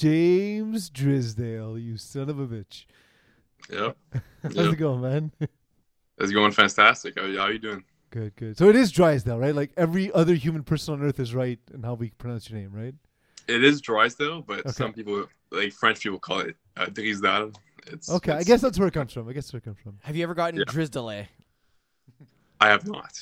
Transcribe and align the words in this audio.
James 0.00 0.88
Drisdale, 0.88 1.78
you 1.82 1.98
son 1.98 2.30
of 2.30 2.38
a 2.40 2.46
bitch. 2.46 2.86
Yep. 3.70 3.96
How's 4.42 4.54
Yep. 4.56 4.72
it 4.72 4.76
going, 4.76 5.02
man? 5.02 5.30
It's 6.16 6.32
going 6.32 6.52
fantastic. 6.52 7.18
How, 7.20 7.26
how 7.36 7.48
you 7.48 7.58
doing? 7.58 7.84
good, 8.10 8.34
good. 8.36 8.56
So 8.56 8.70
it 8.70 8.76
is 8.76 8.90
Drysdale, 8.90 9.38
right? 9.38 9.54
Like 9.54 9.72
every 9.76 10.10
other 10.12 10.32
human 10.34 10.62
person 10.62 10.94
on 10.94 11.02
earth 11.02 11.20
is 11.20 11.34
right 11.34 11.58
in 11.74 11.82
how 11.82 11.94
we 11.94 12.10
pronounce 12.12 12.48
your 12.48 12.58
name, 12.58 12.70
right? 12.72 12.94
It 13.46 13.62
is 13.62 13.82
Drysdale, 13.82 14.40
but 14.40 14.60
Okay. 14.60 14.70
some 14.70 14.94
people, 14.94 15.26
like 15.50 15.70
French 15.74 16.00
people, 16.00 16.18
call 16.18 16.40
it 16.40 16.56
uh, 16.78 16.86
Drisdale. 16.86 17.54
It's 17.86 18.08
Okay, 18.10 18.32
I 18.32 18.42
guess 18.42 18.62
that's 18.62 18.78
where 18.78 18.88
it 18.88 18.94
comes 18.94 19.12
from. 19.12 19.28
I 19.28 19.34
guess 19.34 19.52
where 19.52 19.58
it 19.58 19.64
comes 19.64 19.78
from. 19.82 19.98
Have 20.02 20.16
you 20.16 20.22
ever 20.22 20.34
gotten 20.34 20.58
Yeah. 20.60 20.64
Drisdale? 20.64 21.26
I 22.58 22.68
have 22.68 22.86
not. 22.86 23.12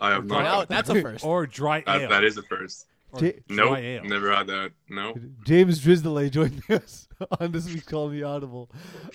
I 0.00 0.10
have 0.12 0.26
Dry 0.26 0.42
Well, 0.44 0.58
not. 0.60 0.68
that's 0.70 0.88
a 0.88 1.02
first. 1.02 1.24
Or 1.26 1.46
dry 1.46 1.78
ale. 1.86 1.98
That, 2.00 2.08
that 2.08 2.24
is 2.24 2.38
a 2.38 2.42
first. 2.42 2.86
Or 3.12 3.20
J- 3.20 3.40
Nope, 3.48 4.04
never 4.04 4.34
had 4.34 4.46
that. 4.48 4.72
No. 4.88 5.14
James 5.44 5.80
Drisdale 5.84 6.30
joining 6.30 6.62
us 6.70 7.08
on 7.40 7.52
this 7.52 7.66
week's 7.66 7.86
Call 7.86 8.08
Me 8.08 8.22
Audible. 8.22 8.70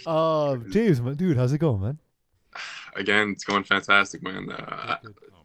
Um, 0.06 0.70
James, 0.72 1.02
man, 1.02 1.16
dude, 1.16 1.36
how's 1.38 1.52
it 1.54 1.58
going, 1.58 1.82
man? 1.82 2.00
Again, 2.96 3.30
it's 3.32 3.44
going 3.44 3.64
fantastic, 3.64 4.22
man. 4.24 4.52
Uh, 4.52 4.98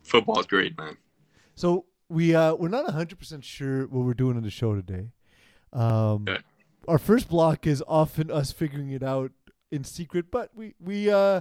football's 0.02 0.46
great, 0.46 0.76
man. 0.78 0.96
So 1.54 1.86
we 2.08 2.34
uh 2.34 2.54
we're 2.54 2.68
not 2.68 2.88
hundred 2.90 3.18
percent 3.18 3.44
sure 3.44 3.86
what 3.86 4.04
we're 4.04 4.14
doing 4.14 4.36
on 4.36 4.42
the 4.42 4.50
show 4.50 4.74
today. 4.74 5.08
Um, 5.72 6.26
Okay. 6.28 6.38
our 6.88 6.98
first 6.98 7.28
block 7.28 7.66
is 7.66 7.82
often 7.88 8.30
us 8.30 8.52
figuring 8.52 8.90
it 8.90 9.02
out 9.02 9.32
in 9.70 9.84
secret, 9.84 10.30
but 10.30 10.50
we 10.54 10.74
we 10.80 11.10
uh 11.10 11.40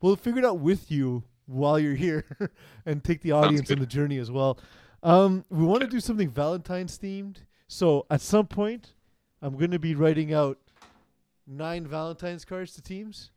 we'll 0.00 0.16
figure 0.16 0.40
it 0.40 0.44
out 0.44 0.58
with 0.58 0.90
you 0.90 1.22
while 1.46 1.78
you're 1.78 1.94
here 1.94 2.24
and 2.86 3.02
take 3.02 3.22
the 3.22 3.32
audience 3.32 3.70
on 3.70 3.78
the 3.78 3.86
journey 3.86 4.18
as 4.18 4.30
well. 4.30 4.58
Um, 5.02 5.44
we 5.50 5.64
want 5.64 5.82
to 5.82 5.86
do 5.86 6.00
something 6.00 6.28
Valentine's 6.30 6.98
themed, 6.98 7.36
so 7.68 8.06
at 8.10 8.20
some 8.20 8.46
point, 8.46 8.94
I'm 9.40 9.56
going 9.56 9.70
to 9.70 9.78
be 9.78 9.94
writing 9.94 10.32
out 10.34 10.58
nine 11.46 11.86
Valentine's 11.86 12.44
cards 12.44 12.74
to 12.74 12.82
teams. 12.82 13.30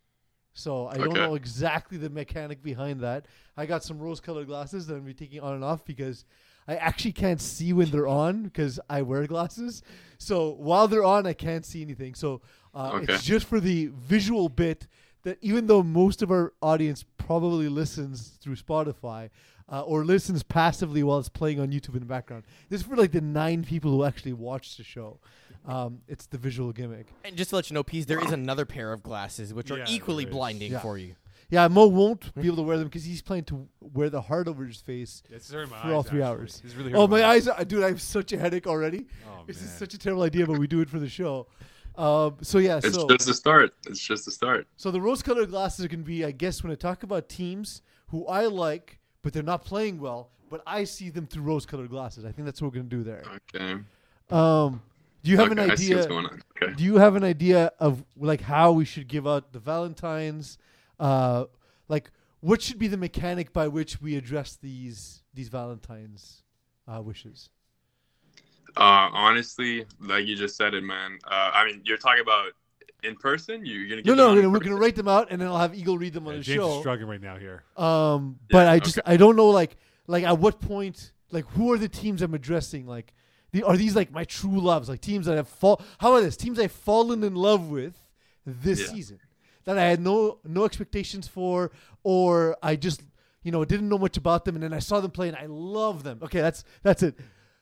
So 0.54 0.88
I 0.88 0.98
don't 0.98 1.16
know 1.16 1.36
exactly 1.36 1.98
the 1.98 2.10
mechanic 2.10 2.62
behind 2.62 3.00
that. 3.02 3.26
I 3.56 3.66
got 3.66 3.84
some 3.84 4.00
rose-colored 4.00 4.48
glasses 4.48 4.86
that 4.88 4.96
I'm 4.96 5.04
be 5.06 5.14
taking 5.14 5.40
on 5.40 5.54
and 5.54 5.64
off 5.64 5.86
because 5.86 6.26
I 6.68 6.76
actually 6.76 7.14
can't 7.14 7.40
see 7.40 7.72
when 7.72 7.90
they're 7.90 8.08
on 8.08 8.44
because 8.44 8.78
I 8.90 9.02
wear 9.04 9.26
glasses. 9.28 9.82
So 10.18 10.50
while 10.50 10.90
they're 10.90 11.06
on, 11.06 11.26
I 11.26 11.32
can't 11.34 11.66
see 11.66 11.82
anything. 11.82 12.16
So 12.16 12.42
uh, 12.76 12.92
Okay. 12.96 13.14
it's 13.14 13.24
just 13.24 13.46
for 13.46 13.62
the 13.62 13.92
visual 13.94 14.50
bit 14.50 14.88
that 15.24 15.38
even 15.42 15.68
though 15.68 15.84
most 15.84 16.22
of 16.22 16.32
our 16.32 16.52
audience 16.62 17.06
probably 17.18 17.70
listens 17.70 18.38
through 18.42 18.56
Spotify 18.58 19.30
uh, 19.72 19.82
or 19.82 20.04
listens 20.06 20.44
passively 20.44 21.02
while 21.02 21.18
it's 21.20 21.30
playing 21.30 21.60
on 21.60 21.70
YouTube 21.72 21.94
in 21.94 22.02
the 22.02 22.06
background, 22.06 22.44
this 22.70 22.82
is 22.82 22.88
for 22.88 22.96
like 22.96 23.12
the 23.12 23.22
nine 23.22 23.64
people 23.64 23.90
who 23.92 24.04
actually 24.04 24.34
watch 24.34 24.76
the 24.78 24.84
show. 24.84 25.20
Um, 25.66 26.00
it's 26.08 26.26
the 26.26 26.38
visual 26.38 26.72
gimmick. 26.74 27.08
And 27.24 27.36
just 27.38 27.52
to 27.52 27.56
let 27.56 27.70
you 27.70 27.76
know, 27.76 27.84
Pease, 27.84 28.06
there 28.06 28.20
is 28.20 28.32
another 28.32 28.66
pair 28.66 28.92
of 28.92 29.02
glasses 29.04 29.54
which 29.54 29.72
are 29.72 29.78
Yeah, 29.80 29.86
equally 29.90 30.26
there 30.26 30.32
is. 30.32 30.36
blinding 30.36 30.72
Yeah. 30.74 30.80
for 30.80 30.98
you. 30.98 31.16
Yeah, 31.50 31.68
Mo 31.68 31.88
won't 31.88 32.34
be 32.36 32.48
able 32.48 32.56
to 32.58 32.62
wear 32.64 32.78
them 32.78 32.88
because 32.88 33.04
he's 33.04 33.22
planning 33.22 33.44
to 33.46 33.68
wear 33.82 34.10
the 34.10 34.22
heart 34.22 34.48
over 34.48 34.66
his 34.66 34.80
face 34.82 35.22
It's 35.30 35.52
hurting 35.52 35.70
my 35.70 35.82
for 35.82 35.88
all 35.94 36.00
eyes, 36.00 36.08
three 36.08 36.22
actually. 36.22 36.40
hours. 36.40 36.62
It's 36.64 36.76
really 36.76 36.94
Oh, 36.94 37.02
hurting 37.02 37.10
my 37.12 37.26
eyes, 37.26 37.48
are, 37.48 37.66
dude! 37.66 37.84
I 37.84 37.88
have 37.90 38.02
such 38.02 38.32
a 38.32 38.38
headache 38.38 38.68
already. 38.68 39.08
Oh, 39.28 39.44
This 39.46 39.58
is 39.58 39.68
man. 39.68 39.78
such 39.80 39.94
a 39.94 39.98
terrible 39.98 40.24
idea, 40.24 40.48
but 40.48 40.58
we 40.58 40.66
do 40.68 40.80
it 40.82 40.90
for 40.90 40.98
the 41.00 41.10
show. 41.10 41.48
Um, 41.98 42.38
so 42.42 42.58
yeah, 42.58 42.78
It's 42.82 42.96
so 42.96 43.06
just 43.10 43.28
the 43.28 43.34
start. 43.34 43.74
It's 43.86 44.00
just 44.00 44.24
the 44.24 44.32
start. 44.32 44.66
so 44.78 44.92
the 44.92 45.02
rose-colored 45.02 45.50
glasses 45.50 45.84
are 45.84 45.90
going 45.90 46.00
to 46.00 46.06
be, 46.06 46.24
I 46.24 46.32
guess, 46.32 46.64
when 46.64 46.72
I 46.72 46.76
talk 46.76 47.04
about 47.04 47.28
teams 47.28 47.82
who 48.08 48.26
I 48.28 48.46
like, 48.46 49.00
but 49.22 49.34
they're 49.34 49.44
not 49.44 49.64
playing 49.64 50.00
well, 50.00 50.30
but 50.50 50.62
I 50.66 50.84
see 50.84 51.10
them 51.10 51.28
through 51.28 51.44
rose-colored 51.44 51.90
glasses. 51.90 52.26
I 52.26 52.32
think 52.32 52.46
that's 52.46 52.62
what 52.62 52.70
we're 52.70 52.82
going 52.82 52.90
to 52.90 52.96
do 52.98 53.04
there. 53.04 53.24
Okay. 53.56 53.82
Um, 54.30 54.82
do 55.24 55.32
you 55.32 55.38
have 55.38 55.52
okay, 55.52 55.64
an 55.64 55.72
I 55.72 55.76
see 55.76 55.94
what's 55.94 56.06
idea? 56.06 56.10
going 56.10 56.26
on. 56.26 56.42
Okay. 56.62 56.74
Do 56.74 56.84
you 56.84 56.98
have 56.98 57.16
an 57.16 57.24
idea 57.24 57.72
of 57.80 58.04
like 58.18 58.42
how 58.42 58.72
we 58.72 58.86
should 58.86 59.08
give 59.08 59.28
out 59.28 59.54
the 59.54 59.60
Valentines? 59.60 60.58
Uh, 61.00 61.46
like 61.88 62.12
what 62.40 62.62
should 62.62 62.80
be 62.80 62.88
the 62.88 62.98
mechanic 62.98 63.54
by 63.54 63.68
which 63.68 64.02
we 64.02 64.16
address 64.16 64.58
these 64.62 65.24
these 65.34 65.50
Valentines 65.50 66.44
uh, 66.88 67.02
wishes? 67.02 67.50
Uh, 68.78 69.10
honestly, 69.12 69.86
like 70.00 70.26
you 70.26 70.36
just 70.36 70.56
said 70.56 70.74
it, 70.74 70.84
man. 70.84 71.20
Uh, 71.26 71.52
I 71.54 71.66
mean, 71.66 71.82
you're 71.84 71.98
talking 71.98 72.22
about 72.22 72.54
in 73.04 73.16
person. 73.16 73.66
You- 73.66 73.80
You're 73.80 73.90
gonna 73.90 74.16
No, 74.16 74.28
give 74.34 74.36
no, 74.36 74.42
no, 74.44 74.50
we're 74.50 74.60
gonna 74.60 74.76
write 74.76 74.96
them 74.96 75.08
out, 75.08 75.28
and 75.32 75.42
then 75.42 75.48
I'll 75.48 75.58
have 75.58 75.74
Eagle 75.76 75.98
read 75.98 76.14
them 76.14 76.28
on 76.28 76.34
Yeah, 76.34 76.40
the 76.40 76.44
James 76.44 76.64
is 76.64 76.74
show. 76.76 76.80
struggling 76.82 77.10
right 77.10 77.22
now 77.22 77.38
here. 77.38 77.64
Um, 77.78 78.40
but 78.50 78.66
Yeah, 78.66 78.72
I 78.72 78.80
just 78.80 78.98
okay. 79.00 79.12
I 79.14 79.18
don't 79.18 79.36
know 79.36 79.50
like 79.50 79.78
like 80.08 80.24
at 80.24 80.38
what 80.40 80.60
point 80.60 81.12
like 81.32 81.46
who 81.52 81.72
are 81.72 81.78
the 81.78 81.88
teams 81.90 82.22
I'm 82.22 82.34
addressing 82.34 82.86
like 82.86 83.14
the, 83.54 83.64
are 83.64 83.78
these 83.78 83.96
like 83.96 84.12
my 84.12 84.24
true 84.26 84.60
loves 84.60 84.90
like 84.90 85.02
teams 85.02 85.26
that 85.26 85.36
have 85.38 85.48
fall 85.48 85.82
how 86.00 86.12
about 86.12 86.24
this 86.24 86.36
teams 86.38 86.60
I've 86.60 86.72
fallen 86.72 87.24
in 87.24 87.36
love 87.36 87.70
with 87.70 87.94
this 88.46 88.82
Yeah. 88.82 88.88
season 88.88 89.20
that 89.64 89.78
I 89.78 89.84
had 89.84 90.00
no 90.02 90.40
no 90.44 90.66
expectations 90.66 91.28
for 91.28 91.72
or 92.04 92.58
I 92.62 92.76
just 92.76 93.04
you 93.44 93.52
know 93.52 93.64
didn't 93.64 93.88
know 93.90 93.98
much 93.98 94.18
about 94.18 94.44
them 94.46 94.56
and 94.56 94.64
then 94.64 94.74
I 94.74 94.80
saw 94.80 95.00
them 95.00 95.12
play 95.12 95.28
and 95.30 95.38
I 95.38 95.46
love 95.48 96.04
them 96.04 96.20
okay 96.24 96.42
that's 96.42 96.64
that's 96.84 97.04
it 97.04 97.16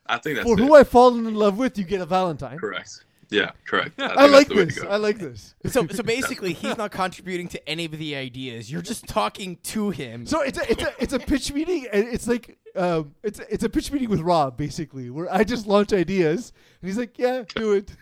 I 0.08 0.18
think 0.18 0.38
that's 0.38 0.48
for 0.48 0.58
it. 0.60 0.64
who 0.64 0.74
I've 0.76 0.90
fallen 0.90 1.28
in 1.28 1.36
love 1.36 1.58
with 1.58 1.78
you 1.78 1.84
get 1.84 2.02
a 2.02 2.06
Valentine 2.06 2.58
correct. 2.58 3.06
Yeah, 3.30 3.52
correct. 3.66 3.94
I, 4.02 4.08
think 4.08 4.18
that's 4.18 4.32
like 4.32 4.48
the 4.48 4.56
way 4.56 4.66
to 4.66 4.76
this. 4.76 4.84
I 4.84 4.96
like 4.98 5.20
this 5.20 5.56
So, 5.68 5.88
so 5.92 6.04
basically, 6.04 6.54
he's 6.54 6.78
not 6.78 6.92
contributing 6.92 7.48
to 7.50 7.70
any 7.70 7.86
of 7.86 7.92
the 7.92 8.16
ideas. 8.16 8.72
You're 8.72 8.82
just 8.82 9.08
talking 9.08 9.58
to 9.64 9.92
him. 9.92 10.26
So 10.26 10.42
it's 10.42 10.58
a 10.58 10.72
it's 10.72 10.84
a 10.84 10.94
it's 11.00 11.14
a 11.14 11.20
pitch 11.20 11.54
meeting 11.54 11.88
and 11.92 12.08
it's 12.08 12.28
like 12.28 12.58
um 12.76 13.14
it's 13.24 13.40
a, 13.40 13.54
it's 13.54 13.64
a 13.64 13.70
pitch 13.70 13.92
meeting 13.92 14.10
with 14.10 14.22
Rob 14.22 14.58
basically 14.58 15.10
where 15.10 15.32
I 15.32 15.44
just 15.44 15.68
launch 15.68 15.94
ideas 15.94 16.54
and 16.82 16.90
he's 16.90 16.98
like 16.98 17.18
yeah 17.18 17.44
do 17.56 17.74
it 17.74 17.96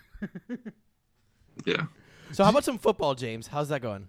Yeah, 1.65 1.85
So, 2.31 2.43
how 2.43 2.51
about 2.51 2.63
some 2.63 2.77
football, 2.77 3.15
James? 3.15 3.47
How's 3.47 3.69
that 3.69 3.81
going? 3.81 4.07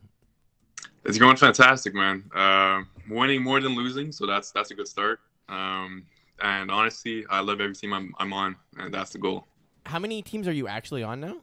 it's 1.05 1.19
going 1.19 1.37
fantastic, 1.37 1.95
man. 1.95 2.25
Uh, 2.35 2.83
winning 3.09 3.43
more 3.43 3.61
than 3.61 3.75
losing, 3.75 4.13
so 4.13 4.27
that's 4.27 4.51
that's 4.51 4.71
a 4.71 4.75
good 4.75 4.89
start. 4.89 5.21
Um, 5.49 6.05
and 6.43 6.71
honestly, 6.71 7.25
I 7.31 7.41
love 7.41 7.61
every 7.61 7.75
team 7.75 7.93
I'm 7.93 8.13
I'm 8.19 8.33
on, 8.33 8.57
and 8.79 8.93
that's 8.93 9.11
the 9.11 9.19
goal. 9.19 9.47
How 9.89 9.99
many 9.99 10.23
teams 10.23 10.47
are 10.49 10.53
you 10.53 10.69
actually 10.69 11.03
on 11.03 11.21
now? 11.21 11.37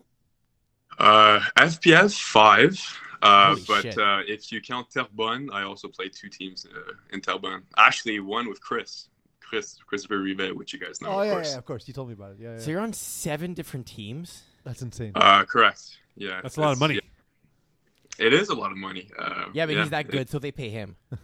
Uh, 1.00 1.40
FPS 1.58 2.20
five. 2.20 2.74
Uh, 3.22 3.56
but 3.68 3.98
uh, 3.98 4.20
if 4.28 4.52
you 4.52 4.62
count 4.62 4.92
Terrebonne, 4.92 5.50
I 5.52 5.64
also 5.64 5.88
play 5.88 6.10
two 6.10 6.30
teams 6.30 6.66
uh, 6.66 6.94
in 7.12 7.22
Terrebonne. 7.22 7.64
Actually, 7.78 8.20
one 8.20 8.48
with 8.48 8.62
Chris, 8.62 9.10
Chris 9.42 9.78
Christopher 9.88 10.20
Rivet, 10.20 10.56
which 10.56 10.74
you 10.74 10.80
guys 10.80 11.02
know, 11.02 11.10
oh 11.10 11.20
of 11.22 11.26
yeah, 11.28 11.34
course. 11.34 11.52
yeah 11.52 11.58
of 11.58 11.66
course 11.66 11.88
you 11.88 11.94
told 11.94 12.08
me 12.10 12.14
about 12.14 12.32
it 12.34 12.38
yeah, 12.40 12.52
yeah. 12.52 12.60
So 12.60 12.72
you're 12.72 12.82
on 12.82 12.94
seven 12.94 13.54
different 13.54 13.88
teams. 13.88 14.44
that's 14.64 14.82
insane 14.84 15.12
Uh, 15.16 15.44
correct. 15.46 15.98
Yeah, 16.16 16.40
That's 16.44 16.58
a 16.58 16.62
lot 16.62 16.72
of 16.74 16.80
money. 16.80 16.96
yeah. 16.96 18.26
It 18.28 18.32
is 18.34 18.48
a 18.50 18.56
lot 18.56 18.72
of 18.72 18.78
money. 18.78 19.10
Uh, 19.18 19.46
Yeah, 19.54 19.66
but 19.66 19.76
he's 19.76 19.90
that 19.90 20.06
it- 20.06 20.12
good, 20.12 20.30
so 20.30 20.40
they 20.40 20.52
pay 20.52 20.70
him. 20.70 20.96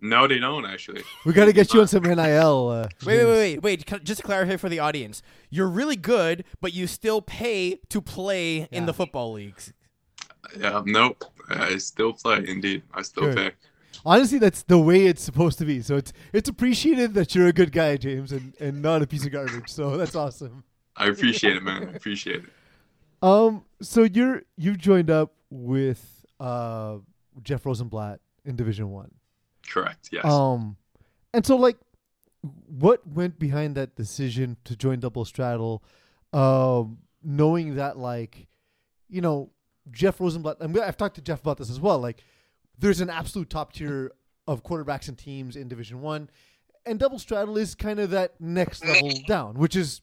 no, 0.00 0.26
they 0.28 0.38
don't 0.38 0.64
actually. 0.66 1.02
we 1.24 1.32
got 1.32 1.46
to 1.46 1.52
get 1.52 1.72
you 1.72 1.80
on 1.80 1.88
some 1.88 2.02
NIL 2.02 2.68
uh, 2.68 2.88
Wait, 3.04 3.16
wait, 3.18 3.24
wait, 3.24 3.62
wait, 3.62 3.86
wait. 3.88 4.04
Just 4.04 4.20
to 4.20 4.26
clarify 4.26 4.56
for 4.56 4.68
the 4.68 4.78
audience, 4.78 5.22
you're 5.50 5.68
really 5.68 5.96
good, 5.96 6.44
but 6.60 6.72
you 6.72 6.86
still 6.86 7.20
pay 7.22 7.76
to 7.88 8.00
play 8.00 8.68
in 8.70 8.86
the 8.86 8.92
football 8.94 9.32
leagues. 9.32 9.72
Yeah, 10.58 10.82
nope. 10.84 11.24
I 11.48 11.76
still 11.78 12.12
play. 12.12 12.44
Indeed, 12.46 12.82
I 12.94 13.02
still 13.02 13.24
Good. 13.24 13.36
pay. 13.36 13.50
honestly 14.04 14.38
that's 14.38 14.62
the 14.64 14.78
way 14.78 15.06
it's 15.06 15.22
supposed 15.22 15.58
to 15.58 15.64
be 15.64 15.80
so 15.82 15.96
it's 15.96 16.12
it's 16.32 16.48
appreciated 16.48 17.14
that 17.14 17.34
you're 17.34 17.48
a 17.48 17.52
good 17.52 17.72
guy 17.72 17.96
James 17.96 18.30
and 18.30 18.52
and 18.60 18.80
not 18.82 19.02
a 19.02 19.06
piece 19.06 19.24
of 19.26 19.32
garbage 19.32 19.68
so 19.68 19.96
that's 19.96 20.14
awesome 20.14 20.62
I 20.96 21.08
appreciate 21.08 21.56
it, 21.56 21.62
man. 21.62 21.88
I 21.92 21.96
appreciate 21.96 22.44
it. 22.44 22.50
um 23.22 23.64
so 23.80 24.04
you're 24.04 24.42
you 24.56 24.76
joined 24.76 25.10
up 25.10 25.32
with 25.50 26.24
uh 26.38 26.98
Jeff 27.42 27.64
Rosenblatt 27.66 28.20
in 28.44 28.54
Division 28.54 28.90
One 28.90 29.10
Correct. 29.66 30.08
Yes. 30.12 30.24
Um, 30.24 30.76
and 31.34 31.44
so 31.44 31.56
like, 31.56 31.76
what 32.66 33.06
went 33.06 33.38
behind 33.38 33.74
that 33.76 33.96
decision 33.96 34.56
to 34.64 34.76
join 34.76 35.00
Double 35.00 35.24
Straddle? 35.24 35.82
Um, 36.32 36.98
knowing 37.22 37.76
that 37.76 37.98
like, 37.98 38.46
you 39.08 39.20
know, 39.20 39.50
Jeff 39.90 40.20
Rosenblatt. 40.20 40.56
I'm, 40.60 40.78
I've 40.80 40.96
talked 40.96 41.14
to 41.16 41.22
Jeff 41.22 41.40
about 41.40 41.58
this 41.58 41.70
as 41.70 41.80
well. 41.80 41.98
Like, 41.98 42.22
there's 42.78 43.00
an 43.00 43.08
absolute 43.08 43.48
top 43.48 43.72
tier 43.72 44.12
of 44.46 44.62
quarterbacks 44.62 45.08
and 45.08 45.16
teams 45.16 45.56
in 45.56 45.68
Division 45.68 46.00
One, 46.00 46.30
and 46.84 46.98
Double 46.98 47.18
Straddle 47.18 47.56
is 47.56 47.74
kind 47.74 47.98
of 47.98 48.10
that 48.10 48.34
next 48.40 48.84
level 48.84 49.10
down, 49.26 49.58
which 49.58 49.74
is, 49.74 50.02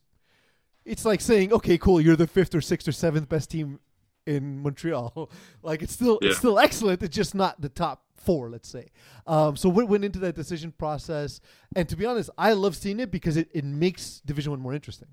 it's 0.86 1.06
like 1.06 1.22
saying, 1.22 1.54
okay, 1.54 1.78
cool, 1.78 2.02
you're 2.02 2.16
the 2.16 2.28
fifth 2.28 2.54
or 2.56 2.62
sixth 2.62 2.88
or 2.88 2.92
seventh 2.92 3.30
best 3.30 3.52
team 3.52 3.80
in 4.26 4.62
Montreal. 4.62 5.32
like 5.64 5.82
it's 5.82 5.94
still 5.94 6.20
it's 6.22 6.38
still 6.38 6.60
excellent. 6.60 7.04
It's 7.04 7.16
just 7.16 7.36
not 7.36 7.62
the 7.62 7.70
top 7.70 8.04
four, 8.18 8.50
let's 8.50 8.70
say. 8.70 8.88
Um, 9.28 9.56
so 9.56 9.70
what 9.70 9.88
went 9.88 10.06
into 10.06 10.20
that 10.20 10.36
decision 10.36 10.72
process? 10.72 11.40
And 11.76 11.88
to 11.90 11.96
be 11.96 12.06
honest, 12.06 12.30
I 12.38 12.54
love 12.54 12.76
seeing 12.76 13.00
it 13.00 13.12
because 13.12 13.38
it, 13.38 13.50
it 13.54 13.64
makes 13.64 14.22
Division 14.26 14.52
One 14.52 14.62
more 14.62 14.74
interesting. 14.74 15.10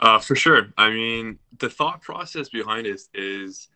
Uh, 0.00 0.18
for 0.18 0.36
sure. 0.36 0.68
I 0.78 0.90
mean, 0.90 1.38
the 1.58 1.68
thought 1.68 2.02
process 2.02 2.48
behind 2.48 2.86
it 2.86 3.00
is 3.14 3.68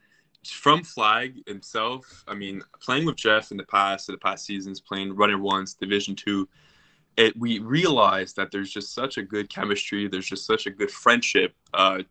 from 0.47 0.85
Flag 0.85 1.43
himself. 1.49 2.25
I 2.29 2.35
mean, 2.35 2.63
playing 2.81 3.07
with 3.07 3.17
Jeff 3.17 3.51
in 3.51 3.57
the 3.57 3.65
past, 3.65 4.09
in 4.09 4.15
the 4.15 4.19
past 4.19 4.47
seasons, 4.47 4.81
playing 4.81 5.17
Runner 5.17 5.39
Ones, 5.39 5.75
Division 5.75 6.15
Two, 6.15 6.49
it 7.17 7.37
we 7.37 7.59
realized 7.59 8.37
that 8.37 8.51
there's 8.51 8.73
just 8.73 8.95
such 8.95 9.19
a 9.19 9.23
good 9.23 9.49
chemistry. 9.49 10.09
There's 10.09 10.29
just 10.29 10.47
such 10.47 10.67
a 10.67 10.71
good 10.71 10.91
friendship 10.91 11.55
uh, 11.75 12.03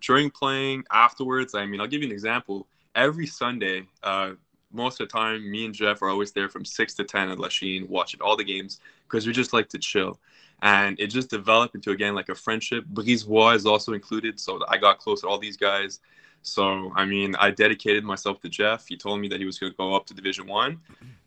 during 0.00 0.30
playing, 0.30 0.84
afterwards. 0.92 1.54
I 1.54 1.66
mean, 1.66 1.80
I'll 1.80 1.86
give 1.86 2.02
you 2.02 2.08
an 2.08 2.12
example. 2.12 2.66
Every 2.94 3.26
Sunday, 3.26 3.86
uh, 4.02 4.32
most 4.72 5.00
of 5.00 5.08
the 5.08 5.12
time, 5.12 5.50
me 5.50 5.64
and 5.64 5.74
Jeff 5.74 6.02
are 6.02 6.08
always 6.08 6.32
there 6.32 6.48
from 6.48 6.64
six 6.64 6.94
to 6.94 7.04
ten 7.04 7.28
at 7.28 7.38
Lachine, 7.38 7.86
watching 7.88 8.20
all 8.20 8.36
the 8.36 8.44
games 8.44 8.80
because 9.04 9.26
we 9.26 9.32
just 9.32 9.52
like 9.52 9.68
to 9.70 9.78
chill. 9.78 10.18
And 10.62 10.98
it 11.00 11.06
just 11.06 11.30
developed 11.30 11.74
into 11.74 11.90
again 11.90 12.14
like 12.14 12.28
a 12.28 12.34
friendship. 12.34 12.84
Brisebois 12.92 13.56
is 13.56 13.66
also 13.66 13.92
included, 13.92 14.38
so 14.38 14.60
I 14.68 14.76
got 14.76 14.98
close 14.98 15.22
to 15.22 15.28
all 15.28 15.38
these 15.38 15.56
guys. 15.56 16.00
So 16.42 16.92
I 16.94 17.04
mean, 17.04 17.34
I 17.36 17.50
dedicated 17.50 18.04
myself 18.04 18.40
to 18.40 18.48
Jeff. 18.48 18.86
He 18.86 18.96
told 18.96 19.20
me 19.20 19.28
that 19.28 19.40
he 19.40 19.46
was 19.46 19.58
going 19.58 19.72
to 19.72 19.76
go 19.76 19.94
up 19.94 20.06
to 20.06 20.14
Division 20.14 20.46
One, 20.46 20.80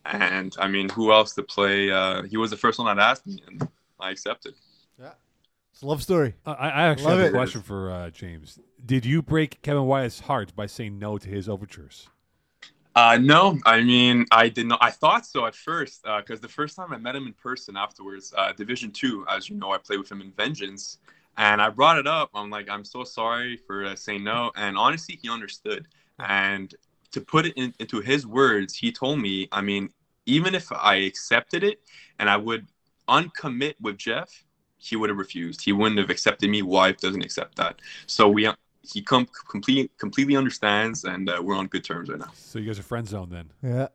and 0.06 0.56
I 0.60 0.68
mean, 0.68 0.90
who 0.90 1.12
else 1.12 1.34
to 1.36 1.44
play? 1.44 1.92
Uh, 1.92 2.24
he 2.24 2.38
was 2.38 2.52
the 2.52 2.58
first 2.58 2.80
one 2.80 2.96
that 2.96 3.02
asked 3.02 3.26
me, 3.26 3.42
and 3.48 3.68
I 4.00 4.12
accepted. 4.12 4.56
It's 5.74 5.82
a 5.82 5.88
love 5.88 6.04
story. 6.04 6.36
Uh, 6.46 6.52
I, 6.52 6.70
I 6.70 6.84
actually 6.84 7.06
Love 7.08 7.18
have 7.18 7.28
it. 7.28 7.30
a 7.30 7.32
question 7.32 7.62
for 7.64 7.92
uh, 7.92 8.10
James. 8.12 8.60
Did 8.86 9.06
you 9.06 9.24
break 9.24 9.60
Kevin 9.64 9.86
Wyatt's 9.86 10.20
heart 10.20 10.56
by 10.56 10.68
saying 10.68 11.00
no 11.00 11.18
to 11.18 11.28
his 11.28 11.50
overtures? 11.50 12.10
Uh, 12.96 13.18
no, 13.20 13.58
I 13.66 13.82
mean, 13.82 14.28
I 14.32 14.50
did 14.50 14.68
not. 14.68 14.78
I 14.84 14.92
thought 14.92 15.26
so 15.26 15.48
at 15.48 15.56
first 15.56 16.04
because 16.04 16.40
the 16.40 16.48
first 16.48 16.76
time 16.76 16.94
I 16.94 16.98
met 16.98 17.16
him 17.16 17.26
in 17.26 17.34
person 17.34 17.76
afterwards, 17.76 18.36
uh, 18.38 18.54
Division 18.54 18.92
Two, 18.92 19.26
as 19.28 19.50
you 19.50 19.56
know, 19.56 19.72
I 19.72 19.80
played 19.80 19.98
with 19.98 20.12
him 20.12 20.22
in 20.22 20.32
Vengeance, 20.34 21.00
and 21.38 21.60
I 21.60 21.70
brought 21.70 21.98
it 21.98 22.06
up. 22.06 22.30
I'm 22.36 22.52
like, 22.52 22.70
I'm 22.70 22.86
so 22.86 23.04
sorry 23.04 23.58
for 23.58 23.84
uh, 23.86 23.96
saying 23.96 24.24
no, 24.24 24.52
and 24.56 24.78
honestly, 24.78 25.18
he 25.20 25.28
understood. 25.28 25.88
And 26.20 26.76
to 27.14 27.22
put 27.22 27.48
it 27.48 27.54
in, 27.56 27.74
into 27.80 28.00
his 28.00 28.28
words, 28.28 28.76
he 28.76 28.92
told 28.92 29.20
me, 29.20 29.48
I 29.52 29.62
mean, 29.62 29.90
even 30.28 30.54
if 30.54 30.72
I 30.72 30.98
accepted 30.98 31.64
it 31.64 31.82
and 32.20 32.30
I 32.30 32.38
would 32.38 32.68
uncommit 33.08 33.74
with 33.82 33.98
Jeff, 33.98 34.30
he 34.84 34.96
would 34.96 35.10
have 35.10 35.18
refused. 35.18 35.62
He 35.62 35.72
wouldn't 35.72 36.00
have 36.00 36.10
accepted 36.10 36.50
me. 36.50 36.62
Wife 36.62 36.98
doesn't 36.98 37.24
accept 37.24 37.56
that. 37.56 37.82
So 38.06 38.28
we 38.28 38.50
he 38.92 39.02
com- 39.02 39.28
complete, 39.50 39.98
completely 39.98 40.36
understands, 40.36 41.06
and 41.06 41.30
uh, 41.30 41.42
we're 41.42 41.56
on 41.56 41.68
good 41.68 41.84
terms 41.84 42.10
right 42.10 42.20
now. 42.20 42.32
So 42.36 42.60
you 42.60 42.68
guys 42.68 42.80
are 42.80 42.84
friend 42.84 43.08
zone 43.08 43.30
then. 43.30 43.52
Yeah. 43.62 43.88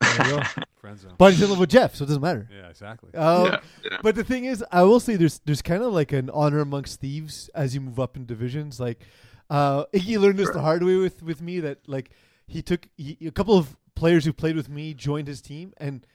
There. 0.00 0.42
Friend 0.80 0.98
zone. 0.98 1.12
but 1.18 1.34
he's 1.34 1.42
in 1.42 1.50
love 1.50 1.58
with 1.58 1.68
Jeff, 1.68 1.94
so 1.94 2.04
it 2.04 2.06
doesn't 2.06 2.22
matter. 2.22 2.48
Yeah, 2.50 2.70
exactly. 2.70 3.12
Um, 3.12 3.44
yeah, 3.44 3.60
yeah. 3.84 3.98
But 4.02 4.14
the 4.14 4.24
thing 4.24 4.46
is, 4.46 4.64
I 4.72 4.82
will 4.82 4.98
say 4.98 5.16
there's 5.16 5.42
there's 5.44 5.60
kind 5.60 5.82
of 5.82 5.92
like 5.92 6.10
an 6.12 6.30
honor 6.30 6.60
amongst 6.60 7.00
thieves 7.00 7.50
as 7.54 7.74
you 7.74 7.82
move 7.82 8.00
up 8.00 8.16
in 8.16 8.24
divisions. 8.24 8.80
Like, 8.80 9.04
uh, 9.50 9.84
Iggy 9.92 10.18
learned 10.18 10.38
this 10.38 10.48
the 10.48 10.62
hard 10.62 10.82
way 10.82 10.96
with 10.96 11.22
with 11.22 11.42
me 11.42 11.60
that 11.60 11.86
like 11.86 12.12
he 12.46 12.62
took 12.62 12.88
he, 12.96 13.18
a 13.26 13.30
couple 13.30 13.58
of 13.58 13.76
players 13.94 14.24
who 14.24 14.32
played 14.32 14.56
with 14.56 14.70
me 14.70 14.94
joined 14.94 15.28
his 15.28 15.42
team 15.42 15.74
and 15.76 16.06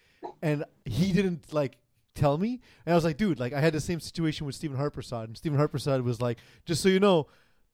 and 0.42 0.64
he 0.86 1.14
didn't 1.14 1.54
like 1.54 1.78
tell 2.16 2.38
me 2.38 2.62
and 2.86 2.94
I 2.94 2.96
was 2.96 3.04
like, 3.04 3.18
dude, 3.18 3.40
like 3.40 3.54
I 3.54 3.60
had 3.62 3.74
the 3.74 3.82
same 3.82 4.00
situation 4.00 4.46
with 4.46 4.56
Stephen 4.56 4.78
Harpersad 4.78 5.26
and 5.26 5.38
Stephen 5.38 5.60
Harpersad 5.60 6.04
was 6.04 6.22
like, 6.22 6.40
just 6.66 6.82
so 6.82 6.90
you 6.90 7.00
know. 7.00 7.28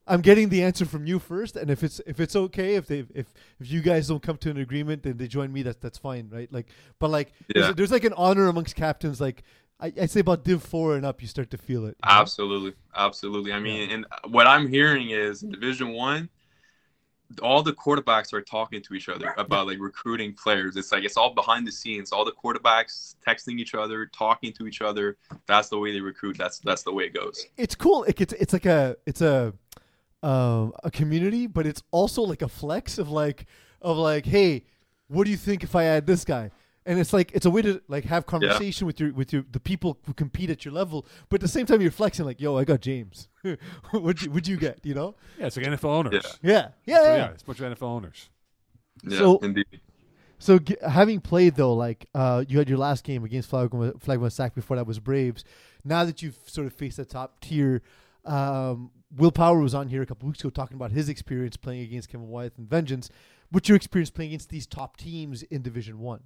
I'm 0.08 0.22
getting 0.22 0.50
the 0.50 0.64
answer 0.64 0.84
from 0.88 1.06
you 1.06 1.20
first, 1.20 1.56
and 1.56 1.70
if 1.70 1.84
it's 1.84 2.02
if 2.08 2.20
it's 2.20 2.36
okay, 2.36 2.74
if 2.74 2.88
they 2.88 3.06
if 3.14 3.28
if 3.60 3.72
you 3.72 3.82
guys 3.82 4.08
don't 4.08 4.22
come 4.22 4.36
to 4.38 4.50
an 4.50 4.58
agreement 4.58 5.06
and 5.06 5.20
they 5.20 5.28
join 5.28 5.54
me, 5.54 5.62
that's 5.62 5.78
that's 5.78 6.00
fine, 6.00 6.28
right? 6.32 6.52
Like, 6.52 6.70
but 6.98 7.12
like, 7.12 7.32
there's, 7.54 7.68
Yeah. 7.68 7.72
there's 7.74 7.92
like 7.92 8.04
an 8.04 8.14
honor 8.18 8.48
amongst 8.48 8.76
captains. 8.76 9.22
Like, 9.22 9.44
I, 9.80 9.94
I 10.02 10.06
say 10.08 10.22
about 10.22 10.44
Div 10.44 10.64
four 10.64 10.96
and 10.96 11.06
up, 11.06 11.22
you 11.22 11.28
start 11.28 11.52
to 11.52 11.58
feel 11.58 11.86
it. 11.86 11.96
you 12.04 12.10
know? 12.10 12.20
Absolutely, 12.20 12.74
absolutely. 12.96 13.54
I 13.54 13.60
mean, 13.60 13.92
and 13.92 14.06
what 14.28 14.48
I'm 14.48 14.68
hearing 14.68 15.12
is 15.12 15.42
Division 15.42 15.90
One, 15.94 16.30
all 17.42 17.64
the 17.64 17.74
quarterbacks 17.74 18.34
are 18.34 18.42
talking 18.42 18.82
to 18.82 18.94
each 18.94 19.10
other 19.10 19.34
about 19.38 19.68
like 19.68 19.80
recruiting 19.80 20.34
players. 20.34 20.76
It's 20.78 20.92
like 20.92 21.04
it's 21.04 21.18
all 21.18 21.34
behind 21.34 21.68
the 21.68 21.72
scenes. 21.72 22.12
All 22.12 22.26
the 22.26 22.32
quarterbacks 22.32 23.16
texting 23.26 23.60
each 23.60 23.76
other, 23.76 24.06
talking 24.08 24.54
to 24.54 24.68
each 24.68 24.82
other. 24.82 25.18
That's 25.48 25.70
the 25.70 25.78
way 25.78 25.92
they 25.92 26.02
recruit. 26.02 26.38
That's 26.38 26.60
that's 26.60 26.84
the 26.84 26.94
way 26.94 27.06
it 27.06 27.14
goes. 27.14 27.46
It's 27.58 27.76
cool. 27.76 28.04
It, 28.06 28.20
it's 28.20 28.34
it's 28.34 28.54
like 28.54 28.66
a 28.66 28.98
it's 29.06 29.22
a 29.22 29.54
um 30.24 30.74
a 30.84 30.92
community, 30.92 31.48
but 31.48 31.66
it's 31.66 31.84
also 31.92 32.22
like 32.22 32.42
a 32.42 32.48
flex 32.50 32.98
of 32.98 33.10
like 33.10 33.46
of 33.82 33.98
like, 33.98 34.26
hey, 34.26 34.66
what 35.08 35.26
do 35.26 35.32
you 35.32 35.38
think 35.38 35.64
if 35.64 35.76
I 35.76 35.86
add 35.86 36.06
this 36.08 36.24
guy? 36.26 36.52
And 36.86 37.00
it's 37.00 37.14
like 37.14 37.32
it's 37.34 37.46
a 37.46 37.50
way 37.52 37.62
to 37.62 37.80
like 37.88 38.06
have 38.06 38.26
conversation 38.26 38.88
with 38.88 39.00
your 39.00 39.14
with 39.14 39.32
your 39.32 39.46
the 39.52 39.60
people 39.60 40.00
who 40.08 40.14
compete 40.14 40.50
at 40.50 40.66
your 40.66 40.74
level, 40.74 41.06
but 41.30 41.36
at 41.36 41.42
the 41.42 41.48
same 41.48 41.66
time 41.68 41.80
you're 41.82 41.92
flexing 41.92 42.26
like, 42.26 42.42
yo, 42.42 42.58
I 42.58 42.64
got 42.64 42.82
James. 42.82 43.28
what'd 43.92 44.24
you 44.24 44.32
what'd 44.32 44.48
you 44.48 44.58
get? 44.58 44.80
You 44.84 44.96
know? 44.96 45.16
Yeah, 45.38 45.46
it's 45.48 45.58
like 45.58 45.66
NFL 45.68 45.84
owners. 45.86 46.40
Yeah. 46.42 46.52
Yeah, 46.52 46.68
yeah, 46.86 46.98
So, 46.98 47.04
yeah. 47.04 47.16
yeah, 47.18 47.30
it's 47.32 47.44
a 47.44 47.46
bunch 47.46 47.60
of 47.60 47.78
NFL 47.78 47.84
owners. 47.84 48.30
Yeah, 49.04 49.18
So- 49.20 49.38
indeed. 49.40 49.66
So 50.40 50.58
g- 50.58 50.76
having 50.88 51.22
played 51.22 51.54
though, 51.56 51.76
like 51.76 52.08
uh, 52.16 52.44
you 52.48 52.58
had 52.58 52.68
your 52.68 52.80
last 52.80 53.04
game 53.04 53.24
against 53.24 53.52
Flagma 53.52 53.94
Flagma 54.04 54.32
Sack 54.32 54.56
before 54.56 54.76
that 54.78 54.88
was 54.88 54.98
Braves. 54.98 55.44
Now 55.86 56.04
that 56.04 56.24
you've 56.24 56.40
sort 56.48 56.66
of 56.66 56.74
faced 56.74 56.98
the 56.98 57.06
top 57.06 57.42
tier, 57.42 57.84
um, 58.26 58.90
Will 59.16 59.32
Power 59.32 59.60
was 59.60 59.76
on 59.76 59.88
here 59.90 60.02
a 60.02 60.06
couple 60.08 60.26
weeks 60.28 60.40
ago 60.40 60.50
talking 60.50 60.76
about 60.78 60.92
his 60.94 61.10
experience 61.10 61.58
playing 61.58 61.84
against 61.84 62.10
Kevin 62.10 62.28
Wyeth 62.28 62.58
and 62.58 62.68
Vengeance. 62.68 63.08
What's 63.52 63.70
your 63.70 63.76
experience 63.76 64.10
playing 64.10 64.32
against 64.32 64.50
these 64.50 64.66
top 64.66 64.98
teams 64.98 65.44
in 65.44 65.62
Division 65.62 66.00
One? 66.00 66.22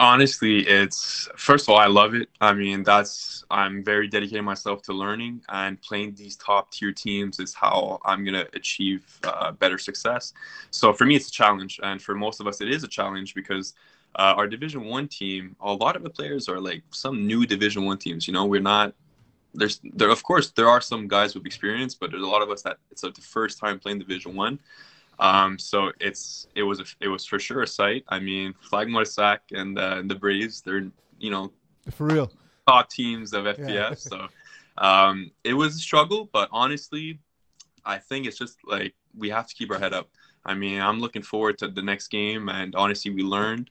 Honestly, 0.00 0.66
it's 0.66 1.28
first 1.36 1.66
of 1.66 1.74
all, 1.74 1.78
I 1.78 1.86
love 1.86 2.14
it. 2.14 2.30
I 2.40 2.54
mean, 2.54 2.84
that's 2.84 3.44
I'm 3.50 3.84
very 3.84 4.08
dedicated 4.08 4.42
myself 4.44 4.80
to 4.84 4.94
learning 4.94 5.42
and 5.50 5.80
playing 5.82 6.14
these 6.14 6.36
top 6.36 6.72
tier 6.72 6.90
teams 6.92 7.38
is 7.38 7.54
how 7.54 8.00
I'm 8.06 8.24
gonna 8.24 8.46
achieve 8.54 9.04
uh, 9.24 9.52
better 9.52 9.78
success. 9.78 10.32
So 10.70 10.94
for 10.94 11.04
me, 11.04 11.16
it's 11.16 11.28
a 11.28 11.32
challenge, 11.32 11.80
and 11.82 12.00
for 12.00 12.14
most 12.14 12.40
of 12.40 12.46
us, 12.46 12.62
it 12.62 12.70
is 12.70 12.82
a 12.82 12.88
challenge 12.88 13.34
because 13.34 13.74
uh, 14.16 14.34
our 14.38 14.48
Division 14.48 14.86
One 14.86 15.06
team, 15.06 15.54
a 15.60 15.72
lot 15.74 15.96
of 15.96 16.02
the 16.02 16.10
players 16.10 16.48
are 16.48 16.60
like 16.60 16.82
some 16.92 17.26
new 17.26 17.46
Division 17.46 17.84
One 17.84 17.98
teams. 17.98 18.26
You 18.26 18.32
know, 18.32 18.46
we're 18.46 18.62
not. 18.62 18.94
There's 19.54 19.80
there 19.84 20.10
of 20.10 20.22
course 20.22 20.50
there 20.52 20.68
are 20.68 20.80
some 20.80 21.08
guys 21.08 21.34
with 21.34 21.46
experience, 21.46 21.94
but 21.94 22.10
there's 22.10 22.22
a 22.22 22.26
lot 22.26 22.42
of 22.42 22.50
us 22.50 22.62
that 22.62 22.78
it's 22.90 23.02
like 23.02 23.14
the 23.14 23.20
first 23.20 23.58
time 23.58 23.78
playing 23.78 23.98
Division 23.98 24.34
One. 24.34 24.60
Um, 25.20 25.58
so 25.58 25.92
it's 26.00 26.48
it 26.54 26.62
was 26.62 26.80
a, 26.80 26.84
it 27.00 27.08
was 27.08 27.26
for 27.26 27.38
sure 27.38 27.62
a 27.62 27.66
sight. 27.66 28.04
I 28.08 28.18
mean, 28.18 28.54
Flagmore 28.62 29.04
Sack 29.06 29.42
and 29.52 29.78
uh, 29.78 30.02
the 30.04 30.14
Braves, 30.14 30.62
they're 30.62 30.90
you 31.18 31.30
know 31.30 31.52
For 31.90 32.06
real. 32.06 32.32
top 32.66 32.88
teams 32.90 33.32
of 33.34 33.44
FPF. 33.44 33.68
Yeah. 33.68 33.94
So 33.94 34.28
um, 34.78 35.30
it 35.44 35.54
was 35.54 35.76
a 35.76 35.78
struggle, 35.78 36.30
but 36.32 36.48
honestly, 36.52 37.20
I 37.84 37.98
think 37.98 38.26
it's 38.26 38.38
just 38.38 38.56
like 38.66 38.94
we 39.16 39.28
have 39.30 39.46
to 39.46 39.54
keep 39.54 39.70
our 39.70 39.78
head 39.78 39.92
up. 39.92 40.08
I 40.46 40.54
mean, 40.54 40.80
I'm 40.80 41.00
looking 41.00 41.22
forward 41.22 41.58
to 41.58 41.68
the 41.68 41.82
next 41.82 42.08
game, 42.08 42.48
and 42.48 42.74
honestly, 42.74 43.10
we 43.10 43.22
learned, 43.22 43.68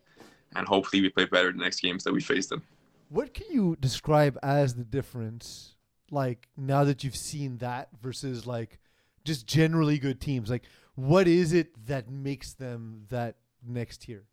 and 0.56 0.68
hopefully, 0.68 1.02
we 1.02 1.10
play 1.10 1.26
better 1.26 1.52
the 1.52 1.58
next 1.58 1.82
games 1.82 2.04
that 2.04 2.14
we 2.14 2.22
face 2.22 2.46
them. 2.46 2.62
What 3.10 3.34
can 3.34 3.48
you 3.50 3.76
describe 3.80 4.38
as 4.44 4.76
the 4.76 4.84
difference, 4.84 5.76
like 6.12 6.48
now 6.56 6.84
that 6.84 7.04
you've 7.04 7.16
seen 7.16 7.58
that 7.58 7.90
versus 8.00 8.46
like 8.46 8.78
just 9.26 9.48
generally 9.48 9.98
good 9.98 10.22
teams? 10.22 10.48
Like, 10.52 10.64
what 11.00 11.28
is 11.28 11.54
it 11.54 11.70
that 11.88 12.10
makes 12.10 12.54
them 12.54 13.06
that 13.10 13.36
next 13.66 14.02
tier? 14.04 14.26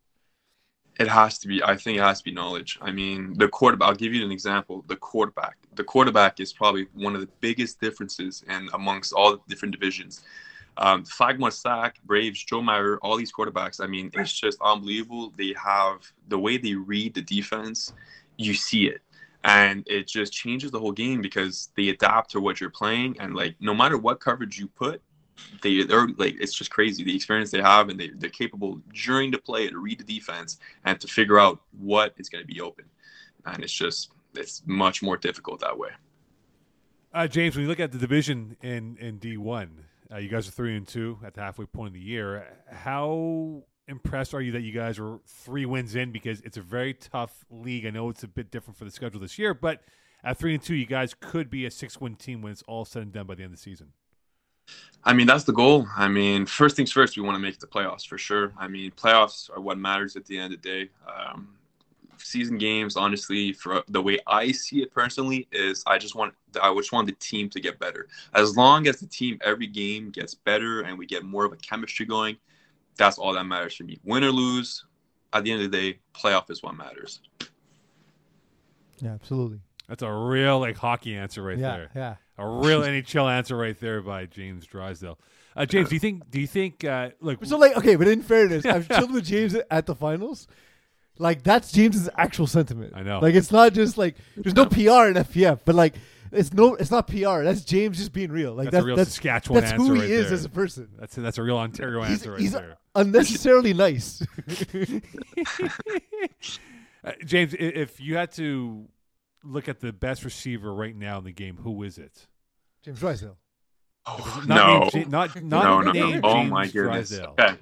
It 0.99 1.08
has 1.08 1.38
to 1.40 1.49
be. 1.49 1.62
I 1.62 1.76
think 1.76 1.99
it 1.99 2.00
has 2.00 2.18
to 2.18 2.25
be 2.25 2.32
knowledge. 2.32 2.78
I 2.80 2.90
mean, 2.90 3.35
the 3.37 3.49
quarterback. 3.49 3.88
I'll 3.88 3.94
give 3.94 4.14
you 4.14 4.25
an 4.25 4.32
example. 4.32 4.85
The 4.88 4.96
quarterback. 4.96 5.56
The 5.75 5.85
quarterback 5.85 6.40
is 6.40 6.52
probably 6.52 6.88
one 6.94 7.14
of 7.14 7.20
the 7.20 7.28
biggest 7.40 7.80
differences 7.80 8.42
in 8.49 8.68
amongst 8.73 9.12
all 9.12 9.32
the 9.32 9.40
different 9.46 9.73
divisions. 9.73 10.23
Um, 10.78 11.04
Flagmore 11.04 11.52
Sack, 11.52 11.96
Braves, 12.04 12.42
Joe 12.42 12.62
Meyer, 12.62 12.99
all 12.99 13.16
these 13.16 13.32
quarterbacks. 13.32 13.80
I 13.82 13.87
mean, 13.87 14.11
it's 14.14 14.32
just 14.32 14.58
unbelievable. 14.61 15.32
They 15.37 15.54
have 15.62 16.00
the 16.28 16.38
way 16.38 16.56
they 16.56 16.75
read 16.75 17.14
the 17.14 17.23
defense. 17.23 17.92
You 18.38 18.54
see 18.54 18.87
it, 18.87 19.00
and 19.44 19.85
it 19.87 20.06
just 20.06 20.32
changes 20.32 20.70
the 20.70 20.80
whole 20.80 20.92
game 20.92 21.20
because 21.20 21.70
they 21.76 21.90
adapt 21.90 22.30
to 22.32 22.40
what 22.40 22.61
you're 22.61 22.70
playing, 22.70 23.16
and 23.20 23.35
like 23.35 23.54
no 23.61 23.75
matter 23.75 23.99
what 23.99 24.20
coverage 24.20 24.58
you 24.58 24.66
put, 24.66 25.02
they 25.62 25.83
they're 25.83 26.09
like 26.16 26.37
it's 26.40 26.55
just 26.55 26.71
crazy 26.71 27.05
the 27.05 27.14
experience 27.14 27.50
they 27.50 27.61
have, 27.61 27.88
and 27.88 27.99
they 27.99 28.11
they're 28.16 28.31
capable 28.31 28.81
during 28.93 29.31
the 29.31 29.38
play 29.38 29.69
to 29.69 29.78
read 29.78 29.99
the 29.99 30.05
defense 30.05 30.59
and 30.85 31.00
to 31.00 31.07
figure 31.07 31.38
out 31.38 31.61
what 31.78 32.14
is 32.16 32.28
going 32.28 32.43
to 32.43 32.47
be 32.47 32.61
open. 32.61 32.85
And 33.45 33.62
it's 33.62 33.73
just 33.73 34.11
it's 34.35 34.62
much 34.66 35.02
more 35.02 35.16
difficult 35.16 35.61
that 35.61 35.78
way. 35.78 35.90
Uh, 37.12 37.26
James, 37.26 37.57
when 37.57 37.62
you 37.62 37.69
look 37.69 37.81
at 37.81 37.93
the 37.93 37.99
division 37.99 38.57
in 38.62 38.97
in 38.99 39.19
D 39.19 39.37
one, 39.37 39.85
uh, 40.12 40.19
you 40.19 40.28
guys 40.28 40.49
are 40.49 40.52
three 40.52 40.76
and 40.76 40.87
two 40.87 41.19
at 41.25 41.35
the 41.35 41.40
halfway 41.40 41.66
point 41.66 41.88
of 41.88 41.95
the 41.95 42.00
year. 42.00 42.47
How 42.71 43.64
impressed 43.88 44.35
are 44.35 44.40
you 44.40 44.52
that 44.52 44.62
you 44.62 44.73
guys 44.73 44.99
are 44.99 45.21
three 45.26 45.64
wins 45.64 45.95
in? 45.95 46.12
Because 46.12 46.40
it's 46.40 46.57
a 46.57 46.62
very 46.62 46.95
tough 46.95 47.45
league. 47.50 47.87
I 47.87 47.90
know 47.90 48.09
it's 48.11 48.23
a 48.23 48.28
bit 48.28 48.50
different 48.50 48.76
for 48.76 48.85
the 48.85 48.90
schedule 48.90 49.21
this 49.21 49.38
year, 49.38 49.55
but 49.55 49.83
at 50.25 50.38
three 50.38 50.55
and 50.55 50.62
two, 50.62 50.75
you 50.75 50.87
guys 50.87 51.14
could 51.14 51.49
be 51.49 51.64
a 51.66 51.71
six 51.71 52.00
win 52.00 52.16
team 52.16 52.43
when 52.43 52.52
it's 52.52 52.62
all 52.62 52.85
said 52.85 53.02
and 53.02 53.12
done 53.12 53.26
by 53.26 53.35
the 53.35 53.45
end 53.45 53.52
of 53.52 53.59
the 53.59 53.62
season. 53.62 53.93
I 55.04 55.12
mean, 55.12 55.26
that's 55.26 55.44
the 55.44 55.52
goal. 55.52 55.87
I 55.96 56.08
mean, 56.08 56.46
first 56.46 56.75
things 56.75 56.90
first, 56.90 57.16
we 57.16 57.23
want 57.23 57.37
to 57.37 57.40
make 57.40 57.61
the 57.61 57.66
playoffs 57.66 58.06
for 58.06 58.18
sure. 58.18 58.52
I 58.58 58.66
mean, 58.66 58.90
playoffs 58.90 59.49
are 59.56 59.61
what 59.61 59.78
matters 59.78 60.16
at 60.16 60.26
the 60.26 60.37
end 60.37 60.52
of 60.52 60.62
the 60.62 60.68
day. 60.68 60.90
Um, 61.06 61.56
season 62.18 62.58
games, 62.58 62.96
honestly, 62.96 63.52
for 63.52 63.85
the 63.88 64.02
way 64.02 64.18
I 64.26 64.50
see 64.50 64.82
it 64.82 64.92
personally, 64.92 65.46
is 65.52 65.85
I 65.87 65.99
just 65.99 66.16
want 66.16 66.35
I 66.61 66.75
just 66.75 66.92
want 66.92 67.06
the 67.06 67.12
team 67.12 67.49
to 67.50 67.61
get 67.61 67.78
better. 67.78 68.08
As 68.35 68.56
long 68.56 68.88
as 68.88 68.99
the 68.99 69.06
team 69.06 69.38
every 69.44 69.68
game 69.68 70.11
gets 70.11 70.35
better 70.35 70.80
and 70.80 70.99
we 70.99 71.06
get 71.06 71.25
more 71.25 71.44
of 71.44 71.52
a 71.52 71.56
chemistry 71.56 72.06
going, 72.06 72.37
that's 72.96 73.18
all 73.18 73.32
that 73.35 73.44
matters 73.44 73.76
for 73.76 73.85
me. 73.85 73.99
Win 74.04 74.25
or 74.25 74.32
lose, 74.32 74.85
at 75.32 75.44
the 75.44 75.52
end 75.52 75.62
of 75.62 75.70
the 75.70 75.78
day, 75.78 75.99
playoff 76.14 76.50
is 76.50 76.62
what 76.62 76.76
matters. 76.76 77.20
Yeah, 78.99 79.12
absolutely. 79.12 79.61
That's 79.88 80.02
a 80.02 80.12
real 80.12 80.58
like 80.58 80.76
hockey 80.76 81.14
answer 81.16 81.42
right 81.42 81.58
yeah, 81.58 81.76
there. 81.76 81.90
yeah. 81.94 82.14
A 82.38 82.47
real 82.47 82.83
NHL 82.83 83.31
answer 83.31 83.57
right 83.57 83.78
there 83.78 84.02
by 84.02 84.26
James 84.26 84.66
Drysdale. 84.66 85.19
Uh, 85.57 85.64
James, 85.64 85.88
do 85.88 85.95
you 85.95 86.00
think? 86.00 86.31
Do 86.31 86.40
you 86.40 86.47
think? 86.47 86.85
Uh, 86.85 87.11
look, 87.21 87.45
So 87.45 87.57
like, 87.57 87.76
okay, 87.78 87.97
but 87.97 88.09
in 88.09 88.23
fairness, 88.23 88.66
I've 88.66 88.88
chilled 88.95 89.12
with 89.12 89.25
James 89.25 89.57
at 89.71 89.87
the 89.87 89.95
finals. 89.95 90.47
Like 91.19 91.43
that's 91.43 91.73
James's 91.73 92.11
actual 92.19 92.47
sentiment. 92.47 92.93
I 92.95 93.02
know. 93.02 93.21
Like 93.21 93.35
it's 93.35 93.50
not 93.50 93.73
just 93.73 93.97
like 93.97 94.16
there's 94.37 94.55
no 94.55 94.66
PR 94.66 95.09
in 95.09 95.14
FPF, 95.14 95.61
but 95.64 95.75
like 95.75 95.95
it's 96.31 96.52
no, 96.52 96.75
it's 96.75 96.90
not 96.90 97.07
PR. 97.07 97.43
That's 97.43 97.64
James 97.64 97.97
just 97.97 98.12
being 98.12 98.31
real. 98.31 98.52
Like 98.52 98.66
that's, 98.66 98.73
that's 98.75 98.83
a 98.83 98.87
real 98.87 98.97
that's, 98.97 99.11
Saskatchewan 99.12 99.62
that's 99.62 99.73
answer 99.73 99.85
who 99.87 99.95
he 99.95 100.00
right 100.00 100.11
is 100.11 100.26
there. 100.26 100.35
as 100.35 100.45
a 100.45 100.49
person. 100.50 100.88
That's 100.99 101.14
that's 101.14 101.38
a 101.38 101.43
real 101.43 101.57
Ontario 101.57 102.02
He's, 102.02 102.19
answer 102.19 102.33
right 102.33 102.40
he's 102.40 102.52
there. 102.52 102.76
unnecessarily 102.95 103.73
nice. 103.73 104.23
Uh, 107.05 107.12
James, 107.25 107.55
if 107.57 108.00
you 108.00 108.16
had 108.16 108.33
to 108.33 108.88
look 109.45 109.69
at 109.69 109.81
the 109.81 109.93
best 109.93 110.25
receiver 110.25 110.73
right 110.75 110.95
now 110.97 111.19
in 111.19 111.25
the 111.25 111.33
game, 111.33 111.57
who 111.57 111.83
is 111.83 111.99
it? 111.99 112.26
James 112.83 113.00
Drysdale. 113.00 113.37
Oh, 114.07 114.45
Not 114.47 114.57
no. 114.57 114.78
named 114.95 114.95
Ja- 114.95 115.11
not 115.11 115.43
not 115.43 115.64
no, 115.64 115.81
no, 115.81 115.93
named 115.93 116.23
no. 116.23 116.28
Oh 116.31 116.35
James 116.35 116.50
my 116.50 116.66
goodness. 116.69 117.09
Drysdale. 117.11 117.35
Okay. 117.38 117.57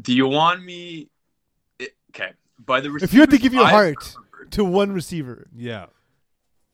Do 0.00 0.14
you 0.14 0.26
want 0.26 0.64
me? 0.64 1.08
it- 1.78 1.94
Okay. 2.14 2.32
By 2.64 2.80
the 2.80 2.94
If 3.02 3.14
you 3.14 3.20
had 3.20 3.30
to 3.30 3.38
give 3.38 3.54
your 3.54 3.64
I've 3.64 3.70
heart 3.70 3.96
covered- 3.98 4.52
to 4.52 4.64
one 4.64 4.92
receiver, 4.92 5.48
Yeah. 5.54 5.86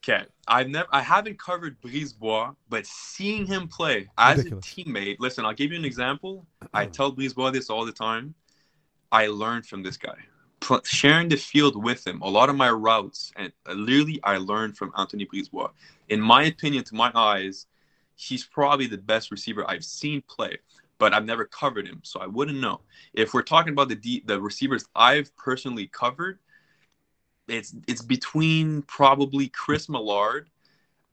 Okay, 0.08 0.24
I've 0.46 0.68
never, 0.68 0.86
I 0.92 1.00
haven't 1.00 1.36
covered 1.40 1.80
Brisebois, 1.82 2.54
but 2.68 2.86
seeing 2.86 3.44
him 3.44 3.66
play 3.66 4.08
as 4.16 4.36
Ridiculous. 4.38 4.64
a 4.72 4.84
teammate. 4.84 5.16
Listen, 5.18 5.44
I'll 5.44 5.52
give 5.52 5.72
you 5.72 5.78
an 5.78 5.84
example. 5.84 6.46
I 6.72 6.86
tell 6.98 7.12
Brisebois 7.12 7.52
this 7.52 7.70
all 7.70 7.84
the 7.84 7.90
time. 7.92 8.32
I 9.10 9.26
learned 9.26 9.66
from 9.66 9.82
this 9.82 9.96
guy, 9.96 10.16
Pl- 10.66 10.82
sharing 10.84 11.28
the 11.28 11.36
field 11.36 11.82
with 11.82 12.04
him. 12.04 12.20
A 12.22 12.28
lot 12.28 12.50
of 12.50 12.56
my 12.56 12.70
routes, 12.70 13.32
and 13.36 13.52
uh, 13.68 13.72
literally, 13.74 14.20
I 14.24 14.38
learned 14.38 14.76
from 14.76 14.92
Anthony 14.98 15.24
Brisebois. 15.24 15.70
In 16.08 16.20
my 16.20 16.42
opinion, 16.44 16.82
to 16.84 16.94
my 16.96 17.12
eyes, 17.14 17.66
he's 18.16 18.44
probably 18.44 18.86
the 18.86 18.98
best 18.98 19.30
receiver 19.30 19.64
I've 19.70 19.84
seen 19.84 20.22
play. 20.22 20.58
But 20.98 21.14
I've 21.14 21.24
never 21.24 21.44
covered 21.44 21.86
him, 21.86 22.00
so 22.02 22.20
I 22.20 22.26
wouldn't 22.26 22.58
know. 22.58 22.80
If 23.12 23.32
we're 23.32 23.42
talking 23.42 23.74
about 23.74 23.88
the 23.88 23.94
D, 23.94 24.22
the 24.26 24.40
receivers 24.40 24.86
I've 24.96 25.34
personally 25.36 25.86
covered, 25.86 26.38
it's 27.46 27.74
it's 27.86 28.02
between 28.02 28.82
probably 28.82 29.48
Chris 29.48 29.88
Millard 29.88 30.48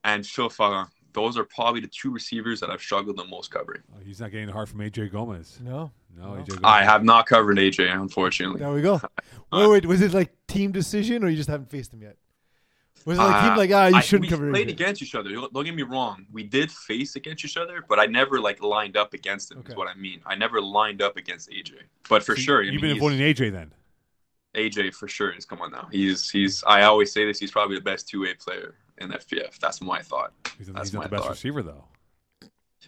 and 0.03 0.25
Phil 0.25 0.49
Farran. 0.49 0.87
Those 1.13 1.37
are 1.37 1.43
probably 1.43 1.79
the 1.81 1.87
two 1.87 2.11
receivers 2.11 2.59
that 2.59 2.69
I've 2.69 2.81
struggled 2.81 3.17
the 3.17 3.25
most 3.25 3.51
covering. 3.51 3.81
Oh, 3.95 3.99
he's 4.03 4.19
not 4.19 4.31
getting 4.31 4.47
the 4.47 4.53
heart 4.53 4.69
from 4.69 4.79
AJ 4.79 5.11
Gomez. 5.11 5.59
no. 5.61 5.91
No, 6.15 6.35
No. 6.35 6.41
AJ 6.41 6.47
Gomez. 6.49 6.61
I 6.63 6.83
have 6.83 7.03
not 7.03 7.25
covered 7.27 7.57
AJ, 7.57 7.91
unfortunately. 7.93 8.59
There 8.59 8.71
we 8.71 8.81
go. 8.81 8.99
Wait, 9.51 9.67
wait, 9.67 9.85
was 9.85 10.01
it 10.01 10.13
like 10.13 10.33
team 10.47 10.71
decision, 10.71 11.23
or 11.23 11.29
you 11.29 11.37
just 11.37 11.49
haven't 11.49 11.69
faced 11.69 11.93
him 11.93 12.01
yet? 12.01 12.17
Was 13.05 13.17
it 13.17 13.21
like 13.21 13.35
Uh, 13.35 13.49
team 13.49 13.57
like 13.57 13.71
ah, 13.71 13.87
you 13.87 13.95
I- 13.95 13.99
shouldn't 14.01 14.21
we 14.23 14.29
cover 14.29 14.49
played 14.49 14.67
AJ? 14.67 14.71
against 14.71 15.01
each 15.03 15.13
other. 15.13 15.29
Don't 15.31 15.51
don't 15.53 15.65
get 15.65 15.75
me 15.75 15.83
wrong. 15.83 16.25
We 16.31 16.43
did 16.43 16.71
face 16.71 17.15
against 17.15 17.43
each 17.45 17.57
other, 17.57 17.83
but 17.87 17.99
I 17.99 18.05
never 18.05 18.39
like 18.39 18.61
lined 18.63 18.95
up 18.97 19.13
against 19.13 19.51
him. 19.51 19.59
Okay. 19.59 19.71
Is 19.73 19.75
what 19.75 19.87
I 19.89 19.93
mean. 19.95 20.21
I 20.25 20.35
never 20.35 20.61
lined 20.61 21.01
up 21.01 21.17
against 21.17 21.49
AJ. 21.51 21.73
But 22.09 22.23
for 22.23 22.35
So 22.35 22.41
sure, 22.41 22.61
You've 22.63 22.81
mean, 22.81 22.91
been 22.91 22.97
avoiding 22.97 23.19
AJ 23.19 23.51
then. 23.51 23.73
AJ 24.55 24.93
for 24.93 25.07
sure 25.07 25.31
is 25.31 25.45
come 25.45 25.61
on 25.61 25.71
now. 25.71 25.87
He's 25.91 26.29
he's. 26.29 26.63
I 26.65 26.83
always 26.83 27.11
say 27.11 27.25
this. 27.25 27.39
He's 27.39 27.51
probably 27.51 27.75
the 27.75 27.81
best 27.83 28.07
two 28.07 28.21
way 28.21 28.33
player 28.35 28.75
in 28.99 29.09
FPF. 29.09 29.57
That's 29.59 29.81
my 29.81 29.99
thought. 30.01 30.33
He's, 30.57 30.67
That's 30.67 30.89
he's 30.89 30.93
not 30.93 30.99
my 31.01 31.05
the 31.05 31.09
best 31.11 31.23
thought. 31.23 31.29
receiver 31.31 31.63
though. 31.63 31.83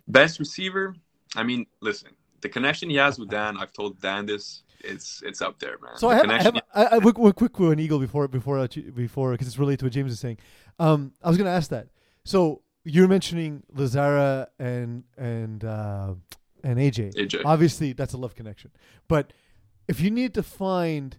Best 0.07 0.39
receiver. 0.39 0.95
I 1.35 1.43
mean, 1.43 1.65
listen, 1.81 2.09
the 2.41 2.49
connection 2.49 2.89
he 2.89 2.95
has 2.97 3.17
with 3.17 3.29
Dan. 3.29 3.57
I've 3.57 3.73
told 3.73 3.99
Dan 4.01 4.25
this. 4.25 4.61
It's 4.81 5.23
it's 5.25 5.41
up 5.41 5.57
there, 5.59 5.77
man. 5.81 5.97
So 5.97 6.09
The 6.09 6.13
I 6.13 6.15
have, 6.17 6.23
I 6.25 6.27
connection 6.27 6.55
have 6.55 6.91
I, 6.93 6.95
I, 6.97 6.99
quick, 6.99 7.15
quick, 7.15 7.35
quick 7.35 7.59
one, 7.59 7.79
Eagle, 7.79 7.97
before 7.99 8.27
before 8.27 8.59
uh, 8.59 8.67
before 8.93 9.31
because 9.31 9.47
it's 9.47 9.57
related 9.57 9.79
to 9.79 9.85
what 9.85 9.93
James 9.93 10.11
is 10.11 10.19
saying. 10.19 10.37
Um, 10.77 11.13
I 11.23 11.29
was 11.29 11.37
going 11.37 11.45
to 11.45 11.51
ask 11.51 11.69
that. 11.71 11.87
So 12.23 12.61
you're 12.83 13.07
mentioning 13.07 13.63
Lazara 13.75 14.47
and 14.59 15.03
and 15.17 15.63
uh, 15.65 16.13
and 16.63 16.77
AJ. 16.77 17.15
AJ. 17.15 17.41
Obviously, 17.45 17.93
that's 17.93 18.13
a 18.13 18.17
love 18.17 18.35
connection. 18.35 18.69
But 19.07 19.33
if 19.87 19.99
you 19.99 20.11
need 20.11 20.35
to 20.35 20.43
find 20.43 21.17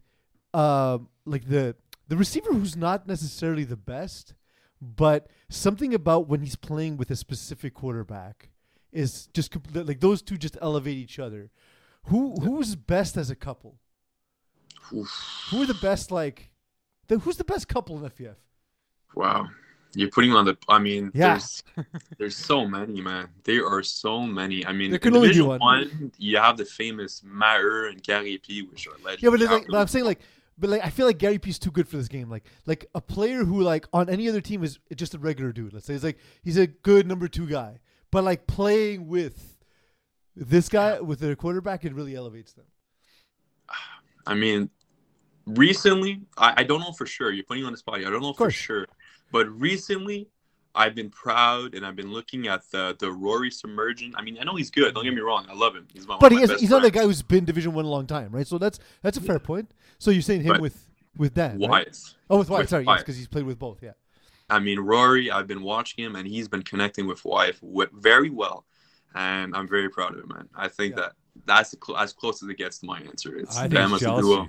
um, 0.56 1.08
like 1.24 1.48
the 1.48 1.76
the 2.08 2.16
receiver 2.16 2.52
who's 2.52 2.76
not 2.76 3.06
necessarily 3.06 3.64
the 3.64 3.76
best, 3.76 4.34
but 4.80 5.28
something 5.48 5.92
about 5.94 6.28
when 6.28 6.40
he's 6.40 6.56
playing 6.56 6.96
with 6.96 7.10
a 7.10 7.16
specific 7.16 7.74
quarterback 7.74 8.50
is 8.92 9.26
just 9.34 9.52
compl- 9.52 9.86
like 9.86 10.00
those 10.00 10.22
two 10.22 10.36
just 10.36 10.56
elevate 10.62 10.96
each 10.96 11.18
other. 11.18 11.50
Who 12.04 12.34
who's 12.40 12.76
best 12.76 13.16
as 13.16 13.28
a 13.30 13.36
couple? 13.36 13.76
Oof. 14.92 15.10
Who 15.50 15.62
are 15.62 15.66
the 15.66 15.74
best 15.74 16.10
like? 16.10 16.50
The, 17.08 17.18
who's 17.18 17.36
the 17.36 17.44
best 17.44 17.68
couple 17.68 17.96
in 18.04 18.10
FPF? 18.10 18.36
Wow. 19.14 19.48
You're 19.94 20.10
putting 20.10 20.32
on 20.32 20.44
the. 20.44 20.56
I 20.68 20.78
mean, 20.78 21.10
Yeah. 21.14 21.28
there's 21.38 21.62
there's 22.18 22.36
so 22.36 22.66
many, 22.66 23.00
man. 23.00 23.28
There 23.44 23.66
are 23.66 23.82
so 23.82 24.20
many. 24.22 24.64
I 24.66 24.72
mean, 24.72 24.90
There 24.90 24.98
can 24.98 25.16
only 25.16 25.32
be 25.32 25.40
one. 25.40 25.58
one, 25.60 26.12
you 26.18 26.36
have 26.38 26.56
the 26.56 26.64
famous 26.64 27.22
Maher 27.24 27.86
and 27.86 28.02
Gary 28.02 28.38
P, 28.38 28.62
which 28.62 28.86
are 28.86 28.96
legends. 29.04 29.22
Yeah, 29.22 29.30
but, 29.30 29.40
like, 29.40 29.66
but 29.68 29.78
I'm 29.78 29.86
saying 29.88 30.04
like, 30.04 30.20
but 30.58 30.70
like 30.70 30.84
I 30.84 30.90
feel 30.90 31.06
like 31.06 31.18
Gary 31.18 31.38
P's 31.38 31.58
too 31.58 31.70
good 31.70 31.88
for 31.88 31.96
this 31.96 32.08
game. 32.08 32.30
Like 32.30 32.44
like 32.66 32.86
a 32.94 33.00
player 33.00 33.44
who 33.44 33.62
like 33.62 33.86
on 33.92 34.08
any 34.08 34.28
other 34.28 34.40
team 34.40 34.64
is 34.64 34.78
just 34.94 35.14
a 35.14 35.18
regular 35.18 35.52
dude. 35.52 35.72
Let's 35.72 35.86
say 35.86 35.94
he's 35.94 36.04
like 36.04 36.18
he's 36.42 36.56
a 36.56 36.66
good 36.66 37.06
number 37.06 37.28
two 37.28 37.46
guy, 37.46 37.80
but 38.10 38.24
like 38.24 38.46
playing 38.46 39.06
with 39.06 39.58
this 40.34 40.68
guy 40.68 41.00
with 41.00 41.18
their 41.18 41.36
quarterback, 41.36 41.84
it 41.84 41.94
really 41.94 42.14
elevates 42.14 42.52
them. 42.52 42.66
I 44.26 44.34
mean, 44.34 44.70
recently, 45.46 46.22
I, 46.36 46.54
I 46.58 46.64
don't 46.64 46.80
know 46.80 46.92
for 46.92 47.06
sure. 47.06 47.32
You're 47.32 47.44
putting 47.44 47.64
on 47.64 47.72
the 47.72 47.78
spot. 47.78 47.96
I 47.96 48.10
don't 48.10 48.22
know 48.22 48.32
for 48.32 48.50
sure. 48.50 48.86
But 49.32 49.48
recently, 49.60 50.28
I've 50.76 50.94
been 50.94 51.10
proud 51.10 51.74
and 51.74 51.86
I've 51.86 51.96
been 51.96 52.12
looking 52.12 52.46
at 52.48 52.70
the 52.70 52.94
the 52.98 53.10
Rory 53.10 53.50
Submergent. 53.50 54.14
I 54.16 54.22
mean, 54.22 54.36
I 54.40 54.44
know 54.44 54.54
he's 54.56 54.70
good. 54.70 54.94
Don't 54.94 55.04
get 55.04 55.14
me 55.14 55.20
wrong. 55.22 55.46
I 55.50 55.54
love 55.54 55.74
him. 55.74 55.86
He's 55.92 56.06
my, 56.06 56.16
But 56.20 56.32
one 56.32 56.32
he 56.32 56.36
of 56.36 56.40
my 56.40 56.44
is, 56.44 56.50
best 56.50 56.60
he's 56.60 56.70
not 56.70 56.76
a 56.78 56.80
friends. 56.82 56.94
guy 56.94 57.02
who's 57.04 57.22
been 57.22 57.44
Division 57.44 57.72
One 57.72 57.84
a 57.86 57.88
long 57.88 58.06
time, 58.06 58.30
right? 58.30 58.46
So 58.46 58.58
that's 58.58 58.78
that's 59.02 59.16
a 59.16 59.20
fair 59.22 59.38
point. 59.38 59.70
So 59.98 60.10
you're 60.10 60.22
saying 60.22 60.42
him 60.42 60.52
But- 60.52 60.60
with 60.60 60.86
with 61.16 61.32
Dan, 61.34 61.58
right? 61.60 61.88
Oh, 62.28 62.38
with 62.38 62.50
Wyatt. 62.50 62.62
With 62.64 62.68
Sorry, 62.70 62.84
yes, 62.84 63.00
because 63.00 63.16
he's 63.16 63.26
played 63.28 63.46
with 63.46 63.58
both. 63.58 63.82
Yeah. 63.82 63.92
I 64.50 64.58
mean, 64.60 64.78
Rory, 64.78 65.30
I've 65.30 65.46
been 65.46 65.62
watching 65.62 66.04
him 66.04 66.14
and 66.14 66.28
he's 66.28 66.46
been 66.46 66.62
connecting 66.62 67.06
with 67.06 67.24
Wyatt 67.24 67.58
wi- 67.62 67.88
very 67.94 68.28
well. 68.30 68.64
And 69.14 69.56
I'm 69.56 69.66
very 69.66 69.88
proud 69.88 70.12
of 70.14 70.20
him, 70.20 70.28
man. 70.28 70.48
I 70.54 70.68
think 70.68 70.94
Yeah. 70.94 71.02
that 71.04 71.12
that's 71.46 71.74
cl- 71.84 71.96
as 71.98 72.12
close 72.12 72.42
as 72.42 72.48
it 72.50 72.58
gets 72.58 72.78
to 72.80 72.86
my 72.86 73.00
answer. 73.00 73.34
It's 73.38 73.56
I 73.56 73.62
think 73.62 73.72
them 73.74 73.94
it's 73.94 74.02
as 74.02 74.08
a 74.18 74.20
duo. 74.20 74.42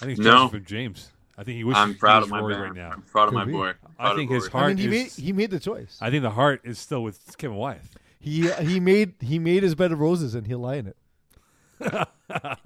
I 0.00 0.06
think 0.06 0.18
it's 0.18 0.20
No. 0.20 0.48
from 0.48 0.64
James. 0.64 1.12
I 1.38 1.44
think 1.44 1.56
he 1.56 1.64
wishes 1.64 1.78
I'm 1.80 1.92
he 1.92 1.94
proud 1.94 2.18
was 2.22 2.26
of 2.26 2.30
my 2.32 2.40
Rory 2.40 2.56
right 2.56 2.74
now. 2.74 2.90
I'm 2.90 3.02
proud 3.02 3.28
of 3.28 3.34
my 3.34 3.44
be. 3.44 3.52
boy. 3.52 3.68
I 3.68 3.72
Proud 3.96 4.10
of 4.10 4.16
think 4.18 4.30
his 4.32 4.48
heart 4.48 4.64
I 4.64 4.68
mean, 4.68 4.76
he 4.78 4.88
made 4.88 5.06
is. 5.06 5.16
he 5.16 5.32
made 5.32 5.50
the 5.52 5.60
choice. 5.60 5.96
I 6.00 6.10
think 6.10 6.22
the 6.22 6.30
heart 6.30 6.60
is 6.64 6.78
still 6.78 7.02
with 7.02 7.36
Kevin 7.38 7.56
Wyeth. 7.56 7.96
He 8.18 8.50
he 8.50 8.80
made 8.80 9.14
he 9.20 9.38
made 9.38 9.62
his 9.62 9.74
bed 9.76 9.92
of 9.92 10.00
roses 10.00 10.34
and 10.34 10.46
he'll 10.48 10.58
lie 10.58 10.74
in 10.76 10.88
it. 10.88 10.96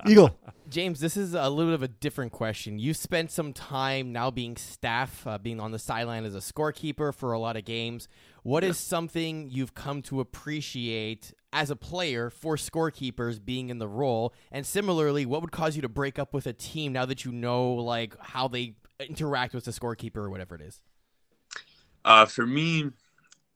Eagle. 0.08 0.36
James, 0.70 1.00
this 1.00 1.18
is 1.18 1.34
a 1.34 1.50
little 1.50 1.70
bit 1.72 1.74
of 1.74 1.82
a 1.82 1.88
different 1.88 2.32
question. 2.32 2.78
You 2.78 2.94
spent 2.94 3.30
some 3.30 3.52
time 3.52 4.10
now 4.10 4.30
being 4.30 4.56
staff, 4.56 5.26
uh, 5.26 5.36
being 5.36 5.60
on 5.60 5.70
the 5.70 5.78
sideline 5.78 6.24
as 6.24 6.34
a 6.34 6.38
scorekeeper 6.38 7.14
for 7.14 7.32
a 7.32 7.38
lot 7.38 7.58
of 7.58 7.66
games. 7.66 8.08
What 8.42 8.64
is 8.64 8.78
something 8.78 9.50
you've 9.50 9.74
come 9.74 10.00
to 10.02 10.20
appreciate 10.20 11.34
as 11.52 11.70
a 11.70 11.76
player 11.76 12.30
for 12.30 12.56
scorekeepers 12.56 13.44
being 13.44 13.68
in 13.68 13.78
the 13.78 13.88
role? 13.88 14.34
And 14.50 14.66
similarly, 14.66 15.26
what 15.26 15.40
would 15.42 15.52
cause 15.52 15.76
you 15.76 15.82
to 15.82 15.88
break 15.88 16.18
up 16.18 16.32
with 16.32 16.46
a 16.46 16.52
team 16.52 16.92
now 16.92 17.04
that 17.06 17.24
you 17.24 17.32
know 17.32 17.72
like 17.72 18.16
how 18.20 18.48
they 18.48 18.74
interact 19.00 19.54
with 19.54 19.64
the 19.64 19.70
scorekeeper 19.70 20.16
or 20.18 20.30
whatever 20.30 20.54
it 20.54 20.60
is? 20.60 20.80
Uh, 22.04 22.26
for 22.26 22.46
me, 22.46 22.90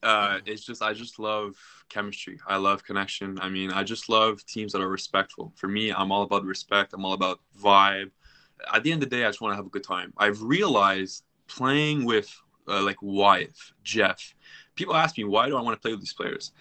uh, 0.03 0.39
it's 0.47 0.65
just 0.65 0.83
I 0.83 0.93
just 0.93 1.19
love 1.19 1.57
chemistry. 1.89 2.39
I 2.47 2.57
love 2.57 2.85
connection. 2.85 3.39
I 3.41 3.49
mean, 3.49 3.73
I 3.73 3.83
just 3.83 4.09
love 4.09 4.45
teams 4.47 4.73
that 4.73 4.81
are 4.81 4.89
respectful. 4.89 5.53
For 5.57 5.69
me, 5.69 5.91
I'm 5.91 6.13
all 6.13 6.23
about 6.23 6.45
respect. 6.45 6.93
I'm 6.93 7.05
all 7.05 7.15
about 7.15 7.41
vibe. 7.61 8.11
At 8.73 8.83
the 8.83 8.93
end 8.93 9.03
of 9.03 9.11
the 9.11 9.17
day, 9.17 9.25
I 9.25 9.29
just 9.29 9.41
want 9.41 9.53
to 9.53 9.57
have 9.57 9.67
a 9.67 9.71
good 9.71 9.85
time. 9.85 10.13
I've 10.17 10.41
realized 10.43 11.25
playing 11.49 12.05
with 12.05 12.33
uh, 12.69 12.83
like 12.83 12.97
Wyatt, 13.01 13.55
Jeff. 13.83 14.35
People 14.75 14.95
ask 14.95 15.17
me 15.17 15.25
why 15.25 15.49
do 15.49 15.57
I 15.57 15.61
want 15.61 15.77
to 15.77 15.81
play 15.81 15.93
with 15.93 16.01
these 16.01 16.13
players. 16.13 16.53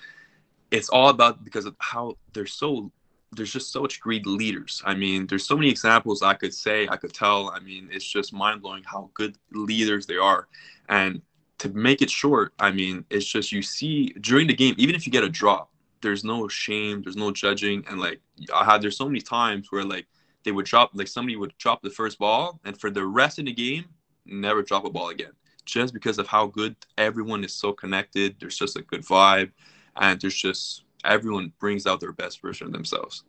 It's 0.71 0.89
all 0.89 1.09
about 1.09 1.43
because 1.43 1.65
of 1.65 1.75
how 1.79 2.17
they're 2.33 2.45
so. 2.45 2.91
There's 3.31 3.51
just 3.51 3.71
so 3.73 3.81
much 3.81 3.99
great 3.99 4.25
leaders. 4.25 4.81
I 4.85 4.93
mean, 4.93 5.27
there's 5.27 5.45
so 5.45 5.55
many 5.55 5.69
examples 5.69 6.21
I 6.21 6.35
could 6.35 6.53
say, 6.53 6.87
I 6.87 6.95
could 6.95 7.13
tell. 7.13 7.49
I 7.49 7.59
mean, 7.59 7.89
it's 7.91 8.05
just 8.05 8.31
mind 8.31 8.61
blowing 8.61 8.83
how 8.85 9.09
good 9.13 9.37
leaders 9.51 10.05
they 10.05 10.15
are. 10.15 10.47
And 10.87 11.21
to 11.57 11.69
make 11.69 12.01
it 12.01 12.09
short, 12.09 12.53
I 12.59 12.71
mean, 12.71 13.03
it's 13.09 13.25
just 13.25 13.51
you 13.51 13.61
see 13.61 14.13
during 14.21 14.47
the 14.47 14.53
game, 14.53 14.75
even 14.77 14.95
if 14.95 15.05
you 15.05 15.11
get 15.11 15.23
a 15.23 15.29
drop, 15.29 15.69
there's 16.01 16.23
no 16.23 16.47
shame, 16.47 17.01
there's 17.01 17.15
no 17.17 17.31
judging, 17.31 17.83
and 17.89 17.99
like 17.99 18.21
I 18.53 18.63
had 18.63 18.81
there's 18.81 18.97
so 18.97 19.07
many 19.07 19.21
times 19.21 19.71
where 19.71 19.83
like 19.83 20.05
they 20.43 20.51
would 20.51 20.65
drop, 20.65 20.91
like 20.93 21.07
somebody 21.07 21.35
would 21.35 21.57
drop 21.57 21.81
the 21.81 21.89
first 21.89 22.19
ball, 22.19 22.59
and 22.63 22.79
for 22.79 22.89
the 22.89 23.05
rest 23.05 23.39
of 23.39 23.45
the 23.45 23.53
game, 23.53 23.85
never 24.25 24.61
drop 24.61 24.85
a 24.85 24.89
ball 24.89 25.09
again, 25.09 25.31
just 25.65 25.93
because 25.93 26.19
of 26.19 26.27
how 26.27 26.45
good 26.45 26.75
everyone 26.97 27.43
is 27.43 27.53
so 27.53 27.73
connected. 27.73 28.35
There's 28.39 28.57
just 28.57 28.77
a 28.77 28.83
good 28.83 29.01
vibe, 29.01 29.51
and 29.97 30.19
there's 30.21 30.35
just 30.35 30.83
everyone 31.03 31.53
brings 31.59 31.85
out 31.85 31.99
their 31.99 32.11
best 32.13 32.41
version 32.41 32.67
of 32.67 32.73
themselves. 32.73 33.23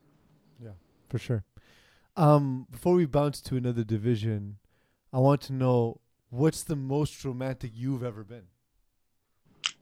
Yeah, 0.62 0.70
for 1.08 1.18
sure. 1.18 1.44
Um, 2.16 2.66
before 2.70 2.94
we 2.94 3.04
bounce 3.06 3.40
to 3.42 3.56
another 3.56 3.84
division, 3.84 4.56
I 5.12 5.18
want 5.18 5.42
to 5.42 5.52
know 5.52 6.00
what's 6.30 6.62
the 6.62 6.76
most 6.76 7.24
romantic 7.24 7.72
you've 7.74 8.02
ever 8.02 8.24
been? 8.24 8.44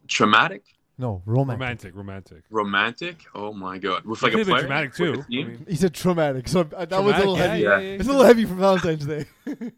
Traumatic, 0.07 0.65
No, 0.99 1.23
romantic. 1.25 1.95
Romantic, 1.95 1.95
romantic. 1.97 2.45
romantic. 2.51 3.17
Oh 3.35 3.53
my 3.53 3.79
god, 3.79 4.05
with 4.05 4.23
like 4.23 4.33
could 4.33 4.35
a 4.35 4.39
have 4.41 4.47
been 4.47 4.55
player, 4.55 4.67
dramatic 4.67 4.95
too. 4.95 5.13
a 5.15 5.41
I 5.41 5.45
mean, 5.45 5.67
He 5.69 5.77
said 5.77 5.95
traumatic, 5.95 6.49
so 6.49 6.61
uh, 6.61 6.85
that 6.85 7.03
was 7.03 7.15
a 7.15 7.19
little 7.19 7.37
traumatic, 7.37 7.37
heavy. 7.37 7.63
yeah, 7.63 7.79
Yeah. 7.79 7.79
yeah, 7.81 7.95
It's 7.97 8.05
a 8.09 8.11
little 8.11 8.27
heavy 8.27 8.45
for 8.45 8.55
Valentine's 8.55 9.07
Day. 9.07 9.25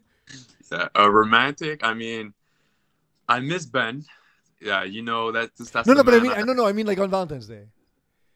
Yeah, 0.71 0.89
a 0.95 1.09
romantic. 1.09 1.83
I 1.83 1.93
mean, 1.93 2.33
I 3.29 3.39
miss 3.39 3.65
Ben. 3.65 4.05
Yeah, 4.61 4.83
you 4.83 5.01
know 5.01 5.31
that. 5.31 5.51
That's 5.57 5.73
no, 5.75 5.81
the 5.83 5.93
no, 5.95 6.03
but 6.03 6.13
I 6.15 6.19
mean, 6.19 6.31
I 6.31 6.41
no, 6.41 6.53
no, 6.53 6.65
I 6.67 6.71
mean 6.71 6.87
like 6.87 6.99
on 6.99 7.09
Valentine's 7.09 7.47
Day, 7.47 7.63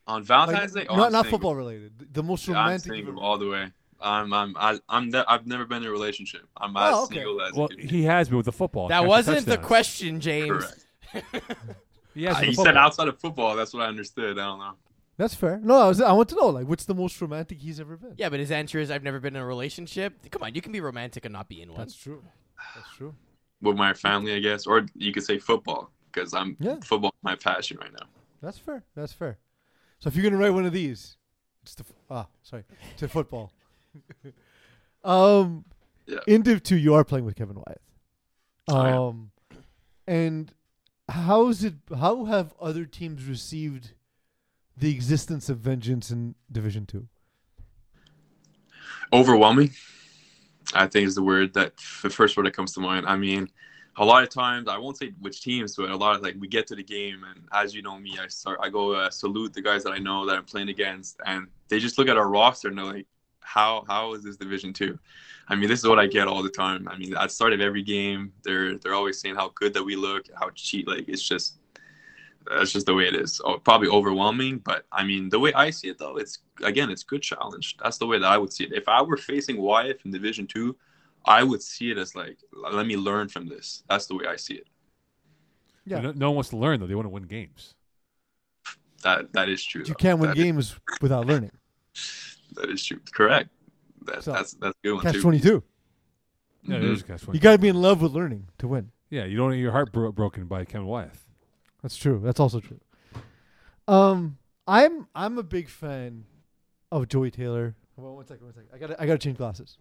on 0.07 0.21
like, 0.21 0.27
Valentine's 0.27 0.73
Day. 0.73 0.85
Oh, 0.89 0.95
not 0.95 1.07
I'm 1.07 1.11
not 1.11 1.27
football 1.27 1.55
related. 1.55 2.13
The 2.13 2.21
most 2.23 2.47
romantic. 2.47 2.55
Yeah, 2.55 2.59
I'm 2.59 2.65
romantic. 2.65 2.85
you've 2.87 2.95
single 3.07 3.13
ever- 3.13 3.25
all 3.25 3.37
the 3.37 3.49
way. 3.49 3.71
I'm 4.03 4.33
I'm 4.33 4.55
I, 4.57 4.79
I'm 4.89 5.09
ne- 5.09 5.23
I've 5.27 5.45
never 5.45 5.65
been 5.65 5.83
in 5.83 5.87
a 5.87 5.91
relationship. 5.91 6.41
I'm 6.57 6.75
Oh, 6.75 6.79
as 6.79 6.95
okay. 7.05 7.15
single 7.15 7.41
as 7.41 7.53
well, 7.53 7.65
it 7.67 7.77
can 7.77 7.87
be. 7.87 7.87
he 7.87 8.03
has 8.03 8.29
been 8.29 8.37
with 8.37 8.45
the 8.47 8.51
football. 8.51 8.87
That 8.87 9.05
wasn't 9.05 9.45
the 9.45 9.57
question, 9.57 10.19
James. 10.19 10.65
Correct. 11.11 11.43
He 12.13 12.23
has 12.25 12.35
Uh, 12.35 12.39
with 12.41 12.49
he 12.49 12.55
said 12.55 12.75
outside 12.75 13.07
of 13.07 13.17
football. 13.19 13.55
That's 13.55 13.73
what 13.73 13.83
I 13.83 13.85
understood. 13.85 14.37
I 14.37 14.45
don't 14.45 14.59
know. 14.59 14.73
That's 15.15 15.33
fair. 15.33 15.59
No, 15.63 15.77
I 15.77 15.87
was. 15.87 16.01
I 16.01 16.11
want 16.11 16.27
to 16.29 16.35
know 16.35 16.47
like 16.49 16.67
what's 16.67 16.83
the 16.85 16.93
most 16.95 17.21
romantic 17.21 17.59
he's 17.59 17.79
ever 17.79 17.95
been. 17.95 18.15
yeah, 18.17 18.27
but 18.27 18.39
his 18.39 18.51
answer 18.51 18.79
is 18.79 18.91
I've 18.91 19.03
never 19.03 19.19
been 19.19 19.35
in 19.35 19.41
a 19.41 19.45
relationship. 19.45 20.13
Come 20.29 20.43
on, 20.43 20.53
you 20.53 20.61
can 20.61 20.71
be 20.73 20.81
romantic 20.81 21.23
and 21.25 21.31
not 21.31 21.47
be 21.47 21.61
in 21.61 21.69
one. 21.69 21.77
That's 21.79 21.95
true. 21.95 22.21
That's 22.75 22.93
true. 22.97 23.15
With 23.61 23.77
my 23.77 23.93
family, 23.93 24.33
I 24.35 24.39
guess, 24.39 24.65
or 24.67 24.85
you 24.95 25.13
could 25.13 25.23
say 25.23 25.37
football 25.39 25.89
because 26.12 26.34
I'm 26.34 26.58
Yeah. 26.60 26.80
football 26.84 27.12
is 27.12 27.24
my 27.24 27.36
passion 27.36 27.77
right 27.82 27.91
now. 27.91 28.08
That's 28.41 28.58
fair. 28.58 28.84
That's 28.96 29.13
fair. 29.13 29.38
So 30.00 30.08
if 30.08 30.15
you're 30.15 30.24
gonna 30.24 30.38
write 30.41 30.53
one 30.53 30.65
of 30.65 30.74
these, 30.74 31.18
it's 31.63 31.75
the 31.75 31.86
ah 32.10 32.27
sorry 32.41 32.63
to 32.98 33.08
football. 33.08 33.51
um, 35.03 35.65
Yeah. 36.08 36.20
in 36.27 36.41
Div 36.41 36.63
two, 36.63 36.77
you 36.77 36.94
are 36.94 37.03
playing 37.03 37.25
with 37.25 37.36
Kevin 37.36 37.58
Wyeth. 37.58 37.91
Am. 38.68 38.75
Um, 38.75 39.32
and 40.08 40.53
how's 41.10 41.63
it? 41.63 41.75
How 41.96 42.25
have 42.25 42.53
other 42.60 42.86
teams 42.86 43.25
received 43.25 43.94
the 44.75 44.91
existence 44.91 45.50
of 45.50 45.60
Vengeance 45.60 46.10
in 46.12 46.36
Division 46.51 46.86
two? 46.86 47.08
Overwhelming, 49.13 49.72
I 50.74 50.88
think 50.88 51.06
is 51.06 51.15
the 51.15 51.24
word 51.24 51.53
that 51.53 51.74
the 52.01 52.10
first 52.10 52.38
word 52.38 52.46
that 52.46 52.53
comes 52.53 52.74
to 52.74 52.80
mind. 52.80 53.06
I 53.06 53.18
mean, 53.18 53.50
a 53.98 54.05
lot 54.05 54.24
of 54.24 54.29
times 54.29 54.67
I 54.67 54.77
won't 54.77 54.98
say 54.98 55.13
which 55.19 55.41
teams, 55.41 55.75
but 55.75 55.89
a 55.89 55.95
lot 55.95 56.15
of 56.15 56.21
like 56.21 56.36
we 56.39 56.48
get 56.48 56.67
to 56.67 56.75
the 56.75 56.83
game 56.83 57.25
and 57.29 57.43
as 57.51 57.75
you 57.75 57.81
know 57.81 57.98
me, 57.98 58.17
I 58.21 58.27
start 58.27 58.60
I 58.62 58.69
go 58.69 58.93
uh, 58.93 59.10
salute 59.10 59.53
the 59.53 59.62
guys 59.62 59.83
that 59.83 59.91
I 59.91 59.98
know 59.98 60.25
that 60.25 60.38
I'm 60.38 60.45
playing 60.45 60.69
against, 60.69 61.19
and 61.25 61.48
they 61.67 61.79
just 61.79 61.98
look 61.98 62.07
at 62.07 62.17
our 62.17 62.29
roster 62.29 62.69
and 62.69 62.77
they're 62.77 62.86
like, 62.86 63.07
how 63.41 63.83
how 63.88 64.13
is 64.13 64.24
this 64.24 64.38
Division 64.38 64.71
two? 64.74 64.98
I 65.50 65.55
mean, 65.55 65.67
this 65.67 65.79
is 65.79 65.88
what 65.88 66.00
I 66.00 66.07
get 66.07 66.27
all 66.27 66.41
the 66.41 66.50
time. 66.50 66.88
I 66.88 66.98
mean, 66.98 67.13
at 67.15 67.24
the 67.24 67.29
start 67.29 67.51
of 67.51 67.60
every 67.60 67.83
game, 67.83 68.31
they're 68.43 68.77
they're 68.77 68.93
always 68.93 69.19
saying 69.19 69.36
how 69.36 69.51
good 69.55 69.74
that 69.74 69.83
we 69.83 69.95
look, 69.95 70.25
how 70.36 70.50
cheat. 70.51 70.88
Like 70.88 71.10
it's 71.10 71.21
just 71.21 71.57
that's 72.50 72.71
just 72.71 72.86
the 72.86 72.93
way 72.93 73.07
it 73.07 73.15
is. 73.15 73.41
Oh, 73.43 73.60
probably 73.60 73.89
overwhelming, 73.89 74.60
but 74.60 74.86
I 74.91 75.03
mean, 75.03 75.29
the 75.29 75.39
way 75.39 75.53
I 75.53 75.69
see 75.69 75.89
it 75.89 75.98
though, 75.98 76.17
it's 76.17 76.39
again, 76.63 76.89
it's 76.89 77.03
good 77.03 77.21
challenge. 77.21 77.77
That's 77.83 77.98
the 77.98 78.07
way 78.07 78.19
that 78.19 78.31
I 78.31 78.38
would 78.38 78.53
see 78.53 78.63
it. 78.63 78.74
If 78.74 78.88
I 78.88 79.01
were 79.01 79.17
facing 79.17 79.62
Wyeth 79.62 80.05
in 80.05 80.12
Division 80.12 80.48
Two, 80.48 80.77
I 81.25 81.43
would 81.43 81.61
see 81.61 81.91
it 81.91 81.97
as 81.97 82.15
like, 82.15 82.37
let 82.71 82.85
me 82.85 82.97
learn 82.97 83.27
from 83.29 83.47
this. 83.47 83.83
That's 83.89 84.07
the 84.07 84.15
way 84.15 84.25
I 84.27 84.35
see 84.37 84.55
it. 84.55 84.67
Yeah. 85.85 85.99
No, 86.01 86.11
no 86.13 86.29
one 86.29 86.35
wants 86.35 86.49
to 86.51 86.57
learn 86.57 86.79
though. 86.79 86.87
They 86.87 86.95
want 86.95 87.05
to 87.05 87.09
win 87.09 87.23
games. 87.23 87.75
That 89.03 89.33
that 89.33 89.49
is 89.49 89.63
true. 89.63 89.81
You 89.81 89.85
though. 89.87 89.93
can't 89.95 90.19
win 90.19 90.29
That 90.29 90.37
is- 90.37 90.43
games 90.43 90.75
without 91.01 91.25
learning. 91.27 91.51
that 92.53 92.69
is 92.69 92.83
true. 92.85 92.99
Correct. 93.13 93.49
That, 94.05 94.23
So, 94.23 94.31
that's 94.33 94.53
that's 94.53 94.75
a 94.83 94.87
good 94.87 94.93
one 94.93 95.03
Catch 95.03 95.21
twenty 95.21 95.39
two. 95.39 95.63
Yeah, 96.63 96.75
Mhm. 96.77 96.83
it 96.83 96.89
is 96.91 97.03
catch 97.03 97.23
You 97.33 97.39
got 97.39 97.53
to 97.53 97.57
be 97.57 97.67
in 97.67 97.81
love 97.81 98.01
with 98.01 98.11
learning 98.11 98.47
to 98.59 98.67
win. 98.67 98.91
Yeah, 99.09 99.25
you 99.25 99.35
don't 99.37 99.51
get 99.51 99.57
your 99.57 99.71
heart 99.71 99.91
bro- 99.91 100.11
broken 100.11 100.45
by 100.45 100.63
Kevin 100.65 100.85
Wyeth. 100.87 101.27
That's 101.81 101.97
true. 101.97 102.19
That's 102.23 102.39
also 102.39 102.59
true. 102.59 102.79
Um, 103.87 104.37
I'm 104.67 105.07
I'm 105.15 105.37
a 105.39 105.43
big 105.43 105.67
fan 105.69 106.25
of 106.91 107.07
Joey 107.07 107.31
Taylor. 107.31 107.75
Hold 107.95 108.07
on 108.10 108.15
one 108.15 108.27
second, 108.27 108.45
one 108.45 108.53
second. 108.53 108.69
I 108.73 108.77
gotta 108.77 109.01
I 109.01 109.05
gotta 109.07 109.17
change 109.17 109.38
glasses. 109.38 109.77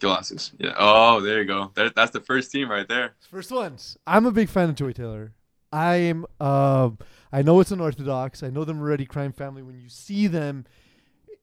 Glasses. 0.00 0.52
Yeah. 0.58 0.74
Oh, 0.78 1.20
there 1.20 1.40
you 1.40 1.46
go. 1.46 1.70
There, 1.74 1.90
that's 1.90 2.10
the 2.10 2.20
first 2.20 2.52
team 2.52 2.70
right 2.70 2.88
there. 2.88 3.14
First 3.30 3.50
ones. 3.50 3.96
I'm 4.06 4.26
a 4.26 4.32
big 4.32 4.48
fan 4.48 4.68
of 4.68 4.74
Joey 4.74 4.94
Taylor. 4.94 5.32
I'm 5.72 6.26
um 6.40 6.98
I 7.32 7.42
know 7.42 7.60
it's 7.60 7.70
unorthodox. 7.70 8.42
I 8.42 8.50
know 8.50 8.64
the 8.64 8.74
Moretti 8.74 9.06
crime 9.06 9.32
family. 9.32 9.62
When 9.62 9.78
you 9.78 9.88
see 9.88 10.26
them, 10.26 10.64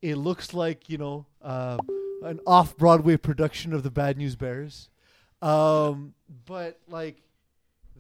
it 0.02 0.16
looks 0.16 0.54
like, 0.54 0.90
you 0.90 0.98
know, 0.98 1.26
uh, 1.42 1.78
an 2.24 2.40
off 2.48 2.78
Broadway 2.78 3.18
production 3.18 3.74
of 3.74 3.84
the 3.84 3.92
Bad 3.92 4.18
News 4.18 4.36
Bears. 4.36 4.90
Um, 5.42 6.14
but 6.46 6.80
like 6.88 7.22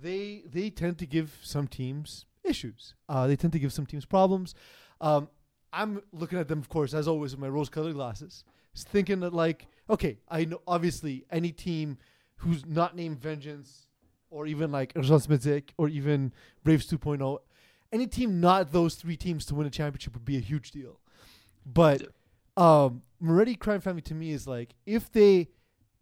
they 0.02 0.44
they 0.46 0.70
tend 0.70 0.98
to 1.00 1.06
give 1.06 1.38
some 1.44 1.68
teams 1.68 2.26
issues. 2.44 2.94
Uh, 3.10 3.28
they 3.28 3.36
tend 3.36 3.54
to 3.54 3.60
give 3.60 3.74
some 3.74 3.86
teams 3.86 4.06
problems. 4.06 4.56
Um, 5.02 5.30
I'm 5.72 6.02
looking 6.12 6.38
at 6.38 6.48
them, 6.48 6.60
of 6.60 6.70
course, 6.70 6.94
as 6.94 7.08
always, 7.08 7.32
with 7.32 7.39
my 7.39 7.50
rose-colored 7.50 7.96
glasses, 7.96 8.44
thinking 8.75 9.19
that 9.21 9.33
like, 9.33 9.67
okay, 9.89 10.17
I 10.29 10.45
know 10.45 10.62
obviously 10.67 11.25
any 11.31 11.51
team 11.51 11.97
who's 12.38 12.65
not 12.65 12.95
named 12.95 13.19
Vengeance 13.19 13.88
or 14.29 14.47
even 14.47 14.71
like 14.71 14.93
Medzik 14.93 15.69
or 15.77 15.88
even 15.88 16.33
Braves 16.63 16.88
2.0, 16.89 17.38
any 17.91 18.07
team 18.07 18.41
not 18.41 18.71
those 18.71 18.95
three 18.95 19.15
teams 19.15 19.45
to 19.45 19.55
win 19.55 19.67
a 19.67 19.69
championship 19.69 20.13
would 20.13 20.25
be 20.25 20.38
a 20.38 20.41
huge 20.41 20.71
deal. 20.71 20.99
But 21.65 22.07
um, 22.57 23.03
Moretti 23.19 23.55
Crime 23.55 23.81
Family 23.81 24.01
to 24.03 24.15
me 24.15 24.31
is 24.31 24.47
like 24.47 24.73
if 24.86 25.12
they 25.12 25.49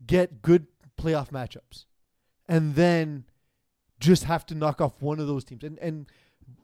get 0.06 0.42
good 0.42 0.68
playoff 0.98 1.30
matchups 1.30 1.86
and 2.48 2.76
then 2.76 3.26
just 4.00 4.24
have 4.24 4.46
to 4.48 4.56
knock 4.56 4.82
off 4.82 5.02
one 5.02 5.20
of 5.20 5.28
those 5.28 5.44
teams 5.44 5.64
and 5.64 5.78
and 5.80 6.08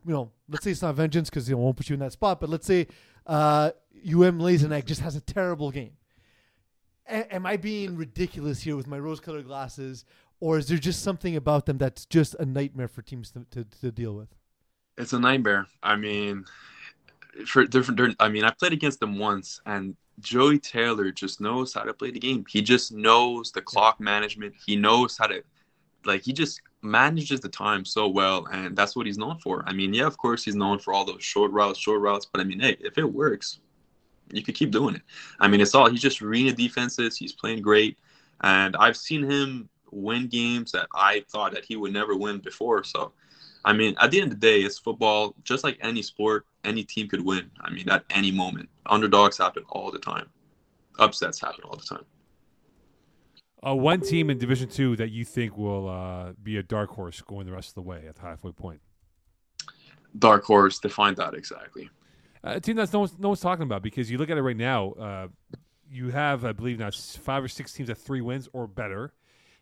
you 0.06 0.14
know 0.14 0.32
let's 0.50 0.64
say 0.64 0.72
it's 0.72 0.82
not 0.82 0.96
vengeance 0.96 1.30
because 1.30 1.48
they 1.48 1.54
won't 1.54 1.78
put 1.78 1.90
you 1.90 1.94
in 1.94 2.00
that 2.00 2.12
spot 2.12 2.40
but 2.40 2.50
let's 2.50 2.66
say 2.66 2.88
uh 3.28 3.72
um 4.06 4.40
Lazenek 4.40 4.86
just 4.86 5.02
has 5.02 5.16
a 5.16 5.22
terrible 5.22 5.70
game 5.72 5.92
a- 7.10 7.34
am 7.36 7.46
i 7.46 7.58
being 7.58 7.96
ridiculous 7.98 8.62
here 8.62 8.76
with 8.76 8.88
my 8.88 8.98
rose 9.00 9.20
colored 9.20 9.46
glasses 9.46 10.06
or 10.40 10.58
is 10.58 10.68
there 10.68 10.78
just 10.78 11.02
something 11.04 11.36
about 11.36 11.66
them 11.66 11.78
that's 11.78 12.06
just 12.06 12.36
a 12.36 12.46
nightmare 12.46 12.88
for 12.88 13.02
teams 13.02 13.32
to, 13.32 13.46
to, 13.52 13.64
to 13.82 13.92
deal 13.92 14.14
with 14.14 14.30
It's 14.98 15.14
a 15.14 15.20
nightmare. 15.20 15.68
I 15.84 15.96
mean, 15.96 16.46
for 17.46 17.66
different. 17.66 17.98
different- 17.98 18.16
I 18.20 18.30
mean, 18.30 18.44
I 18.44 18.52
played 18.52 18.74
against 18.74 19.00
them 19.00 19.20
once, 19.20 19.62
and 19.66 19.96
Joey 20.20 20.58
Taylor 20.60 21.12
just 21.12 21.40
knows 21.40 21.74
how 21.74 21.84
to 21.84 21.94
play 21.94 22.10
the 22.12 22.20
game. 22.20 22.44
He 22.50 22.62
just 22.64 22.92
knows 22.92 23.52
the 23.52 23.62
clock 23.62 24.00
management. 24.00 24.54
He 24.66 24.76
knows 24.76 25.18
how 25.20 25.28
to, 25.28 25.44
like, 26.08 26.24
he 26.24 26.34
just 26.34 26.62
manages 26.82 27.40
the 27.40 27.50
time 27.50 27.86
so 27.86 28.08
well, 28.08 28.48
and 28.52 28.76
that's 28.76 28.96
what 28.96 29.06
he's 29.06 29.18
known 29.18 29.38
for. 29.40 29.64
I 29.68 29.74
mean, 29.74 29.94
yeah, 29.94 30.06
of 30.06 30.18
course, 30.18 30.44
he's 30.44 30.56
known 30.56 30.80
for 30.80 30.94
all 30.94 31.06
those 31.06 31.24
short 31.24 31.52
routes, 31.52 31.80
short 31.80 32.02
routes, 32.02 32.26
but 32.26 32.42
I 32.42 32.44
mean, 32.44 32.60
hey, 32.60 32.78
if 32.80 32.98
it 32.98 33.04
works, 33.04 33.60
you 34.32 34.42
could 34.42 34.56
keep 34.56 34.72
doing 34.72 34.96
it. 34.96 35.02
I 35.40 35.48
mean, 35.48 35.62
it's 35.62 35.76
all 35.76 35.90
he's 35.90 36.02
just 36.02 36.22
reading 36.22 36.56
defenses. 36.56 37.18
He's 37.18 37.34
playing 37.34 37.62
great, 37.62 37.98
and 38.42 38.76
I've 38.78 38.98
seen 38.98 39.30
him 39.30 39.70
win 39.92 40.28
games 40.28 40.72
that 40.72 40.88
I 40.94 41.24
thought 41.30 41.54
that 41.54 41.66
he 41.66 41.76
would 41.76 41.94
never 41.94 42.16
win 42.16 42.40
before. 42.40 42.84
So. 42.84 43.14
I 43.66 43.74
mean, 43.74 43.96
at 44.00 44.12
the 44.12 44.22
end 44.22 44.32
of 44.32 44.40
the 44.40 44.48
day, 44.48 44.62
it's 44.62 44.80
football. 44.80 45.36
Just 45.44 45.66
like 45.66 45.78
any 45.82 46.02
sport, 46.02 46.46
any 46.64 46.86
team 46.86 47.10
could 47.10 47.20
win. 47.20 47.52
I 47.60 47.70
mean, 47.70 47.90
at 47.90 48.06
any 48.12 48.32
moment. 48.32 48.70
Underdogs 48.86 49.38
happen 49.38 49.64
all 49.68 49.92
the 49.92 50.00
time. 50.00 50.30
Upsets 51.00 51.42
happen 51.42 51.66
all 51.66 51.76
the 51.76 51.84
time. 51.84 52.06
Uh, 53.66 53.76
one 53.76 54.02
team 54.02 54.30
in 54.30 54.38
Division 54.38 54.70
Two 54.70 54.96
that 54.98 55.10
you 55.10 55.26
think 55.26 55.58
will 55.58 55.90
uh, 55.90 56.34
be 56.42 56.58
a 56.58 56.64
dark 56.64 56.92
horse 56.92 57.22
going 57.22 57.48
the 57.48 57.52
rest 57.52 57.70
of 57.70 57.76
the 57.76 57.82
way 57.82 58.06
at 58.08 58.16
the 58.16 58.22
halfway 58.22 58.52
point. 58.52 58.82
Dark 60.20 60.44
horse, 60.44 60.80
define 60.80 61.16
that 61.16 61.34
exactly. 61.34 61.90
Uh, 62.44 62.54
a 62.56 62.60
team 62.60 62.76
that's 62.76 62.94
no 62.94 63.00
one's, 63.00 63.18
no 63.18 63.30
one's 63.30 63.40
talking 63.40 63.64
about 63.64 63.82
because 63.82 64.12
you 64.12 64.18
look 64.18 64.30
at 64.30 64.38
it 64.38 64.42
right 64.42 64.58
now. 64.58 64.92
Uh, 64.92 65.28
you 65.90 66.10
have, 66.10 66.46
I 66.46 66.52
believe, 66.52 66.80
now 66.80 66.92
five 66.92 67.44
or 67.44 67.48
six 67.48 67.74
teams 67.74 67.90
at 67.90 67.98
three 67.98 68.22
wins 68.22 68.48
or 68.54 68.68
better, 68.68 69.14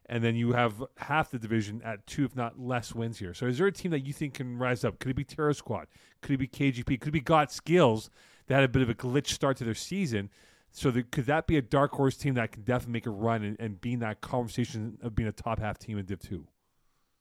and 0.08 0.24
then 0.24 0.36
you 0.36 0.52
have 0.54 0.84
half 0.98 1.32
the 1.32 1.40
division 1.40 1.82
at 1.84 2.06
two, 2.06 2.26
if 2.26 2.36
not 2.36 2.60
less, 2.60 2.94
wins 2.94 3.18
here. 3.18 3.34
So, 3.34 3.46
is 3.46 3.58
there 3.58 3.68
a 3.68 3.72
team 3.72 3.92
that 3.92 4.06
you 4.06 4.12
think 4.12 4.36
can 4.36 4.58
rise 4.58 4.84
up? 4.84 5.00
Could 5.00 5.12
it 5.12 5.16
be 5.16 5.24
Terror 5.24 5.54
Squad? 5.54 5.88
Could 6.22 6.34
it 6.34 6.38
be 6.38 6.48
KGP? 6.48 7.00
Could 7.00 7.10
it 7.10 7.12
be 7.12 7.22
Got 7.22 7.52
Skills 7.52 8.10
that 8.48 8.56
had 8.56 8.64
a 8.64 8.68
bit 8.68 8.82
of 8.82 8.90
a 8.90 8.96
glitch 8.96 9.28
start 9.28 9.58
to 9.58 9.64
their 9.64 9.74
season? 9.74 10.30
So, 10.78 10.92
the, 10.92 11.04
could 11.04 11.26
that 11.28 11.48
be 11.48 11.56
a 11.56 11.62
dark 11.62 11.94
horse 11.94 12.18
team 12.18 12.34
that 12.34 12.52
can 12.52 12.64
definitely 12.64 12.92
make 12.92 13.06
a 13.06 13.10
run 13.10 13.44
and, 13.44 13.56
and 13.62 13.80
be 13.80 13.94
in 13.94 14.00
that 14.00 14.20
conversation 14.20 14.98
of 15.02 15.16
being 15.16 15.30
a 15.30 15.32
top 15.32 15.60
half 15.60 15.80
team 15.80 15.98
in 15.98 16.06
Div 16.06 16.20
Two? 16.20 16.48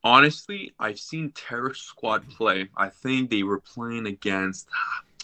Honestly, 0.03 0.73
I've 0.77 0.99
seen 0.99 1.31
Terror 1.31 1.73
Squad 1.73 2.29
play. 2.29 2.67
I 2.75 2.89
think 2.89 3.29
they 3.29 3.43
were 3.43 3.61
playing 3.61 4.07
against. 4.07 4.67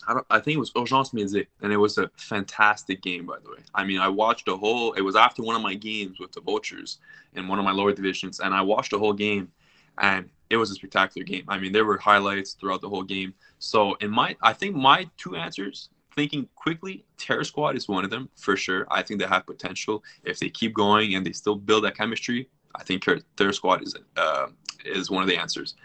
I 0.07 0.13
don't. 0.13 0.25
I 0.29 0.39
think 0.39 0.55
it 0.55 0.59
was 0.59 0.71
Urgence 0.77 1.13
Music, 1.13 1.49
and 1.61 1.73
it 1.73 1.77
was 1.77 1.97
a 1.97 2.09
fantastic 2.15 3.01
game, 3.01 3.25
by 3.25 3.35
the 3.43 3.49
way. 3.49 3.63
I 3.75 3.83
mean, 3.83 3.99
I 3.99 4.07
watched 4.07 4.45
the 4.45 4.55
whole. 4.55 4.93
It 4.93 5.01
was 5.01 5.17
after 5.17 5.43
one 5.43 5.57
of 5.57 5.61
my 5.61 5.73
games 5.73 6.17
with 6.17 6.31
the 6.31 6.39
Vultures 6.39 6.99
in 7.33 7.49
one 7.49 7.59
of 7.59 7.65
my 7.65 7.71
lower 7.71 7.91
divisions, 7.91 8.39
and 8.39 8.53
I 8.53 8.61
watched 8.61 8.91
the 8.91 8.99
whole 8.99 9.11
game, 9.11 9.51
and 9.97 10.29
it 10.49 10.55
was 10.55 10.71
a 10.71 10.75
spectacular 10.75 11.25
game. 11.25 11.43
I 11.49 11.57
mean, 11.57 11.73
there 11.73 11.83
were 11.83 11.97
highlights 11.97 12.53
throughout 12.53 12.79
the 12.79 12.87
whole 12.87 13.03
game. 13.03 13.33
So, 13.59 13.95
in 13.95 14.09
my, 14.09 14.37
I 14.41 14.53
think 14.53 14.73
my 14.73 15.09
two 15.17 15.35
answers, 15.35 15.89
thinking 16.15 16.47
quickly, 16.55 17.05
Terror 17.17 17.43
Squad 17.43 17.75
is 17.75 17.87
one 17.87 18.03
of 18.03 18.09
them 18.09 18.29
for 18.35 18.55
sure. 18.57 18.85
I 18.89 19.01
think 19.01 19.19
they 19.19 19.27
have 19.27 19.45
potential 19.45 20.03
if 20.23 20.39
they 20.39 20.49
keep 20.49 20.73
going 20.73 21.15
and 21.15 21.25
they 21.25 21.31
still 21.31 21.55
build 21.55 21.83
that 21.85 21.97
chemistry. 21.97 22.49
I 22.75 22.83
think 22.83 23.05
their 23.35 23.51
squad 23.51 23.83
is 23.83 23.95
uh, 24.15 24.47
is 24.85 25.11
one 25.11 25.21
of 25.23 25.29
the 25.29 25.37
answers. 25.37 25.75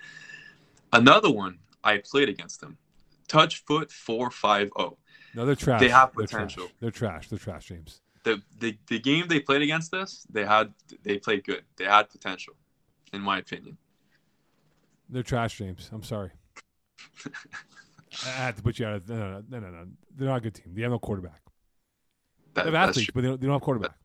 Another 0.92 1.30
one 1.30 1.58
I 1.82 1.98
played 1.98 2.28
against 2.28 2.60
them, 2.60 2.78
Touch 3.28 3.64
Foot 3.64 3.90
four 3.90 4.30
five 4.30 4.70
zero. 4.76 4.96
No, 5.34 5.44
they're 5.44 5.54
trash. 5.54 5.80
They 5.80 5.88
have 5.88 6.12
They're 6.16 6.26
trash. 6.26 6.54
potential. 6.54 6.68
They're 6.80 6.90
trash. 6.90 7.28
They're 7.28 7.38
trash, 7.38 7.66
James. 7.66 8.00
The, 8.24 8.40
the 8.60 8.76
the 8.88 8.98
game 8.98 9.26
they 9.28 9.40
played 9.40 9.62
against 9.62 9.92
us, 9.94 10.26
they 10.30 10.44
had 10.44 10.72
they 11.02 11.18
played 11.18 11.44
good. 11.44 11.64
They 11.76 11.84
had 11.84 12.08
potential, 12.08 12.54
in 13.12 13.20
my 13.20 13.38
opinion. 13.38 13.76
They're 15.08 15.22
trash, 15.22 15.58
James. 15.58 15.90
I'm 15.92 16.02
sorry. 16.02 16.30
I 18.24 18.28
had 18.30 18.56
to 18.56 18.62
put 18.62 18.78
you 18.78 18.86
out 18.86 18.94
of 18.94 19.08
no, 19.08 19.16
no, 19.16 19.42
no, 19.48 19.58
no, 19.60 19.68
no. 19.70 19.86
They're 20.16 20.28
not 20.28 20.36
a 20.36 20.40
good 20.40 20.54
team. 20.54 20.72
They 20.74 20.82
have 20.82 20.90
no 20.92 20.98
quarterback. 20.98 21.40
That, 22.54 22.62
They 22.64 22.70
have 22.70 22.72
that's 22.72 22.88
athletes, 22.90 23.06
true. 23.06 23.12
but 23.14 23.20
they 23.22 23.28
don't, 23.28 23.40
they 23.40 23.46
don't 23.46 23.54
have 23.54 23.62
quarterback. 23.62 23.96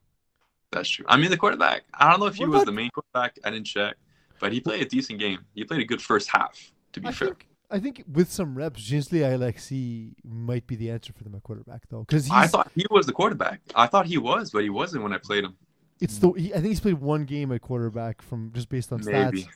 That's 0.71 0.89
true. 0.89 1.05
I 1.07 1.17
mean, 1.17 1.29
the 1.31 1.37
quarterback. 1.37 1.83
I 1.93 2.09
don't 2.09 2.19
know 2.19 2.25
if 2.27 2.35
he 2.35 2.43
What 2.43 2.51
was 2.51 2.61
about- 2.61 2.65
the 2.67 2.71
main 2.75 2.89
quarterback. 2.89 3.37
I 3.43 3.51
didn't 3.51 3.67
check, 3.67 3.95
but 4.39 4.51
he 4.53 4.59
played 4.59 4.81
a 4.81 4.85
decent 4.85 5.19
game. 5.19 5.39
He 5.53 5.63
played 5.63 5.81
a 5.81 5.85
good 5.85 6.01
first 6.01 6.29
half. 6.29 6.71
To 6.93 6.99
be 7.01 7.07
I 7.07 7.11
fair, 7.11 7.27
think 7.29 7.47
I 7.69 7.79
think 7.79 8.03
with 8.11 8.29
some 8.31 8.55
reps, 8.55 8.81
Jinsley 8.81 9.19
Alexi 9.21 10.13
might 10.25 10.67
be 10.67 10.75
the 10.75 10.91
answer 10.91 11.13
for 11.13 11.23
them 11.23 11.35
at 11.35 11.43
quarterback 11.43 11.83
though, 11.89 12.01
because 12.01 12.29
I 12.29 12.47
thought 12.47 12.69
he 12.75 12.85
was 12.89 13.05
the 13.05 13.13
quarterback. 13.13 13.61
I 13.75 13.87
thought 13.87 14.07
he 14.07 14.17
was, 14.17 14.51
but 14.51 14.63
he 14.63 14.69
wasn't 14.69 15.03
when 15.03 15.13
I 15.13 15.17
played 15.19 15.45
him. 15.45 15.55
it's 16.01 16.17
the 16.17 16.31
he, 16.31 16.51
I 16.53 16.55
think 16.57 16.67
he's 16.67 16.81
played 16.81 16.99
one 16.99 17.23
game 17.25 17.51
at 17.53 17.61
quarterback 17.61 18.21
from 18.21 18.51
just 18.53 18.67
based 18.67 18.91
on 18.91 19.05
Maybe. 19.05 19.47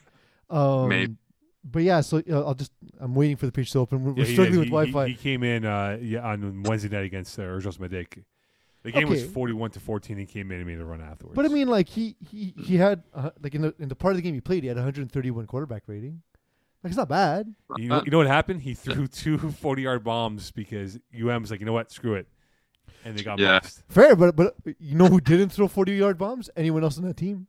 stats. 0.50 0.56
Um, 0.84 0.88
Maybe. 0.90 1.16
But 1.68 1.82
yeah, 1.84 2.02
so 2.02 2.22
uh, 2.30 2.46
I'll 2.46 2.54
just 2.54 2.72
I'm 3.00 3.16
waiting 3.16 3.36
for 3.38 3.48
the 3.48 3.52
page 3.52 3.72
to 3.72 3.80
open. 3.80 4.04
We're, 4.04 4.12
Yeah, 4.12 4.18
we're 4.20 4.26
he 4.26 4.34
struggling 4.34 4.52
did. 4.52 4.72
with 4.72 4.86
He- 4.86 4.92
Wi-Fi. 4.92 5.08
He, 5.08 5.14
he 5.14 5.18
came 5.18 5.44
in 5.44 5.66
uh, 5.66 5.98
yeah, 6.02 6.20
on 6.28 6.62
Wednesday 6.64 6.90
night 6.90 7.06
against 7.06 7.38
uh, 7.40 7.44
Urgos 7.44 7.78
Medek. 7.80 8.24
The 8.84 8.92
game 8.92 9.10
was 9.10 9.24
41 9.26 9.72
to 9.72 9.80
14. 9.80 10.16
He 10.16 10.28
came 10.28 10.52
in 10.52 10.58
and 10.60 10.68
made 10.68 10.80
a 10.80 10.86
run 10.86 11.02
afterwards. 11.02 11.36
but 11.36 11.44
I 11.46 11.48
mean, 11.48 11.68
like 11.68 11.90
he 11.90 12.16
he 12.30 12.54
he 12.56 12.78
had 12.78 13.02
uh, 13.16 13.32
like 13.42 13.56
in 13.56 13.64
the 13.64 13.74
in 13.80 13.90
the 13.90 13.96
part 13.96 14.12
of 14.12 14.18
the 14.18 14.22
game 14.22 14.36
he 14.36 14.42
played, 14.42 14.62
he 14.62 14.68
had 14.68 14.78
131 14.78 15.48
quarterback 15.48 15.84
rating. 15.88 16.22
Like 16.84 16.92
it's 16.92 16.98
not 16.98 17.10
bad. 17.10 17.52
you 17.78 17.90
know, 17.90 18.04
you 18.06 18.12
know 18.12 18.20
what 18.20 18.28
happened? 18.28 18.62
He 18.62 18.76
threw 18.76 19.08
two 19.24 19.40
40 19.40 19.82
yard 19.82 20.04
bombs 20.04 20.52
because 20.52 21.00
UM 21.20 21.42
was 21.42 21.50
like, 21.50 21.62
you 21.62 21.66
know 21.66 21.74
what, 21.74 21.92
screw 21.92 22.14
it, 22.14 22.28
and 23.04 23.18
they 23.18 23.24
got 23.24 23.40
Yeah. 23.40 23.54
boxed. 23.60 23.82
Fair, 23.90 24.16
but 24.16 24.36
but 24.36 24.54
you 24.78 24.94
know 24.94 25.08
who 25.08 25.20
didn't 25.20 25.50
throw 25.50 25.68
40 25.68 25.94
yard 25.96 26.20
bombs? 26.20 26.52
Anyone 26.56 26.84
else 26.84 27.00
on 27.00 27.06
that 27.06 27.18
team? 27.18 27.48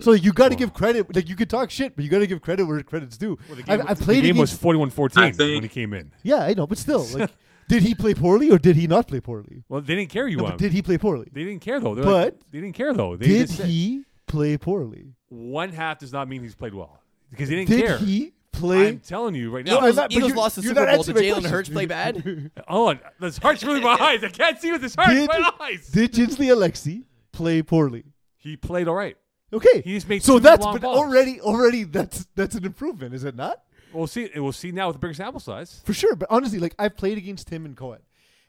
So 0.00 0.10
like, 0.12 0.24
you 0.24 0.32
got 0.32 0.46
to 0.48 0.50
Well. 0.50 0.58
give 0.58 0.74
credit. 0.74 1.14
Like 1.14 1.28
you 1.28 1.36
could 1.36 1.48
talk 1.50 1.70
shit, 1.70 1.94
but 1.96 2.04
you 2.04 2.10
got 2.10 2.18
to 2.18 2.26
give 2.26 2.40
credit 2.42 2.64
where 2.64 2.82
credit's 2.82 3.16
due. 3.16 3.38
Well, 3.48 3.56
the 3.56 3.62
I, 3.72 3.76
game, 3.76 3.86
I 3.88 3.94
the 3.94 4.04
played 4.04 4.22
game 4.24 4.36
was 4.36 4.50
against. 4.50 4.62
41 4.62 4.90
14 4.90 5.34
when 5.38 5.62
he 5.62 5.68
came 5.68 5.92
in. 5.94 6.12
yeah, 6.22 6.38
I 6.42 6.54
know, 6.54 6.66
but 6.66 6.78
still, 6.78 7.04
like, 7.14 7.30
did 7.68 7.82
he 7.82 7.94
play 7.94 8.14
poorly 8.14 8.50
or 8.50 8.58
did 8.58 8.76
he 8.76 8.86
not 8.86 9.08
play 9.08 9.20
poorly? 9.20 9.62
Well, 9.68 9.80
they 9.80 9.94
didn't 9.94 10.10
care 10.10 10.26
UM. 10.26 10.36
No, 10.36 10.44
but 10.44 10.58
did 10.58 10.72
he 10.72 10.82
play 10.82 10.98
poorly? 10.98 11.28
they 11.32 11.44
didn't 11.44 11.62
care 11.62 11.80
though. 11.80 11.94
They're 11.94 12.04
But 12.04 12.24
like, 12.34 12.50
they 12.52 12.60
didn't 12.60 12.74
care 12.76 12.92
though. 12.94 13.16
They 13.16 13.26
Did 13.26 13.48
just 13.48 13.62
he 13.62 14.04
play 14.26 14.56
poorly? 14.58 15.12
one 15.28 15.70
half 15.70 15.98
does 15.98 16.12
not 16.12 16.28
mean 16.28 16.42
he's 16.42 16.54
played 16.54 16.74
well 16.74 17.00
because 17.30 17.48
he 17.48 17.56
didn't 17.56 17.68
Did 17.70 17.84
care. 17.86 17.98
he 17.98 18.32
play? 18.52 18.88
I'm 18.88 19.00
telling 19.00 19.34
you 19.34 19.50
right 19.54 19.64
now. 19.64 19.78
I'm 19.78 19.84
Eagles, 19.84 19.96
not- 19.96 20.02
but 20.10 20.12
Eagles 20.16 20.28
you're- 20.30 20.38
lost 20.40 20.56
the 20.56 20.62
you're 20.62 20.74
Super 20.74 20.86
Bowl. 20.94 21.02
Did 21.02 21.16
Jalen 21.16 21.46
Hurts 21.50 21.68
play 21.68 21.86
bad? 21.86 22.50
oh, 22.68 22.86
on, 22.88 23.00
this 23.20 23.38
heart's 23.38 23.62
really 23.64 23.80
my 23.80 23.96
eyes. 24.00 24.22
I 24.24 24.28
can't 24.28 24.58
see 24.60 24.70
with 24.72 24.80
this 24.82 24.94
heart. 24.94 25.10
Did- 25.10 25.28
my 25.28 25.52
eyes. 25.60 25.88
Did 25.88 26.12
Jinsley 26.12 26.46
Alexi 26.54 27.04
play 27.32 27.62
poorly? 27.62 28.04
he 28.38 28.56
played 28.56 28.86
all 28.86 28.94
right. 28.94 29.16
Okay, 29.52 29.80
He 29.82 29.94
just 29.94 30.08
made 30.08 30.22
so 30.22 30.34
two 30.34 30.40
that's 30.40 30.64
long 30.64 30.74
but 30.74 30.82
balls. 30.82 30.98
already 30.98 31.40
already 31.40 31.84
that's 31.84 32.26
that's 32.34 32.54
an 32.56 32.64
improvement, 32.64 33.14
is 33.14 33.24
it 33.24 33.36
not? 33.36 33.62
We'll 33.92 34.06
see. 34.08 34.28
We'll 34.34 34.52
see 34.52 34.72
now 34.72 34.88
with 34.88 34.96
the 34.96 35.00
bigger 35.00 35.14
sample 35.14 35.40
size. 35.40 35.80
For 35.84 35.94
sure, 35.94 36.16
but 36.16 36.28
honestly, 36.30 36.58
like 36.58 36.74
I've 36.78 36.96
played 36.96 37.16
against 37.16 37.48
him 37.50 37.64
and 37.64 37.76
Coed, 37.76 38.00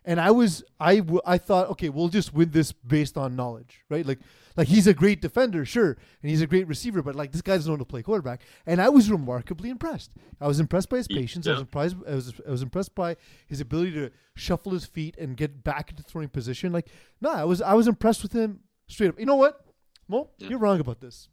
and 0.03 0.19
I 0.19 0.31
was 0.31 0.63
I 0.79 0.97
w- 0.97 1.21
I 1.25 1.37
thought 1.37 1.69
okay, 1.69 1.89
we'll 1.89 2.09
just 2.09 2.33
win 2.33 2.49
this 2.49 2.71
based 2.71 3.15
on 3.17 3.35
knowledge, 3.35 3.81
right? 3.89 4.05
Like 4.05 4.19
like 4.57 4.67
he's 4.67 4.87
a 4.87 4.93
great 4.93 5.21
defender, 5.21 5.63
sure, 5.63 5.91
and 6.23 6.29
he's 6.31 6.41
a 6.41 6.47
great 6.47 6.67
receiver, 6.67 7.03
but 7.03 7.15
like 7.15 7.31
this 7.31 7.43
guy 7.43 7.55
doesn't 7.55 7.69
know 7.71 7.75
how 7.75 7.79
to 7.79 7.85
play 7.85 8.01
quarterback, 8.01 8.41
and 8.65 8.81
I 8.81 8.89
was 8.89 9.11
remarkably 9.11 9.69
impressed. 9.69 10.11
I 10.41 10.47
was 10.47 10.59
impressed 10.59 10.89
by 10.89 10.97
his 10.97 11.07
Yeah. 11.09 11.19
patience. 11.19 11.47
I 11.47 11.51
was 11.51 11.61
impressed. 11.61 11.95
I 12.09 12.15
was 12.15 12.33
I 12.45 12.51
was 12.51 12.61
impressed 12.63 12.95
by 12.95 13.15
his 13.47 13.61
ability 13.61 13.91
to 13.91 14.09
shuffle 14.35 14.71
his 14.73 14.85
feet 14.85 15.15
and 15.19 15.37
get 15.37 15.63
back 15.63 15.91
into 15.91 16.01
throwing 16.01 16.29
position. 16.29 16.73
Like 16.73 16.87
no, 17.21 17.29
I 17.31 17.43
was 17.45 17.61
I 17.61 17.75
was 17.75 17.87
impressed 17.87 18.23
with 18.23 18.33
him 18.33 18.61
straight 18.87 19.09
up. 19.09 19.19
You 19.19 19.27
know 19.27 19.35
what, 19.35 19.63
Mo, 20.07 20.29
Yeah. 20.37 20.49
you're 20.49 20.59
wrong 20.59 20.79
about 20.79 20.99
this. 20.99 21.29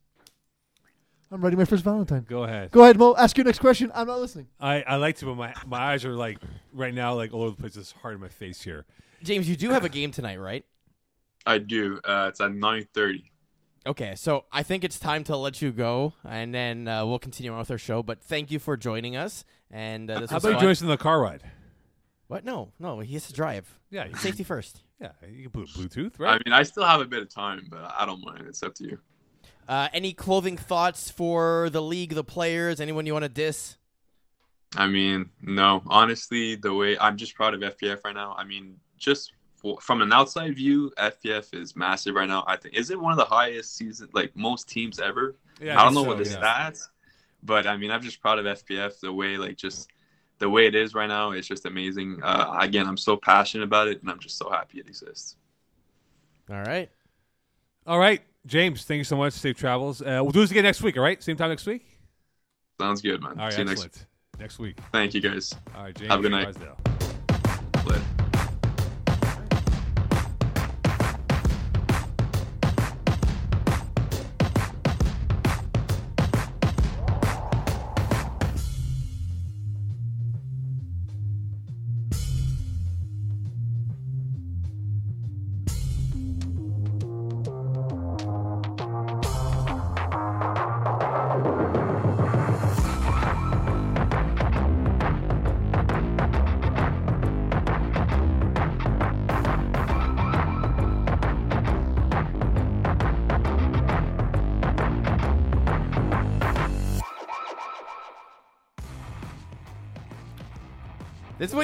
I'm 1.31 1.41
writing 1.41 1.59
my 1.59 1.65
first 1.65 1.83
Valentine. 1.83 2.25
Go 2.29 2.45
ahead. 2.45 2.71
Go 2.71 2.83
ahead, 2.85 2.97
Mo. 2.97 3.15
Ask 3.17 3.37
your 3.37 3.45
next 3.45 3.59
question. 3.59 3.91
I'm 3.95 4.07
not 4.07 4.21
listening. 4.21 4.47
I, 4.61 4.83
I 4.83 4.97
like 4.97 5.17
to, 5.17 5.27
but 5.27 5.35
my, 5.37 5.55
my 5.67 5.79
eyes 5.79 6.05
are 6.05 6.15
like 6.15 6.39
right 6.73 6.95
now, 6.95 7.15
like 7.15 7.33
all 7.33 7.43
over 7.43 7.57
the 7.57 7.61
place. 7.61 7.77
It's 7.77 7.93
hard 7.93 8.15
in 8.15 8.21
my 8.21 8.29
face 8.29 8.63
here. 8.63 8.85
James, 9.23 9.49
you 9.49 9.57
do 9.57 9.71
have 9.71 9.85
a 9.85 9.89
game 9.89 10.11
tonight, 10.11 10.39
right? 10.39 10.65
I 11.47 11.59
do. 11.59 12.01
Uh, 12.05 12.27
it's 12.29 12.41
at 12.41 12.53
nine 12.55 12.87
thirty. 12.95 13.31
Okay, 13.87 14.15
so 14.15 14.45
I 14.51 14.63
think 14.63 14.83
it's 14.83 14.99
time 14.99 15.25
to 15.25 15.37
let 15.37 15.61
you 15.61 15.71
go, 15.71 16.15
and 16.25 16.55
then 16.55 16.89
uh, 16.89 17.05
we'll 17.05 17.19
continue 17.19 17.53
on 17.53 17.59
with 17.59 17.71
our 17.71 17.77
show. 17.79 18.03
But 18.03 18.23
thank 18.23 18.51
you 18.51 18.59
for 18.59 18.77
joining 18.79 19.15
us, 19.15 19.45
and 19.71 20.11
uh, 20.11 20.21
this 20.21 20.31
How 20.31 20.37
was 20.37 20.45
about 20.45 20.55
you 20.55 20.61
join 20.61 20.71
us 20.71 20.81
in 20.83 20.89
the 20.89 20.97
car 20.97 21.21
ride? 21.21 21.43
What? 22.29 22.45
No, 22.47 22.73
no, 22.79 23.01
he 23.01 23.13
has 23.15 23.27
to 23.27 23.35
drive. 23.35 23.79
Yeah, 23.91 24.07
Safety 24.17 24.43
first. 24.43 24.81
Yeah, 25.05 25.29
you 25.29 25.43
can 25.43 25.51
put 25.51 25.69
Bluetooth, 25.69 26.19
right? 26.19 26.41
I 26.41 26.49
mean, 26.49 26.55
I 26.55 26.63
still 26.63 26.85
have 26.85 27.03
a 27.03 27.05
bit 27.05 27.21
of 27.21 27.29
time, 27.29 27.67
but 27.69 27.93
I 27.99 28.07
don't 28.07 28.25
mind. 28.25 28.47
It's 28.49 28.63
up 28.63 28.75
to 28.77 28.85
you. 28.85 28.99
Uh, 29.69 29.89
any 29.93 30.15
clothing 30.15 30.57
thoughts 30.57 31.11
for 31.11 31.69
the 31.69 31.83
league, 31.83 32.15
the 32.15 32.25
players? 32.25 32.81
Anyone 32.81 33.05
you 33.05 33.13
want 33.13 33.25
to 33.25 33.29
diss? 33.29 33.77
I 34.75 34.87
mean, 34.87 35.29
no, 35.43 35.83
honestly, 35.89 36.57
the 36.57 36.73
way 36.73 36.97
I'm 36.99 37.19
just 37.19 37.35
proud 37.35 37.53
of 37.53 37.61
FPF 37.61 37.99
right 38.03 38.15
now. 38.15 38.35
I 38.39 38.45
mean, 38.45 38.77
just 38.97 39.35
for, 39.57 39.79
from 39.83 40.01
an 40.01 40.11
outside 40.11 40.57
view, 40.57 40.91
FPF 40.97 41.53
is 41.55 41.77
massive 41.77 42.15
right 42.15 42.29
now. 42.29 42.43
I 42.47 42.57
think 42.57 42.75
is 42.75 42.91
it 42.91 42.99
one 42.99 43.13
of 43.13 43.19
the 43.19 43.27
highest 43.27 43.77
season, 43.77 44.09
like 44.15 44.35
most 44.35 44.71
teams 44.71 45.01
ever. 45.01 45.37
yeah, 45.61 45.79
I 45.79 45.85
don't 45.85 45.93
think 45.93 46.07
know 46.07 46.15
what 46.15 46.25
the 46.25 46.31
yeah. 46.31 46.71
stats, 46.71 46.89
but 47.43 47.67
I 47.67 47.77
mean, 47.77 47.91
I'm 47.91 48.01
just 48.01 48.23
proud 48.23 48.39
of 48.39 48.47
FPF. 48.47 49.01
The 49.01 49.13
way, 49.13 49.37
like, 49.37 49.59
just 49.59 49.91
the 50.39 50.49
way 50.49 50.67
it 50.67 50.75
is 50.75 50.95
right 50.95 51.07
now, 51.09 51.31
it's 51.33 51.47
just 51.47 51.65
amazing. 51.67 52.21
Uh, 52.23 52.57
again, 52.61 52.87
I'm 52.87 52.97
so 52.97 53.17
passionate 53.17 53.65
about 53.65 53.89
it, 53.89 54.01
and 54.03 54.11
I'm 54.11 54.19
just 54.19 54.37
so 54.37 54.51
happy 54.51 54.81
it 54.81 54.87
exists. 54.89 55.37
All 56.51 56.61
right. 56.63 56.91
All 57.87 57.99
right, 57.99 58.23
James. 58.47 58.85
Thank 58.85 58.99
you 58.99 59.05
so 59.05 59.17
much. 59.17 59.33
Safe 59.35 59.57
travels. 59.57 60.01
Uh, 60.03 60.21
we'll 60.23 60.31
do 60.31 60.41
this 60.41 60.51
again 60.51 60.65
next 60.65 60.83
week. 60.83 60.97
All 60.97 61.03
right, 61.03 61.23
same 61.23 61.37
time 61.37 61.51
next 61.51 61.67
week. 61.67 61.87
Sounds 62.81 63.01
good, 63.01 63.23
man. 63.23 63.39
All 63.39 63.45
right, 63.47 63.53
See 63.53 63.63
you 63.63 63.69
excellent. 63.69 63.95
next. 63.95 64.07
Next 64.41 64.59
week. 64.59 64.79
Thank 64.93 65.15
you, 65.15 65.21
guys. 65.21 65.55
All 65.77 65.85
right, 65.85 65.95
James. 65.95 66.11
Have 66.11 66.21
a 66.21 66.23
good 66.23 66.33
night. 66.33 66.57
Later. 67.87 68.03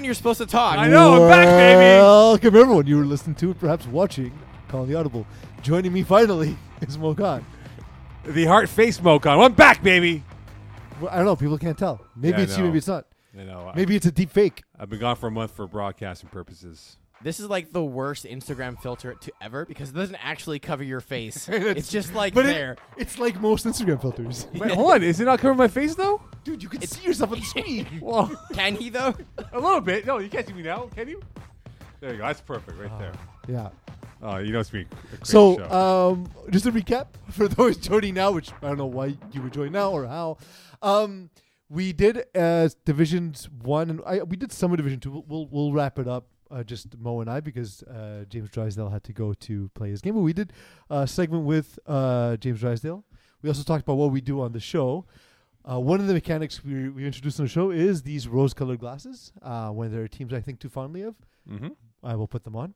When 0.01 0.07
you're 0.07 0.15
supposed 0.15 0.39
to 0.39 0.47
talk. 0.47 0.79
I 0.79 0.89
know, 0.89 1.25
I'm 1.25 1.29
back, 1.29 1.45
baby. 1.47 2.01
Welcome 2.03 2.57
everyone. 2.57 2.87
You 2.87 2.97
were 2.97 3.05
listening 3.05 3.35
to, 3.37 3.53
perhaps 3.53 3.87
watching, 3.87 4.33
calling 4.69 4.89
the 4.89 4.95
audible. 4.95 5.27
Joining 5.61 5.93
me 5.93 6.03
finally 6.05 6.57
is 6.81 6.97
Mo 6.97 7.15
Khan. 7.15 7.45
The 8.25 8.47
heart 8.47 8.71
face 8.71 8.99
Mo 9.03 9.19
Khan. 9.19 9.39
I'm 9.39 9.53
back, 9.53 9.83
baby. 9.83 10.25
Well, 11.03 11.11
I 11.13 11.17
don't 11.17 11.27
know. 11.27 11.37
People 11.37 11.59
can't 11.59 11.77
tell. 11.77 12.01
Maybe 12.17 12.31
Yeah, 12.33 12.39
I 12.39 12.43
it's 12.45 12.53
you. 12.53 12.61
know. 12.63 12.69
Maybe 12.69 12.79
it's 12.79 12.87
not. 12.87 13.05
You 13.37 13.45
know, 13.45 13.71
I- 13.71 13.77
Maybe 13.77 13.95
it's 13.95 14.07
a 14.07 14.11
deep 14.11 14.31
fake. 14.31 14.63
I've 14.79 14.89
been 14.89 15.01
gone 15.01 15.17
for 15.17 15.27
a 15.27 15.31
month 15.31 15.51
for 15.51 15.67
broadcasting 15.67 16.31
purposes. 16.31 16.97
This 17.23 17.39
is 17.39 17.49
like 17.51 17.73
the 17.73 17.85
worst 17.85 18.25
Instagram 18.25 18.81
filter 18.81 19.15
to 19.15 19.33
ever 19.43 19.67
because 19.67 19.91
it 19.91 19.95
doesn't 19.95 20.17
actually 20.25 20.59
cover 20.59 20.83
your 20.83 21.01
face. 21.01 21.49
it's 21.53 21.91
just 21.91 22.15
like 22.15 22.33
But 22.35 22.47
it- 22.47 22.55
there. 22.55 22.77
it's 22.97 23.19
like 23.19 23.39
most 23.41 23.67
Instagram 23.67 24.01
filters. 24.01 24.47
Wait, 24.55 24.71
hold 24.71 24.93
on. 24.93 25.03
Is 25.03 25.21
it 25.21 25.27
not 25.27 25.39
covering 25.39 25.59
my 25.59 25.69
face 25.69 25.95
though? 25.95 26.23
Dude, 26.45 26.63
you 26.63 26.69
can 26.71 26.81
see 26.83 27.05
yourself 27.07 27.33
on 27.33 27.41
the 27.41 27.45
screen. 27.45 27.87
Well, 28.01 28.31
Can 28.55 28.75
he 28.77 28.89
though? 28.89 29.15
a 29.53 29.61
little 29.61 29.83
bit. 29.83 30.07
No, 30.07 30.19
you 30.19 30.29
can't 30.31 30.47
see 30.47 30.55
me 30.55 30.63
now. 30.63 30.89
Can 30.95 31.09
you? 31.09 31.21
There 32.01 32.13
you 32.13 32.17
go. 32.19 32.23
That's 32.27 32.41
perfect 32.41 32.79
right 32.79 32.99
there. 32.99 33.13
yeah. 33.47 33.69
Oh, 34.23 34.37
you 34.39 34.53
know 34.53 34.61
it's 34.61 34.73
me. 34.73 34.87
a 35.21 35.25
So, 35.25 35.57
show. 35.59 35.71
um, 36.13 36.27
just 36.51 36.67
a 36.67 36.73
recap 36.73 37.07
for 37.31 37.49
those 37.49 37.77
joining 37.79 38.15
now, 38.15 38.31
which 38.33 38.53
I 38.63 38.69
don't 38.69 38.77
know 38.79 38.87
why 38.87 39.17
you 39.33 39.41
would 39.43 39.53
join 39.53 39.73
now 39.73 39.91
or 39.93 40.07
how. 40.07 40.37
Um, 40.83 41.31
we 41.71 41.93
did 41.93 42.25
uh, 42.35 42.69
divisions 42.85 43.49
one, 43.63 43.89
and 43.91 44.01
I, 44.07 44.23
we 44.23 44.37
did 44.37 44.53
some 44.53 44.73
of 44.73 44.77
division 44.79 45.01
two. 45.01 45.11
We'll, 45.11 45.25
we'll 45.27 45.49
we'll 45.51 45.73
wrap 45.73 45.99
it 45.99 46.07
up 46.09 46.27
uh, 46.51 46.63
just 46.63 46.99
Mo 46.99 47.21
and 47.21 47.31
I 47.31 47.41
because 47.41 47.83
uh, 47.85 48.25
James 48.29 48.51
Drysdale 48.51 48.91
had 48.91 49.05
to 49.05 49.13
go 49.13 49.35
to 49.35 49.71
play 49.75 49.91
his 49.91 50.01
game. 50.01 50.15
But 50.15 50.21
we 50.21 50.33
did 50.33 50.53
a 50.89 51.07
segment 51.07 51.45
with 51.45 51.79
uh, 51.87 52.37
James 52.37 52.61
Drysdale. 52.61 53.05
We 53.43 53.49
also 53.49 53.63
talked 53.63 53.83
about 53.83 53.97
what 53.97 54.11
we 54.13 54.21
do 54.21 54.41
on 54.41 54.53
the 54.53 54.61
show. 54.61 55.07
Uh, 55.65 55.79
one 55.79 56.01
of 56.01 56.07
the 56.07 56.15
mechanics 56.15 56.65
we, 56.65 56.89
we 56.89 57.07
introduced 57.07 57.39
on 57.39 57.47
the 57.47 57.51
show 57.51 57.71
is 57.71 58.03
these 58.03 58.27
rose-colored 58.27 58.79
glasses. 58.79 59.33
Uh, 59.43 59.69
when 59.71 59.93
there 59.93 60.03
are 60.03 60.09
teams 60.09 60.33
I 60.33 60.41
think 60.41 60.59
too 60.61 60.69
fondly 60.69 61.03
of, 61.03 61.15
Mm-hmm. 61.51 61.69
I 62.03 62.15
will 62.17 62.29
put 62.29 62.45
them 62.45 62.55
on. 62.57 62.75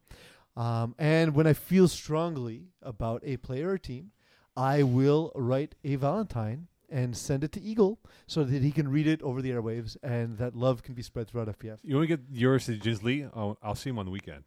Um, 0.56 0.94
and 0.98 1.34
when 1.34 1.46
I 1.46 1.52
feel 1.52 1.88
strongly 1.88 2.68
about 2.82 3.22
a 3.24 3.36
player 3.36 3.70
or 3.70 3.78
team, 3.78 4.10
I 4.56 4.82
will 4.82 5.32
write 5.34 5.74
a 5.84 5.96
Valentine 5.96 6.68
and 6.90 7.16
send 7.16 7.44
it 7.44 7.52
to 7.52 7.60
Eagle 7.60 7.98
so 8.26 8.44
that 8.44 8.62
he 8.62 8.70
can 8.70 8.88
read 8.88 9.06
it 9.06 9.22
over 9.22 9.42
the 9.42 9.50
airwaves 9.50 9.96
and 10.02 10.38
that 10.38 10.54
love 10.54 10.82
can 10.82 10.94
be 10.94 11.02
spread 11.02 11.28
throughout 11.28 11.48
FPF. 11.58 11.78
You 11.82 11.96
want 11.96 12.08
to 12.08 12.16
get 12.16 12.24
yours 12.30 12.66
to 12.66 12.76
Ginsley? 12.76 13.28
I'll, 13.34 13.58
I'll 13.62 13.74
see 13.74 13.90
him 13.90 13.98
on 13.98 14.04
the 14.04 14.10
weekend. 14.10 14.44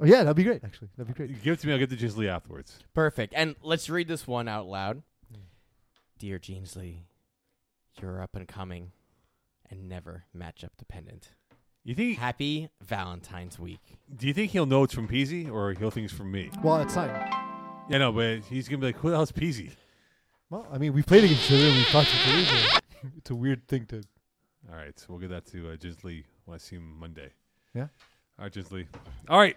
Oh 0.00 0.06
yeah, 0.06 0.22
that'd 0.22 0.36
be 0.36 0.44
great. 0.44 0.64
Actually, 0.64 0.88
that'd 0.96 1.12
be 1.12 1.16
great. 1.16 1.30
You 1.30 1.36
give 1.36 1.54
it 1.54 1.60
to 1.60 1.66
me. 1.66 1.74
I'll 1.74 1.78
get 1.78 1.90
to 1.90 1.96
Ginsley 1.96 2.28
afterwards. 2.28 2.78
Perfect. 2.94 3.34
And 3.36 3.54
let's 3.62 3.90
read 3.90 4.08
this 4.08 4.26
one 4.26 4.48
out 4.48 4.66
loud. 4.66 5.02
Hmm. 5.30 5.40
Dear 6.18 6.38
Jeansley, 6.38 7.00
you're 8.00 8.22
up 8.22 8.34
and 8.34 8.48
coming 8.48 8.92
and 9.68 9.88
never 9.88 10.24
matchup 10.36 10.70
dependent. 10.78 11.32
You 11.84 11.94
think? 11.94 12.18
Happy 12.18 12.68
Valentine's 12.82 13.58
Week. 13.58 13.98
Do 14.14 14.26
you 14.26 14.34
think 14.34 14.52
he'll 14.52 14.66
know 14.66 14.84
it's 14.84 14.94
from 14.94 15.08
Peasy 15.08 15.50
or 15.50 15.72
he'll 15.72 15.90
think 15.90 16.04
it's 16.06 16.14
from 16.14 16.30
me? 16.30 16.50
Well, 16.62 16.80
it's 16.80 16.94
fine. 16.94 17.08
Yeah, 17.88 17.98
no, 17.98 18.12
but 18.12 18.40
he's 18.44 18.68
gonna 18.68 18.78
be 18.78 18.86
like, 18.86 18.96
"Who 18.96 19.10
the 19.10 19.16
hell's 19.16 19.32
Peasy?" 19.32 19.70
Well, 20.50 20.66
I 20.72 20.78
mean, 20.78 20.92
we 20.92 21.02
played 21.02 21.22
against 21.24 21.50
each 21.50 21.56
other 21.58 21.68
and 21.68 21.76
we 21.76 21.84
talked 21.84 22.10
to 22.10 22.38
each 22.38 22.52
other. 22.52 22.80
It's 23.16 23.30
a 23.30 23.34
weird 23.34 23.66
thing 23.66 23.86
to. 23.86 24.02
All 24.70 24.76
right, 24.76 24.98
so 24.98 25.06
we'll 25.08 25.20
get 25.20 25.30
that 25.30 25.46
to 25.52 25.70
uh, 25.70 25.76
Ginsley 25.76 26.24
when 26.44 26.56
I 26.56 26.58
see 26.58 26.76
him 26.76 26.98
Monday. 27.00 27.30
Yeah. 27.72 27.86
All 28.38 28.44
right, 28.44 28.52
Ginsley. 28.52 28.88
All 29.26 29.38
right. 29.38 29.56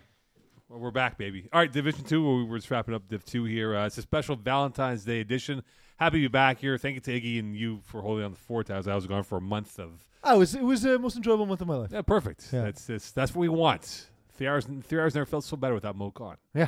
Well, 0.70 0.80
we're 0.80 0.92
back, 0.92 1.18
baby. 1.18 1.50
All 1.52 1.60
right, 1.60 1.70
Division 1.70 2.06
Two. 2.06 2.46
We're 2.46 2.58
just 2.58 2.72
wrapping 2.72 2.96
up 2.96 3.10
Div 3.10 3.26
Two 3.26 3.44
here. 3.44 3.76
Uh, 3.76 3.86
it's 3.86 3.98
a 3.98 4.02
special 4.02 4.38
Valentine's 4.38 5.04
Day 5.04 5.20
edition. 5.20 5.62
Happy 5.98 6.20
to 6.20 6.22
be 6.22 6.28
back 6.30 6.60
here. 6.60 6.78
Thank 6.78 6.96
you 6.96 7.02
to 7.02 7.12
Iggy 7.20 7.38
and 7.38 7.54
you 7.54 7.82
for 7.84 8.02
holding 8.02 8.24
on 8.24 8.32
the 8.32 8.38
fort 8.38 8.70
as 8.70 8.88
I 8.88 8.96
was 8.96 9.06
gone 9.08 9.24
for 9.24 9.40
a 9.40 9.42
month 9.42 9.78
of. 9.78 10.06
Oh, 10.24 10.36
it 10.36 10.40
was 10.40 10.56
it 10.56 10.64
was 10.64 10.84
the 10.84 10.98
most 10.98 11.18
enjoyable 11.18 11.46
month 11.46 11.60
of 11.60 11.68
my 11.68 11.76
life. 11.76 11.90
Yeah, 11.92 12.02
perfect. 12.02 12.48
Yeah. 12.54 12.62
That's 12.62 12.86
that's 12.86 13.12
that's 13.12 13.36
what 13.36 13.42
we 13.42 13.50
want. 13.50 14.08
Three 14.38 14.48
hours. 14.48 14.66
Three 14.84 15.02
hours 15.02 15.16
never 15.16 15.26
felt 15.26 15.44
so 15.44 15.58
better 15.58 15.74
without 15.74 15.98
Mo 15.98 16.12
Khan. 16.12 16.38
Yeah. 16.56 16.68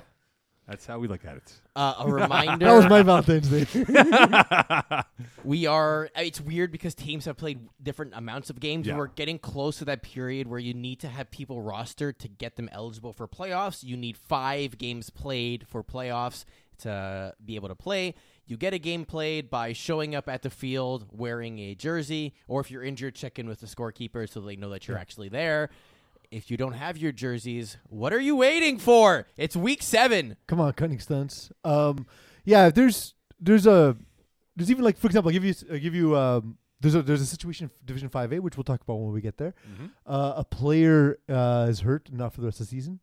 That's 0.68 0.86
how 0.86 0.98
we 0.98 1.08
look 1.08 1.24
at 1.26 1.38
it. 1.38 1.54
Uh, 1.76 1.94
a 2.00 2.12
reminder. 2.12 2.66
That 2.66 2.74
was 2.74 2.86
my 2.86 3.04
Valentine's 3.04 3.50
Day. 3.50 5.04
we 5.44 5.68
are. 5.68 6.10
It's 6.16 6.42
weird 6.42 6.72
because 6.72 6.96
teams 6.96 7.26
have 7.26 7.38
played 7.38 7.60
different 7.82 8.14
amounts 8.16 8.50
of 8.50 8.60
games. 8.60 8.88
Yeah. 8.88 8.98
We're 8.98 9.08
getting 9.08 9.38
close 9.38 9.78
to 9.78 9.86
that 9.86 10.02
period 10.02 10.48
where 10.48 10.60
you 10.60 10.74
need 10.74 11.02
to 11.02 11.08
have 11.08 11.30
people 11.30 11.62
rostered 11.62 12.18
to 12.20 12.28
get 12.28 12.56
them 12.56 12.68
eligible 12.72 13.14
for 13.14 13.28
playoffs. 13.28 13.84
You 13.84 13.96
need 13.96 14.18
five 14.18 14.78
games 14.80 15.12
played 15.12 15.68
for 15.68 15.84
playoffs 15.84 16.46
to 16.80 17.34
be 17.44 17.56
able 17.56 17.70
to 17.70 17.76
play. 17.76 18.16
You 18.48 18.58
get 18.58 18.74
a 18.74 18.80
game 18.80 19.06
played 19.06 19.50
by 19.50 19.74
showing 19.74 20.14
up 20.14 20.30
at 20.30 20.44
the 20.44 20.50
field 20.50 21.08
wearing 21.12 21.58
a 21.60 21.76
jersey, 21.76 22.34
or 22.48 22.62
if 22.62 22.70
you're 22.70 22.84
injured, 22.84 23.16
check 23.16 23.40
in 23.40 23.48
with 23.48 23.60
the 23.60 23.66
scorekeeper 23.68 24.30
so 24.30 24.40
they 24.40 24.56
know 24.56 24.70
that 24.70 24.88
you're 24.88 24.98
actually 24.98 25.30
there. 25.30 25.70
If 26.36 26.52
you 26.52 26.58
don't 26.58 26.74
have 26.74 26.98
your 26.98 27.14
jerseys, 27.14 27.78
what 27.88 28.12
are 28.12 28.20
you 28.20 28.36
waiting 28.36 28.78
for? 28.78 29.26
It's 29.38 29.56
week 29.56 29.82
seven. 29.82 30.36
Come 30.48 30.60
on, 30.60 30.74
cutting 30.74 31.00
stunts. 31.00 31.50
Um, 31.64 32.06
yeah, 32.44 32.70
there's 32.70 33.14
there's 33.40 33.66
a 33.66 33.96
there's 34.54 34.70
even 34.70 34.84
like 34.84 34.98
for 34.98 35.08
example, 35.08 35.30
I'll 35.30 35.34
give 35.34 35.46
you 35.46 35.54
I'll 35.72 35.80
give 35.80 35.96
you 35.96 36.18
um 36.18 36.58
there's 36.82 36.94
a 36.94 37.02
there's 37.02 37.22
a 37.22 37.26
situation 37.26 37.72
Division 37.86 38.10
Five 38.10 38.34
A 38.34 38.40
which 38.40 38.58
we'll 38.58 38.66
talk 38.66 38.82
about 38.82 38.96
when 38.96 39.14
we 39.14 39.22
get 39.22 39.38
there. 39.38 39.54
Mhm. 39.80 39.92
Uh, 40.06 40.34
a 40.36 40.44
player 40.44 41.20
uh, 41.30 41.68
is 41.70 41.80
hurt, 41.80 42.12
not 42.12 42.34
for 42.34 42.42
the 42.42 42.48
rest 42.48 42.60
of 42.60 42.66
the 42.68 42.70
season, 42.72 43.00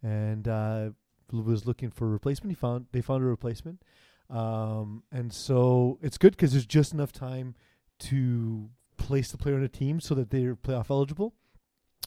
and 0.00 0.46
uh, 0.46 0.90
was 1.32 1.66
looking 1.66 1.90
for 1.90 2.06
a 2.06 2.10
replacement. 2.10 2.52
He 2.52 2.54
found 2.54 2.86
they 2.92 3.00
found 3.00 3.24
a 3.24 3.26
replacement, 3.26 3.82
um, 4.30 5.02
and 5.10 5.32
so 5.32 5.98
it's 6.02 6.18
good 6.18 6.36
because 6.36 6.52
there's 6.52 6.66
just 6.66 6.92
enough 6.94 7.10
time 7.10 7.56
to 7.98 8.70
place 8.96 9.32
the 9.32 9.38
player 9.38 9.56
on 9.56 9.64
a 9.64 9.68
team 9.68 9.98
so 9.98 10.14
that 10.14 10.30
they're 10.30 10.54
playoff 10.54 10.88
eligible. 10.88 11.34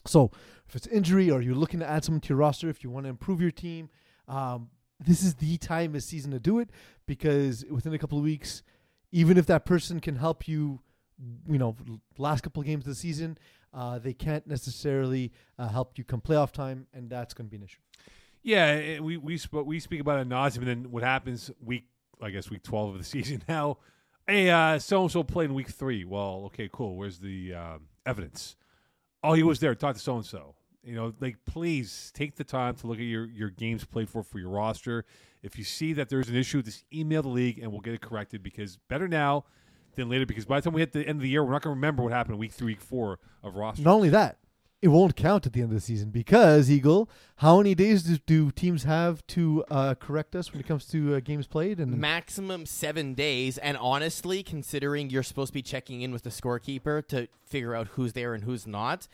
So 0.06 0.30
if 0.68 0.76
it's 0.76 0.86
injury 0.86 1.30
or 1.30 1.40
you're 1.40 1.54
looking 1.54 1.80
to 1.80 1.88
add 1.88 2.04
someone 2.04 2.20
to 2.22 2.28
your 2.30 2.38
roster, 2.38 2.68
if 2.68 2.82
you 2.84 2.90
want 2.90 3.04
to 3.04 3.10
improve 3.10 3.40
your 3.40 3.50
team, 3.50 3.90
um, 4.28 4.70
this 4.98 5.22
is 5.22 5.34
the 5.34 5.56
time 5.58 5.92
this 5.92 6.06
season 6.06 6.30
to 6.30 6.38
do 6.38 6.58
it 6.58 6.70
because 7.06 7.64
within 7.70 7.92
a 7.94 7.98
couple 7.98 8.18
of 8.18 8.24
weeks, 8.24 8.62
even 9.12 9.36
if 9.36 9.46
that 9.46 9.64
person 9.64 10.00
can 10.00 10.16
help 10.16 10.46
you, 10.46 10.80
you 11.48 11.58
know, 11.58 11.76
last 12.18 12.42
couple 12.42 12.60
of 12.60 12.66
games 12.66 12.84
of 12.84 12.90
the 12.90 12.94
season, 12.94 13.36
uh, 13.72 13.98
they 13.98 14.12
can't 14.12 14.46
necessarily 14.46 15.32
uh, 15.58 15.68
help 15.68 15.96
you 15.96 16.04
come 16.04 16.20
playoff 16.20 16.52
time, 16.52 16.86
and 16.92 17.08
that's 17.08 17.34
going 17.34 17.46
to 17.46 17.50
be 17.50 17.56
an 17.56 17.62
issue. 17.62 17.80
Yeah, 18.42 18.66
eh, 18.66 18.98
we 19.00 19.16
we 19.16 19.36
spoke 19.36 19.66
we 19.66 19.80
speak 19.80 20.00
about 20.00 20.18
it 20.18 20.28
nauseum, 20.28 20.58
and 20.58 20.66
then 20.66 20.90
what 20.90 21.02
happens 21.02 21.50
week 21.62 21.84
I 22.22 22.30
guess 22.30 22.50
week 22.50 22.62
twelve 22.62 22.94
of 22.94 22.98
the 22.98 23.04
season 23.16 23.42
now. 23.48 23.78
Hey, 24.26 24.78
so 24.78 25.02
and 25.02 25.10
so 25.10 25.22
played 25.22 25.50
in 25.50 25.54
week 25.54 25.68
three. 25.68 26.04
Well, 26.04 26.44
okay, 26.46 26.68
cool. 26.72 26.96
Where's 26.96 27.18
the 27.18 27.54
um, 27.54 27.80
evidence? 28.06 28.56
Oh, 29.22 29.34
he 29.34 29.42
was 29.42 29.60
there. 29.60 29.74
Talk 29.74 29.96
to 29.96 30.00
so 30.00 30.16
and 30.16 30.24
so. 30.24 30.54
You 30.82 30.94
know, 30.94 31.12
like 31.20 31.36
please 31.44 32.10
take 32.14 32.36
the 32.36 32.44
time 32.44 32.74
to 32.76 32.86
look 32.86 32.98
at 32.98 33.04
your 33.04 33.26
your 33.26 33.50
games 33.50 33.84
played 33.84 34.08
for 34.08 34.22
for 34.22 34.38
your 34.38 34.48
roster. 34.48 35.04
If 35.42 35.58
you 35.58 35.64
see 35.64 35.92
that 35.94 36.08
there's 36.08 36.28
an 36.28 36.36
issue, 36.36 36.62
just 36.62 36.84
email 36.92 37.22
the 37.22 37.28
league 37.28 37.58
and 37.58 37.70
we'll 37.70 37.80
get 37.80 37.94
it 37.94 38.00
corrected. 38.00 38.42
Because 38.42 38.78
better 38.88 39.06
now 39.06 39.44
than 39.94 40.08
later. 40.08 40.26
Because 40.26 40.46
by 40.46 40.58
the 40.60 40.64
time 40.64 40.72
we 40.72 40.80
hit 40.80 40.92
the 40.92 41.00
end 41.00 41.18
of 41.18 41.22
the 41.22 41.28
year, 41.28 41.44
we're 41.44 41.52
not 41.52 41.62
going 41.62 41.74
to 41.74 41.76
remember 41.76 42.02
what 42.02 42.12
happened 42.12 42.38
week 42.38 42.52
three, 42.52 42.72
week 42.72 42.80
four 42.80 43.18
of 43.42 43.56
roster. 43.56 43.82
Not 43.82 43.94
only 43.94 44.08
that, 44.10 44.38
it 44.82 44.88
won't 44.88 45.14
count 45.14 45.46
at 45.46 45.52
the 45.52 45.60
end 45.60 45.70
of 45.70 45.74
the 45.74 45.80
season 45.80 46.10
because 46.10 46.70
Eagle. 46.70 47.10
How 47.36 47.58
many 47.58 47.74
days 47.74 48.02
do, 48.02 48.16
do 48.26 48.50
teams 48.50 48.84
have 48.84 49.26
to 49.28 49.64
uh, 49.70 49.94
correct 49.94 50.34
us 50.34 50.52
when 50.52 50.60
it 50.60 50.66
comes 50.66 50.86
to 50.86 51.14
uh, 51.16 51.20
games 51.20 51.46
played? 51.46 51.78
And 51.78 51.98
maximum 51.98 52.64
seven 52.66 53.14
days. 53.14 53.58
And 53.58 53.76
honestly, 53.76 54.42
considering 54.42 55.10
you're 55.10 55.22
supposed 55.22 55.48
to 55.48 55.54
be 55.54 55.62
checking 55.62 56.00
in 56.00 56.12
with 56.12 56.22
the 56.22 56.30
scorekeeper 56.30 57.06
to 57.08 57.28
figure 57.44 57.74
out 57.74 57.88
who's 57.88 58.14
there 58.14 58.32
and 58.32 58.44
who's 58.44 58.66
not, 58.66 59.06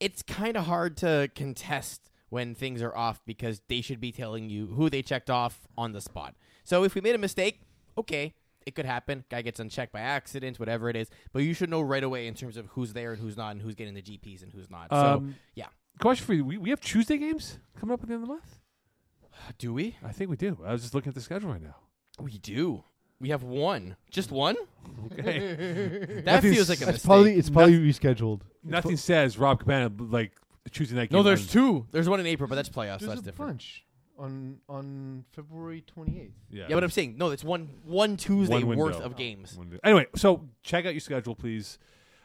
it's 0.00 0.22
kind 0.22 0.56
of 0.56 0.66
hard 0.66 0.96
to 0.98 1.30
contest 1.34 2.10
when 2.30 2.54
things 2.54 2.80
are 2.80 2.96
off 2.96 3.20
because 3.26 3.60
they 3.68 3.82
should 3.82 4.00
be 4.00 4.12
telling 4.12 4.48
you 4.48 4.68
who 4.68 4.88
they 4.88 5.02
checked 5.02 5.28
off 5.28 5.68
on 5.76 5.92
the 5.92 6.00
spot. 6.00 6.34
So 6.64 6.84
if 6.84 6.94
we 6.94 7.02
made 7.02 7.14
a 7.14 7.18
mistake, 7.18 7.60
okay, 7.98 8.34
it 8.66 8.74
could 8.74 8.86
happen. 8.86 9.24
Guy 9.30 9.42
gets 9.42 9.60
unchecked 9.60 9.92
by 9.92 10.00
accident, 10.00 10.58
whatever 10.60 10.88
it 10.88 10.96
is. 10.96 11.08
But 11.32 11.42
you 11.42 11.54
should 11.54 11.70
know 11.70 11.80
right 11.80 12.02
away 12.04 12.26
in 12.26 12.34
terms 12.34 12.56
of 12.56 12.66
who's 12.66 12.92
there 12.92 13.12
and 13.12 13.20
who's 13.20 13.36
not, 13.36 13.50
and 13.52 13.62
who's 13.62 13.74
getting 13.74 13.94
the 13.94 14.02
GPs 14.02 14.42
and 14.42 14.52
who's 14.52 14.70
not. 14.70 14.88
so 14.90 14.96
Um, 14.96 15.34
yeah. 15.54 15.66
Question 16.00 16.24
for 16.26 16.34
you: 16.34 16.44
we, 16.44 16.56
we 16.58 16.70
have 16.70 16.80
Tuesday 16.80 17.18
games 17.18 17.58
coming 17.78 17.92
up 17.94 18.02
at 18.02 18.08
the 18.08 18.14
end 18.14 18.22
of 18.22 18.28
the 18.28 18.34
month. 18.34 18.60
do 19.58 19.72
we? 19.74 19.96
I 20.04 20.12
think 20.12 20.30
we 20.30 20.36
do. 20.36 20.58
I 20.64 20.72
was 20.72 20.82
just 20.82 20.94
looking 20.94 21.10
at 21.10 21.14
the 21.14 21.20
schedule 21.20 21.50
right 21.50 21.62
now. 21.62 21.76
We 22.20 22.38
do. 22.38 22.84
We 23.20 23.28
have 23.28 23.42
one. 23.42 23.96
Just 24.10 24.30
one? 24.32 24.56
Okay. 25.12 26.22
That 26.24 26.24
Nothing's- 26.24 26.56
feels 26.56 26.68
like 26.68 26.78
a 26.80 26.82
it's 26.84 26.92
mistake. 26.92 27.04
probably 27.08 27.34
it's 27.34 27.50
probably 27.50 27.78
rescheduled. 27.78 28.40
Nothing 28.64 28.96
says 28.96 29.38
Rob 29.38 29.60
Cabana 29.60 29.90
like 29.98 30.32
Tuesday 30.70 30.96
night. 30.96 31.10
No, 31.12 31.22
there's 31.22 31.42
on- 31.42 31.48
two. 31.48 31.86
There's 31.92 32.08
one 32.08 32.20
in 32.20 32.26
April, 32.26 32.48
but 32.48 32.54
that's 32.56 32.68
playoffs, 32.68 33.00
so 33.00 33.06
that's 33.06 33.20
a 33.20 33.24
different. 33.24 33.50
bunch 33.52 33.84
on 34.22 34.58
on 34.68 35.24
February 35.32 35.84
28th. 35.94 36.30
Yeah, 36.50 36.66
Yeah, 36.68 36.74
but 36.76 36.84
I'm 36.84 36.90
saying 36.90 37.16
no. 37.18 37.30
It's 37.30 37.44
one 37.44 37.68
one 37.84 38.16
Tuesday 38.16 38.62
One 38.62 38.78
worth 38.78 39.00
of 39.00 39.16
games. 39.16 39.56
One 39.56 39.68
day. 39.70 39.78
Anyway, 39.84 40.06
so 40.16 40.48
check 40.62 40.86
out 40.86 40.94
your 40.94 41.00
schedule, 41.00 41.34
please. 41.34 41.78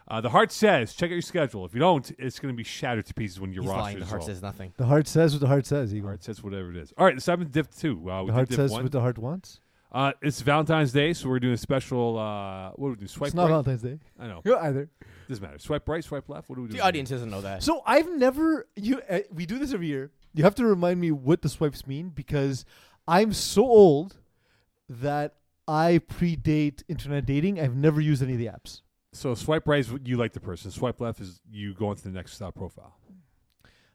Uh, 0.10 0.22
the 0.22 0.30
heart 0.30 0.52
says 0.54 0.94
check 0.94 1.10
out 1.10 1.14
your 1.14 1.22
schedule. 1.22 1.66
If 1.66 1.74
you 1.74 1.80
don't, 1.82 2.10
it's 2.18 2.40
going 2.40 2.54
to 2.54 2.58
be 2.58 2.64
shattered 2.64 3.06
to 3.08 3.14
pieces 3.14 3.40
when 3.42 3.52
your 3.52 3.64
He's 3.64 3.70
roster 3.72 3.82
lying. 3.84 3.98
The 3.98 4.04
is 4.04 4.10
heart 4.10 4.22
all- 4.22 4.28
says 4.28 4.42
nothing. 4.42 4.74
The 4.78 4.86
heart 4.86 5.08
says 5.08 5.34
what 5.34 5.42
the 5.42 5.48
heart 5.48 5.66
says. 5.66 5.94
Eagle. 5.94 6.08
Heart 6.10 6.24
says 6.24 6.42
whatever 6.42 6.70
it 6.70 6.78
is. 6.78 6.94
All 6.98 7.06
right, 7.06 7.16
the 7.16 7.22
seventh 7.22 7.52
div 7.52 7.70
two. 7.76 8.10
Uh, 8.10 8.22
we 8.22 8.28
the 8.28 8.34
heart 8.34 8.54
says 8.54 8.72
one. 8.72 8.84
what 8.84 8.92
the 8.94 9.02
heart 9.02 9.18
wants. 9.18 9.60
uh, 9.92 10.14
it's 10.22 10.40
Valentine's 10.42 10.94
Day, 10.94 11.12
so 11.14 11.28
we're 11.28 11.40
doing 11.40 11.54
a 11.56 11.58
special. 11.58 12.18
Uh, 12.18 12.70
what 12.76 12.88
do 12.90 12.92
we 12.92 12.96
do? 13.00 13.08
Swipe 13.08 13.28
it's 13.28 13.36
not 13.36 13.44
right. 13.44 13.50
Valentine's 13.50 13.82
Day. 13.82 14.00
I 14.20 14.28
know. 14.28 14.42
Yeah, 14.46 14.56
either. 14.62 14.90
Doesn't 15.28 15.44
matter. 15.44 15.60
Swipe 15.60 15.90
right, 15.90 16.02
swipe 16.04 16.30
left. 16.30 16.48
What 16.48 16.56
do 16.56 16.62
we 16.62 16.68
do? 16.70 16.76
The 16.78 16.84
audience 16.86 17.10
doesn't 17.10 17.30
know 17.30 17.42
that. 17.42 17.62
So 17.64 17.82
I've 17.86 18.10
never 18.10 18.68
you. 18.78 19.02
Uh, 19.10 19.20
we 19.34 19.46
do 19.46 19.60
this 19.60 19.74
every 19.74 19.88
year. 19.88 20.12
You 20.38 20.44
have 20.44 20.56
to 20.56 20.66
remind 20.66 21.02
me 21.02 21.12
what 21.12 21.42
the 21.42 21.50
swipes 21.50 21.88
mean 21.88 22.10
because 22.10 22.64
I'm 23.08 23.34
so 23.34 23.64
old 23.64 24.18
that 24.88 25.36
I 25.68 26.00
predate 26.08 26.84
internet 26.88 27.26
dating. 27.26 27.60
I've 27.60 27.76
never 27.76 28.00
used 28.00 28.22
any 28.22 28.34
of 28.34 28.40
the 28.40 28.46
apps. 28.46 28.82
So 29.14 29.34
swipe 29.34 29.68
right 29.68 29.80
is 29.80 29.92
what 29.92 30.06
you 30.06 30.16
like 30.16 30.34
the 30.34 30.40
person. 30.40 30.70
Swipe 30.70 31.02
left 31.02 31.20
is 31.20 31.42
you 31.50 31.74
go 31.74 31.90
into 31.90 32.04
the 32.04 32.12
next 32.12 32.40
uh, 32.40 32.52
profile. 32.52 32.98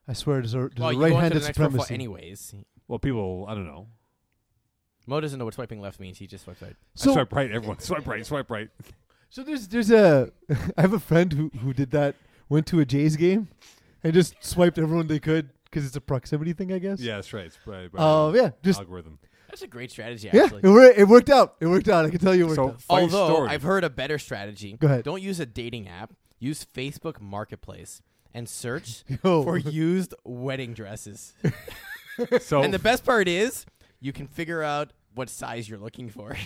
I 0.09 0.14
swear, 0.14 0.40
there's 0.40 0.55
a, 0.55 0.59
there's 0.59 0.72
well, 0.78 0.88
a 0.88 0.92
you 0.92 0.98
go 0.98 1.05
into 1.05 1.14
right-handed 1.14 1.42
the 1.42 1.44
next 1.46 1.57
profile 1.57 1.70
supremacy. 1.70 1.94
anyways. 1.94 2.55
Well, 2.88 2.98
people, 2.98 3.46
I 3.48 3.55
don't 3.55 3.66
know. 3.66 3.87
Mo 5.07 5.20
doesn't 5.20 5.38
know 5.38 5.44
what 5.44 5.55
swiping 5.55 5.81
left 5.81 6.00
means. 6.00 6.18
He 6.18 6.26
just 6.26 6.44
swipes 6.44 6.61
right. 6.61 6.74
I 6.74 7.00
swipe 7.00 7.33
right. 7.33 7.52
Everyone 7.52 7.78
swipe 7.81 8.07
right. 8.07 8.26
Swipe 8.26 8.50
right. 8.50 8.68
So 9.31 9.42
there's 9.42 9.68
there's 9.68 9.90
a 9.90 10.31
I 10.76 10.81
have 10.81 10.92
a 10.92 11.00
friend 11.00 11.33
who 11.33 11.50
who 11.61 11.72
did 11.72 11.90
that. 11.92 12.16
Went 12.48 12.66
to 12.66 12.81
a 12.81 12.85
Jays 12.85 13.16
game 13.16 13.48
and 14.05 14.12
just 14.12 14.35
swiped 14.44 14.78
everyone 14.78 15.07
they 15.07 15.18
could 15.18 15.48
because 15.72 15.87
it's 15.87 15.96
a 15.96 16.00
proximity 16.00 16.52
thing, 16.52 16.72
I 16.72 16.78
guess. 16.78 17.00
Yeah, 17.00 17.14
that's 17.16 17.32
right. 17.32 17.46
It's 17.46 17.58
by, 17.66 17.88
by 17.88 17.98
Oh 17.98 18.32
yeah, 18.35 18.50
just 18.62 18.78
algorithm. 18.80 19.18
That's 19.48 19.62
a 19.62 19.66
great 19.66 19.90
strategy, 19.90 20.30
yeah. 20.32 20.44
actually. 20.44 20.61
It, 20.64 20.68
wor- 20.68 20.82
it 20.85 21.08
worked 21.08 21.28
out. 21.30 21.56
It 21.61 21.66
worked 21.66 21.88
out. 21.88 22.04
I 22.06 22.11
can 22.11 22.18
tell 22.20 22.35
you 22.35 22.44
it 22.44 22.48
worked 22.48 22.56
So 22.56 22.68
out. 22.70 22.80
funny 22.82 23.02
Although 23.02 23.35
story. 23.35 23.48
I've 23.50 23.62
heard 23.62 23.85
a 23.85 23.90
better 23.90 24.18
strategy. 24.18 24.76
Go 24.78 24.87
ahead. 24.87 25.04
Don't 25.04 25.20
use 25.22 25.40
a 25.40 25.46
dating 25.46 25.88
app. 25.88 26.12
Use 26.38 26.64
Facebook 26.64 27.20
Marketplace. 27.20 28.00
and 28.35 28.48
search 28.48 29.04
Yo. 29.24 29.42
for 29.42 29.58
used 29.58 30.14
wedding 30.24 30.74
dresses. 30.74 31.35
So 32.42 32.62
And 32.62 32.72
the 32.74 32.78
best 32.78 33.04
part 33.06 33.26
is 33.26 33.64
you 34.00 34.12
can 34.12 34.26
figure 34.26 34.62
out 34.62 34.92
what 35.14 35.30
size 35.30 35.66
you're 35.68 35.78
looking 35.78 36.11
for. 36.11 36.37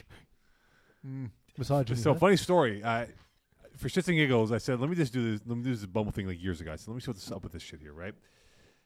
Mm, 1.07 1.31
misogyny. 1.59 1.99
So 1.99 2.13
huh? 2.13 2.19
funny 2.21 2.37
story. 2.37 2.83
Uh, 2.83 3.07
for 3.77 3.89
shits 3.89 4.09
and 4.09 4.17
giggles, 4.17 4.53
I 4.53 4.59
said, 4.59 4.81
"Let 4.81 4.89
me 4.91 4.97
just 4.97 5.13
do 5.13 5.33
this. 5.33 5.41
Let 5.47 5.59
me 5.59 5.65
do 5.65 5.75
this 5.75 5.85
Bumble 5.87 6.13
thing 6.13 6.27
like 6.27 6.43
years 6.43 6.61
ago." 6.61 6.73
I 6.73 6.77
said, 6.77 6.89
"Let 6.89 6.95
me 6.95 7.01
see 7.01 7.11
what's 7.11 7.31
up 7.31 7.43
with 7.43 7.53
this 7.53 7.63
shit 7.63 7.81
here, 7.81 7.93
right?" 7.93 8.15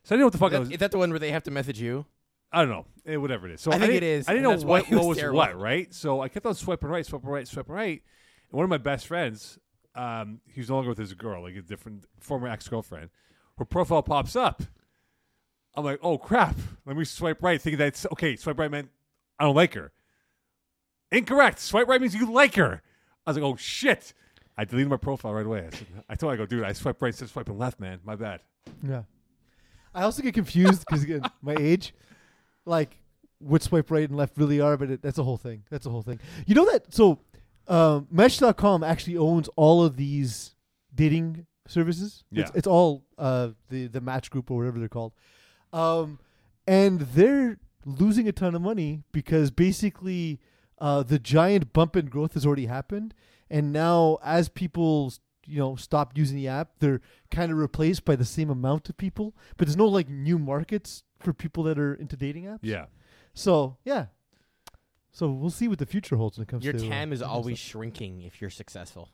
So 0.05 0.15
I 0.15 0.17
didn't 0.17 0.21
know 0.21 0.27
what 0.27 0.33
the 0.33 0.39
fuck 0.39 0.53
Is 0.53 0.55
I 0.55 0.59
that, 0.59 0.61
was. 0.61 0.71
is 0.73 0.79
that 0.79 0.91
the 0.91 0.99
one 0.99 1.11
where 1.11 1.19
they 1.19 1.31
have 1.33 1.43
to 1.45 1.51
message 1.51 1.81
you? 1.81 2.07
I 2.53 2.61
don't 2.63 2.71
know, 2.71 2.87
eh, 3.07 3.17
whatever 3.17 3.47
it 3.49 3.53
is. 3.55 3.61
So 3.61 3.71
I 3.71 3.75
think 3.79 3.93
didn't- 3.93 3.97
it 3.99 4.03
is, 4.03 4.29
I 4.29 4.33
didn't 4.33 4.45
and 4.45 4.45
know 4.45 4.51
that's 4.57 4.65
why 4.65 4.81
what, 4.81 4.89
it 4.91 4.95
what 4.95 4.99
was 5.01 5.07
was 5.09 5.19
terrible. 5.19 5.37
what, 5.39 5.59
right? 5.61 5.93
So 5.95 6.21
I 6.21 6.29
kept 6.29 6.47
on 6.47 6.55
swiping 6.55 6.89
right, 6.89 7.07
swiping 7.07 7.29
right, 7.31 7.47
swiping 7.47 7.75
right, 7.75 8.03
and 8.51 8.57
one 8.57 8.65
of 8.65 8.71
my 8.71 8.79
best 8.79 9.07
friends, 9.07 9.59
um, 9.95 10.41
he's 10.47 10.69
no 10.69 10.77
longer 10.77 10.89
with 10.91 10.99
his 10.99 11.15
girl, 11.15 11.43
like 11.43 11.55
a 11.57 11.63
different 11.63 12.07
former 12.19 12.49
ex 12.49 12.67
girlfriend. 12.67 13.11
Her 13.59 13.65
profile 13.65 14.03
pops 14.03 14.35
up. 14.35 14.63
I'm 15.77 15.85
like, 15.85 16.01
oh 16.03 16.19
crap! 16.19 16.57
Let 16.87 16.97
me 16.97 17.05
swipe 17.05 17.43
right, 17.43 17.61
thinking 17.61 17.79
that's 17.79 18.05
okay. 18.13 18.35
Swipe 18.37 18.59
right 18.59 18.71
meant 18.71 18.89
I 19.39 19.45
don't 19.45 19.55
like 19.55 19.75
her. 19.75 19.93
Incorrect. 21.13 21.59
Swipe 21.61 21.87
right 21.89 22.01
means 22.01 22.15
you 22.15 22.31
like 22.31 22.55
her. 22.57 22.83
I 23.27 23.31
was 23.31 23.37
like, 23.37 23.45
oh 23.45 23.57
shit! 23.57 24.13
I 24.57 24.65
deleted 24.65 24.91
my 24.91 24.97
profile 24.97 25.35
right 25.35 25.47
away. 25.47 25.67
I, 25.67 25.71
said, 25.77 25.87
I 26.09 26.15
told 26.17 26.31
her, 26.31 26.35
I 26.35 26.37
go, 26.39 26.47
dude, 26.47 26.65
I 26.65 26.73
swipe 26.73 27.01
right 27.01 27.09
instead 27.09 27.27
of 27.27 27.31
swiping 27.31 27.59
left, 27.59 27.79
man. 27.79 28.01
My 28.05 28.17
bad. 28.17 28.41
Yeah. 28.87 29.03
I 29.95 30.03
also 30.03 30.23
get 30.23 30.35
confused 30.35 30.85
because 30.87 31.03
again, 31.03 31.23
my 31.43 31.55
age, 31.59 31.95
like 32.65 32.97
what 33.39 33.63
swipe 33.63 33.91
right 33.91 34.09
and 34.09 34.17
left 34.17 34.37
really 34.37 34.61
are, 34.61 34.77
but 34.77 34.91
it, 34.91 35.03
that's 35.03 35.19
a 35.19 35.25
whole 35.25 35.37
thing. 35.39 35.65
That's 35.71 35.87
a 35.87 35.91
whole 35.91 36.03
thing. 36.03 36.21
You 36.47 36.55
know 36.55 36.71
that? 36.71 36.93
So, 36.95 37.19
um, 37.69 38.07
Match.com 38.11 38.83
actually 38.85 39.17
owns 39.17 39.49
all 39.57 39.83
of 39.85 39.97
these 39.97 40.55
dating 40.95 41.47
services. 41.67 42.25
It's, 42.33 42.51
Yeah. 42.51 42.57
it's 42.57 42.67
all 42.67 43.05
uh, 43.19 43.51
the 43.69 43.87
the 43.87 44.01
Match 44.01 44.31
Group 44.31 44.51
or 44.51 44.59
whatever 44.59 44.79
they're 44.79 44.89
called, 44.89 45.13
um, 45.73 46.19
and 46.67 47.01
they're 47.01 47.59
losing 47.87 48.29
a 48.29 48.33
ton 48.33 48.55
of 48.55 48.61
money 48.63 49.03
because 49.13 49.51
basically 49.51 50.39
uh, 50.79 51.03
the 51.03 51.19
giant 51.19 51.73
bump 51.73 51.97
in 51.97 52.07
growth 52.07 52.35
has 52.35 52.45
already 52.45 52.67
happened, 52.67 53.15
and 53.49 53.73
now 53.73 54.19
as 54.23 54.49
people 54.49 55.13
you 55.51 55.59
know 55.59 55.77
stop 55.77 56.17
using 56.17 56.37
the 56.37 56.49
app, 56.49 56.71
they're 56.79 57.01
kind 57.31 57.51
of 57.53 57.59
replaced 57.59 58.05
by 58.05 58.17
the 58.17 58.25
same 58.25 58.51
amount 58.51 58.89
of 58.89 58.97
people, 58.97 59.35
but 59.57 59.67
there's 59.67 59.77
no 59.77 59.87
like 59.89 60.09
new 60.09 60.39
markets 60.39 61.03
for 61.19 61.33
people 61.33 61.63
that 61.65 61.79
are 61.79 61.95
into 61.95 62.17
dating 62.17 62.45
apps. 62.45 62.61
Yeah. 62.63 62.87
So 63.35 63.77
yeah. 63.85 64.07
So 65.13 65.29
we'll 65.31 65.51
see 65.51 65.67
what 65.69 65.79
the 65.79 65.87
future 65.87 66.17
holds 66.17 66.39
when 66.39 66.45
it 66.45 66.49
comes 66.49 66.65
Your 66.65 66.73
to 66.73 66.87
uh, 66.87 66.89
TAM 66.89 67.13
is 67.13 67.21
always 67.23 67.59
stuff. 67.59 67.71
shrinking 67.73 68.23
if 68.23 68.41
you're 68.41 68.51
successful. 68.51 69.09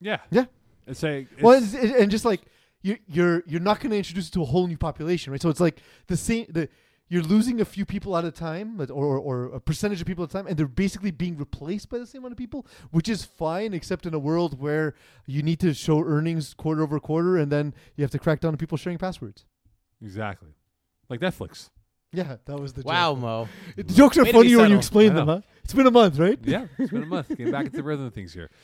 Yeah. 0.00 0.18
Yeah. 0.30 0.46
It's 0.86 1.04
a. 1.04 1.26
It's, 1.30 1.42
well, 1.42 1.62
it's, 1.62 1.74
it- 1.74 1.96
and 2.00 2.10
just 2.10 2.24
like 2.24 2.40
you, 2.82 2.96
you're 3.06 3.42
you're 3.46 3.60
not 3.60 3.80
going 3.80 3.90
to 3.90 3.96
introduce 3.98 4.28
it 4.28 4.32
to 4.32 4.42
a 4.42 4.46
whole 4.46 4.66
new 4.66 4.78
population, 4.78 5.32
right? 5.32 5.42
So 5.42 5.50
it's 5.50 5.60
like 5.60 5.80
the 6.06 6.16
same 6.16 6.46
the 6.48 6.68
you're 7.08 7.22
losing 7.22 7.60
a 7.60 7.64
few 7.64 7.84
people 7.86 8.16
at 8.16 8.24
a 8.24 8.30
time, 8.30 8.76
but- 8.76 8.90
or 8.90 9.18
or 9.18 9.44
a 9.46 9.60
percentage 9.60 10.00
of 10.00 10.06
people 10.06 10.24
at 10.24 10.30
a 10.30 10.32
time, 10.32 10.46
and 10.46 10.56
they're 10.56 10.66
basically 10.68 11.10
being 11.10 11.36
replaced 11.36 11.88
by 11.88 11.98
the 11.98 12.06
same 12.06 12.20
amount 12.22 12.32
of 12.32 12.38
people, 12.38 12.66
which 12.90 13.08
is 13.08 13.24
fine, 13.24 13.72
except 13.74 14.04
in 14.06 14.12
a 14.14 14.18
world 14.18 14.60
where 14.60 14.94
you 15.26 15.42
need 15.42 15.58
to 15.60 15.72
show 15.74 16.02
earnings 16.04 16.54
quarter 16.54 16.82
over 16.82 17.00
quarter, 17.00 17.36
and 17.36 17.50
then 17.50 17.74
you 17.96 18.02
have 18.04 18.10
to 18.10 18.18
crack 18.18 18.40
down 18.40 18.52
on 18.52 18.58
people 18.58 18.76
sharing 18.78 18.98
passwords. 18.98 19.44
exactly. 20.02 20.48
Like 21.08 21.20
Netflix. 21.20 21.70
Yeah, 22.12 22.36
that 22.46 22.58
was 22.58 22.72
the 22.74 22.82
Wow, 22.82 23.12
joke. 23.14 23.20
Mo. 23.20 23.48
The 23.76 23.82
jokes 23.84 24.16
are 24.18 24.24
Way 24.24 24.32
funnier 24.32 24.58
when 24.58 24.70
you 24.70 24.76
explain 24.78 25.14
them, 25.14 25.26
huh? 25.26 25.40
It's 25.64 25.74
been 25.74 25.86
a 25.86 25.90
month, 25.90 26.18
right? 26.18 26.38
Yeah, 26.42 26.66
it's 26.78 26.90
been 26.90 27.02
a 27.02 27.06
month. 27.06 27.28
Getting 27.28 27.50
back 27.50 27.66
into 27.66 27.76
the 27.78 27.82
rhythm 27.82 28.06
of 28.06 28.14
things 28.14 28.32
here. 28.32 28.50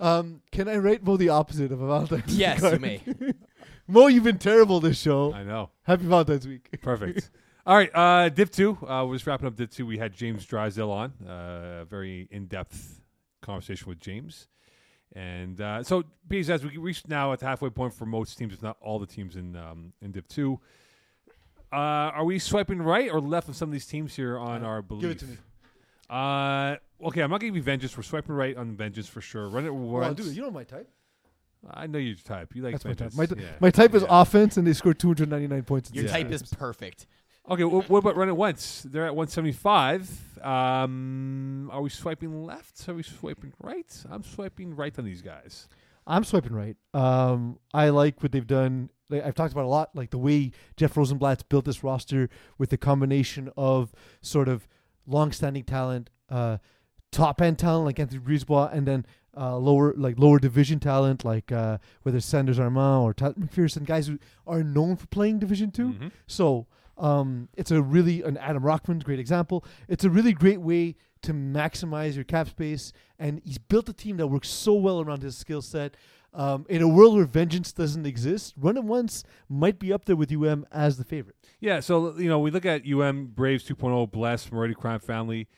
Um, 0.00 0.42
can 0.52 0.68
I 0.68 0.74
rate 0.74 1.02
Mo 1.02 1.16
the 1.16 1.30
opposite 1.30 1.72
of 1.72 1.80
a 1.80 1.86
Valentine's 1.88 2.36
Yes, 2.38 2.60
card? 2.60 2.74
you 2.74 2.78
may. 2.78 3.02
Mo, 3.88 4.06
you've 4.06 4.22
been 4.22 4.38
terrible 4.38 4.78
this 4.78 4.96
show. 4.96 5.32
I 5.32 5.42
know. 5.42 5.70
Happy 5.82 6.04
Valentine's 6.04 6.46
Week. 6.46 6.68
Perfect. 6.82 7.30
All 7.68 7.76
right, 7.76 7.90
uh, 7.94 8.30
Div 8.30 8.50
2. 8.50 8.78
Uh, 8.88 9.04
we're 9.06 9.16
just 9.16 9.26
wrapping 9.26 9.46
up 9.46 9.54
Div 9.54 9.68
2. 9.68 9.84
We 9.84 9.98
had 9.98 10.14
James 10.14 10.46
Drysdale 10.46 10.90
on. 10.90 11.12
Uh, 11.22 11.80
a 11.82 11.84
very 11.84 12.26
in 12.30 12.46
depth 12.46 13.02
conversation 13.42 13.90
with 13.90 14.00
James. 14.00 14.48
And 15.14 15.60
uh, 15.60 15.82
so, 15.82 16.04
Bees, 16.26 16.48
as 16.48 16.64
we 16.64 16.78
reach 16.78 17.06
now 17.08 17.34
at 17.34 17.40
the 17.40 17.46
halfway 17.46 17.68
point 17.68 17.92
for 17.92 18.06
most 18.06 18.38
teams, 18.38 18.54
if 18.54 18.62
not 18.62 18.78
all 18.80 18.98
the 18.98 19.04
teams 19.06 19.36
in 19.36 19.54
um, 19.54 19.92
in 20.00 20.12
Div 20.12 20.26
2, 20.28 20.58
uh, 21.70 21.76
are 21.76 22.24
we 22.24 22.38
swiping 22.38 22.80
right 22.80 23.10
or 23.12 23.20
left 23.20 23.50
of 23.50 23.56
some 23.56 23.68
of 23.68 23.74
these 23.74 23.84
teams 23.86 24.16
here 24.16 24.38
on 24.38 24.64
our 24.64 24.80
belief? 24.80 25.02
Give 25.02 25.10
it 25.10 25.18
to 25.18 25.26
me. 25.26 25.36
Uh, 26.08 26.76
okay, 27.08 27.20
I'm 27.20 27.30
not 27.30 27.40
going 27.40 27.52
to 27.52 27.54
be 27.54 27.60
Vengeance. 27.60 27.94
We're 27.98 28.02
swiping 28.02 28.34
right 28.34 28.56
on 28.56 28.76
Vengeance 28.76 29.08
for 29.08 29.20
sure. 29.20 29.46
Run 29.46 29.66
it 29.66 29.74
Well, 29.74 30.00
once. 30.00 30.16
dude, 30.16 30.34
you 30.34 30.40
know 30.40 30.50
my 30.50 30.64
type. 30.64 30.88
I 31.70 31.86
know 31.86 31.98
your 31.98 32.16
type. 32.16 32.54
You 32.54 32.62
like 32.62 32.72
That's 32.72 32.86
my 32.86 32.92
type. 32.92 33.10
Vengeance. 33.12 33.16
My, 33.18 33.26
t- 33.26 33.42
Yeah. 33.42 33.48
my 33.60 33.70
type 33.70 33.94
is 33.94 34.02
Yeah. 34.04 34.22
offense, 34.22 34.56
and 34.56 34.66
they 34.66 34.72
scored 34.72 34.98
299 34.98 35.64
points. 35.64 35.90
Your 35.92 36.06
Yeah. 36.06 36.12
type 36.12 36.30
is 36.30 36.42
perfect. 36.44 37.06
Okay, 37.50 37.62
wh- 37.62 37.88
what 37.90 37.98
about 37.98 38.16
run 38.16 38.28
it 38.28 38.36
once? 38.36 38.82
They're 38.82 39.06
at 39.06 39.14
175. 39.16 40.38
Um, 40.42 41.70
are 41.72 41.80
we 41.80 41.88
swiping 41.90 42.44
left? 42.44 42.88
Are 42.88 42.94
we 42.94 43.02
swiping 43.02 43.52
right? 43.60 43.86
I'm 44.10 44.22
swiping 44.22 44.76
right 44.76 44.96
on 44.98 45.04
these 45.04 45.22
guys. 45.22 45.68
I'm 46.06 46.24
swiping 46.24 46.52
right. 46.52 46.76
Um, 46.94 47.58
I 47.74 47.88
like 47.90 48.22
what 48.22 48.32
they've 48.32 48.46
done. 48.46 48.90
Like, 49.10 49.24
I've 49.24 49.34
talked 49.34 49.52
about 49.52 49.64
a 49.64 49.68
lot, 49.68 49.90
like 49.94 50.10
the 50.10 50.18
way 50.18 50.52
Jeff 50.76 50.96
Rosenblatt's 50.96 51.42
built 51.42 51.64
this 51.64 51.82
roster 51.82 52.28
with 52.58 52.70
the 52.70 52.76
combination 52.76 53.50
of 53.56 53.92
sort 54.20 54.48
of 54.48 54.68
long-standing 55.06 55.64
talent, 55.64 56.10
uh, 56.28 56.58
top 57.10 57.40
end 57.40 57.58
talent 57.58 57.86
like 57.86 57.98
Anthony 57.98 58.20
Brisebois, 58.20 58.70
and 58.72 58.86
then 58.86 59.06
uh, 59.36 59.56
lower 59.56 59.94
like 59.96 60.18
lower 60.18 60.38
division 60.38 60.80
talent 60.80 61.24
like 61.24 61.52
uh, 61.52 61.78
whether 62.02 62.18
it's 62.18 62.26
Sanders 62.26 62.58
Armand 62.58 63.04
or 63.04 63.14
Tyler 63.14 63.34
McPherson, 63.34 63.86
guys 63.86 64.06
who 64.08 64.18
are 64.46 64.62
known 64.62 64.96
for 64.96 65.06
playing 65.06 65.38
Division 65.38 65.70
2 65.70 65.88
Mhm. 65.92 66.12
So 66.26 66.66
um, 66.98 67.48
it's 67.56 67.70
a 67.70 67.80
really 67.80 68.22
an 68.22 68.36
Adam 68.36 68.62
Rockman, 68.62 69.02
great 69.02 69.18
example. 69.18 69.64
It's 69.88 70.04
a 70.04 70.10
really 70.10 70.32
great 70.32 70.60
way 70.60 70.96
to 71.22 71.32
maximize 71.32 72.14
your 72.14 72.24
cap 72.24 72.48
space, 72.48 72.92
and 73.18 73.40
he's 73.44 73.58
built 73.58 73.88
a 73.88 73.92
team 73.92 74.16
that 74.18 74.26
works 74.26 74.48
so 74.48 74.74
well 74.74 75.00
around 75.00 75.22
his 75.22 75.36
skill 75.36 75.62
set. 75.62 75.96
Um, 76.34 76.66
in 76.68 76.82
a 76.82 76.88
world 76.88 77.16
where 77.16 77.24
vengeance 77.24 77.72
doesn't 77.72 78.04
exist, 78.06 78.52
Run 78.56 78.76
It 78.76 78.84
Once 78.84 79.24
might 79.48 79.78
be 79.78 79.92
up 79.92 80.04
there 80.04 80.14
with 80.14 80.30
UM 80.30 80.66
as 80.70 80.98
the 80.98 81.04
favorite. 81.04 81.36
Yeah, 81.58 81.80
so 81.80 82.16
you 82.18 82.28
know 82.28 82.38
we 82.38 82.50
look 82.50 82.66
at 82.66 82.86
UM 82.86 83.26
Braves 83.28 83.64
2.0, 83.64 84.10
Bless, 84.10 84.52
Moretti 84.52 84.74
Crime 84.74 85.00
Family, 85.00 85.48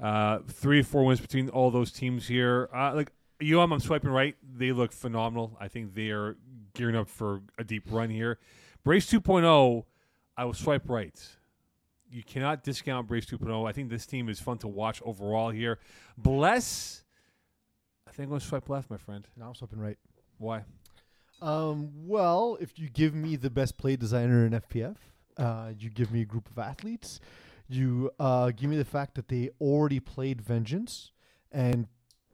uh, 0.00 0.38
three 0.46 0.80
or 0.80 0.84
four 0.84 1.04
wins 1.04 1.20
between 1.20 1.48
all 1.48 1.70
those 1.70 1.90
teams 1.90 2.28
here. 2.28 2.68
Uh, 2.74 2.94
like 2.94 3.12
UM, 3.42 3.72
I'm 3.72 3.80
swiping 3.80 4.10
right. 4.10 4.36
They 4.56 4.72
look 4.72 4.92
phenomenal. 4.92 5.56
I 5.60 5.68
think 5.68 5.94
they 5.94 6.10
are 6.10 6.36
gearing 6.74 6.96
up 6.96 7.08
for 7.08 7.42
a 7.58 7.64
deep 7.64 7.84
run 7.90 8.10
here. 8.10 8.38
Braves 8.84 9.10
2.0, 9.10 9.84
I 10.36 10.44
will 10.44 10.54
swipe 10.54 10.88
right. 10.88 11.18
You 12.10 12.22
cannot 12.22 12.64
discount 12.64 13.06
Braves 13.06 13.26
2.0. 13.26 13.68
I 13.68 13.72
think 13.72 13.88
this 13.88 14.06
team 14.06 14.28
is 14.28 14.40
fun 14.40 14.58
to 14.58 14.68
watch 14.68 15.00
overall 15.04 15.50
here. 15.50 15.78
Bless, 16.18 17.04
I 18.06 18.10
think 18.10 18.24
I'm 18.24 18.30
going 18.30 18.40
to 18.40 18.46
swipe 18.46 18.68
left, 18.68 18.90
my 18.90 18.96
friend. 18.96 19.26
Now 19.36 19.48
I'm 19.48 19.54
swiping 19.54 19.78
right. 19.78 19.98
Why? 20.38 20.64
Um, 21.40 21.90
well, 22.06 22.58
if 22.60 22.78
you 22.78 22.88
give 22.88 23.14
me 23.14 23.36
the 23.36 23.50
best 23.50 23.78
play 23.78 23.96
designer 23.96 24.44
in 24.44 24.52
FPF, 24.52 24.96
uh, 25.38 25.72
you 25.78 25.88
give 25.88 26.10
me 26.10 26.22
a 26.22 26.24
group 26.24 26.50
of 26.50 26.58
athletes, 26.58 27.20
you 27.68 28.10
uh, 28.18 28.50
give 28.50 28.68
me 28.68 28.76
the 28.76 28.84
fact 28.84 29.14
that 29.14 29.28
they 29.28 29.50
already 29.60 30.00
played 30.00 30.40
Vengeance, 30.42 31.12
and 31.52 31.86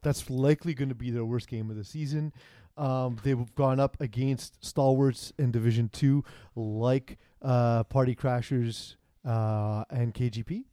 that's 0.02 0.30
likely 0.30 0.72
going 0.72 0.88
to 0.88 0.94
be 0.94 1.10
their 1.10 1.24
worst 1.24 1.48
game 1.48 1.70
of 1.70 1.76
the 1.76 1.84
season. 1.84 2.32
Um, 2.76 3.18
they've 3.22 3.54
gone 3.54 3.78
up 3.78 3.96
against 4.00 4.64
stalwarts 4.64 5.32
in 5.38 5.50
Division 5.50 5.88
Two, 5.88 6.24
like 6.54 7.18
uh, 7.46 7.84
Party 7.84 8.14
Crashers 8.14 8.96
uh, 9.24 9.84
and 9.90 10.12
KGP. 10.12 10.64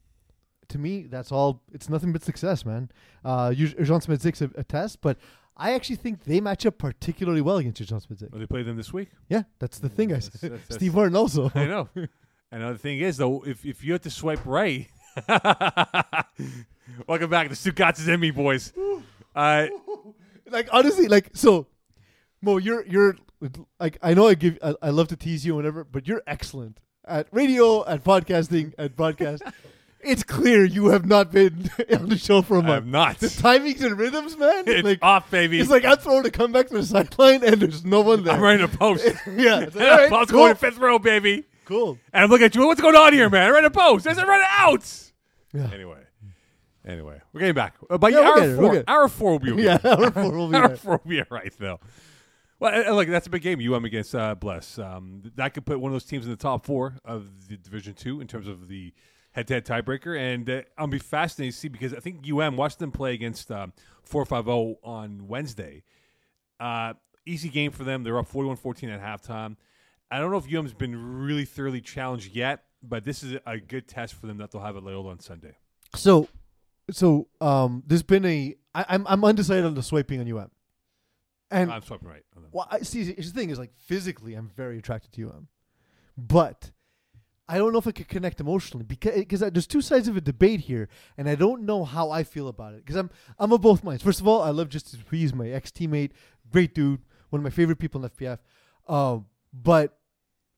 To 0.68 0.78
me, 0.78 1.02
that's 1.04 1.30
all. 1.30 1.62
It's 1.72 1.88
nothing 1.88 2.12
but 2.12 2.22
success, 2.22 2.64
man. 2.64 2.90
Uh, 3.24 3.52
Jean 3.52 4.00
Smedzik 4.00 4.40
a, 4.42 4.50
a 4.60 4.64
test, 4.64 5.00
but 5.00 5.18
I 5.56 5.72
actually 5.74 5.96
think 5.96 6.24
they 6.24 6.40
match 6.40 6.66
up 6.66 6.78
particularly 6.78 7.40
well 7.42 7.58
against 7.58 7.82
Jean 7.82 8.00
Smedzik. 8.00 8.32
Will 8.32 8.40
they 8.40 8.46
play 8.46 8.62
them 8.62 8.76
this 8.76 8.92
week? 8.92 9.10
Yeah, 9.28 9.42
that's 9.58 9.78
the 9.78 9.88
thing 9.88 10.12
I 10.12 10.18
said. 10.18 10.32
that's- 10.32 10.50
that's- 10.68 10.74
Steve 10.76 10.94
Martin 10.94 11.16
also. 11.16 11.50
I 11.54 11.66
know. 11.66 11.88
Another 12.50 12.78
thing 12.78 12.98
is 13.00 13.16
though, 13.18 13.44
if 13.46 13.64
if 13.64 13.84
you 13.84 13.92
have 13.92 14.02
to 14.02 14.10
swipe 14.10 14.44
right, 14.44 14.88
welcome 17.06 17.30
back 17.30 17.50
to 17.50 18.12
and 18.12 18.20
me, 18.20 18.30
boys. 18.30 18.72
Uh, 19.34 19.66
like 20.50 20.68
honestly, 20.72 21.08
like 21.08 21.30
so, 21.34 21.66
Mo, 22.44 22.58
you're 22.58 22.84
you're 22.86 23.16
like 23.80 23.98
I 24.02 24.14
know 24.14 24.28
I 24.28 24.34
give 24.34 24.58
I, 24.62 24.74
I 24.82 24.90
love 24.90 25.08
to 25.08 25.16
tease 25.16 25.44
you 25.44 25.56
whenever, 25.56 25.84
but 25.84 26.06
you're 26.06 26.22
excellent 26.26 26.78
at 27.06 27.26
radio, 27.32 27.84
at 27.86 28.04
podcasting, 28.04 28.72
at 28.78 28.96
broadcast. 28.96 29.42
it's 30.00 30.22
clear 30.22 30.64
you 30.64 30.88
have 30.88 31.06
not 31.06 31.30
been 31.32 31.70
on 31.98 32.08
the 32.08 32.16
show 32.18 32.42
for 32.42 32.56
a 32.56 32.60
I'm 32.60 32.66
month. 32.66 32.86
not. 32.86 33.18
The 33.18 33.26
timings 33.28 33.82
and 33.82 33.98
rhythms, 33.98 34.36
man. 34.36 34.64
It's 34.66 34.84
like 34.84 34.98
off, 35.02 35.30
baby. 35.30 35.58
it's 35.60 35.70
like 35.70 35.84
I'm 35.84 35.96
throwing 35.98 36.22
to 36.24 36.30
come 36.30 36.52
back 36.52 36.68
to 36.68 36.74
the 36.74 36.84
sideline 36.84 37.42
and 37.44 37.60
there's 37.60 37.84
no 37.84 38.00
one 38.02 38.24
there. 38.24 38.34
I'm 38.34 38.40
ready 38.42 38.62
a 38.62 38.68
post. 38.68 39.04
yeah, 39.36 39.60
it's 39.60 39.74
like, 39.76 39.84
all 39.90 39.96
right, 39.98 40.10
Ball's 40.10 40.30
cool, 40.30 40.40
going 40.40 40.52
to 40.54 40.58
fifth 40.58 40.78
row, 40.78 40.98
baby. 40.98 41.44
cool. 41.64 41.98
And 42.12 42.24
I'm 42.24 42.30
looking 42.30 42.46
at 42.46 42.54
you. 42.54 42.66
What's 42.66 42.80
going 42.80 42.96
on 42.96 43.12
here, 43.12 43.28
man? 43.30 43.46
I 43.46 43.50
ready 43.50 43.66
to 43.66 43.70
post. 43.70 44.04
There's 44.04 44.18
a 44.18 44.26
run 44.26 44.42
out. 44.50 44.86
Yeah. 45.52 45.70
Anyway, 45.72 46.00
anyway, 46.86 47.20
we're 47.32 47.40
getting 47.40 47.54
back. 47.54 47.74
Uh, 47.88 47.96
by 47.98 48.08
Yeah, 48.10 48.20
hour 48.20 48.40
we'll 48.56 48.56
four, 48.72 48.84
hour 48.88 49.08
four 49.08 49.30
will 49.32 49.38
be 49.38 49.52
okay. 49.52 49.62
Yeah, 49.64 49.78
hour 49.84 50.10
four 50.10 50.30
will 50.32 50.48
be 50.48 50.56
hour 50.56 50.68
right. 50.68 50.78
four 50.78 51.00
will 51.04 51.10
be 51.10 51.20
all 51.20 51.26
right, 51.30 51.52
though. 51.58 51.80
Well, 52.64 52.94
look, 52.94 53.08
that's 53.08 53.26
a 53.26 53.30
big 53.30 53.42
game. 53.42 53.60
UM 53.60 53.84
against 53.84 54.14
uh, 54.14 54.34
Bless. 54.34 54.78
Um, 54.78 55.30
that 55.34 55.52
could 55.52 55.66
put 55.66 55.78
one 55.78 55.92
of 55.92 55.94
those 55.94 56.06
teams 56.06 56.24
in 56.24 56.30
the 56.30 56.36
top 56.38 56.64
four 56.64 56.96
of 57.04 57.46
the 57.46 57.58
Division 57.58 57.92
Two 57.92 58.22
in 58.22 58.26
terms 58.26 58.48
of 58.48 58.68
the 58.68 58.94
head-to-head 59.32 59.66
tiebreaker, 59.66 60.18
and 60.18 60.48
uh, 60.48 60.62
I'll 60.78 60.86
be 60.86 60.98
fascinated 60.98 61.52
to 61.52 61.60
see 61.60 61.68
because 61.68 61.92
I 61.92 62.00
think 62.00 62.26
UM 62.26 62.56
watched 62.56 62.78
them 62.78 62.90
play 62.90 63.12
against 63.12 63.50
um, 63.50 63.74
four 64.02 64.24
five 64.24 64.46
zero 64.46 64.78
on 64.82 65.28
Wednesday. 65.28 65.84
Uh, 66.58 66.94
easy 67.26 67.50
game 67.50 67.70
for 67.70 67.84
them. 67.84 68.02
They're 68.02 68.18
up 68.18 68.32
41-14 68.32 68.94
at 68.94 69.02
halftime. 69.02 69.56
I 70.10 70.18
don't 70.18 70.30
know 70.30 70.38
if 70.38 70.50
UM's 70.50 70.72
been 70.72 71.20
really 71.22 71.44
thoroughly 71.44 71.82
challenged 71.82 72.34
yet, 72.34 72.64
but 72.82 73.04
this 73.04 73.22
is 73.22 73.36
a 73.46 73.58
good 73.58 73.86
test 73.88 74.14
for 74.14 74.26
them 74.26 74.38
that 74.38 74.52
they'll 74.52 74.62
have 74.62 74.78
at 74.78 74.82
Loyola 74.82 75.10
on 75.10 75.20
Sunday. 75.20 75.58
So, 75.94 76.28
so 76.90 77.28
um, 77.42 77.82
there's 77.86 78.02
been 78.02 78.24
a. 78.24 78.54
I, 78.74 78.86
I'm 78.88 79.06
I'm 79.06 79.22
undecided 79.22 79.66
on 79.66 79.74
the 79.74 79.82
swiping 79.82 80.18
on 80.18 80.32
UM, 80.32 80.50
and 81.54 81.72
I'm 81.72 81.82
swiping 81.82 82.08
right. 82.08 82.22
well, 82.52 82.66
I 82.70 82.80
see. 82.80 83.04
The 83.04 83.22
thing 83.22 83.50
is, 83.50 83.58
like 83.58 83.72
physically, 83.76 84.34
I'm 84.34 84.50
very 84.56 84.78
attracted 84.78 85.12
to 85.12 85.20
you, 85.20 85.28
UM, 85.28 85.48
but 86.16 86.72
I 87.48 87.58
don't 87.58 87.72
know 87.72 87.78
if 87.78 87.86
I 87.86 87.92
could 87.92 88.08
connect 88.08 88.40
emotionally 88.40 88.84
because 88.84 89.14
because 89.14 89.40
there's 89.40 89.66
two 89.66 89.82
sides 89.82 90.08
of 90.08 90.16
a 90.16 90.20
debate 90.20 90.60
here, 90.60 90.88
and 91.16 91.28
I 91.28 91.34
don't 91.34 91.62
know 91.62 91.84
how 91.84 92.10
I 92.10 92.24
feel 92.24 92.48
about 92.48 92.74
it 92.74 92.84
because 92.84 92.96
I'm 92.96 93.10
I'm 93.38 93.52
of 93.52 93.60
both 93.60 93.84
minds. 93.84 94.02
First 94.02 94.20
of 94.20 94.26
all, 94.26 94.42
I 94.42 94.50
love 94.50 94.68
Justice 94.68 94.98
He's 95.10 95.34
my 95.34 95.48
ex 95.48 95.70
teammate, 95.70 96.10
great 96.50 96.74
dude, 96.74 97.00
one 97.30 97.40
of 97.40 97.44
my 97.44 97.50
favorite 97.50 97.78
people 97.78 98.02
in 98.04 98.10
FPF. 98.10 98.38
Um, 98.88 99.26
but 99.52 99.98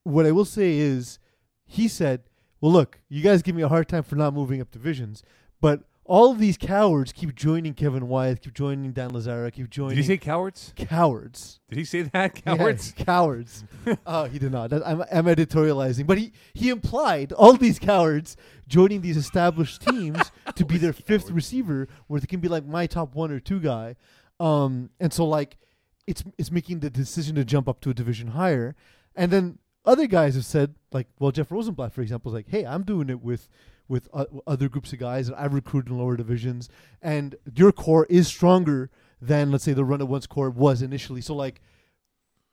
what 0.03 0.25
I 0.25 0.31
will 0.31 0.45
say 0.45 0.77
is, 0.77 1.19
he 1.65 1.87
said, 1.87 2.23
"Well, 2.61 2.71
look, 2.71 3.01
you 3.09 3.21
guys 3.21 3.41
give 3.41 3.55
me 3.55 3.61
a 3.63 3.69
hard 3.69 3.89
time 3.89 4.03
for 4.03 4.15
not 4.15 4.33
moving 4.33 4.61
up 4.61 4.71
divisions, 4.71 5.23
but." 5.61 5.81
All 6.07 6.31
of 6.31 6.39
these 6.39 6.57
cowards 6.57 7.11
keep 7.11 7.35
joining 7.35 7.73
Kevin 7.73 8.07
Wyeth, 8.07 8.39
keep 8.41 8.53
joining 8.53 8.93
Dan 8.93 9.11
Lazara, 9.11 9.51
keep 9.51 9.69
joining 9.69 9.97
Did 9.97 10.01
he 10.03 10.07
say 10.07 10.17
cowards? 10.17 10.73
cowards. 10.77 11.59
Did 11.69 11.79
he 11.79 11.83
say 11.83 12.03
that? 12.03 12.41
Yeah, 12.45 12.55
Cowards? 12.55 12.93
cowards. 12.97 13.65
uh, 14.05 14.25
he 14.29 14.39
did 14.39 14.51
not. 14.53 14.71
I'm, 14.71 15.01
I'm 15.11 15.25
editorializing, 15.25 16.07
but 16.07 16.17
he 16.17 16.31
he 16.53 16.69
implied 16.69 17.33
all 17.33 17.53
these 17.53 17.77
cowards 17.77 18.37
joining 18.67 19.01
these 19.01 19.17
established 19.17 19.81
teams 19.81 20.31
to 20.55 20.65
be 20.65 20.77
their 20.77 20.93
fifth 20.93 21.29
receiver, 21.29 21.89
where 22.07 22.21
they 22.21 22.27
can 22.27 22.39
be 22.39 22.47
like 22.47 22.65
my 22.65 22.87
top 22.87 23.13
one 23.13 23.29
or 23.31 23.39
two 23.41 23.59
guy. 23.59 23.95
Um, 24.39 24.91
and 25.01 25.11
so 25.11 25.25
like 25.25 25.57
it's 26.05 26.23
it's 26.37 26.51
making 26.51 26.79
the 26.79 26.89
decision 26.89 27.35
to 27.35 27.43
jump 27.43 27.67
up 27.67 27.81
to 27.81 27.89
a 27.89 27.93
division 27.93 28.29
higher, 28.29 28.75
and 29.15 29.29
then 29.29 29.59
other 29.83 30.07
guys 30.07 30.35
have 30.35 30.45
said 30.45 30.75
like, 30.93 31.07
well, 31.19 31.31
Jeff 31.31 31.51
Rosenblatt, 31.51 31.91
for 31.91 32.01
example, 32.01 32.31
is 32.31 32.33
like, 32.35 32.47
hey, 32.49 32.65
I'm 32.65 32.83
doing 32.83 33.09
it 33.09 33.21
with 33.21 33.49
with 33.87 34.07
uh, 34.13 34.25
other 34.45 34.69
groups 34.69 34.93
of 34.93 34.99
guys 34.99 35.27
that 35.27 35.39
I've 35.39 35.53
recruited 35.53 35.91
in 35.91 35.97
lower 35.97 36.17
divisions, 36.17 36.69
and 37.01 37.35
your 37.55 37.71
core 37.71 38.05
is 38.09 38.27
stronger 38.27 38.89
than 39.21 39.51
let's 39.51 39.63
say 39.63 39.73
the 39.73 39.85
run 39.85 40.01
at 40.01 40.07
once 40.07 40.27
core 40.27 40.49
was 40.49 40.81
initially. 40.81 41.21
So 41.21 41.35
like, 41.35 41.61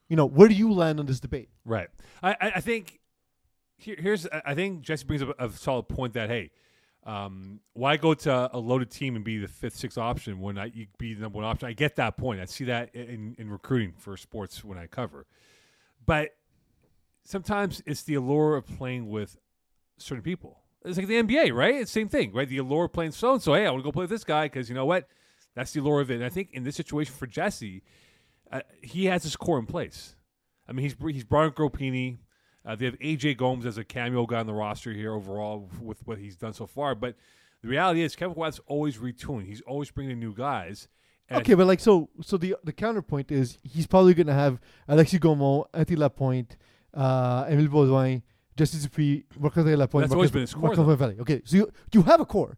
you 0.09 0.17
know, 0.17 0.27
where 0.27 0.49
do 0.49 0.55
you 0.55 0.73
land 0.73 1.01
on 1.01 1.07
this 1.07 1.21
debate? 1.21 1.49
Right. 1.65 1.89
I, 2.23 2.37
I, 2.57 2.61
think 2.61 3.01
here, 3.77 3.97
here's 3.99 4.27
I 4.27 4.55
think 4.55 4.83
Jesse 4.83 5.05
brings 5.05 5.23
up 5.23 5.35
a, 5.39 5.47
a 5.47 5.51
solid 5.51 5.89
point 5.89 6.15
that 6.15 6.29
hey, 6.31 6.51
um, 7.05 7.61
why 7.75 7.97
go 7.99 8.15
to 8.15 8.51
a 8.53 8.59
loaded 8.59 8.91
team 8.91 9.15
and 9.15 9.25
be 9.25 9.39
the 9.39 9.49
fifth, 9.49 9.77
sixth 9.77 9.99
option 9.99 10.41
when 10.41 10.57
I 10.57 10.67
you 10.67 10.87
be 10.99 11.15
the 11.15 11.21
number 11.21 11.37
one 11.37 11.45
option? 11.45 11.69
I 11.69 11.73
get 11.73 11.97
that 11.97 12.17
point. 12.17 12.41
I 12.41 12.47
see 12.47 12.65
that 12.65 12.95
in, 12.95 13.35
in 13.39 13.51
recruiting 13.51 13.93
for 13.99 14.17
sports 14.17 14.65
when 14.65 14.79
I 14.79 14.87
cover, 14.87 15.27
but 16.07 16.31
sometimes 17.25 17.83
it's 17.85 18.03
the 18.03 18.15
allure 18.15 18.57
of 18.57 18.67
playing 18.67 19.09
with 19.09 19.37
certain 19.99 20.23
people. 20.23 20.61
It's 20.85 20.99
like 20.99 21.07
the 21.07 21.23
NBA, 21.23 21.55
right? 21.55 21.77
It's 21.77 21.93
the 21.93 22.01
same 22.01 22.09
thing, 22.09 22.33
right? 22.33 22.49
The 22.49 22.59
allure 22.59 22.85
of 22.85 22.93
playing 22.93 23.13
so 23.13 23.33
and 23.33 23.43
so. 23.43 23.55
Hey, 23.55 23.67
I 23.67 23.71
want 23.71 23.83
to 23.83 23.85
go 23.85 23.93
play 23.93 24.03
with 24.03 24.11
this 24.11 24.25
guy 24.25 24.47
because 24.47 24.69
you 24.69 24.75
know 24.75 24.85
what? 24.85 25.09
That's 25.55 25.73
the 25.73 25.81
allure 25.81 26.01
of 26.01 26.11
it. 26.11 26.17
And 26.17 26.25
I 26.25 26.29
think 26.29 26.51
in 26.53 26.65
this 26.65 26.77
situation 26.77 27.15
for 27.15 27.27
Jesse, 27.27 27.83
uh, 28.53 28.61
he 28.83 29.07
has 29.07 29.23
his 29.23 29.37
core 29.37 29.59
in 29.59 29.67
place. 29.67 30.17
I 30.69 30.73
mean, 30.73 30.83
he's 30.83 30.97
he's 31.13 31.23
in 31.23 31.29
Gropini. 31.29 32.19
Uh, 32.67 32.75
they 32.75 32.87
have 32.87 32.99
AJ 32.99 33.37
Gomes 33.37 33.67
as 33.67 33.77
a 33.77 33.85
cameo 33.85 34.27
guy 34.27 34.41
on 34.41 34.47
the 34.47 34.55
roster 34.55 34.93
here 34.93 35.13
overall 35.13 35.69
with 35.81 36.07
what 36.07 36.19
he's 36.19 36.37
done 36.37 36.55
so 36.55 36.67
far. 36.67 36.95
But 36.95 37.17
the 37.63 37.69
reality 37.69 38.03
is, 38.03 38.17
Kevin 38.17 38.35
Watt's 38.35 38.61
always 38.67 38.99
retooling. 38.99 39.47
He's 39.47 39.61
always 39.63 39.91
bringing 39.91 40.13
in 40.13 40.21
new 40.21 40.35
guys. 40.35 40.89
And 41.29 41.41
Okay, 41.41 41.55
but 41.55 41.67
like 41.67 41.81
so, 41.81 42.11
so 42.23 42.37
the 42.37 42.57
the 42.65 42.73
counterpoint 42.73 43.31
is 43.33 43.59
he's 43.63 43.87
probably 43.87 44.15
going 44.15 44.27
to 44.27 44.35
have 44.35 44.61
Alexis 44.89 45.19
Gaumont, 45.19 45.67
Anthony 45.73 45.97
Lapointe, 45.97 46.57
uh, 46.93 47.47
Emile 47.49 47.69
Baudouin, 47.69 48.23
Justice 48.57 48.83
Dupuis, 48.85 49.25
Marc-André 49.39 49.77
Lapointe. 49.77 50.05
That's 50.05 50.15
always 50.15 50.33
Marcus- 50.33 50.53
been 50.55 50.63
his 50.63 50.77
core, 50.77 50.87
Marc-André 50.87 51.21
Okay, 51.21 51.43
so 51.45 51.57
you 51.57 51.73
you 51.93 52.03
have 52.03 52.21
a 52.21 52.25
core. 52.27 52.57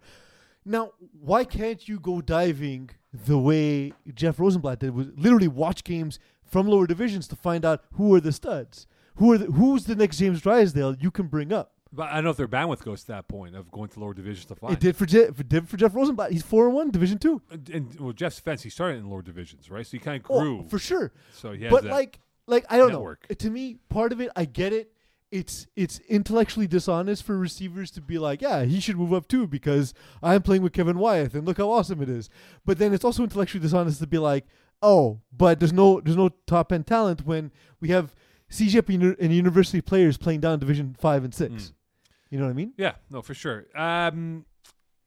Now, 0.64 0.92
why 1.20 1.44
can't 1.44 1.86
you 1.88 2.00
go 2.00 2.20
diving 2.20 2.90
the 3.12 3.38
way 3.38 3.92
Jeff 4.14 4.40
Rosenblatt 4.40 4.80
did? 4.80 4.94
Was 4.94 5.08
literally 5.16 5.48
watch 5.48 5.84
games 5.84 6.18
from 6.44 6.66
lower 6.66 6.86
divisions 6.86 7.28
to 7.28 7.36
find 7.36 7.64
out 7.64 7.82
who 7.94 8.14
are 8.14 8.20
the 8.20 8.32
studs, 8.32 8.86
who 9.16 9.32
are 9.32 9.38
the, 9.38 9.46
who's 9.46 9.84
the 9.84 9.94
next 9.94 10.18
James 10.18 10.40
Drysdale 10.40 10.96
you 11.00 11.10
can 11.10 11.28
bring 11.28 11.52
up. 11.52 11.72
But 11.92 12.10
I 12.10 12.14
don't 12.16 12.24
know 12.24 12.30
if 12.30 12.36
their 12.36 12.48
bandwidth 12.48 12.82
goes 12.84 13.02
to 13.02 13.06
that 13.08 13.28
point 13.28 13.54
of 13.54 13.70
going 13.70 13.88
to 13.90 14.00
lower 14.00 14.12
divisions 14.12 14.44
to 14.46 14.56
find. 14.56 14.72
It 14.72 14.80
did 14.80 14.96
for 14.96 15.06
Jeff, 15.06 15.38
it 15.40 15.48
did 15.48 15.68
for 15.68 15.76
Jeff 15.76 15.94
Rosenblatt. 15.94 16.32
He's 16.32 16.42
four 16.42 16.66
and 16.66 16.74
one, 16.74 16.90
Division 16.90 17.18
two. 17.18 17.40
And, 17.50 17.70
and 17.70 18.00
well, 18.00 18.12
Jeff's 18.12 18.36
defense, 18.36 18.62
he 18.64 18.70
started 18.70 18.98
in 18.98 19.08
lower 19.08 19.22
divisions, 19.22 19.70
right? 19.70 19.86
So 19.86 19.92
he 19.92 19.98
kind 20.00 20.20
of 20.22 20.30
Oh, 20.30 20.40
grew. 20.40 20.66
for 20.68 20.78
sure. 20.80 21.12
so 21.32 21.52
he 21.52 21.62
has 21.64 21.70
but 21.70 21.84
that. 21.84 21.92
like 21.92 22.18
like 22.48 22.64
I 22.68 22.76
don't 22.76 22.90
network. 22.90 23.24
know. 23.30 23.34
To 23.36 23.50
me, 23.50 23.76
part 23.88 24.12
of 24.12 24.20
it, 24.20 24.30
I 24.34 24.44
get 24.46 24.72
it. 24.72 24.92
It's 25.30 25.66
it's 25.74 25.98
intellectually 26.08 26.66
dishonest 26.66 27.24
for 27.24 27.36
receivers 27.36 27.90
to 27.92 28.00
be 28.00 28.18
like, 28.18 28.40
yeah, 28.42 28.64
he 28.64 28.80
should 28.80 28.96
move 28.96 29.12
up 29.12 29.26
too 29.26 29.46
because 29.46 29.92
I'm 30.22 30.42
playing 30.42 30.62
with 30.62 30.72
Kevin 30.72 30.98
Wyeth 30.98 31.34
and 31.34 31.44
look 31.44 31.58
how 31.58 31.70
awesome 31.70 32.00
it 32.00 32.08
is. 32.08 32.30
But 32.64 32.78
then 32.78 32.94
it's 32.94 33.04
also 33.04 33.24
intellectually 33.24 33.60
dishonest 33.60 33.98
to 34.00 34.06
be 34.06 34.18
like, 34.18 34.46
oh, 34.82 35.20
but 35.36 35.58
there's 35.58 35.72
no 35.72 36.00
there's 36.00 36.16
no 36.16 36.30
top 36.46 36.72
end 36.72 36.86
talent 36.86 37.26
when 37.26 37.50
we 37.80 37.88
have 37.88 38.14
CJP 38.50 39.16
and 39.20 39.32
university 39.34 39.80
players 39.80 40.16
playing 40.16 40.40
down 40.40 40.58
Division 40.58 40.96
five 40.98 41.24
and 41.24 41.34
six. 41.34 41.52
Mm. 41.52 41.72
You 42.30 42.38
know 42.38 42.44
what 42.44 42.50
I 42.50 42.54
mean? 42.54 42.72
yeah, 42.76 42.94
no, 43.10 43.22
for 43.22 43.34
sure. 43.34 43.66
Um, 43.74 44.46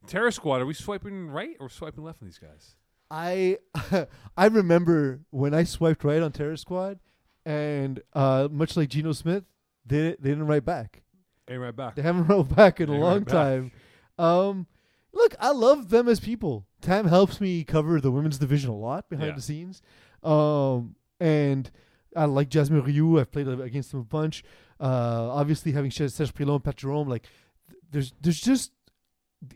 Terror 0.08 0.32
Squad, 0.32 0.62
are 0.62 0.66
we 0.66 0.74
swiping 0.74 1.30
right 1.30 1.56
or 1.60 1.70
swiping 1.70 2.04
left 2.04 2.22
on 2.22 2.28
these 2.28 2.40
guys? 2.40 2.76
I 3.12 3.58
I 4.38 4.46
remember 4.48 5.22
when 5.30 5.54
I 5.54 5.64
swiped 5.64 6.04
right 6.04 6.22
on 6.22 6.32
Terror 6.32 6.58
Squad, 6.58 7.00
and 7.46 8.02
uh, 8.14 8.48
much 8.52 8.78
like 8.78 8.90
Geno 8.90 9.12
Smith, 9.12 9.44
they 9.86 10.16
they 10.20 10.30
didn't 10.30 10.48
write 10.48 10.66
back. 10.66 11.02
Hey, 11.48 11.58
right 11.58 11.76
back. 11.76 11.96
They 11.96 12.02
haven't 12.02 12.28
wrote 12.28 12.56
back 12.56 12.80
in 12.80 12.90
a 12.90 12.92
They 12.94 12.98
long 13.00 13.18
write 13.20 13.26
back. 13.26 13.34
time. 13.34 13.72
Um, 14.18 14.68
look, 15.14 15.36
I 15.40 15.52
love 15.52 15.90
them 15.90 16.08
as 16.08 16.20
people. 16.20 16.66
Tam 16.82 17.08
helps 17.08 17.42
me 17.42 17.64
cover 17.64 18.00
the 18.00 18.12
women's 18.12 18.38
division 18.38 18.70
a 18.70 18.76
lot 18.76 19.10
behind 19.10 19.30
Yeah. 19.30 19.36
the 19.36 19.42
scenes. 19.42 19.82
Um, 20.24 20.96
and 21.20 21.70
I 22.16 22.26
like 22.26 22.50
Jasmine 22.50 22.84
Ryu. 22.84 23.20
I've 23.20 23.32
played 23.32 23.48
against 23.48 23.92
them 23.92 24.02
a 24.02 24.04
bunch. 24.04 24.44
Uh, 24.80 25.30
obviously 25.32 25.72
having 25.74 25.92
Serge 25.92 26.34
Prilon 26.34 26.56
and 26.56 26.64
Pat 26.64 26.78
Jerome, 26.78 27.10
like 27.10 27.24
th- 27.70 27.82
there's 27.92 28.14
there's 28.22 28.40
just 28.40 28.72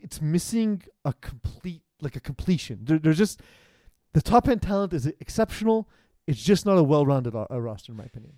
it's 0.02 0.20
missing 0.20 0.82
a 1.04 1.12
complete 1.14 1.82
like 2.02 2.16
a 2.16 2.20
completion. 2.20 2.80
There, 2.82 2.98
there's 2.98 3.18
just 3.18 3.40
the 4.12 4.20
top 4.20 4.48
end 4.48 4.62
talent 4.62 4.92
is 4.92 5.06
exceptional. 5.06 5.88
It's 6.26 6.42
just 6.42 6.64
not 6.66 6.76
a 6.78 6.82
well-rounded 6.82 7.34
uh, 7.34 7.46
roster, 7.60 7.92
in 7.92 7.98
my 7.98 8.04
opinion. 8.04 8.34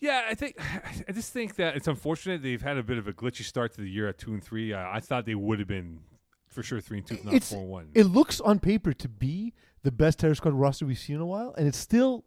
Yeah, 0.00 0.26
I 0.28 0.34
think 0.34 0.56
I 1.08 1.12
just 1.12 1.32
think 1.32 1.56
that 1.56 1.76
it's 1.76 1.88
unfortunate 1.88 2.42
they've 2.42 2.62
had 2.62 2.76
a 2.78 2.82
bit 2.82 2.98
of 2.98 3.08
a 3.08 3.12
glitchy 3.12 3.42
start 3.42 3.72
to 3.74 3.80
the 3.80 3.90
year 3.90 4.08
at 4.08 4.18
two 4.18 4.32
and 4.32 4.42
three. 4.42 4.72
Uh, 4.72 4.88
I 4.90 5.00
thought 5.00 5.26
they 5.26 5.34
would 5.34 5.58
have 5.58 5.68
been 5.68 6.00
for 6.48 6.62
sure 6.62 6.80
three 6.80 6.98
and 6.98 7.06
two, 7.06 7.18
not 7.24 7.34
It's- 7.34 7.50
four 7.50 7.60
and 7.62 7.70
one. 7.70 7.88
It 7.94 8.04
looks 8.04 8.40
on 8.40 8.58
paper 8.58 8.92
to 8.92 9.08
be 9.08 9.54
the 9.82 9.92
best 9.92 10.18
Terror 10.18 10.34
Squad 10.34 10.54
roster 10.54 10.86
we've 10.86 10.98
seen 10.98 11.16
in 11.16 11.22
a 11.22 11.26
while, 11.26 11.54
and 11.56 11.66
it's 11.68 11.78
still. 11.78 12.24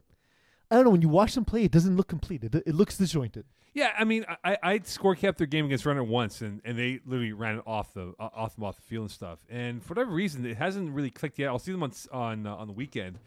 I 0.70 0.76
don't 0.76 0.86
know. 0.86 0.92
When 0.92 1.02
you 1.02 1.10
watch 1.10 1.36
them 1.36 1.44
play, 1.44 1.66
it 1.66 1.72
doesn't 1.72 1.98
look 1.98 2.08
complete. 2.08 2.46
It, 2.46 2.56
it 2.56 2.74
looks 2.74 2.98
disjointed. 2.98 3.44
yeah, 3.74 3.92
I 3.98 4.06
mean, 4.06 4.26
I 4.44 4.58
I 4.64 4.80
score 4.86 5.16
kept 5.16 5.38
their 5.38 5.48
game 5.48 5.66
against 5.66 5.86
Runner 5.86 6.02
once, 6.04 6.40
and, 6.42 6.62
and 6.64 6.78
they 6.78 7.02
literally 7.06 7.34
ran 7.34 7.58
it 7.58 7.64
off 7.68 7.94
the 7.94 8.14
uh, 8.20 8.30
off 8.34 8.56
them 8.56 8.64
off 8.64 8.78
the 8.78 8.82
field 8.84 9.04
and 9.04 9.12
stuff. 9.12 9.40
And 9.50 9.84
for 9.84 9.90
whatever 9.96 10.12
reason, 10.12 10.46
it 10.46 10.56
hasn't 10.56 10.92
really 10.94 11.10
clicked 11.10 11.40
yet. 11.40 11.50
I'll 11.50 11.60
see 11.60 11.74
them 11.74 11.84
on 11.84 11.92
on 12.14 12.48
uh, 12.48 12.56
on 12.56 12.68
the 12.68 12.74
weekend. 12.74 13.20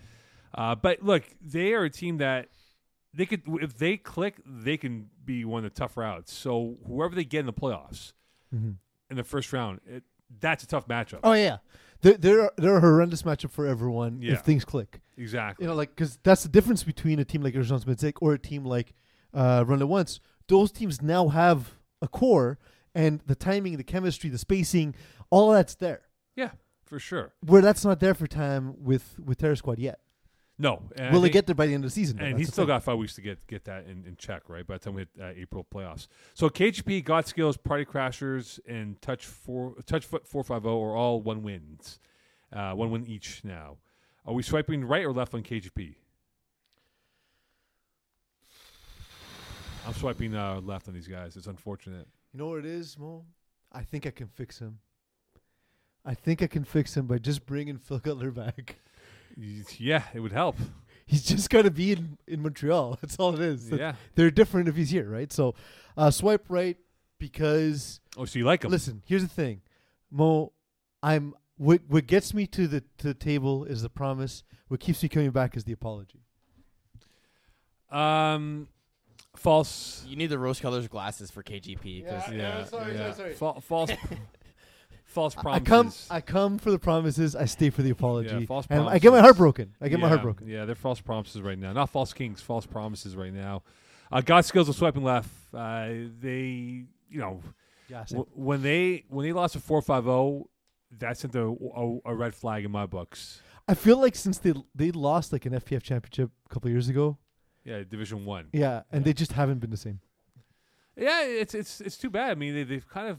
Uh, 0.54 0.74
but 0.74 1.02
look, 1.02 1.24
they 1.42 1.74
are 1.74 1.84
a 1.84 1.90
team 1.90 2.16
that 2.18 2.48
they 3.14 3.26
could 3.26 3.42
if 3.60 3.76
they 3.78 3.96
click, 3.96 4.36
they 4.46 4.76
can 4.76 5.08
be 5.24 5.44
one 5.44 5.64
of 5.64 5.72
the 5.72 5.78
tough 5.78 5.96
routes. 5.96 6.32
So 6.32 6.76
whoever 6.86 7.14
they 7.14 7.24
get 7.24 7.40
in 7.40 7.46
the 7.46 7.52
playoffs 7.52 8.12
in 8.52 8.78
the 9.16 9.24
first 9.24 9.52
round, 9.52 9.80
it, 9.86 10.02
that's 10.40 10.62
a 10.64 10.66
tough 10.66 10.86
matchup. 10.88 11.20
Oh 11.24 11.32
yeah, 11.32 11.58
they're 12.02 12.14
they're, 12.16 12.50
they're 12.56 12.76
a 12.76 12.80
horrendous 12.80 13.22
matchup 13.22 13.50
for 13.50 13.66
everyone 13.66 14.20
Yeah. 14.22 14.34
if 14.34 14.40
things 14.40 14.64
click. 14.64 15.00
Exactly. 15.16 15.64
You 15.64 15.68
know, 15.70 15.76
like 15.76 15.90
because 15.90 16.18
that's 16.22 16.42
the 16.42 16.48
difference 16.48 16.82
between 16.82 17.18
a 17.18 17.24
team 17.24 17.42
like 17.42 17.54
Urgence 17.56 17.84
Medzik 17.84 18.14
or 18.20 18.34
a 18.34 18.38
team 18.38 18.64
like 18.64 18.94
uh, 19.32 19.64
Run 19.66 19.80
It 19.80 19.88
Once. 19.88 20.20
Those 20.48 20.70
teams 20.72 21.00
now 21.02 21.28
have 21.28 21.74
a 22.02 22.08
core, 22.08 22.58
and 22.94 23.20
the 23.26 23.34
timing, 23.34 23.76
the 23.76 23.84
chemistry, 23.84 24.28
the 24.30 24.38
spacing, 24.38 24.94
all 25.30 25.52
that's 25.52 25.74
there. 25.76 26.02
yeah, 26.36 26.50
for 26.84 26.98
sure. 26.98 27.32
Where 27.46 27.62
that's 27.62 27.84
not 27.84 27.98
there 28.00 28.14
for 28.14 28.26
time 28.26 28.74
with 28.78 29.16
with 29.24 29.38
Terror 29.38 29.56
Squad 29.56 29.78
yet. 29.78 30.00
No, 30.56 30.82
and 30.96 31.12
Will 31.12 31.20
they 31.20 31.26
think- 31.26 31.32
get 31.32 31.46
there 31.46 31.54
by 31.56 31.66
the 31.66 31.74
end 31.74 31.84
of 31.84 31.90
the 31.90 31.94
season? 31.94 32.16
though? 32.16 32.24
And 32.24 32.34
That's 32.34 32.40
he's 32.42 32.52
still 32.52 32.62
thing. 32.64 32.68
got 32.68 32.84
five 32.84 32.96
weeks 32.96 33.14
to 33.16 33.20
get 33.20 33.44
get 33.48 33.64
that 33.64 33.86
in, 33.86 34.04
in 34.06 34.14
check, 34.16 34.42
right? 34.48 34.64
By 34.64 34.74
the 34.74 34.84
time 34.84 34.94
we 34.94 35.00
hit 35.02 35.08
uh, 35.20 35.24
April 35.36 35.66
playoffs. 35.68 36.06
So 36.34 36.48
KGP, 36.48 37.04
God 37.04 37.26
Skills, 37.26 37.56
Party 37.56 37.84
Crashers, 37.84 38.60
and 38.68 39.00
Touch 39.02 39.26
Four, 39.26 39.74
Touch 39.86 40.04
Foot 40.06 40.28
Four 40.28 40.44
Five 40.44 40.62
Zero 40.62 40.80
are 40.82 40.94
all 40.94 41.20
one 41.20 41.42
wins, 41.42 41.98
uh, 42.52 42.72
one 42.74 42.90
win 42.92 43.04
each 43.06 43.42
now. 43.42 43.78
Are 44.24 44.32
we 44.32 44.42
swiping 44.44 44.84
right 44.84 45.04
or 45.04 45.12
left 45.12 45.34
on 45.34 45.42
KGP? 45.42 45.96
I'm 49.86 49.92
swiping 49.94 50.34
uh, 50.34 50.60
left 50.60 50.88
on 50.88 50.94
these 50.94 51.08
guys. 51.08 51.36
It's 51.36 51.46
unfortunate. 51.46 52.06
You 52.32 52.38
know 52.38 52.46
what 52.46 52.60
it 52.60 52.66
is, 52.66 52.98
Mo? 52.98 53.24
I 53.72 53.82
think 53.82 54.06
I 54.06 54.10
can 54.10 54.28
fix 54.28 54.58
him. 54.58 54.78
I 56.06 56.14
think 56.14 56.42
I 56.42 56.46
can 56.46 56.64
fix 56.64 56.96
him 56.96 57.06
by 57.06 57.18
just 57.18 57.44
bringing 57.44 57.76
Phil 57.78 57.98
Cutler 58.00 58.30
back. 58.30 58.76
Y- 59.36 59.64
Yeah, 59.78 60.02
it 60.14 60.20
would 60.20 60.32
help. 60.32 60.56
He's 61.06 61.22
just 61.24 61.50
gonna 61.50 61.70
be 61.70 61.92
in, 61.92 62.18
in 62.26 62.42
Montreal. 62.42 62.98
That's 63.02 63.16
all 63.16 63.34
it 63.34 63.40
is. 63.40 63.68
That- 63.70 63.78
Yeah. 63.80 63.94
They're 64.14 64.30
different 64.30 64.68
if 64.68 64.76
he's 64.76 64.90
here, 64.90 65.08
right? 65.08 65.32
So 65.32 65.54
uh, 65.96 66.10
swipe 66.10 66.44
right 66.48 66.76
because 67.18 68.00
Oh, 68.16 68.24
so 68.24 68.38
you 68.38 68.44
like 68.44 68.64
him? 68.64 68.70
listen. 68.70 69.02
Here's 69.06 69.22
the 69.22 69.28
thing, 69.28 69.60
Mo. 70.10 70.52
I'm 71.02 71.34
what 71.56 71.82
what 71.88 72.06
gets 72.06 72.32
me 72.34 72.46
to 72.48 72.66
the 72.66 72.80
to 72.98 73.08
the 73.08 73.14
table 73.14 73.64
is 73.64 73.82
the 73.82 73.90
promise. 73.90 74.42
What 74.68 74.80
keeps 74.80 75.02
me 75.02 75.08
coming 75.08 75.30
back 75.30 75.56
is 75.56 75.64
the 75.64 75.72
apology. 75.72 76.20
Um, 77.90 78.68
false. 79.36 80.04
You 80.08 80.16
need 80.16 80.28
the 80.28 80.38
rose 80.38 80.58
colors 80.60 80.88
glasses 80.88 81.30
for 81.30 81.42
KGP 81.42 82.04
because 82.04 82.32
Yeah. 82.32 82.64
sorry, 82.64 82.96
sorry, 82.96 83.14
sorry. 83.14 83.34
Fa- 83.34 83.60
false. 83.60 83.90
false 85.14 85.36
I 85.38 85.42
promises. 85.42 85.68
come 85.68 85.92
I 86.10 86.20
come 86.20 86.58
for 86.58 86.70
the 86.70 86.78
promises. 86.78 87.34
I 87.36 87.46
stay 87.46 87.70
for 87.70 87.82
the 87.82 87.90
apology. 87.90 88.34
Yeah, 88.34 88.46
false 88.46 88.66
and 88.68 88.88
I 88.88 88.98
get 88.98 89.12
my 89.12 89.20
heart 89.20 89.36
broken. 89.36 89.74
I 89.80 89.88
get 89.88 90.00
my 90.00 90.08
heart 90.08 90.22
broken. 90.22 90.46
Yeah, 90.48 90.64
they're 90.66 90.74
false 90.74 91.00
promises 91.00 91.40
right 91.40 91.58
now. 91.58 91.72
Not 91.72 91.88
false 91.90 92.12
kings, 92.12 92.40
false 92.42 92.66
promises 92.66 93.16
right 93.16 93.32
now. 93.32 93.62
Uh, 94.12 94.20
God 94.20 94.44
skills 94.44 94.68
are 94.68 94.72
swiping 94.74 95.02
left. 95.04 95.30
Uh, 95.52 95.88
they, 96.20 96.84
you 97.08 97.18
know, 97.18 97.40
Yeah, 97.88 98.04
w- 98.10 98.26
when 98.34 98.62
they 98.62 99.04
when 99.08 99.24
they 99.26 99.32
lost 99.32 99.56
a 99.56 99.60
four 99.60 99.80
five 99.82 100.04
zero, 100.04 100.48
that 100.98 101.16
sent 101.18 101.34
a, 101.34 101.42
a, 101.42 101.98
a 102.04 102.14
red 102.14 102.34
flag 102.34 102.64
in 102.64 102.70
my 102.70 102.86
books. 102.86 103.40
I 103.66 103.74
feel 103.74 103.98
like 103.98 104.14
since 104.14 104.38
they 104.38 104.52
they 104.74 104.90
lost 104.90 105.32
like 105.32 105.46
an 105.46 105.52
FPF 105.54 105.82
championship 105.82 106.30
a 106.44 106.48
couple 106.52 106.70
years 106.70 106.88
ago, 106.88 107.16
Yeah, 107.64 107.82
Division 107.88 108.24
One. 108.26 108.48
yeah, 108.52 108.82
and 108.92 109.00
Yeah. 109.00 109.04
they 109.06 109.12
just 109.14 109.32
haven't 109.32 109.60
been 109.60 109.70
the 109.70 109.76
same. 109.88 110.00
Yeah, 110.96 111.22
it's 111.24 111.54
it's 111.54 111.80
it's 111.80 111.96
too 111.96 112.10
bad. 112.10 112.30
I 112.30 112.34
mean, 112.34 112.54
they, 112.54 112.62
they've 112.64 112.88
kind 112.88 113.08
of 113.08 113.18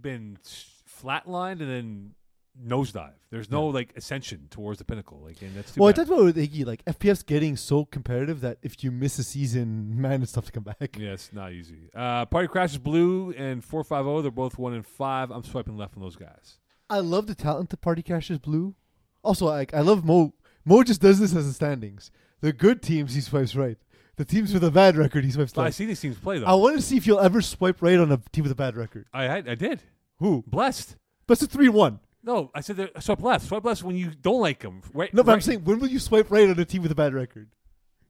been 0.00 0.38
s- 0.44 0.73
flatlined 1.02 1.60
and 1.60 1.70
then 1.70 2.14
nosedive. 2.62 3.14
There's 3.30 3.50
no 3.50 3.66
like 3.66 3.92
ascension 3.96 4.46
towards 4.50 4.78
the 4.78 4.84
pinnacle. 4.84 5.20
Like, 5.24 5.42
and 5.42 5.54
that's 5.54 5.72
too 5.74 5.80
Well, 5.80 5.88
I 5.88 5.92
talked 5.92 6.08
about 6.08 6.24
with 6.24 6.36
Iggy, 6.36 6.64
like 6.64 6.84
FPF's 6.84 7.22
getting 7.22 7.56
so 7.56 7.84
competitive 7.84 8.40
that 8.42 8.58
if 8.62 8.84
you 8.84 8.90
miss 8.90 9.18
a 9.18 9.24
season, 9.24 10.00
man, 10.00 10.22
it's 10.22 10.32
tough 10.32 10.46
to 10.46 10.52
come 10.52 10.62
back. 10.62 10.96
Yeah, 10.98 11.12
it's 11.12 11.32
not 11.32 11.52
easy. 11.52 11.90
Uh, 11.94 12.26
Party 12.26 12.48
Crashers 12.48 12.82
Blue 12.82 13.32
and 13.36 13.64
450. 13.64 14.22
They're 14.22 14.30
both 14.30 14.58
1 14.58 14.74
and 14.74 14.86
5. 14.86 15.30
I'm 15.30 15.42
swiping 15.44 15.76
left 15.76 15.96
on 15.96 16.02
those 16.02 16.16
guys. 16.16 16.58
I 16.88 16.98
love 17.00 17.26
the 17.26 17.34
talent 17.34 17.70
that 17.70 17.80
Party 17.80 18.02
Crashers 18.02 18.40
Blue. 18.40 18.74
Also, 19.22 19.46
like 19.46 19.74
I 19.74 19.80
love 19.80 20.04
Mo. 20.04 20.34
Mo 20.64 20.82
just 20.82 21.00
does 21.00 21.18
this 21.18 21.34
as 21.34 21.46
the 21.46 21.52
standings. 21.52 22.10
The 22.40 22.52
good 22.52 22.82
teams 22.82 23.14
he 23.14 23.20
swipes 23.20 23.56
right. 23.56 23.78
The 24.16 24.24
teams 24.24 24.54
with 24.54 24.62
a 24.62 24.70
bad 24.70 24.96
record 24.96 25.24
he 25.24 25.30
swipes 25.32 25.52
But 25.52 25.66
I 25.66 25.70
see 25.70 25.86
these 25.86 26.00
teams 26.00 26.16
play, 26.18 26.38
though. 26.38 26.46
I 26.46 26.54
want 26.54 26.76
to 26.76 26.82
see 26.82 26.96
if 26.96 27.06
you'll 27.06 27.18
ever 27.20 27.42
swipe 27.42 27.82
right 27.82 27.98
on 27.98 28.12
a 28.12 28.18
team 28.32 28.44
with 28.44 28.52
a 28.52 28.56
bad 28.56 28.76
record. 28.76 29.06
I, 29.12 29.26
I 29.26 29.36
I 29.38 29.54
did. 29.56 29.82
Who? 30.18 30.44
Blessed. 30.46 30.96
Blessed 31.26 31.50
three 31.50 31.68
one. 31.68 32.00
No, 32.22 32.50
I 32.54 32.60
said 32.60 32.76
that- 32.76 33.02
swipe 33.02 33.22
left. 33.22 33.46
Swipe 33.46 33.64
left 33.64 33.82
when 33.82 33.96
you 33.96 34.10
don't 34.10 34.40
like 34.40 34.60
them. 34.60 34.80
Right, 34.94 35.12
No, 35.12 35.22
but 35.22 35.32
I'm 35.32 35.36
right- 35.36 35.44
saying 35.44 35.64
when 35.64 35.78
will 35.78 35.88
you 35.88 35.98
swipe 35.98 36.30
right 36.30 36.48
on 36.48 36.58
a 36.58 36.64
team 36.64 36.82
with 36.82 36.90
a 36.92 36.94
bad 36.94 37.12
record? 37.14 37.50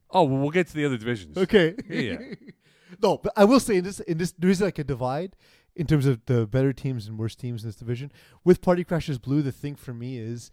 Oh, 0.09 0.23
well, 0.23 0.39
we'll 0.39 0.51
get 0.51 0.67
to 0.67 0.73
the 0.73 0.85
other 0.85 0.97
divisions. 0.97 1.37
Okay. 1.37 1.75
Yeah. 1.89 2.17
no, 3.01 3.17
but 3.17 3.33
I 3.35 3.43
will 3.43 3.59
say 3.59 3.77
in 3.77 3.83
this 3.83 3.99
in 4.01 4.17
this 4.17 4.31
there 4.37 4.49
is 4.49 4.61
like 4.61 4.79
a 4.79 4.83
divide 4.83 5.35
in 5.75 5.85
terms 5.87 6.05
of 6.05 6.25
the 6.27 6.47
better 6.47 6.71
teams 6.71 7.07
and 7.07 7.17
worse 7.19 7.35
teams 7.35 7.63
in 7.63 7.69
this 7.69 7.75
division. 7.75 8.11
With 8.45 8.61
Party 8.61 8.85
Crashers 8.85 9.21
Blue, 9.21 9.41
the 9.41 9.51
thing 9.51 9.75
for 9.75 9.93
me 9.93 10.17
is, 10.17 10.51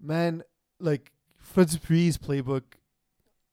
man, 0.00 0.42
like 0.78 1.12
Fred 1.38 1.68
Dupree's 1.68 2.18
playbook, 2.18 2.62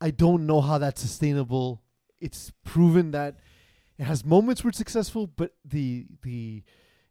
I 0.01 0.11
don't 0.11 0.45
know 0.45 0.59
how 0.59 0.77
that's 0.77 0.99
sustainable. 1.01 1.81
It's 2.19 2.51
proven 2.65 3.11
that 3.11 3.37
it 3.97 4.03
has 4.03 4.25
moments 4.25 4.63
where 4.63 4.69
it's 4.69 4.77
successful, 4.77 5.27
but 5.27 5.53
the 5.63 6.07
the 6.23 6.63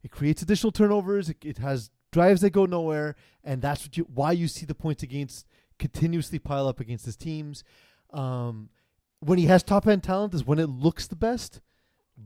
it 0.02 0.10
creates 0.10 0.42
additional 0.42 0.72
turnovers. 0.72 1.28
It, 1.28 1.44
it 1.44 1.58
has 1.58 1.90
drives 2.12 2.40
that 2.40 2.50
go 2.50 2.66
nowhere, 2.66 3.16
and 3.44 3.60
that's 3.60 3.84
what 3.84 3.96
you 3.96 4.06
why 4.12 4.32
you 4.32 4.48
see 4.48 4.66
the 4.66 4.74
points 4.74 5.02
against 5.02 5.46
continuously 5.78 6.38
pile 6.38 6.66
up 6.66 6.80
against 6.80 7.04
his 7.06 7.16
teams. 7.16 7.64
Um, 8.12 8.70
when 9.20 9.38
he 9.38 9.46
has 9.46 9.62
top 9.62 9.86
end 9.86 10.02
talent 10.02 10.34
is 10.34 10.44
when 10.44 10.58
it 10.58 10.68
looks 10.68 11.06
the 11.06 11.16
best, 11.16 11.60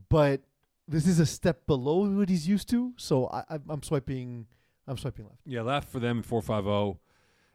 but 0.09 0.43
this 0.89 1.07
is 1.07 1.19
a 1.19 1.27
step 1.27 1.67
below 1.67 2.09
what 2.09 2.29
he's 2.29 2.49
used 2.49 2.69
to. 2.71 2.93
So 2.97 3.29
I, 3.29 3.45
I'm 3.69 3.83
swiping, 3.83 4.47
I'm 4.87 4.99
swiping 4.99 5.25
left. 5.25 5.41
Yeah, 5.47 5.63
left 5.63 5.89
for 5.89 6.01
them 6.01 6.19
in 6.19 6.23
450. 6.23 7.01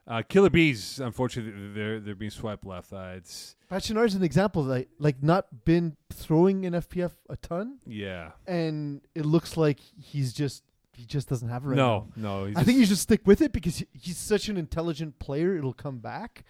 Uh, 0.08 0.22
Killer 0.22 0.49
Bees, 0.49 0.99
unfortunately, 0.99 1.74
they're 1.74 1.99
they're 1.99 2.16
being 2.16 2.32
swiped 2.32 2.66
left. 2.66 2.93
Uh, 2.93 3.14
it's 3.16 3.58
Pat 3.70 3.89
is 3.89 4.16
an 4.16 4.24
example 4.24 4.64
like 4.64 4.88
like 4.99 5.22
not 5.22 5.66
been 5.66 5.97
throwing 6.14 6.64
in 6.64 6.74
FPF 6.74 7.12
a 7.30 7.36
ton, 7.36 7.80
yeah. 7.86 8.32
and 8.47 9.01
it 9.16 9.26
looks 9.26 9.58
like 9.58 9.80
he's 9.99 10.32
just 10.32 10.64
he 10.93 11.03
just 11.05 11.28
doesn't 11.28 11.49
have 11.49 11.66
it 11.66 11.68
right 11.70 11.76
no, 11.76 12.08
now. 12.16 12.39
no. 12.39 12.45
he's 12.45 12.55
I 12.55 12.64
think 12.64 12.78
you 12.78 12.86
just- 12.86 12.91
should 12.91 12.99
stick 12.99 13.28
with 13.28 13.41
it 13.41 13.51
because 13.51 13.80
he- 13.80 13.88
he's 13.93 14.18
such 14.18 14.47
an 14.47 14.55
intelligent 14.55 15.20
player. 15.20 15.58
It'll 15.58 15.74
come 15.74 15.97
back, 15.99 16.45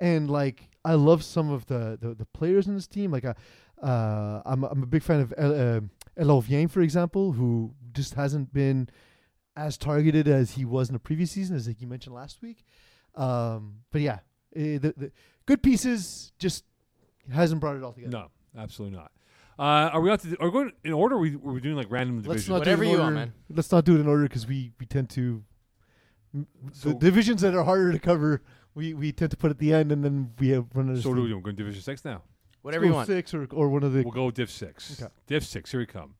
and 0.00 0.28
like 0.28 0.68
I 0.84 0.94
love 0.94 1.22
some 1.22 1.50
of 1.50 1.66
the 1.66 1.96
the, 2.00 2.14
the 2.14 2.26
players 2.26 2.66
in 2.66 2.74
this 2.74 2.88
team. 2.88 3.12
Like, 3.12 3.24
uh, 3.24 3.34
uh, 3.80 4.42
I'm 4.44 4.64
I'm 4.64 4.82
a 4.82 4.86
big 4.86 5.04
fan 5.04 5.20
of 5.20 5.32
El, 5.38 5.88
uh, 6.34 6.40
Vien, 6.40 6.66
for 6.66 6.80
example, 6.80 7.32
who 7.32 7.72
just 7.92 8.14
hasn't 8.14 8.52
been 8.52 8.88
as 9.56 9.78
targeted 9.78 10.26
as 10.26 10.52
he 10.52 10.64
was 10.64 10.88
in 10.88 10.92
the 10.92 10.98
previous 10.98 11.30
season, 11.30 11.54
as 11.54 11.68
like 11.68 11.80
you 11.80 11.86
mentioned 11.86 12.16
last 12.16 12.42
week. 12.42 12.64
Um, 13.16 13.78
but 13.90 14.00
yeah, 14.02 14.18
eh, 14.54 14.78
the, 14.78 14.94
the 14.96 15.12
good 15.46 15.62
pieces 15.62 16.32
just 16.38 16.64
hasn't 17.32 17.60
brought 17.60 17.76
it 17.76 17.82
all 17.82 17.92
together. 17.92 18.10
no, 18.12 18.30
absolutely 18.60 18.98
not. 18.98 19.10
Uh, 19.58 19.88
are 19.92 20.00
we 20.02 20.10
on 20.10 20.18
to? 20.18 20.36
Are 20.40 20.48
we 20.48 20.52
going 20.52 20.72
in 20.84 20.92
order? 20.92 21.14
Or 21.16 21.18
we 21.20 21.34
are 21.34 21.38
we 21.38 21.60
doing 21.60 21.76
like 21.76 21.86
random 21.90 22.16
Let's 22.16 22.26
divisions? 22.26 22.48
not 22.50 22.58
Whatever 22.58 22.84
do 22.84 22.90
it 22.90 22.92
in 22.92 22.98
you 22.98 23.02
order. 23.04 23.14
want, 23.16 23.28
man. 23.28 23.32
Let's 23.48 23.72
not 23.72 23.84
do 23.86 23.96
it 23.96 24.00
in 24.00 24.06
order 24.06 24.24
because 24.24 24.46
we 24.46 24.72
we 24.78 24.84
tend 24.84 25.08
to 25.10 25.42
So- 26.72 26.90
the 26.90 26.94
divisions 26.96 27.40
that 27.40 27.54
are 27.54 27.64
harder 27.64 27.90
to 27.92 27.98
cover. 27.98 28.42
We, 28.74 28.92
we 28.92 29.10
tend 29.10 29.30
to 29.30 29.38
put 29.38 29.50
at 29.50 29.56
the 29.58 29.72
end, 29.72 29.90
and 29.90 30.04
then 30.04 30.32
we 30.38 30.48
have 30.50 30.66
run 30.74 30.90
out 30.90 30.96
of 30.96 31.02
So 31.02 31.08
what 31.08 31.16
are 31.16 31.22
we 31.22 31.28
steam. 31.28 31.30
doing? 31.30 31.38
We're 31.38 31.44
going 31.44 31.56
Division 31.56 31.80
Six 31.80 32.04
now. 32.04 32.20
Whatever 32.60 32.84
Let's 32.84 32.88
you 32.88 32.92
go 32.92 32.96
want. 32.96 33.06
Six 33.06 33.32
or 33.32 33.48
or 33.52 33.68
one 33.70 33.82
of 33.82 33.94
the. 33.94 34.02
We'll 34.02 34.12
go 34.12 34.30
Div 34.30 34.50
Six. 34.50 35.00
Okay. 35.02 35.10
Div 35.26 35.42
Six. 35.46 35.70
Here 35.70 35.80
we 35.80 35.86
come. 35.86 36.14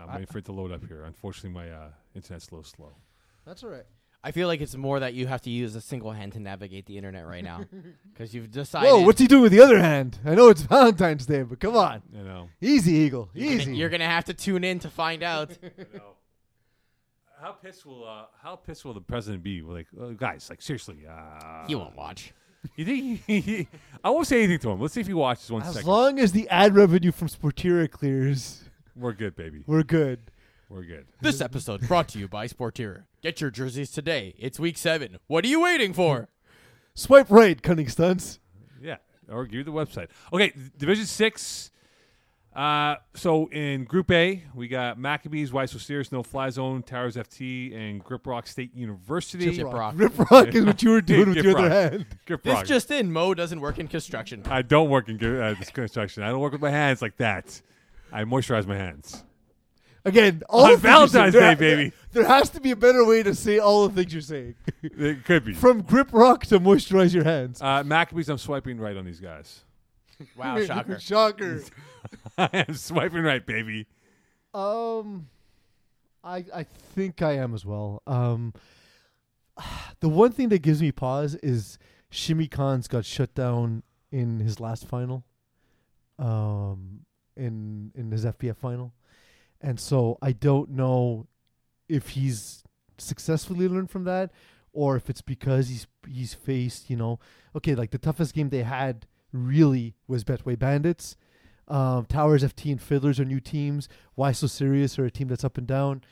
I'm 0.00 0.08
I- 0.08 0.12
waiting 0.14 0.26
for 0.28 0.38
it 0.38 0.46
to 0.46 0.52
load 0.52 0.72
up 0.72 0.86
here. 0.86 1.02
Unfortunately, 1.04 1.50
my 1.50 1.70
uh, 1.70 1.88
internet's 2.14 2.48
a 2.48 2.52
little 2.54 2.64
slow. 2.64 2.94
That's 3.44 3.62
all 3.62 3.68
right. 3.68 3.84
I 4.24 4.32
feel 4.32 4.48
like 4.48 4.60
it's 4.60 4.74
more 4.74 4.98
that 5.00 5.14
you 5.14 5.26
have 5.28 5.42
to 5.42 5.50
use 5.50 5.74
a 5.76 5.80
single 5.80 6.10
hand 6.10 6.32
to 6.32 6.40
navigate 6.40 6.86
the 6.86 6.96
internet 6.96 7.24
right 7.26 7.44
now 7.44 7.64
because 8.12 8.34
you've 8.34 8.50
decided. 8.50 8.88
Whoa, 8.88 9.00
what's 9.02 9.20
he 9.20 9.26
doing 9.28 9.42
with 9.42 9.52
the 9.52 9.60
other 9.60 9.78
hand? 9.78 10.18
I 10.24 10.34
know 10.34 10.48
it's 10.48 10.62
Valentine's 10.76 11.24
Day, 11.24 11.42
but 11.44 11.60
come 11.60 11.76
on, 11.76 12.02
You 12.12 12.24
know. 12.24 12.48
easy, 12.60 12.92
Eagle, 12.94 13.30
you're 13.32 13.46
gonna, 13.50 13.60
easy. 13.62 13.76
you're 13.76 13.88
gonna 13.88 14.06
have 14.08 14.24
to 14.26 14.34
tune 14.34 14.64
in 14.64 14.80
to 14.80 14.90
find 14.90 15.22
out. 15.34 15.56
How 17.40 17.52
pissed 17.52 17.86
will 17.86 18.04
uh, 18.06 18.24
how 18.42 18.56
pissed 18.56 18.84
will 18.84 18.94
the 18.94 19.00
president 19.00 19.44
be? 19.44 19.62
Like, 19.62 19.86
uh, 20.00 20.06
guys, 20.08 20.50
like 20.50 20.60
seriously, 20.60 20.98
uh, 21.08 21.66
he 21.68 21.74
won't 21.76 21.96
watch. 21.96 22.32
You 22.74 22.84
think? 22.84 23.22
He, 23.26 23.68
I 24.02 24.10
won't 24.10 24.26
say 24.26 24.38
anything 24.38 24.58
to 24.58 24.70
him. 24.70 24.80
Let's 24.80 24.92
see 24.94 25.00
if 25.00 25.06
he 25.06 25.14
watches 25.14 25.48
one 25.48 25.62
as 25.62 25.74
second. 25.74 25.88
long 25.88 26.18
as 26.18 26.32
the 26.32 26.48
ad 26.48 26.74
revenue 26.74 27.12
from 27.12 27.28
Sportira 27.28 27.88
clears, 27.88 28.64
We're 28.96 29.12
good, 29.12 29.36
baby. 29.36 29.62
we're 29.68 29.84
good. 29.84 30.18
We're 30.70 30.82
good. 30.82 31.06
This 31.22 31.40
episode 31.40 31.80
brought 31.88 32.08
to 32.08 32.18
you 32.18 32.28
by 32.28 32.46
Sportira. 32.46 33.04
Get 33.22 33.40
your 33.40 33.50
jerseys 33.50 33.90
today. 33.90 34.34
It's 34.38 34.60
week 34.60 34.76
seven. 34.76 35.16
What 35.26 35.46
are 35.46 35.48
you 35.48 35.62
waiting 35.62 35.94
for? 35.94 36.28
Swipe 36.94 37.30
right, 37.30 37.62
cunning 37.62 37.88
stunts. 37.88 38.38
Yeah, 38.78 38.96
or 39.30 39.46
give 39.46 39.54
you 39.54 39.64
the 39.64 39.72
website. 39.72 40.08
Okay, 40.30 40.52
Division 40.76 41.06
Six. 41.06 41.70
Uh, 42.54 42.96
so 43.14 43.46
in 43.46 43.84
Group 43.84 44.10
A, 44.10 44.42
we 44.54 44.68
got 44.68 44.98
Maccabees, 44.98 45.52
Weiss 45.52 45.72
Steers, 45.80 46.12
No 46.12 46.22
Fly 46.22 46.50
Zone, 46.50 46.82
Towers 46.82 47.16
FT, 47.16 47.74
and 47.74 48.04
Grip 48.04 48.26
Rock 48.26 48.46
State 48.46 48.74
University. 48.74 49.56
Chip 49.56 49.72
Rock. 49.72 49.94
Rip 49.96 50.18
rock 50.30 50.48
is 50.48 50.66
what 50.66 50.82
you 50.82 50.90
were 50.90 51.00
doing 51.00 51.28
with 51.34 51.36
Grip 51.36 51.44
your 51.44 51.58
other 51.60 51.70
hand. 51.70 52.06
Grip 52.26 52.44
Rock. 52.44 52.60
This 52.60 52.68
just 52.68 52.90
in: 52.90 53.10
Mo 53.10 53.32
doesn't 53.32 53.60
work 53.60 53.78
in 53.78 53.88
construction. 53.88 54.42
I 54.46 54.60
don't 54.60 54.90
work 54.90 55.08
in 55.08 55.24
uh, 55.24 55.54
construction. 55.72 56.22
I 56.24 56.28
don't 56.28 56.40
work 56.40 56.52
with 56.52 56.60
my 56.60 56.70
hands 56.70 57.00
like 57.00 57.16
that. 57.16 57.62
I 58.12 58.24
moisturize 58.24 58.66
my 58.66 58.76
hands. 58.76 59.24
Again, 60.04 60.42
all 60.48 60.64
On 60.64 60.70
the 60.72 60.76
things 60.78 60.82
you're 60.84 60.92
Valentine's 60.92 61.34
saying- 61.34 61.56
Day, 61.58 61.76
baby. 61.76 61.92
There 62.12 62.26
has 62.26 62.48
to 62.50 62.60
be 62.60 62.70
a 62.70 62.76
better 62.76 63.04
way 63.04 63.22
to 63.22 63.34
say 63.34 63.58
all 63.58 63.86
the 63.88 63.94
things 63.94 64.12
you're 64.12 64.22
saying. 64.22 64.54
It 64.82 65.24
could 65.24 65.44
be. 65.44 65.52
From 65.54 65.82
grip 65.82 66.08
rock 66.12 66.46
to 66.46 66.58
moisturize 66.60 67.12
your 67.12 67.24
hands. 67.24 67.60
Uh, 67.60 67.82
Maccabees, 67.84 68.28
I'm 68.28 68.38
swiping 68.38 68.78
right 68.78 68.96
on 68.96 69.04
these 69.04 69.20
guys. 69.20 69.64
Wow, 70.36 70.60
shocker. 70.64 70.98
Shocker. 71.00 71.62
I 72.36 72.48
am 72.68 72.74
swiping 72.74 73.22
right, 73.22 73.44
baby. 73.46 73.86
Um, 74.52 75.28
I 76.24 76.44
I 76.52 76.62
think 76.64 77.22
I 77.22 77.32
am 77.36 77.54
as 77.54 77.64
well. 77.64 78.02
Um, 78.04 78.52
the 80.00 80.08
one 80.08 80.32
thing 80.32 80.48
that 80.48 80.60
gives 80.62 80.80
me 80.80 80.90
pause 80.90 81.36
is 81.36 81.78
Shimmy 82.10 82.48
Khan's 82.48 82.88
got 82.88 83.04
shut 83.04 83.32
down 83.34 83.84
in 84.10 84.40
his 84.40 84.58
last 84.58 84.86
final. 84.86 85.24
Um, 86.18 87.00
in 87.36 87.92
in 87.94 88.10
his 88.10 88.24
FPF 88.24 88.56
final, 88.56 88.92
and 89.60 89.78
so 89.80 90.18
I 90.22 90.32
don't 90.32 90.70
know 90.70 91.26
if 91.88 92.10
he's 92.10 92.62
successfully 92.98 93.68
learned 93.68 93.90
from 93.90 94.04
that, 94.04 94.30
or 94.72 94.96
if 94.96 95.08
it's 95.10 95.22
because 95.22 95.68
he's 95.68 95.86
he's 96.08 96.34
faced 96.34 96.88
you 96.90 96.96
know 96.96 97.18
okay 97.56 97.74
like 97.74 97.90
the 97.90 97.98
toughest 97.98 98.34
game 98.34 98.48
they 98.48 98.62
had 98.62 99.06
really 99.32 99.94
was 100.06 100.24
Betway 100.24 100.58
Bandits. 100.58 101.16
Um, 101.66 102.06
Towers 102.06 102.42
FT 102.42 102.72
and 102.72 102.80
Fiddlers 102.80 103.20
are 103.20 103.26
new 103.26 103.40
teams. 103.40 103.88
Why 104.14 104.32
So 104.32 104.46
Serious 104.46 104.98
are 104.98 105.04
a 105.04 105.10
team 105.10 105.28
that's 105.28 105.44
up 105.44 105.58
and 105.58 105.66
down. 105.66 106.02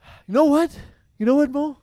You 0.26 0.34
know 0.34 0.46
what? 0.46 0.76
You 1.16 1.26
know 1.26 1.36
what, 1.36 1.50
Mo? 1.52 1.78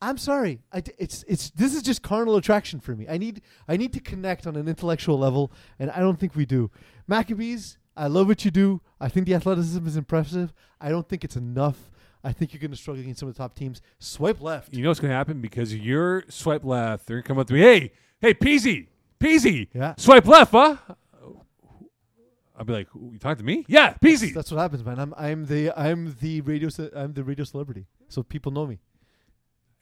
I'm 0.00 0.18
sorry. 0.18 0.60
I 0.72 0.82
it's 0.98 1.24
it's 1.26 1.50
this 1.50 1.74
is 1.74 1.82
just 1.82 2.02
carnal 2.02 2.36
attraction 2.36 2.78
for 2.78 2.94
me. 2.94 3.06
I 3.08 3.18
need 3.18 3.42
I 3.66 3.76
need 3.76 3.92
to 3.94 4.00
connect 4.00 4.46
on 4.46 4.54
an 4.56 4.68
intellectual 4.68 5.18
level, 5.18 5.52
and 5.78 5.90
I 5.90 5.98
don't 5.98 6.18
think 6.18 6.36
we 6.36 6.46
do. 6.46 6.70
Maccabees, 7.08 7.77
I 7.98 8.06
love 8.06 8.28
what 8.28 8.44
you 8.44 8.50
do. 8.50 8.80
I 9.00 9.08
think 9.08 9.26
the 9.26 9.34
athleticism 9.34 9.86
is 9.86 9.96
impressive. 9.96 10.52
I 10.80 10.88
don't 10.90 11.08
think 11.08 11.24
it's 11.24 11.36
enough. 11.36 11.90
I 12.24 12.32
think 12.32 12.52
you're 12.52 12.60
going 12.60 12.70
to 12.70 12.76
struggle 12.76 13.02
against 13.02 13.20
some 13.20 13.28
of 13.28 13.34
the 13.34 13.38
top 13.38 13.54
teams. 13.54 13.80
Swipe 13.98 14.40
left. 14.40 14.72
You 14.74 14.82
know 14.82 14.90
what's 14.90 15.00
going 15.00 15.10
to 15.10 15.16
happen 15.16 15.40
because 15.40 15.74
you're 15.74 16.24
swipe 16.28 16.64
left. 16.64 17.06
They're 17.06 17.16
going 17.16 17.22
to 17.24 17.28
come 17.28 17.38
up 17.38 17.46
to 17.48 17.54
me. 17.54 17.60
Hey, 17.60 17.92
hey, 18.20 18.34
Peasy, 18.34 18.86
Peasy, 19.20 19.68
Yeah. 19.74 19.94
swipe 19.98 20.26
left, 20.26 20.52
huh? 20.52 20.76
I'll 22.56 22.64
be 22.64 22.72
like, 22.72 22.88
you 22.94 23.18
talking 23.20 23.38
to 23.38 23.44
me? 23.44 23.64
Yeah, 23.68 23.94
Peasy. 23.94 24.34
That's 24.34 24.50
what 24.50 24.58
happens, 24.58 24.84
man. 24.84 24.98
I'm 24.98 25.14
I'm 25.16 25.46
the 25.46 25.70
I'm 25.78 26.16
the 26.20 26.40
radio 26.40 26.68
ce- 26.68 26.90
I'm 26.94 27.12
the 27.12 27.22
radio 27.22 27.44
celebrity, 27.44 27.86
so 28.08 28.24
people 28.24 28.50
know 28.50 28.66
me. 28.66 28.80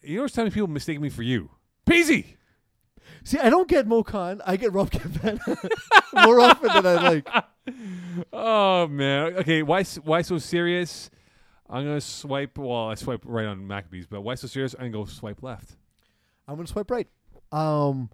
You 0.02 0.16
know 0.16 0.22
what's 0.22 0.34
time 0.34 0.50
people 0.50 0.68
mistake 0.68 1.00
me 1.00 1.08
for 1.08 1.22
you? 1.22 1.48
Peasy. 1.88 2.36
See, 3.24 3.38
I 3.38 3.50
don't 3.50 3.68
get 3.68 3.86
Mo 3.86 4.02
Khan. 4.02 4.40
I 4.46 4.56
get 4.56 4.72
Rob 4.72 4.90
Cavan 4.92 5.40
more 6.14 6.40
often 6.40 6.68
than 6.72 6.86
I 6.86 6.94
like. 6.94 7.28
Oh 8.32 8.86
man. 8.86 9.34
Okay, 9.38 9.62
why 9.64 9.82
why 9.82 10.22
so 10.22 10.38
serious? 10.38 11.10
I'm 11.68 11.84
gonna 11.84 12.00
swipe. 12.00 12.56
Well, 12.56 12.88
I 12.90 12.94
swipe 12.94 13.22
right 13.24 13.44
on 13.46 13.66
Maccabees, 13.66 14.06
but 14.06 14.20
why 14.20 14.36
so 14.36 14.46
serious? 14.46 14.74
I'm 14.74 14.90
gonna 14.92 15.04
go 15.04 15.04
swipe 15.04 15.42
left. 15.42 15.76
I'm 16.46 16.54
gonna 16.54 16.68
swipe 16.68 16.90
right. 16.90 17.08
Um, 17.50 18.08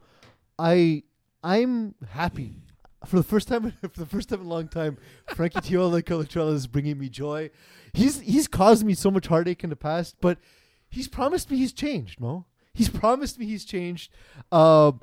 I 0.59 1.03
I'm 1.45 1.95
happy 2.11 2.63
for 3.05 3.17
the 3.17 3.23
first 3.23 3.47
time 3.49 3.73
for 3.83 3.89
the 4.01 4.07
first 4.07 4.31
time 4.31 4.41
in 4.41 4.47
a 4.47 4.49
long 4.49 4.69
time. 4.69 4.97
Frankie 5.35 5.61
Tiola 5.61 6.03
Colatrella 6.03 6.55
is 6.55 6.67
bringing 6.67 6.99
me 6.99 7.09
joy. 7.09 7.51
He's 7.93 8.21
he's 8.21 8.49
caused 8.49 8.85
me 8.87 8.95
so 8.95 9.11
much 9.11 9.27
heartache 9.27 9.63
in 9.63 9.71
the 9.71 9.77
past, 9.77 10.17
but 10.21 10.39
he's 10.89 11.09
promised 11.09 11.51
me 11.51 11.59
he's 11.59 11.73
changed. 11.75 12.21
Mo, 12.21 12.47
he's 12.75 12.89
promised 12.89 13.39
me 13.39 13.47
he's 13.47 13.65
changed. 13.65 14.13
Um, 14.51 15.01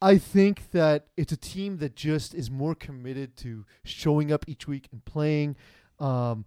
I 0.00 0.18
think 0.18 0.70
that 0.72 1.06
it's 1.16 1.32
a 1.32 1.36
team 1.36 1.78
that 1.78 1.96
just 1.96 2.34
is 2.34 2.50
more 2.50 2.74
committed 2.74 3.36
to 3.38 3.64
showing 3.84 4.32
up 4.32 4.44
each 4.46 4.66
week 4.68 4.88
and 4.92 5.04
playing. 5.04 5.56
Um, 5.98 6.44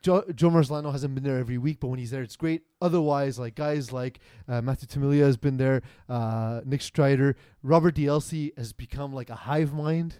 Joe, 0.00 0.24
Joe 0.34 0.50
hasn't 0.50 1.14
been 1.14 1.24
there 1.24 1.38
every 1.38 1.58
week, 1.58 1.80
but 1.80 1.88
when 1.88 1.98
he's 1.98 2.10
there, 2.10 2.22
it's 2.22 2.36
great. 2.36 2.62
Otherwise, 2.80 3.38
like 3.38 3.54
guys 3.54 3.92
like 3.92 4.20
uh, 4.48 4.62
Matthew 4.62 4.86
Tamilia 4.88 5.24
has 5.24 5.36
been 5.36 5.56
there, 5.56 5.82
uh, 6.08 6.60
Nick 6.64 6.82
Strider, 6.82 7.36
Robert 7.62 7.94
DLC 7.96 8.56
has 8.56 8.72
become 8.72 9.12
like 9.12 9.30
a 9.30 9.34
hive 9.34 9.72
mind. 9.72 10.16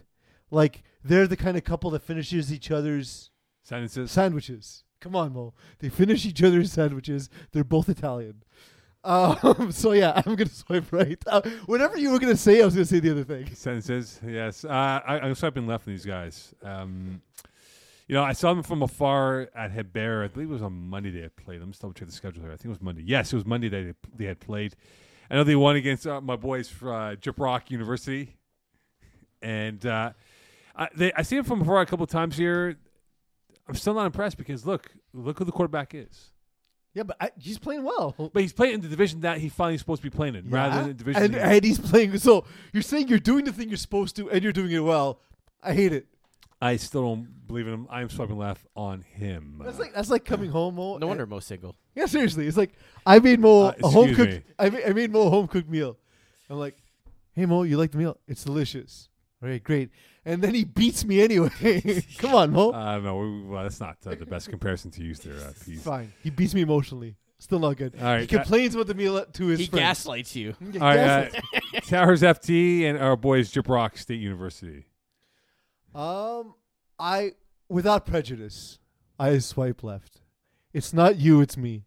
Like 0.51 0.83
they're 1.03 1.27
the 1.27 1.37
kind 1.37 1.57
of 1.57 1.63
couple 1.63 1.89
that 1.91 2.03
finishes 2.03 2.51
each 2.51 2.71
other's 2.71 3.29
Sentences. 3.63 4.11
sandwiches. 4.11 4.83
Come 4.99 5.15
on, 5.15 5.33
Mo. 5.33 5.53
They 5.79 5.89
finish 5.89 6.25
each 6.25 6.43
other's 6.43 6.73
sandwiches. 6.73 7.29
They're 7.51 7.63
both 7.63 7.87
Italian. 7.87 8.43
Um, 9.03 9.71
so 9.71 9.93
yeah, 9.93 10.13
I'm 10.25 10.35
gonna 10.35 10.49
swipe 10.49 10.91
right. 10.91 11.21
Uh, 11.25 11.41
whatever 11.65 11.97
you 11.97 12.11
were 12.11 12.19
gonna 12.19 12.35
say, 12.35 12.61
I 12.61 12.65
was 12.65 12.73
gonna 12.73 12.85
say 12.85 12.99
the 12.99 13.11
other 13.11 13.23
thing. 13.23 13.53
Sentences. 13.53 14.19
Yes. 14.25 14.65
Uh, 14.65 14.69
I, 15.05 15.19
I'm 15.19 15.35
swiping 15.35 15.67
left 15.67 15.87
on 15.87 15.93
these 15.93 16.05
guys. 16.05 16.53
Um, 16.63 17.21
you 18.07 18.15
know, 18.15 18.23
I 18.23 18.33
saw 18.33 18.53
them 18.53 18.63
from 18.63 18.81
afar 18.81 19.49
at 19.53 19.71
Hebert. 19.71 20.25
I 20.25 20.27
believe 20.33 20.49
it 20.49 20.53
was 20.53 20.63
on 20.63 20.89
Monday 20.89 21.11
they 21.11 21.21
had 21.21 21.35
played. 21.35 21.59
Let 21.59 21.67
me 21.67 21.73
double 21.79 21.93
check 21.93 22.07
the 22.07 22.13
schedule 22.13 22.41
here. 22.41 22.51
I 22.51 22.55
think 22.55 22.65
it 22.65 22.69
was 22.69 22.81
Monday. 22.81 23.03
Yes, 23.05 23.31
it 23.31 23.35
was 23.35 23.45
Monday 23.45 23.69
they, 23.69 23.93
they 24.15 24.25
had 24.25 24.39
played. 24.39 24.75
I 25.29 25.35
know 25.35 25.43
they 25.43 25.55
won 25.55 25.75
against 25.75 26.07
uh, 26.07 26.19
my 26.19 26.35
boys 26.35 26.67
from 26.67 26.87
uh, 26.87 27.31
Rock 27.37 27.69
University, 27.69 28.35
and 29.43 29.85
uh, 29.85 30.13
I, 30.75 30.87
they, 30.95 31.13
I 31.13 31.21
see 31.21 31.35
them 31.35 31.45
from 31.45 31.61
afar 31.61 31.81
a 31.81 31.85
couple 31.85 32.07
times 32.07 32.35
here. 32.35 32.79
I'm 33.67 33.75
still 33.75 33.93
not 33.93 34.07
impressed 34.07 34.37
because 34.37 34.65
look, 34.65 34.91
look 35.13 35.37
who 35.37 35.45
the 35.45 35.51
quarterback 35.51 35.93
is. 35.93 36.31
Yeah, 36.93 37.03
but 37.03 37.17
I, 37.21 37.29
he's 37.39 37.57
playing 37.59 37.83
well. 37.83 38.15
But 38.33 38.41
he's 38.41 38.53
playing 38.53 38.75
in 38.75 38.81
the 38.81 38.87
division 38.87 39.21
that 39.21 39.37
he 39.37 39.49
finally 39.49 39.77
supposed 39.77 40.01
to 40.01 40.09
be 40.09 40.15
playing 40.15 40.35
in, 40.35 40.49
rather 40.49 40.77
than 40.79 40.87
the 40.89 40.93
division. 40.95 41.23
and, 41.23 41.33
he- 41.35 41.39
and 41.39 41.63
he's 41.63 41.79
playing. 41.79 42.17
So 42.17 42.45
you're 42.73 42.81
saying 42.83 43.07
you're 43.09 43.19
doing 43.19 43.45
the 43.45 43.53
thing 43.53 43.69
you're 43.69 43.77
supposed 43.77 44.15
to, 44.17 44.29
and 44.29 44.41
you're 44.43 44.51
doing 44.53 44.71
it 44.71 44.79
well. 44.79 45.19
I 45.63 45.73
hate 45.73 45.93
it. 45.93 46.07
I 46.61 46.75
still 46.75 47.03
don't 47.03 47.47
believe 47.47 47.67
in 47.67 47.73
him. 47.73 47.87
I 47.89 48.01
am 48.01 48.09
swiping 48.09 48.37
left 48.37 48.65
on 48.75 49.01
him. 49.01 49.61
That's 49.63 49.79
like 49.79 49.93
that's 49.93 50.09
like 50.09 50.25
coming 50.25 50.49
home. 50.49 50.75
Mo, 50.75 50.97
No 50.97 51.07
wonder 51.07 51.25
Mo's 51.25 51.45
single. 51.45 51.75
Yeah, 51.95 52.05
seriously, 52.05 52.47
it's 52.47 52.57
like 52.57 52.73
I 53.05 53.19
made 53.19 53.39
Mo 53.39 53.67
Uh, 53.67 53.73
a 53.83 53.87
home 53.87 54.09
excuse 54.09 54.17
cooked. 54.33 54.47
me. 54.49 54.53
I 54.59 54.69
made, 54.69 54.83
I 54.85 54.93
made 54.93 55.11
Mo 55.11 55.21
a 55.27 55.29
home 55.29 55.47
cooked 55.47 55.69
meal. 55.69 55.95
I'm 56.49 56.57
like, 56.57 56.75
hey 57.33 57.45
Mo, 57.45 57.63
you 57.63 57.77
like 57.77 57.91
the 57.91 57.97
meal? 57.97 58.17
It's 58.27 58.43
delicious. 58.43 59.07
All 59.41 59.47
right, 59.47 59.63
great. 59.63 59.89
And 60.29 60.41
then 60.43 60.53
he 60.53 60.63
beats 60.63 61.03
me 61.05 61.21
anyway. 61.21 61.49
Come 62.19 62.35
on, 62.35 62.51
Mo. 62.51 62.71
I 62.71 62.95
don't 62.95 63.03
know. 63.03 63.17
We- 63.17 63.41
Well, 63.43 63.63
that's 63.63 63.79
not 63.79 63.97
uh, 64.05 64.15
the 64.15 64.25
best 64.25 64.49
comparison 64.49 64.91
to 64.91 65.03
use 65.03 65.19
there, 65.19 65.35
uh, 65.35 65.51
Pease. 65.65 65.85
All 65.87 65.93
Fine. 65.93 66.13
He 66.23 66.29
beats 66.29 66.53
me 66.53 66.61
emotionally. 66.61 67.15
Still 67.39 67.59
not 67.59 67.77
good. 67.77 67.95
All 67.97 68.03
right, 68.03 68.21
he 68.21 68.27
complains 68.27 68.75
about 68.75 68.87
the 68.87 68.93
meal 68.93 69.25
to 69.25 69.45
his 69.47 69.59
He 69.61 69.65
friends. 69.67 69.81
gaslights 69.81 70.35
you. 70.35 70.55
He 70.73 70.77
uh, 70.77 70.83
all 70.85 70.95
right. 70.95 71.35
Uh, 71.35 71.79
Towers 71.81 72.21
FT 72.21 72.83
and 72.83 72.97
our 72.97 73.15
boys 73.15 73.51
Jabrock 73.51 73.97
State 73.97 74.19
University. 74.19 74.85
Um, 75.95 76.53
I 76.99 77.31
without 77.69 78.05
prejudice, 78.05 78.79
I 79.17 79.37
swipe 79.39 79.83
left. 79.83 80.19
It's 80.73 80.93
not 80.93 81.15
you, 81.17 81.39
it's 81.39 81.55
me. 81.55 81.85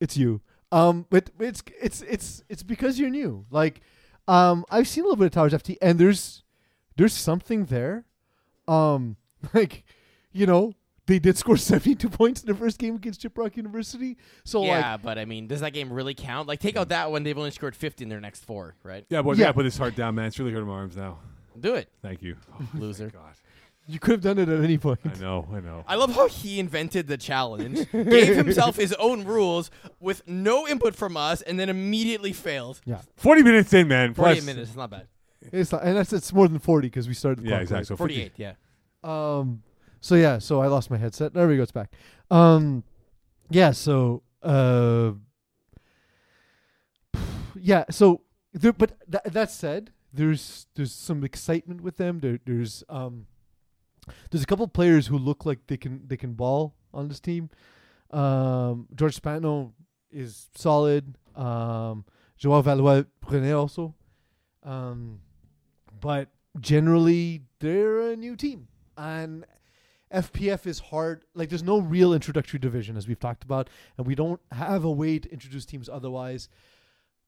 It's 0.00 0.16
you. 0.16 0.40
Um, 0.70 1.06
but 1.10 1.30
it's 1.40 1.62
it's 1.82 2.02
it's 2.02 2.42
it's 2.48 2.62
because 2.62 2.98
you're 2.98 3.10
new. 3.10 3.46
Like, 3.50 3.80
um, 4.28 4.64
I've 4.70 4.86
seen 4.88 5.02
a 5.02 5.08
little 5.08 5.16
bit 5.16 5.26
of 5.26 5.32
Towers 5.32 5.52
FT, 5.52 5.76
and 5.82 5.98
there's 5.98 6.43
there's 6.96 7.12
something 7.12 7.66
there. 7.66 8.04
Um, 8.68 9.16
like, 9.54 9.84
you 10.32 10.46
know, 10.46 10.72
they 11.06 11.18
did 11.18 11.36
score 11.36 11.56
72 11.58 12.08
points 12.08 12.42
in 12.42 12.48
the 12.48 12.54
first 12.54 12.78
game 12.78 12.94
against 12.96 13.20
Chip 13.20 13.36
Rock 13.36 13.56
University. 13.56 14.16
So 14.44 14.60
like, 14.60 14.68
yeah, 14.68 14.96
but 14.96 15.18
I 15.18 15.24
mean, 15.24 15.46
does 15.46 15.60
that 15.60 15.72
game 15.72 15.92
really 15.92 16.14
count? 16.14 16.48
Like, 16.48 16.60
take 16.60 16.76
out 16.76 16.88
that 16.88 17.10
one; 17.10 17.22
they've 17.24 17.36
only 17.36 17.50
scored 17.50 17.76
50 17.76 18.04
in 18.04 18.08
their 18.08 18.20
next 18.20 18.44
four, 18.44 18.74
right? 18.82 19.04
Yeah, 19.10 19.22
boys. 19.22 19.38
Yeah. 19.38 19.46
Yeah, 19.46 19.52
put 19.52 19.64
this 19.64 19.76
heart 19.76 19.96
down, 19.96 20.14
man. 20.14 20.26
It's 20.26 20.38
really 20.38 20.52
hurting 20.52 20.68
my 20.68 20.74
arms 20.74 20.96
now. 20.96 21.18
Do 21.58 21.74
it, 21.74 21.88
Thank 22.02 22.22
you. 22.22 22.36
Oh, 22.60 22.66
loser. 22.78 23.10
God, 23.10 23.34
you 23.86 24.00
could 24.00 24.12
have 24.12 24.22
done 24.22 24.38
it 24.38 24.48
at 24.48 24.64
any 24.64 24.78
point. 24.78 24.98
I 25.04 25.16
know, 25.20 25.46
I 25.52 25.60
know. 25.60 25.84
I 25.86 25.94
love 25.94 26.12
how 26.14 26.26
he 26.26 26.58
invented 26.58 27.06
the 27.06 27.16
challenge, 27.18 27.88
gave 27.92 28.34
himself 28.34 28.76
his 28.76 28.92
own 28.94 29.24
rules 29.24 29.70
with 30.00 30.26
no 30.26 30.66
input 30.66 30.96
from 30.96 31.16
us, 31.16 31.42
and 31.42 31.60
then 31.60 31.68
immediately 31.68 32.32
failed. 32.32 32.80
Yeah, 32.86 33.02
Forty 33.16 33.42
minutes 33.42 33.72
in, 33.74 33.86
man. 33.88 34.14
40 34.14 34.34
Plus- 34.34 34.46
minutes, 34.46 34.70
it's 34.70 34.76
not 34.76 34.90
bad. 34.90 35.06
It's 35.52 35.72
not, 35.72 35.82
and 35.82 35.96
that's 35.96 36.12
it's 36.12 36.32
more 36.32 36.48
than 36.48 36.58
40 36.58 36.88
because 36.88 37.06
we 37.08 37.14
started. 37.14 37.44
The 37.44 37.48
Yeah, 37.50 37.56
clock 37.56 37.62
exactly. 37.62 37.78
late. 37.80 37.86
So 37.88 37.96
48, 37.96 38.22
50 38.36 38.42
yeah. 38.42 38.52
Um. 39.02 39.62
So 40.00 40.14
yeah. 40.14 40.38
So 40.38 40.60
I 40.62 40.66
lost 40.68 40.90
my 40.90 40.96
headset. 40.96 41.34
There 41.34 41.46
we 41.48 41.56
go. 41.56 41.62
It's 41.62 41.72
back. 41.72 41.90
Um. 42.30 42.84
Yeah. 43.50 43.72
So. 43.72 44.22
Uh. 44.42 45.12
Yeah. 47.54 47.84
So. 47.90 48.22
There, 48.52 48.72
but 48.72 48.92
th- 49.10 49.24
that 49.34 49.50
said, 49.50 49.90
there's 50.12 50.66
there's 50.76 50.92
some 50.92 51.24
excitement 51.24 51.80
with 51.80 51.96
them. 51.96 52.20
There, 52.20 52.38
there's 52.44 52.84
um. 52.88 53.26
There's 54.30 54.42
a 54.44 54.46
couple 54.46 54.68
players 54.68 55.06
who 55.08 55.16
look 55.18 55.44
like 55.46 55.66
they 55.66 55.76
can 55.76 56.02
they 56.06 56.16
can 56.16 56.34
ball 56.34 56.74
on 56.92 57.08
this 57.08 57.20
team. 57.20 57.50
Um. 58.10 58.86
George 58.94 59.14
Spano 59.14 59.72
is 60.10 60.48
solid. 60.54 61.16
Um. 61.34 62.04
Joao 62.36 62.62
Valois 62.62 63.04
Brenet 63.24 63.58
also. 63.58 63.94
Um. 64.62 65.20
But 66.04 66.28
generally, 66.60 67.44
they're 67.60 68.12
a 68.12 68.14
new 68.14 68.36
team 68.36 68.68
and 68.98 69.46
FPF 70.12 70.66
is 70.66 70.78
hard. 70.78 71.24
Like, 71.34 71.48
there's 71.48 71.62
no 71.62 71.80
real 71.80 72.12
introductory 72.12 72.58
division, 72.58 72.98
as 72.98 73.08
we've 73.08 73.18
talked 73.18 73.42
about, 73.42 73.70
and 73.96 74.06
we 74.06 74.14
don't 74.14 74.38
have 74.52 74.84
a 74.84 74.90
way 74.90 75.18
to 75.18 75.32
introduce 75.32 75.64
teams 75.64 75.88
otherwise. 75.88 76.50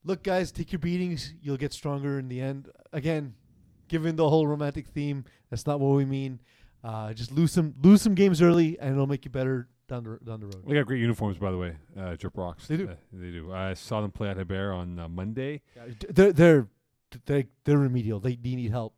Look, 0.04 0.22
guys, 0.22 0.52
take 0.52 0.72
your 0.72 0.78
beatings. 0.78 1.32
You'll 1.40 1.56
get 1.56 1.72
stronger 1.72 2.18
in 2.18 2.28
the 2.28 2.38
end. 2.38 2.68
Again, 2.92 3.34
given 3.88 4.14
the 4.14 4.28
whole 4.28 4.46
romantic 4.46 4.88
theme, 4.88 5.24
that's 5.48 5.66
not 5.66 5.80
what 5.80 5.96
we 5.96 6.04
mean. 6.04 6.38
Uh, 6.84 7.14
just 7.14 7.32
lose 7.32 7.52
some 7.52 7.74
lose 7.82 8.02
some 8.02 8.14
games 8.14 8.42
early, 8.42 8.78
and 8.78 8.92
it'll 8.92 9.06
make 9.06 9.24
you 9.24 9.30
better 9.30 9.68
down 9.88 10.04
the 10.04 10.18
down 10.22 10.40
the 10.40 10.46
road. 10.46 10.62
They 10.68 10.74
got 10.74 10.86
great 10.86 11.00
uniforms, 11.00 11.38
by 11.38 11.50
the 11.50 11.58
way. 11.58 11.76
Uh, 11.98 12.14
Jip 12.14 12.36
Rocks. 12.36 12.68
They 12.68 12.76
do. 12.76 12.90
Uh, 12.90 12.94
they 13.12 13.30
do. 13.30 13.52
I 13.52 13.74
saw 13.74 14.02
them 14.02 14.12
play 14.12 14.28
at 14.28 14.36
Hebert 14.36 14.74
on 14.74 14.98
uh, 14.98 15.08
Monday. 15.08 15.62
Yeah, 15.74 15.82
They're 16.10 16.32
they're 16.32 16.68
they're, 17.26 17.44
they're 17.64 17.78
remedial. 17.78 18.20
They, 18.20 18.36
they 18.36 18.54
need 18.54 18.70
help. 18.70 18.94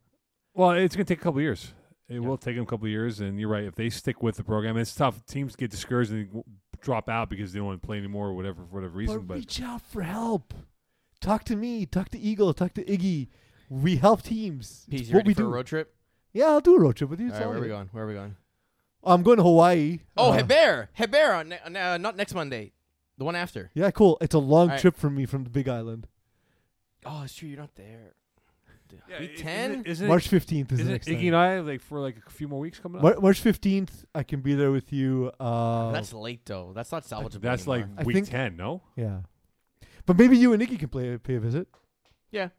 Well, 0.53 0.71
it's 0.71 0.95
going 0.95 1.05
to 1.05 1.13
take 1.13 1.19
a 1.21 1.23
couple 1.23 1.39
of 1.39 1.43
years. 1.43 1.73
It 2.07 2.15
Yeah. 2.15 2.19
will 2.27 2.37
take 2.37 2.55
them 2.55 2.63
a 2.63 2.67
couple 2.67 2.85
of 2.85 2.91
years, 2.91 3.19
and 3.19 3.39
you're 3.39 3.49
right. 3.49 3.63
If 3.65 3.75
they 3.75 3.89
stick 3.89 4.23
with 4.23 4.35
the 4.35 4.43
program, 4.43 4.77
it's 4.77 4.93
tough. 4.95 5.23
Teams 5.25 5.55
get 5.55 5.69
discouraged 5.71 6.11
and 6.11 6.25
w- 6.27 6.43
drop 6.81 7.07
out 7.07 7.29
because 7.29 7.53
they 7.53 7.59
don't 7.59 7.67
want 7.67 7.81
to 7.81 7.85
play 7.85 7.97
anymore 7.97 8.27
or 8.29 8.33
whatever 8.33 8.63
for 8.63 8.75
whatever 8.75 8.97
reason. 8.97 9.17
but 9.19 9.27
But 9.27 9.33
reach 9.35 9.61
out 9.61 9.81
for 9.81 10.01
help. 10.01 10.53
Talk 11.21 11.43
to 11.45 11.55
me. 11.55 11.85
Talk 11.85 12.09
to 12.09 12.19
Eagle. 12.19 12.53
Talk 12.53 12.73
to 12.75 12.83
Iggy. 12.83 13.27
We 13.69 13.97
help 13.97 14.23
teams. 14.23 14.87
Peace, 14.89 15.01
you 15.09 15.13
what 15.13 15.19
ready 15.19 15.27
we 15.27 15.33
for 15.35 15.41
do. 15.41 15.47
a 15.47 15.51
road 15.51 15.67
trip? 15.67 15.93
Yeah, 16.33 16.45
I'll 16.47 16.61
do 16.61 16.75
a 16.75 16.79
road 16.79 16.95
trip 16.95 17.09
with 17.11 17.19
you. 17.19 17.27
All 17.27 17.31
It's 17.31 17.39
right, 17.39 17.45
all 17.45 17.49
where 17.51 17.59
are 17.59 17.61
we 17.61 17.67
going? 17.67 17.89
Where 17.91 18.03
are 18.05 18.07
we 18.07 18.13
going? 18.15 18.35
I'm 19.03 19.21
going 19.23 19.37
to 19.37 19.43
Hawaii. 19.43 19.99
Oh, 20.17 20.31
Uh, 20.31 20.37
Heber. 20.37 20.89
Hebert 20.93 21.31
on, 21.31 21.49
ne- 21.49 21.59
on 21.65 21.75
uh, 21.75 21.97
not 21.97 22.15
next 22.17 22.33
Monday. 22.33 22.73
The 23.17 23.25
one 23.25 23.35
after. 23.35 23.69
Yeah, 23.73 23.91
cool. 23.91 24.17
It's 24.21 24.33
a 24.33 24.39
long 24.39 24.61
All 24.63 24.67
right. 24.69 24.79
trip 24.79 24.95
for 24.97 25.09
me 25.09 25.25
from 25.25 25.43
the 25.43 25.49
Big 25.49 25.67
Island. 25.69 26.07
Oh, 27.05 27.23
it's 27.23 27.33
true. 27.35 27.49
You're 27.49 27.59
not 27.59 27.75
there. 27.75 28.13
Yeah, 29.07 29.19
Week 29.19 29.31
isn't 29.85 29.97
10? 29.99 30.07
March 30.07 30.27
fifteenth 30.27 30.71
is 30.71 30.79
Isn't 30.79 30.87
the 30.87 30.93
it 30.93 30.95
next 30.95 31.07
Iggy 31.07 31.15
time. 31.17 31.27
and 31.27 31.35
I 31.35 31.59
like 31.59 31.81
for 31.81 31.99
like 31.99 32.17
a 32.25 32.29
few 32.31 32.47
more 32.47 32.59
weeks 32.59 32.79
coming 32.79 32.97
up? 32.97 33.03
Mar- 33.03 33.19
March 33.21 33.39
fifteenth, 33.39 34.03
I 34.15 34.23
can 34.23 34.41
be 34.41 34.55
there 34.55 34.71
with 34.71 34.91
you. 34.91 35.31
Uh, 35.39 35.91
That's 35.91 36.11
late 36.11 36.43
though. 36.45 36.71
That's 36.73 36.91
not 36.91 37.03
salvageable. 37.03 37.39
That's 37.41 37.67
anymore. 37.67 37.89
I 37.93 37.97
like 37.99 38.07
week 38.07 38.15
think- 38.15 38.29
ten, 38.29 38.57
no? 38.57 38.81
yeah, 38.95 39.19
but 40.07 40.17
maybe 40.17 40.37
you 40.39 40.53
and 40.53 40.59
Nikki 40.59 40.75
can 40.77 40.89
play 40.89 41.15
pay 41.19 41.35
a 41.35 41.39
visit. 41.39 41.67
yeah. 42.31 42.49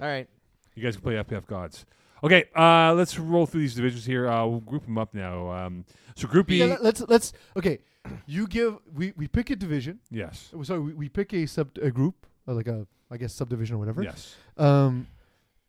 All 0.00 0.08
right. 0.08 0.28
You 0.74 0.82
guys 0.82 0.96
can 0.96 1.02
play 1.04 1.14
FPF 1.14 1.46
gods. 1.46 1.86
Okay, 2.24 2.46
uh, 2.56 2.92
let's 2.94 3.16
roll 3.16 3.46
through 3.46 3.60
these 3.60 3.76
divisions 3.76 4.04
here. 4.04 4.28
Uh, 4.28 4.44
we'll 4.46 4.58
group 4.60 4.84
them 4.84 4.98
up 4.98 5.14
now. 5.14 5.48
Um, 5.52 5.84
so 6.16 6.26
Group 6.26 6.48
B, 6.48 6.58
Yeah, 6.58 6.64
let- 6.66 6.82
let's 6.82 7.00
let's 7.08 7.32
okay. 7.56 7.78
You 8.26 8.48
give 8.48 8.78
we 8.92 9.12
we 9.16 9.28
pick 9.28 9.50
a 9.50 9.56
division. 9.56 10.00
yes, 10.10 10.52
Sorry, 10.64 10.80
we, 10.80 10.92
we 10.94 11.08
pick 11.08 11.32
a 11.32 11.46
sub 11.46 11.68
a 11.80 11.92
group 11.92 12.14
or 12.24 12.26
like 12.54 12.68
a 12.68 12.86
I 13.10 13.16
guess 13.16 13.32
subdivision 13.32 13.76
or 13.76 13.78
whatever. 13.78 14.02
yes. 14.02 14.34
Um, 14.56 15.06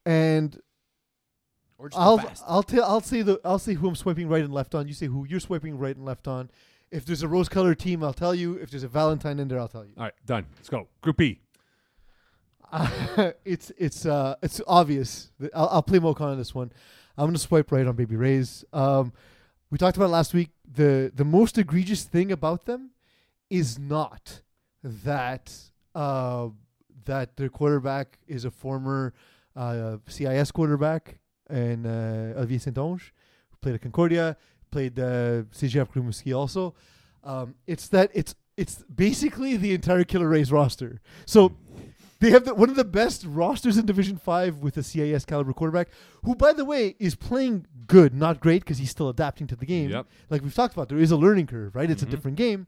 and 0.06 0.60
Or 1.78 1.90
just 1.90 2.00
I'll 2.00 2.18
the 2.18 2.24
fast. 2.24 2.44
I'll 2.48 2.64
tell 2.64 2.84
I'll 2.84 3.02
say 3.02 3.22
the 3.22 3.40
I'll 3.46 3.60
say 3.60 3.74
who 3.74 3.88
I'm 3.88 3.96
swiping 3.96 4.28
right 4.28 4.44
and 4.44 4.54
left 4.54 4.76
on. 4.76 4.88
You 4.88 4.94
say 4.94 5.06
who 5.08 5.26
you're 5.28 5.40
swiping 5.40 5.78
right 5.78 5.96
and 5.96 6.06
left 6.06 6.28
on. 6.28 6.50
If 6.92 7.06
there's 7.06 7.22
a 7.22 7.28
rose 7.28 7.48
colored 7.50 7.78
team, 7.80 8.04
I'll 8.04 8.14
tell 8.14 8.34
you. 8.34 8.56
If 8.56 8.72
there's 8.72 8.84
a 8.84 8.88
Valentine 8.88 9.40
in 9.40 9.48
there, 9.48 9.60
I'll 9.60 9.68
tell 9.68 9.86
you. 9.86 9.92
All 9.98 10.04
right, 10.06 10.14
done. 10.26 10.46
Let's 10.58 10.70
go. 10.70 10.88
Group 11.02 11.18
B. 11.18 11.40
it's 13.46 13.72
it's 13.78 14.06
uh 14.06 14.36
it's 14.42 14.62
obvious. 14.68 15.32
I'll, 15.56 15.70
I'll 15.70 15.84
play 15.84 16.00
Mo 16.00 16.14
Khan 16.14 16.30
on 16.32 16.38
this 16.38 16.54
one. 16.54 16.72
I'm 17.18 17.28
gonna 17.28 17.38
swipe 17.38 17.72
right 17.72 17.86
on 17.86 17.96
Baby 17.96 18.16
Rays. 18.16 18.64
Um, 18.74 19.12
we 19.72 19.78
talked 19.78 19.98
about 19.98 20.06
it 20.08 20.10
last 20.10 20.34
week. 20.34 20.50
The 20.72 21.12
the 21.14 21.26
most 21.26 21.58
egregious 21.58 22.04
thing 22.04 22.32
about 22.32 22.66
them 22.66 22.92
is 23.50 23.80
not 23.80 24.42
that 24.84 25.52
uh 25.96 26.50
that 27.06 27.38
their 27.38 27.50
quarterback 27.50 28.20
is 28.28 28.46
a 28.46 28.52
former 28.52 29.14
uh, 29.56 29.98
CIS 30.08 30.52
quarterback 30.52 31.20
and 31.50 31.86
uh, 31.86 32.38
Olivier 32.38 32.60
Saint-Onge, 32.60 33.12
who 33.50 33.58
played 33.62 33.76
at 33.76 33.82
Concordia, 33.82 34.38
played 34.72 35.00
uh, 35.00 35.44
CGF 35.52 35.90
Rimouski 35.94 36.36
also. 36.36 36.76
Um, 37.24 37.56
it's 37.68 37.88
that 37.90 38.12
it's 38.14 38.36
it's 38.56 38.84
basically 38.94 39.58
the 39.58 39.74
entire 39.74 40.04
Killer 40.04 40.28
Rays 40.30 40.52
roster. 40.52 41.02
So 41.26 41.56
they 42.20 42.32
have 42.32 42.44
the, 42.46 42.54
one 42.54 42.70
of 42.70 42.76
the 42.76 42.84
best 42.84 43.26
rosters 43.26 43.78
in 43.78 43.86
Division 43.86 44.18
Five 44.18 44.58
with 44.60 44.76
a 44.78 44.84
CIS 44.84 45.26
caliber 45.26 45.54
quarterback, 45.54 45.88
who, 46.24 46.36
by 46.36 46.52
the 46.54 46.66
way, 46.66 46.96
is 47.00 47.16
playing 47.16 47.66
good, 47.88 48.14
not 48.14 48.40
great, 48.42 48.62
because 48.64 48.78
he's 48.78 48.90
still 48.92 49.10
adapting 49.10 49.48
to 49.48 49.56
the 49.56 49.66
game. 49.66 49.90
Yep. 49.90 50.06
Like 50.30 50.42
we've 50.44 50.54
talked 50.54 50.74
about, 50.74 50.90
there 50.90 50.98
is 51.00 51.12
a 51.12 51.18
learning 51.18 51.48
curve, 51.48 51.76
right? 51.76 51.90
It's 51.90 52.04
Mhm. 52.04 52.08
a 52.08 52.12
different 52.12 52.38
game, 52.38 52.68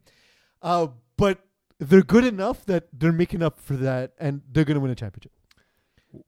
uh, 0.61 0.87
but 1.17 1.45
they're 1.89 2.03
good 2.03 2.23
enough 2.25 2.63
that 2.65 2.87
they're 2.93 3.11
making 3.11 3.41
up 3.41 3.59
for 3.59 3.73
that, 3.75 4.13
and 4.19 4.41
they're 4.51 4.63
going 4.65 4.75
to 4.75 4.81
win 4.81 4.91
a 4.91 4.95
championship. 4.95 5.31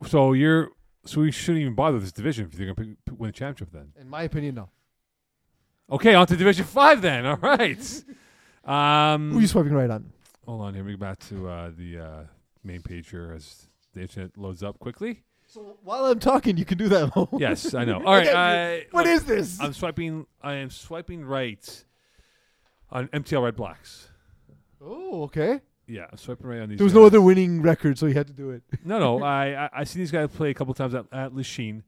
So 0.08 0.34
you're 0.34 0.70
so 1.06 1.22
we 1.22 1.32
shouldn't 1.32 1.62
even 1.62 1.76
bother 1.76 2.00
this 2.00 2.12
division 2.12 2.50
if 2.52 2.58
you're 2.60 2.74
going 2.74 2.98
to 3.06 3.14
win 3.16 3.30
a 3.30 3.34
championship. 3.34 3.72
Then 3.74 3.92
In 4.00 4.10
my 4.10 4.24
opinion, 4.24 4.56
no. 4.56 4.70
okay, 5.92 6.16
on 6.16 6.26
to 6.28 6.36
Division 6.36 6.66
Five. 6.66 7.02
Then 7.02 7.26
all 7.28 7.38
right. 7.38 8.04
Um, 8.66 9.32
Who 9.32 9.38
are 9.38 9.42
you 9.42 9.48
swiping 9.48 9.74
right 9.74 9.90
on? 9.90 10.12
hold 10.46 10.62
on 10.62 10.74
here. 10.74 10.84
We 10.84 10.94
go 10.94 10.98
back 10.98 11.20
to 11.30 11.48
uh, 11.48 11.72
the 11.78 12.00
uh, 12.00 12.24
main 12.64 12.82
page 12.82 13.10
here 13.10 13.32
as 13.36 13.68
the 13.94 14.02
internet 14.02 14.38
loads 14.38 14.64
up 14.64 14.80
quickly. 14.80 15.24
So 15.48 15.78
while 15.84 16.06
I'm 16.06 16.20
talking, 16.20 16.58
you 16.58 16.66
can 16.66 16.78
do 16.78 16.88
that. 16.90 17.28
Yes, 17.38 17.74
I 17.74 17.86
know. 17.86 17.98
All 18.06 18.14
right. 18.16 18.28
Okay, 18.28 18.82
Uh, 18.82 18.88
what 18.92 19.06
look, 19.06 19.14
is 19.14 19.24
this? 19.26 19.60
I'm 19.62 19.74
swiping. 19.74 20.26
I 20.42 20.54
am 20.56 20.70
swiping 20.70 21.24
right 21.26 21.84
on 22.90 23.08
MTL 23.10 23.44
Red 23.44 23.56
Blacks. 23.56 24.10
Oh, 24.86 25.24
okay. 25.24 25.62
Yeah, 25.88 26.06
swiping 26.16 26.48
right 26.48 26.62
on 26.62 26.70
these. 26.70 26.78
There 26.78 26.86
was 26.86 26.94
guys. 26.94 27.00
no 27.02 27.06
other 27.06 27.22
winning 27.22 27.62
record, 27.62 27.98
so 27.98 28.08
he 28.08 28.14
had 28.14 28.28
to 28.28 28.34
do 28.34 28.52
it. 28.52 28.64
No, 28.86 29.00
no. 29.00 29.24
I, 29.24 29.66
I 29.66 29.70
I 29.74 29.84
seen 29.84 30.02
these 30.02 30.12
guys 30.12 30.30
play 30.30 30.50
a 30.50 30.54
couple 30.54 30.74
times 30.74 30.96
at, 30.96 31.06
at 31.12 31.36
Lachine, 31.36 31.84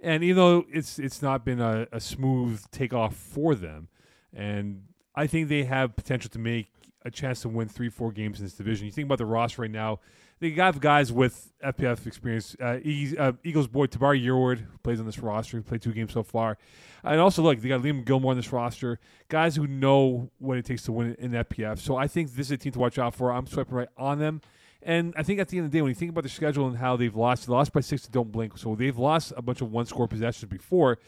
and 0.00 0.22
even 0.22 0.36
though 0.36 0.64
it's 0.72 0.98
it's 0.98 1.20
not 1.22 1.44
been 1.44 1.60
a, 1.60 1.86
a 1.90 2.00
smooth 2.00 2.64
takeoff 2.70 3.16
for 3.16 3.54
them, 3.54 3.88
and 4.32 4.84
I 5.14 5.26
think 5.26 5.48
they 5.48 5.64
have 5.64 5.96
potential 5.96 6.30
to 6.30 6.38
make 6.38 6.68
a 7.04 7.10
chance 7.10 7.42
to 7.42 7.48
win 7.48 7.68
three, 7.68 7.88
four 7.88 8.12
games 8.12 8.38
in 8.38 8.46
this 8.46 8.54
division. 8.54 8.86
You 8.86 8.92
think 8.92 9.06
about 9.06 9.18
the 9.18 9.26
roster 9.26 9.62
right 9.62 9.70
now; 9.70 10.00
they 10.40 10.50
have 10.50 10.80
guys 10.80 11.12
with 11.12 11.52
FPF 11.64 12.06
experience. 12.06 12.56
Uh, 12.60 12.78
Eagles, 12.82 13.18
uh, 13.18 13.32
Eagles 13.44 13.66
boy 13.68 13.86
Tabari 13.86 14.24
who 14.24 14.78
plays 14.82 15.00
on 15.00 15.06
this 15.06 15.18
roster. 15.18 15.58
He 15.58 15.62
played 15.62 15.82
two 15.82 15.92
games 15.92 16.12
so 16.12 16.22
far, 16.22 16.58
and 17.04 17.20
also 17.20 17.42
look, 17.42 17.60
they 17.60 17.68
got 17.68 17.82
Liam 17.82 18.04
Gilmore 18.04 18.32
on 18.32 18.36
this 18.36 18.52
roster. 18.52 18.98
Guys 19.28 19.56
who 19.56 19.66
know 19.66 20.30
what 20.38 20.58
it 20.58 20.64
takes 20.64 20.82
to 20.84 20.92
win 20.92 21.14
in 21.18 21.32
FPF. 21.32 21.78
So 21.78 21.96
I 21.96 22.06
think 22.06 22.34
this 22.34 22.46
is 22.46 22.52
a 22.52 22.56
team 22.56 22.72
to 22.72 22.78
watch 22.78 22.98
out 22.98 23.14
for. 23.14 23.32
I'm 23.32 23.46
swiping 23.46 23.74
right 23.74 23.88
on 23.96 24.18
them. 24.18 24.40
And 24.84 25.14
I 25.16 25.22
think 25.22 25.38
at 25.38 25.48
the 25.48 25.58
end 25.58 25.66
of 25.66 25.72
the 25.72 25.78
day, 25.78 25.82
when 25.82 25.90
you 25.90 25.94
think 25.94 26.10
about 26.10 26.24
the 26.24 26.28
schedule 26.28 26.66
and 26.66 26.76
how 26.76 26.96
they've 26.96 27.14
lost, 27.14 27.46
they 27.46 27.52
lost 27.52 27.72
by 27.72 27.80
six 27.80 28.02
to 28.02 28.10
Don't 28.10 28.32
Blink. 28.32 28.58
So 28.58 28.74
they've 28.74 28.98
lost 28.98 29.32
a 29.36 29.42
bunch 29.42 29.60
of 29.60 29.70
one 29.70 29.86
score 29.86 30.08
possessions 30.08 30.50
before. 30.50 30.98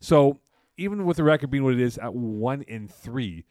So 0.00 0.38
even 0.76 1.04
with 1.04 1.16
the 1.16 1.24
record 1.24 1.50
being 1.50 1.64
what 1.64 1.74
it 1.74 1.80
is 1.80 1.98
at 1.98 2.14
one 2.14 2.64
and 2.68 2.90
three, 2.90 3.44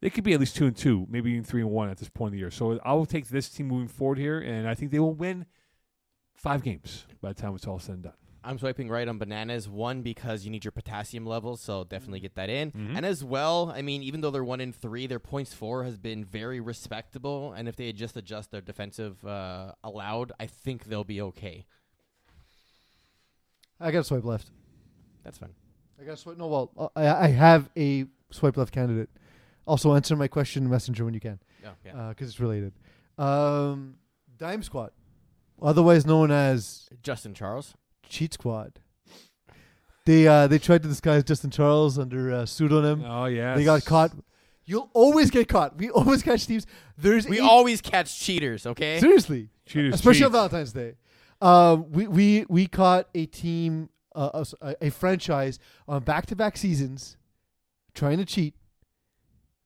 they 0.00 0.10
could 0.10 0.24
be 0.24 0.32
at 0.32 0.40
least 0.40 0.56
two 0.56 0.66
and 0.66 0.76
two, 0.76 1.06
maybe 1.10 1.30
even 1.32 1.44
three 1.44 1.60
and 1.62 1.70
one 1.70 1.90
at 1.90 1.98
this 1.98 2.08
point 2.08 2.28
in 2.28 2.32
the 2.34 2.38
year. 2.38 2.50
So 2.50 2.78
I 2.84 2.92
will 2.94 3.06
take 3.06 3.28
this 3.28 3.48
team 3.48 3.68
moving 3.68 3.88
forward 3.88 4.18
here, 4.18 4.38
and 4.40 4.68
I 4.68 4.74
think 4.74 4.90
they 4.90 4.98
will 4.98 5.14
win 5.14 5.46
five 6.34 6.62
games 6.62 7.06
by 7.20 7.32
the 7.32 7.40
time 7.40 7.54
it's 7.54 7.66
all 7.66 7.78
said 7.78 7.94
and 7.96 8.02
done. 8.04 8.12
I'm 8.42 8.58
swiping 8.58 8.88
right 8.88 9.06
on 9.06 9.18
bananas. 9.18 9.68
One 9.68 10.00
because 10.00 10.46
you 10.46 10.50
need 10.50 10.64
your 10.64 10.72
potassium 10.72 11.26
levels, 11.26 11.60
so 11.60 11.84
definitely 11.84 12.20
get 12.20 12.36
that 12.36 12.48
in. 12.48 12.72
Mhm. 12.72 12.96
And 12.96 13.04
as 13.04 13.22
well, 13.22 13.70
I 13.70 13.82
mean, 13.82 14.02
even 14.02 14.22
though 14.22 14.30
they're 14.30 14.42
one 14.42 14.62
in 14.62 14.72
three, 14.72 15.06
their 15.06 15.18
points 15.18 15.52
four 15.52 15.84
has 15.84 15.98
been 15.98 16.24
very 16.24 16.58
respectable. 16.58 17.52
And 17.52 17.68
if 17.68 17.76
they 17.76 17.92
just 17.92 18.16
adjust 18.16 18.50
their 18.50 18.62
defensive 18.62 19.22
uh, 19.26 19.72
allowed, 19.84 20.32
I 20.40 20.46
think 20.46 20.84
they'll 20.86 21.04
be 21.04 21.20
okay. 21.20 21.66
I 23.78 23.90
got 23.90 23.98
to 23.98 24.04
swipe 24.04 24.24
left. 24.24 24.50
That's 25.22 25.36
fine. 25.36 25.52
I 26.00 26.04
got 26.04 26.12
to 26.12 26.16
swipe. 26.16 26.38
No, 26.38 26.46
well, 26.48 26.72
uh, 26.78 26.88
I, 26.96 27.24
I 27.24 27.28
have 27.28 27.68
a 27.76 28.06
swipe 28.30 28.56
left 28.56 28.72
candidate. 28.72 29.10
Also, 29.70 29.94
answer 29.94 30.16
my 30.16 30.26
question 30.26 30.64
in 30.64 30.70
Messenger 30.70 31.04
when 31.04 31.14
you 31.14 31.20
can, 31.20 31.38
Oh, 31.64 31.68
yeah. 31.84 32.08
because 32.08 32.28
it's 32.28 32.40
related. 32.40 32.72
Um, 33.18 33.94
Dime 34.36 34.64
Squad, 34.64 34.90
otherwise 35.62 36.04
known 36.04 36.32
as 36.32 36.88
Justin 37.04 37.34
Charles. 37.34 37.74
Cheat 38.08 38.34
Squad. 38.34 38.80
They 40.06 40.26
uh, 40.26 40.48
they 40.48 40.58
tried 40.58 40.82
to 40.82 40.88
disguise 40.88 41.22
Justin 41.22 41.50
Charles 41.50 41.98
under 41.98 42.30
a 42.30 42.46
pseudonym. 42.48 43.04
Oh 43.06 43.26
yeah, 43.26 43.54
They 43.54 43.62
got 43.64 43.84
caught. 43.84 44.10
You'll 44.64 44.90
always 44.92 45.30
get 45.30 45.46
caught. 45.46 45.76
We 45.78 45.88
always 46.00 46.22
catch 46.22 46.46
teams. 46.46 46.66
There's 46.98 47.28
We 47.28 47.36
eight- 47.38 47.42
always 47.42 47.80
catch 47.80 48.18
cheaters, 48.18 48.66
okay? 48.66 48.98
seriously, 48.98 49.50
Cheaters 49.66 49.94
especially 49.94 50.24
on. 50.24 50.32
Valentine's 50.32 50.72
Day. 50.72 50.94
Um, 51.40 51.92
we 51.92 52.08
we 52.08 52.44
we 52.48 52.66
caught 52.66 53.08
a 53.14 53.26
team, 53.26 53.90
uh, 54.16 54.44
a, 54.60 54.76
a 54.80 54.90
franchise 54.90 55.58
on 55.86 56.02
back-to-back 56.02 56.56
seasons, 56.56 57.16
trying 57.94 58.18
to 58.18 58.24
cheat. 58.24 58.54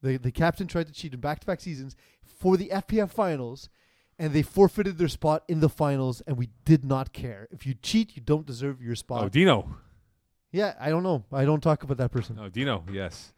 The 0.05 0.18
the 0.18 0.30
captain 0.30 0.66
tried 0.66 0.86
to 0.88 0.92
cheat 0.92 1.14
in 1.14 1.20
back-to-back 1.20 1.61
seasons 1.61 1.96
for 2.22 2.57
the 2.57 2.68
FPF 2.68 3.11
finals, 3.11 3.68
and 4.18 4.32
they 4.34 4.42
forfeited 4.42 4.98
their 4.98 5.09
spot 5.09 5.42
in 5.48 5.61
the 5.61 5.68
finals. 5.68 6.20
And 6.26 6.36
we 6.36 6.50
did 6.64 6.84
not 6.84 7.12
care. 7.12 7.48
If 7.50 7.66
you 7.66 7.74
cheat, 7.74 8.14
you 8.16 8.22
don't 8.22 8.46
deserve 8.46 8.82
your 8.82 8.94
spot. 8.96 9.24
Oh 9.24 9.28
Dino. 9.28 9.76
yeah, 10.52 10.74
I 10.78 10.90
don't 10.90 11.02
know. 11.02 11.24
I 11.32 11.44
don't 11.44 11.62
talk 11.62 11.82
about 11.84 11.96
that 11.96 12.12
person. 12.12 12.38
Oh 12.40 12.48
Dino. 12.48 12.84
Yes. 12.92 13.32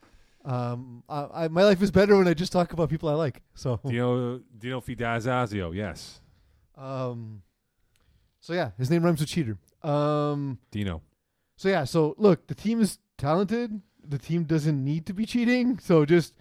Um, 0.44 1.02
I, 1.08 1.26
I, 1.34 1.48
my 1.48 1.64
life 1.64 1.82
is 1.82 1.90
better 1.90 2.16
when 2.16 2.28
I 2.28 2.34
just 2.34 2.52
talk 2.52 2.72
about 2.72 2.88
people 2.88 3.08
I 3.08 3.14
like. 3.14 3.42
So, 3.54 3.80
Dino. 3.86 4.40
Dino 4.58 4.80
Fidazazio. 4.80 5.70
Yes. 5.74 6.20
um, 6.76 7.42
so 8.40 8.52
yeah, 8.52 8.70
his 8.78 8.90
name 8.90 9.02
rhymes 9.04 9.18
with 9.20 9.28
cheater. 9.28 9.58
Um, 9.82 10.58
Dino. 10.70 11.02
so 11.56 11.68
yeah, 11.68 11.84
so 11.84 12.14
look, 12.18 12.46
the 12.46 12.54
team 12.54 12.80
is 12.80 12.98
talented. 13.18 13.80
The 14.08 14.18
team 14.18 14.44
doesn't 14.44 14.84
need 14.84 15.04
to 15.06 15.12
be 15.14 15.26
cheating. 15.26 15.78
So 15.80 16.04
just 16.04 16.34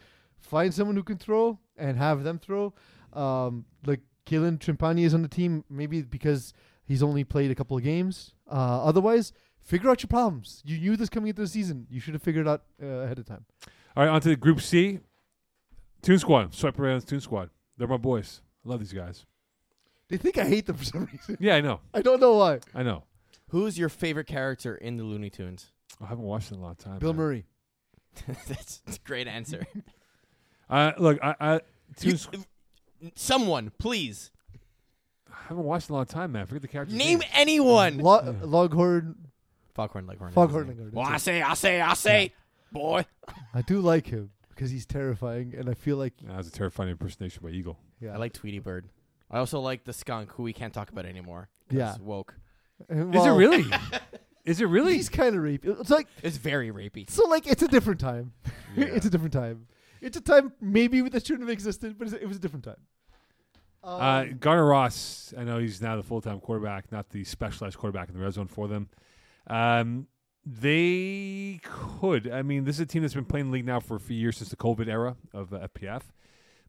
find 0.46 0.74
someone 0.74 0.96
who 0.96 1.04
can 1.04 1.18
throw 1.18 1.60
and 1.78 1.98
have 1.98 2.24
them 2.24 2.40
throw. 2.40 2.74
Um, 3.14 3.66
like 3.86 4.02
Kalen 4.26 4.60
Trimpani 4.60 5.06
is 5.06 5.14
on 5.14 5.22
the 5.22 5.28
team, 5.28 5.64
maybe 5.70 6.02
because 6.02 6.54
he's 6.86 7.04
only 7.04 7.24
played 7.24 7.52
a 7.52 7.56
couple 7.56 7.78
of 7.78 7.84
games. 7.84 8.34
Uh, 8.50 8.84
otherwise, 8.84 9.34
figure 9.62 9.90
out 9.90 10.02
your 10.04 10.08
problems. 10.08 10.62
You 10.66 10.78
knew 10.78 10.96
this 10.96 11.10
coming 11.10 11.30
into 11.30 11.42
the 11.42 11.48
season. 11.48 11.88
You 11.90 12.00
should 12.00 12.14
have 12.14 12.24
figured 12.24 12.48
it 12.48 12.50
out 12.50 12.64
uh, 12.82 12.86
ahead 12.86 13.20
of 13.20 13.26
time. 13.26 13.46
All 13.96 14.04
right, 14.04 14.10
on 14.10 14.22
to 14.22 14.36
Group 14.36 14.62
C. 14.62 15.00
Toon 16.02 16.20
Squad. 16.20 16.54
Swipe 16.54 16.80
around 16.80 17.08
Toon 17.08 17.22
Squad. 17.22 17.50
They're 17.78 17.88
my 17.88 17.98
boys. 17.98 18.42
I 18.66 18.70
love 18.70 18.80
these 18.80 18.94
guys. 18.94 19.26
They 20.10 20.18
think 20.18 20.38
I 20.38 20.46
hate 20.46 20.68
them 20.68 20.78
for 20.78 20.86
some 20.86 21.06
reason. 21.12 21.38
Yeah, 21.40 21.56
I 21.56 21.62
know. 21.62 21.80
I 21.94 22.02
don't 22.02 22.20
know 22.20 22.36
why. 22.36 22.60
I 22.74 22.84
know. 22.84 23.04
Who's 23.50 23.78
your 23.78 23.90
favorite 23.90 24.28
character 24.28 24.76
in 24.76 24.98
the 24.98 25.04
Looney 25.04 25.30
Tunes? 25.30 25.72
I 26.02 26.08
haven't 26.08 26.26
watched 26.26 26.52
it 26.52 26.56
in 26.56 26.60
a 26.60 26.64
long 26.64 26.76
time. 26.76 27.00
Bill 27.00 27.14
man. 27.14 27.18
Murray. 27.18 27.46
that's, 28.28 28.78
that's 28.86 28.98
a 28.98 29.08
great 29.08 29.28
answer. 29.28 29.66
Uh, 30.70 30.92
look, 30.98 31.20
I, 31.24 31.36
I, 31.40 31.60
Toon 31.98 32.12
You- 32.12 32.18
Squ- 32.18 32.46
someone, 33.16 33.72
please. 33.78 34.32
I 35.30 35.48
haven't 35.50 35.64
watched 35.64 35.90
in 35.90 35.94
a 35.94 35.98
long 35.98 36.06
time, 36.06 36.32
man. 36.32 36.44
I 36.44 36.46
forget 36.46 36.62
the 36.62 36.68
character. 36.68 36.96
Name 36.96 37.22
anyone. 37.34 37.98
Lo- 38.00 38.36
Loghorn. 38.44 39.16
Foghorn 39.74 40.08
Leghorn. 40.08 40.32
Foghorn 40.32 40.68
Leghorn. 40.70 40.92
Well, 40.94 41.06
I 41.06 41.18
say, 41.18 41.42
I 41.42 41.54
say, 41.54 41.82
I 41.82 41.94
say, 41.94 42.34
boy. 42.72 43.06
I 43.54 43.62
do 43.62 43.80
like 43.82 44.08
him 44.08 44.32
because 44.50 44.72
he's 44.72 44.86
terrifying, 44.86 45.54
and 45.58 45.70
I 45.70 45.74
feel 45.74 45.98
like 45.98 46.14
That 46.26 46.38
was 46.38 46.48
a 46.48 46.52
terrifying 46.52 46.90
impersonation 46.90 47.42
by 47.44 47.50
Eagle. 47.50 47.78
yeah, 48.00 48.14
I 48.14 48.18
like 48.18 48.34
Tweety 48.34 48.60
Bird. 48.60 48.88
I 49.30 49.40
also 49.40 49.60
like 49.60 49.84
the 49.84 49.92
skunk, 49.94 50.32
who 50.32 50.44
we 50.44 50.54
can't 50.54 50.74
talk 50.74 50.90
about 50.92 51.06
anymore. 51.06 51.50
Yeah. 51.70 51.96
woke. 52.00 52.36
Uh, 52.90 53.10
Is 53.10 53.26
it 53.26 53.30
really? 53.32 53.66
Is 54.46 54.62
it 54.62 54.66
really? 54.66 54.94
He's 54.96 55.10
kind 55.10 55.36
of 55.36 55.42
rapey. 55.42 55.80
It's 55.80 55.90
like 55.90 56.08
It's 56.24 56.38
very 56.38 56.72
rapey. 56.72 57.10
so. 57.10 57.28
Like 57.28 57.48
it's 57.48 57.64
a 57.64 57.68
different 57.68 58.00
time. 58.00 58.34
Yeah. 58.76 58.86
it's 58.90 59.06
a 59.06 59.10
different 59.10 59.34
time. 59.34 59.66
It's 60.02 60.18
a 60.18 60.22
time 60.22 60.54
maybe 60.62 61.02
that 61.02 61.26
shouldn't 61.26 61.48
have 61.48 61.54
existed, 61.54 61.98
but 61.98 62.12
it 62.14 62.28
was 62.28 62.38
a 62.38 62.40
different 62.40 62.66
time. 62.66 62.76
Uh, 63.84 64.26
Um, 64.30 64.38
Garner 64.40 64.66
Ross, 64.66 65.34
I 65.38 65.44
know 65.44 65.60
he's 65.60 65.82
now 65.82 65.96
the 65.96 66.04
full 66.04 66.22
time 66.22 66.40
quarterback, 66.40 66.92
not 66.92 67.10
the 67.10 67.24
specialized 67.24 67.78
quarterback 67.78 68.10
in 68.10 68.16
the 68.16 68.22
red 68.22 68.34
zone 68.34 68.48
for 68.48 68.68
them. 68.68 68.90
Um, 69.48 70.08
they 70.46 71.60
could. 71.64 72.32
I 72.32 72.42
mean, 72.42 72.66
this 72.66 72.76
is 72.76 72.82
a 72.82 72.86
team 72.86 73.02
that's 73.02 73.14
been 73.14 73.26
playing 73.26 73.48
the 73.48 73.54
league 73.54 73.66
now 73.66 73.80
for 73.80 73.96
a 73.96 74.00
few 74.00 74.16
years 74.18 74.38
since 74.38 74.50
the 74.50 74.56
COVID 74.56 74.88
era 74.88 75.16
of 75.34 75.54
uh, 75.54 75.68
FPF. 75.68 76.02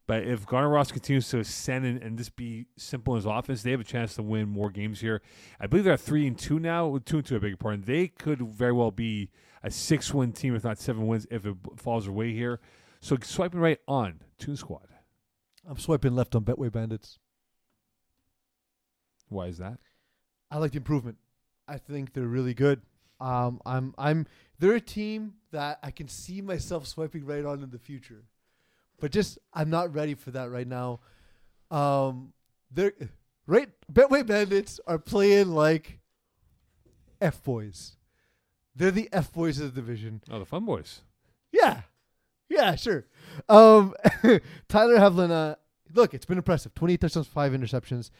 But 0.06 0.22
if 0.22 0.46
Garner 0.46 0.68
Ross 0.68 0.92
continues 0.92 1.28
to 1.30 1.40
ascend 1.40 1.84
and, 1.84 2.00
and 2.00 2.16
just 2.16 2.36
be 2.36 2.66
simple 2.76 3.14
in 3.14 3.18
his 3.18 3.26
offense, 3.26 3.62
they 3.62 3.72
have 3.72 3.80
a 3.80 3.84
chance 3.84 4.14
to 4.14 4.22
win 4.22 4.48
more 4.48 4.70
games 4.70 5.00
here. 5.00 5.20
I 5.58 5.66
believe 5.66 5.84
they're 5.84 5.94
at 5.94 6.00
three 6.00 6.26
and 6.26 6.38
two 6.38 6.60
now, 6.60 6.86
with 6.86 7.04
two 7.04 7.16
and 7.18 7.26
two, 7.26 7.34
I 7.36 7.38
beg 7.38 7.50
your 7.50 7.56
pardon. 7.56 7.82
They 7.84 8.08
could 8.08 8.40
very 8.40 8.72
well 8.72 8.92
be 8.92 9.30
a 9.64 9.70
six 9.70 10.14
win 10.14 10.32
team, 10.32 10.54
if 10.54 10.62
not 10.64 10.78
seven 10.78 11.06
wins, 11.08 11.26
if 11.30 11.44
it 11.44 11.56
falls 11.76 12.04
their 12.04 12.12
way 12.12 12.32
here. 12.32 12.60
So 13.00 13.16
swiping 13.22 13.60
right 13.60 13.78
on 13.86 14.20
Toon 14.38 14.56
Squad. 14.56 14.88
I'm 15.68 15.78
swiping 15.78 16.14
left 16.14 16.34
on 16.34 16.44
Betway 16.44 16.70
Bandits. 16.70 17.18
Why 19.28 19.46
is 19.46 19.58
that? 19.58 19.78
I 20.50 20.58
like 20.58 20.72
the 20.72 20.78
improvement. 20.78 21.18
I 21.66 21.78
think 21.78 22.12
they're 22.12 22.24
really 22.24 22.54
good. 22.54 22.82
Um, 23.20 23.60
I'm 23.66 23.94
I'm 23.98 24.26
they're 24.58 24.74
a 24.74 24.80
team 24.80 25.34
that 25.50 25.78
I 25.82 25.90
can 25.90 26.08
see 26.08 26.40
myself 26.40 26.86
swiping 26.86 27.24
right 27.24 27.44
on 27.44 27.62
in 27.62 27.70
the 27.70 27.78
future, 27.78 28.24
but 29.00 29.10
just 29.10 29.38
I'm 29.52 29.70
not 29.70 29.94
ready 29.94 30.14
for 30.14 30.30
that 30.32 30.50
right 30.50 30.66
now. 30.66 31.00
Um, 31.70 32.32
they're 32.70 32.92
right. 33.46 33.68
Betway 33.92 34.24
Bandits 34.24 34.78
are 34.86 34.98
playing 34.98 35.52
like 35.52 35.98
f 37.20 37.42
boys. 37.42 37.96
They're 38.74 38.90
the 38.90 39.08
f 39.12 39.32
boys 39.32 39.58
of 39.58 39.74
the 39.74 39.80
division. 39.80 40.20
Oh, 40.30 40.38
the 40.38 40.44
Fun 40.44 40.66
Boys. 40.66 41.00
Yeah, 41.50 41.80
yeah, 42.48 42.74
sure. 42.74 43.06
Um, 43.48 43.94
Tyler 44.68 44.98
Havlin. 44.98 45.30
Uh, 45.30 45.56
look, 45.94 46.14
it's 46.14 46.26
been 46.26 46.38
impressive. 46.38 46.74
Twenty 46.74 46.96
touchdowns, 46.96 47.26
five 47.26 47.52
interceptions. 47.52 48.10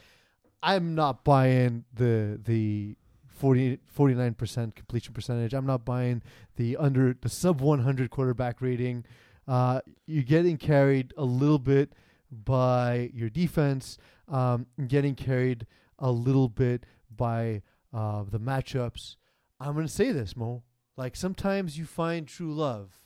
I'm 0.63 0.95
not 0.95 1.25
buying 1.25 1.85
the 1.95 2.41
the 2.43 2.97
49 3.37 4.35
percent 4.35 4.75
completion 4.75 5.13
percentage. 5.13 5.53
I'm 5.53 5.67
not 5.67 5.85
buying 5.85 6.23
the 6.57 6.77
under 6.77 7.15
the 7.21 7.29
sub 7.29 7.61
one 7.61 7.81
hundred 7.81 8.11
quarterback 8.11 8.61
rating. 8.61 9.05
Uh, 9.47 9.81
you're 10.07 10.23
getting 10.25 10.57
carried 10.57 11.13
a 11.17 11.25
little 11.25 11.59
bit 11.59 11.93
by 12.31 13.11
your 13.15 13.31
defense. 13.31 13.99
Um, 14.29 14.67
getting 14.89 15.15
carried 15.15 15.67
a 15.99 16.11
little 16.11 16.49
bit 16.49 16.85
by 17.15 17.63
uh, 17.93 18.25
the 18.29 18.41
matchups. 18.41 19.17
I'm 19.61 19.75
gonna 19.75 19.89
say 19.89 20.13
this, 20.13 20.37
Mo. 20.37 20.63
Like 20.97 21.15
sometimes 21.15 21.79
you 21.79 21.85
find 21.85 22.27
true 22.27 22.55
love, 22.55 22.99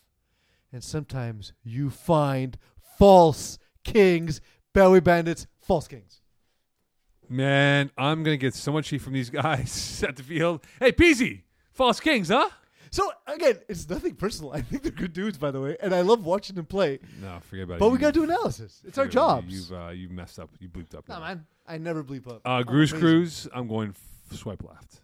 and 0.73 0.83
sometimes 0.85 1.53
you 1.63 1.91
find 1.91 2.57
false 2.99 3.59
kings, 3.85 4.41
belly 4.73 5.01
bandits, 5.01 5.47
false 5.61 5.89
kings. 5.89 6.21
Man, 7.29 7.91
I'm 7.97 8.23
gonna 8.25 8.37
get 8.37 8.55
so 8.55 8.73
much 8.73 8.89
heat 8.89 8.99
from 8.99 9.13
these 9.13 9.31
guys 9.43 10.03
at 10.07 10.17
the 10.17 10.23
field. 10.23 10.65
Hey, 10.81 10.93
Peasy, 10.93 11.43
False 11.73 12.01
Kings, 12.01 12.29
huh? 12.29 12.49
So 12.91 13.09
again, 13.29 13.59
it's 13.69 13.89
nothing 13.89 14.17
personal. 14.17 14.53
I 14.53 14.63
think 14.63 14.83
they're 14.83 14.91
good 14.91 15.13
dudes, 15.13 15.39
by 15.39 15.53
the 15.53 15.61
way, 15.61 15.77
and 15.81 15.95
I 15.95 16.01
love 16.01 16.25
watching 16.27 16.57
them 16.57 16.67
play. 16.67 16.99
No, 17.23 17.39
forget 17.49 17.65
about 17.67 17.75
it. 17.75 17.81
But 17.81 17.91
we 17.91 17.95
You- 17.95 17.99
gotta 18.01 18.13
do 18.13 18.25
analysis. 18.25 18.83
It's 18.85 18.99
our 18.99 19.05
forget 19.05 19.17
about 19.23 19.39
it. 19.39 19.43
jobs. 19.43 19.55
You've 19.71 19.73
uh, 19.81 19.89
you 19.91 20.09
messed 20.09 20.41
up. 20.41 20.51
You 20.59 20.69
bleeped 20.69 20.97
up. 20.97 21.09
Nah, 21.09 21.21
man, 21.21 21.47
I 21.69 21.79
never 21.79 22.03
bleep 22.03 22.27
up. 22.27 22.43
Uh, 22.45 22.65
amazing. 22.67 22.99
Cruise. 22.99 23.47
I'm 23.55 23.69
going 23.69 23.91
f- 23.91 24.37
swipe 24.37 24.65
left. 24.65 25.01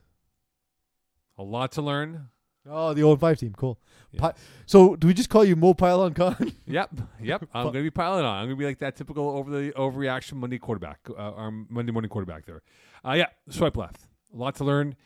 A 1.39 1.45
lot 1.45 1.71
to 1.73 1.83
learn. 1.83 2.29
Oh, 2.69 2.95
the 2.95 3.03
old 3.03 3.21
five 3.21 3.39
team, 3.39 3.55
cool. 3.57 3.79
Yeah. 4.13 4.21
Pi- 4.21 4.35
So, 4.67 4.97
do 4.97 5.07
we 5.07 5.15
just 5.15 5.29
call 5.31 5.45
you 5.45 5.57
Mo 5.57 5.75
Pylon 5.75 6.15
Khan? 6.15 6.53
Yep, 6.67 6.91
yep. 7.23 7.45
I'm 7.55 7.65
going 7.65 7.75
to 7.75 7.83
be 7.83 7.91
piling 7.91 8.25
on. 8.25 8.39
I'm 8.39 8.47
going 8.47 8.57
to 8.57 8.61
be 8.61 8.65
like 8.67 8.79
that 8.81 8.97
typical 8.97 9.29
over 9.31 9.51
the 9.51 9.73
overreaction 9.73 10.35
Monday 10.35 10.59
quarterback, 10.59 10.99
uh, 11.11 11.15
our 11.15 11.51
Monday 11.51 11.93
morning 11.93 12.09
quarterback 12.09 12.45
there. 12.47 12.63
Uh, 13.05 13.13
yeah, 13.13 13.27
swipe 13.51 13.77
left. 13.77 14.01
A 14.35 14.37
lot 14.37 14.57
to 14.57 14.65
learn. 14.65 14.97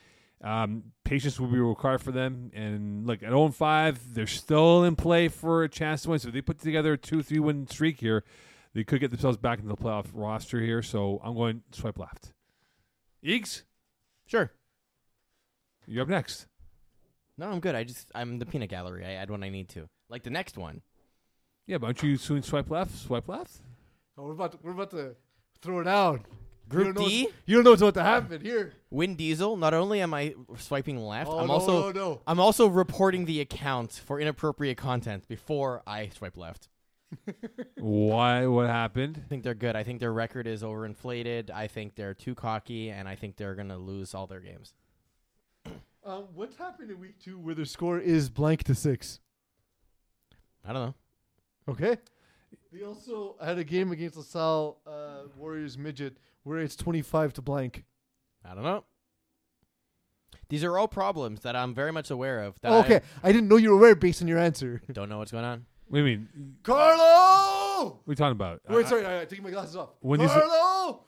Um, 0.43 0.85
patience 1.05 1.39
will 1.39 1.49
be 1.49 1.59
required 1.59 2.01
for 2.01 2.13
them. 2.13 2.51
And 2.55 3.07
look, 3.07 3.23
at 3.23 3.29
0 3.29 3.49
5, 3.51 4.15
they're 4.15 4.27
still 4.27 4.85
in 4.85 4.97
play 4.97 5.29
for 5.29 5.65
a 5.65 5.69
chance 5.69 6.03
to 6.03 6.11
win. 6.11 6.19
So 6.19 6.29
if 6.29 6.35
they 6.35 6.41
put 6.41 6.59
together 6.61 6.95
a 6.95 6.99
2 6.99 7.23
3 7.23 7.39
win 7.41 7.67
streak 7.69 8.01
here, 8.01 8.25
they 8.73 8.85
could 8.85 9.01
get 9.01 9.11
themselves 9.11 9.37
back 9.37 9.59
into 9.59 9.69
the 9.69 9.77
playoff 9.77 10.07
roster 10.15 10.61
here. 10.61 10.81
So 10.83 11.21
I'm 11.23 11.35
going 11.35 11.63
swipe 11.73 11.99
left. 11.99 12.33
Eags, 13.23 13.65
Sure. 14.27 14.51
you're 15.87 16.03
up 16.05 16.09
next. 16.09 16.47
No, 17.39 17.49
I'm 17.51 17.61
good. 17.61 17.75
I 17.75 17.85
just 17.85 18.11
I'm 18.15 18.39
the 18.39 18.47
peanut 18.47 18.69
gallery. 18.71 19.05
I 19.05 19.13
add 19.13 19.31
when 19.31 19.43
I 19.43 19.49
need 19.49 19.69
to. 19.71 19.89
Like 20.09 20.23
the 20.25 20.31
next 20.31 20.57
one. 20.59 20.83
Yeah, 21.67 21.79
but 21.79 21.87
don't 21.87 22.03
you 22.03 22.17
soon 22.17 22.43
swipe 22.43 22.71
left? 22.71 22.97
Swipe 22.97 23.29
left? 23.29 23.61
Oh, 24.19 24.25
we're 24.25 24.33
about 24.33 24.53
to, 24.53 24.59
we're 24.63 24.73
about 24.73 24.91
to 24.91 25.15
throw 25.63 25.81
it 25.81 25.87
out. 25.87 26.23
Group 26.69 26.87
you 26.89 26.93
don't 26.93 27.03
know 27.03 27.09
D? 27.09 27.23
what's- 27.25 27.37
You 27.47 27.55
don't 27.57 27.65
know 27.65 27.71
what's 27.71 27.83
about 27.83 27.95
to 27.95 28.03
happen 28.03 28.41
here. 28.43 28.75
Win 28.91 29.15
Diesel. 29.17 29.57
Not 29.57 29.75
only 29.75 30.01
am 30.01 30.13
I 30.15 30.35
swiping 30.59 30.99
left, 30.99 31.31
Oh, 31.31 31.39
I'm 31.39 31.47
no, 31.49 31.53
also 31.55 31.93
no, 31.93 31.93
no. 31.93 32.21
I'm 32.27 32.39
also 32.41 32.67
reporting 32.67 33.25
the 33.25 33.41
account 33.41 33.93
for 34.05 34.21
inappropriate 34.21 34.77
content 34.77 35.27
before 35.29 35.83
I 35.87 36.09
swipe 36.11 36.37
left. 36.37 36.69
Why? 37.77 38.47
What 38.47 38.67
happened? 38.69 39.21
I 39.25 39.29
think 39.29 39.43
they're 39.43 39.55
good. 39.55 39.75
I 39.77 39.83
think 39.83 40.01
their 40.01 40.13
record 40.13 40.47
is 40.47 40.63
overinflated. 40.63 41.51
I 41.51 41.67
think 41.67 41.95
they're 41.97 42.15
too 42.15 42.35
cocky, 42.35 42.91
and 42.91 43.09
I 43.09 43.15
think 43.17 43.37
they're 43.37 43.55
gonna 43.55 43.79
lose 43.79 44.15
all 44.15 44.27
their 44.27 44.41
games. 44.41 44.73
Um, 46.11 46.25
what's 46.35 46.57
happened 46.57 46.91
in 46.91 46.99
week 46.99 47.21
two 47.23 47.39
where 47.39 47.55
the 47.55 47.65
score 47.65 47.99
is 47.99 48.29
blank 48.29 48.65
to 48.65 48.75
six? 48.75 49.21
I 50.67 50.73
don't 50.73 50.87
know. 50.87 50.95
Okay. 51.69 51.99
They 52.73 52.83
also 52.85 53.37
had 53.43 53.59
a 53.59 53.65
game 53.65 53.93
against 53.93 54.17
LaSalle 54.17 54.79
uh, 54.87 55.29
Warriors 55.37 55.79
midget 55.79 56.17
where 56.43 56.59
it's 56.59 56.75
twenty-five 56.75 57.33
to 57.35 57.43
blank. 57.43 57.85
I 58.45 58.55
don't 58.55 58.65
know. 58.65 58.85
These 60.49 60.65
are 60.65 60.77
all 60.77 60.89
problems 60.89 61.43
that 61.43 61.55
I'm 61.55 61.75
very 61.75 61.93
much 61.93 62.11
aware 62.11 62.43
of. 62.43 62.61
That 62.61 62.73
Oh, 62.73 62.81
okay, 62.81 63.03
I 63.23 63.31
didn't 63.31 63.49
know 63.49 63.57
you 63.57 63.71
were 63.71 63.77
aware 63.77 63.95
based 63.95 64.21
on 64.21 64.27
your 64.27 64.39
answer. 64.39 64.83
I 64.89 64.93
don't 64.93 65.09
know 65.09 65.19
what's 65.19 65.31
going 65.31 65.45
on. 65.45 65.65
What 65.87 65.99
do 65.99 66.05
you 66.05 66.19
mean? 66.19 66.57
Carlo. 66.65 67.85
What 67.85 68.09
are 68.09 68.13
you 68.13 68.15
talking 68.17 68.33
about? 68.33 68.61
Wait, 68.69 68.85
I- 68.87 68.89
sorry, 68.89 69.07
I, 69.07 69.21
I, 69.23 69.25
taking 69.27 69.45
my 69.45 69.51
glasses 69.51 69.77
off. 69.77 69.91
When 70.01 70.19
these- 70.19 70.31
Carlo. 70.31 71.05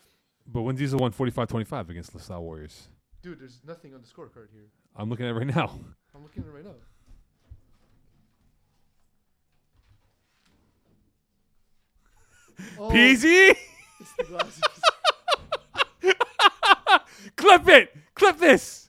But 0.46 0.62
when 0.62 0.74
Diesel 0.76 0.98
won 0.98 1.12
45-25 1.12 1.88
against 1.88 2.14
LaSalle 2.14 2.42
Warriors, 2.42 2.88
Dude, 3.22 3.38
there's 3.40 3.60
nothing 3.64 3.94
on 3.94 4.00
the 4.00 4.06
scorecard 4.08 4.48
here. 4.52 4.66
I'm 4.96 5.08
looking 5.08 5.26
at 5.26 5.30
it 5.30 5.34
right 5.34 5.46
now. 5.46 5.78
I'm 6.14 6.22
looking 6.22 6.42
at 6.42 6.48
it 6.48 6.52
right 6.52 6.64
now. 6.64 6.72
Oh, 12.78 12.90
Peasy, 12.92 13.56
it's 14.00 14.12
the 14.18 14.24
glasses. 14.24 14.62
clip 17.36 17.68
it, 17.68 17.96
clip 18.14 18.38
this. 18.38 18.88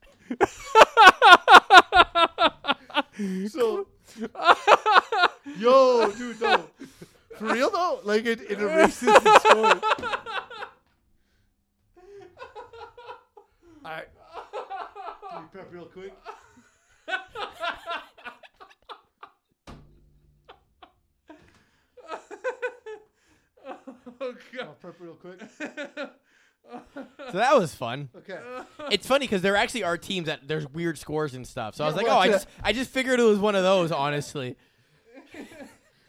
so, 3.50 3.88
yo, 5.58 6.12
dude, 6.12 6.42
no, 6.42 6.66
for 7.38 7.46
real 7.46 7.72
though, 7.72 8.00
like 8.04 8.26
it, 8.26 8.42
it 8.42 8.60
erases 8.60 9.02
the 9.02 9.40
score. 9.40 9.82
Alright, 13.86 14.08
let 15.34 15.42
me 15.42 15.48
prep 15.52 15.74
real 15.74 15.86
quick. 15.86 16.14
oh 24.22 24.36
I'll 24.62 24.74
prep 24.80 24.96
real 25.00 25.16
quick. 25.16 25.42
So 27.32 27.38
that 27.38 27.58
was 27.58 27.74
fun. 27.74 28.10
Okay. 28.16 28.40
It's 28.92 29.08
funny 29.08 29.26
because 29.26 29.42
there 29.42 29.56
actually 29.56 29.84
are 29.84 29.98
teams 29.98 30.28
that 30.28 30.48
there's 30.48 30.68
weird 30.70 30.98
scores 30.98 31.34
and 31.34 31.48
stuff. 31.48 31.76
So 31.76 31.84
I 31.84 31.88
was 31.88 31.96
like, 31.96 32.06
well, 32.06 32.18
oh, 32.18 32.22
I 32.22 32.26
yeah. 32.26 32.32
just 32.32 32.48
I 32.64 32.74
just 32.74 32.92
figured 32.92 33.20
it 33.20 33.24
was 33.24 33.40
one 33.40 33.56
of 33.56 33.64
those. 33.64 33.92
Honestly, 33.92 34.56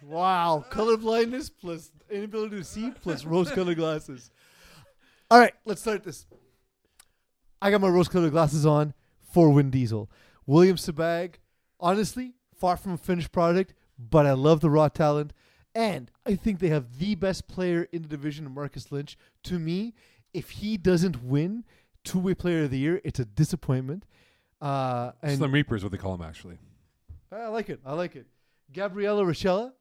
Wow, 0.03 0.65
color 0.69 0.97
blindness 0.97 1.49
plus 1.49 1.91
inability 2.11 2.57
to 2.57 2.65
see 2.65 2.91
plus 2.91 3.25
rose-colored 3.25 3.77
glasses. 3.77 4.31
All 5.31 5.39
right, 5.39 5.55
let's 5.65 5.81
start 5.81 6.05
this. 6.05 6.27
I 7.63 7.71
got 7.71 7.81
my 7.81 7.89
rose-colored 7.89 8.31
glasses 8.31 8.67
on 8.67 8.93
for 9.35 9.51
Win 9.51 9.69
Diesel. 9.69 10.09
William 10.47 10.77
Sabag, 10.77 11.35
honestly, 11.81 12.35
far 12.55 12.77
from 12.77 12.93
a 12.93 12.97
finished 12.97 13.33
product, 13.33 13.75
but 13.99 14.27
I 14.27 14.33
love 14.33 14.61
the 14.61 14.71
raw 14.71 14.89
talent, 14.89 15.33
and 15.75 16.09
I 16.25 16.37
think 16.37 16.61
they 16.61 16.69
have 16.69 16.99
the 17.01 17.17
best 17.17 17.49
player 17.49 17.89
in 17.91 18.03
the 18.03 18.09
division, 18.09 18.49
Marcus 18.55 18.93
Lynch. 18.93 19.19
To 19.45 19.59
me, 19.59 19.95
if 20.33 20.51
he 20.51 20.77
doesn't 20.77 21.25
win 21.25 21.65
two-way 22.05 22.35
player 22.35 22.65
of 22.65 22.71
the 22.71 22.79
year, 22.79 23.01
it's 23.03 23.19
a 23.19 23.25
disappointment. 23.25 24.05
Uh, 24.61 25.11
and 25.21 25.37
Slim 25.37 25.51
Reaper 25.53 25.75
is 25.75 25.83
what 25.83 25.91
they 25.91 25.99
call 25.99 26.15
him, 26.15 26.23
actually. 26.23 26.59
I 27.33 27.49
like 27.49 27.69
it. 27.71 27.81
I 27.85 27.95
like 27.95 28.15
it. 28.15 28.27
Gabriella 28.73 29.25
Rochella. 29.25 29.73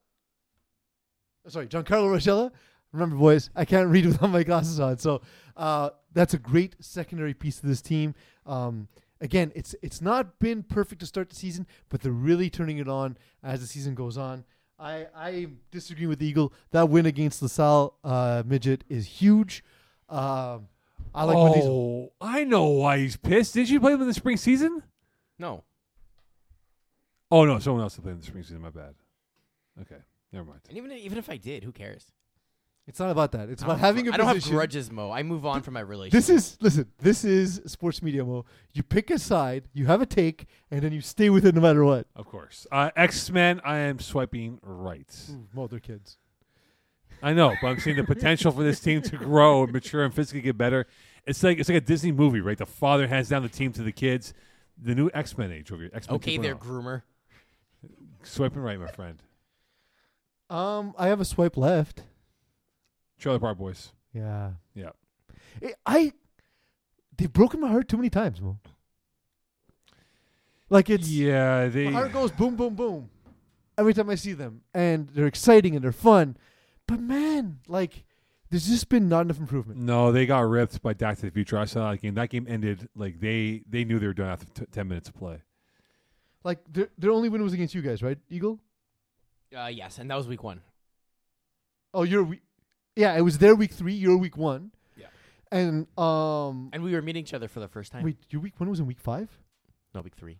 uh, 1.46 1.50
Sorry, 1.50 1.68
Giancarlo 1.68 2.10
Rochella. 2.10 2.52
Remember, 2.92 3.16
boys, 3.16 3.52
I 3.56 3.66
can't 3.66 3.90
read 3.90 4.06
without 4.08 4.32
my 4.32 4.42
glasses 4.42 4.80
on. 4.80 4.98
So 4.98 5.22
uh, 5.56 5.92
that's 6.12 6.34
a 6.34 6.40
great 6.40 6.76
secondary 6.80 7.36
piece 7.36 7.60
to 7.60 7.68
this 7.68 7.82
team. 7.84 8.16
Um, 8.48 8.88
again, 9.24 9.52
it's 9.56 9.74
it's 9.82 10.02
not 10.02 10.38
been 10.38 10.62
perfect 10.62 11.00
to 11.00 11.08
start 11.08 11.30
the 11.30 11.36
season, 11.36 11.66
but 11.90 12.02
they're 12.02 12.12
really 12.12 12.50
turning 12.50 12.78
it 12.78 12.88
on 12.88 13.18
as 13.42 13.62
the 13.62 13.68
season 13.68 13.96
goes 13.96 14.18
on. 14.18 14.44
I 14.78 15.08
I 15.16 15.48
disagree 15.72 16.06
with 16.06 16.22
Eagle. 16.22 16.54
That 16.72 16.90
win 16.90 17.08
against 17.08 17.42
LaSalle 17.42 17.96
uh, 18.04 18.44
midget 18.46 18.84
is 18.90 19.08
huge. 19.08 19.64
Um, 20.10 20.68
I 21.16 21.24
like 21.24 21.38
Vin 21.38 21.54
Diesel. 21.54 21.72
oh, 21.72 22.14
I 22.22 22.44
know 22.44 22.66
why 22.66 23.00
he's 23.00 23.16
pissed. 23.16 23.54
Did 23.54 23.70
you 23.70 23.80
play 23.80 23.94
him 23.94 24.02
in 24.02 24.08
the 24.08 24.14
spring 24.14 24.38
season? 24.38 24.84
No. 25.40 25.64
Oh 27.32 27.46
no, 27.46 27.58
someone 27.60 27.82
else 27.82 27.98
played 27.98 28.12
in 28.12 28.20
the 28.20 28.26
spring 28.26 28.44
season. 28.44 28.62
My 28.62 28.70
bad. 28.70 28.94
Okay, 29.82 30.02
never 30.32 30.46
mind. 30.46 30.62
And 30.68 30.78
even 30.78 30.92
even 30.92 31.18
if 31.18 31.30
I 31.30 31.38
did, 31.38 31.64
who 31.64 31.72
cares? 31.72 32.08
It's 32.86 33.00
not 33.00 33.12
about 33.12 33.32
that. 33.32 33.48
It's 33.50 33.64
I 33.64 33.66
about 33.66 33.74
don't- 33.76 33.80
having 33.82 34.08
a 34.10 34.12
I 34.14 34.18
don't 34.18 34.28
have 34.28 34.36
position. 34.36 34.56
grudges, 34.56 34.92
Mo. 34.92 35.10
I 35.10 35.24
move 35.24 35.46
on 35.46 35.62
from 35.62 35.74
my 35.76 35.80
relationship. 35.80 36.28
This 36.28 36.30
is 36.30 36.58
listen. 36.60 36.92
This 37.00 37.24
is 37.24 37.62
sports 37.66 38.02
media. 38.02 38.26
Mo. 38.26 38.44
You 38.74 38.84
pick 38.84 39.10
a 39.10 39.18
side, 39.18 39.70
you 39.74 39.86
have 39.86 40.02
a 40.02 40.06
take, 40.06 40.48
and 40.70 40.82
then 40.82 40.92
you 40.92 41.00
stay 41.00 41.30
with 41.30 41.46
it 41.46 41.56
no 41.56 41.62
matter 41.62 41.86
what. 41.86 42.08
Of 42.16 42.26
course, 42.26 42.68
uh, 42.74 42.90
X 42.98 43.30
Men. 43.32 43.62
I 43.64 43.78
am 43.78 44.00
swiping 44.00 44.60
right. 44.62 45.08
Ooh, 45.32 45.48
Mo, 45.54 45.68
they're 45.68 45.80
kids. 45.80 46.18
I 47.22 47.32
know, 47.32 47.56
but 47.62 47.70
I'm 47.70 47.80
seeing 47.80 47.96
the 47.96 48.04
potential 48.04 48.52
for 48.52 48.64
this 48.64 48.82
team 48.82 49.02
to 49.04 49.16
grow 49.16 49.64
and 49.64 49.72
mature 49.72 50.04
and 50.04 50.14
physically 50.14 50.42
get 50.42 50.58
better. 50.58 50.86
It's 51.26 51.42
like 51.42 51.60
it's 51.60 51.70
like 51.70 51.78
a 51.78 51.82
Disney 51.82 52.12
movie, 52.12 52.42
right? 52.42 52.58
The 52.58 52.66
father 52.66 53.08
hands 53.08 53.30
down 53.30 53.44
the 53.44 53.50
team 53.50 53.72
to 53.74 53.82
the 53.84 53.94
kids. 53.94 54.34
The 54.78 54.94
new 54.94 55.10
X 55.14 55.38
Men 55.38 55.54
age 55.54 55.72
over 55.72 55.84
here. 55.84 55.92
X 55.94 56.10
Men. 56.10 56.16
okay, 56.18 56.38
there, 56.38 56.56
groomer. 56.56 57.04
Swiping 58.24 58.62
right, 58.62 58.78
my 58.78 58.88
friend. 58.88 59.22
Um, 60.50 60.94
I 60.98 61.08
have 61.08 61.22
a 61.22 61.26
swipe 61.26 61.56
left. 61.56 62.04
Trailer 63.20 63.40
Park 63.40 63.58
Boys. 63.58 63.92
Yeah. 64.14 64.52
Yeah. 64.74 64.92
I, 65.62 65.74
I 65.86 66.14
they've 67.18 67.32
broken 67.32 67.60
my 67.60 67.70
heart 67.70 67.88
too 67.88 67.98
many 67.98 68.10
times, 68.10 68.42
Mo. 68.42 68.58
Like 70.70 70.90
it's 70.90 71.10
yeah, 71.10 71.68
they. 71.68 71.86
my 71.86 71.92
heart 71.92 72.14
goes 72.14 72.32
boom, 72.32 72.56
boom, 72.56 72.74
boom 72.76 73.10
every 73.78 73.94
time 73.94 74.10
I 74.10 74.16
see 74.16 74.34
them, 74.34 74.62
and 74.74 75.10
they're 75.10 75.28
exciting 75.28 75.76
and 75.76 75.84
they're 75.84 75.92
fun. 75.92 76.38
But 76.88 77.00
man, 77.00 77.60
like 77.68 78.04
there's 78.50 78.68
just 78.68 78.90
been 78.90 79.10
not 79.10 79.22
enough 79.22 79.40
improvement. 79.40 79.80
No, 79.80 80.12
they 80.12 80.26
got 80.26 80.42
ripped 80.42 80.82
by 80.82 80.94
Back 80.94 81.18
to 81.18 81.26
the 81.26 81.32
Future. 81.32 81.58
I 81.58 81.66
saw 81.66 81.92
that 81.92 82.02
game. 82.02 82.16
That 82.16 82.30
game 82.30 82.46
ended 82.50 82.90
like 82.96 83.20
they 83.20 83.64
they 83.68 83.84
knew 83.84 84.00
they 84.00 84.08
were 84.08 84.14
done 84.14 84.30
after 84.30 84.46
t- 84.54 84.66
ten 84.72 84.88
minutes 84.88 85.10
of 85.10 85.16
play. 85.16 85.42
Like 86.44 86.60
their 86.72 86.90
their 86.98 87.12
only 87.12 87.30
win 87.30 87.42
was 87.42 87.54
against 87.54 87.74
you 87.74 87.82
guys, 87.82 88.04
right, 88.04 88.18
Eagle? 88.30 88.60
Uh, 89.56 89.68
yes, 89.68 90.00
and 90.00 90.10
that 90.10 90.16
was 90.16 90.28
week 90.28 90.44
one. 90.44 90.62
Oh, 91.94 92.04
you're 92.04 92.24
week. 92.24 92.42
Yeah, 92.96 93.16
it 93.18 93.22
was 93.22 93.38
their 93.40 93.56
week 93.56 93.72
three. 93.72 93.94
You're 93.94 94.18
week 94.18 94.38
one. 94.38 94.72
Yeah. 94.98 95.08
And 95.52 95.88
um, 95.98 96.70
And 96.74 96.84
we 96.84 96.94
were 96.94 97.02
meeting 97.02 97.24
each 97.24 97.34
other 97.34 97.48
for 97.48 97.60
the 97.60 97.68
first 97.68 97.92
time. 97.92 98.04
wait, 98.04 98.18
your 98.30 98.42
week 98.42 98.60
one 98.60 98.70
was 98.70 98.80
in 98.80 98.86
week 98.86 99.00
five. 99.00 99.30
No, 99.96 100.02
week 100.02 100.16
three, 100.16 100.40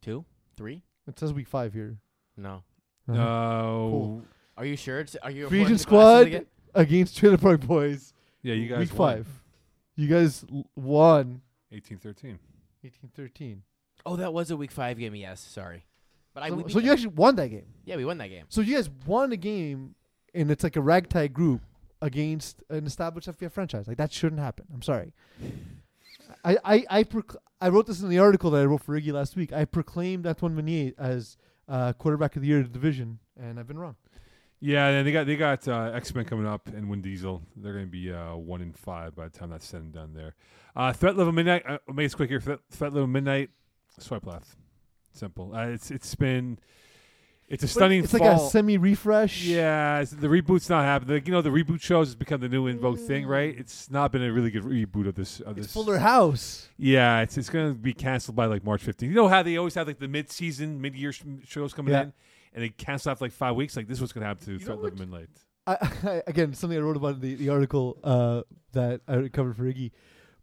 two, 0.00 0.24
three. 0.56 0.82
It 1.06 1.18
says 1.18 1.32
week 1.32 1.48
five 1.48 1.72
here. 1.72 1.98
No. 2.36 2.62
Uh-huh. 3.08 3.12
No. 3.14 3.88
Cool. 3.90 4.22
Are 4.56 4.64
you 4.64 4.76
sure? 4.76 5.00
It's, 5.00 5.16
are 5.16 5.30
you 5.30 5.48
Free 5.48 5.60
affording 5.62 5.74
agent 5.76 5.80
the 5.80 5.90
glasses 5.90 6.10
squad 6.16 6.26
again? 6.26 6.46
against 6.74 7.16
Trailer 7.16 7.38
Park 7.38 7.60
Boys. 7.60 8.12
Yeah, 8.42 8.54
you 8.54 8.68
guys 8.68 8.78
week 8.78 8.98
won. 8.98 9.16
five. 9.16 9.28
You 9.96 10.08
guys 10.08 10.44
l- 10.52 10.66
won 10.76 11.40
18-13. 11.72 12.38
18-13. 12.84 13.58
Oh, 14.04 14.16
that 14.16 14.32
was 14.32 14.50
a 14.50 14.56
week 14.56 14.70
five 14.70 14.98
game. 14.98 15.14
Yes, 15.14 15.40
sorry, 15.40 15.84
but 16.34 16.42
I 16.42 16.48
So, 16.48 16.54
we 16.56 16.72
so 16.72 16.78
you 16.80 16.90
actually 16.92 17.08
won 17.08 17.36
that 17.36 17.48
game. 17.48 17.66
yeah 17.84 17.96
we 17.96 18.04
won 18.04 18.18
that 18.18 18.28
game. 18.28 18.46
So 18.48 18.60
you 18.60 18.74
guys 18.74 18.90
won 19.06 19.30
a 19.32 19.36
game, 19.36 19.94
and 20.34 20.50
it's 20.50 20.64
like 20.64 20.76
a 20.76 20.80
ragtag 20.80 21.32
group 21.32 21.60
against 22.02 22.62
an 22.68 22.84
established 22.84 23.28
FPF 23.28 23.52
franchise. 23.52 23.88
Like 23.88 23.96
that 23.96 24.12
shouldn't 24.12 24.40
happen. 24.40 24.66
I'm 24.74 24.82
sorry. 24.82 25.14
I 26.44 26.58
I 26.64 26.84
I, 26.90 27.04
proc- 27.04 27.36
I 27.60 27.68
wrote 27.68 27.86
this 27.86 28.02
in 28.02 28.10
the 28.10 28.18
article 28.18 28.50
that 28.50 28.60
I 28.60 28.64
wrote 28.66 28.82
for 28.82 29.00
Iggy 29.00 29.12
last 29.12 29.36
week. 29.36 29.52
I 29.52 29.64
proclaimed 29.64 30.26
Antoine 30.26 30.54
Meunier 30.54 30.92
as 30.98 31.38
uh, 31.68 31.92
quarterback 31.94 32.36
of 32.36 32.42
the 32.42 32.48
year 32.48 32.58
of 32.58 32.64
the 32.64 32.72
division, 32.72 33.20
and 33.40 33.58
I've 33.58 33.68
been 33.68 33.78
wrong. 33.78 33.96
Yeah, 34.60 34.88
and 34.88 35.06
they 35.06 35.12
got 35.12 35.26
they 35.26 35.36
got 35.36 35.66
uh, 35.66 35.92
X 35.94 36.14
Men 36.14 36.24
coming 36.24 36.46
up 36.46 36.68
and 36.68 36.90
Win 36.90 37.00
Diesel. 37.00 37.42
They're 37.56 37.72
going 37.72 37.86
to 37.86 37.90
be 37.90 38.12
uh, 38.12 38.36
one 38.36 38.60
in 38.60 38.72
five 38.72 39.14
by 39.14 39.24
the 39.28 39.36
time 39.36 39.50
that's 39.50 39.66
said 39.66 39.80
and 39.80 39.92
done. 39.92 40.12
There, 40.14 40.34
uh, 40.76 40.92
Threat 40.92 41.16
Level 41.16 41.32
Midnight. 41.32 41.64
Uh, 41.66 41.78
make 41.88 42.04
this 42.04 42.14
quick 42.14 42.30
here. 42.30 42.40
Threat, 42.40 42.60
Threat 42.70 42.92
Level 42.92 43.08
Midnight. 43.08 43.50
Swipe 43.98 44.26
left. 44.26 44.56
Simple. 45.12 45.54
Uh, 45.54 45.66
it's 45.66 45.90
it's 45.90 46.14
been 46.14 46.58
it's 47.52 47.62
a 47.62 47.68
stunning 47.68 48.02
It's 48.02 48.10
fall. 48.16 48.26
like 48.26 48.36
a 48.36 48.48
semi 48.50 48.78
refresh. 48.78 49.44
yeah, 49.44 50.00
it's- 50.00 50.10
the 50.10 50.26
reboot's 50.26 50.68
not 50.68 50.84
happening. 50.84 51.14
Like, 51.16 51.26
you 51.28 51.32
know, 51.32 51.42
the 51.42 51.50
reboot 51.50 51.80
shows 51.80 52.08
has 52.08 52.14
become 52.16 52.40
the 52.40 52.48
new 52.48 52.66
in 52.66 52.80
vogue 52.80 52.98
thing, 52.98 53.26
right? 53.26 53.54
It's 53.56 53.90
not 53.90 54.10
been 54.10 54.22
a 54.22 54.32
really 54.32 54.50
good 54.50 54.64
reboot 54.64 55.06
of 55.06 55.14
this. 55.14 55.38
Of 55.40 55.58
It's 55.58 55.66
this. 55.68 55.72
Fuller 55.72 55.98
House. 55.98 56.68
Yeah, 56.78 57.20
it's 57.20 57.36
it's 57.38 57.50
going 57.50 57.68
to 57.68 57.74
be 57.78 57.92
canceled 57.92 58.34
by 58.36 58.46
like 58.46 58.64
March 58.64 58.84
15th. 58.84 59.02
You 59.02 59.14
know 59.14 59.28
how 59.28 59.42
they 59.42 59.56
always 59.58 59.74
have 59.74 59.86
like 59.86 59.98
the 60.00 60.08
mid-season, 60.08 60.80
mid-year 60.80 61.12
sh- 61.12 61.22
shows 61.46 61.72
coming 61.74 61.92
Yeah. 61.92 62.02
in, 62.02 62.12
and 62.54 62.64
they 62.64 62.70
cancel 62.70 63.12
after 63.12 63.24
like 63.24 63.32
five 63.32 63.54
weeks. 63.54 63.76
Like 63.76 63.86
this 63.86 64.00
was 64.00 64.12
going 64.12 64.22
to 64.22 64.26
happen 64.28 64.44
to 64.46 64.52
know 64.52 64.58
Threat 64.58 64.78
what? 64.80 64.98
Midnight. 64.98 65.28
I, 65.66 65.72
I, 66.04 66.22
again, 66.26 66.54
something 66.54 66.76
I 66.78 66.82
wrote 66.82 66.96
about 66.96 67.14
in 67.16 67.20
the, 67.20 67.34
the 67.36 67.48
article 67.50 67.98
uh, 68.02 68.42
that 68.72 69.02
I 69.06 69.28
covered 69.28 69.56
for 69.56 69.64
Iggy. 69.64 69.90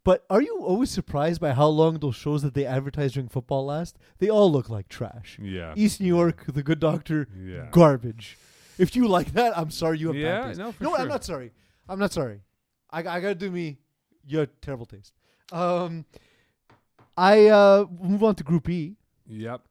But 0.04 0.26
are 0.30 0.42
you 0.42 0.58
always 0.62 0.90
surprised 0.90 1.42
by 1.42 1.52
how 1.54 1.68
long 1.68 2.00
those 2.00 2.16
shows 2.16 2.42
that 2.42 2.54
they 2.54 2.66
advertise 2.66 3.14
during 3.14 3.28
football 3.30 3.66
last? 3.66 3.98
They 4.20 4.30
all 4.30 4.52
look 4.52 4.70
like 4.70 4.88
trash. 4.88 5.38
Yeah. 5.42 5.74
East 5.76 6.00
New 6.02 6.08
York, 6.08 6.46
The 6.48 6.64
Good 6.64 6.80
Doctor, 6.80 7.28
Yeah. 7.38 7.68
garbage. 7.72 8.38
If 8.78 8.96
you 8.96 9.08
like 9.08 9.34
that, 9.34 9.58
I'm 9.58 9.72
sorry 9.72 10.00
you 10.00 10.08
have 10.08 10.16
Yeah, 10.16 10.40
bad 10.42 10.48
taste. 10.48 10.60
no, 10.60 10.72
for 10.72 10.84
no, 10.84 10.96
I'm 10.96 11.10
not 11.10 11.26
sorry. 11.26 11.52
I'm 11.90 12.00
not 12.00 12.14
sorry. 12.14 12.42
I, 12.90 13.00
I 13.00 13.20
gotta 13.20 13.36
do 13.36 13.52
me. 13.52 13.78
You 14.26 14.40
have 14.40 14.50
terrible 14.62 14.86
taste. 14.86 15.14
Um, 15.52 16.06
I 17.18 17.48
uh 17.48 17.86
move 18.02 18.24
on 18.24 18.36
to 18.36 18.44
Group 18.44 18.70
E. 18.70 18.96
Yep. 19.28 19.62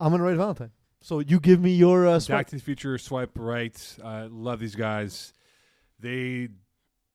I'm 0.00 0.10
gonna 0.12 0.22
write 0.22 0.36
Valentine. 0.36 0.70
So 1.00 1.18
you 1.18 1.40
give 1.40 1.60
me 1.60 1.72
your 1.74 2.06
uh, 2.06 2.12
Back 2.14 2.22
swipe. 2.22 2.46
to 2.48 2.56
the 2.56 2.62
Future, 2.62 2.96
swipe 2.96 3.32
right. 3.36 3.96
Uh, 4.02 4.28
love 4.30 4.60
these 4.60 4.74
guys. 4.76 5.32
They 6.00 6.48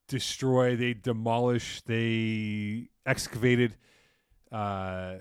destroy, 0.10 0.76
they 0.76 0.93
demolish, 0.93 1.82
they 1.86 2.89
excavated. 3.05 3.78
Uh, 4.51 5.16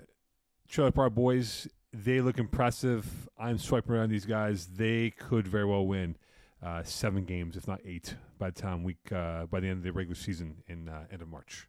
Trailer 0.67 0.91
Park 0.91 1.15
Boys, 1.15 1.67
they 1.93 2.19
look 2.19 2.37
impressive. 2.37 3.29
I'm 3.37 3.57
swiping 3.57 3.95
around 3.95 4.09
these 4.09 4.25
guys. 4.25 4.67
They 4.67 5.11
could 5.11 5.47
very 5.47 5.65
well 5.65 5.85
win 5.85 6.17
uh, 6.61 6.83
seven 6.83 7.23
games, 7.23 7.55
if 7.55 7.67
not 7.67 7.79
eight, 7.85 8.15
by 8.37 8.49
the 8.49 8.61
time 8.61 8.83
week 8.83 9.11
uh, 9.11 9.45
by 9.45 9.61
the 9.61 9.67
end 9.67 9.77
of 9.77 9.83
the 9.83 9.93
regular 9.93 10.15
season 10.15 10.57
in 10.67 10.89
uh, 10.89 11.05
end 11.11 11.21
of 11.21 11.29
March. 11.29 11.67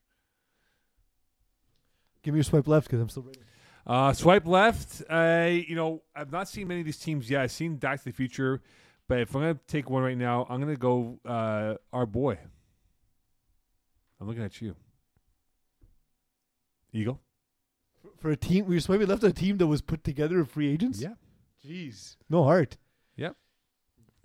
Give 2.22 2.34
me 2.34 2.38
your 2.38 2.44
swipe 2.44 2.66
left 2.66 2.86
because 2.86 3.00
I'm 3.00 3.08
still 3.08 3.22
writing. 3.22 3.44
Uh, 3.86 4.12
swipe 4.12 4.46
left. 4.46 5.02
I, 5.08 5.64
you 5.68 5.74
know, 5.74 6.02
I've 6.14 6.32
not 6.32 6.48
seen 6.48 6.68
many 6.68 6.80
of 6.80 6.86
these 6.86 6.98
teams 6.98 7.30
yet. 7.30 7.42
I've 7.42 7.52
seen 7.52 7.76
Back 7.76 8.00
to 8.00 8.04
the 8.06 8.12
Future, 8.12 8.60
but 9.08 9.20
if 9.20 9.34
I'm 9.34 9.40
gonna 9.42 9.58
take 9.66 9.88
one 9.88 10.02
right 10.02 10.18
now, 10.18 10.46
I'm 10.50 10.60
gonna 10.60 10.76
go 10.76 11.18
uh, 11.24 11.74
our 11.92 12.06
boy. 12.06 12.38
I'm 14.20 14.28
looking 14.28 14.42
at 14.42 14.60
you, 14.60 14.76
Eagle. 16.92 17.20
For 18.18 18.30
a 18.30 18.36
team, 18.36 18.66
we 18.66 18.76
were 18.76 18.80
swiping 18.80 19.06
left 19.06 19.24
a 19.24 19.32
team 19.32 19.56
that 19.58 19.66
was 19.66 19.80
put 19.80 20.04
together 20.04 20.40
of 20.40 20.50
free 20.50 20.70
agents. 20.70 21.00
Yeah. 21.00 21.14
Jeez, 21.66 22.16
no 22.28 22.44
heart. 22.44 22.76
Yeah. 23.16 23.30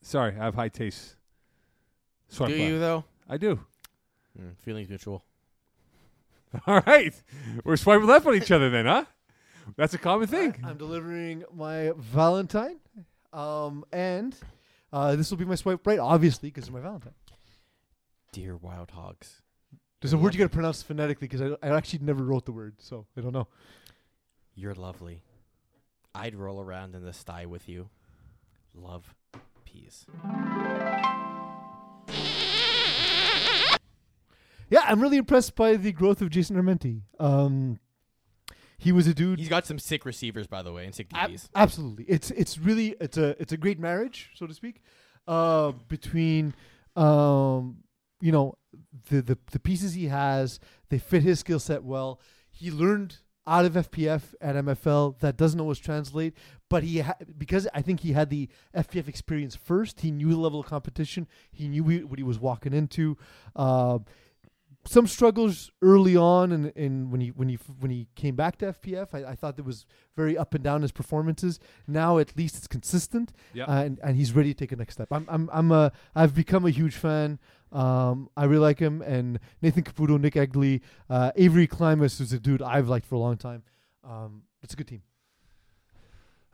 Sorry, 0.02 0.36
I 0.38 0.44
have 0.44 0.56
high 0.56 0.70
taste. 0.70 1.16
Swipe 2.28 2.50
Do 2.50 2.58
left. 2.58 2.70
you 2.70 2.80
though? 2.80 3.06
I 3.30 3.38
do. 3.38 3.60
Mm, 4.40 4.58
feelings 4.60 4.90
mutual. 4.90 5.24
All 6.68 6.82
right, 6.86 7.14
we're 7.64 7.78
swiping 7.78 8.08
left 8.08 8.26
on 8.26 8.36
each 8.36 8.52
other 8.52 8.70
then, 8.70 8.86
huh? 8.86 9.06
That's 9.78 9.94
a 9.94 9.98
common 9.98 10.28
thing. 10.28 10.56
I, 10.64 10.72
am 10.72 10.78
delivering 10.78 11.44
my 11.54 11.92
Valentine, 11.98 12.78
um, 13.34 13.84
and 13.92 14.36
uh, 14.94 15.16
this 15.16 15.32
will 15.32 15.38
be 15.38 15.46
my 15.46 15.56
swipe 15.56 15.86
right, 15.88 16.00
obviously, 16.00 16.50
because 16.50 16.66
it's 16.66 16.74
my 16.74 16.82
Valentine. 16.82 17.14
Dear 18.32 18.56
Wild 18.58 18.92
Hogs. 18.92 19.42
There's 20.02 20.14
a 20.14 20.18
word 20.18 20.34
you 20.34 20.40
got 20.40 20.46
to 20.46 20.50
pronounce 20.50 20.84
phonetically 20.84 21.28
because 21.28 21.42
I, 21.62 21.68
I 21.68 21.76
actually 21.76 22.00
never 22.00 22.24
wrote 22.24 22.46
the 22.46 22.52
word, 22.52 22.76
so 22.80 23.06
I 23.18 23.22
don't 23.22 23.32
know. 23.34 23.48
You're 24.54 24.76
lovely. 24.76 25.22
I'd 26.14 26.36
roll 26.36 26.60
around 26.62 26.96
in 26.96 27.04
the 27.04 27.14
sty 27.14 27.46
with 27.46 27.68
you. 27.68 27.90
Love, 28.74 29.16
peace. 29.66 30.06
Yeah, 34.70 34.80
I'm 34.84 35.00
really 35.00 35.18
impressed 35.18 35.56
by 35.56 35.76
the 35.76 35.92
growth 35.92 36.22
of 36.22 36.30
Jason 36.30 36.56
Armenti. 36.56 37.02
Um, 37.20 37.80
he 38.78 38.92
was 38.92 39.06
a 39.08 39.14
dude. 39.14 39.40
He's 39.40 39.48
got 39.50 39.66
some 39.66 39.78
sick 39.78 40.06
receivers, 40.06 40.48
by 40.48 40.64
the 40.64 40.74
way, 40.74 40.86
and 40.86 40.94
sick 40.96 41.08
Ab- 41.14 41.30
DBs. 41.30 41.50
absolutely, 41.56 42.06
it's 42.06 42.32
it's 42.32 42.58
really 42.58 42.96
it's 43.00 43.18
a 43.18 43.40
it's 43.42 43.54
a 43.54 43.58
great 43.58 43.80
marriage, 43.80 44.32
so 44.34 44.48
to 44.48 44.54
speak, 44.54 44.82
uh, 45.28 45.72
between 45.88 46.54
um, 46.96 47.78
you 48.22 48.32
know 48.32 48.56
the, 49.10 49.22
the 49.22 49.38
the 49.52 49.60
pieces 49.60 49.94
he 49.94 50.08
has. 50.08 50.60
They 50.90 50.98
fit 50.98 51.24
his 51.24 51.40
skill 51.40 51.60
set 51.60 51.84
well. 51.84 52.20
He 52.50 52.72
learned 52.72 53.18
out 53.48 53.66
of 53.66 53.74
FPF 53.74 54.34
at 54.42 54.56
MFL. 54.56 55.20
That 55.20 55.38
doesn't 55.38 55.60
always 55.60 55.80
translate, 55.80 56.34
but 56.70 56.84
he 56.84 57.00
ha- 57.00 57.16
because 57.38 57.68
I 57.74 57.82
think 57.82 58.00
he 58.00 58.14
had 58.14 58.30
the 58.30 58.50
FPF 58.76 59.08
experience 59.08 59.56
first. 59.56 60.02
He 60.02 60.12
knew 60.12 60.30
the 60.32 60.38
level 60.38 60.60
of 60.60 60.66
competition. 60.66 61.28
He 61.52 61.68
knew 61.68 61.84
what 62.08 62.20
he 62.20 62.24
was 62.24 62.40
walking 62.40 62.74
into. 62.74 63.18
Uh, 63.56 64.00
some 64.88 65.08
struggles 65.08 65.72
early 65.82 66.16
on, 66.16 66.52
and, 66.52 66.72
and 66.76 67.12
when 67.12 67.22
he 67.22 67.30
when 67.30 67.50
he 67.50 67.56
when 67.80 67.92
he 67.92 68.08
came 68.16 68.36
back 68.36 68.58
to 68.60 68.74
FPF, 68.74 69.08
I, 69.14 69.32
I 69.32 69.36
thought 69.36 69.58
it 69.58 69.66
was 69.66 69.86
very 70.16 70.38
up 70.38 70.54
and 70.54 70.64
down 70.64 70.82
his 70.84 70.92
performances. 70.92 71.60
Now 71.88 72.18
at 72.20 72.38
least 72.38 72.56
it's 72.58 72.68
consistent, 72.68 73.32
Yeah. 73.54 73.66
uh, 73.66 73.84
and 73.84 74.00
and 74.04 74.16
he's 74.16 74.34
ready 74.34 74.54
to 74.54 74.58
take 74.58 74.72
a 74.72 74.76
next 74.76 74.94
step. 74.94 75.08
I'm 75.12 75.26
I'm 75.30 75.50
I'm 75.52 75.72
a 75.72 75.92
I've 76.16 76.36
become 76.36 76.66
a 76.66 76.70
huge 76.72 76.96
fan. 76.96 77.40
Um, 77.72 78.30
I 78.38 78.46
really 78.46 78.62
like 78.62 78.80
him, 78.80 79.02
and 79.02 79.40
Nathan 79.62 79.84
Caputo, 79.84 80.20
Nick 80.20 80.36
Egley, 80.36 80.82
uh, 81.10 81.32
Avery 81.36 81.68
Klimas, 81.68 82.18
who's 82.20 82.32
a 82.32 82.40
dude 82.40 82.62
I've 82.62 82.88
liked 82.88 83.06
for 83.06 83.16
a 83.16 83.20
long 83.20 83.38
time. 83.38 83.64
Um, 84.04 84.44
it's 84.64 84.74
a 84.74 84.78
good 84.78 84.88
team. 84.88 85.02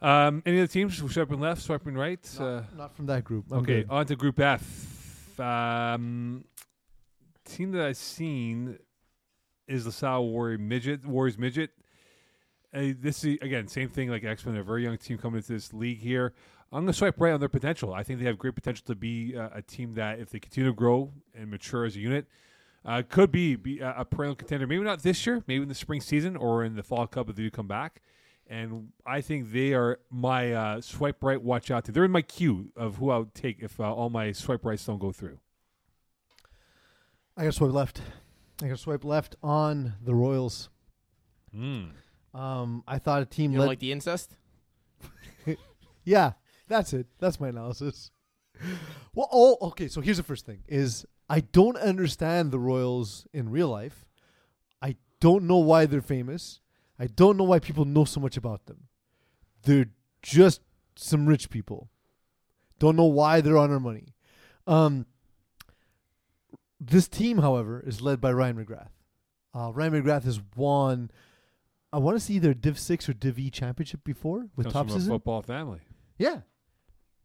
Um, 0.01 0.41
any 0.47 0.57
other 0.57 0.67
teams? 0.67 0.97
Swiping 0.97 1.39
left, 1.39 1.61
swiping 1.61 1.93
right. 1.95 2.19
Not, 2.39 2.47
Uh, 2.47 2.61
not 2.75 2.95
from 2.95 3.05
that 3.07 3.23
group. 3.23 3.45
I'm 3.51 3.59
okay, 3.59 3.81
good. 3.81 3.89
on 3.91 4.05
to 4.07 4.15
Group 4.15 4.39
F. 4.39 5.39
Um, 5.39 6.43
team 7.51 7.71
that 7.71 7.85
I've 7.85 7.97
seen 7.97 8.79
is 9.67 9.83
the 9.83 9.89
LaSalle 9.89 10.27
Warrior 10.27 10.57
Midget. 10.57 11.05
Warriors 11.05 11.37
Midget. 11.37 11.71
Uh, 12.73 12.93
this 12.99 13.23
is 13.23 13.37
again 13.41 13.67
same 13.67 13.89
thing 13.89 14.09
like 14.09 14.23
X 14.23 14.45
Men, 14.45 14.55
a 14.55 14.63
very 14.63 14.83
young 14.83 14.97
team 14.97 15.17
coming 15.17 15.37
into 15.37 15.51
this 15.51 15.73
league 15.73 15.99
here. 15.99 16.33
I'm 16.71 16.83
gonna 16.83 16.93
swipe 16.93 17.19
right 17.19 17.33
on 17.33 17.39
their 17.39 17.49
potential. 17.49 17.93
I 17.93 18.03
think 18.03 18.19
they 18.19 18.25
have 18.25 18.37
great 18.37 18.55
potential 18.55 18.83
to 18.87 18.95
be 18.95 19.35
uh, 19.35 19.49
a 19.53 19.61
team 19.61 19.93
that, 19.95 20.19
if 20.19 20.29
they 20.29 20.39
continue 20.39 20.69
to 20.69 20.75
grow 20.75 21.11
and 21.35 21.51
mature 21.51 21.83
as 21.83 21.97
a 21.97 21.99
unit, 21.99 22.27
uh, 22.85 23.03
could 23.07 23.31
be 23.31 23.57
be 23.57 23.79
a, 23.79 23.93
a 23.97 24.05
perennial 24.05 24.35
contender. 24.35 24.65
Maybe 24.67 24.83
not 24.83 25.03
this 25.03 25.25
year, 25.25 25.43
maybe 25.47 25.63
in 25.63 25.69
the 25.69 25.75
spring 25.75 25.99
season 25.99 26.37
or 26.37 26.63
in 26.63 26.75
the 26.75 26.83
fall 26.83 27.07
cup 27.07 27.29
if 27.29 27.35
they 27.35 27.43
do 27.43 27.51
come 27.51 27.67
back. 27.67 28.01
And 28.47 28.89
I 29.05 29.21
think 29.21 29.51
they 29.51 29.73
are 29.73 29.99
my 30.09 30.53
uh, 30.53 30.81
swipe 30.81 31.23
right. 31.23 31.41
Watch 31.41 31.71
out 31.71 31.85
to. 31.85 31.91
They're 31.91 32.05
in 32.05 32.11
my 32.11 32.21
queue 32.21 32.71
of 32.75 32.97
who 32.97 33.09
I 33.09 33.17
would 33.17 33.33
take 33.33 33.59
if 33.61 33.79
uh, 33.79 33.93
all 33.93 34.09
my 34.09 34.31
swipe 34.31 34.65
rights 34.65 34.85
don't 34.85 34.99
go 34.99 35.11
through. 35.11 35.39
I 37.37 37.43
got 37.43 37.47
to 37.47 37.51
swipe 37.53 37.71
left. 37.71 38.01
I 38.61 38.65
got 38.67 38.75
to 38.75 38.77
swipe 38.77 39.03
left 39.03 39.35
on 39.41 39.93
the 40.03 40.13
Royals. 40.13 40.69
Mm. 41.55 41.91
Um, 42.33 42.83
I 42.87 42.99
thought 42.99 43.21
a 43.21 43.25
team 43.25 43.51
You 43.51 43.59
led. 43.59 43.65
don't 43.65 43.71
like 43.71 43.79
the 43.79 43.91
incest? 43.91 44.37
yeah, 46.03 46.33
that's 46.67 46.93
it. 46.93 47.07
That's 47.19 47.39
my 47.39 47.49
analysis. 47.49 48.11
Well, 49.13 49.27
oh, 49.31 49.57
okay. 49.61 49.87
So 49.87 50.01
here's 50.01 50.17
the 50.17 50.23
first 50.23 50.45
thing: 50.45 50.63
is 50.67 51.05
I 51.29 51.39
don't 51.39 51.77
understand 51.77 52.51
the 52.51 52.59
Royals 52.59 53.25
in 53.33 53.49
real 53.49 53.69
life. 53.69 54.05
I 54.81 54.95
don't 55.19 55.45
know 55.45 55.57
why 55.57 55.85
they're 55.85 56.01
famous. 56.01 56.59
I 56.99 57.07
don't 57.07 57.37
know 57.37 57.43
why 57.43 57.59
people 57.59 57.85
know 57.85 58.05
so 58.05 58.19
much 58.19 58.37
about 58.37 58.67
them. 58.67 58.87
They're 59.63 59.87
just 60.21 60.61
some 60.95 61.25
rich 61.25 61.49
people. 61.49 61.89
Don't 62.79 62.95
know 62.95 63.05
why 63.05 63.41
they're 63.41 63.57
on 63.57 63.71
our 63.71 63.79
money. 63.79 64.13
Um, 64.67 65.05
this 66.83 67.07
team, 67.07 67.37
however, 67.37 67.79
is 67.85 68.01
led 68.01 68.19
by 68.19 68.33
Ryan 68.33 68.65
McGrath. 68.65 68.89
Uh, 69.53 69.71
Ryan 69.73 69.93
McGrath 70.03 70.23
has 70.23 70.41
won, 70.55 71.11
I 71.93 71.99
want 71.99 72.17
to 72.17 72.19
see 72.19 72.33
either 72.35 72.53
Div 72.53 72.79
Six 72.79 73.07
or 73.07 73.13
Div 73.13 73.37
E 73.37 73.49
championship 73.51 74.03
before 74.03 74.47
with 74.55 74.65
Comes 74.65 74.73
top 74.73 74.87
from 74.87 74.95
a 74.95 74.99
season. 74.99 75.13
football 75.13 75.41
family. 75.41 75.81
Yeah, 76.17 76.41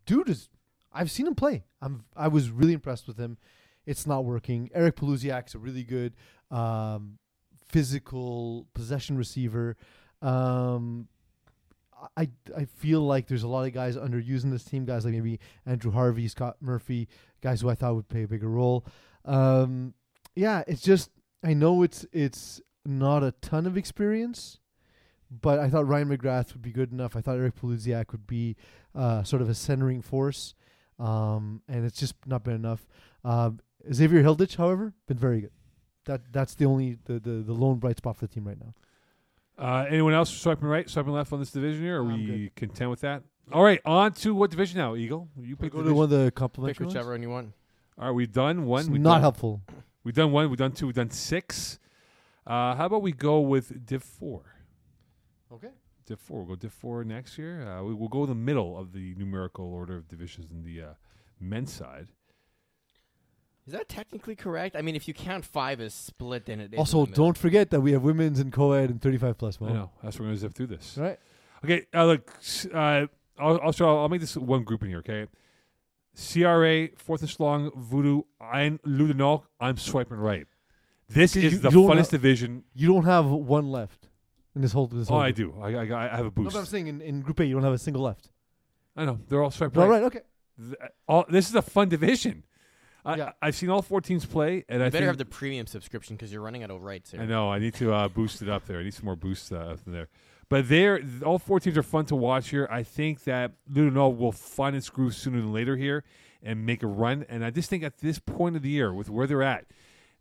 dude 0.05 0.29
is. 0.29 0.49
I've 0.93 1.11
seen 1.11 1.27
him 1.27 1.35
play. 1.35 1.65
I'm. 1.81 2.05
I 2.17 2.29
was 2.29 2.51
really 2.51 2.73
impressed 2.73 3.07
with 3.07 3.17
him. 3.19 3.39
It's 3.87 4.07
not 4.07 4.25
working. 4.25 4.71
Eric 4.75 4.97
Paluziak's 4.97 5.55
a 5.55 5.59
really 5.59 5.85
good 5.85 6.15
um, 6.51 7.19
physical 7.69 8.67
possession 8.75 9.17
receiver. 9.17 9.77
Um, 10.23 11.09
I 12.17 12.29
I 12.57 12.65
feel 12.65 13.03
like 13.03 13.27
there's 13.29 13.43
a 13.43 13.49
lot 13.49 13.67
of 13.67 13.73
guys 13.73 13.97
underusing 13.97 14.51
this 14.51 14.65
team. 14.65 14.85
Guys 14.85 15.05
like 15.05 15.15
maybe 15.15 15.39
Andrew 15.65 15.93
Harvey, 15.93 16.27
Scott 16.29 16.57
Murphy, 16.61 17.09
guys 17.43 17.61
who 17.61 17.69
I 17.69 17.75
thought 17.75 17.95
would 17.95 18.09
play 18.09 18.25
a 18.25 18.29
bigger 18.29 18.49
role. 18.49 18.85
Um, 19.27 19.95
yeah, 20.35 20.63
it's 20.67 20.83
just 20.83 21.11
I 21.45 21.53
know 21.55 21.83
it's 21.83 22.07
it's 22.13 22.61
not 22.85 23.23
a 23.23 23.33
ton 23.43 23.67
of 23.67 23.77
experience, 23.77 24.59
but 25.31 25.59
I 25.59 25.69
thought 25.69 25.87
Ryan 25.89 26.09
McGrath 26.17 26.53
would 26.53 26.63
be 26.63 26.73
good 26.73 26.93
enough. 26.93 27.17
I 27.17 27.21
thought 27.21 27.37
Eric 27.37 27.57
Paluziak 27.61 28.13
would 28.13 28.27
be 28.27 28.57
uh, 28.95 29.23
sort 29.25 29.43
of 29.43 29.49
a 29.49 29.55
centering 29.55 30.03
force, 30.03 30.55
um, 30.99 31.63
and 31.69 31.85
it's 31.85 31.99
just 31.99 32.15
not 32.27 32.45
been 32.45 32.55
enough. 32.55 32.87
Um, 33.25 33.61
Xavier 33.93 34.23
Hilditch, 34.23 34.57
however, 34.57 34.93
been 35.07 35.19
very 35.19 35.41
good. 35.43 35.51
That 36.05 36.33
that's 36.33 36.55
the 36.55 36.67
only 36.67 36.99
the, 37.05 37.15
the, 37.19 37.31
the 37.43 37.53
lone 37.53 37.79
bright 37.79 37.97
spot 37.99 38.17
for 38.17 38.27
the 38.27 38.33
team 38.33 38.47
right 38.47 38.59
now. 38.61 38.75
Uh, 39.59 39.87
anyone 39.89 40.13
else 40.13 40.31
swiping 40.31 40.69
right, 40.69 40.89
swiping 40.89 41.13
left 41.13 41.33
on 41.33 41.41
this 41.41 41.51
division 41.51 41.83
here? 41.83 41.97
Are 42.01 42.03
I'm 42.05 42.13
we 42.13 42.27
good. 42.27 42.57
content 42.57 42.91
with 42.91 43.01
that? 43.01 43.23
All 43.53 43.63
right, 43.65 43.81
on 43.85 44.13
to 44.15 44.35
what 44.35 44.51
division 44.51 44.79
now, 44.79 44.95
Eagle? 44.97 45.29
You 45.41 45.57
pick 45.57 45.73
Go 45.73 45.83
the 45.83 45.89
to 45.91 45.95
one 45.95 46.05
of 46.05 46.11
the 46.11 46.27
Pick 46.27 46.35
complimentary 46.35 46.85
ones. 46.87 46.95
whichever 46.95 47.13
one 47.13 47.23
you 47.23 47.31
want. 47.31 47.53
All 47.99 48.07
right, 48.07 48.15
we 48.15 48.27
done 48.27 48.67
one. 48.67 48.81
It's 48.81 48.89
We've 48.91 49.01
not 49.01 49.15
done, 49.15 49.21
helpful. 49.23 49.63
We've 50.05 50.15
done 50.15 50.33
one. 50.33 50.51
We've 50.51 50.59
done 50.59 50.73
two. 50.73 50.87
We've 50.87 50.95
done 50.95 51.11
six. 51.11 51.79
Uh, 52.47 52.75
how 52.75 52.87
about 52.87 53.03
we 53.03 53.13
go 53.13 53.41
with 53.41 53.87
Div 53.87 54.03
four? 54.03 54.43
Okay. 55.53 55.71
Div 56.07 56.21
four. 56.21 56.39
We'll 56.39 56.57
go 56.57 56.57
Div 56.57 56.73
four 56.73 57.05
next 57.05 57.39
year. 57.39 57.67
Uh, 57.67 57.83
we, 57.83 57.95
we'll 57.95 58.09
go 58.09 58.27
the 58.27 58.35
middle 58.35 58.79
of 58.79 58.93
the 58.93 59.15
numerical 59.17 59.65
order 59.65 59.97
of 59.97 60.09
divisions 60.09 60.51
in 60.51 60.63
the 60.63 60.83
uh, 60.83 60.95
men's 61.41 61.73
side. 61.73 62.09
Is 63.67 63.73
that 63.73 63.89
technically 63.89 64.37
correct? 64.37 64.77
I 64.77 64.83
mean, 64.83 64.95
if 64.95 65.09
you 65.09 65.15
count 65.15 65.45
five 65.45 65.81
as 65.81 65.93
split, 65.93 66.47
then 66.47 66.61
it 66.61 66.75
is. 66.75 66.79
Also, 66.79 67.07
the 67.07 67.13
don't 67.13 67.37
forget 67.37 67.71
that 67.71 67.81
we 67.81 67.93
have 67.93 68.03
women's 68.03 68.39
and 68.39 68.53
co-ed 68.53 68.91
and 68.91 69.03
35 69.03 69.39
plus. 69.39 69.59
I 69.61 69.73
know. 69.73 69.91
That's 70.03 70.17
what 70.17 70.25
we're 70.25 70.29
gonna 70.29 70.37
zip 70.37 70.55
through 70.55 70.69
this. 70.69 70.97
right? 70.97 71.19
Okay, 71.65 71.87
uh, 71.93 72.05
look, 72.05 72.31
uh, 72.73 73.07
I'll, 73.39 73.61
I'll, 73.61 73.73
show, 73.73 73.99
I'll 73.99 74.09
make 74.09 74.21
this 74.21 74.37
one 74.37 74.63
group 74.63 74.83
in 74.83 74.89
here, 74.89 74.99
okay? 74.99 75.27
CRA, 76.17 76.89
Fourth 76.97 77.21
and 77.21 77.31
Schlong, 77.31 77.75
Voodoo, 77.77 78.23
and 78.41 78.81
Ludenol, 78.83 79.43
I'm 79.61 79.77
swiping 79.77 80.17
right. 80.19 80.47
This 81.09 81.37
is 81.37 81.53
you 81.55 81.59
the 81.59 81.71
don't 81.71 81.89
funnest 81.89 81.97
have- 81.99 82.09
division. 82.11 82.65
You 82.75 82.89
don't 82.89 83.05
have 83.05 83.27
one 83.27 83.71
left 83.71 84.09
in 84.55 84.63
this 84.63 84.73
whole. 84.73 84.87
This 84.87 85.09
Oh, 85.09 85.15
whole 85.15 85.23
I 85.23 85.31
do. 85.31 85.55
I, 85.61 85.75
I, 85.75 85.83
I 85.83 86.09
have 86.17 86.21
a 86.21 86.23
No, 86.25 86.31
boost. 86.31 86.55
but 86.55 86.59
I'm 86.61 86.65
saying 86.67 86.87
in, 86.89 87.01
in 87.01 87.21
Group 87.21 87.39
A, 87.41 87.47
you 87.47 87.55
don't 87.55 87.63
have 87.63 87.73
a 87.73 87.79
single 87.79 88.03
left. 88.03 88.31
I 88.97 89.05
know. 89.05 89.19
They're 89.29 89.43
all 89.43 89.51
swiping 89.51 89.81
All 89.83 89.89
right. 89.89 89.99
right. 90.03 90.07
Okay. 90.07 90.21
Th- 90.59 90.75
all, 91.07 91.27
this 91.29 91.49
is 91.49 91.55
a 91.55 91.63
fun 91.63 91.89
division. 91.91 92.45
I, 93.05 93.17
Yeah. 93.17 93.33
I've 93.43 93.55
seen 93.55 93.69
all 93.71 93.83
four 93.83 94.01
teams 94.01 94.25
play, 94.25 94.65
and 94.69 94.83
I 94.83 94.87
better 94.87 94.99
think, 94.99 95.07
have 95.07 95.19
the 95.19 95.27
premium 95.27 95.67
subscription 95.67 96.17
because 96.17 96.33
you're 96.33 96.43
running 96.43 96.65
out 96.65 96.71
of 96.71 96.83
rights 96.83 97.13
here. 97.13 97.21
I 97.21 97.27
know. 97.27 97.51
I 97.53 97.59
need 97.61 97.75
to 97.75 97.93
uh, 97.93 98.09
boost 98.09 98.41
it 98.43 98.49
up 98.49 98.67
there. 98.67 98.81
I 98.81 98.83
need 98.83 98.95
some 98.95 99.05
more 99.05 99.15
boosts 99.17 99.53
uh, 99.53 99.57
up 99.59 99.81
there. 99.87 100.09
But 100.49 100.69
they're 100.69 101.01
all 101.25 101.39
four 101.39 101.59
teams 101.59 101.77
are 101.77 101.83
fun 101.83 102.07
to 102.07 102.17
watch 102.17 102.51
here. 102.51 102.69
I 102.71 102.83
think 102.83 103.25
that 103.25 103.53
Ludonol 103.71 104.17
will 104.17 104.33
find 104.33 104.77
its 104.77 104.89
groove 104.89 105.15
sooner 105.15 105.39
than 105.39 105.53
later 105.53 105.77
here 105.77 106.05
and 106.43 106.65
make 106.65 106.83
a 106.83 106.87
run. 106.87 107.27
And 107.29 107.45
I 107.45 107.51
just 107.51 107.69
think 107.69 107.83
at 107.83 107.99
this 107.99 108.19
point 108.21 108.55
of 108.55 108.63
the 108.63 108.69
year, 108.69 108.93
with 108.93 109.11
where 109.11 109.27
they're 109.27 109.43
at, 109.43 109.67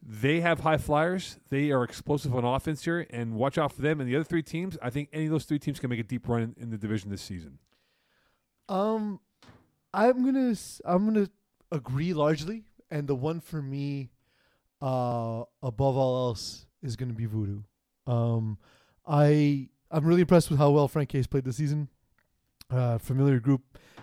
they 0.02 0.42
have 0.42 0.62
high 0.62 0.78
flyers. 0.78 1.38
They 1.50 1.72
are 1.72 1.84
explosive 1.84 2.36
on 2.36 2.44
offense 2.44 2.84
here, 2.84 3.06
and 3.10 3.36
watch 3.36 3.58
out 3.58 3.72
for 3.72 3.82
them. 3.82 4.00
And 4.00 4.10
the 4.10 4.16
other 4.16 4.24
three 4.24 4.44
teams, 4.44 4.78
I 4.82 4.90
think 4.90 5.10
any 5.14 5.26
of 5.26 5.32
those 5.32 5.46
three 5.46 5.60
teams 5.60 5.80
can 5.80 5.90
make 5.90 6.00
a 6.00 6.04
deep 6.04 6.28
run 6.28 6.42
in, 6.42 6.56
in 6.60 6.70
the 6.72 6.78
division 6.78 7.10
this 7.10 7.22
season. 7.22 7.60
Um, 8.68 9.20
I'm 9.94 10.26
gonna 10.26 10.56
I'm 10.84 11.06
gonna 11.06 11.30
agree 11.72 12.14
largely, 12.14 12.66
and 12.90 13.08
the 13.08 13.16
one 13.16 13.40
for 13.40 13.62
me, 13.62 14.10
uh, 14.82 15.44
above 15.62 15.98
all 15.98 16.30
else, 16.30 16.66
is 16.82 16.96
gonna 16.96 17.14
be 17.14 17.26
Voodoo. 17.26 17.62
Um, 18.08 18.58
I 19.08 19.70
I'm 19.96 20.04
really 20.04 20.22
impressed 20.22 20.50
with 20.50 20.60
how 20.60 20.72
well 20.72 20.90
Frank 20.90 21.08
Case 21.08 21.26
played 21.26 21.46
this 21.46 21.56
season. 21.56 21.88
Uh, 22.70 22.98
familiar 22.98 23.40
group, 23.40 23.62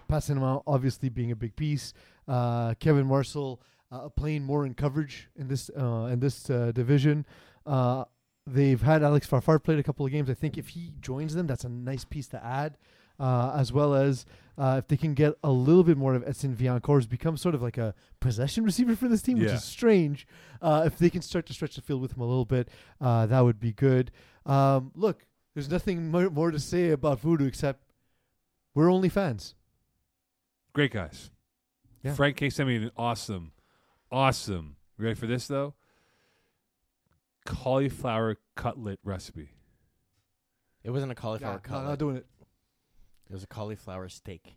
passing 0.09 0.39
him 0.39 0.43
out, 0.43 0.63
obviously 0.67 1.11
being 1.11 1.31
a 1.33 1.37
big 1.37 1.55
piece. 1.55 1.93
Uh, 2.27 2.73
Kevin 2.81 3.07
Marshall 3.07 3.61
uh, 3.91 4.09
playing 4.09 4.43
more 4.43 4.65
in 4.65 4.73
coverage 4.73 5.29
in 5.37 5.49
this 5.49 5.71
uh, 5.77 6.09
in 6.11 6.19
this 6.21 6.49
uh, 6.49 6.73
division. 6.75 7.27
Uh, 7.67 8.05
they've 8.47 8.81
had 8.81 9.03
Alex 9.03 9.27
Farfar 9.27 9.63
played 9.63 9.79
a 9.79 9.83
couple 9.83 10.07
of 10.07 10.13
games. 10.13 10.31
I 10.31 10.35
think 10.35 10.57
if 10.57 10.69
he 10.69 10.95
joins 10.99 11.35
them, 11.35 11.47
that's 11.47 11.65
a 11.65 11.69
nice 11.69 12.07
piece 12.07 12.29
to 12.29 12.43
add. 12.43 12.79
Uh, 13.21 13.55
as 13.55 13.71
well 13.73 13.95
as 13.95 14.25
uh, 14.57 14.77
if 14.79 14.89
they 14.89 14.97
can 14.97 15.13
get 15.13 15.35
a 15.45 15.51
little 15.51 15.85
bit 15.85 15.99
more 15.99 16.15
of 16.15 16.23
Etienne 16.23 16.31
Edson 16.31 16.55
Viancours 16.55 17.07
become 17.07 17.37
sort 17.37 17.55
of 17.55 17.63
like 17.63 17.77
a 17.77 17.95
possession 18.19 18.65
receiver 18.65 18.97
for 18.97 19.07
this 19.07 19.23
team, 19.23 19.39
which 19.39 19.51
is 19.53 19.63
strange. 19.63 20.27
Uh, 20.63 20.85
if 20.87 20.99
they 20.99 21.11
can 21.11 21.21
start 21.21 21.47
to 21.47 21.53
stretch 21.53 21.77
the 21.77 21.83
field 21.83 22.01
with 22.01 22.17
him 22.17 22.23
a 22.23 22.27
little 22.27 22.47
bit, 22.47 22.69
uh, 23.01 23.27
that 23.27 23.41
would 23.41 23.61
be 23.61 23.73
good. 23.73 24.11
Um, 24.47 24.91
look, 24.97 25.27
there's 25.55 25.71
nothing 25.71 26.11
more, 26.11 26.31
more 26.31 26.51
to 26.51 26.59
say 26.61 26.91
about 26.91 27.21
Voodoo 27.21 27.47
except 27.47 27.81
we're 28.75 28.91
only 28.91 29.09
fans. 29.09 29.55
Great 30.73 30.93
guys. 30.93 31.31
Yeah. 32.03 32.15
Frank 32.15 32.37
K 32.37 32.51
sent 32.51 32.69
me 32.69 32.77
an 32.77 32.91
awesome, 32.97 33.53
awesome. 34.11 34.77
You 34.99 35.05
ready 35.05 35.15
for 35.19 35.27
this 35.27 35.47
though? 35.47 35.75
Cauliflower 37.45 38.37
cutlet 38.55 38.99
recipe. 39.05 39.51
It 40.85 40.91
wasn't 40.91 41.13
a 41.13 41.15
cauliflower 41.15 41.53
Yeah, 41.53 41.57
no, 41.57 41.61
cutlet. 41.79 41.89
not 41.89 41.99
doing 41.99 42.17
it. 42.17 42.27
It 43.29 43.33
was 43.33 43.43
a 43.43 43.47
cauliflower 43.47 44.09
steak. 44.09 44.57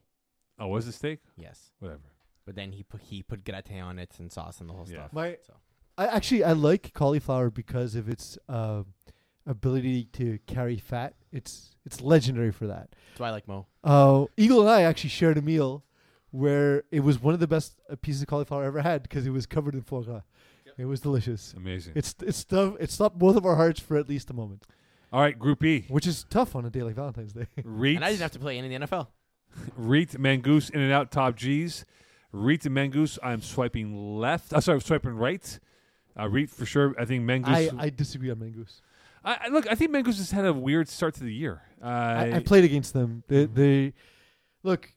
Oh, 0.60 0.68
was 0.68 0.88
it 0.88 0.94
steak? 0.94 1.20
Yes, 1.38 1.72
Whatever. 1.80 2.02
but 2.46 2.56
then 2.56 2.72
he 2.72 2.84
put 2.84 3.02
he 3.02 3.24
put 3.24 3.44
gratin 3.44 3.80
on 3.80 4.00
it 4.00 4.14
and 4.20 4.32
sauce 4.32 4.60
and 4.60 4.70
the 4.70 4.74
whole 4.74 4.86
Yeah. 4.88 5.00
stuff. 5.02 5.14
My, 5.14 5.38
So 5.46 5.54
I 5.98 6.08
actually 6.08 6.44
I 6.44 6.54
like 6.54 6.94
cauliflower 6.94 7.50
because 7.50 7.96
of 7.96 8.08
its 8.10 8.38
uh, 8.48 8.84
ability 9.48 10.06
to 10.14 10.40
carry 10.48 10.78
fat. 10.78 11.14
It's 11.32 11.76
it's 11.86 12.02
legendary 12.02 12.52
for 12.52 12.68
that. 12.68 12.90
that's 13.10 13.20
why 13.20 13.28
I 13.28 13.32
like 13.32 13.48
Mo. 13.48 13.68
Uh, 13.84 14.26
Eagle 14.38 14.62
and 14.62 14.70
I 14.70 14.82
actually 14.84 15.12
shared 15.12 15.38
a 15.38 15.42
meal 15.42 15.84
where 16.32 16.84
it 16.92 17.02
was 17.02 17.22
one 17.22 17.34
of 17.34 17.40
the 17.40 17.48
best 17.48 17.80
uh, 17.90 17.96
pieces 17.96 18.22
of 18.22 18.28
cauliflower 18.28 18.64
I 18.64 18.68
ever 18.68 18.82
had 18.82 19.04
because 19.04 19.26
it 19.26 19.30
was 19.32 19.46
covered 19.46 19.74
in 19.76 19.82
foie 19.82 20.02
gras. 20.02 20.22
It 20.78 20.86
was 20.86 21.00
delicious. 21.00 21.54
Amazing. 21.56 21.94
It's 21.96 22.14
it's 22.22 22.38
stuff. 22.38 22.76
It 22.80 22.92
stopped 22.92 23.18
both 23.18 23.36
of 23.38 23.46
our 23.46 23.56
hearts 23.56 23.80
for 23.80 23.96
at 23.98 24.10
least 24.10 24.30
a 24.30 24.34
moment, 24.34 24.66
All 25.14 25.22
right, 25.22 25.38
Group 25.38 25.64
E. 25.64 25.86
which 25.88 26.06
is 26.06 26.26
tough 26.30 26.54
on 26.56 26.66
a 26.66 26.70
day 26.70 26.84
like 26.84 26.96
Valentine's 26.96 27.32
Day. 27.32 27.48
Reet, 27.64 27.96
And 27.98 28.04
I 28.04 28.10
didn't 28.10 28.22
have 28.24 28.32
to 28.32 28.40
play 28.40 28.58
any 28.58 28.74
in 28.74 28.82
the 28.82 28.88
NFL. 28.88 29.08
Reet, 29.78 30.10
Mangoose, 30.20 30.70
In 30.72 30.82
and 30.82 30.92
Out, 30.92 31.12
Top 31.12 31.36
G's. 31.38 31.86
Reet 32.34 32.66
and 32.66 32.76
Mangoose, 32.76 33.18
I'm 33.24 33.42
swiping 33.42 34.20
left. 34.20 34.52
Oh, 34.54 34.60
sorry, 34.60 34.82
swiping 34.82 35.14
right. 35.16 35.60
Uh, 36.20 36.28
Reet 36.28 36.50
for 36.50 36.66
sure. 36.66 36.94
I 37.00 37.06
think 37.06 37.24
Mangoose. 37.24 37.48
I, 37.48 37.86
I 37.86 37.90
disagree 37.90 38.30
on 38.30 38.38
Mangoose. 38.38 38.82
I, 39.26 39.38
I- 39.46 39.48
look. 39.50 39.70
I 39.70 39.76
think 39.76 39.92
Mangoose 39.92 40.18
has 40.18 40.32
had 40.32 40.46
a 40.46 40.54
weird 40.54 40.88
start 40.88 41.16
to 41.16 41.24
the 41.24 41.34
year. 41.34 41.62
Uh, 41.82 41.88
I, 41.88 42.32
I 42.36 42.40
played 42.40 42.64
against 42.64 42.94
them. 42.94 43.24
They, 43.28 43.46
they 43.46 43.94
look. 44.64 44.94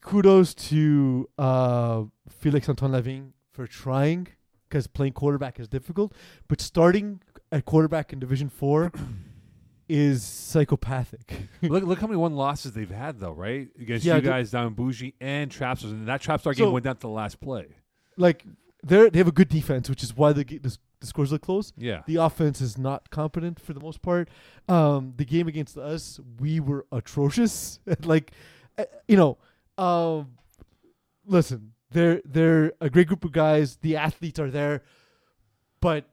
Kudos 0.00 0.54
to 0.54 1.28
uh, 1.38 2.02
Felix 2.28 2.68
Antoine 2.68 2.92
Lavigne 2.92 3.28
for 3.52 3.66
trying, 3.66 4.28
because 4.68 4.86
playing 4.86 5.12
quarterback 5.14 5.58
is 5.60 5.66
difficult. 5.68 6.12
But 6.48 6.60
starting 6.60 7.20
at 7.52 7.64
quarterback 7.64 8.12
in 8.12 8.18
Division 8.18 8.48
Four 8.50 8.92
is 9.88 10.22
psychopathic. 10.24 11.48
look, 11.62 11.84
look 11.84 12.00
how 12.00 12.06
many 12.06 12.18
one 12.18 12.34
losses 12.34 12.72
they've 12.72 12.90
had 12.90 13.20
though, 13.20 13.32
right? 13.32 13.68
Against 13.80 14.04
Yeah, 14.04 14.16
you 14.16 14.22
guys 14.22 14.50
down 14.50 14.66
in 14.68 14.72
Bougie 14.74 15.14
and 15.20 15.50
Trapstars, 15.50 15.90
and 15.92 16.08
that 16.08 16.22
Trapstar 16.22 16.42
So- 16.42 16.64
game 16.64 16.72
went 16.72 16.84
down 16.84 16.96
to 16.96 17.00
the 17.00 17.08
last 17.08 17.40
play. 17.40 17.66
like 18.16 18.44
they 18.82 19.08
they 19.08 19.18
have 19.18 19.28
a 19.28 19.32
good 19.32 19.48
defense, 19.48 19.88
which 19.88 20.02
is 20.02 20.14
why 20.16 20.32
the 20.32 20.44
g- 20.44 20.58
the, 20.58 20.68
s- 20.68 20.78
the 21.04 21.08
scores 21.08 21.30
look 21.32 21.42
close. 21.42 21.72
Yeah, 21.76 22.02
The 22.06 22.16
offense 22.16 22.60
is 22.60 22.76
not 22.78 23.10
competent 23.10 23.60
for 23.60 23.72
the 23.72 23.80
most 23.80 24.02
part. 24.02 24.28
Um, 24.68 25.14
the 25.16 25.24
game 25.24 25.46
against 25.48 25.76
us, 25.76 26.18
we 26.40 26.60
were 26.60 26.86
atrocious. 26.90 27.78
like, 28.04 28.32
uh, 28.78 28.84
you 29.06 29.16
know, 29.16 29.38
um, 29.78 30.36
listen, 31.26 31.72
they're 31.90 32.20
they're 32.24 32.72
a 32.80 32.90
great 32.90 33.06
group 33.06 33.24
of 33.24 33.32
guys. 33.32 33.76
The 33.76 33.96
athletes 33.96 34.38
are 34.38 34.50
there, 34.50 34.82
but 35.80 36.08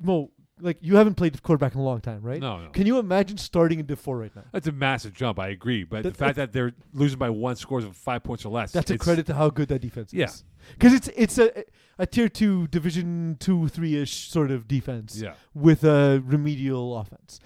Mo, 0.00 0.30
like 0.60 0.78
you 0.80 0.96
haven't 0.96 1.14
played 1.14 1.42
quarterback 1.42 1.74
in 1.74 1.80
a 1.80 1.84
long 1.84 2.00
time, 2.00 2.22
right? 2.22 2.40
no, 2.40 2.58
no. 2.60 2.70
Can 2.70 2.86
you 2.86 2.98
imagine 2.98 3.36
starting 3.36 3.78
in 3.78 3.86
Div 3.86 3.98
Four 4.00 4.18
right 4.18 4.34
now? 4.34 4.44
That's 4.52 4.66
a 4.66 4.72
massive 4.72 5.12
jump. 5.12 5.38
I 5.38 5.48
agree, 5.48 5.84
but 5.84 6.02
That- 6.02 6.10
the 6.10 6.18
fact 6.18 6.36
that 6.36 6.52
they're 6.52 6.72
losing 6.92 7.18
by 7.18 7.30
one 7.30 7.56
scores 7.56 7.84
of 7.84 7.96
five 7.96 8.22
points 8.22 8.44
or 8.44 8.48
less. 8.50 8.72
That's 8.72 8.90
a 8.90 8.98
credit 8.98 9.26
to 9.26 9.34
how 9.34 9.50
good 9.50 9.68
that 9.68 9.80
defense 9.80 10.12
Yeah. 10.14 10.26
is. 10.26 10.44
Because 10.72 10.92
it's 10.94 11.08
it's 11.16 11.38
a 11.38 11.64
a 11.98 12.06
tier 12.06 12.28
two, 12.28 12.66
division 12.68 13.36
two, 13.38 13.68
three 13.68 13.96
ish 13.96 14.28
sort 14.30 14.50
of 14.50 14.66
defense. 14.66 15.20
Yeah, 15.20 15.34
with 15.54 15.84
a 15.84 16.22
remedial 16.24 16.96
offense. 16.98 17.38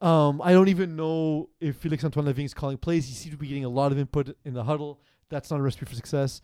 Um, 0.00 0.40
I 0.42 0.52
don't 0.52 0.68
even 0.68 0.94
know 0.94 1.48
if 1.60 1.76
Felix 1.76 2.04
Antoine 2.04 2.26
Lavigne 2.26 2.44
is 2.46 2.54
calling 2.54 2.76
plays. 2.78 3.06
He 3.08 3.14
seems 3.14 3.34
to 3.34 3.38
be 3.38 3.48
getting 3.48 3.64
a 3.64 3.68
lot 3.68 3.90
of 3.90 3.98
input 3.98 4.36
in 4.44 4.54
the 4.54 4.62
huddle. 4.64 5.00
That's 5.28 5.50
not 5.50 5.58
a 5.58 5.62
recipe 5.62 5.86
for 5.86 5.94
success. 5.94 6.40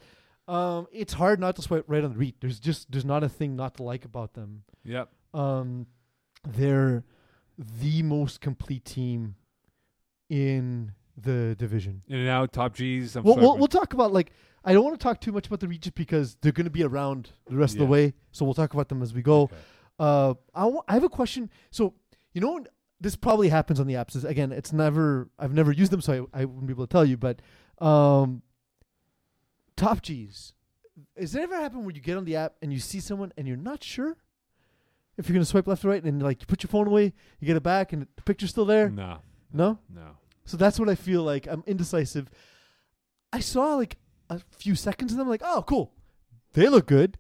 Um, 0.49 0.87
it's 0.93 1.13
hard 1.13 1.39
not 1.41 1.55
to 1.57 1.63
sweat 1.63 1.85
right 1.87 2.03
on 2.05 2.13
the 2.13 2.19
read. 2.19 2.35
There's 2.41 2.59
just 2.59 2.91
there's 2.91 3.05
not 3.05 3.23
a 3.23 3.29
thing 3.29 3.55
not 3.57 3.75
to 3.77 3.83
like 3.83 4.05
about 4.05 4.35
them. 4.35 4.63
yep. 4.85 5.09
Um, 5.33 5.87
they're 6.47 7.05
the 7.59 8.03
most 8.03 8.41
complete 8.41 8.85
team 8.85 9.37
in 10.29 10.93
the 11.17 11.55
division. 11.59 12.03
In 12.09 12.19
and 12.19 12.29
out, 12.29 12.53
top 12.53 12.75
G's. 12.75 13.17
I'm 13.17 13.23
We'll, 13.25 13.37
we'll, 13.37 13.59
we'll 13.59 13.69
talk 13.69 13.93
about 13.95 14.13
like 14.13 14.33
I 14.65 14.73
don't 14.73 14.85
want 14.85 14.99
to 14.99 15.03
talk 15.03 15.21
too 15.21 15.33
much 15.33 15.47
about 15.47 15.61
the 15.61 15.69
just 15.69 15.95
because 15.95 16.37
they're 16.41 16.53
going 16.53 16.65
to 16.65 16.71
be 16.71 16.83
around 16.83 17.31
the 17.47 17.57
rest 17.57 17.75
of 17.75 17.81
the 17.81 17.87
way. 17.87 18.15
So 18.33 18.45
we'll 18.45 18.55
talk 18.55 18.75
about 18.75 18.89
them 18.89 19.03
as 19.03 19.13
we 19.15 19.23
go. 19.23 19.43
Okay. 19.43 19.57
Uh, 19.99 20.35
I 20.55 20.71
I 20.89 20.95
have 20.95 21.05
a 21.05 21.09
question. 21.09 21.51
So 21.71 21.95
you 22.33 22.41
know, 22.41 22.65
this 23.01 23.15
probably 23.15 23.49
happens 23.49 23.79
on 23.79 23.87
the 23.87 23.95
apps. 23.95 24.17
Is- 24.17 24.25
Again, 24.25 24.51
it's 24.53 24.73
never. 24.73 25.29
I've 25.39 25.53
never 25.55 25.71
used 25.71 25.93
them, 25.93 26.01
so 26.01 26.29
I, 26.35 26.41
I 26.41 26.45
wouldn't 26.47 26.67
be 26.67 26.73
able 26.73 26.87
to 26.87 26.91
tell 26.93 27.05
you. 27.05 27.17
But 27.17 27.41
um, 27.79 28.43
top 29.77 30.03
G's. 30.03 30.53
Has 31.19 31.35
it 31.35 31.43
ever 31.43 31.57
happened 31.57 31.85
where 31.85 31.95
you 31.95 32.01
get 32.01 32.17
on 32.17 32.25
the 32.25 32.37
app 32.37 32.55
and 32.63 32.73
you 32.73 32.79
see 32.79 33.01
someone 33.01 33.33
and 33.37 33.47
you're 33.49 33.57
not 33.57 33.83
sure 33.83 34.17
if 35.17 35.29
you're 35.29 35.35
gonna 35.35 35.45
swipe 35.45 35.67
left 35.67 35.85
or 35.85 35.89
right, 35.89 36.03
and 36.03 36.23
like 36.23 36.41
you 36.41 36.47
put 36.47 36.63
your 36.63 36.69
phone 36.69 36.87
away, 36.87 37.13
you 37.41 37.47
get 37.47 37.57
it 37.57 37.63
back, 37.63 37.93
and 37.93 38.07
the 38.17 38.23
picture's 38.23 38.51
still 38.51 38.65
there? 38.65 38.91
No, 38.91 39.19
No. 39.53 39.79
no. 39.89 40.17
So 40.45 40.57
that's 40.57 40.79
what 40.79 40.89
I 40.89 40.95
feel 40.95 41.23
like. 41.23 41.47
I'm 41.49 41.63
indecisive. 41.67 42.29
I 43.33 43.41
saw 43.41 43.77
like 43.77 43.97
a 44.31 44.41
few 44.51 44.75
seconds 44.75 45.13
of 45.13 45.19
them, 45.19 45.29
like, 45.29 45.43
oh, 45.45 45.65
cool, 45.67 45.93
they 46.53 46.69
look 46.69 46.87
good, 46.87 47.19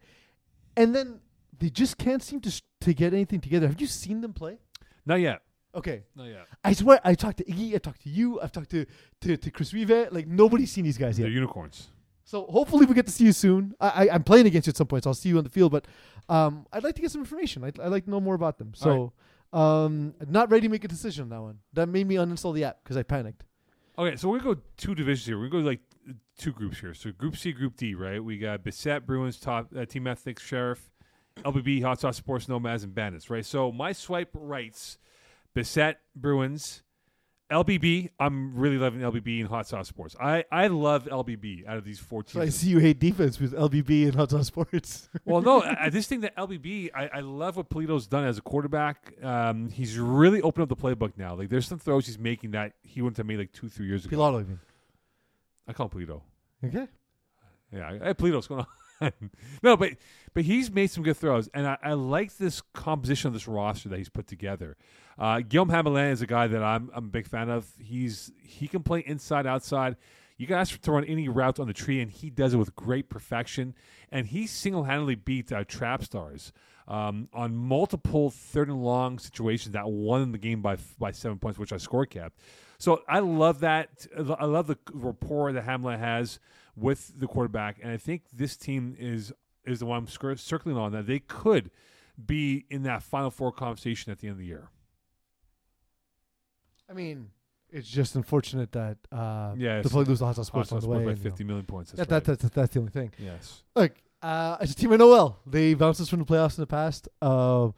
and 0.77 0.95
then 0.95 1.21
they 1.59 1.71
just 1.71 1.99
can't 1.99 2.23
seem 2.23 2.41
to 2.41 2.51
sh- 2.51 2.62
to 2.83 2.93
get 2.95 3.12
anything 3.15 3.41
together. 3.41 3.66
Have 3.69 3.81
you 3.81 3.87
seen 3.87 4.21
them 4.21 4.33
play? 4.33 4.59
Not 5.07 5.21
yet. 5.21 5.43
Okay, 5.75 6.05
Not 6.15 6.27
yet. 6.27 6.47
I 6.62 6.73
swear 6.73 7.01
I 7.03 7.15
talked 7.15 7.39
to 7.39 7.45
Iggy, 7.45 7.75
I 7.75 7.79
talked 7.79 8.03
to 8.03 8.09
you, 8.09 8.41
I've 8.41 8.53
talked 8.53 8.71
to 8.71 8.87
to, 9.23 9.37
to 9.37 9.51
Chris 9.51 9.75
Rive. 9.75 10.12
Like 10.12 10.29
nobody's 10.29 10.71
seen 10.71 10.85
these 10.85 10.99
guys 10.99 11.19
yet. 11.19 11.25
They're 11.25 11.33
unicorns. 11.33 11.89
So 12.24 12.46
hopefully 12.46 12.86
we 12.86 12.94
get 12.94 13.06
to 13.06 13.12
see 13.12 13.24
you 13.24 13.32
soon. 13.32 13.74
I, 13.80 13.88
I 13.88 14.14
I'm 14.14 14.24
playing 14.24 14.46
against 14.46 14.66
you 14.66 14.70
at 14.70 14.76
some 14.76 14.86
point, 14.86 15.05
so 15.05 15.10
I'll 15.10 15.14
see 15.14 15.28
you 15.28 15.38
on 15.38 15.44
the 15.44 15.51
field. 15.51 15.72
But 15.72 15.86
um, 16.28 16.66
I'd 16.72 16.82
like 16.82 16.94
to 16.96 17.02
get 17.02 17.10
some 17.10 17.20
information. 17.20 17.64
I'd, 17.64 17.78
I'd 17.78 17.88
like 17.88 18.05
to 18.05 18.10
know 18.10 18.20
more 18.20 18.34
about 18.34 18.59
them. 18.59 18.72
So 18.74 19.12
um, 19.52 20.14
not 20.28 20.51
ready 20.51 20.66
to 20.66 20.68
make 20.68 20.84
a 20.84 20.88
decision 20.88 21.24
on 21.24 21.28
that 21.28 21.40
one. 21.40 21.59
That 21.74 21.88
made 21.88 22.06
me 22.06 22.16
uninstall 22.16 22.55
the 22.55 22.64
app 22.64 22.78
because 22.82 22.96
I 22.96 23.02
panicked. 23.02 23.44
Okay, 23.96 24.16
so 24.16 24.28
we're 24.28 24.40
go 24.40 24.56
two 24.76 24.94
divisions 24.94 25.26
here. 25.26 25.38
We're 25.38 25.48
go 25.48 25.59
like 25.59 25.80
two 26.38 26.52
groups 26.52 26.80
here. 26.80 26.94
So 26.94 27.12
Group 27.12 27.36
C, 27.36 27.52
Group 27.52 27.76
D, 27.76 27.94
right? 27.94 28.22
We 28.22 28.38
got 28.38 28.64
Bissett, 28.64 29.06
Bruins, 29.06 29.38
Top 29.38 29.68
uh, 29.76 29.84
Team 29.84 30.06
Ethics, 30.06 30.42
Sheriff, 30.42 30.90
LBB, 31.38 31.82
Hot 31.82 32.01
Sauce 32.01 32.16
Sports, 32.16 32.48
Nomads, 32.48 32.84
and 32.84 32.94
Bandits, 32.94 33.30
right? 33.30 33.44
So 33.44 33.70
my 33.70 33.92
swipe 33.92 34.30
rights, 34.34 34.98
Bissett, 35.55 35.98
Bruins, 36.16 36.82
LBB. 37.51 38.11
I'm 38.19 38.57
really 38.57 38.79
loving 38.79 39.01
LBB 39.01 39.41
and 39.41 39.49
Hot 39.49 39.66
Sauce 39.66 39.89
Sports. 39.89 40.16
I 40.21 40.45
I 40.51 40.69
love 40.69 41.05
LBB 41.05 41.66
out 41.66 41.77
of 41.77 41.85
these 41.85 41.99
four 41.99 42.25
So 42.27 42.41
I 42.41 42.49
see 42.49 42.69
you 42.69 42.79
hate 42.79 42.99
defense 42.99 43.39
with 43.39 43.53
LBB 43.53 44.05
and 44.05 44.15
Hot 44.15 44.31
Sauce 44.31 44.47
Sports. 44.47 45.09
well, 45.25 45.43
no, 45.43 45.62
I, 45.62 45.87
I 45.87 45.91
just 45.91 46.09
think 46.09 46.23
that 46.23 46.37
LBB. 46.37 46.91
I, 46.95 47.09
I 47.09 47.21
love 47.21 47.57
what 47.57 47.69
Polito's 47.69 48.07
done 48.07 48.25
as 48.25 48.39
a 48.39 48.43
quarterback. 48.43 49.15
Um, 49.23 49.71
he's 49.71 49.99
really 49.99 50.41
opened 50.43 50.62
up 50.62 50.69
the 50.69 50.83
playbook 50.83 51.12
now. 51.16 51.35
Like 51.35 51.51
there's 51.51 51.69
some 51.69 51.79
throws 51.79 52.07
he's 52.07 52.19
making 52.19 52.53
that 52.53 52.73
he 52.83 53.03
wouldn't 53.03 53.19
have 53.19 53.27
made 53.27 53.39
like 53.39 53.53
two, 53.53 53.69
three 53.69 53.87
years 53.87 54.05
ago. 54.07 54.16
Pilato. 54.16 54.59
I 55.69 55.73
call 55.73 55.89
him 55.89 55.99
Polito. 56.01 56.23
Okay. 56.65 56.89
Yeah, 57.73 57.91
hey, 57.91 58.15
Polito, 58.15 58.35
what's 58.35 58.47
going 58.47 58.61
on? 58.61 58.66
no, 59.62 59.77
but 59.77 59.93
but 60.35 60.45
he's 60.45 60.71
made 60.71 60.89
some 60.89 61.03
good 61.03 61.16
throws, 61.16 61.49
and 61.55 61.66
I, 61.66 61.79
I 61.83 61.93
like 61.95 62.37
this 62.37 62.62
composition 62.73 63.29
of 63.29 63.35
this 63.35 63.47
roster 63.47 63.89
that 63.89 63.99
he's 63.99 64.09
put 64.09 64.27
together. 64.27 64.77
Uh, 65.19 65.41
Guillaume 65.41 65.71
Hamelin 65.71 66.11
is 66.11 66.23
a 66.23 66.27
guy 66.27 66.47
that 66.47 66.62
I'm 66.62 66.91
I'm 66.95 67.05
a 67.05 67.09
big 67.09 67.27
fan 67.27 67.49
of. 67.51 67.66
He's 67.79 68.33
he 68.43 68.69
can 68.69 68.83
play 68.83 69.01
inside, 69.07 69.47
outside. 69.47 69.97
You 70.37 70.49
can 70.49 70.57
ask 70.57 70.81
to 70.81 70.93
run 70.93 71.05
any 71.05 71.29
route 71.29 71.61
on 71.61 71.69
the 71.69 71.73
tree, 71.73 72.01
and 72.01 72.11
he 72.11 72.29
does 72.29 72.55
it 72.55 72.57
with 72.57 72.75
great 72.75 73.09
perfection. 73.09 73.75
And 74.11 74.27
he 74.27 74.49
single-handedly 74.49 75.15
beats 75.16 75.53
uh, 75.53 75.62
Trap 75.66 76.03
Stars 76.03 76.53
um, 76.89 77.29
on 77.33 77.55
multiple 77.55 78.31
third 78.31 78.69
and 78.69 78.83
long 78.83 79.19
situations 79.19 79.73
that 79.75 79.89
won 79.89 80.33
the 80.33 80.39
game 80.39 80.61
by 80.61 80.77
by 80.99 81.12
seven 81.12 81.39
points, 81.39 81.59
which 81.59 81.73
I 81.73 81.77
score 81.77 82.07
capped. 82.07 82.39
So 82.79 83.03
I 83.09 83.21
love 83.21 83.61
that. 83.61 84.07
I 84.16 84.45
love 84.45 84.66
the 84.66 84.79
rapport 84.93 85.53
that 85.53 85.65
Hamelin 85.65 85.99
has 85.99 86.41
with 86.76 87.18
the 87.18 87.26
quarterback, 87.26 87.78
and 87.82 87.90
I 87.90 87.96
think 87.96 88.22
this 88.32 88.56
team 88.56 88.96
is 88.98 89.32
is 89.64 89.78
the 89.80 89.86
one 89.86 89.98
I'm 89.98 90.36
circling 90.36 90.76
on 90.76 90.92
that 90.92 91.06
they 91.06 91.20
could 91.20 91.70
be 92.24 92.66
in 92.70 92.82
that 92.82 93.02
Final 93.02 93.30
Four 93.30 93.52
conversation 93.52 94.12
at 94.12 94.18
the 94.18 94.28
end 94.28 94.34
of 94.34 94.38
the 94.38 94.46
year. 94.46 94.68
I 96.88 96.92
mean, 96.92 97.30
it's 97.70 97.88
just 97.88 98.14
unfortunate 98.14 98.72
that 98.72 98.98
uh, 99.10 99.55
Yeah, 99.56 99.80
the 99.80 99.88
play 99.88 100.05
lose 100.05 100.18
the 100.18 100.26
Hot 100.26 100.36
Sauce 100.36 100.48
Sports 100.48 100.70
on 100.72 100.80
the 100.80 100.88
way. 100.88 101.05
by 101.05 101.10
and, 101.10 101.18
you 101.18 101.24
know. 101.24 101.30
50 101.30 101.44
million 101.44 101.66
points. 101.66 101.92
That's 101.92 102.09
that, 102.09 102.28
right. 102.28 102.38
that's, 102.38 102.55
that's 102.55 102.74
the 102.74 102.80
only 102.80 102.92
thing. 102.92 103.12
yes. 103.18 103.62
Look, 103.74 103.92
uh, 104.22 104.59
it's 104.60 104.72
a 104.72 104.74
team 104.74 104.92
I 104.92 104.96
know 104.96 105.09
well. 105.09 105.40
They 105.46 105.74
bounced 105.74 106.01
us 106.01 106.09
from 106.09 106.20
the 106.20 106.24
playoffs 106.24 106.56
in 106.56 106.62
the 106.62 106.66
past. 106.66 107.09
Uh, 107.20 107.70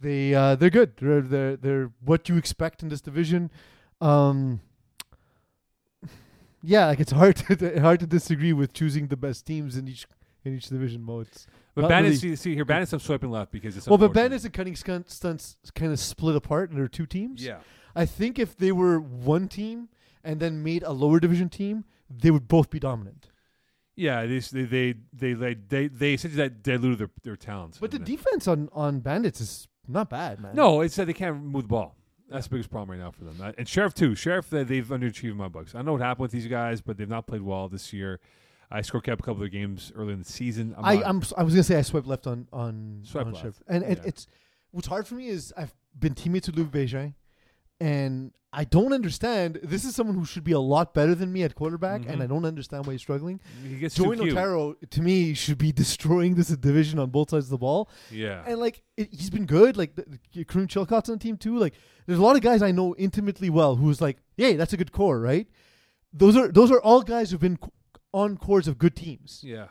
they 0.00 0.34
uh, 0.34 0.54
they're 0.54 0.70
good. 0.70 0.96
They're 0.96 1.20
they're 1.22 1.56
they're 1.56 1.90
what 2.04 2.28
you 2.28 2.36
expect 2.36 2.82
in 2.82 2.88
this 2.88 3.00
division. 3.00 3.50
Um, 4.00 4.60
yeah, 6.62 6.86
like 6.86 7.00
it's 7.00 7.12
hard 7.12 7.36
to 7.58 7.80
hard 7.80 8.00
to 8.00 8.06
disagree 8.06 8.52
with 8.52 8.72
choosing 8.72 9.08
the 9.08 9.16
best 9.16 9.46
teams 9.46 9.76
in 9.76 9.88
each 9.88 10.06
in 10.44 10.54
each 10.56 10.68
division. 10.68 11.02
modes. 11.02 11.46
But 11.74 11.88
Bandits, 11.88 12.22
really- 12.22 12.36
see, 12.36 12.42
see 12.50 12.54
here, 12.54 12.64
Bandits, 12.64 12.92
I'm 12.92 12.98
swiping 13.00 13.30
left 13.30 13.52
because 13.52 13.76
it's 13.76 13.86
well, 13.86 13.98
but. 13.98 14.12
Bandits 14.12 14.44
and 14.44 14.52
Cutting 14.52 14.74
Stunt- 14.74 15.10
Stunts 15.10 15.56
kind 15.74 15.92
of 15.92 16.00
split 16.00 16.34
apart, 16.34 16.70
and 16.70 16.78
there 16.78 16.84
are 16.84 16.88
two 16.88 17.06
teams. 17.06 17.44
Yeah. 17.44 17.58
I 17.94 18.04
think 18.04 18.38
if 18.38 18.56
they 18.56 18.72
were 18.72 18.98
one 19.00 19.48
team 19.48 19.88
and 20.24 20.40
then 20.40 20.62
made 20.62 20.82
a 20.82 20.90
lower 20.92 21.20
division 21.20 21.48
team, 21.48 21.84
they 22.10 22.30
would 22.30 22.48
both 22.48 22.70
be 22.70 22.78
dominant. 22.80 23.28
Yeah, 23.94 24.26
they 24.26 24.38
they 24.38 24.62
they 24.64 24.94
they 25.12 25.32
they, 25.34 25.54
they, 25.54 25.88
they 25.88 26.14
essentially 26.14 26.48
diluted 26.48 26.98
their, 26.98 27.10
their 27.22 27.36
talents. 27.36 27.78
But 27.78 27.90
the 27.90 27.98
defense 27.98 28.46
on 28.48 28.68
on 28.72 29.00
Bandits 29.00 29.40
is 29.40 29.68
not 29.86 30.10
bad, 30.10 30.40
man. 30.40 30.54
No, 30.54 30.80
it's 30.80 30.96
that 30.96 31.06
they 31.06 31.12
can't 31.12 31.42
move 31.42 31.62
the 31.62 31.68
ball. 31.68 31.96
That's 32.30 32.46
the 32.46 32.50
biggest 32.50 32.70
problem 32.70 32.90
right 32.98 33.04
now 33.04 33.10
for 33.10 33.24
them. 33.24 33.36
Uh, 33.42 33.52
And 33.56 33.66
Sheriff 33.68 33.94
too. 33.94 34.14
Sheriff 34.14 34.50
they, 34.50 34.62
they've 34.64 34.86
underachieved 34.86 35.34
my 35.36 35.48
books. 35.48 35.74
I 35.74 35.82
know 35.82 35.92
what 35.92 36.02
happened 36.02 36.22
with 36.22 36.32
these 36.32 36.46
guys, 36.46 36.80
but 36.80 36.96
they've 36.98 37.08
not 37.08 37.26
played 37.26 37.42
well 37.42 37.68
this 37.68 37.92
year. 37.92 38.20
I 38.70 38.82
score 38.82 39.00
kept 39.00 39.20
a 39.20 39.22
couple 39.22 39.34
of 39.34 39.38
their 39.40 39.48
games 39.48 39.90
early 39.96 40.12
in 40.12 40.18
the 40.18 40.24
season. 40.26 40.74
I'm 40.76 40.84
I 40.84 40.94
not- 40.96 41.06
I'm 41.06 41.22
I 41.38 41.42
was 41.42 41.54
gonna 41.54 41.62
say 41.62 41.76
I 41.78 41.82
swiped 41.82 42.06
left 42.06 42.26
on 42.26 42.46
on, 42.52 43.00
Swipe 43.04 43.26
on 43.26 43.32
left, 43.32 43.42
Sheriff. 43.42 43.62
and 43.66 43.82
it, 43.82 43.98
yeah. 43.98 44.08
it's 44.08 44.26
what's 44.72 44.86
hard 44.88 45.06
for 45.06 45.14
me 45.14 45.28
is 45.28 45.54
I've 45.56 45.74
been 45.98 46.14
teammates 46.14 46.48
with 46.48 46.56
Louis 46.56 46.66
Beijing, 46.68 47.14
and 47.80 48.32
I 48.52 48.64
don't 48.64 48.94
understand. 48.94 49.60
This 49.62 49.84
is 49.84 49.94
someone 49.94 50.16
who 50.16 50.24
should 50.24 50.42
be 50.42 50.52
a 50.52 50.58
lot 50.60 50.94
better 50.94 51.14
than 51.14 51.30
me 51.32 51.42
at 51.42 51.54
quarterback, 51.54 52.06
and 52.06 52.18
Mhm. 52.20 52.22
I 52.22 52.26
don't 52.26 52.44
understand 52.46 52.86
why 52.86 52.92
he's 52.94 53.02
struggling. 53.02 53.40
He 53.62 53.76
gets 53.78 53.94
Joey. 53.94 54.18
Otero, 54.18 54.74
to 54.88 55.02
me, 55.02 55.34
should 55.34 55.58
be 55.58 55.70
destroying 55.84 56.34
this 56.34 56.48
division 56.48 56.98
on 56.98 57.10
both 57.10 57.30
sides 57.30 57.46
of 57.46 57.50
the 57.50 57.58
ball. 57.58 57.90
Yeah. 58.10 58.42
And 58.46 58.58
like 58.58 58.82
it, 58.96 59.08
he's 59.12 59.28
been 59.30 59.44
good. 59.46 59.76
Like 59.76 59.94
Kareem 60.34 60.66
Chilcott's 60.66 61.10
on 61.10 61.18
the 61.18 61.22
team 61.22 61.36
too. 61.36 61.58
Like 61.58 61.74
there's 62.06 62.18
a 62.18 62.22
lot 62.22 62.36
of 62.36 62.42
guys 62.42 62.62
I 62.62 62.70
know 62.72 62.94
intimately 62.96 63.50
well 63.50 63.76
who's 63.76 64.00
like, 64.00 64.16
yay, 64.38 64.54
that's 64.56 64.72
a 64.72 64.76
good 64.78 64.92
core, 64.92 65.20
right? 65.20 65.46
Those 66.12 66.34
are 66.36 66.48
those 66.48 66.70
are 66.70 66.80
all 66.80 67.02
guys 67.02 67.30
who've 67.30 67.40
been 67.40 67.58
on 68.14 68.38
cores 68.38 68.66
of 68.66 68.78
good 68.78 68.96
teams. 68.96 69.42
yeah. 69.44 69.66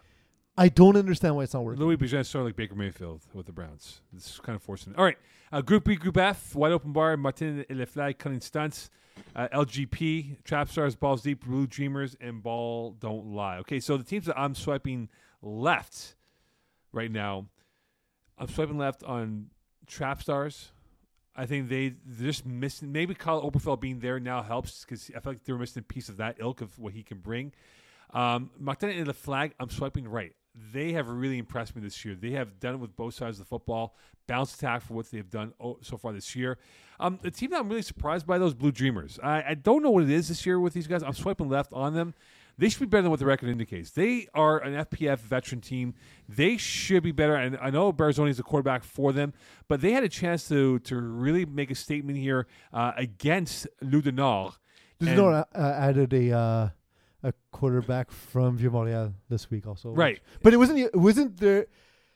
I 0.58 0.70
don't 0.70 0.98
understand 0.98 1.36
why 1.36 1.44
it's 1.44 1.54
not 1.54 1.64
working. 1.64 1.84
Louis 1.84 1.98
Bijan 1.98 2.26
started 2.26 2.46
like 2.46 2.56
Baker 2.56 2.74
Mayfield 2.74 3.22
with 3.34 3.46
the 3.46 3.52
Browns. 3.52 4.02
Is 4.16 4.40
kind 4.42 4.56
of 4.56 4.64
fortunate. 4.64 4.98
All 4.98 5.06
right. 5.06 5.18
Uh, 5.52 5.62
group 5.62 5.86
B, 5.86 5.96
Group 5.96 6.18
F, 6.18 6.56
Wide 6.56 6.72
Open 6.72 6.92
Bar, 6.92 7.16
Martin 7.16 7.64
et 7.70 7.74
Leflag, 7.74 8.18
Cunning 8.18 8.42
Stunts, 8.42 8.90
uh, 9.36 9.48
LGP, 9.54 10.44
Trap 10.44 10.70
Stars, 10.70 10.96
Balls 10.96 11.22
Deep, 11.22 11.46
Blue 11.46 11.68
Dreamers, 11.68 12.16
and 12.20 12.42
Ball 12.42 12.92
Don't 13.00 13.28
Lie. 13.28 13.60
Okay, 13.60 13.80
so 13.80 13.98
the 13.98 14.04
teams 14.04 14.26
that 14.26 14.38
I'm 14.38 14.56
swiping 14.56 15.10
left 15.42 16.16
right 16.92 17.12
now, 17.12 17.46
I'm 18.38 18.48
swiping 18.48 18.78
left 18.78 19.04
on 19.04 19.52
Trap 19.86 20.22
Stars. 20.24 20.72
I 21.36 21.46
think 21.46 21.70
they 21.70 21.94
just 22.20 22.48
missing. 22.48 22.92
Maybe 22.92 23.14
Kyle 23.14 23.48
Oberfeld 23.48 23.80
being 23.80 24.00
there 24.00 24.20
now 24.20 24.42
helps 24.42 24.84
because 24.84 25.12
I 25.16 25.20
feel 25.20 25.34
like 25.34 25.44
they 25.44 25.54
were 25.54 25.60
missing 25.60 25.82
a 25.82 25.84
piece 25.84 26.10
of 26.10 26.18
that 26.18 26.38
ilk 26.40 26.62
of 26.62 26.78
what 26.80 26.94
he 26.94 27.04
can 27.04 27.20
bring. 27.20 27.54
Um, 28.12 28.50
Martin 28.58 28.90
and 28.90 29.06
the 29.06 29.14
flag, 29.14 29.54
I'm 29.60 29.70
swiping 29.70 30.08
right. 30.08 30.34
They 30.74 30.94
have 30.94 31.08
really 31.10 31.38
impressed 31.38 31.76
me 31.76 31.82
this 31.82 32.04
year. 32.04 32.16
They 32.16 32.32
have 32.32 32.60
done 32.60 32.76
it 32.76 32.78
with 32.78 32.96
both 32.96 33.14
sides 33.14 33.40
of 33.40 33.46
the 33.46 33.50
football, 33.50 33.96
bounce 34.28 34.56
attack 34.56 34.82
for 34.82 34.94
what 34.96 35.10
they've 35.12 35.30
done 35.30 35.54
so 35.82 35.98
far 35.98 36.14
this 36.14 36.36
year. 36.36 36.58
Um, 37.00 37.20
the 37.22 37.32
team 37.32 37.52
that 37.52 37.60
I'm 37.60 37.70
really 37.70 37.82
surprised 37.84 38.26
by 38.26 38.38
those 38.40 38.54
Blue 38.54 38.72
Dreamers. 38.72 39.20
I, 39.22 39.44
I 39.50 39.54
don't 39.54 39.84
know 39.84 39.92
what 39.92 40.04
it 40.04 40.10
is 40.10 40.30
this 40.30 40.46
year 40.46 40.60
with 40.60 40.74
these 40.74 40.88
guys. 40.88 41.04
I'm 41.04 41.14
swiping 41.14 41.48
left 41.50 41.72
on 41.74 41.94
them. 41.94 42.14
They 42.60 42.70
should 42.70 42.80
be 42.80 42.86
better 42.88 43.04
than 43.04 43.12
what 43.12 43.20
the 43.20 43.26
record 43.28 43.50
indicates. 43.50 43.92
They 43.92 44.28
are 44.34 44.58
an 44.58 44.74
FPF 44.86 45.20
veteran 45.20 45.62
team. 45.62 45.94
They 46.28 46.58
should 46.58 47.04
be 47.04 47.12
better. 47.12 47.36
And 47.36 47.56
I 47.62 47.70
know 47.70 47.94
Barzoni 47.94 48.32
is 48.32 48.38
the 48.38 48.44
quarterback 48.44 48.84
for 48.84 49.14
them, 49.14 49.34
but 49.68 49.80
they 49.82 49.92
had 49.92 50.04
a 50.04 50.10
chance 50.10 50.48
to 50.48 50.80
to 50.80 50.96
really 51.00 51.46
make 51.46 51.70
a 51.70 51.76
statement 51.76 52.18
here 52.18 52.48
uh, 52.74 52.94
against 52.98 53.68
Lou 53.80 54.02
de 54.02 54.12
Nord. 54.12 54.54
There's 54.98 55.20
And- 55.20 55.30
uh, 55.36 55.46
added 55.56 56.12
a 56.14 56.32
uh, 56.32 56.70
a 57.28 57.34
quarterback 57.52 58.12
from 58.12 58.58
Vieux 58.58 58.70
Montreal 58.72 59.14
this 59.30 59.49
week 59.52 59.68
also. 59.68 59.91
Right. 59.91 60.20
But 60.41 60.54
it 60.54 60.58
wasn't 60.58 60.80
it 60.80 60.95
wasn't 60.95 61.38
there 61.38 61.68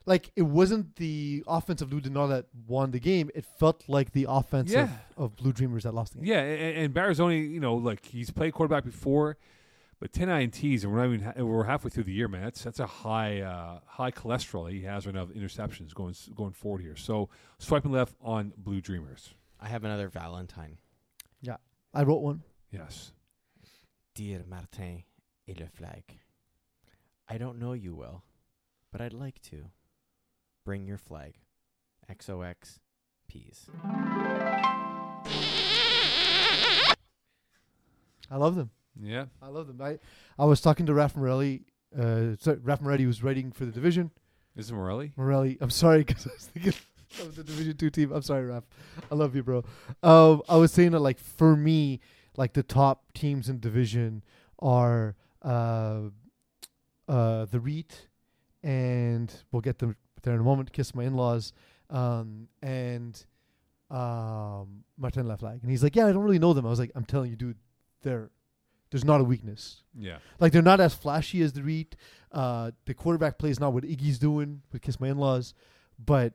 like 0.06 0.32
it 0.36 0.42
wasn't 0.44 0.96
the 0.96 1.44
offense 1.48 1.82
of 1.82 1.92
Lou 1.94 2.02
Denard 2.02 2.30
that 2.30 2.46
won 2.68 2.92
the 2.92 3.00
game. 3.00 3.30
It 3.36 3.46
felt 3.46 3.84
like 3.88 4.12
the 4.14 4.26
offense 4.30 4.72
Yeah. 4.72 4.84
of, 5.18 5.24
of 5.26 5.36
Blue 5.36 5.54
Dreamers 5.54 5.84
that 5.84 5.94
lost 5.94 6.14
the 6.14 6.20
game. 6.20 6.28
Yeah, 6.28 6.40
and, 6.42 6.78
and 6.86 6.94
Barazoni, 6.94 7.52
you 7.52 7.60
know, 7.60 7.76
like 7.76 8.06
he's 8.06 8.32
played 8.32 8.54
quarterback 8.54 8.84
before, 8.84 9.38
but 10.00 10.12
10 10.12 10.28
INTs, 10.30 10.84
and 10.84 10.92
we're 10.92 10.98
not 11.06 11.14
even 11.14 11.22
ha- 11.22 11.44
we're 11.44 11.64
halfway 11.66 11.92
through 11.92 12.06
the 12.06 12.14
year, 12.14 12.28
man. 12.28 12.44
That's 12.46 12.64
that's 12.64 12.80
a 12.80 12.88
high 12.88 13.42
uh, 13.42 13.80
high 13.86 14.12
cholesterol 14.12 14.72
he 14.72 14.82
has 14.84 15.06
right 15.06 15.14
now 15.14 15.22
of 15.24 15.30
interceptions 15.30 15.94
going 15.94 16.16
going 16.36 16.54
forward 16.54 16.82
here. 16.82 16.96
So 16.96 17.30
swiping 17.60 17.92
left 17.92 18.16
on 18.22 18.54
Blue 18.58 18.82
Dreamers. 18.82 19.34
I 19.60 19.68
have 19.68 19.84
another 19.84 20.08
Valentine. 20.10 20.78
Yeah, 21.42 21.58
I 21.94 22.02
wrote 22.04 22.22
one. 22.24 22.42
Yes. 22.72 23.12
Dear 24.14 24.44
Martin 24.48 25.04
et 25.48 25.58
le 25.60 25.68
Flag, 25.68 26.04
I 27.30 27.38
don't 27.38 27.60
know 27.60 27.74
you 27.74 27.96
well, 27.96 28.24
but 28.92 29.00
I'd 29.02 29.14
like 29.14 29.42
to. 29.44 29.66
Bring 30.66 30.86
your 30.86 30.98
flag. 30.98 31.36
XOX 32.10 32.80
peas. 33.28 33.68
I 38.30 38.38
love 38.38 38.56
them. 38.56 38.70
Yeah. 39.02 39.26
I 39.42 39.48
love 39.48 39.68
them. 39.68 39.82
I 39.82 39.98
I 40.38 40.46
was 40.46 40.62
talking 40.62 40.86
to 40.86 40.94
Raf 40.94 41.16
Morelli. 41.16 41.64
Uh, 41.98 42.36
sorry, 42.40 42.58
Raf 42.62 42.82
Morelli 42.82 43.06
was 43.06 43.24
writing 43.24 43.52
for 43.52 43.66
the 43.66 43.72
division. 43.72 44.12
Is 44.56 44.70
it 44.70 44.74
Morelli? 44.74 45.14
Morelli, 45.16 45.58
I'm 45.62 45.70
sorry 45.70 46.00
because 46.04 46.28
I 46.28 46.32
was 46.34 46.46
thinking 46.46 46.74
of 47.22 47.36
the 47.36 47.44
Division 47.44 47.78
Two 47.78 47.90
team. 47.90 48.12
I'm 48.12 48.22
sorry, 48.22 48.46
Raf. 48.46 48.64
I 49.12 49.16
love 49.16 49.36
you, 49.36 49.44
bro. 49.44 49.64
Um, 50.04 50.42
I 50.48 50.58
was 50.58 50.72
saying 50.72 50.92
that 50.92 51.00
like 51.00 51.18
for 51.20 51.56
me, 51.56 52.00
like 52.38 52.54
the 52.54 52.64
top 52.64 53.14
teams 53.14 53.50
in 53.50 53.60
division 53.60 54.24
are 54.60 55.16
uh, 55.42 56.02
uh, 57.08 57.46
the 57.46 57.60
REIT, 57.60 58.08
and 58.64 59.34
we'll 59.52 59.62
get 59.62 59.80
them 59.80 59.96
there 60.24 60.34
in 60.34 60.40
a 60.40 60.44
moment. 60.44 60.72
Kiss 60.72 60.94
my 60.96 61.04
in-laws, 61.04 61.54
um, 61.90 62.48
and 62.62 63.26
um, 63.90 64.84
Martin 64.98 65.26
Laflag, 65.26 65.62
and 65.62 65.70
he's 65.72 65.84
like, 65.84 65.96
yeah, 65.96 66.06
I 66.08 66.12
don't 66.14 66.24
really 66.24 66.40
know 66.40 66.54
them. 66.54 66.66
I 66.66 66.70
was 66.70 66.80
like, 66.80 66.92
I'm 66.96 67.06
telling 67.06 67.30
you, 67.32 67.36
dude, 67.36 67.58
they're 68.04 68.30
there's 68.92 69.06
not 69.06 69.22
a 69.22 69.24
weakness. 69.24 69.84
Yeah. 69.98 70.18
Like 70.40 70.52
they're 70.52 70.62
not 70.62 70.82
as 70.82 70.94
flashy 70.94 71.42
as 71.42 71.54
the 71.54 71.64
REIT. 71.64 71.96
Uh, 72.32 72.72
the 72.86 72.94
quarterback 72.94 73.38
play 73.38 73.50
is 73.50 73.60
not 73.60 73.72
what 73.74 73.84
Iggy's 73.86 74.20
doing 74.20 74.62
with 74.72 74.82
Kiss 74.82 75.00
My 75.00 75.08
In-Laws, 75.10 75.54
but 76.04 76.34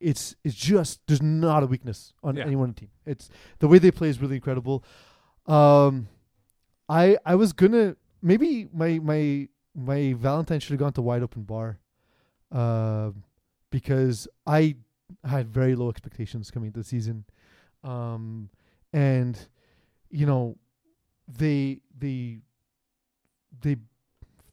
it's 0.00 0.34
it's 0.44 0.54
just 0.54 1.00
there's 1.06 1.20
not 1.22 1.62
a 1.62 1.66
weakness 1.66 2.12
on 2.22 2.36
Yeah. 2.36 2.44
anyone 2.44 2.68
on 2.68 2.74
the 2.74 2.80
team. 2.80 2.90
It's 3.04 3.28
the 3.58 3.68
way 3.68 3.78
they 3.78 3.90
play 3.90 4.08
is 4.08 4.20
really 4.22 4.36
incredible. 4.36 4.84
Um, 5.48 6.08
I 6.88 7.16
I 7.24 7.34
was 7.34 7.52
gonna 7.52 7.96
maybe 8.22 8.68
my 8.72 8.98
my 8.98 9.48
my 9.74 10.12
Valentine 10.12 10.60
should 10.60 10.72
have 10.72 10.80
gone 10.80 10.92
to 10.92 11.02
wide 11.02 11.22
open 11.22 11.42
bar, 11.42 11.78
um, 12.52 13.24
because 13.70 14.28
I 14.46 14.76
had 15.24 15.48
very 15.48 15.74
low 15.74 15.88
expectations 15.88 16.50
coming 16.50 16.68
into 16.68 16.80
the 16.80 16.84
season, 16.84 17.24
um, 17.82 18.50
and 18.92 19.38
you 20.10 20.26
know 20.26 20.56
they 21.26 21.80
they 21.98 22.38
they 23.60 23.76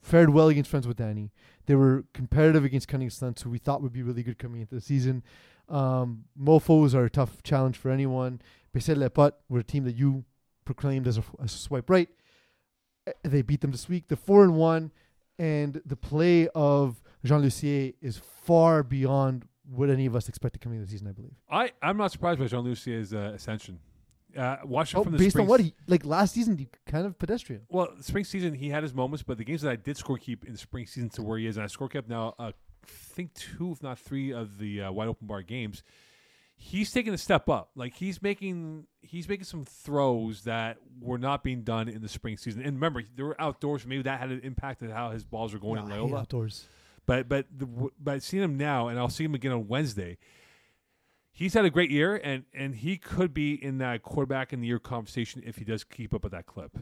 fared 0.02 0.30
well 0.30 0.48
against 0.48 0.70
Friends 0.70 0.88
with 0.88 0.98
Danny. 0.98 1.32
They 1.66 1.76
were 1.76 2.06
competitive 2.14 2.64
against 2.64 2.88
Cunning 2.88 3.10
Stunts, 3.10 3.42
who 3.42 3.50
we 3.50 3.58
thought 3.58 3.82
would 3.82 3.94
be 3.94 4.04
really 4.04 4.24
good 4.24 4.38
coming 4.38 4.62
into 4.62 4.76
the 4.76 4.82
season. 4.82 5.24
Um, 5.68 6.26
Mofos 6.40 6.94
are 6.94 7.06
a 7.06 7.10
tough 7.10 7.42
challenge 7.42 7.76
for 7.76 7.90
anyone. 7.90 8.40
Bessel 8.72 8.98
Lepot 8.98 9.32
were 9.50 9.60
a 9.60 9.64
team 9.64 9.84
that 9.86 9.96
you 9.96 10.26
proclaimed 10.66 11.08
as 11.08 11.18
a, 11.18 11.24
as 11.42 11.54
a 11.54 11.58
swipe 11.58 11.90
right. 11.90 12.10
Uh, 13.08 13.12
They 13.24 13.42
beat 13.42 13.62
them 13.62 13.72
this 13.72 13.88
week. 13.88 14.08
The 14.08 14.16
four 14.18 14.44
and 14.44 14.56
one, 14.56 14.92
and 15.40 15.82
the 15.86 15.96
play 15.96 16.48
of 16.56 17.02
Jean 17.24 17.42
Lucier 17.42 17.94
is 18.02 18.18
far 18.44 18.84
beyond 18.84 19.46
what 19.68 19.90
any 19.90 20.06
of 20.06 20.16
us 20.16 20.30
expected 20.30 20.60
coming 20.62 20.78
into 20.80 20.86
the 20.88 20.92
season. 20.92 21.08
I 21.08 21.12
believe. 21.12 21.34
I, 21.50 21.72
I'm 21.82 21.98
not 21.98 22.12
surprised 22.12 22.40
by 22.40 22.48
Jean 22.48 22.62
Lucier's 22.64 23.14
uh, 23.14 23.32
ascension. 23.36 23.80
Uh, 24.38 24.58
watching 24.66 25.00
Oh, 25.00 25.04
from 25.04 25.14
the 25.14 25.18
based 25.18 25.38
on 25.38 25.48
what 25.48 25.62
he 25.62 25.74
like 25.88 26.06
last 26.06 26.34
season, 26.34 26.58
he 26.58 26.68
kind 26.86 27.06
of 27.06 27.18
pedestrian. 27.18 27.62
Well, 27.70 27.88
spring 28.02 28.26
season 28.26 28.54
he 28.54 28.70
had 28.70 28.84
his 28.84 28.94
moments, 28.94 29.24
but 29.24 29.38
the 29.38 29.46
games 29.46 29.62
that 29.62 29.72
I 29.72 29.78
did 29.78 29.96
score 29.96 30.18
keep 30.18 30.44
in 30.46 30.58
spring 30.58 30.86
season 30.88 31.10
to 31.12 31.22
where 31.24 31.38
he 31.38 31.48
is, 31.48 31.56
and 31.56 31.64
I 31.64 31.68
score 31.68 31.88
kept 31.88 32.10
now, 32.10 32.36
uh, 32.38 32.52
I 32.52 32.54
think 32.86 33.34
two, 33.34 33.72
if 33.72 33.82
not 33.82 33.98
three, 33.98 34.32
of 34.34 34.58
the 34.60 34.82
uh, 34.82 34.92
wide 34.92 35.08
open 35.08 35.26
bar 35.26 35.42
games. 35.42 35.84
He's 36.58 36.92
taking 36.92 37.14
a 37.14 37.18
step 37.18 37.50
up. 37.50 37.72
Like 37.76 37.96
he's 37.96 38.22
making 38.22 38.88
he's 39.02 39.28
making 39.28 39.44
some 39.46 39.66
throws 39.66 40.44
that 40.44 40.78
were 41.02 41.18
not 41.18 41.44
being 41.44 41.64
done 41.64 41.88
in 41.90 42.02
the 42.02 42.08
spring 42.10 42.38
season. 42.38 42.62
And 42.62 42.76
remember, 42.76 43.04
they 43.16 43.24
were 43.24 43.40
outdoors. 43.40 43.86
Maybe 43.86 44.02
that 44.04 44.20
had 44.20 44.32
an 44.32 44.42
impact 44.44 44.82
on 44.82 44.90
how 44.90 45.12
his 45.12 45.24
balls 45.24 45.54
were 45.54 45.60
going 45.60 45.76
Nah, 45.76 45.84
in 45.84 45.90
Loyola. 46.02 46.22
outdoors. 46.22 46.66
But 47.06 47.28
but 47.30 47.46
the, 47.56 47.68
but 48.00 48.24
seeing 48.24 48.42
him 48.44 48.58
now, 48.58 48.88
and 48.88 48.98
I'll 48.98 49.10
see 49.10 49.24
him 49.26 49.36
again 49.36 49.52
on 49.52 49.68
Wednesday. 49.68 50.18
He's 51.32 51.54
had 51.54 51.66
a 51.66 51.70
great 51.70 51.92
year, 51.92 52.16
and 52.16 52.46
and 52.54 52.74
he 52.76 52.98
could 52.98 53.34
be 53.34 53.54
in 53.54 53.78
that 53.80 54.02
quarterback 54.04 54.54
in 54.54 54.62
the 54.62 54.68
year 54.68 54.80
conversation 54.80 55.44
if 55.46 55.58
he 55.58 55.66
does 55.66 55.84
keep 55.84 56.14
up 56.14 56.24
with 56.24 56.32
that 56.32 56.46
clip. 56.46 56.78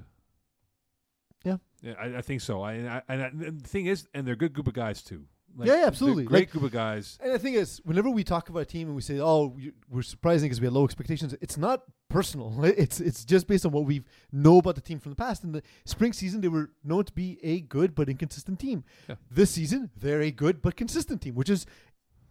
Yeah. 1.43 1.57
yeah, 1.81 1.93
I, 1.99 2.17
I 2.17 2.21
think 2.21 2.39
so. 2.39 2.61
I, 2.61 2.73
and 2.73 2.89
I, 2.89 3.01
and 3.09 3.21
I, 3.21 3.25
and 3.25 3.61
the 3.61 3.67
thing 3.67 3.87
is, 3.87 4.07
and 4.13 4.25
they're 4.25 4.35
a 4.35 4.37
good 4.37 4.53
group 4.53 4.67
of 4.67 4.73
guys 4.75 5.01
too. 5.01 5.25
Like, 5.55 5.67
Yeah, 5.67 5.81
yeah, 5.81 5.85
absolutely. 5.85 6.23
great 6.25 6.39
Like- 6.41 6.51
group 6.51 6.63
of 6.63 6.71
guys. 6.71 7.17
And 7.21 7.31
the 7.33 7.37
thing 7.39 7.53
is, 7.53 7.79
whenever 7.85 8.09
we 8.09 8.23
talk 8.23 8.49
about 8.49 8.61
a 8.61 8.65
team 8.65 8.87
and 8.87 8.95
we 8.95 9.01
say, 9.03 9.19
"Oh, 9.19 9.47
we- 9.55 9.71
we're 9.87 10.01
surprising 10.01 10.47
because 10.47 10.59
we 10.59 10.65
had 10.65 10.73
low 10.73 10.83
expectations," 10.83 11.35
it's 11.41 11.57
not 11.57 11.83
personal. 12.09 12.49
It's 12.83 12.99
it's 12.99 13.23
just 13.23 13.45
based 13.47 13.65
on 13.65 13.71
what 13.71 13.85
we 13.85 14.03
know 14.31 14.57
about 14.57 14.75
the 14.75 14.81
team 14.81 14.99
from 14.99 15.11
the 15.11 15.15
past. 15.15 15.43
In 15.43 15.51
the 15.51 15.61
spring 15.85 16.11
season, 16.13 16.41
they 16.41 16.47
were 16.47 16.71
known 16.83 17.03
to 17.05 17.13
be 17.13 17.37
a 17.43 17.61
good 17.61 17.93
but 17.93 18.09
inconsistent 18.09 18.59
team. 18.59 18.83
Yeah. 19.07 19.15
This 19.29 19.51
season, 19.51 19.91
they're 19.95 20.21
a 20.21 20.31
good 20.31 20.61
but 20.61 20.75
consistent 20.75 21.21
team, 21.21 21.35
which 21.35 21.49
is 21.49 21.65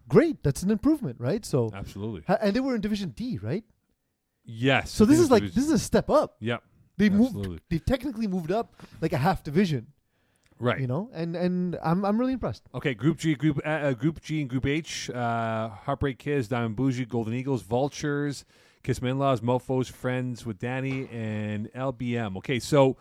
great. 0.09 0.43
That's 0.43 0.61
an 0.63 0.69
improvement, 0.71 1.17
right? 1.19 1.45
So, 1.45 1.71
Absolutely. 1.73 2.23
and 2.27 2.53
they 2.53 2.59
were 2.59 2.75
in 2.75 2.81
Division 2.81 3.11
D, 3.11 3.37
right? 3.37 3.63
Yes. 4.45 4.91
So 4.91 5.05
this 5.05 5.19
is 5.19 5.31
like 5.31 5.43
it's- 5.43 5.55
this 5.55 5.63
is 5.65 5.71
a 5.71 5.79
step 5.79 6.09
up. 6.09 6.35
Yep. 6.41 6.61
They 6.97 7.07
Absolutely. 7.07 7.47
moved. 7.49 7.61
They 7.69 7.79
technically 7.79 8.27
moved 8.27 8.51
up 8.51 8.75
like 9.01 9.13
a 9.13 9.17
half 9.17 9.43
division, 9.43 9.87
Right. 10.63 10.79
you 10.79 10.87
know. 10.87 11.09
And 11.13 11.35
and 11.35 11.77
I'm 11.83 12.05
I'm 12.05 12.19
really 12.19 12.33
impressed. 12.33 12.63
Okay, 12.73 12.93
Group 12.93 13.17
G, 13.17 13.35
Group 13.35 13.59
uh, 13.65 13.69
uh, 13.69 13.93
Group 13.93 14.21
G, 14.21 14.41
and 14.41 14.49
Group 14.49 14.65
H. 14.65 15.09
Uh, 15.09 15.69
Heartbreak 15.69 16.17
Kids, 16.17 16.47
Diamond 16.47 16.75
Bougie, 16.75 17.05
Golden 17.05 17.33
Eagles, 17.33 17.61
Vultures, 17.61 18.45
Kiss 18.83 19.01
My 19.01 19.09
In-Laws, 19.09 19.41
Mofo's, 19.41 19.89
Friends 19.89 20.45
with 20.45 20.59
Danny, 20.59 21.07
and 21.11 21.71
LBM. 21.73 22.37
Okay, 22.37 22.59
so 22.59 22.97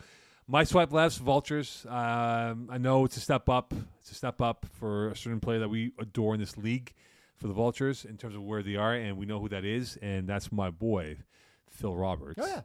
my 0.48 0.64
swipe 0.64 0.92
left, 0.92 1.18
Vultures. 1.18 1.86
Um, 1.88 2.68
I 2.70 2.78
know 2.78 3.04
it's 3.04 3.16
a 3.16 3.20
step 3.20 3.48
up. 3.48 3.72
It's 4.00 4.10
a 4.10 4.14
step 4.14 4.40
up 4.40 4.66
for 4.72 5.08
a 5.08 5.16
certain 5.16 5.40
player 5.40 5.60
that 5.60 5.68
we 5.68 5.92
adore 5.98 6.34
in 6.34 6.40
this 6.40 6.56
league 6.58 6.92
for 7.36 7.46
the 7.46 7.54
Vultures 7.54 8.04
in 8.04 8.16
terms 8.16 8.34
of 8.34 8.42
where 8.42 8.62
they 8.62 8.76
are, 8.76 8.94
and 8.94 9.16
we 9.16 9.26
know 9.26 9.40
who 9.40 9.48
that 9.48 9.64
is, 9.64 9.96
and 10.02 10.28
that's 10.28 10.50
my 10.52 10.70
boy, 10.70 11.18
Phil 11.68 11.94
Roberts. 11.94 12.40
Oh 12.42 12.46
yeah. 12.46 12.62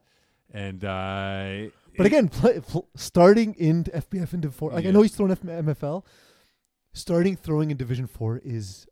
And 0.54 0.84
uh, 0.86 1.72
But 1.98 2.06
again, 2.06 2.30
play, 2.30 2.60
pl- 2.60 2.88
starting 2.96 3.54
in 3.56 3.84
FPF 3.86 4.34
into 4.34 4.52
four, 4.52 4.72
like 4.72 4.86
I 4.86 4.92
know 4.92 5.02
he's 5.02 5.16
thrown 5.16 5.32
F- 5.32 5.42
MFL. 5.42 6.04
Starting 6.94 7.36
throwing 7.36 7.70
in 7.72 7.78
Division 7.78 8.08
Four 8.08 8.42
is, 8.44 8.88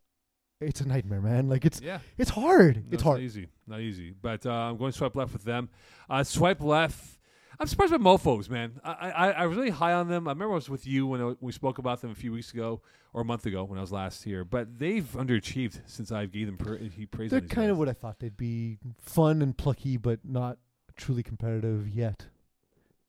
it's 0.60 0.80
a 0.80 0.86
nightmare, 0.86 1.20
man. 1.20 1.48
Like 1.48 1.64
it's 1.64 1.80
yeah, 1.80 1.98
it's 2.18 2.30
hard. 2.30 2.76
No, 2.76 2.82
it's 2.92 3.02
Not 3.04 3.10
hard. 3.12 3.20
easy, 3.22 3.48
not 3.66 3.80
easy. 3.80 4.14
But 4.20 4.46
uh, 4.46 4.50
I'm 4.52 4.76
going 4.76 4.92
swipe 4.92 5.16
left 5.16 5.32
with 5.32 5.44
them. 5.44 5.68
Uh, 6.08 6.22
swipe 6.22 6.60
left. 6.60 7.18
I'm 7.58 7.66
surprised 7.66 7.90
by 7.92 7.98
Mofo's, 7.98 8.50
man. 8.50 8.80
I, 8.84 9.10
I 9.10 9.30
I 9.30 9.46
was 9.46 9.56
really 9.56 9.70
high 9.70 9.94
on 9.94 10.08
them. 10.08 10.28
I 10.28 10.32
remember 10.32 10.52
I 10.52 10.56
was 10.56 10.68
with 10.68 10.86
you 10.86 11.06
when 11.06 11.22
I, 11.22 11.34
we 11.40 11.52
spoke 11.52 11.78
about 11.78 12.00
them 12.02 12.10
a 12.10 12.14
few 12.14 12.30
weeks 12.32 12.52
ago 12.52 12.82
or 13.14 13.22
a 13.22 13.24
month 13.24 13.46
ago 13.46 13.64
when 13.64 13.78
I 13.78 13.80
was 13.80 13.90
last 13.92 14.22
here. 14.24 14.44
But 14.44 14.78
they've 14.78 15.04
underachieved 15.14 15.80
since 15.86 16.12
I 16.12 16.26
gave 16.26 16.46
them 16.46 16.58
pra- 16.58 16.78
he 16.78 17.06
praised. 17.06 17.32
They're 17.32 17.40
kind 17.40 17.70
of 17.70 17.78
what 17.78 17.88
I 17.88 17.92
thought 17.94 18.18
they'd 18.18 18.36
be: 18.36 18.78
fun 19.00 19.40
and 19.42 19.56
plucky, 19.56 19.96
but 19.96 20.20
not 20.22 20.58
truly 20.96 21.22
competitive 21.22 21.88
yet. 21.88 22.26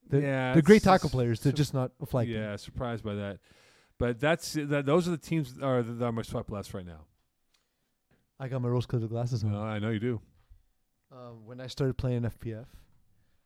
They're, 0.09 0.21
yeah, 0.21 0.53
they're 0.53 0.61
great 0.61 0.77
it's- 0.77 0.91
tackle 0.93 1.09
players. 1.09 1.39
They're 1.41 1.51
sur- 1.51 1.57
just 1.57 1.73
not 1.73 1.91
a 2.01 2.05
flag. 2.05 2.27
yeah, 2.29 2.55
surprised 2.55 3.03
by 3.03 3.15
that. 3.15 3.39
But 3.97 4.19
that's 4.19 4.53
that. 4.53 4.85
Those 4.85 5.07
are 5.07 5.11
the 5.11 5.17
teams 5.17 5.53
that 5.55 5.65
are 5.65 5.81
that 5.83 6.03
are 6.05 6.11
my 6.11 6.21
swipe 6.21 6.49
lefts 6.51 6.73
right 6.73 6.85
now. 6.85 7.05
I 8.39 8.47
got 8.47 8.61
my 8.61 8.69
rose-colored 8.69 9.09
glasses 9.09 9.43
on. 9.43 9.53
Uh, 9.55 9.59
I 9.61 9.79
know 9.79 9.89
you 9.89 9.99
do. 9.99 10.21
Um, 11.11 11.45
when 11.45 11.59
I 11.59 11.67
started 11.67 11.97
playing 11.97 12.23
FPF, 12.23 12.67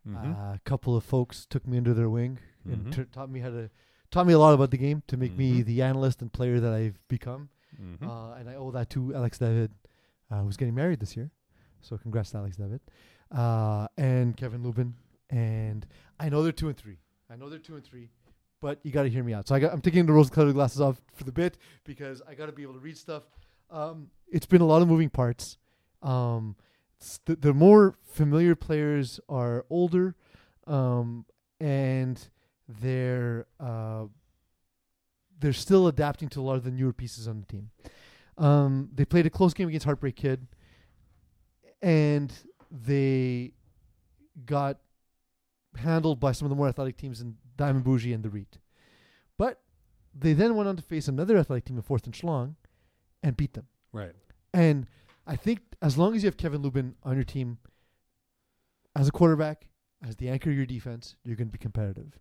Mhm. 0.08 0.36
uh, 0.38 0.54
a 0.56 0.60
couple 0.66 0.96
of 0.98 1.04
folks 1.06 1.46
took 1.46 1.66
me 1.66 1.78
under 1.78 1.94
their 1.94 2.10
wing 2.10 2.40
and 2.66 2.88
Mhm. 2.88 2.94
t- 2.96 3.06
taught 3.06 3.30
me 3.30 3.40
how 3.40 3.50
to 3.50 3.70
taught 4.10 4.28
me 4.28 4.34
a 4.34 4.40
lot 4.40 4.54
about 4.54 4.72
the 4.72 4.78
game 4.78 5.02
to 5.08 5.16
make 5.16 5.38
me 5.38 5.62
Mhm. 5.62 5.66
the 5.66 5.82
analyst 5.82 6.22
and 6.22 6.34
player 6.34 6.60
that 6.60 6.74
I've 6.74 7.00
become. 7.08 7.48
Mhm. 7.82 8.04
Uh, 8.06 8.34
and 8.34 8.50
I 8.50 8.56
owe 8.56 8.70
that 8.72 8.90
to 8.90 9.16
Alex 9.16 9.38
David, 9.38 9.72
uh, 10.30 10.42
who's 10.44 10.58
getting 10.58 10.76
married 10.76 11.00
this 11.00 11.16
year. 11.16 11.32
So 11.80 11.98
congrats 11.98 12.32
to 12.32 12.40
Alex 12.40 12.58
David. 12.58 12.82
Uh, 13.32 13.88
and 13.98 14.36
Kevin 14.36 14.64
Lubin. 14.64 14.96
And 15.32 15.88
I 16.20 16.30
know 16.30 16.44
they're 16.44 16.52
two 16.52 16.68
and 16.68 16.78
three. 16.78 16.98
I 17.30 17.38
know 17.38 17.50
they're 17.50 17.58
two 17.58 17.76
and 17.76 17.84
three, 17.84 18.10
but 18.60 18.80
you 18.84 18.92
got 18.92 19.04
to 19.04 19.10
hear 19.10 19.24
me 19.24 19.34
out. 19.34 19.48
So 19.48 19.56
I 19.56 19.72
I'm 19.72 19.82
taking 19.82 20.06
the 20.06 20.12
rose-colored 20.14 20.54
glasses 20.54 20.82
off 20.82 21.02
for 21.16 21.24
the 21.24 21.32
bit 21.32 21.58
because 21.86 22.22
I 22.28 22.36
got 22.36 22.48
to 22.48 22.52
be 22.52 22.64
able 22.64 22.74
to 22.74 22.80
read 22.80 22.98
stuff. 22.98 23.24
Um, 23.70 24.10
it's 24.28 24.46
been 24.46 24.62
a 24.62 24.66
lot 24.66 24.82
of 24.82 24.90
moving 24.90 25.10
parts. 25.10 25.58
Um, 26.02 26.58
the, 27.26 27.36
the 27.38 27.54
more 27.54 27.96
familiar 28.04 28.56
players 28.56 29.20
are 29.30 29.66
older, 29.70 30.16
um, 30.68 31.26
and 31.60 32.30
they're 32.68 33.48
uh, 33.60 34.06
they're 35.40 35.54
still 35.54 35.88
adapting 35.88 36.28
to 36.30 36.42
a 36.42 36.44
lot 36.44 36.56
of 36.58 36.64
the 36.64 36.72
newer 36.72 36.94
pieces 36.94 37.28
on 37.28 37.40
the 37.40 37.46
team. 37.46 37.72
Um, 38.38 38.90
they 38.94 39.06
played 39.06 39.26
a 39.26 39.30
close 39.30 39.54
game 39.54 39.70
against 39.70 39.86
Heartbreak 39.86 40.16
Kid, 40.16 40.48
and 41.82 42.32
they 42.70 43.54
got 44.46 44.78
handled 45.78 46.20
by 46.20 46.32
some 46.32 46.46
of 46.46 46.50
the 46.50 46.56
more 46.56 46.68
athletic 46.68 46.98
teams 46.98 47.22
in 47.22 47.38
Diamond 47.58 47.84
Bougie 47.84 48.14
and 48.14 48.24
the 48.24 48.30
Reet. 48.30 48.58
But 49.38 49.62
they 50.14 50.34
then 50.34 50.56
went 50.56 50.70
on 50.70 50.76
to 50.76 50.82
face 50.82 51.08
another 51.08 51.38
athletic 51.38 51.66
team 51.66 51.78
in 51.78 51.84
Fourth 51.84 52.06
and 52.06 52.14
Schlong 52.14 52.56
and 53.24 53.38
beat 53.38 53.54
them. 53.54 53.68
Right. 53.94 54.14
And 54.54 54.88
I 55.26 55.36
think 55.36 55.62
as 55.82 55.98
long 55.98 56.16
as 56.16 56.24
you 56.24 56.28
have 56.28 56.38
Kevin 56.38 56.62
Lubin 56.62 56.96
on 57.04 57.16
your 57.16 57.24
team 57.24 57.58
as 58.96 59.08
a 59.08 59.12
quarterback, 59.12 59.68
as 60.08 60.16
the 60.16 60.30
anchor 60.30 60.50
of 60.50 60.58
your 60.58 60.66
defense, 60.66 61.16
you're 61.24 61.36
going 61.36 61.48
to 61.48 61.52
be 61.52 61.58
competitive. 61.58 62.18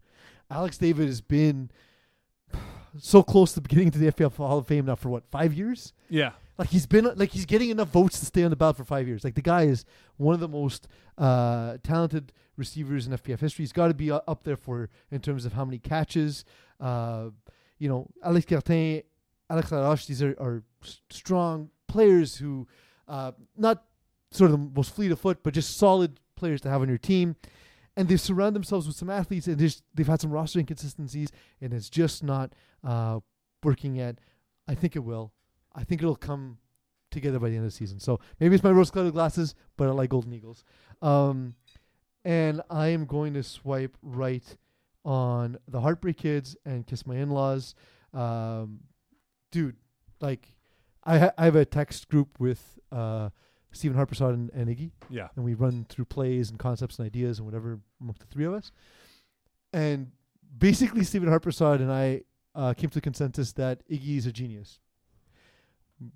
Alex 0.50 0.78
David 0.78 1.06
has 1.06 1.20
been 1.20 1.70
so 2.98 3.22
close 3.22 3.52
to 3.52 3.60
getting 3.60 3.90
to 3.90 3.98
the 3.98 4.10
FPL 4.10 4.34
Hall 4.34 4.58
of 4.58 4.66
Fame 4.66 4.86
now 4.86 4.96
for 4.96 5.08
what 5.08 5.24
five 5.30 5.54
years? 5.54 5.92
Yeah. 6.08 6.32
Like 6.58 6.68
he's 6.68 6.86
been 6.86 7.10
like 7.16 7.30
he's 7.30 7.46
getting 7.46 7.70
enough 7.70 7.88
votes 7.88 8.20
to 8.20 8.26
stay 8.26 8.44
on 8.44 8.50
the 8.50 8.56
ballot 8.56 8.76
for 8.76 8.84
five 8.84 9.08
years. 9.08 9.24
Like 9.24 9.34
the 9.34 9.42
guy 9.42 9.62
is 9.62 9.84
one 10.18 10.34
of 10.34 10.40
the 10.40 10.48
most 10.48 10.88
uh, 11.16 11.78
talented 11.82 12.32
receivers 12.56 13.06
in 13.06 13.14
FPF 13.14 13.40
history. 13.40 13.62
He's 13.62 13.72
got 13.72 13.88
to 13.88 13.94
be 13.94 14.10
uh, 14.10 14.20
up 14.28 14.44
there 14.44 14.56
for 14.56 14.90
in 15.10 15.20
terms 15.20 15.46
of 15.46 15.54
how 15.54 15.64
many 15.64 15.78
catches. 15.78 16.44
Uh, 16.78 17.30
you 17.78 17.88
know, 17.88 18.08
Alex 18.22 18.46
Cartin, 18.46 19.02
Alex 19.48 19.70
Laroche. 19.70 20.06
These 20.06 20.22
are, 20.22 20.36
are 20.38 20.62
strong 21.08 21.70
players 21.88 22.36
who, 22.36 22.68
uh, 23.08 23.32
not 23.56 23.84
sort 24.30 24.50
of 24.50 24.58
the 24.58 24.70
most 24.76 24.94
fleet 24.94 25.10
of 25.10 25.18
foot, 25.18 25.42
but 25.42 25.54
just 25.54 25.76
solid 25.76 26.20
players 26.36 26.60
to 26.60 26.68
have 26.68 26.82
on 26.82 26.88
your 26.88 26.98
team. 26.98 27.36
And 28.00 28.08
they've 28.08 28.18
surrounded 28.18 28.54
themselves 28.54 28.86
with 28.86 28.96
some 28.96 29.10
athletes, 29.10 29.46
and 29.46 29.58
they've 29.94 30.06
had 30.06 30.22
some 30.22 30.30
roster 30.30 30.58
inconsistencies, 30.58 31.28
and 31.60 31.74
it's 31.74 31.90
just 31.90 32.24
not 32.24 32.54
uh, 32.82 33.20
working 33.62 33.94
yet. 33.94 34.16
I 34.66 34.74
think 34.74 34.96
it 34.96 35.00
will. 35.00 35.34
I 35.74 35.84
think 35.84 36.00
it'll 36.00 36.16
come 36.16 36.56
together 37.10 37.38
by 37.38 37.50
the 37.50 37.56
end 37.56 37.66
of 37.66 37.70
the 37.70 37.76
season. 37.76 38.00
So 38.00 38.18
maybe 38.38 38.54
it's 38.54 38.64
my 38.64 38.70
rose-colored 38.70 39.12
glasses, 39.12 39.54
but 39.76 39.86
I 39.86 39.90
like 39.90 40.08
Golden 40.08 40.32
Eagles. 40.32 40.64
Um, 41.02 41.56
and 42.24 42.62
I 42.70 42.86
am 42.88 43.04
going 43.04 43.34
to 43.34 43.42
swipe 43.42 43.98
right 44.00 44.56
on 45.04 45.58
the 45.68 45.82
Heartbreak 45.82 46.16
Kids 46.16 46.56
and 46.64 46.86
Kiss 46.86 47.06
My 47.06 47.16
In-Laws. 47.16 47.74
Um, 48.14 48.80
dude, 49.52 49.76
like 50.22 50.54
I 51.04 51.18
ha- 51.18 51.34
I 51.36 51.44
have 51.44 51.56
a 51.56 51.66
text 51.66 52.08
group 52.08 52.40
with 52.40 52.78
uh, 52.90 53.28
Stephen 53.72 53.96
Harpersod 53.96 54.34
and, 54.34 54.50
and 54.50 54.68
Iggy, 54.68 54.90
Yeah. 55.08 55.28
and 55.36 55.44
we 55.44 55.54
run 55.54 55.86
through 55.88 56.06
plays 56.06 56.50
and 56.50 56.58
concepts 56.58 56.98
and 56.98 57.06
ideas 57.06 57.38
and 57.38 57.46
whatever 57.46 57.80
amongst 58.00 58.20
the 58.20 58.26
three 58.26 58.44
of 58.44 58.52
us. 58.52 58.72
And 59.72 60.10
basically, 60.58 61.04
Stephen 61.04 61.28
Harpersod 61.28 61.76
and 61.80 61.92
I 61.92 62.22
uh, 62.54 62.74
came 62.74 62.90
to 62.90 62.94
the 62.94 63.00
consensus 63.00 63.52
that 63.52 63.88
Iggy 63.88 64.16
is 64.18 64.26
a 64.26 64.32
genius. 64.32 64.80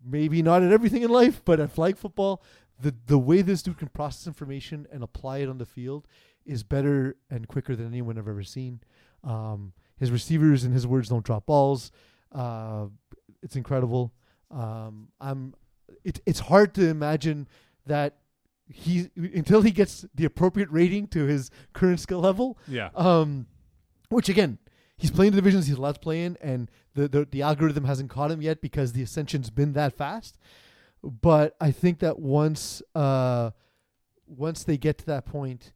Maybe 0.04 0.42
not 0.42 0.62
at 0.62 0.72
everything 0.72 1.02
in 1.02 1.10
life, 1.10 1.42
but 1.44 1.60
at 1.60 1.70
flag 1.70 1.96
football, 1.98 2.42
the 2.80 2.94
the 3.06 3.18
way 3.18 3.42
this 3.42 3.62
dude 3.62 3.78
can 3.78 3.88
process 3.88 4.26
information 4.26 4.86
and 4.90 5.02
apply 5.04 5.38
it 5.38 5.48
on 5.48 5.58
the 5.58 5.66
field 5.66 6.08
is 6.46 6.62
better 6.64 7.16
and 7.30 7.46
quicker 7.46 7.76
than 7.76 7.86
anyone 7.86 8.18
I've 8.18 8.26
ever 8.26 8.42
seen. 8.42 8.80
Um, 9.22 9.72
his 9.96 10.10
receivers, 10.10 10.64
in 10.64 10.72
his 10.72 10.86
words, 10.86 11.08
don't 11.10 11.24
drop 11.24 11.46
balls. 11.46 11.92
Uh, 12.32 12.86
it's 13.42 13.56
incredible. 13.56 14.12
Um, 14.50 15.08
I'm. 15.20 15.54
It, 16.02 16.20
it's 16.26 16.40
hard 16.40 16.74
to 16.74 16.88
imagine 16.88 17.48
that 17.86 18.16
he 18.66 19.10
until 19.16 19.62
he 19.62 19.70
gets 19.70 20.04
the 20.14 20.24
appropriate 20.24 20.70
rating 20.70 21.06
to 21.08 21.26
his 21.26 21.50
current 21.72 22.00
skill 22.00 22.20
level. 22.20 22.58
Yeah. 22.66 22.90
Um, 22.94 23.46
which 24.08 24.28
again, 24.28 24.58
he's 24.96 25.10
playing 25.10 25.32
the 25.32 25.36
divisions 25.36 25.66
he's 25.66 25.76
allowed 25.76 25.96
to 25.96 26.00
play 26.00 26.24
in, 26.24 26.36
and 26.40 26.70
the, 26.94 27.08
the 27.08 27.28
the 27.30 27.42
algorithm 27.42 27.84
hasn't 27.84 28.10
caught 28.10 28.30
him 28.30 28.40
yet 28.40 28.60
because 28.60 28.92
the 28.92 29.02
ascension's 29.02 29.50
been 29.50 29.72
that 29.74 29.92
fast. 29.96 30.38
But 31.02 31.56
I 31.60 31.70
think 31.70 31.98
that 31.98 32.18
once 32.18 32.82
uh, 32.94 33.50
once 34.26 34.64
they 34.64 34.78
get 34.78 34.98
to 34.98 35.06
that 35.06 35.26
point, 35.26 35.72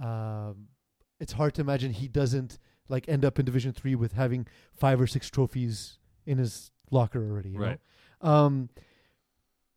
um, 0.00 0.68
it's 1.18 1.32
hard 1.32 1.54
to 1.54 1.60
imagine 1.60 1.92
he 1.92 2.08
doesn't 2.08 2.58
like 2.88 3.08
end 3.08 3.24
up 3.24 3.38
in 3.38 3.44
Division 3.44 3.72
Three 3.72 3.94
with 3.94 4.12
having 4.12 4.46
five 4.72 5.00
or 5.00 5.06
six 5.06 5.28
trophies 5.28 5.98
in 6.26 6.38
his 6.38 6.70
locker 6.90 7.18
already. 7.18 7.50
you 7.50 7.58
know? 7.58 7.64
Right. 7.64 7.80
Um, 8.20 8.68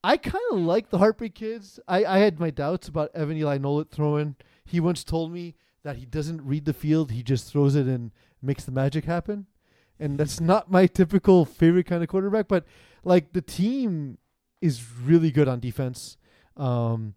I 0.03 0.17
kind 0.17 0.43
of 0.51 0.59
like 0.59 0.89
the 0.89 0.97
Heartbreak 0.97 1.35
Kids. 1.35 1.79
I, 1.87 2.05
I 2.05 2.17
had 2.19 2.39
my 2.39 2.49
doubts 2.49 2.87
about 2.87 3.11
Evan 3.13 3.37
Eli 3.37 3.57
Nolet 3.57 3.89
throwing. 3.89 4.35
He 4.65 4.79
once 4.79 5.03
told 5.03 5.31
me 5.31 5.55
that 5.83 5.97
he 5.97 6.05
doesn't 6.05 6.45
read 6.45 6.65
the 6.65 6.73
field; 6.73 7.11
he 7.11 7.23
just 7.23 7.51
throws 7.51 7.75
it 7.75 7.85
and 7.85 8.11
makes 8.41 8.65
the 8.65 8.71
magic 8.71 9.05
happen. 9.05 9.45
And 9.99 10.17
that's 10.17 10.39
not 10.39 10.71
my 10.71 10.87
typical 10.87 11.45
favorite 11.45 11.85
kind 11.85 12.01
of 12.01 12.09
quarterback. 12.09 12.47
But 12.47 12.65
like 13.03 13.33
the 13.33 13.41
team 13.41 14.17
is 14.59 14.83
really 15.03 15.31
good 15.31 15.47
on 15.47 15.59
defense. 15.59 16.17
Um, 16.57 17.13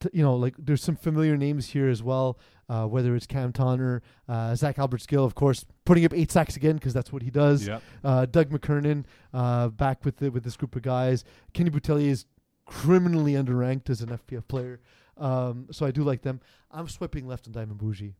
t- 0.00 0.10
you 0.12 0.22
know, 0.22 0.34
like 0.34 0.54
there's 0.58 0.82
some 0.82 0.96
familiar 0.96 1.36
names 1.36 1.68
here 1.68 1.88
as 1.88 2.02
well. 2.02 2.38
Uh, 2.68 2.86
whether 2.86 3.16
it's 3.16 3.26
Cam 3.26 3.52
Tonner, 3.52 4.00
uh, 4.28 4.54
Zach 4.54 4.78
Albert 4.78 5.00
Skill, 5.00 5.24
of 5.24 5.34
course, 5.34 5.64
putting 5.84 6.04
up 6.04 6.14
eight 6.14 6.30
sacks 6.30 6.54
again 6.56 6.76
because 6.76 6.94
that's 6.94 7.12
what 7.12 7.20
he 7.22 7.28
does 7.30 7.66
Yeah. 7.66 7.80
uh, 8.04 8.26
Doug 8.26 8.50
McKernan 8.50 9.04
uh, 9.34 9.68
back 9.70 10.04
with 10.04 10.18
the, 10.18 10.30
with 10.30 10.44
this 10.44 10.56
group 10.56 10.76
of 10.76 10.82
guys. 10.82 11.24
Kenny 11.52 11.68
Boutellier 11.70 12.10
is 12.10 12.26
criminally 12.66 13.32
underranked 13.32 13.90
as 13.90 14.00
an 14.02 14.10
FPF 14.10 14.46
player, 14.46 14.80
um, 15.16 15.66
so 15.72 15.84
I 15.84 15.90
do 15.90 16.04
like 16.04 16.22
them. 16.22 16.40
I'm 16.70 16.88
swiping 16.88 17.26
left 17.26 17.48
on 17.48 17.52
Diamond 17.52 17.78
Bougie. 17.78 18.14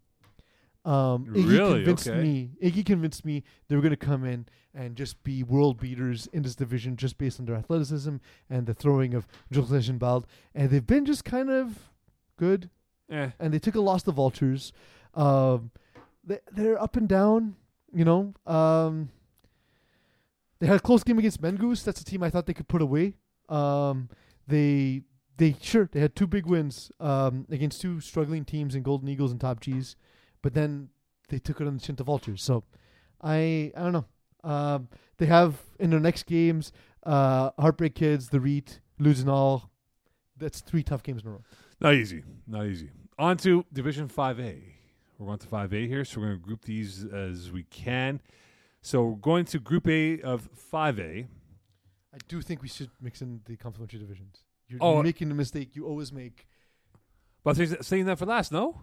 Um, 0.84 1.26
Iggy 1.26 1.48
Really? 1.50 1.74
convinced 1.84 2.08
Okay. 2.08 2.22
me. 2.22 2.50
Iggy 2.62 2.86
convinced 2.86 3.24
me 3.24 3.42
they 3.68 3.76
were 3.76 3.82
going 3.82 3.90
to 3.90 3.96
come 3.96 4.24
in 4.24 4.46
and 4.74 4.96
just 4.96 5.22
be 5.24 5.42
world 5.42 5.78
beaters 5.80 6.26
in 6.32 6.42
this 6.42 6.54
division 6.54 6.96
just 6.96 7.18
based 7.18 7.38
on 7.38 7.44
their 7.46 7.56
athleticism 7.56 8.16
and 8.48 8.66
the 8.66 8.72
throwing 8.74 9.12
of 9.14 9.26
Jules 9.50 9.88
Bald, 9.90 10.26
and 10.54 10.70
they've 10.70 10.86
been 10.86 11.04
just 11.04 11.24
kind 11.24 11.50
of 11.50 11.90
good 12.36 12.70
Eh. 13.10 13.30
and 13.38 13.52
they 13.52 13.58
took 13.58 13.74
a 13.74 13.80
loss 13.80 14.02
to 14.04 14.12
Vultures. 14.12 14.72
Um, 15.14 15.70
they 16.24 16.38
they're 16.52 16.80
up 16.80 16.96
and 16.96 17.08
down, 17.08 17.56
you 17.92 18.04
know. 18.04 18.32
Um, 18.46 19.10
they 20.60 20.66
had 20.66 20.76
a 20.76 20.80
close 20.80 21.02
game 21.02 21.18
against 21.18 21.40
Mengoose. 21.42 21.82
That's 21.84 22.00
a 22.00 22.04
team 22.04 22.22
I 22.22 22.30
thought 22.30 22.46
they 22.46 22.54
could 22.54 22.68
put 22.68 22.82
away. 22.82 23.14
Um, 23.48 24.08
they 24.46 25.02
they 25.36 25.56
sure 25.60 25.88
they 25.90 26.00
had 26.00 26.14
two 26.14 26.26
big 26.26 26.46
wins 26.46 26.92
um, 27.00 27.46
against 27.50 27.80
two 27.80 28.00
struggling 28.00 28.44
teams 28.44 28.74
in 28.74 28.82
Golden 28.82 29.08
Eagles 29.08 29.32
and 29.32 29.40
Top 29.40 29.60
G's, 29.60 29.96
but 30.42 30.54
then 30.54 30.88
they 31.28 31.38
took 31.38 31.60
it 31.60 31.66
on 31.66 31.74
the 31.76 31.80
chin 31.82 31.96
to 31.96 32.04
Vultures. 32.04 32.42
So 32.42 32.64
I 33.22 33.72
I 33.76 33.80
don't 33.82 33.92
know. 33.92 34.04
Um, 34.42 34.88
they 35.18 35.26
have 35.26 35.56
in 35.78 35.90
their 35.90 36.00
next 36.00 36.26
games 36.26 36.72
uh, 37.04 37.50
Heartbreak 37.58 37.94
Kids, 37.94 38.28
the 38.30 38.40
Reet, 38.40 38.80
losing 38.98 39.28
all. 39.28 39.70
That's 40.36 40.60
three 40.60 40.82
tough 40.82 41.02
games 41.02 41.22
in 41.22 41.28
a 41.28 41.32
row. 41.32 41.42
Not 41.80 41.94
easy. 41.94 42.22
Not 42.46 42.66
easy. 42.66 42.90
On 43.18 43.36
to 43.38 43.64
Division 43.72 44.08
5A. 44.08 44.62
We're 45.18 45.26
going 45.26 45.38
to 45.38 45.46
5A 45.46 45.86
here, 45.86 46.04
so 46.06 46.20
we're 46.20 46.28
going 46.28 46.38
to 46.40 46.44
group 46.46 46.64
these 46.64 47.04
as 47.04 47.50
we 47.52 47.64
can. 47.64 48.22
So 48.80 49.04
we're 49.04 49.16
going 49.16 49.44
to 49.46 49.58
Group 49.58 49.86
A 49.88 50.22
of 50.22 50.48
5A. 50.72 51.26
I 52.14 52.18
do 52.28 52.40
think 52.40 52.62
we 52.62 52.68
should 52.68 52.90
mix 53.02 53.20
in 53.20 53.40
the 53.44 53.56
complementary 53.58 53.98
divisions. 53.98 54.44
You're, 54.66 54.78
Oh. 54.82 55.02
making 55.02 55.28
the 55.28 55.34
mistake 55.34 55.76
you 55.76 55.86
always 55.86 56.10
make. 56.10 56.46
But 57.44 57.56
saying 57.84 58.06
that 58.06 58.18
for 58.18 58.24
last, 58.24 58.50
no? 58.52 58.82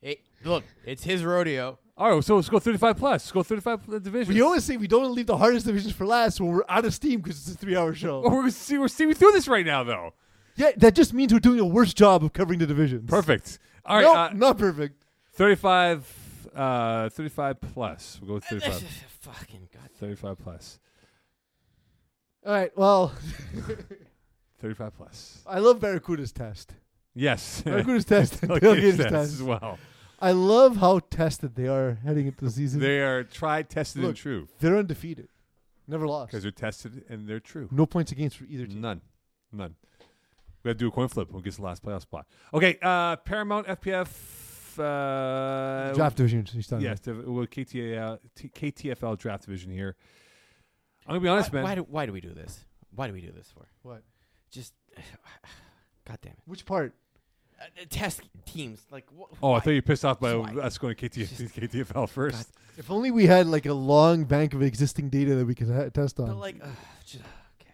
Hey, 0.00 0.20
look, 0.44 0.64
it's 0.84 1.04
his 1.04 1.24
rodeo. 1.24 1.78
All 1.96 2.14
right, 2.14 2.24
so 2.24 2.36
let's 2.36 2.48
go 2.48 2.60
35 2.60 2.96
plus. 2.96 3.12
Let's 3.24 3.32
go 3.32 3.42
35 3.42 4.02
divisions. 4.04 4.28
We 4.28 4.40
always 4.40 4.62
say 4.62 4.76
we 4.76 4.86
don't 4.86 5.12
leave 5.14 5.26
the 5.26 5.36
hardest 5.36 5.66
divisions 5.66 5.92
for 5.92 6.06
last 6.06 6.40
when 6.40 6.50
we're 6.52 6.62
out 6.68 6.84
of 6.84 6.94
steam 6.94 7.20
because 7.20 7.38
it's 7.38 7.56
a 7.56 7.58
three-hour 7.58 7.92
show. 7.94 8.22
Oh, 8.24 8.30
we're, 8.30 8.50
see, 8.50 8.78
we're 8.78 8.86
seeing 8.86 9.12
through 9.14 9.32
this 9.32 9.48
right 9.48 9.66
now, 9.66 9.82
though. 9.82 10.14
Yeah, 10.54 10.70
that 10.76 10.94
just 10.94 11.12
means 11.12 11.32
we're 11.32 11.40
doing 11.40 11.58
a 11.58 11.64
worse 11.64 11.92
job 11.92 12.22
of 12.22 12.32
covering 12.32 12.60
the 12.60 12.66
divisions. 12.66 13.08
Perfect. 13.10 13.58
All 13.84 13.96
right, 13.96 14.02
no, 14.02 14.14
uh, 14.14 14.30
not 14.32 14.58
perfect. 14.58 15.04
35, 15.32 16.50
uh, 16.54 17.08
35 17.08 17.60
plus. 17.60 18.18
We'll 18.20 18.28
go 18.28 18.34
with 18.34 18.44
35. 18.62 18.82
Fucking 19.20 19.68
god. 19.72 19.90
35 19.98 20.38
plus. 20.38 20.78
All 22.46 22.52
right. 22.52 22.70
Well, 22.76 23.12
35 24.60 24.94
plus. 24.96 25.42
I 25.46 25.58
love 25.58 25.80
Barracuda's 25.80 26.32
test. 26.32 26.74
Yes. 27.18 27.62
Barracuda's 27.62 28.04
test 28.04 28.42
and 28.42 28.50
Tailgater's 28.52 28.62
Tailgater's 28.62 28.96
test 28.96 29.08
test. 29.10 29.32
as 29.34 29.42
well. 29.42 29.78
I 30.20 30.32
love 30.32 30.76
how 30.76 30.98
tested 30.98 31.54
they 31.54 31.66
are 31.68 31.98
heading 32.04 32.26
into 32.26 32.44
the 32.44 32.50
season. 32.60 32.80
They 32.80 33.00
are 33.00 33.24
tried, 33.24 33.68
tested, 33.68 34.04
and 34.04 34.16
true 34.16 34.48
They're 34.60 34.76
undefeated, 34.76 35.28
never 35.86 36.06
lost. 36.06 36.30
because 36.30 36.42
they're 36.42 36.52
tested 36.52 37.04
and 37.08 37.28
they're 37.28 37.40
true. 37.40 37.68
No 37.70 37.86
points 37.86 38.12
against 38.12 38.36
for 38.36 38.44
either 38.44 38.66
team. 38.66 38.80
None. 38.80 39.00
None. 39.52 39.74
We 40.62 40.68
got 40.68 40.72
to 40.72 40.74
do 40.74 40.88
a 40.88 40.90
coin 40.90 41.08
flip. 41.08 41.28
Who 41.30 41.40
gets 41.40 41.56
the 41.56 41.62
last 41.62 41.84
playoff 41.84 42.02
spot? 42.02 42.26
Okay. 42.52 42.78
Uh, 42.82 43.16
Paramount 43.16 43.66
FPF. 43.66 44.08
Uh, 44.78 45.92
Draft 45.94 46.16
division. 46.16 46.44
He's 46.52 46.66
talking 46.66 46.84
Yes. 46.84 47.00
The, 47.00 47.14
well, 47.14 47.46
KTAL, 47.46 48.18
T, 48.36 48.48
KTFL 48.48 49.18
draft 49.18 49.44
division 49.44 49.72
here. 49.72 49.96
I'm 51.06 51.12
gonna 51.14 51.20
be 51.20 51.28
honest, 51.28 51.52
why, 51.52 51.56
man. 51.56 51.64
Why 51.64 51.74
do, 51.74 51.86
why 51.88 52.06
do 52.06 52.12
we 52.12 52.20
do 52.20 52.32
this? 52.34 52.64
Why 52.94 53.06
do 53.06 53.12
we 53.12 53.20
do 53.20 53.32
this 53.32 53.50
for? 53.52 53.66
What? 53.82 54.02
Just, 54.50 54.74
god 56.06 56.18
damn 56.22 56.32
it. 56.32 56.38
Which 56.46 56.64
part? 56.64 56.94
Uh, 57.60 57.64
test 57.90 58.20
teams 58.46 58.80
like. 58.90 59.04
Wh- 59.10 59.32
oh, 59.42 59.48
I 59.48 59.52
why? 59.54 59.60
thought 59.60 59.70
you 59.70 59.82
pissed 59.82 60.04
off 60.04 60.20
by 60.20 60.34
Why? 60.34 60.52
us 60.62 60.78
going 60.78 60.94
to 60.94 61.08
KTF, 61.08 61.36
Just- 61.36 61.54
KTFL 61.56 62.08
first. 62.08 62.50
If 62.76 62.90
only 62.90 63.10
we 63.10 63.26
had 63.26 63.46
like 63.48 63.66
a 63.66 63.74
long 63.74 64.24
bank 64.24 64.54
of 64.54 64.62
existing 64.62 65.08
data 65.08 65.34
that 65.34 65.44
we 65.46 65.54
could 65.56 65.68
ha- 65.68 65.88
test 65.88 66.16
But 66.16 66.28
on. 66.28 66.38
like, 66.38 66.56
uh, 66.62 66.68
just, 67.04 67.24
okay. 67.60 67.72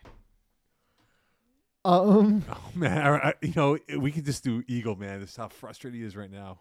Um, 1.84 2.44
Oh 2.50 2.70
man, 2.74 2.98
I, 3.06 3.28
I- 3.28 3.34
you 3.42 3.52
know 3.54 3.78
we 3.98 4.10
could 4.10 4.24
just 4.24 4.42
do 4.42 4.62
Eagle, 4.66 4.96
man. 4.96 5.20
This 5.20 5.30
is 5.30 5.36
how 5.36 5.48
frustrated 5.48 5.98
he 6.00 6.06
is 6.06 6.16
right 6.16 6.30
now. 6.30 6.58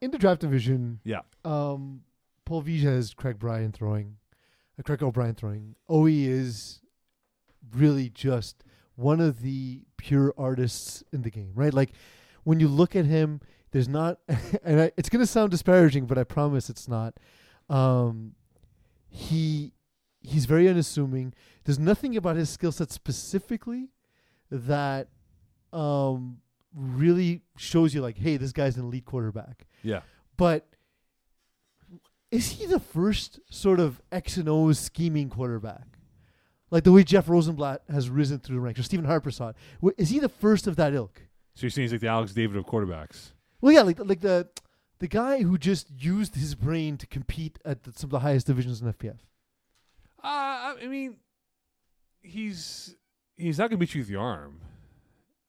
in 0.00 0.10
the 0.10 0.18
draft 0.18 0.40
division, 0.42 1.00
Yeah. 1.04 1.20
um, 1.44 2.02
Paul 2.44 2.62
Vija 2.62 2.94
is 2.96 3.14
Craig 3.14 3.38
Bryan 3.38 3.72
throwing, 3.72 4.16
uh, 4.78 4.82
Craig 4.82 5.02
O'Brien 5.02 5.34
throwing. 5.34 5.74
Oe 5.88 6.06
is 6.06 6.80
really 7.74 8.08
just 8.10 8.62
one 8.96 9.20
of 9.20 9.40
the 9.42 9.82
pure 9.96 10.34
artists 10.36 11.02
in 11.12 11.22
the 11.22 11.30
game, 11.30 11.52
right? 11.54 11.72
Like 11.72 11.92
when 12.48 12.60
you 12.60 12.68
look 12.68 12.96
at 12.96 13.04
him, 13.04 13.40
there's 13.72 13.88
not, 13.88 14.18
and 14.64 14.80
I, 14.80 14.92
it's 14.96 15.10
going 15.10 15.20
to 15.20 15.26
sound 15.26 15.50
disparaging, 15.50 16.06
but 16.06 16.16
I 16.16 16.24
promise 16.24 16.70
it's 16.70 16.88
not. 16.88 17.12
Um, 17.68 18.32
he 19.08 19.72
he's 20.20 20.46
very 20.46 20.66
unassuming. 20.68 21.34
There's 21.64 21.78
nothing 21.78 22.16
about 22.16 22.36
his 22.36 22.48
skill 22.50 22.72
set 22.72 22.90
specifically 22.90 23.88
that 24.50 25.08
um 25.72 26.38
really 26.74 27.42
shows 27.56 27.94
you 27.94 28.00
like, 28.00 28.16
hey, 28.18 28.36
this 28.38 28.52
guy's 28.52 28.76
an 28.78 28.84
elite 28.84 29.04
quarterback 29.04 29.66
Yeah. 29.82 30.00
but 30.36 30.66
is 32.30 32.52
he 32.52 32.66
the 32.66 32.80
first 32.80 33.40
sort 33.50 33.80
of 33.80 34.00
X 34.12 34.36
and 34.38 34.48
O 34.48 34.72
scheming 34.72 35.28
quarterback? 35.30 35.98
Like 36.70 36.84
the 36.84 36.92
way 36.92 37.02
Jeff 37.04 37.28
Rosenblatt 37.28 37.82
has 37.90 38.08
risen 38.10 38.38
through 38.38 38.56
the 38.56 38.60
ranks, 38.60 38.80
or 38.80 38.82
Stephen 38.82 39.06
Harper 39.06 39.30
saw 39.30 39.48
it. 39.50 39.56
Is 39.98 40.10
he 40.10 40.18
the 40.18 40.28
first 40.28 40.66
of 40.66 40.76
that 40.76 40.92
ilk? 40.94 41.22
So 41.58 41.64
you're 41.66 41.70
saying 41.72 41.86
he's 41.86 41.92
like 41.92 42.02
the 42.02 42.06
Alex 42.06 42.32
David 42.32 42.56
of 42.56 42.66
quarterbacks. 42.66 43.32
Well, 43.60 43.72
yeah, 43.72 43.80
like 43.82 43.98
like 43.98 44.20
the 44.20 44.46
the 45.00 45.08
guy 45.08 45.42
who 45.42 45.58
just 45.58 45.90
used 45.90 46.36
his 46.36 46.54
brain 46.54 46.96
to 46.98 47.06
compete 47.08 47.58
at 47.64 47.82
the, 47.82 47.90
some 47.92 48.06
of 48.06 48.10
the 48.12 48.20
highest 48.20 48.46
divisions 48.46 48.80
in 48.80 48.92
FPF. 48.92 49.16
Uh, 50.22 50.76
I 50.80 50.86
mean, 50.88 51.16
he's 52.22 52.94
he's 53.36 53.58
not 53.58 53.70
gonna 53.70 53.78
beat 53.78 53.92
you 53.92 54.02
with 54.02 54.08
the 54.08 54.14
arm, 54.14 54.60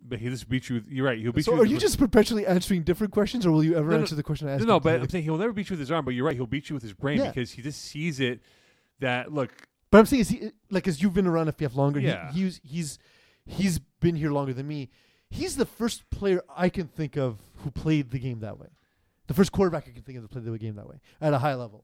but 0.01 0.17
he'll 0.17 0.31
just 0.31 0.49
beat 0.49 0.67
you. 0.67 0.77
With, 0.77 0.87
you're 0.87 1.05
right. 1.05 1.19
He'll 1.19 1.31
beat 1.31 1.45
So, 1.45 1.53
you. 1.53 1.61
are 1.61 1.65
you 1.65 1.77
just 1.77 1.99
perpetually 1.99 2.43
answering 2.47 2.81
different 2.81 3.13
questions, 3.13 3.45
or 3.45 3.51
will 3.51 3.63
you 3.63 3.75
ever 3.77 3.91
No, 3.91 3.97
no. 3.97 4.01
answer 4.01 4.15
the 4.15 4.23
question 4.23 4.47
I 4.47 4.53
asked? 4.53 4.61
no, 4.61 4.65
no? 4.65 4.79
But? 4.79 5.01
I'm 5.01 5.09
saying 5.09 5.25
he'll 5.25 5.37
never 5.37 5.53
beat 5.53 5.69
you 5.69 5.75
with 5.75 5.79
his 5.81 5.91
arm. 5.91 6.05
But 6.05 6.15
you're 6.15 6.25
right. 6.25 6.35
He'll 6.35 6.47
beat 6.47 6.69
you 6.71 6.73
with 6.73 6.81
his 6.81 6.93
brain 6.93 7.19
Yeah. 7.19 7.27
because 7.27 7.51
he 7.51 7.61
just 7.61 7.83
sees 7.83 8.19
it. 8.19 8.39
That 8.99 9.31
look, 9.31 9.51
But 9.91 9.99
I'm 9.99 10.07
saying, 10.07 10.21
is 10.21 10.29
he 10.29 10.51
like 10.71 10.87
as 10.87 11.03
you've 11.03 11.13
been 11.13 11.27
around 11.27 11.49
FPF 11.55 11.75
longer? 11.75 11.99
Yeah. 11.99 12.31
He, 12.31 12.41
he's 12.45 12.61
he's 12.63 12.99
he's 13.45 13.79
been 13.99 14.15
here 14.15 14.31
longer 14.31 14.53
than 14.53 14.67
me. 14.67 14.89
He's 15.29 15.55
the 15.55 15.65
first 15.65 16.09
player 16.09 16.41
I 16.55 16.69
can 16.69 16.87
think 16.87 17.15
of 17.17 17.37
who 17.57 17.71
played 17.71 18.11
the 18.11 18.19
game 18.19 18.39
that 18.39 18.59
way. 18.59 18.67
The 19.27 19.33
first 19.33 19.51
quarterback 19.51 19.87
I 19.87 19.91
can 19.91 20.01
think 20.01 20.17
of 20.17 20.23
that 20.23 20.29
played 20.31 20.45
the 20.45 20.57
game 20.57 20.75
that 20.75 20.87
way 20.87 20.99
at 21.21 21.33
a 21.33 21.37
high 21.37 21.53
level. 21.55 21.83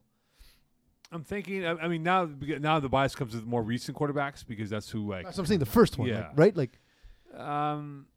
I'm 1.12 1.24
thinking. 1.24 1.66
I, 1.66 1.72
I 1.74 1.88
mean, 1.88 2.02
now 2.04 2.28
now 2.60 2.80
the 2.80 2.90
bias 2.90 3.16
comes 3.16 3.36
with 3.36 3.46
more 3.46 3.62
recent 3.62 3.96
quarterbacks 3.98 4.46
because 4.46 4.70
that's 4.70 4.90
who 4.90 5.08
like. 5.08 5.26
That's 5.26 5.38
what 5.38 5.44
I'm 5.44 5.48
saying. 5.48 5.60
The 5.60 5.66
first 5.68 5.98
one, 5.98 6.10
Yeah. 6.10 6.30
like, 6.30 6.32
right? 6.36 6.58
Like 6.58 6.80
Um, 7.40 8.08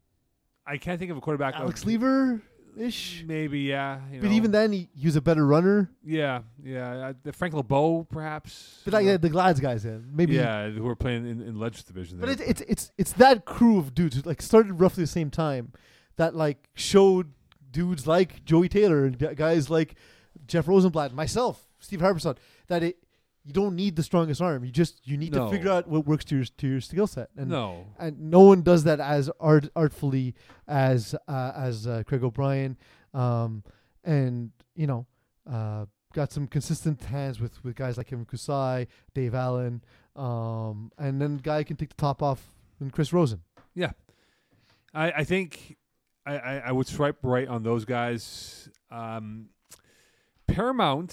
I 0.65 0.77
can't 0.77 0.99
think 0.99 1.11
of 1.11 1.17
a 1.17 1.21
quarterback. 1.21 1.55
Alex 1.55 1.81
of, 1.81 1.87
Lever 1.87 2.41
ish. 2.77 3.23
Maybe, 3.27 3.61
yeah. 3.61 3.99
you 4.11 4.19
But 4.21 4.29
know. 4.29 4.35
even 4.35 4.51
then, 4.51 4.71
he, 4.71 4.89
he 4.95 5.05
was 5.07 5.15
a 5.15 5.21
better 5.21 5.45
runner. 5.45 5.89
yeah, 6.03 6.41
yeah. 6.63 6.91
Uh, 7.07 7.13
the 7.23 7.31
Frank 7.33 7.53
LeBeau, 7.53 8.05
perhaps. 8.09 8.81
But 8.85 8.93
like 8.93 9.21
the 9.21 9.29
Glads 9.29 9.59
guys, 9.59 9.85
yeah, 9.85 9.97
maybe. 10.11 10.35
yeah, 10.35 10.69
who 10.69 10.87
are 10.87 10.95
playing 10.95 11.27
in, 11.27 11.41
in 11.41 11.59
Legends 11.59 11.83
division. 11.83 12.19
But 12.19 12.37
there. 12.37 12.47
it, 12.47 12.49
it's 12.49 12.61
it's 12.61 12.91
it's 12.97 13.11
that 13.13 13.45
crew 13.45 13.77
of 13.79 13.93
dudes 13.93 14.15
who 14.17 14.21
like 14.23 14.41
started 14.41 14.73
roughly 14.73 15.03
the 15.03 15.07
same 15.07 15.29
time 15.29 15.71
that 16.17 16.35
like 16.35 16.69
showed 16.73 17.33
dudes 17.71 18.07
like 18.07 18.43
Joey 18.45 18.69
Taylor 18.69 19.05
and 19.05 19.17
guys 19.35 19.69
like 19.69 19.95
Jeff 20.47 20.67
Rosenblatt, 20.67 21.13
myself, 21.13 21.67
Steve 21.79 21.99
Harperson, 21.99 22.37
that 22.67 22.83
it 22.83 22.97
you 23.45 23.53
don't 23.53 23.75
need 23.75 23.95
the 23.95 24.03
strongest 24.03 24.41
arm. 24.41 24.63
You 24.63 24.71
just 24.71 25.07
you 25.07 25.17
need 25.17 25.33
No. 25.33 25.45
to 25.45 25.51
figure 25.51 25.71
out 25.71 25.87
what 25.87 26.05
works 26.05 26.25
to 26.25 26.35
your 26.35 26.45
to 26.45 26.67
your 26.67 26.81
skill 26.81 27.07
set. 27.07 27.29
And 27.37 27.49
no. 27.49 27.87
and 27.97 28.19
no 28.31 28.41
one 28.41 28.61
does 28.61 28.83
that 28.83 28.99
as 28.99 29.29
art 29.39 29.69
artfully 29.75 30.35
as 30.67 31.15
uh, 31.27 31.51
as 31.55 31.87
uh, 31.87 32.03
Craig 32.05 32.23
O'Brien, 32.23 32.77
um, 33.13 33.63
and 34.03 34.51
you 34.75 34.87
know, 34.87 35.05
uh, 35.49 35.85
got 36.13 36.31
some 36.31 36.47
consistent 36.47 37.03
hands 37.05 37.39
with 37.39 37.63
with 37.63 37.75
guys 37.75 37.97
like 37.97 38.07
Kevin 38.07 38.25
Kusai, 38.25 38.87
Dave 39.13 39.33
Allen, 39.33 39.83
um, 40.15 40.91
and 40.97 41.21
then 41.21 41.37
guy 41.37 41.63
can 41.63 41.75
take 41.77 41.89
the 41.89 41.95
top 41.95 42.21
off 42.21 42.51
and 42.79 42.91
Chris 42.91 43.11
Rosen. 43.13 43.41
Yeah, 43.73 43.91
I, 44.93 45.11
I 45.11 45.23
think 45.23 45.77
I, 46.25 46.37
I, 46.37 46.55
I 46.67 46.71
would 46.71 46.87
swipe 46.87 47.17
right 47.23 47.47
on 47.47 47.63
those 47.63 47.85
guys. 47.85 48.69
Um, 48.91 49.49
Paramount. 50.47 51.11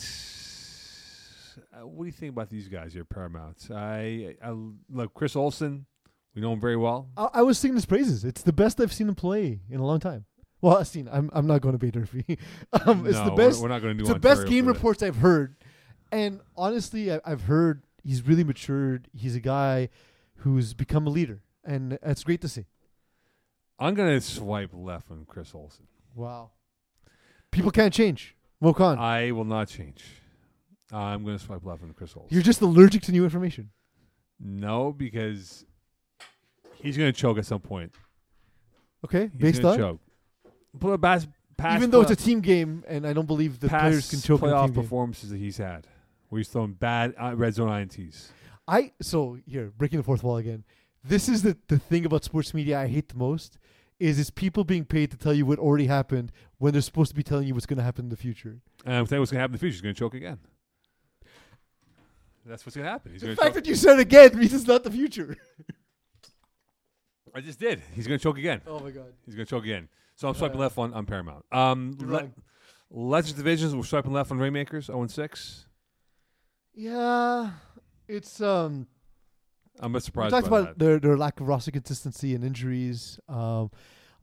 Uh, 1.76 1.86
what 1.86 2.04
do 2.04 2.06
you 2.06 2.12
think 2.12 2.32
about 2.32 2.48
these 2.48 2.68
guys 2.68 2.92
here, 2.94 3.04
Paramount? 3.04 3.68
I, 3.70 4.36
I 4.42 4.54
look 4.90 5.12
Chris 5.14 5.36
Olson. 5.36 5.86
We 6.34 6.42
know 6.42 6.52
him 6.52 6.60
very 6.60 6.76
well. 6.76 7.08
I, 7.16 7.28
I 7.34 7.42
was 7.42 7.58
singing 7.58 7.74
his 7.74 7.86
praises. 7.86 8.24
It's 8.24 8.42
the 8.42 8.52
best 8.52 8.80
I've 8.80 8.92
seen 8.92 9.08
him 9.08 9.14
play 9.14 9.60
in 9.70 9.80
a 9.80 9.84
long 9.84 10.00
time. 10.00 10.24
Well, 10.60 10.78
I've 10.78 10.86
seen. 10.86 11.08
I'm 11.12 11.30
I'm 11.34 11.46
not 11.46 11.60
going 11.60 11.74
to 11.74 11.78
be 11.78 11.90
Durfee. 11.90 12.38
um, 12.86 13.06
it's 13.06 13.18
No, 13.18 13.26
the 13.26 13.30
best. 13.32 13.60
We're, 13.60 13.68
not 13.68 13.82
going 13.82 13.96
to 13.96 14.04
do 14.04 14.08
it's 14.08 14.12
the 14.12 14.18
best 14.18 14.46
game 14.46 14.66
reports 14.66 15.02
I've 15.02 15.16
heard, 15.16 15.56
and 16.10 16.40
honestly, 16.56 17.12
I, 17.12 17.20
I've 17.24 17.42
heard 17.42 17.82
he's 18.02 18.26
really 18.26 18.44
matured. 18.44 19.08
He's 19.12 19.36
a 19.36 19.40
guy 19.40 19.90
who's 20.36 20.72
become 20.72 21.06
a 21.06 21.10
leader, 21.10 21.42
and 21.62 21.98
it's 22.02 22.24
great 22.24 22.40
to 22.40 22.48
see. 22.48 22.64
I'm 23.78 23.94
going 23.94 24.08
to 24.08 24.20
swipe 24.20 24.70
left 24.72 25.10
on 25.10 25.26
Chris 25.26 25.54
Olson. 25.54 25.86
Wow, 26.14 26.52
people 27.50 27.70
can't 27.70 27.92
change. 27.92 28.34
Mo 28.60 28.72
Khan, 28.72 28.98
I 28.98 29.32
will 29.32 29.44
not 29.44 29.68
change. 29.68 30.04
I'm 30.92 31.24
going 31.24 31.36
to 31.38 31.44
swipe 31.44 31.64
left 31.64 31.82
on 31.82 31.92
Chris 31.92 32.14
Olson. 32.16 32.28
you're 32.32 32.42
just 32.42 32.60
allergic 32.60 33.02
to 33.02 33.12
new 33.12 33.24
information. 33.24 33.70
no, 34.38 34.92
because 34.92 35.64
he's 36.82 36.96
going 36.96 37.12
to 37.12 37.18
choke 37.18 37.38
at 37.38 37.46
some 37.46 37.60
point. 37.60 37.92
Okay, 39.04 39.30
He's 39.32 39.40
based 39.40 39.62
gonna 39.62 39.84
on 39.84 39.98
choke. 40.80 41.00
Bas- 41.00 41.26
past 41.56 41.76
even 41.76 41.90
though 41.90 42.02
it's 42.02 42.10
a 42.10 42.16
team 42.16 42.40
game, 42.40 42.84
and 42.88 43.06
I 43.06 43.12
don't 43.12 43.26
believe 43.26 43.60
the 43.60 43.68
past 43.68 43.82
players 43.82 44.10
can 44.10 44.20
choke 44.20 44.42
a 44.42 44.46
playoff 44.46 44.66
team 44.66 44.74
game. 44.74 44.82
performances 44.82 45.30
that 45.30 45.38
he's 45.38 45.56
had, 45.58 45.86
where 46.28 46.38
he's 46.38 46.48
throwing 46.48 46.72
bad 46.72 47.14
uh, 47.20 47.34
red 47.36 47.54
zone 47.54 47.68
ints. 47.68 48.28
I 48.68 48.92
so 49.00 49.38
here 49.46 49.72
breaking 49.76 49.98
the 49.98 50.02
fourth 50.02 50.22
wall 50.22 50.36
again. 50.38 50.64
This 51.04 51.28
is 51.28 51.42
the 51.42 51.56
the 51.68 51.78
thing 51.78 52.04
about 52.04 52.24
sports 52.24 52.52
media 52.52 52.80
I 52.80 52.88
hate 52.88 53.08
the 53.08 53.16
most 53.16 53.58
is 53.98 54.18
it's 54.18 54.28
people 54.30 54.64
being 54.64 54.84
paid 54.84 55.10
to 55.12 55.16
tell 55.16 55.32
you 55.32 55.46
what 55.46 55.58
already 55.58 55.86
happened 55.86 56.30
when 56.58 56.72
they're 56.72 56.82
supposed 56.82 57.10
to 57.10 57.14
be 57.14 57.22
telling 57.22 57.46
you 57.48 57.54
what's 57.54 57.64
going 57.64 57.78
to 57.78 57.82
happen 57.82 58.06
in 58.06 58.08
the 58.10 58.16
future. 58.16 58.60
And 58.84 58.94
I'm 58.94 59.06
saying 59.06 59.20
what's 59.20 59.30
going 59.30 59.38
to 59.38 59.42
happen 59.42 59.54
in 59.54 59.58
the 59.58 59.60
future. 59.60 59.72
He's 59.74 59.80
going 59.80 59.94
to 59.94 59.98
choke 59.98 60.14
again. 60.14 60.38
That's 62.46 62.64
what's 62.64 62.76
going 62.76 62.84
to 62.86 62.90
happen. 62.90 63.12
He's 63.12 63.20
The 63.22 63.28
going 63.28 63.36
fact 63.36 63.46
choke. 63.48 63.54
that 63.54 63.66
you 63.66 63.74
said 63.74 63.98
it 63.98 64.02
again 64.02 64.38
means 64.38 64.52
it's 64.54 64.66
not 64.66 64.84
the 64.84 64.90
future. 64.90 65.36
I 67.34 67.40
just 67.40 67.58
did. 67.60 67.82
He's 67.92 68.06
going 68.06 68.18
to 68.18 68.22
choke 68.22 68.38
again. 68.38 68.62
Oh 68.66 68.78
my 68.80 68.90
god. 68.90 69.12
He's 69.26 69.34
going 69.34 69.44
to 69.46 69.50
choke 69.50 69.64
again. 69.64 69.88
So 70.14 70.28
I'm 70.28 70.34
swiping 70.34 70.58
left 70.58 70.78
on, 70.78 70.94
on 70.94 71.04
Paramount. 71.04 71.44
Um, 71.52 71.96
You're 72.00 72.08
le- 72.10 72.18
wrong. 72.20 72.34
Legends 72.90 73.32
Divisions, 73.34 73.74
we're 73.74 73.82
swiping 73.82 74.12
left 74.12 74.30
on 74.30 74.38
Rainmakers, 74.38 74.86
0 74.86 75.06
6. 75.06 75.66
Yeah, 76.74 77.50
it's 78.08 78.40
um. 78.40 78.86
I'm 79.80 79.90
a 79.90 79.94
bit 79.94 79.94
We 79.94 80.00
surprised 80.00 80.30
talked 80.34 80.48
by 80.48 80.60
about 80.60 80.78
that. 80.78 80.84
their 80.84 80.98
their 80.98 81.16
lack 81.18 81.40
of 81.40 81.48
roster 81.48 81.70
consistency 81.70 82.34
and 82.34 82.42
injuries, 82.44 83.18
um, 83.28 83.70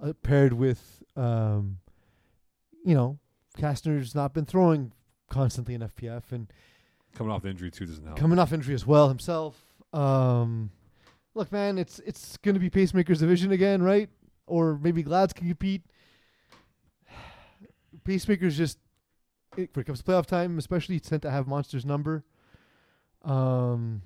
uh, 0.01 0.13
paired 0.23 0.53
with 0.53 1.03
um, 1.15 1.77
you 2.85 2.95
know, 2.95 3.19
Kastner's 3.57 4.15
not 4.15 4.33
been 4.33 4.45
throwing 4.45 4.93
constantly 5.29 5.73
in 5.75 5.81
FPF 5.81 6.31
and 6.31 6.51
Coming 7.15 7.31
off 7.31 7.43
the 7.43 7.49
injury, 7.49 7.71
too, 7.71 7.85
doesn't 7.85 8.05
help. 8.05 8.17
coming 8.17 8.39
off 8.39 8.53
injury 8.53 8.73
as 8.73 8.85
well 8.85 9.07
himself. 9.07 9.55
Um, 9.93 10.71
look, 11.35 11.51
man, 11.51 11.77
it's 11.77 11.99
it's 11.99 12.37
going 12.37 12.55
to 12.55 12.59
be 12.59 12.69
Pacemakers 12.69 13.19
division 13.19 13.51
again, 13.51 13.81
right? 13.81 14.09
Or 14.47 14.79
maybe 14.81 15.03
Glads 15.03 15.33
can 15.33 15.47
compete. 15.47 15.83
Pacemakers 18.05 18.53
just 18.53 18.79
it, 19.57 19.69
when 19.73 19.81
it 19.81 19.85
comes 19.85 20.01
to 20.01 20.05
playoff 20.05 20.25
time, 20.25 20.57
especially 20.57 20.99
tend 20.99 21.21
to 21.21 21.31
have 21.31 21.47
monsters 21.47 21.85
number. 21.85 22.23
Um, 23.23 24.01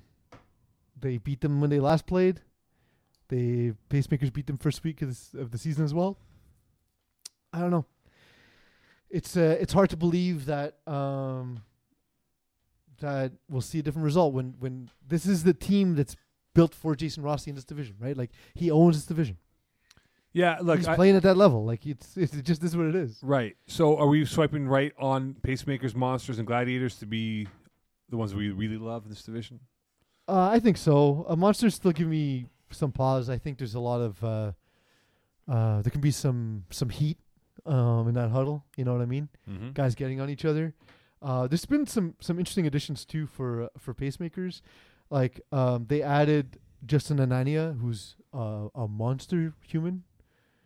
they 1.00 1.18
beat 1.18 1.40
them 1.40 1.60
when 1.60 1.70
they 1.70 1.80
last 1.80 2.06
played. 2.06 2.40
They 3.28 3.72
Pacemakers 3.90 4.32
beat 4.32 4.46
them 4.46 4.56
first 4.56 4.82
week 4.84 5.02
of, 5.02 5.08
this, 5.08 5.34
of 5.34 5.50
the 5.50 5.58
season 5.58 5.84
as 5.84 5.94
well. 5.94 6.18
I 7.52 7.60
don't 7.60 7.70
know. 7.70 7.86
It's 9.10 9.36
uh, 9.36 9.56
it's 9.60 9.72
hard 9.72 9.90
to 9.90 9.96
believe 9.96 10.46
that 10.46 10.78
um, 10.86 11.62
that 13.00 13.32
we'll 13.48 13.60
see 13.60 13.78
a 13.78 13.82
different 13.82 14.04
result 14.04 14.32
when 14.34 14.54
when 14.58 14.90
this 15.06 15.26
is 15.26 15.44
the 15.44 15.54
team 15.54 15.94
that's 15.94 16.16
built 16.54 16.74
for 16.74 16.94
Jason 16.96 17.22
Rossi 17.22 17.50
in 17.50 17.54
this 17.54 17.64
division, 17.64 17.96
right? 18.00 18.16
Like 18.16 18.30
he 18.54 18.70
owns 18.70 18.96
this 18.96 19.06
division. 19.06 19.36
Yeah, 20.32 20.58
look, 20.60 20.78
He's 20.78 20.86
I- 20.88 20.94
playing 20.94 21.16
at 21.16 21.22
that 21.22 21.36
level. 21.36 21.64
Like 21.64 21.86
it's 21.86 22.16
it's 22.16 22.32
just 22.42 22.60
this 22.60 22.70
is 22.72 22.76
what 22.76 22.86
it 22.86 22.94
is. 22.94 23.18
Right. 23.22 23.56
So 23.66 23.96
are 23.96 24.06
we 24.06 24.24
swiping 24.24 24.68
right 24.68 24.92
on 24.98 25.34
pacemakers, 25.42 25.94
monsters, 25.94 26.38
and 26.38 26.46
gladiators 26.46 26.96
to 26.96 27.06
be 27.06 27.48
the 28.10 28.16
ones 28.16 28.34
we 28.34 28.50
really 28.50 28.76
love 28.76 29.04
in 29.04 29.10
this 29.10 29.22
division? 29.22 29.60
Uh, 30.28 30.50
I 30.52 30.60
think 30.60 30.76
so. 30.76 31.24
Uh, 31.28 31.36
monsters 31.36 31.74
still 31.74 31.92
give 31.92 32.06
me 32.08 32.46
some 32.70 32.92
pause. 32.92 33.30
I 33.30 33.38
think 33.38 33.56
there's 33.58 33.74
a 33.74 33.80
lot 33.80 34.00
of 34.02 34.22
uh, 34.22 34.52
uh, 35.48 35.80
there 35.82 35.90
can 35.90 36.00
be 36.02 36.10
some 36.10 36.64
some 36.70 36.90
heat 36.90 37.16
um, 37.64 38.08
in 38.08 38.14
that 38.14 38.30
huddle. 38.30 38.64
You 38.76 38.84
know 38.84 38.92
what 38.92 39.00
I 39.02 39.06
mean? 39.06 39.28
Mm-hmm. 39.48 39.70
Guys 39.72 39.94
getting 39.94 40.20
on 40.20 40.28
each 40.28 40.44
other. 40.44 40.74
Uh, 41.20 41.46
there's 41.46 41.64
been 41.66 41.86
some 41.86 42.14
some 42.20 42.38
interesting 42.38 42.66
additions 42.66 43.04
too 43.04 43.26
for 43.26 43.64
uh, 43.64 43.68
for 43.78 43.94
pacemakers. 43.94 44.60
Like 45.10 45.40
um, 45.52 45.86
they 45.88 46.02
added 46.02 46.58
Justin 46.86 47.18
Anania, 47.18 47.78
who's 47.80 48.16
uh, 48.34 48.68
a 48.74 48.86
monster 48.86 49.54
human. 49.62 50.04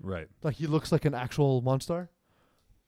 Right. 0.04 0.26
like 0.42 0.56
he 0.56 0.66
looks 0.66 0.90
like 0.90 1.04
an 1.04 1.14
actual 1.14 1.62
monster 1.62 2.10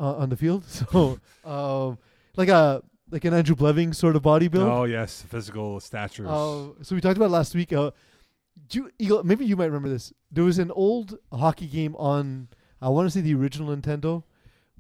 uh, 0.00 0.16
on 0.16 0.30
the 0.30 0.36
field. 0.36 0.64
So, 0.68 1.20
um, 1.44 1.98
like 2.36 2.48
a 2.48 2.82
like 3.10 3.24
an 3.24 3.34
Andrew 3.34 3.54
Bleving 3.54 3.92
sort 3.92 4.16
of 4.16 4.22
body 4.22 4.48
build. 4.48 4.68
Oh 4.68 4.84
yes, 4.84 5.22
physical 5.22 5.78
stature. 5.80 6.26
Uh, 6.26 6.74
so 6.82 6.94
we 6.94 7.00
talked 7.00 7.16
about 7.16 7.30
last 7.30 7.54
week. 7.54 7.72
Uh, 7.72 7.92
do 8.68 8.78
you, 8.78 8.90
Eagle, 8.98 9.24
maybe 9.24 9.44
you 9.44 9.56
might 9.56 9.66
remember 9.66 9.88
this. 9.88 10.12
There 10.30 10.44
was 10.44 10.58
an 10.58 10.70
old 10.72 11.18
hockey 11.32 11.66
game 11.66 11.94
on 11.96 12.48
I 12.80 12.88
want 12.88 13.06
to 13.06 13.10
say 13.10 13.20
the 13.20 13.34
original 13.34 13.74
Nintendo, 13.74 14.24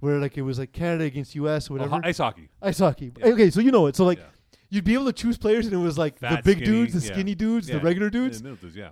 where 0.04 0.18
like 0.18 0.36
it 0.38 0.42
was 0.42 0.58
like 0.58 0.72
Canada 0.72 1.04
against 1.04 1.34
U.S. 1.36 1.68
or 1.68 1.74
Oh, 1.74 1.76
whatever. 1.86 2.00
ice 2.06 2.18
hockey. 2.18 2.48
Ice 2.62 2.78
hockey. 2.78 3.12
Yeah. 3.18 3.26
Okay, 3.28 3.50
so 3.50 3.60
you 3.60 3.72
know 3.72 3.86
it. 3.86 3.96
So 3.96 4.04
like 4.04 4.18
Yeah. 4.18 4.24
you'd 4.70 4.84
be 4.84 4.94
able 4.94 5.06
to 5.06 5.12
choose 5.12 5.36
players, 5.38 5.64
and 5.66 5.74
it 5.74 5.78
was 5.78 5.96
like 5.98 6.18
the 6.20 6.40
big 6.44 6.58
skinny, 6.58 6.64
dudes, 6.64 6.92
the 6.94 7.00
skinny 7.00 7.34
dudes, 7.34 7.66
the 7.66 7.80
regular 7.80 8.10
dudes. 8.10 8.42
the 8.42 8.50
dudes, 8.54 8.76
yeah. 8.76 8.90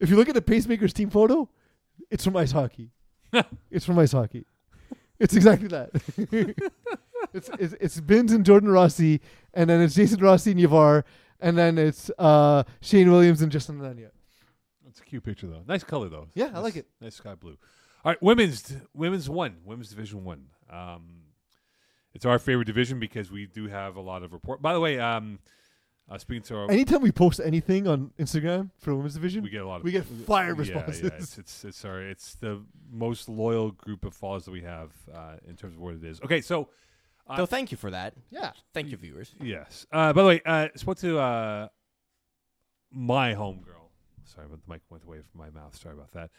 If 0.00 0.10
you 0.10 0.16
look 0.16 0.28
at 0.28 0.34
the 0.34 0.42
pacemakers 0.42 0.92
team 0.92 1.10
photo, 1.10 1.48
it's 2.10 2.24
from 2.24 2.36
ice 2.36 2.52
hockey. 2.52 2.90
it's 3.70 3.84
from 3.84 3.98
ice 3.98 4.12
hockey. 4.12 4.44
It's 5.18 5.34
exactly 5.36 5.68
that. 5.68 5.90
it's, 7.34 7.50
it's 7.58 7.74
it's 7.80 8.00
Bins 8.00 8.32
and 8.32 8.44
Jordan 8.44 8.70
Rossi, 8.70 9.20
and 9.54 9.68
then 9.70 9.80
it's 9.80 9.94
Jason 9.94 10.20
Rossi 10.20 10.52
and 10.52 10.60
Yavar, 10.60 11.04
and 11.40 11.56
then 11.56 11.78
it's 11.78 12.10
uh, 12.18 12.62
Shane 12.80 13.10
Williams 13.10 13.42
and 13.42 13.52
Justin 13.52 13.78
Anania. 13.80 14.10
That's 14.84 15.00
a 15.00 15.04
cute 15.04 15.22
picture 15.22 15.46
though. 15.46 15.62
Nice 15.68 15.84
color 15.84 16.08
though. 16.08 16.28
Yeah, 16.34 16.50
I 16.54 16.58
like 16.60 16.76
it. 16.76 16.86
Nice 17.00 17.14
sky 17.16 17.34
blue. 17.34 17.56
All 18.04 18.10
right, 18.12 18.22
women's 18.22 18.74
women's 18.94 19.28
one, 19.28 19.56
women's 19.64 19.90
division 19.90 20.24
one. 20.24 20.46
Um, 20.70 21.22
it's 22.14 22.24
our 22.24 22.38
favorite 22.38 22.64
division 22.66 22.98
because 22.98 23.30
we 23.30 23.46
do 23.46 23.68
have 23.68 23.96
a 23.96 24.00
lot 24.00 24.22
of 24.22 24.32
report. 24.32 24.62
By 24.62 24.72
the 24.72 24.80
way, 24.80 24.98
um, 24.98 25.38
uh, 26.10 26.18
speaking 26.18 26.42
to 26.44 26.56
our, 26.56 26.70
Anytime 26.70 27.02
we 27.02 27.12
post 27.12 27.40
anything 27.44 27.86
on 27.86 28.10
Instagram 28.18 28.70
for 28.78 28.94
women's 28.94 29.14
division, 29.14 29.42
we 29.44 29.50
get 29.50 29.62
a 29.62 29.66
lot 29.68 29.76
of 29.76 29.84
we 29.84 29.92
get 29.92 30.04
fire 30.04 30.54
responses. 30.54 31.02
Yeah, 31.02 31.10
it's 31.18 31.38
it's 31.38 31.64
it's 31.64 31.84
our 31.84 32.00
it's 32.00 32.34
the 32.36 32.62
most 32.90 33.28
loyal 33.28 33.70
group 33.72 34.04
of 34.04 34.14
followers 34.14 34.44
that 34.46 34.50
we 34.52 34.62
have 34.62 34.90
uh, 35.14 35.36
in 35.46 35.56
terms 35.56 35.76
of 35.76 35.80
what 35.80 35.94
it 35.94 36.02
is. 36.04 36.20
Okay, 36.22 36.40
so 36.40 36.68
uh, 37.28 37.36
So 37.36 37.46
thank 37.46 37.70
you 37.70 37.76
for 37.76 37.90
that. 37.90 38.14
yeah. 38.30 38.52
Thank 38.74 38.90
you, 38.90 38.96
viewers. 38.96 39.34
Yes. 39.40 39.86
Uh, 39.92 40.12
by 40.12 40.22
the 40.22 40.28
way, 40.28 40.40
uh, 40.46 40.68
spoke 40.74 40.98
to 40.98 41.18
uh, 41.18 41.68
my 42.90 43.34
homegirl. 43.34 43.76
Sorry, 44.24 44.46
but 44.50 44.58
the 44.66 44.72
mic 44.72 44.80
went 44.90 45.04
away 45.04 45.18
from 45.18 45.40
my 45.40 45.50
mouth. 45.50 45.76
Sorry 45.76 45.94
about 45.94 46.10
that. 46.12 46.30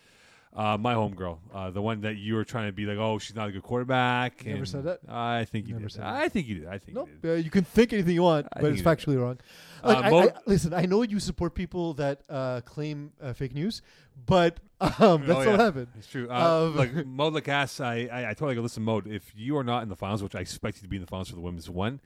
Uh, 0.54 0.78
my 0.78 0.94
homegirl, 0.94 1.38
uh, 1.54 1.72
the 1.72 1.82
one 1.82 2.02
that 2.02 2.18
you 2.18 2.36
were 2.36 2.44
trying 2.44 2.68
to 2.68 2.74
be 2.74 2.86
like, 2.86 2.98
oh, 2.98 3.18
she's 3.18 3.34
not 3.36 3.48
a 3.48 3.52
good 3.54 3.64
quarterback. 3.64 4.46
Never 4.46 4.58
and 4.58 4.68
said 4.68 4.84
that? 4.84 5.00
I 5.08 5.46
think 5.46 5.66
you 5.68 5.76
Never 5.76 5.86
did. 5.88 5.94
said 5.94 6.02
that. 6.04 6.14
I 6.14 6.28
think 6.28 6.48
you 6.48 6.56
did. 6.56 6.68
I 6.68 6.78
think 6.78 6.98
Nope. 6.98 7.08
you 7.10 7.18
did. 7.22 7.32
Uh, 7.32 7.34
you 7.36 7.50
can 7.50 7.64
think 7.64 7.94
anything 7.94 8.14
you 8.16 8.24
want, 8.24 8.48
I 8.52 8.60
but 8.60 8.74
it's 8.74 8.82
factually 8.82 9.18
wrong. 9.18 9.40
Like, 9.82 9.98
Uh, 9.98 10.02
I, 10.02 10.10
Mo- 10.10 10.20
I, 10.28 10.32
listen, 10.46 10.74
I 10.74 10.86
know 10.88 11.04
you 11.04 11.22
support 11.22 11.56
people 11.56 11.94
that 11.94 12.24
uh, 12.30 12.60
claim 12.66 13.14
uh, 13.22 13.32
fake 13.32 13.54
news, 13.54 13.82
but 14.26 14.60
um, 14.82 15.26
that's 15.26 15.48
Oh, 15.48 15.52
what 15.52 15.60
happened. 15.62 15.88
It's 15.98 16.08
true. 16.08 16.30
Um, 16.30 16.76
like 16.76 16.94
Mo 17.06 17.32
Lacasse, 17.32 17.80
I, 17.80 18.10
I, 18.12 18.30
I 18.32 18.34
told 18.34 18.54
her, 18.54 18.62
listen, 18.62 18.84
Mo, 18.84 19.02
if 19.06 19.32
you 19.34 19.56
are 19.56 19.64
not 19.64 19.84
in 19.84 19.90
the 19.90 19.96
finals, 19.96 20.22
which 20.22 20.36
I 20.36 20.42
expect 20.42 20.76
you 20.78 20.82
to 20.84 20.90
be 20.90 20.98
in 20.98 21.02
the 21.02 21.08
finals 21.08 21.30
for 21.30 21.36
the 21.36 21.42
women's 21.42 21.70
one, 21.70 22.02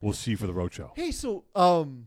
we'll 0.00 0.12
see 0.12 0.30
you 0.30 0.36
for 0.36 0.46
the 0.46 0.54
road 0.54 0.72
show. 0.72 0.92
Hey, 0.94 1.10
so 1.10 1.42
um, 1.56 2.06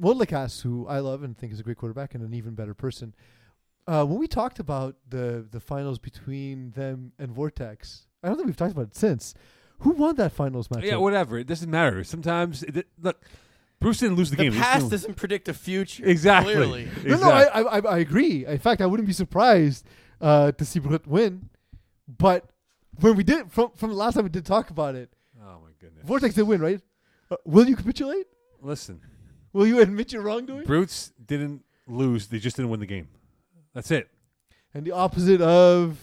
Modlikas, 0.00 0.62
who 0.62 0.86
I 0.86 1.00
love 1.00 1.22
and 1.24 1.36
think 1.36 1.52
is 1.52 1.58
a 1.58 1.62
great 1.64 1.78
quarterback 1.78 2.14
and 2.14 2.22
an 2.22 2.32
even 2.34 2.54
better 2.54 2.74
person, 2.74 3.12
uh, 3.86 4.04
when 4.04 4.18
we 4.18 4.26
talked 4.26 4.58
about 4.58 4.96
the 5.08 5.46
the 5.50 5.60
finals 5.60 5.98
between 5.98 6.70
them 6.72 7.12
and 7.18 7.30
Vortex, 7.32 8.06
I 8.22 8.28
don't 8.28 8.36
think 8.36 8.46
we've 8.46 8.56
talked 8.56 8.72
about 8.72 8.88
it 8.88 8.96
since. 8.96 9.34
Who 9.80 9.90
won 9.90 10.16
that 10.16 10.32
finals 10.32 10.70
match? 10.70 10.84
Yeah, 10.84 10.96
whatever. 10.96 11.38
It 11.38 11.46
doesn't 11.46 11.70
matter. 11.70 12.02
Sometimes, 12.02 12.62
it, 12.62 12.86
look, 13.00 13.22
Brutes 13.78 13.98
didn't 14.00 14.16
lose 14.16 14.30
the, 14.30 14.36
The 14.36 14.44
game. 14.44 14.52
He 14.52 14.58
past 14.58 14.90
doesn't 14.90 15.16
predict 15.16 15.44
the 15.44 15.54
future. 15.54 16.02
Exactly. 16.06 16.54
Clearly. 16.54 16.88
No, 17.04 17.18
no, 17.18 17.30
I, 17.30 17.60
I, 17.60 17.78
I 17.80 17.98
agree. 17.98 18.46
In 18.46 18.58
fact, 18.58 18.80
I 18.80 18.86
wouldn't 18.86 19.06
be 19.06 19.12
surprised 19.12 19.86
uh, 20.20 20.52
to 20.52 20.64
see 20.64 20.78
Brooklyn 20.78 21.12
win. 21.12 21.48
But 22.08 22.48
when 23.00 23.16
we 23.16 23.22
did, 23.24 23.52
from 23.52 23.72
from 23.76 23.90
the 23.90 23.96
last 23.96 24.14
time 24.14 24.24
we 24.24 24.30
did 24.30 24.46
talk 24.46 24.70
about 24.70 24.94
it, 24.94 25.10
Oh 25.38 25.60
my 25.62 25.70
goodness. 25.78 26.04
Vortex 26.06 26.34
did 26.34 26.42
win, 26.44 26.60
right? 26.60 26.80
Uh, 27.30 27.36
will 27.44 27.68
you 27.68 27.76
capitulate? 27.76 28.26
Listen, 28.62 29.00
Will 29.52 29.66
you 29.66 29.80
admit 29.80 30.12
your 30.12 30.22
wrongdoing? 30.22 30.64
Brutes 30.64 31.12
didn't 31.24 31.64
lose. 31.86 32.26
They 32.28 32.38
just 32.38 32.56
didn't 32.56 32.70
win 32.70 32.80
the 32.80 32.86
game. 32.86 33.08
That's 33.76 33.90
it. 33.90 34.08
And 34.72 34.86
the 34.86 34.92
opposite 34.92 35.42
of 35.42 35.98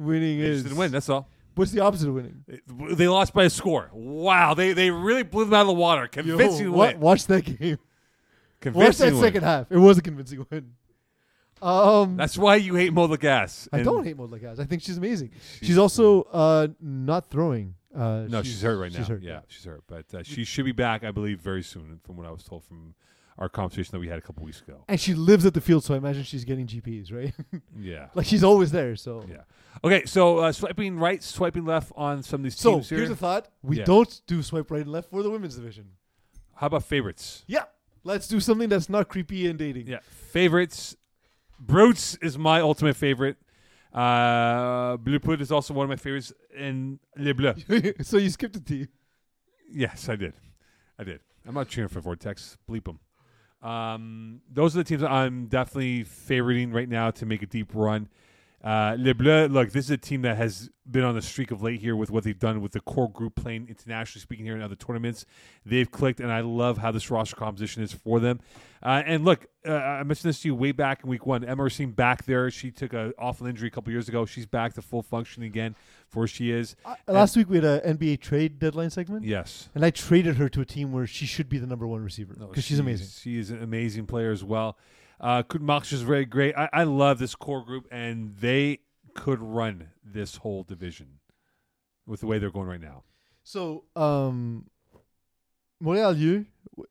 winning 0.00 0.40
They 0.40 0.46
is 0.46 0.56
just 0.58 0.64
didn't 0.66 0.78
win. 0.78 0.90
That's 0.90 1.08
all. 1.08 1.28
What's 1.54 1.70
the 1.70 1.78
opposite 1.80 2.08
of 2.08 2.14
winning? 2.16 2.44
It- 2.48 2.62
They 2.98 3.06
lost 3.06 3.32
by 3.32 3.44
a 3.44 3.50
score. 3.50 3.88
Wow. 3.92 4.54
They 4.54 4.72
they 4.72 4.90
really 4.90 5.22
blew 5.22 5.44
them 5.44 5.54
out 5.54 5.60
of 5.62 5.68
the 5.68 5.72
water. 5.74 6.08
Convincing 6.08 6.66
Yo, 6.66 6.72
win. 6.72 6.98
watch 6.98 7.26
that 7.28 7.42
game. 7.44 7.78
Watch 7.78 7.78
Convincing 8.60 9.06
that 9.06 9.12
win. 9.12 9.22
second 9.22 9.42
half. 9.44 9.70
It 9.70 9.78
was 9.78 9.96
a 9.98 10.02
convincing 10.02 10.44
win. 10.50 10.72
Um, 11.62 12.16
That's 12.16 12.36
why 12.36 12.56
you 12.56 12.74
hate 12.74 12.92
Mo 12.92 13.06
Gas. 13.16 13.68
I 13.72 13.82
don't 13.82 14.04
hate 14.04 14.16
Maud 14.16 14.32
Lagas. 14.32 14.58
I 14.58 14.64
think 14.64 14.82
she's 14.82 14.98
amazing. 14.98 15.30
She's, 15.62 15.78
also 15.78 16.22
uh, 16.24 16.66
not 16.80 17.30
throwing. 17.30 17.76
Uh, 17.94 18.24
No, 18.28 18.42
she's, 18.42 18.60
hurt 18.60 18.76
right 18.76 18.92
now. 18.92 18.98
She's 18.98 19.08
hurt. 19.08 19.22
Yeah, 19.22 19.40
she's 19.46 19.64
hurt. 19.64 19.82
But 19.86 20.12
uh, 20.12 20.22
she 20.24 20.44
should 20.44 20.64
be 20.64 20.72
back, 20.72 21.04
I 21.04 21.12
believe, 21.12 21.40
very 21.40 21.62
soon. 21.62 22.00
From 22.04 22.16
what 22.16 22.26
I 22.26 22.32
was 22.32 22.42
told 22.42 22.64
from 22.64 22.94
our 23.38 23.48
conversation 23.48 23.90
that 23.92 23.98
we 23.98 24.08
had 24.08 24.18
a 24.18 24.22
couple 24.22 24.44
weeks 24.44 24.60
ago. 24.60 24.84
And 24.88 25.00
she 25.00 25.12
lives 25.14 25.44
at 25.44 25.54
the 25.54 25.60
field, 25.60 25.82
so 25.84 25.94
I 25.94 25.96
imagine 25.96 26.22
she's 26.22 26.44
getting 26.44 26.66
GPs, 26.66 27.12
right? 27.12 27.34
Yeah. 27.78 28.08
like 28.14 28.26
she's 28.26 28.44
always 28.44 28.70
there. 28.70 28.94
So, 28.96 29.24
Yeah. 29.28 29.38
Okay, 29.82 30.04
so 30.06 30.38
uh, 30.38 30.52
swiping 30.52 30.98
right, 30.98 31.20
swiping 31.22 31.64
left 31.64 31.90
on 31.96 32.22
some 32.22 32.40
of 32.40 32.44
these 32.44 32.56
so 32.56 32.74
teams 32.74 32.88
here. 32.88 32.98
here's 32.98 33.10
a 33.10 33.16
thought: 33.16 33.48
we 33.62 33.78
Yeah. 33.78 33.84
don't 33.84 34.20
do 34.28 34.40
swipe 34.42 34.70
right 34.70 34.82
and 34.82 34.92
left 34.92 35.10
for 35.10 35.22
the 35.22 35.30
women's 35.30 35.56
division. 35.56 35.86
How 36.54 36.68
about 36.68 36.84
favorites? 36.84 37.44
Yeah, 37.48 37.64
let's 38.04 38.28
do 38.28 38.38
something 38.38 38.68
that's 38.68 38.88
not 38.88 39.08
creepy 39.08 39.48
and 39.48 39.58
dating. 39.58 39.88
Yeah, 39.88 39.98
favorites. 40.08 40.96
Brutes 41.58 42.16
is 42.22 42.38
my 42.38 42.60
ultimate 42.60 42.96
favorite. 42.96 43.36
Uh, 43.92 44.96
Bleu 44.96 45.18
Poudre 45.20 45.40
is 45.40 45.52
also 45.52 45.72
one 45.74 45.84
of 45.84 45.90
my 45.90 45.96
favorites. 45.96 46.32
And 46.56 46.98
Le 47.16 47.34
Bleu. 47.34 47.54
so 48.02 48.16
you 48.18 48.30
skipped 48.30 48.56
a 48.56 48.60
team. 48.60 48.88
Yes, 49.70 50.08
I 50.08 50.16
did. 50.16 50.34
I 50.98 51.04
did. 51.04 51.20
I'm 51.46 51.54
not 51.54 51.68
cheering 51.68 51.88
for 51.88 52.00
Vortex. 52.00 52.56
Bleep 52.68 52.84
them. 52.84 52.98
Um, 53.64 54.42
those 54.52 54.76
are 54.76 54.78
the 54.78 54.84
teams 54.84 55.02
I'm 55.02 55.46
definitely 55.46 56.04
favoriting 56.04 56.72
right 56.72 56.88
now 56.88 57.10
to 57.12 57.26
make 57.26 57.42
a 57.42 57.46
deep 57.46 57.70
run. 57.72 58.08
Uh, 58.64 58.96
Le 58.98 59.14
Bleu, 59.14 59.46
look, 59.46 59.72
this 59.72 59.84
is 59.84 59.90
a 59.90 59.98
team 59.98 60.22
that 60.22 60.38
has 60.38 60.70
been 60.90 61.04
on 61.04 61.14
a 61.18 61.20
streak 61.20 61.50
of 61.50 61.60
late 61.62 61.82
here 61.82 61.94
with 61.94 62.10
what 62.10 62.24
they've 62.24 62.38
done 62.38 62.62
with 62.62 62.72
the 62.72 62.80
core 62.80 63.10
group 63.10 63.34
playing 63.34 63.66
internationally 63.68 64.22
speaking 64.22 64.46
here 64.46 64.56
in 64.56 64.62
other 64.62 64.74
tournaments. 64.74 65.26
They've 65.66 65.90
clicked, 65.90 66.18
and 66.18 66.32
I 66.32 66.40
love 66.40 66.78
how 66.78 66.90
this 66.90 67.10
roster 67.10 67.36
composition 67.36 67.82
is 67.82 67.92
for 67.92 68.20
them. 68.20 68.40
Uh, 68.82 69.02
and 69.04 69.22
look, 69.22 69.46
uh, 69.68 69.74
I 69.74 70.02
mentioned 70.04 70.30
this 70.30 70.40
to 70.40 70.48
you 70.48 70.54
way 70.54 70.72
back 70.72 71.04
in 71.04 71.10
week 71.10 71.26
one. 71.26 71.44
Emma 71.44 71.62
Racine 71.62 71.90
back 71.90 72.24
there. 72.24 72.50
She 72.50 72.70
took 72.70 72.94
an 72.94 73.12
awful 73.18 73.46
injury 73.46 73.68
a 73.68 73.70
couple 73.70 73.92
years 73.92 74.08
ago. 74.08 74.24
She's 74.24 74.46
back 74.46 74.72
to 74.74 74.82
full 74.82 75.02
function 75.02 75.42
again 75.42 75.74
for 76.08 76.26
she 76.26 76.50
is. 76.50 76.74
Uh, 76.86 76.94
last 77.06 77.36
week 77.36 77.50
we 77.50 77.56
had 77.56 77.64
an 77.66 77.98
NBA 77.98 78.20
trade 78.20 78.58
deadline 78.58 78.88
segment, 78.88 79.26
Yes. 79.26 79.68
and 79.74 79.84
I 79.84 79.90
traded 79.90 80.36
her 80.36 80.48
to 80.48 80.62
a 80.62 80.64
team 80.64 80.90
where 80.90 81.06
she 81.06 81.26
should 81.26 81.50
be 81.50 81.58
the 81.58 81.66
number 81.66 81.86
one 81.86 82.02
receiver 82.02 82.34
No, 82.38 82.46
because 82.46 82.64
she's 82.64 82.78
amazing. 82.78 83.08
She 83.20 83.38
is 83.38 83.50
an 83.50 83.62
amazing 83.62 84.06
player 84.06 84.30
as 84.30 84.42
well. 84.42 84.78
Uh, 85.20 85.42
Marks 85.60 85.92
is 85.92 86.02
very 86.02 86.24
great. 86.24 86.54
I, 86.56 86.68
I 86.72 86.82
love 86.84 87.18
this 87.18 87.34
core 87.34 87.64
group, 87.64 87.86
and 87.90 88.36
they 88.36 88.80
could 89.14 89.40
run 89.40 89.88
this 90.04 90.36
whole 90.36 90.62
division 90.64 91.20
with 92.06 92.20
the 92.20 92.26
way 92.26 92.38
they're 92.38 92.50
going 92.50 92.66
right 92.68 92.80
now. 92.80 93.04
So, 93.42 93.84
um, 93.96 94.66
Montreal 95.80 96.16
U 96.16 96.46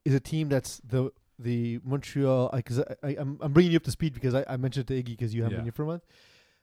is 0.05 0.13
a 0.13 0.19
team 0.19 0.49
that's 0.49 0.81
the 0.87 1.11
the 1.39 1.79
Montreal. 1.83 2.49
Because 2.53 2.79
I, 2.79 2.83
I, 3.03 3.09
I'm 3.17 3.37
I'm 3.41 3.53
bringing 3.53 3.71
you 3.71 3.77
up 3.77 3.83
to 3.83 3.91
speed 3.91 4.13
because 4.13 4.33
I, 4.35 4.45
I 4.47 4.57
mentioned 4.57 4.89
it 4.89 4.93
to 4.93 5.03
Iggy 5.03 5.17
because 5.17 5.33
you 5.33 5.43
haven't 5.43 5.53
Yeah. 5.55 5.59
been 5.59 5.65
here 5.65 5.71
for 5.73 5.83
a 5.83 5.87
month. 5.87 6.03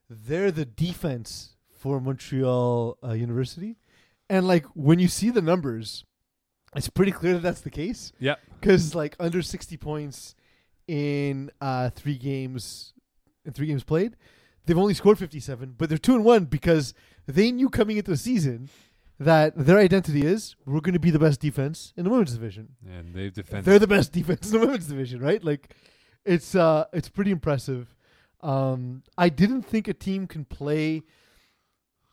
They're 0.08 0.50
the 0.50 0.64
defense 0.64 1.56
for 1.72 2.00
Montreal 2.00 2.98
uh, 3.04 3.12
University, 3.12 3.76
and 4.28 4.46
like 4.46 4.64
when 4.74 4.98
you 4.98 5.08
see 5.08 5.30
the 5.30 5.42
numbers, 5.42 6.04
it's 6.76 6.88
pretty 6.88 7.12
clear 7.12 7.34
that 7.34 7.42
that's 7.42 7.60
the 7.62 7.70
case. 7.70 8.12
Yep. 8.20 8.38
Because 8.60 8.94
like 8.94 9.16
under 9.18 9.40
60 9.42 9.76
points 9.76 10.34
in 10.90 11.50
uh, 11.60 11.90
three 11.90 12.18
games, 12.18 12.92
in 13.44 13.52
three 13.52 13.68
games 13.68 13.84
played, 13.84 14.16
they've 14.66 14.76
only 14.78 14.94
scored 14.94 15.18
57, 15.18 15.74
but 15.78 15.88
they're 15.88 15.98
two 15.98 16.14
and 16.16 16.24
one 16.24 16.46
because 16.46 16.94
they 17.26 17.52
knew 17.52 17.68
coming 17.68 17.96
into 17.96 18.10
the 18.10 18.16
season 18.16 18.68
that 19.18 19.52
their 19.56 19.78
identity 19.78 20.22
is 20.26 20.56
we're 20.66 20.80
going 20.80 20.94
to 20.94 20.98
be 20.98 21.10
the 21.10 21.18
best 21.18 21.40
defense 21.40 21.92
in 21.96 22.04
the 22.04 22.10
women's 22.10 22.32
division. 22.32 22.70
And 22.90 23.14
they've 23.14 23.32
defended. 23.32 23.66
They're 23.66 23.78
the 23.78 23.86
best 23.86 24.12
defense 24.20 24.46
in 24.50 24.58
the 24.58 24.66
women's 24.66 24.86
division, 24.88 25.20
right? 25.20 25.42
Like, 25.44 25.74
it's 26.24 26.54
uh, 26.54 26.84
it's 26.92 27.08
pretty 27.08 27.30
impressive. 27.30 27.94
Um, 28.40 29.02
I 29.18 29.28
didn't 29.28 29.62
think 29.62 29.86
a 29.88 29.94
team 29.94 30.26
can 30.26 30.44
play 30.44 31.02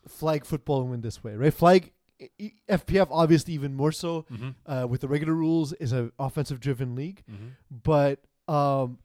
flag 0.08 0.46
football 0.46 0.82
and 0.82 0.92
win 0.92 1.02
this 1.02 1.24
way, 1.24 1.36
right? 1.36 1.54
Flag 1.54 1.92
e- 2.38 2.52
FPF 2.70 3.08
obviously 3.12 3.54
even 3.54 3.74
more 3.76 3.92
so 3.92 4.26
Mhm. 4.32 4.56
uh, 4.66 4.88
with 4.90 5.02
the 5.02 5.08
regular 5.08 5.34
rules 5.34 5.74
is 5.74 5.92
an 5.92 6.12
offensive 6.20 6.60
driven 6.60 6.96
league, 6.96 7.24
Mhm. 7.30 7.52
but 7.84 8.24
um, 8.48 9.00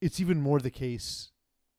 it's 0.00 0.20
even 0.20 0.40
more 0.40 0.60
the 0.60 0.70
case. 0.70 1.30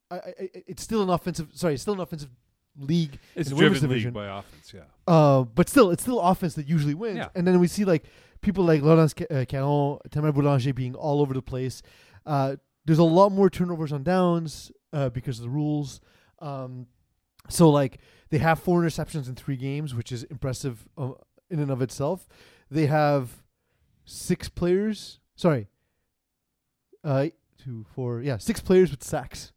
I, 0.09 0.15
I, 0.15 0.49
it's 0.53 0.83
still 0.83 1.03
an 1.03 1.09
offensive. 1.09 1.49
Sorry, 1.53 1.73
it's 1.73 1.81
still 1.81 1.95
an 1.95 1.99
offensive 1.99 2.29
league. 2.77 3.19
It's 3.35 3.49
in 3.49 3.55
the 3.55 3.61
driven 3.61 3.81
division. 3.81 4.13
league 4.13 4.25
by 4.25 4.39
offense, 4.39 4.73
yeah. 4.73 4.81
Uh, 5.07 5.43
but 5.43 5.69
still, 5.69 5.91
it's 5.91 6.03
still 6.03 6.19
offense 6.19 6.55
that 6.55 6.67
usually 6.67 6.93
wins. 6.93 7.17
Yeah. 7.17 7.29
And 7.35 7.45
then 7.45 7.59
we 7.59 7.67
see 7.67 7.85
like 7.85 8.05
people 8.41 8.63
like 8.63 8.81
Laurence 8.81 9.13
uh, 9.29 9.45
Caron, 9.47 9.99
Tamara 10.11 10.33
Boulanger 10.33 10.73
being 10.73 10.95
all 10.95 11.21
over 11.21 11.33
the 11.33 11.41
place. 11.41 11.81
Uh, 12.25 12.55
there's 12.85 12.99
a 12.99 13.03
lot 13.03 13.31
more 13.31 13.49
turnovers 13.49 13.91
on 13.91 14.03
downs 14.03 14.71
uh, 14.91 15.09
because 15.09 15.39
of 15.39 15.43
the 15.43 15.49
rules. 15.49 16.01
Um, 16.39 16.87
so 17.49 17.69
like 17.69 17.99
they 18.29 18.37
have 18.37 18.59
four 18.59 18.81
interceptions 18.81 19.27
in 19.27 19.35
three 19.35 19.57
games, 19.57 19.93
which 19.95 20.11
is 20.11 20.23
impressive 20.25 20.87
uh, 20.97 21.11
in 21.49 21.59
and 21.59 21.71
of 21.71 21.81
itself. 21.81 22.27
They 22.69 22.87
have 22.87 23.43
six 24.05 24.49
players. 24.49 25.19
Sorry, 25.35 25.67
uh, 27.03 27.27
two, 27.63 27.85
four, 27.95 28.21
yeah, 28.21 28.37
six 28.37 28.59
players 28.61 28.91
with 28.91 29.03
sacks 29.03 29.51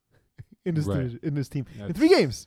in 0.64 0.74
this 0.74 0.86
Right. 0.86 1.18
in 1.22 1.34
this 1.34 1.48
team 1.48 1.66
in 1.78 1.92
three 1.92 2.08
games. 2.08 2.46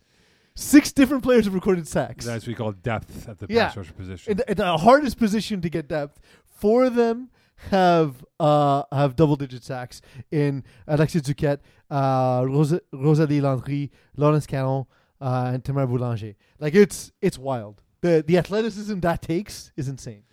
Six 0.56 0.92
different 0.92 1.24
players 1.24 1.46
have 1.46 1.54
recorded 1.56 1.88
sacks. 1.88 2.26
That's 2.26 2.44
what 2.44 2.50
we 2.50 2.54
call 2.56 2.72
depth 2.74 3.28
at 3.28 3.40
the 3.40 3.48
Yeah. 3.50 3.68
pass 3.68 3.78
rusher 3.78 3.94
position. 3.94 4.40
in 4.48 4.56
the, 4.58 4.78
hardest 4.78 5.18
position 5.18 5.62
to 5.62 5.70
get 5.70 5.88
depth. 5.88 6.20
Four 6.46 6.84
of 6.86 6.94
them 6.96 7.30
have 7.72 8.24
uh 8.40 8.84
have 8.92 9.16
double 9.16 9.36
digit 9.36 9.64
sacks 9.64 10.02
in 10.32 10.64
Alexis 10.88 11.22
Duquette, 11.24 11.60
uh, 11.90 12.44
Rose, 12.48 12.78
Rosalie 12.92 13.42
Landry, 13.42 13.92
Laurence 14.18 14.46
Caron, 14.46 14.86
uh, 15.22 15.52
and 15.54 15.64
Tamara 15.64 15.88
Boulanger. 15.88 16.36
Like 16.60 16.76
it's 16.76 17.12
it's 17.22 17.40
wild. 17.40 17.82
The 18.02 18.24
the 18.28 18.38
athleticism 18.38 19.00
that 19.00 19.22
takes 19.24 19.72
is 19.76 19.88
insane. 19.88 20.24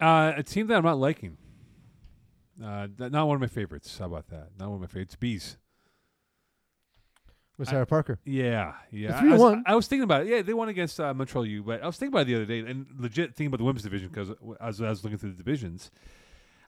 Uh, 0.00 0.32
a 0.36 0.42
team 0.42 0.66
that 0.66 0.76
I'm 0.76 0.84
not 0.84 0.98
liking. 0.98 1.38
Uh, 2.62 2.88
not 2.98 3.26
one 3.26 3.34
of 3.34 3.40
my 3.40 3.46
favorites. 3.46 3.98
How 3.98 4.06
about 4.06 4.28
that? 4.28 4.48
Not 4.58 4.68
one 4.68 4.76
of 4.76 4.80
my 4.80 4.86
favorites. 4.86 5.16
Bees. 5.16 5.56
With 7.58 7.68
I- 7.68 7.72
Sarah 7.72 7.86
Parker. 7.86 8.18
Yeah, 8.24 8.74
yeah. 8.90 9.08
It's 9.08 9.18
I 9.18 9.24
was, 9.24 9.40
3-1. 9.40 9.62
I 9.66 9.74
was 9.74 9.86
thinking 9.86 10.04
about 10.04 10.22
it. 10.22 10.28
Yeah, 10.28 10.42
they 10.42 10.54
won 10.54 10.68
against 10.68 11.00
uh, 11.00 11.12
Montreal 11.14 11.46
U, 11.46 11.62
but 11.62 11.82
I 11.82 11.86
was 11.86 11.96
thinking 11.96 12.14
about 12.14 12.22
it 12.22 12.26
the 12.26 12.34
other 12.36 12.44
day, 12.46 12.58
and 12.60 12.86
legit 12.98 13.30
thinking 13.30 13.48
about 13.48 13.58
the 13.58 13.64
women's 13.64 13.82
division 13.82 14.08
because 14.08 14.30
as 14.60 14.80
I 14.80 14.88
was 14.90 15.04
looking 15.04 15.18
through 15.18 15.32
the 15.32 15.36
divisions, 15.36 15.90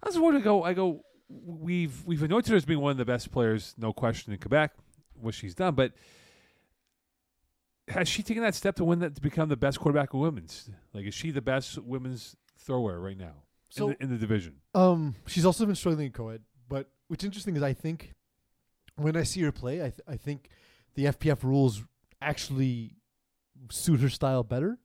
I 0.03 0.09
was 0.09 0.19
wondering. 0.19 0.43
I 0.43 0.45
go, 0.45 0.63
I 0.65 0.73
go. 0.75 1.03
We've 1.29 2.05
we've 2.07 2.23
anointed 2.23 2.51
her 2.51 2.57
as 2.57 2.65
being 2.65 2.81
one 2.81 2.93
of 2.93 2.97
the 2.97 3.05
best 3.05 3.31
players, 3.31 3.75
no 3.77 3.93
question, 3.93 4.33
in 4.33 4.39
Quebec, 4.39 4.73
what 5.15 5.35
she's 5.35 5.55
done, 5.55 5.75
but. 5.75 5.93
Has 7.89 8.07
she 8.07 8.23
taken 8.23 8.43
that 8.43 8.55
step 8.55 8.77
to 8.77 8.85
win 8.85 8.99
that 8.99 9.15
to 9.15 9.21
become 9.23 9.49
the 9.49 9.57
best 9.57 9.81
quarterback 9.81 10.13
of 10.13 10.21
women's? 10.21 10.69
Like, 10.93 11.07
is 11.07 11.15
she 11.15 11.31
the 11.31 11.41
best 11.41 11.79
women's 11.79 12.37
thrower 12.59 13.01
right 13.01 13.17
now 13.17 13.33
So 13.71 13.89
in, 13.89 13.97
the, 13.99 14.03
in 14.05 14.11
the 14.11 14.17
division? 14.19 14.55
Um, 14.75 15.15
she's 15.27 15.45
also 15.47 15.67
been 15.67 15.75
struggling 15.75 16.07
in 16.07 16.13
co-ed. 16.13 16.43
But 16.69 16.89
what's 17.09 17.25
interesting 17.25 17.57
is 17.57 17.63
I 17.63 17.73
think 17.75 18.15
when 18.97 19.17
I 19.17 19.23
see 19.25 19.41
her 19.43 19.53
play, 19.53 19.79
I 19.81 19.91
th- 19.91 20.01
I 20.09 20.17
think 20.17 20.49
the 20.95 21.05
FPF 21.07 21.43
rules 21.43 21.85
actually 22.21 22.93
suit 23.71 24.01
her 24.01 24.09
style 24.09 24.43
better. 24.43 24.79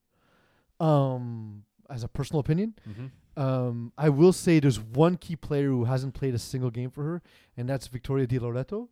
Um, 0.79 1.63
as 1.89 2.03
a 2.03 2.07
personal 2.07 2.39
opinion, 2.39 2.73
Mm-hmm. 2.89 3.41
um, 3.41 3.93
I 3.97 4.09
will 4.09 4.33
say 4.33 4.59
there's 4.59 4.79
one 4.79 5.17
key 5.17 5.35
player 5.35 5.67
who 5.67 5.85
hasn't 5.85 6.13
played 6.13 6.33
a 6.33 6.39
single 6.39 6.69
game 6.71 6.89
for 6.89 7.03
her, 7.03 7.21
and 7.57 7.69
that's 7.69 7.87
Victoria 7.87 8.25
Di 8.27 8.39
Loreto. 8.39 8.89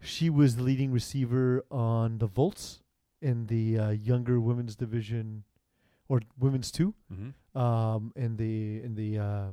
She 0.00 0.30
was 0.30 0.56
the 0.56 0.62
leading 0.62 0.92
receiver 0.92 1.64
on 1.70 2.18
the 2.18 2.26
Volts 2.26 2.80
in 3.20 3.46
the 3.46 3.78
uh, 3.78 3.90
younger 3.90 4.40
women's 4.40 4.76
division, 4.76 5.44
or 6.08 6.22
women's 6.38 6.70
two, 6.70 6.94
Mm-hmm. 7.12 7.30
Um, 7.58 8.12
in 8.16 8.36
the 8.36 8.82
in 8.84 8.94
the 8.94 9.18
uh, 9.18 9.46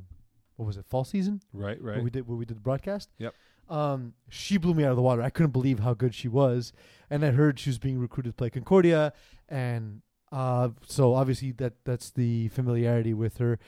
what 0.56 0.66
was 0.66 0.76
it 0.76 0.86
fall 0.86 1.04
season 1.04 1.40
Right, 1.52 1.82
where 1.82 1.94
right. 1.94 2.02
we 2.04 2.10
did 2.10 2.26
where 2.28 2.36
we 2.36 2.44
did 2.44 2.56
the 2.56 2.60
broadcast. 2.62 3.10
Yep. 3.18 3.34
Um, 3.68 4.14
she 4.28 4.58
blew 4.58 4.74
me 4.74 4.84
out 4.84 4.90
of 4.90 4.96
the 4.96 5.02
water. 5.02 5.22
I 5.22 5.30
couldn't 5.30 5.50
believe 5.52 5.80
how 5.80 5.92
good 5.94 6.14
she 6.14 6.28
was, 6.28 6.72
and 7.10 7.24
I 7.24 7.30
heard 7.32 7.58
she 7.58 7.68
was 7.70 7.78
being 7.78 7.98
recruited 7.98 8.32
to 8.32 8.36
play 8.36 8.48
Concordia, 8.50 9.12
and 9.48 10.02
uh, 10.30 10.68
so 10.86 11.14
obviously 11.14 11.50
that 11.52 11.72
that's 11.84 12.10
the 12.10 12.48
familiarity 12.48 13.12
with 13.12 13.38
her. 13.38 13.58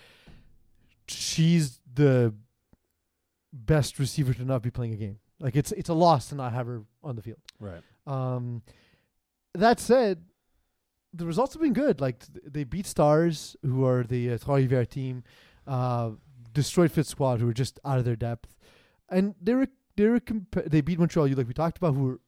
She's 1.08 1.80
the 1.92 2.34
best 3.52 3.98
receiver 3.98 4.34
to 4.34 4.44
not 4.44 4.62
be 4.62 4.70
playing 4.70 4.92
a 4.92 4.96
game. 4.96 5.18
Like 5.40 5.56
it's 5.56 5.72
it's 5.72 5.88
a 5.88 5.94
loss 5.94 6.28
to 6.28 6.34
not 6.34 6.52
have 6.52 6.66
her 6.66 6.82
on 7.02 7.16
the 7.16 7.22
field. 7.22 7.38
right. 7.58 7.82
Um, 8.06 8.62
that 9.54 9.80
said, 9.80 10.22
the 11.12 11.26
results 11.26 11.54
have 11.54 11.62
been 11.62 11.72
good. 11.72 12.00
Like 12.00 12.20
th- 12.32 12.44
they 12.46 12.64
beat 12.64 12.86
Stars, 12.86 13.56
who 13.62 13.84
are 13.84 14.02
the 14.02 14.32
uh, 14.32 14.38
Trois 14.38 14.56
Rivières 14.56 14.88
team, 14.88 15.24
uh, 15.66 16.10
destroyed 16.52 16.92
Fit 16.92 17.06
Squad, 17.06 17.40
who 17.40 17.46
were 17.46 17.52
just 17.52 17.78
out 17.84 17.98
of 17.98 18.04
their 18.04 18.16
depth, 18.16 18.54
and 19.08 19.34
they 19.40 19.54
were 19.54 19.68
they 19.96 20.06
were 20.06 20.20
compa- 20.20 20.70
they 20.70 20.80
beat 20.80 20.98
Montreal, 20.98 21.26
you 21.26 21.34
like 21.34 21.48
we 21.48 21.54
talked 21.54 21.78
about, 21.78 21.94
who 21.94 22.04
were 22.04 22.20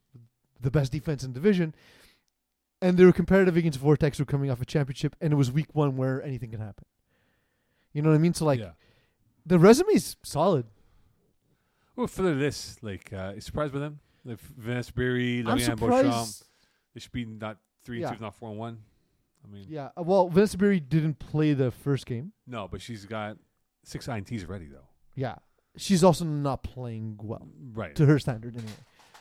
the 0.60 0.70
best 0.70 0.92
defense 0.92 1.22
in 1.24 1.32
the 1.32 1.40
division, 1.40 1.74
and 2.82 2.96
they 2.96 3.04
were 3.04 3.12
competitive 3.12 3.56
against 3.56 3.78
Vortex, 3.78 4.18
who 4.18 4.22
were 4.22 4.26
coming 4.26 4.50
off 4.50 4.60
a 4.60 4.64
championship, 4.64 5.16
and 5.20 5.32
it 5.32 5.36
was 5.36 5.50
week 5.52 5.74
one 5.74 5.96
where 5.96 6.22
anything 6.22 6.50
can 6.50 6.60
happen. 6.60 6.84
You 7.92 8.02
know 8.02 8.10
what 8.10 8.16
I 8.16 8.18
mean? 8.18 8.34
So 8.34 8.44
like 8.44 8.60
yeah. 8.60 8.72
the 9.46 9.58
resume's 9.58 10.16
solid. 10.22 10.66
Well, 11.96 12.06
for 12.06 12.22
this, 12.34 12.78
like, 12.82 13.12
uh, 13.12 13.38
surprised 13.40 13.74
by 13.74 13.80
them? 13.80 14.00
Like 14.24 14.38
Vanessa 14.40 14.92
Berry, 14.92 15.40
I'm 15.40 15.58
Beauchamp, 15.58 15.80
they 16.94 17.00
should 17.00 17.12
be 17.12 17.24
not 17.24 17.58
three 17.84 17.96
and 17.98 18.02
Yeah. 18.02 18.08
two, 18.10 18.14
if 18.14 18.20
not 18.20 18.34
four 18.34 18.50
and 18.50 18.58
one. 18.58 18.78
I 19.44 19.48
mean, 19.48 19.66
Yeah. 19.68 19.90
uh, 19.96 20.02
Well, 20.02 20.28
Vanessa 20.28 20.58
Berry 20.58 20.80
didn't 20.80 21.18
play 21.18 21.54
the 21.54 21.70
first 21.70 22.06
game. 22.06 22.32
no, 22.46 22.68
but 22.68 22.80
she's 22.80 23.06
got 23.06 23.38
six 23.84 24.06
INTs 24.08 24.46
ready 24.48 24.66
though. 24.66 24.88
Yeah. 25.14 25.36
She's 25.76 26.02
also 26.04 26.24
not 26.24 26.62
playing 26.62 27.18
well. 27.22 27.48
Right. 27.72 27.94
to 27.96 28.06
her 28.06 28.18
standard 28.18 28.56
anyway. 28.56 28.72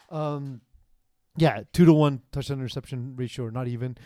Um, 0.10 0.61
yeah, 1.38 1.64
two 1.72 1.86
to 1.86 1.94
one 1.94 2.22
touchdown 2.31 2.57
interception 2.60 3.15
ratio, 3.15 3.45
or 3.45 3.52
not 3.52 3.68
even. 3.68 3.98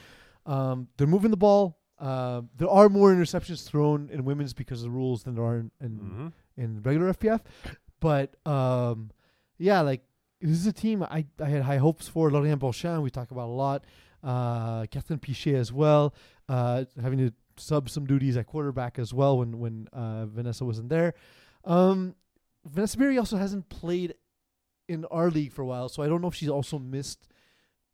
Um, 0.46 0.90
they're 0.98 1.08
moving 1.08 1.32
the 1.32 1.38
ball. 1.38 1.80
Uh, 1.98 2.42
there 2.58 2.68
are 2.70 2.90
more 2.90 3.14
interceptions 3.14 3.66
thrown 3.66 4.10
in 4.10 4.26
women's 4.26 4.54
because 4.54 4.82
of 4.82 4.86
the 4.86 4.92
rules 4.92 5.24
than 5.24 5.36
there 5.36 5.44
are 5.46 5.58
in 5.58 5.72
in, 5.80 5.92
hmm 5.98 6.28
in 6.58 6.82
regular 6.84 7.12
FPF. 7.14 7.40
But 8.00 8.36
um, 8.46 9.10
yeah, 9.58 9.80
like 9.82 10.04
this 10.42 10.52
is 10.52 10.68
a 10.68 10.74
team 10.74 11.02
I, 11.02 11.26
I 11.40 11.48
had 11.48 11.62
high 11.64 11.78
hopes 11.78 12.08
for. 12.10 12.30
Lorient 12.30 12.60
Beauchamp, 12.60 13.02
we 13.04 13.10
talk 13.10 13.32
about 13.32 13.48
a 13.48 13.52
lot. 13.56 13.86
Uh, 14.24 14.86
Catherine 14.90 15.20
Pichet 15.20 15.56
as 15.56 15.74
well, 15.74 16.14
uh, 16.48 16.86
having 17.02 17.20
to 17.20 17.34
sub 17.58 17.90
some 17.90 18.06
duties 18.06 18.38
at 18.38 18.48
quarterback 18.48 18.98
as 18.98 19.14
well 19.14 19.38
when 19.38 19.60
when 19.60 19.88
uh, 19.92 20.26
Vanessa 20.26 20.66
wasn't 20.66 20.90
there. 20.90 21.14
Um, 21.66 22.16
Vanessa 22.66 22.98
Berry 22.98 23.18
also 23.18 23.38
hasn't 23.38 23.70
played 23.70 24.16
in 24.88 25.06
our 25.06 25.30
league 25.30 25.52
for 25.52 25.62
a 25.62 25.66
while, 25.66 25.90
so 25.90 26.04
I 26.04 26.08
don't 26.08 26.22
know 26.22 26.28
if 26.28 26.36
she's 26.36 26.50
also 26.50 26.80
missed 26.80 27.28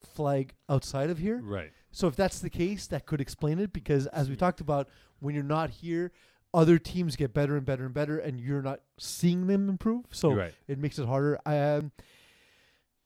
flag 0.03 0.53
outside 0.69 1.10
of 1.10 1.18
here. 1.18 1.41
Right. 1.41 1.72
So 1.91 2.07
if 2.07 2.15
that's 2.15 2.39
the 2.39 2.49
case, 2.49 2.88
that 2.88 3.06
could 3.06 3.19
explain 3.19 3.60
it 3.60 3.73
because 3.73 4.06
as 4.07 4.30
we 4.30 4.35
talked 4.35 4.61
about, 4.61 4.88
when 5.19 5.34
you're 5.34 5.43
not 5.43 5.69
here, 5.69 6.11
other 6.53 6.77
teams 6.77 7.15
get 7.15 7.34
better 7.34 7.57
and 7.57 7.65
better 7.65 7.85
and 7.85 7.93
better, 7.93 8.18
and 8.18 8.39
you're 8.39 8.61
not 8.61 8.81
seeing 8.97 9.47
them 9.47 9.69
improve. 9.69 10.06
So 10.11 10.31
right. 10.31 10.53
it 10.68 10.80
makes 10.80 10.99
it 10.99 11.07
harder. 11.07 11.39
I 11.45 11.60
um, 11.60 11.91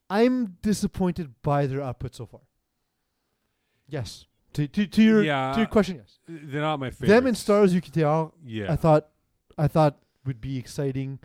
I'm 0.10 0.58
disappointed 0.62 1.42
by 1.42 1.66
their 1.66 1.82
output 1.82 2.16
so 2.16 2.26
far. 2.26 2.42
Yes. 3.94 4.26
To 4.54 4.68
to, 4.68 4.86
to 4.88 5.02
your 5.04 5.24
Yeah. 5.24 5.54
to 5.54 5.60
your 5.64 5.68
question, 5.68 5.96
yes. 5.98 6.20
They're 6.28 6.62
not 6.70 6.80
my 6.80 6.90
favorite. 6.92 7.08
Them 7.14 7.28
and 7.28 7.38
Stars 7.38 7.74
UKTR, 7.74 8.32
Yeah. 8.44 8.72
I 8.74 8.76
thought 8.76 9.04
I 9.58 9.68
thought 9.68 9.94
would 10.26 10.42
be 10.42 10.58
exciting. 10.58 11.20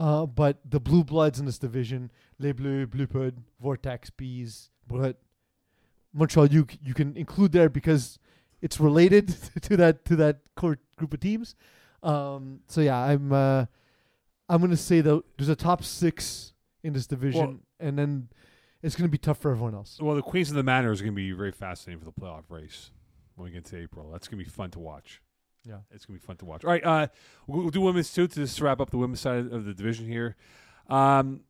Uh, 0.00 0.26
but 0.26 0.58
the 0.68 0.80
blue 0.80 1.04
bloods 1.04 1.38
in 1.38 1.46
this 1.46 1.58
division, 1.58 2.10
Les 2.38 2.52
Bleus, 2.52 2.86
Blue 2.90 3.06
Pud, 3.06 3.34
Vortex, 3.60 4.10
Bees, 4.10 4.70
Brut, 4.88 5.16
Montreal, 6.12 6.46
you 6.48 6.66
c- 6.70 6.78
you 6.82 6.94
can 6.94 7.16
include 7.16 7.52
there 7.52 7.68
because 7.68 8.18
it's 8.60 8.80
related 8.80 9.28
to 9.62 9.76
that 9.76 10.04
to 10.06 10.16
that 10.16 10.36
core 10.56 10.78
group 10.96 11.14
of 11.14 11.20
teams. 11.20 11.54
Um, 12.02 12.60
so 12.68 12.80
yeah, 12.80 12.98
I'm 12.98 13.32
uh, 13.32 13.66
I'm 14.48 14.60
gonna 14.60 14.76
say 14.76 15.00
that 15.00 15.22
there's 15.36 15.48
a 15.48 15.56
top 15.56 15.82
six 15.84 16.52
in 16.82 16.92
this 16.92 17.06
division, 17.06 17.60
and 17.80 17.98
then 17.98 18.28
it's 18.84 18.94
gonna 18.96 19.08
be 19.08 19.18
tough 19.18 19.38
for 19.38 19.50
everyone 19.50 19.74
else. 19.74 19.98
Well, 20.00 20.14
the 20.14 20.22
Queens 20.22 20.50
of 20.50 20.56
the 20.56 20.62
Manor 20.62 20.92
is 20.92 21.00
going 21.00 21.12
to 21.12 21.16
be 21.16 21.32
very 21.32 21.52
fascinating 21.52 21.98
for 22.00 22.04
the 22.04 22.12
playoff 22.20 22.44
race 22.50 22.90
when 23.34 23.46
we 23.46 23.50
get 23.50 23.64
to 23.66 23.78
April. 23.78 24.10
That's 24.10 24.28
going 24.28 24.38
to 24.38 24.44
be 24.44 24.50
fun 24.50 24.70
to 24.72 24.78
watch. 24.78 25.22
Yeah. 25.64 25.78
It's 25.90 26.04
going 26.04 26.18
to 26.18 26.22
be 26.22 26.26
fun 26.26 26.36
to 26.36 26.44
watch. 26.44 26.64
All 26.64 26.70
right, 26.70 26.84
uh, 26.84 27.06
we'll, 27.46 27.70
do 27.70 27.80
women's 27.80 28.12
too 28.12 28.26
to 28.26 28.34
just 28.34 28.60
wrap 28.60 28.80
up 28.80 28.90
the 28.90 28.98
women's 28.98 29.20
side 29.20 29.50
of 29.50 29.64
the 29.64 29.72
division 29.72 30.06
here. 30.06 30.36
Um, 30.88 31.40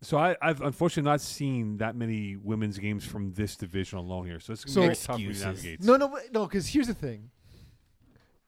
so 0.00 0.18
I, 0.18 0.36
I've 0.42 0.60
unfortunately 0.60 1.08
not 1.08 1.20
seen 1.20 1.76
that 1.76 1.94
many 1.94 2.36
women's 2.36 2.78
games 2.78 3.04
from 3.04 3.32
this 3.34 3.54
division 3.54 3.98
alone 3.98 4.26
here. 4.26 4.40
So 4.40 4.52
it's 4.52 4.64
going 4.64 4.90
to 4.90 4.94
So- 4.96 5.16
be 5.16 5.24
very 5.26 5.34
tough 5.34 5.40
to 5.40 5.46
navigate. 5.46 5.82
No, 5.84 5.96
no, 5.96 6.18
no. 6.32 6.46
Because 6.46 6.66
here's 6.66 6.88
the 6.88 6.94
thing, 6.94 7.30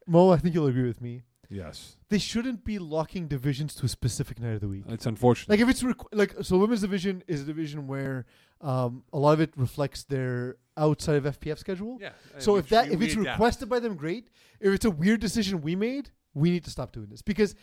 Mo. 0.09 0.31
I 0.31 0.39
think 0.39 0.55
you'll 0.55 0.67
agree 0.67 0.87
with 0.87 1.01
me. 1.01 1.23
Yes, 1.51 1.97
They 2.09 2.19
shouldn't 2.19 2.65
be 2.65 2.79
locking 2.79 3.29
divisions 3.29 3.75
to 3.77 3.87
a 3.87 3.89
specific 3.89 4.41
night 4.41 4.55
of 4.55 4.61
the 4.61 4.69
week. 4.69 4.85
it's 4.89 5.07
unfortunate. 5.07 5.51
Like 5.51 5.61
if 5.61 5.69
it's 5.69 5.83
requ- 5.83 6.07
like 6.13 6.35
so, 6.43 6.59
women's 6.59 6.81
division 6.81 7.23
is 7.27 7.43
a 7.43 7.45
division 7.45 7.87
where 7.87 8.27
um, 8.61 9.05
a 9.13 9.19
lot 9.19 9.33
of 9.33 9.41
it 9.41 9.53
reflects 9.57 10.05
their 10.05 10.57
outside 10.77 11.17
of 11.17 11.25
FPF 11.39 11.59
schedule. 11.59 11.99
yeah. 12.01 12.11
So 12.39 12.57
if 12.57 12.69
that 12.71 12.91
if 12.91 12.99
we 12.99 13.07
it's 13.07 13.15
adapt. 13.15 13.39
requested 13.39 13.69
by 13.69 13.79
them, 13.81 13.95
great. 13.97 14.29
If 14.61 14.73
it's 14.73 14.85
a 14.85 14.91
weird 14.91 15.21
decision 15.21 15.61
we 15.63 15.77
made, 15.77 16.11
we 16.35 16.51
need 16.51 16.65
to 16.65 16.71
stop 16.71 16.93
doing 16.93 17.09
this 17.11 17.23
because 17.23 17.55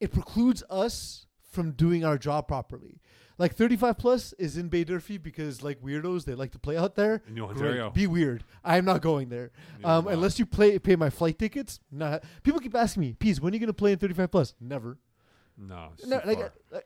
it 0.00 0.12
precludes 0.12 0.62
us 0.70 1.26
from 1.58 1.72
doing 1.72 2.04
our 2.04 2.16
job 2.16 2.46
properly. 2.46 3.00
Like 3.36 3.54
35 3.54 3.98
plus 3.98 4.32
is 4.34 4.56
in 4.56 4.68
Baie-d'Urfé 4.68 5.20
because 5.22 5.62
like 5.62 5.80
weirdos 5.82 6.24
they 6.24 6.34
like 6.34 6.52
to 6.52 6.58
play 6.58 6.76
out 6.76 6.94
there. 6.94 7.22
in 7.26 7.34
New 7.34 7.46
Great. 7.52 7.94
Be 7.94 8.06
weird. 8.06 8.44
I'm 8.64 8.84
not 8.84 9.00
going 9.02 9.28
there. 9.28 9.50
Um, 9.84 10.06
I. 10.08 10.12
unless 10.12 10.38
you 10.38 10.46
play 10.46 10.78
pay 10.78 10.96
my 10.96 11.10
flight 11.10 11.38
tickets. 11.38 11.80
Not 11.90 12.22
people 12.42 12.60
keep 12.60 12.74
asking 12.74 13.00
me, 13.00 13.12
Pease, 13.14 13.40
when 13.40 13.52
are 13.52 13.56
you 13.56 13.60
gonna 13.60 13.72
play 13.72 13.92
in 13.92 13.98
35 13.98 14.30
plus? 14.30 14.54
Never. 14.60 14.98
no, 15.56 15.88
it's 15.94 16.06
No, 16.06 16.20
like, 16.24 16.38
far. 16.38 16.52
uh, 16.74 16.80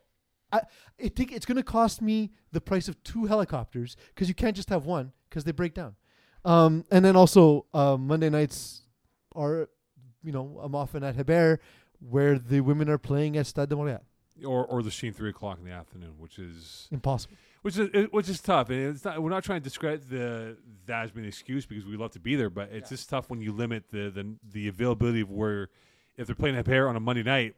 I, 0.52 0.60
I 1.02 1.08
think 1.08 1.32
it's 1.32 1.46
going 1.46 1.56
to 1.56 1.62
cost 1.62 2.02
me 2.02 2.30
the 2.52 2.60
price 2.60 2.86
of 2.86 3.02
two 3.02 3.24
helicopters 3.24 3.96
because 4.08 4.28
you 4.28 4.34
can't 4.34 4.54
just 4.54 4.68
have 4.68 4.84
one 4.84 5.12
because 5.30 5.44
they 5.44 5.52
break 5.52 5.72
down. 5.72 5.96
Um, 6.44 6.84
and 6.90 7.02
then 7.02 7.16
also 7.16 7.64
uh, 7.72 7.96
Monday 7.98 8.28
nights 8.28 8.82
are, 9.34 9.70
you 10.22 10.30
know, 10.32 10.60
I'm 10.62 10.74
often 10.74 11.02
at 11.04 11.16
Hebert 11.16 11.62
where 12.00 12.38
the 12.38 12.60
women 12.60 12.90
are 12.90 12.98
playing 12.98 13.38
at 13.38 13.46
Stade 13.46 13.70
de 13.70 13.76
Montréal. 13.76 14.00
Or 14.44 14.64
or 14.66 14.82
the 14.82 14.90
Sheen 14.90 15.12
three 15.12 15.30
o'clock 15.30 15.58
in 15.58 15.64
the 15.64 15.70
afternoon, 15.72 16.14
which 16.18 16.38
is 16.38 16.88
Impossible. 16.90 17.36
which 17.62 17.76
is 17.78 17.88
it, 17.92 18.12
which 18.12 18.28
is 18.28 18.40
tough. 18.40 18.70
And 18.70 18.78
it's 18.94 19.04
not 19.04 19.22
we're 19.22 19.30
not 19.30 19.44
trying 19.44 19.60
to 19.60 19.64
discredit 19.64 20.08
the 20.10 20.56
that 20.86 21.04
as 21.04 21.10
being 21.12 21.24
an 21.24 21.28
excuse 21.28 21.66
because 21.66 21.84
we 21.86 21.96
love 21.96 22.10
to 22.12 22.20
be 22.20 22.34
there, 22.36 22.50
but 22.50 22.70
it's 22.72 22.90
Yeah. 22.90 22.96
just 22.96 23.08
tough 23.08 23.30
when 23.30 23.40
you 23.40 23.52
limit 23.52 23.84
the 23.90 24.10
the 24.10 24.34
the 24.52 24.68
availability 24.68 25.20
of 25.20 25.30
where 25.30 25.68
if 26.16 26.26
they're 26.26 26.36
playing 26.36 26.56
a 26.58 26.64
pair 26.64 26.88
on 26.88 26.96
a 26.96 27.00
Monday 27.00 27.22
night, 27.22 27.56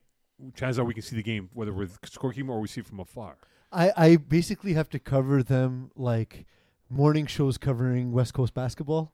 chances 0.54 0.78
are 0.78 0.84
we 0.84 0.94
can 0.94 1.02
see 1.02 1.16
the 1.16 1.22
game 1.22 1.50
whether 1.52 1.72
we're 1.72 1.86
scorekeeper 1.86 2.50
or 2.50 2.60
we 2.60 2.68
see 2.68 2.80
it 2.80 2.86
from 2.86 3.00
afar. 3.00 3.36
I, 3.72 3.92
I 3.96 4.16
basically 4.16 4.74
have 4.74 4.88
to 4.90 4.98
cover 5.00 5.42
them 5.42 5.90
like 5.96 6.46
morning 6.88 7.26
shows 7.26 7.58
covering 7.58 8.12
West 8.12 8.32
Coast 8.34 8.54
basketball. 8.54 9.12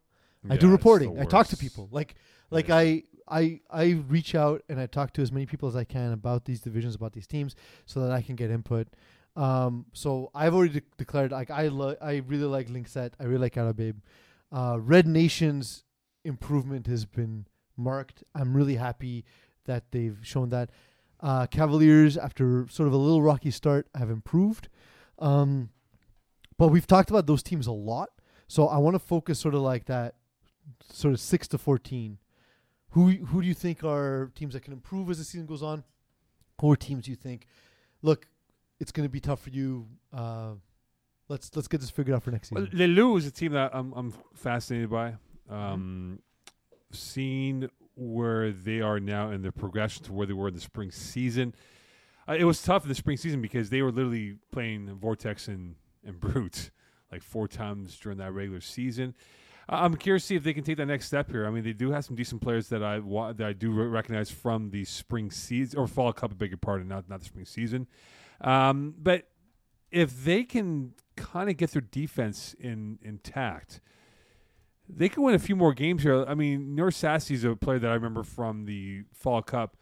I 0.48 0.56
do 0.56 0.70
reporting. 0.70 1.18
I 1.20 1.24
talk 1.24 1.46
to 1.48 1.56
people. 1.56 1.88
Like 1.90 2.14
like 2.50 2.68
Yeah. 2.68 2.76
I 2.76 3.02
I 3.30 3.60
I 3.70 4.02
reach 4.08 4.34
out 4.34 4.62
and 4.68 4.80
I 4.80 4.86
talk 4.86 5.12
to 5.14 5.22
as 5.22 5.30
many 5.30 5.46
people 5.46 5.68
as 5.68 5.76
I 5.76 5.84
can 5.84 6.12
about 6.12 6.44
these 6.44 6.60
divisions, 6.60 6.94
about 6.94 7.12
these 7.12 7.26
teams, 7.26 7.54
so 7.86 8.00
that 8.00 8.10
I 8.10 8.22
can 8.22 8.36
get 8.36 8.50
input. 8.50 8.88
Um, 9.36 9.86
so 9.92 10.30
I've 10.34 10.54
already 10.54 10.80
de- 10.80 10.86
declared 10.98 11.30
like 11.30 11.50
I 11.50 11.68
lo- 11.68 11.96
I 12.02 12.22
really 12.26 12.44
like 12.44 12.68
Linkset. 12.68 13.12
I 13.20 13.24
really 13.24 13.42
like 13.42 13.54
Arababe. 13.54 13.96
Uh, 14.52 14.78
Red 14.80 15.06
Nation's 15.06 15.84
improvement 16.24 16.86
has 16.88 17.06
been 17.06 17.46
marked. 17.76 18.24
I'm 18.34 18.56
really 18.56 18.76
happy 18.76 19.24
that 19.66 19.84
they've 19.92 20.18
shown 20.22 20.48
that. 20.50 20.70
Uh, 21.20 21.46
Cavaliers, 21.46 22.16
after 22.16 22.66
sort 22.68 22.86
of 22.86 22.92
a 22.92 22.96
little 22.96 23.22
rocky 23.22 23.50
start, 23.50 23.86
have 23.94 24.10
improved. 24.10 24.68
Um, 25.18 25.68
but 26.58 26.68
we've 26.68 26.86
talked 26.86 27.10
about 27.10 27.26
those 27.26 27.42
teams 27.42 27.66
a 27.66 27.72
lot. 27.72 28.10
So 28.48 28.66
I 28.66 28.78
want 28.78 28.94
to 28.94 28.98
focus 28.98 29.38
sort 29.38 29.54
of 29.54 29.60
like 29.60 29.84
that, 29.84 30.16
sort 30.90 31.14
of 31.14 31.20
six 31.20 31.46
to 31.48 31.58
fourteen. 31.58 32.18
Who 32.90 33.10
who 33.10 33.42
do 33.42 33.48
you 33.48 33.54
think 33.54 33.84
are 33.84 34.30
teams 34.34 34.54
that 34.54 34.62
can 34.62 34.72
improve 34.72 35.10
as 35.10 35.18
the 35.18 35.24
season 35.24 35.46
goes 35.46 35.62
on? 35.62 35.84
Or 36.58 36.76
teams 36.76 37.08
you 37.08 37.16
think, 37.16 37.46
look, 38.02 38.26
it's 38.80 38.92
going 38.92 39.06
to 39.06 39.10
be 39.10 39.20
tough 39.20 39.40
for 39.40 39.50
you. 39.50 39.86
Uh, 40.12 40.52
let's 41.28 41.54
let's 41.54 41.68
get 41.68 41.80
this 41.80 41.90
figured 41.90 42.14
out 42.14 42.22
for 42.22 42.30
next 42.30 42.50
season. 42.50 42.66
Lelou 42.68 43.16
is 43.16 43.26
a 43.26 43.30
team 43.30 43.52
that 43.52 43.70
I'm 43.74 43.92
I'm 43.94 44.12
fascinated 44.34 44.90
by. 44.90 45.10
Mm-hmm. 45.50 45.54
Um, 45.54 46.18
Seeing 46.92 47.70
where 47.94 48.50
they 48.50 48.80
are 48.80 48.98
now 48.98 49.30
in 49.30 49.42
the 49.42 49.52
progression 49.52 50.02
to 50.04 50.12
where 50.12 50.26
they 50.26 50.32
were 50.32 50.48
in 50.48 50.54
the 50.54 50.60
spring 50.60 50.90
season, 50.90 51.54
uh, 52.28 52.32
it 52.32 52.44
was 52.44 52.60
tough 52.60 52.82
in 52.82 52.88
the 52.88 52.94
spring 52.96 53.16
season 53.16 53.40
because 53.40 53.70
they 53.70 53.80
were 53.80 53.92
literally 53.92 54.38
playing 54.50 54.92
Vortex 54.96 55.46
and 55.46 55.76
and 56.04 56.18
Brute 56.20 56.70
like 57.12 57.22
four 57.22 57.48
times 57.48 57.98
during 57.98 58.18
that 58.18 58.32
regular 58.32 58.60
season. 58.60 59.14
I'm 59.72 59.94
curious 59.94 60.24
to 60.24 60.26
see 60.28 60.34
if 60.34 60.42
they 60.42 60.52
can 60.52 60.64
take 60.64 60.78
that 60.78 60.86
next 60.86 61.06
step 61.06 61.30
here. 61.30 61.46
I 61.46 61.50
mean, 61.50 61.62
they 61.62 61.72
do 61.72 61.92
have 61.92 62.04
some 62.04 62.16
decent 62.16 62.42
players 62.42 62.68
that 62.70 62.82
I 62.82 62.98
wa- 62.98 63.32
that 63.32 63.46
I 63.46 63.52
do 63.52 63.70
re- 63.70 63.86
recognize 63.86 64.30
from 64.30 64.70
the 64.70 64.84
spring 64.84 65.30
season 65.30 65.78
or 65.78 65.86
fall 65.86 66.12
cup, 66.12 66.32
a 66.32 66.34
bigger 66.34 66.56
part, 66.56 66.80
and 66.80 66.88
not 66.88 67.08
not 67.08 67.20
the 67.20 67.26
spring 67.26 67.44
season. 67.46 67.86
Um, 68.40 68.94
but 68.98 69.28
if 69.92 70.24
they 70.24 70.42
can 70.42 70.94
kind 71.16 71.48
of 71.48 71.56
get 71.56 71.70
their 71.70 71.82
defense 71.82 72.54
in 72.58 72.98
intact, 73.02 73.80
they 74.88 75.08
can 75.08 75.22
win 75.22 75.34
a 75.34 75.38
few 75.38 75.54
more 75.54 75.72
games 75.72 76.02
here. 76.02 76.24
I 76.26 76.34
mean, 76.34 76.74
Nor 76.74 76.88
is 76.88 77.04
a 77.44 77.56
player 77.56 77.78
that 77.78 77.90
I 77.90 77.94
remember 77.94 78.22
from 78.24 78.64
the 78.64 79.04
Fall 79.12 79.42
Cup. 79.42 79.76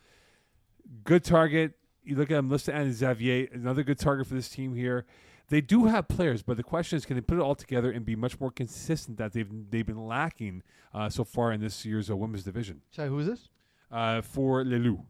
Good 1.04 1.24
target. 1.24 1.74
You 2.02 2.16
look 2.16 2.30
at 2.30 2.38
him, 2.38 2.48
Lista 2.48 2.74
and 2.74 2.92
Xavier, 2.92 3.48
another 3.52 3.82
good 3.82 3.98
target 3.98 4.26
for 4.26 4.34
this 4.34 4.48
team 4.48 4.74
here. 4.74 5.04
They 5.50 5.60
do 5.62 5.86
have 5.86 6.08
players, 6.08 6.42
but 6.42 6.56
the 6.58 6.62
question 6.62 6.96
is, 6.98 7.06
can 7.06 7.16
they 7.16 7.22
put 7.22 7.38
it 7.38 7.40
all 7.40 7.54
together 7.54 7.90
and 7.90 8.04
be 8.04 8.14
much 8.16 8.38
more 8.38 8.50
consistent 8.50 9.16
that 9.18 9.32
they've 9.32 9.48
they've 9.70 9.86
been 9.86 10.06
lacking 10.06 10.62
uh, 10.92 11.08
so 11.08 11.24
far 11.24 11.52
in 11.52 11.60
this 11.60 11.84
year's 11.86 12.10
uh, 12.10 12.16
women's 12.16 12.44
division 12.44 12.82
Sorry, 12.90 13.08
who 13.08 13.18
is 13.20 13.26
this? 13.26 13.48
uh, 13.90 14.20
for 14.20 14.62
Lelou? 14.64 15.04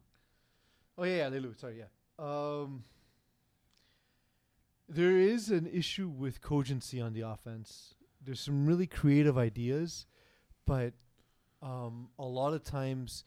Oh 0.97 1.05
yeah, 1.05 1.17
yeah, 1.17 1.31
Lelu. 1.31 1.59
Sorry, 1.59 1.79
yeah. 1.79 1.85
Um, 2.19 2.85
there 4.89 5.19
is 5.19 5.51
an 5.51 5.67
issue 5.67 6.09
with 6.09 6.41
cogency 6.41 7.01
on 7.01 7.13
the 7.13 7.21
offense. 7.23 7.95
There's 8.25 8.41
some 8.41 8.67
really 8.67 8.87
creative 8.87 9.37
ideas, 9.37 10.07
but 10.67 10.95
um, 11.63 12.09
a 12.19 12.25
lot 12.25 12.55
of 12.55 12.63
times 12.65 13.25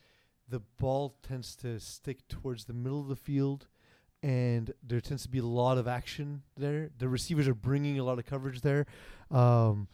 the 0.48 0.60
ball 0.60 1.16
tends 1.24 1.56
to 1.58 1.80
stick 1.80 2.28
towards 2.28 2.66
the 2.66 2.74
middle 2.74 3.00
of 3.02 3.08
the 3.08 3.16
field, 3.16 3.68
and 4.24 4.74
there 4.84 5.02
tends 5.02 5.24
to 5.24 5.30
be 5.30 5.40
a 5.40 5.46
lot 5.46 5.78
of 5.78 5.88
action 5.88 6.44
there. 6.58 6.90
The 6.98 7.08
receivers 7.08 7.48
are 7.48 7.56
bringing 7.56 8.00
a 8.00 8.04
lot 8.04 8.20
of 8.20 8.26
coverage 8.26 8.62
there, 8.62 8.86
um, 9.30 9.88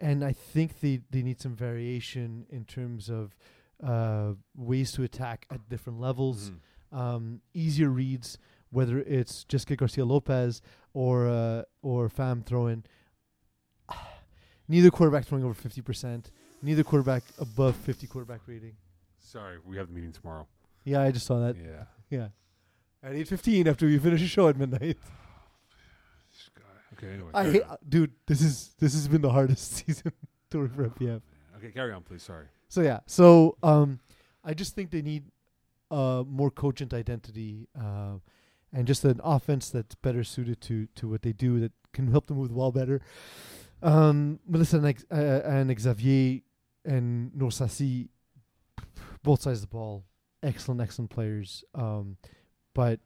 and 0.00 0.24
I 0.24 0.32
think 0.32 0.80
they 0.80 1.00
they 1.10 1.22
need 1.22 1.40
some 1.40 1.56
variation 1.56 2.46
in 2.50 2.64
terms 2.64 3.08
of 3.08 3.36
uh, 3.82 4.32
ways 4.56 4.92
to 4.92 5.02
attack 5.02 5.46
at 5.50 5.68
different 5.68 6.00
levels 6.00 6.52
um, 6.92 7.40
easier 7.54 7.88
reads, 7.88 8.38
whether 8.70 8.98
it's 9.00 9.44
Jessica 9.44 9.76
Garcia 9.76 10.04
Lopez 10.04 10.62
or 10.94 11.28
uh, 11.28 11.62
or 11.82 12.08
Fam 12.08 12.42
throwing. 12.42 12.84
Neither 14.68 14.90
quarterback 14.90 15.24
throwing 15.26 15.44
over 15.44 15.54
fifty 15.54 15.82
percent. 15.82 16.30
Neither 16.62 16.82
quarterback 16.84 17.22
above 17.38 17.76
fifty 17.76 18.06
quarterback 18.06 18.40
rating. 18.46 18.76
Sorry, 19.18 19.58
we 19.64 19.76
have 19.76 19.88
the 19.88 19.94
meeting 19.94 20.12
tomorrow. 20.12 20.46
Yeah, 20.84 21.02
I 21.02 21.10
just 21.10 21.26
saw 21.26 21.40
that. 21.40 21.56
yeah. 21.56 21.84
Yeah, 22.08 22.28
at 23.02 23.14
eight 23.14 23.28
fifteen 23.28 23.68
after 23.68 23.86
we 23.86 23.98
finish 23.98 24.20
the 24.20 24.26
show 24.26 24.48
at 24.48 24.56
midnight. 24.56 24.96
This 26.32 26.50
guy. 26.54 26.62
Okay, 26.96 27.12
anyway. 27.14 27.30
I 27.34 27.42
carry 27.42 27.52
hate, 27.54 27.62
on. 27.62 27.76
dude. 27.88 28.12
This 28.26 28.40
is 28.40 28.74
this 28.78 28.92
has 28.94 29.08
been 29.08 29.22
the 29.22 29.30
hardest 29.30 29.72
season 29.86 30.12
to 30.50 30.58
work 30.58 30.74
for 30.74 30.88
FPF. 30.88 31.20
Okay, 31.58 31.70
carry 31.70 31.92
on, 31.92 32.02
please. 32.02 32.22
Sorry. 32.22 32.46
So 32.68 32.80
yeah, 32.82 33.00
so 33.06 33.56
um, 33.62 34.00
I 34.44 34.54
just 34.54 34.74
think 34.74 34.90
they 34.90 35.02
need 35.02 35.24
uh 35.90 36.24
more 36.26 36.50
cogent 36.50 36.92
identity, 36.92 37.68
uh, 37.80 38.14
and 38.72 38.86
just 38.86 39.04
an 39.04 39.20
offense 39.22 39.70
that's 39.70 39.94
better 39.94 40.24
suited 40.24 40.60
to 40.62 40.86
to 40.96 41.08
what 41.08 41.22
they 41.22 41.32
do 41.32 41.60
that 41.60 41.72
can 41.92 42.08
help 42.08 42.26
them 42.26 42.36
move 42.38 42.48
the 42.48 42.54
ball 42.54 42.72
better. 42.72 43.00
Um, 43.82 44.40
Melissa 44.48 44.78
and, 44.78 44.86
Ex- 44.86 45.04
uh, 45.12 45.42
and 45.44 45.78
Xavier 45.80 46.40
and 46.84 47.30
Norsasi, 47.32 48.08
both 49.22 49.42
sides 49.42 49.58
of 49.58 49.68
the 49.68 49.74
ball, 49.74 50.04
excellent, 50.42 50.80
excellent 50.80 51.10
players. 51.10 51.62
Um, 51.74 52.16
but 52.76 53.00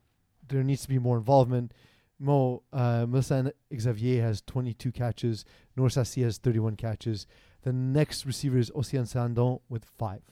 there 0.49 0.65
needs 0.65 0.83
to 0.83 0.89
be 0.89 0.99
more 0.99 1.17
involvement. 1.17 1.73
Mo, 2.19 2.63
uh, 2.73 3.07
Melissa 3.09 3.53
Xavier 3.75 4.21
has 4.23 4.43
22 4.43 4.91
catches. 4.93 5.45
Norsasi 5.79 6.23
has 6.25 6.39
31 6.39 6.75
catches. 6.77 7.27
The 7.63 7.73
next 7.73 8.27
receiver 8.27 8.59
is 8.59 8.71
Ocean 8.75 9.07
Sandon 9.07 9.61
with 9.69 9.85
five. 9.85 10.23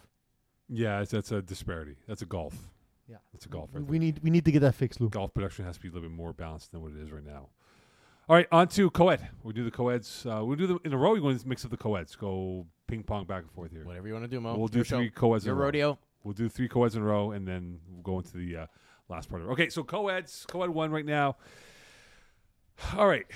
Yeah, 0.69 1.01
it's, 1.01 1.13
that's 1.13 1.31
a 1.33 1.41
disparity. 1.41 1.97
That's 2.09 2.21
a 2.23 2.27
golf. 2.27 2.55
Yeah. 3.09 3.17
That's 3.33 3.47
a 3.47 3.49
golf. 3.49 3.71
We, 3.73 3.81
right 3.81 3.89
we 3.89 3.99
there. 3.99 4.05
need 4.07 4.21
we 4.23 4.31
need 4.31 4.45
to 4.45 4.53
get 4.53 4.61
that 4.61 4.75
fixed, 4.75 5.01
Lou. 5.01 5.09
golf 5.09 5.33
production 5.33 5.65
has 5.65 5.77
to 5.77 5.83
be 5.83 5.89
a 5.89 5.93
little 5.93 6.09
bit 6.09 6.15
more 6.17 6.33
balanced 6.35 6.73
than 6.73 6.83
what 6.83 6.93
it 6.93 6.99
is 7.03 7.11
right 7.11 7.25
now. 7.25 7.49
All 8.29 8.37
right, 8.37 8.47
on 8.53 8.69
to 8.69 8.91
co-ed. 8.91 9.27
We'll 9.43 9.55
do 9.55 9.65
the 9.65 9.71
co-eds. 9.71 10.27
Uh, 10.27 10.45
we'll 10.45 10.57
do 10.57 10.67
them 10.67 10.81
in 10.85 10.93
a 10.93 10.99
row. 10.99 11.13
We're 11.13 11.21
going 11.21 11.39
to 11.39 11.49
mix 11.49 11.65
up 11.65 11.71
the 11.71 11.79
co-eds. 11.79 12.15
Go 12.17 12.67
ping 12.87 13.03
pong 13.03 13.25
back 13.25 13.45
and 13.45 13.51
forth 13.53 13.71
here. 13.71 13.85
Whatever 13.87 14.07
you 14.09 14.13
want 14.13 14.25
to 14.27 14.29
do, 14.29 14.41
Mo. 14.43 14.55
We'll 14.59 14.69
do 14.69 14.79
Your 14.81 14.85
show. 14.85 14.99
three 14.99 15.09
co-eds 15.09 15.47
Your 15.47 15.55
in 15.55 15.57
a 15.57 15.61
row. 15.61 15.65
rodeo. 15.67 15.99
We'll 16.25 16.35
do 16.35 16.51
three 16.51 16.69
co-eds 16.69 16.95
in 16.97 17.01
a 17.01 17.05
row, 17.07 17.31
and 17.31 17.49
then 17.49 17.79
we'll 17.91 18.03
go 18.03 18.19
into 18.19 18.37
the 18.37 18.57
uh, 18.57 18.67
last 19.09 19.29
part 19.29 19.43
of 19.43 19.49
it. 19.49 19.53
Okay, 19.53 19.69
so 19.69 19.83
co-eds, 19.85 20.45
co-ed 20.49 20.71
one 20.71 20.91
right 20.91 21.07
now. 21.07 21.37
All 22.97 23.07
right. 23.07 23.27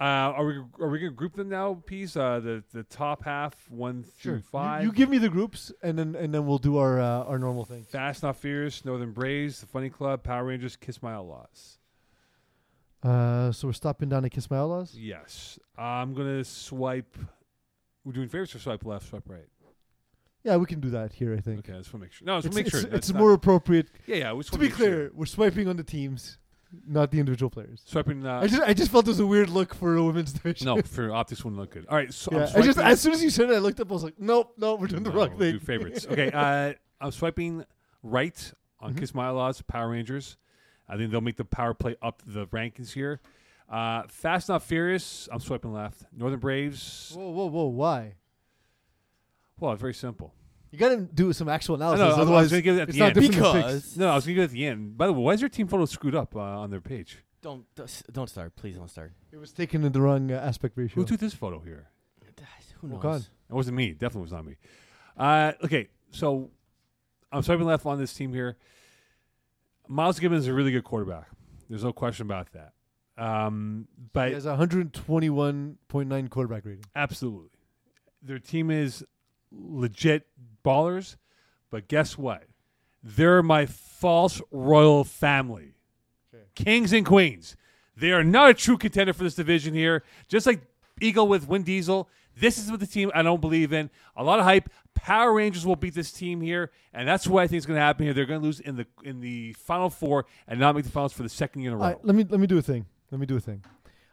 Uh, 0.00 0.02
are 0.34 0.44
we 0.44 0.56
are 0.80 0.88
we 0.88 0.98
gonna 0.98 1.12
group 1.12 1.34
them 1.34 1.48
now, 1.48 1.80
Peace? 1.86 2.16
Uh, 2.16 2.40
the 2.40 2.64
the 2.72 2.82
top 2.82 3.24
half 3.24 3.54
one 3.70 4.02
through 4.02 4.34
You- 4.36 4.42
five. 4.42 4.82
You, 4.82 4.92
give 4.92 5.08
me 5.08 5.18
the 5.18 5.28
groups, 5.28 5.70
and 5.82 5.96
then 5.96 6.16
and 6.16 6.34
then 6.34 6.46
we'll 6.46 6.58
do 6.58 6.78
our 6.78 7.00
uh, 7.00 7.22
our 7.24 7.38
normal 7.38 7.64
thing. 7.64 7.84
Fast 7.84 8.24
Not 8.24 8.36
Fierce, 8.36 8.84
Northern 8.84 9.12
Braves, 9.12 9.60
The 9.60 9.66
Funny 9.66 9.90
Club, 9.90 10.24
Power 10.24 10.44
Rangers, 10.44 10.74
Kiss 10.76 11.00
My 11.00 11.12
Outlaws. 11.14 11.78
Uh, 13.04 13.52
so 13.52 13.68
we're 13.68 13.72
stopping 13.72 14.08
down 14.08 14.22
to 14.24 14.30
Kiss 14.30 14.50
My 14.50 14.56
Outlaws. 14.58 14.96
Yes, 14.98 15.58
I'm 15.78 16.12
gonna 16.12 16.42
swipe. 16.44 17.16
We're 18.04 18.12
doing 18.12 18.28
favorites 18.28 18.54
or 18.56 18.58
swipe 18.58 18.84
left, 18.84 19.08
swipe 19.08 19.28
right. 19.28 19.46
Yeah, 20.44 20.56
we 20.56 20.66
can 20.66 20.78
do 20.80 20.90
that 20.90 21.12
here. 21.14 21.34
I 21.34 21.40
think. 21.40 21.60
Okay, 21.60 21.72
I 21.72 21.78
just 21.78 21.92
want 21.92 22.02
to 22.02 22.06
make 22.06 22.12
sure. 22.12 22.26
No, 22.26 22.34
I 22.34 22.36
just 22.38 22.46
It's, 22.48 22.56
make 22.56 22.68
sure. 22.70 22.80
it's 22.80 22.90
That's 22.90 23.12
more 23.14 23.32
appropriate. 23.32 23.88
Yeah, 24.06 24.16
yeah. 24.16 24.42
To 24.42 24.58
be 24.58 24.66
make 24.66 24.76
sure. 24.76 24.76
clear, 24.76 25.10
we're 25.14 25.24
swiping 25.26 25.68
on 25.68 25.76
the 25.76 25.82
teams, 25.84 26.38
not 26.86 27.10
the 27.10 27.18
individual 27.18 27.48
players. 27.50 27.80
swiping. 27.86 28.26
Uh, 28.26 28.40
I 28.40 28.46
just 28.46 28.62
I 28.62 28.74
just 28.74 28.90
felt 28.90 29.06
it 29.06 29.10
was 29.10 29.20
a 29.20 29.26
weird 29.26 29.48
look 29.48 29.74
for 29.74 29.96
a 29.96 30.02
women's 30.04 30.32
division. 30.38 30.66
no, 30.66 30.82
for 30.82 31.10
optics 31.12 31.42
wouldn't 31.44 31.60
look 31.60 31.70
good. 31.70 31.86
All 31.88 31.96
right, 31.96 32.12
so 32.12 32.30
I'm 32.32 32.36
yeah, 32.38 32.42
I 32.42 32.60
just 32.62 32.74
swiping- 32.74 32.92
as 32.92 33.00
soon 33.00 33.12
as 33.14 33.22
you 33.22 33.30
said 33.30 33.48
it, 33.50 33.54
I 33.54 33.58
looked 33.58 33.80
up. 33.80 33.90
I 33.90 33.94
was 33.94 34.04
like, 34.04 34.18
nope, 34.18 34.52
nope, 34.58 34.80
we're 34.80 34.86
doing 34.88 35.02
the 35.02 35.10
wrong 35.10 35.30
thing. 35.38 35.52
Do 35.52 35.60
favorites. 35.60 36.06
Okay, 36.10 36.30
uh, 36.30 36.74
I'm 37.00 37.10
swiping 37.10 37.64
right 38.02 38.52
on 38.80 38.92
Mhm. 38.94 38.98
Kiss 38.98 39.14
My 39.14 39.26
Outlaws, 39.26 39.62
Power 39.62 39.88
Rangers. 39.90 40.36
I 40.88 40.98
think 40.98 41.10
they'll 41.10 41.22
make 41.22 41.36
the 41.36 41.46
power 41.46 41.72
play 41.72 41.96
up 42.02 42.22
the 42.26 42.46
rankings 42.48 42.92
here. 42.92 43.20
Uh, 43.70 44.02
Fast 44.08 44.50
Not 44.50 44.62
Furious, 44.62 45.26
I'm 45.32 45.40
swiping 45.40 45.72
left. 45.72 46.02
Northern 46.14 46.38
Braves. 46.38 47.12
Whoa, 47.16 47.30
whoa, 47.30 47.46
whoa! 47.46 47.64
Why? 47.64 48.14
Well, 49.58 49.72
it's 49.72 49.80
very 49.80 49.94
simple. 49.94 50.34
You 50.70 50.78
got 50.78 50.88
to 50.88 50.96
do 50.98 51.32
some 51.32 51.48
actual 51.48 51.74
I 51.76 51.78
analysis. 51.94 52.00
know, 52.00 52.04
I 52.06 52.08
was 52.08 52.18
otherwise, 52.18 52.50
gonna 52.50 52.62
give 52.62 52.76
it 52.76 52.80
at 52.80 52.88
it's 52.88 52.98
the 52.98 53.04
not 53.04 53.16
end. 53.16 53.26
different. 53.32 53.54
Because 53.56 53.96
No, 53.96 54.08
I 54.08 54.14
was 54.16 54.24
gonna 54.26 54.36
go 54.36 54.42
at 54.42 54.50
the 54.50 54.66
end. 54.66 54.96
By 54.98 55.06
the 55.06 55.12
way, 55.12 55.20
why 55.20 55.32
is 55.34 55.40
your 55.40 55.48
team 55.50 55.68
photo 55.68 55.84
screwed 55.84 56.14
up 56.16 56.34
uh, 56.34 56.40
on 56.40 56.70
their 56.70 56.80
page? 56.80 57.18
don't 57.42 57.64
don't 58.12 58.28
start. 58.30 58.56
Please 58.56 58.76
don't 58.76 58.90
start. 58.90 59.12
It 59.30 59.36
was 59.36 59.52
taken 59.52 59.84
in 59.84 59.92
the 59.92 60.00
wrong 60.00 60.32
uh, 60.32 60.36
aspect 60.36 60.76
ratio. 60.78 60.94
Who 60.96 61.04
took 61.04 61.20
this 61.20 61.34
photo 61.34 61.60
here? 61.60 61.88
Who 62.80 62.88
knows? 62.88 62.94
Walk 62.96 63.04
on. 63.04 63.20
It 63.20 63.52
wasn't 63.54 63.76
me. 63.76 63.92
Definitely 63.92 64.22
was 64.22 64.32
not 64.32 64.44
me. 64.46 64.56
Uh, 65.16 65.52
okay, 65.62 65.88
so 66.10 66.50
I'm 67.30 67.42
swiping 67.42 67.66
left 67.66 67.84
on 67.86 67.98
this 67.98 68.12
team 68.14 68.32
here. 68.32 68.56
Miles 69.86 70.18
Gibbons 70.18 70.44
is 70.44 70.48
a 70.48 70.54
really 70.54 70.72
good 70.72 70.84
quarterback. 70.84 71.28
There's 71.68 71.84
no 71.84 71.92
question 71.92 72.26
about 72.26 72.48
that. 72.52 72.72
Um, 73.22 73.86
but 74.12 74.28
He 74.28 74.34
has 74.34 74.46
a 74.46 74.56
121.9 74.56 76.30
quarterback 76.30 76.64
rating. 76.64 76.84
absolutely, 76.96 77.50
their 78.22 78.38
team 78.38 78.70
is 78.70 79.04
legit 79.56 80.26
ballers. 80.64 81.16
But 81.70 81.88
guess 81.88 82.16
what? 82.16 82.44
They're 83.02 83.42
my 83.42 83.66
false 83.66 84.40
royal 84.50 85.04
family, 85.04 85.74
Okay. 86.34 86.44
kings 86.54 86.92
and 86.92 87.04
queens. 87.04 87.56
They 87.96 88.12
are 88.12 88.24
not 88.24 88.50
a 88.50 88.54
true 88.54 88.78
contender 88.78 89.12
for 89.12 89.24
this 89.24 89.34
division 89.34 89.74
here. 89.74 90.02
Just 90.28 90.46
like 90.46 90.62
Eagle 91.00 91.28
with 91.28 91.46
Win 91.48 91.62
Diesel, 91.62 92.08
this 92.36 92.58
is 92.58 92.70
what 92.70 92.80
the 92.80 92.86
team 92.86 93.10
I 93.14 93.22
don't 93.22 93.40
believe 93.40 93.72
in. 93.72 93.90
A 94.16 94.24
lot 94.24 94.38
of 94.38 94.44
hype. 94.44 94.68
Power 94.94 95.32
Rangers 95.34 95.66
will 95.66 95.76
beat 95.76 95.94
this 95.94 96.10
team 96.12 96.40
here, 96.40 96.70
and 96.92 97.06
that's 97.06 97.26
what 97.26 97.42
I 97.42 97.46
think 97.46 97.58
is 97.58 97.66
going 97.66 97.76
to 97.76 97.80
happen 97.82 98.04
here. 98.06 98.14
They're 98.14 98.26
going 98.26 98.40
to 98.40 98.44
lose 98.46 98.60
in 98.60 98.76
the 98.76 98.86
in 99.02 99.20
the 99.20 99.52
final 99.54 99.90
four 99.90 100.26
and 100.48 100.58
not 100.58 100.74
make 100.74 100.84
the 100.84 100.90
finals 100.90 101.12
for 101.12 101.22
the 101.24 101.28
second 101.28 101.62
year 101.62 101.70
in 101.72 101.74
a 101.74 101.78
row. 101.78 101.86
Right, 101.88 102.04
let 102.04 102.14
me 102.14 102.24
let 102.28 102.40
me 102.40 102.46
do 102.46 102.58
a 102.58 102.62
thing. 102.62 102.86
Let 103.10 103.20
me 103.20 103.26
do 103.26 103.36
a 103.36 103.40
thing. 103.40 103.64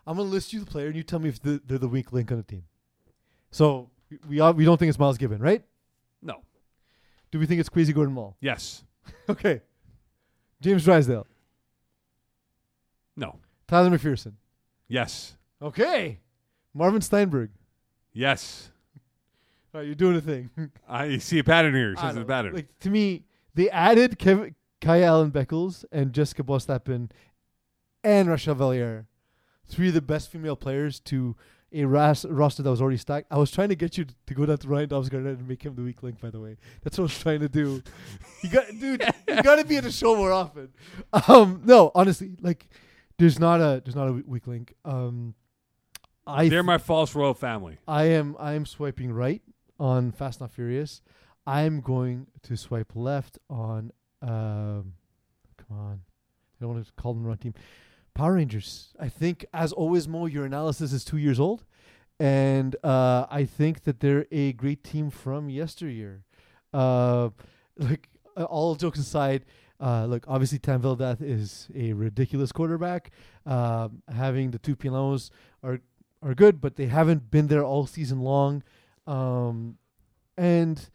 I'm 0.06 0.18
gonna 0.18 0.28
list 0.30 0.52
you 0.54 0.60
the 0.60 0.66
player, 0.66 0.88
and 0.88 0.96
you 0.96 1.04
tell 1.04 1.20
me 1.20 1.30
if 1.30 1.42
the, 1.42 1.62
they're 1.66 1.78
the 1.78 1.88
weak 1.88 2.12
link 2.12 2.32
on 2.32 2.38
the 2.38 2.44
team. 2.44 2.64
So 3.52 3.90
we 4.12 4.20
we, 4.30 4.40
all, 4.40 4.54
we 4.54 4.66
don't 4.66 4.78
think 4.78 4.90
it's 4.90 5.00
Miles 5.00 5.18
Gibbon, 5.18 5.42
right? 5.42 5.64
no. 6.22 6.42
Do 7.32 7.40
we 7.40 7.46
think 7.46 7.60
it's 7.62 7.70
Queasy 7.70 7.94
Gordon 7.94 8.14
Mall? 8.14 8.36
Yes. 8.42 8.84
okay. 9.30 9.62
James 10.62 10.84
Drysdale, 10.84 11.26
No. 13.16 13.38
Tyler 13.68 13.90
McPherson. 13.98 14.34
Yes. 14.88 15.38
Okay. 15.62 16.20
Marvin 16.74 17.02
Steinberg. 17.02 17.50
Yes. 18.14 18.70
All 19.74 19.80
right, 19.80 19.86
you're 19.88 19.96
doing 19.96 20.18
a 20.18 20.22
thing. 20.22 20.50
I 20.90 21.18
see 21.20 21.40
a 21.40 21.44
pattern 21.44 21.74
here. 21.74 21.96
I 21.98 22.02
Says 22.08 22.14
the 22.16 22.20
don't- 22.22 22.28
pattern. 22.28 22.54
Like 22.54 22.78
to 22.80 22.90
me, 22.90 23.24
they 23.56 23.70
added 23.70 24.20
Kaya 24.20 25.06
Allen 25.06 25.32
Beckles 25.32 25.86
and 25.92 26.12
Jessica 26.14 26.44
Bostappen 26.44 27.10
and 28.04 28.30
Rachel 28.30 28.56
Valier, 28.56 29.06
three 29.68 29.88
of 29.88 29.94
the 29.94 30.02
best 30.02 30.30
female 30.30 30.56
players 30.58 31.00
to 31.02 31.36
a 31.74 31.86
ras- 31.86 32.26
roster 32.26 32.64
that 32.64 32.70
was 32.70 32.82
already 32.82 32.98
stacked. 32.98 33.28
I 33.32 33.38
was 33.38 33.52
trying 33.52 33.70
to 33.70 33.76
get 33.76 33.98
you 33.98 34.06
to, 34.06 34.14
to 34.28 34.34
go 34.34 34.46
down 34.46 34.58
to 34.58 34.68
Ryan 34.68 34.90
Dobbs 34.90 35.10
Garnett 35.10 35.38
and 35.40 35.48
make 35.48 35.64
him 35.64 35.76
the 35.76 35.82
weak 35.82 36.04
link. 36.04 36.20
By 36.20 36.30
the 36.30 36.40
way, 36.40 36.58
that's 36.84 36.98
what 36.98 37.04
I 37.04 37.06
was 37.06 37.20
trying 37.20 37.40
to 37.42 37.50
do. 37.50 37.82
You 38.44 38.50
got, 38.50 38.68
dude, 38.70 39.04
you 39.28 39.42
got 39.44 39.56
to 39.58 39.66
be 39.66 39.78
at 39.78 39.84
the 39.84 39.92
show 39.92 40.16
more 40.16 40.32
often. 40.32 40.70
Um, 41.28 41.62
no, 41.66 41.92
honestly, 41.96 42.32
like, 42.42 42.68
there's 43.18 43.40
not 43.40 43.62
a 43.62 43.82
there's 43.86 43.96
not 43.96 44.08
a 44.08 44.14
weak 44.14 44.48
link. 44.48 44.74
Um, 44.84 45.36
I 46.26 46.44
They're 46.50 46.60
th- 46.60 46.66
my 46.66 46.78
false 46.78 47.16
royal 47.16 47.34
family. 47.34 47.78
I 47.88 48.06
am 48.06 48.36
I 48.40 48.54
am 48.54 48.66
swiping 48.66 49.12
right 49.12 49.42
on 49.80 50.12
Fast 50.12 50.42
Not 50.42 50.52
Furious. 50.52 51.02
I 51.46 51.62
am 51.64 51.82
going 51.82 52.28
to 52.44 52.56
swipe 52.58 52.92
left 52.96 53.38
on 53.50 53.92
um 54.22 54.94
come 55.58 55.78
on. 55.78 56.02
I 56.04 56.64
don't 56.66 56.74
want 56.74 56.86
to 56.86 56.94
call 56.94 57.14
them 57.14 57.24
the 57.24 57.30
wrong 57.30 57.38
team. 57.38 57.54
Power 58.14 58.36
Rangers. 58.36 58.94
I 59.00 59.10
think 59.10 59.46
as 59.54 59.72
always, 59.72 60.08
Mo, 60.08 60.26
your 60.26 60.46
analysis 60.46 60.94
is 60.94 61.04
two 61.04 61.18
years 61.18 61.40
old. 61.40 61.64
And 62.20 62.76
uh, 62.84 63.26
I 63.32 63.46
think 63.46 63.84
that 63.86 64.00
they're 64.00 64.28
a 64.32 64.54
great 64.54 64.84
team 64.84 65.10
from 65.10 65.50
yesteryear. 65.50 66.24
Uh, 66.72 67.30
like 67.78 68.10
all 68.36 68.76
jokes 68.76 69.00
aside, 69.00 69.44
uh, 69.80 70.06
look, 70.06 70.24
obviously 70.28 70.60
Tam 70.60 70.82
Vildath 70.82 71.22
is 71.22 71.68
a 71.74 71.94
ridiculous 71.94 72.52
quarterback. 72.52 73.12
Um, 73.46 74.04
having 74.14 74.52
the 74.52 74.60
two 74.60 74.76
Pilanos 74.76 75.32
are 75.64 75.80
are 76.22 76.36
good, 76.36 76.62
but 76.62 76.76
they 76.76 76.86
haven't 76.86 77.32
been 77.32 77.48
there 77.48 77.64
all 77.64 77.88
season 77.88 78.20
long. 78.20 78.62
Um, 79.08 79.80
and 80.38 80.90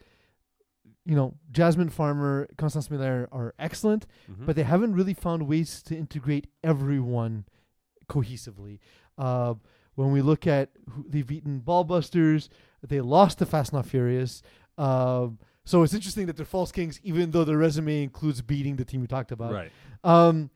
you 1.07 1.15
know, 1.15 1.35
Jasmine 1.53 1.89
Farmer, 1.89 2.49
Constance 2.59 2.91
Miller 2.91 3.29
are 3.31 3.55
excellent, 3.59 4.07
Mhm. 4.29 4.45
but 4.47 4.57
they 4.57 4.65
haven't 4.65 4.95
really 4.95 5.15
found 5.15 5.47
ways 5.47 5.81
to 5.85 5.97
integrate 5.97 6.49
everyone 6.65 7.45
cohesively. 8.09 8.79
Uh, 9.17 9.55
when 9.95 10.13
we 10.13 10.21
look 10.21 10.47
at 10.47 10.71
who 10.91 11.05
they've 11.09 11.27
beaten 11.27 11.61
Ballbusters, 11.65 12.49
they 12.87 13.01
lost 13.01 13.39
to 13.39 13.47
Fast 13.47 13.73
Not 13.73 13.87
Furious. 13.87 14.43
Um, 14.77 15.39
so 15.65 15.83
it's 15.83 15.95
interesting 15.95 16.27
that 16.27 16.37
they're 16.37 16.45
false 16.45 16.71
kings, 16.71 17.01
even 17.03 17.31
though 17.31 17.45
their 17.45 17.57
resume 17.57 18.03
includes 18.03 18.43
beating 18.43 18.77
the 18.77 18.85
team 18.85 19.01
we 19.01 19.07
talked 19.07 19.33
about. 19.33 19.53
right. 19.53 19.73
Um, 20.05 20.51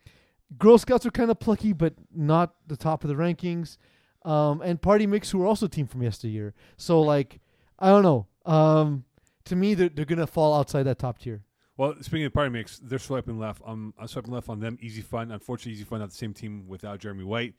Girl 0.58 0.78
Scouts 0.78 1.06
are 1.06 1.10
kind 1.12 1.30
of 1.30 1.38
plucky, 1.38 1.72
but 1.72 1.94
not 2.14 2.54
the 2.66 2.76
top 2.76 3.04
of 3.04 3.08
the 3.08 3.14
rankings. 3.14 3.78
Um, 4.24 4.60
and 4.62 4.82
Party 4.82 5.06
Mix, 5.06 5.30
who 5.30 5.40
are 5.42 5.46
also 5.46 5.66
a 5.66 5.68
team 5.68 5.86
from 5.86 6.02
yesteryear. 6.02 6.54
So, 6.76 7.00
like, 7.00 7.40
I 7.78 7.88
don't 7.88 8.02
know. 8.02 8.26
Um, 8.44 9.04
to 9.44 9.56
me, 9.56 9.74
they're, 9.74 9.88
they're 9.88 10.04
going 10.04 10.18
to 10.18 10.26
fall 10.26 10.54
outside 10.54 10.84
that 10.84 10.98
top 10.98 11.18
tier. 11.18 11.42
Well, 11.76 11.94
speaking 12.02 12.26
of 12.26 12.34
party 12.34 12.50
mix, 12.50 12.78
they're 12.78 12.98
swiping 12.98 13.38
left. 13.38 13.62
I'm, 13.64 13.94
I'm 13.98 14.06
swiping 14.06 14.32
left 14.32 14.48
on 14.48 14.60
them. 14.60 14.78
Easy 14.80 15.00
Fun. 15.00 15.30
Unfortunately, 15.30 15.72
Easy 15.72 15.84
Fun 15.84 16.00
not 16.00 16.10
the 16.10 16.16
same 16.16 16.34
team 16.34 16.64
without 16.68 16.98
Jeremy 16.98 17.24
White. 17.24 17.54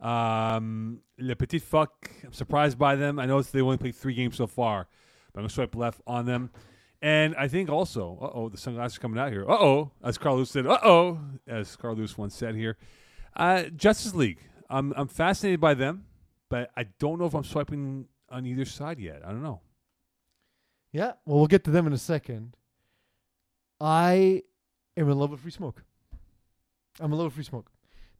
Um, 0.00 1.00
Le 1.18 1.34
Petit 1.36 1.58
Fuck. 1.58 2.10
I'm 2.24 2.32
surprised 2.32 2.78
by 2.78 2.96
them. 2.96 3.18
I 3.18 3.26
know 3.26 3.42
they 3.42 3.60
only 3.60 3.76
played 3.76 3.96
three 3.96 4.14
games 4.14 4.36
so 4.36 4.46
far, 4.46 4.86
but 5.32 5.40
I'm 5.40 5.42
gonna 5.42 5.50
swipe 5.50 5.74
left 5.74 6.00
on 6.06 6.24
them. 6.24 6.50
And 7.02 7.34
I 7.36 7.48
think 7.48 7.68
also, 7.68 8.18
uh 8.20 8.30
oh, 8.32 8.48
the 8.48 8.56
sunglasses 8.56 8.98
coming 8.98 9.18
out 9.18 9.32
here. 9.32 9.44
Uh 9.48 9.58
oh, 9.58 9.92
as 10.02 10.18
Carl 10.18 10.36
Lewis 10.36 10.50
said. 10.50 10.66
Uh 10.66 10.78
oh, 10.82 11.20
as 11.46 11.76
Carl 11.76 11.94
Lewis 11.94 12.16
once 12.16 12.34
said 12.34 12.54
here. 12.54 12.76
Uh, 13.36 13.64
Justice 13.76 14.14
League. 14.14 14.38
I'm 14.70 14.92
I'm 14.96 15.08
fascinated 15.08 15.60
by 15.60 15.74
them, 15.74 16.04
but 16.48 16.70
I 16.76 16.84
don't 16.98 17.18
know 17.18 17.26
if 17.26 17.34
I'm 17.34 17.44
swiping 17.44 18.06
on 18.30 18.46
either 18.46 18.64
side 18.64 18.98
yet. 18.98 19.22
I 19.24 19.30
don't 19.30 19.42
know. 19.42 19.60
Yeah. 20.92 21.12
Well, 21.24 21.38
we'll 21.38 21.46
get 21.46 21.64
to 21.64 21.70
them 21.70 21.86
in 21.86 21.92
a 21.92 21.98
second. 21.98 22.56
I 23.80 24.42
am 24.96 25.10
in 25.10 25.18
love 25.18 25.30
with 25.30 25.40
Free 25.40 25.50
Smoke. 25.50 25.84
I'm 27.00 27.12
in 27.12 27.18
love 27.18 27.26
with 27.26 27.34
Free 27.34 27.44
Smoke. 27.44 27.70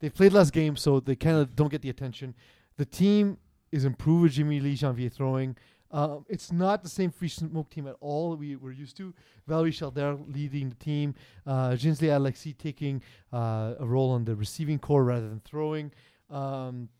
They've 0.00 0.14
played 0.14 0.32
less 0.32 0.50
games, 0.50 0.80
so 0.80 1.00
they 1.00 1.16
kind 1.16 1.36
of 1.36 1.56
don't 1.56 1.70
get 1.70 1.82
the 1.82 1.90
attention. 1.90 2.34
The 2.76 2.84
team 2.84 3.38
is 3.72 3.84
improved 3.84 4.22
with 4.22 4.32
Jimmy 4.32 4.60
Lee 4.60 4.76
Janvier 4.76 5.10
throwing. 5.10 5.56
Um, 5.90 6.26
it's 6.28 6.52
not 6.52 6.82
the 6.82 6.88
same 6.88 7.10
free 7.10 7.28
smoke 7.28 7.70
team 7.70 7.86
at 7.86 7.96
all 8.00 8.36
we 8.36 8.56
were 8.56 8.72
used 8.72 8.96
to. 8.98 9.14
Valerie 9.46 9.72
Chalder 9.72 10.18
leading 10.32 10.68
the 10.68 10.74
team, 10.74 11.14
uh, 11.46 11.70
Jinsley 11.70 12.08
Alexi 12.08 12.56
taking 12.56 13.02
uh, 13.32 13.74
a 13.80 13.86
role 13.86 14.10
on 14.10 14.24
the 14.24 14.36
receiving 14.36 14.78
core 14.78 15.04
rather 15.04 15.28
than 15.28 15.40
throwing. 15.40 15.90
Um, 16.28 16.90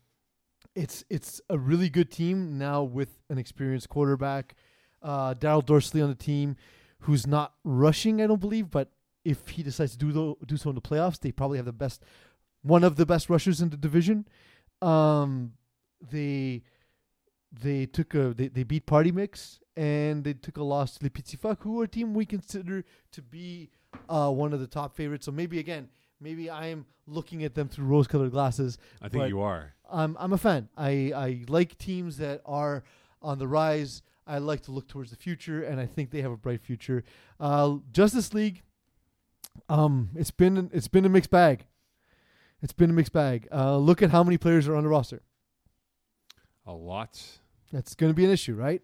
it's 0.75 1.03
it's 1.09 1.39
a 1.49 1.57
really 1.57 1.89
good 1.89 2.11
team 2.11 2.57
now 2.57 2.81
with 2.83 3.19
an 3.29 3.37
experienced 3.37 3.89
quarterback. 3.89 4.55
Uh, 5.01 5.33
Daryl 5.33 5.65
Dorsley 5.65 6.03
on 6.03 6.09
the 6.09 6.15
team, 6.15 6.55
who's 6.99 7.25
not 7.25 7.53
rushing, 7.63 8.21
I 8.21 8.27
don't 8.27 8.41
believe, 8.41 8.69
but 8.69 8.91
if 9.23 9.49
he 9.49 9.63
decides 9.63 9.91
to 9.93 9.97
do 9.97 10.11
tho- 10.11 10.37
do 10.45 10.57
so 10.57 10.69
in 10.69 10.75
the 10.75 10.81
playoffs, 10.81 11.19
they 11.19 11.31
probably 11.31 11.57
have 11.57 11.65
the 11.65 11.73
best, 11.73 12.03
one 12.61 12.83
of 12.83 12.95
the 12.95 13.05
best 13.05 13.29
rushers 13.29 13.61
in 13.61 13.69
the 13.69 13.77
division. 13.77 14.27
Um, 14.81 15.53
they 16.01 16.63
they 17.51 17.85
took 17.85 18.13
a 18.13 18.33
they, 18.33 18.47
they 18.47 18.63
beat 18.63 18.85
Party 18.85 19.11
Mix 19.11 19.59
and 19.75 20.23
they 20.23 20.33
took 20.33 20.57
a 20.57 20.63
loss 20.63 20.97
to 20.97 21.09
Petit 21.09 21.37
who 21.61 21.81
are 21.81 21.85
a 21.85 21.87
team 21.87 22.13
we 22.13 22.25
consider 22.25 22.83
to 23.11 23.21
be 23.21 23.69
uh, 24.07 24.29
one 24.29 24.53
of 24.53 24.59
the 24.59 24.67
top 24.67 24.95
favorites. 24.95 25.25
So 25.25 25.31
maybe 25.31 25.59
again, 25.59 25.89
maybe 26.19 26.49
I 26.49 26.67
am 26.67 26.85
looking 27.07 27.43
at 27.43 27.55
them 27.55 27.67
through 27.67 27.85
rose-colored 27.85 28.31
glasses. 28.31 28.77
I 29.01 29.09
think 29.09 29.29
you 29.29 29.41
are. 29.41 29.73
I'm 29.89 30.15
I'm 30.19 30.33
a 30.33 30.37
fan. 30.37 30.69
I 30.77 31.11
I 31.15 31.45
like 31.47 31.77
teams 31.77 32.17
that 32.17 32.41
are 32.45 32.83
on 33.21 33.39
the 33.39 33.47
rise. 33.47 34.01
I 34.29 34.37
like 34.37 34.61
to 34.61 34.71
look 34.71 34.87
towards 34.87 35.09
the 35.09 35.17
future, 35.17 35.63
and 35.63 35.79
I 35.79 35.87
think 35.87 36.11
they 36.11 36.21
have 36.21 36.31
a 36.31 36.37
bright 36.37 36.61
future. 36.61 37.03
Uh, 37.39 37.77
Justice 37.91 38.33
League, 38.33 38.61
um, 39.67 40.09
it's 40.15 40.31
been 40.31 40.69
it's 40.71 40.87
been 40.87 41.03
a 41.05 41.09
mixed 41.09 41.31
bag. 41.31 41.65
It's 42.61 42.73
been 42.73 42.91
a 42.91 42.93
mixed 42.93 43.13
bag. 43.13 43.47
Uh, 43.51 43.77
look 43.77 44.01
at 44.01 44.11
how 44.11 44.23
many 44.23 44.37
players 44.37 44.67
are 44.67 44.75
on 44.75 44.83
the 44.83 44.89
roster. 44.89 45.21
A 46.65 46.73
lot. 46.73 47.21
That's 47.71 47.95
going 47.95 48.11
to 48.11 48.13
be 48.13 48.25
an 48.25 48.31
issue, 48.31 48.53
right? 48.53 48.83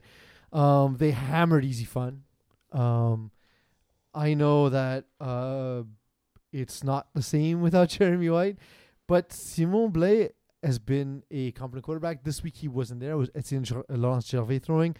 Um, 0.52 0.98
they 0.98 1.12
hammered 1.12 1.64
Easy 1.64 1.86
Fun. 1.86 2.24
Um, 2.72 3.32
I 4.14 4.34
know 4.34 4.70
that 4.70 5.06
uh, 5.20 5.84
it's 6.52 6.84
not 6.84 7.08
the 7.14 7.22
same 7.22 7.62
without 7.62 7.90
Jeremy 7.98 8.30
White, 8.30 8.58
but 9.08 9.32
Simon 9.32 9.92
Blais 9.92 10.32
has 10.64 10.80
been 10.80 11.24
a 11.30 11.52
competent 11.52 11.84
quarterback. 11.84 12.24
This 12.24 12.42
week 12.42 12.56
he 12.56 12.68
wasn't 12.68 13.02
there. 13.02 13.12
It 13.12 13.18
was 13.18 13.30
Etienne 13.36 13.64
Ger- 13.64 13.86
Laurence 13.90 14.28
Gervais 14.28 14.60
throwing. 14.60 14.96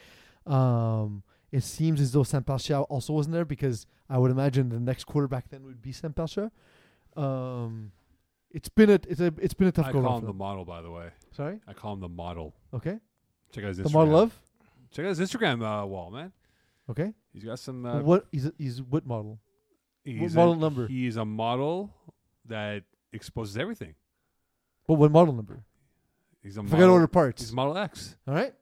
Um, 0.46 1.24
it 1.52 1.64
seems 1.64 2.02
as 2.02 2.12
though 2.12 2.24
Saint-Parchia 2.24 2.86
also 2.90 3.14
wasn't 3.14 3.34
there 3.34 3.46
because 3.46 3.86
I 4.10 4.18
would 4.18 4.32
imagine 4.32 4.70
the 4.70 4.80
next 4.80 5.06
quarterback 5.06 5.50
then 5.50 5.64
would 5.64 5.82
be 5.82 5.92
Saint-Parchia. 5.92 6.52
Um, 7.16 7.92
it's 8.52 8.70
been 8.70 8.90
a 8.90 9.00
it's 9.08 9.20
a 9.22 9.34
it's 9.42 9.54
been 9.54 9.68
a 9.68 9.72
tough 9.72 9.88
I 9.88 9.92
call 9.92 10.16
him 10.18 10.22
the 10.22 10.28
them. 10.28 10.38
model, 10.38 10.66
by 10.66 10.82
the 10.82 10.92
way. 10.92 11.10
Sorry. 11.32 11.60
I 11.68 11.74
call 11.74 11.94
him 11.94 12.00
the 12.02 12.10
model. 12.10 12.54
Okay. 12.74 13.00
Check 13.52 13.64
out 13.64 13.68
his 13.70 13.78
The 13.78 13.84
Instagram. 13.84 13.94
model 13.94 14.20
of. 14.20 14.40
Check 14.92 15.06
out 15.06 15.10
his 15.18 15.20
Instagram 15.20 15.62
uh, 15.62 15.86
wall, 15.86 16.10
man. 16.12 16.32
Okay. 16.90 17.14
He's 17.34 17.44
got 17.44 17.60
some. 17.60 17.86
Uh, 17.86 18.02
what 18.02 18.28
he's 18.32 18.46
a, 18.46 18.54
he's 18.58 18.82
what 18.82 19.06
model? 19.06 19.40
he's 20.04 20.36
model 20.36 20.54
a, 20.54 20.58
number? 20.58 20.88
He's 20.88 21.16
a 21.18 21.26
model 21.26 21.92
that 22.48 22.84
exposes 23.12 23.58
everything. 23.58 23.96
But 24.88 24.96
what 24.96 25.12
model 25.12 25.34
number? 25.34 25.64
He's 26.44 26.58
a 26.58 26.60
I 26.60 26.64
model. 26.64 26.78
forgot 26.78 26.86
to 26.88 26.92
order 26.94 27.08
parts. 27.08 27.42
He's 27.42 27.52
Model 27.52 27.78
X. 27.78 28.16
All 28.28 28.36
right. 28.36 28.54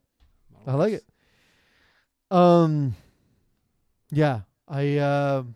Model 0.65 0.81
I 0.81 0.85
like 0.85 0.93
X. 0.93 1.03
it. 1.03 1.09
Um, 2.33 2.95
yeah, 4.11 4.41
I 4.67 4.97
um, 4.97 5.55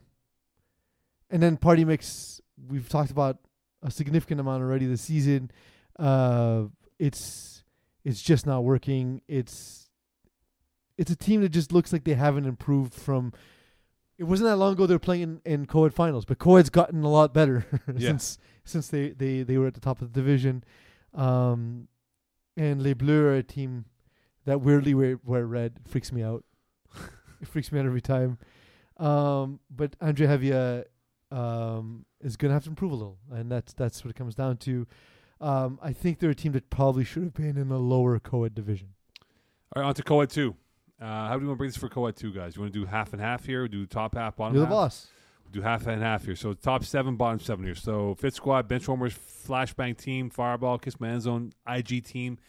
and 1.29 1.41
then 1.41 1.57
party 1.57 1.85
mix. 1.85 2.41
We've 2.69 2.87
talked 2.87 3.11
about 3.11 3.37
a 3.81 3.91
significant 3.91 4.39
amount 4.39 4.63
already 4.63 4.85
this 4.85 5.01
season. 5.01 5.51
Uh, 5.97 6.65
it's 6.99 7.63
it's 8.03 8.21
just 8.21 8.45
not 8.45 8.63
working. 8.63 9.21
It's 9.27 9.89
it's 10.97 11.11
a 11.11 11.15
team 11.15 11.41
that 11.41 11.49
just 11.49 11.71
looks 11.71 11.91
like 11.91 12.03
they 12.03 12.13
haven't 12.13 12.45
improved 12.45 12.93
from. 12.93 13.33
It 14.17 14.23
wasn't 14.23 14.49
that 14.49 14.55
long 14.57 14.73
ago 14.73 14.87
they 14.87 14.95
were 14.95 14.99
playing 14.99 15.21
in, 15.21 15.41
in 15.45 15.65
co-ed 15.67 15.93
finals, 15.93 16.25
but 16.25 16.39
co-ed's 16.39 16.71
gotten 16.71 17.03
a 17.03 17.09
lot 17.09 17.33
better 17.35 17.65
Yeah. 17.95 18.09
since 18.09 18.39
since 18.63 18.87
they, 18.87 19.09
they, 19.11 19.43
they 19.43 19.57
were 19.59 19.67
at 19.67 19.75
the 19.75 19.79
top 19.79 20.01
of 20.01 20.11
the 20.11 20.19
division. 20.19 20.63
Um, 21.13 21.87
and 22.57 22.81
Les 22.81 22.95
Bleus 22.95 23.21
are 23.21 23.35
a 23.35 23.43
team 23.43 23.85
that 24.45 24.61
weirdly 24.61 24.95
wear, 24.95 25.19
wear 25.23 25.45
red. 25.45 25.73
It 25.85 25.87
freaks 25.89 26.11
me 26.11 26.23
out. 26.23 26.43
it 27.41 27.47
freaks 27.47 27.71
me 27.71 27.79
out 27.79 27.85
every 27.85 28.01
time. 28.01 28.37
Um, 28.97 29.59
but 29.69 29.95
Andre 30.01 30.27
Hevia 30.27 30.85
um, 31.31 32.05
is 32.21 32.37
going 32.37 32.49
to 32.49 32.53
have 32.53 32.63
to 32.63 32.69
improve 32.69 32.91
a 32.91 32.95
little, 32.95 33.17
and 33.31 33.51
that's 33.51 33.73
that's 33.73 34.03
what 34.03 34.11
it 34.11 34.15
comes 34.15 34.35
down 34.35 34.57
to. 34.57 34.87
Um, 35.39 35.79
I 35.83 35.93
think 35.93 36.19
they're 36.19 36.31
a 36.31 36.35
team 36.35 36.53
that 36.53 36.69
probably 36.69 37.03
should 37.03 37.23
have 37.23 37.33
been 37.33 37.57
in 37.57 37.69
a 37.69 37.77
lower 37.77 38.17
co-ed 38.19 38.55
division. 38.55 38.89
All 39.75 39.81
right, 39.83 39.87
on 39.89 39.93
to 39.95 40.01
Coed 40.03 40.29
2. 40.29 40.55
Uh, 40.99 41.05
how 41.05 41.35
do 41.35 41.41
you 41.41 41.47
want 41.47 41.57
to 41.57 41.59
bring 41.59 41.69
this 41.69 41.77
for 41.77 41.89
Coed 41.89 42.15
2, 42.15 42.33
guys? 42.33 42.55
You 42.55 42.61
want 42.63 42.73
to 42.73 42.79
do 42.79 42.85
half 42.87 43.13
and 43.13 43.21
half 43.21 43.45
here? 43.45 43.67
Do 43.67 43.85
top 43.85 44.15
half, 44.15 44.35
bottom 44.35 44.55
You're 44.55 44.61
the 44.61 44.67
half? 44.67 44.75
boss. 44.75 45.07
do 45.51 45.61
half 45.61 45.85
and 45.85 46.01
half 46.01 46.25
here. 46.25 46.35
So 46.35 46.53
top 46.53 46.83
seven, 46.83 47.17
bottom 47.17 47.39
seven 47.39 47.63
here. 47.65 47.75
So 47.75 48.15
Fit 48.15 48.33
Squad, 48.33 48.67
Benchwarmers, 48.67 49.15
Flashbang 49.47 49.95
Team, 49.95 50.31
Fireball, 50.31 50.79
Kiss 50.79 50.99
My 50.99 51.09
End 51.09 51.21
Zone, 51.21 51.51
IG 51.67 52.03
Team, 52.03 52.39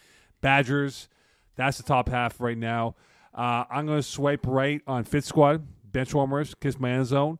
Badgers. 0.40 1.09
That's 1.56 1.77
the 1.77 1.82
top 1.82 2.09
half 2.09 2.40
right 2.40 2.56
now. 2.56 2.94
Uh, 3.35 3.65
I'm 3.71 3.87
going 3.87 3.99
to 3.99 4.03
swipe 4.03 4.47
right 4.47 4.81
on 4.87 5.05
Fit 5.05 5.25
Squad, 5.25 5.67
Benchwarmers, 5.91 6.55
Kiss 6.61 6.79
My 6.81 6.91
End 6.91 7.07
Zone, 7.07 7.39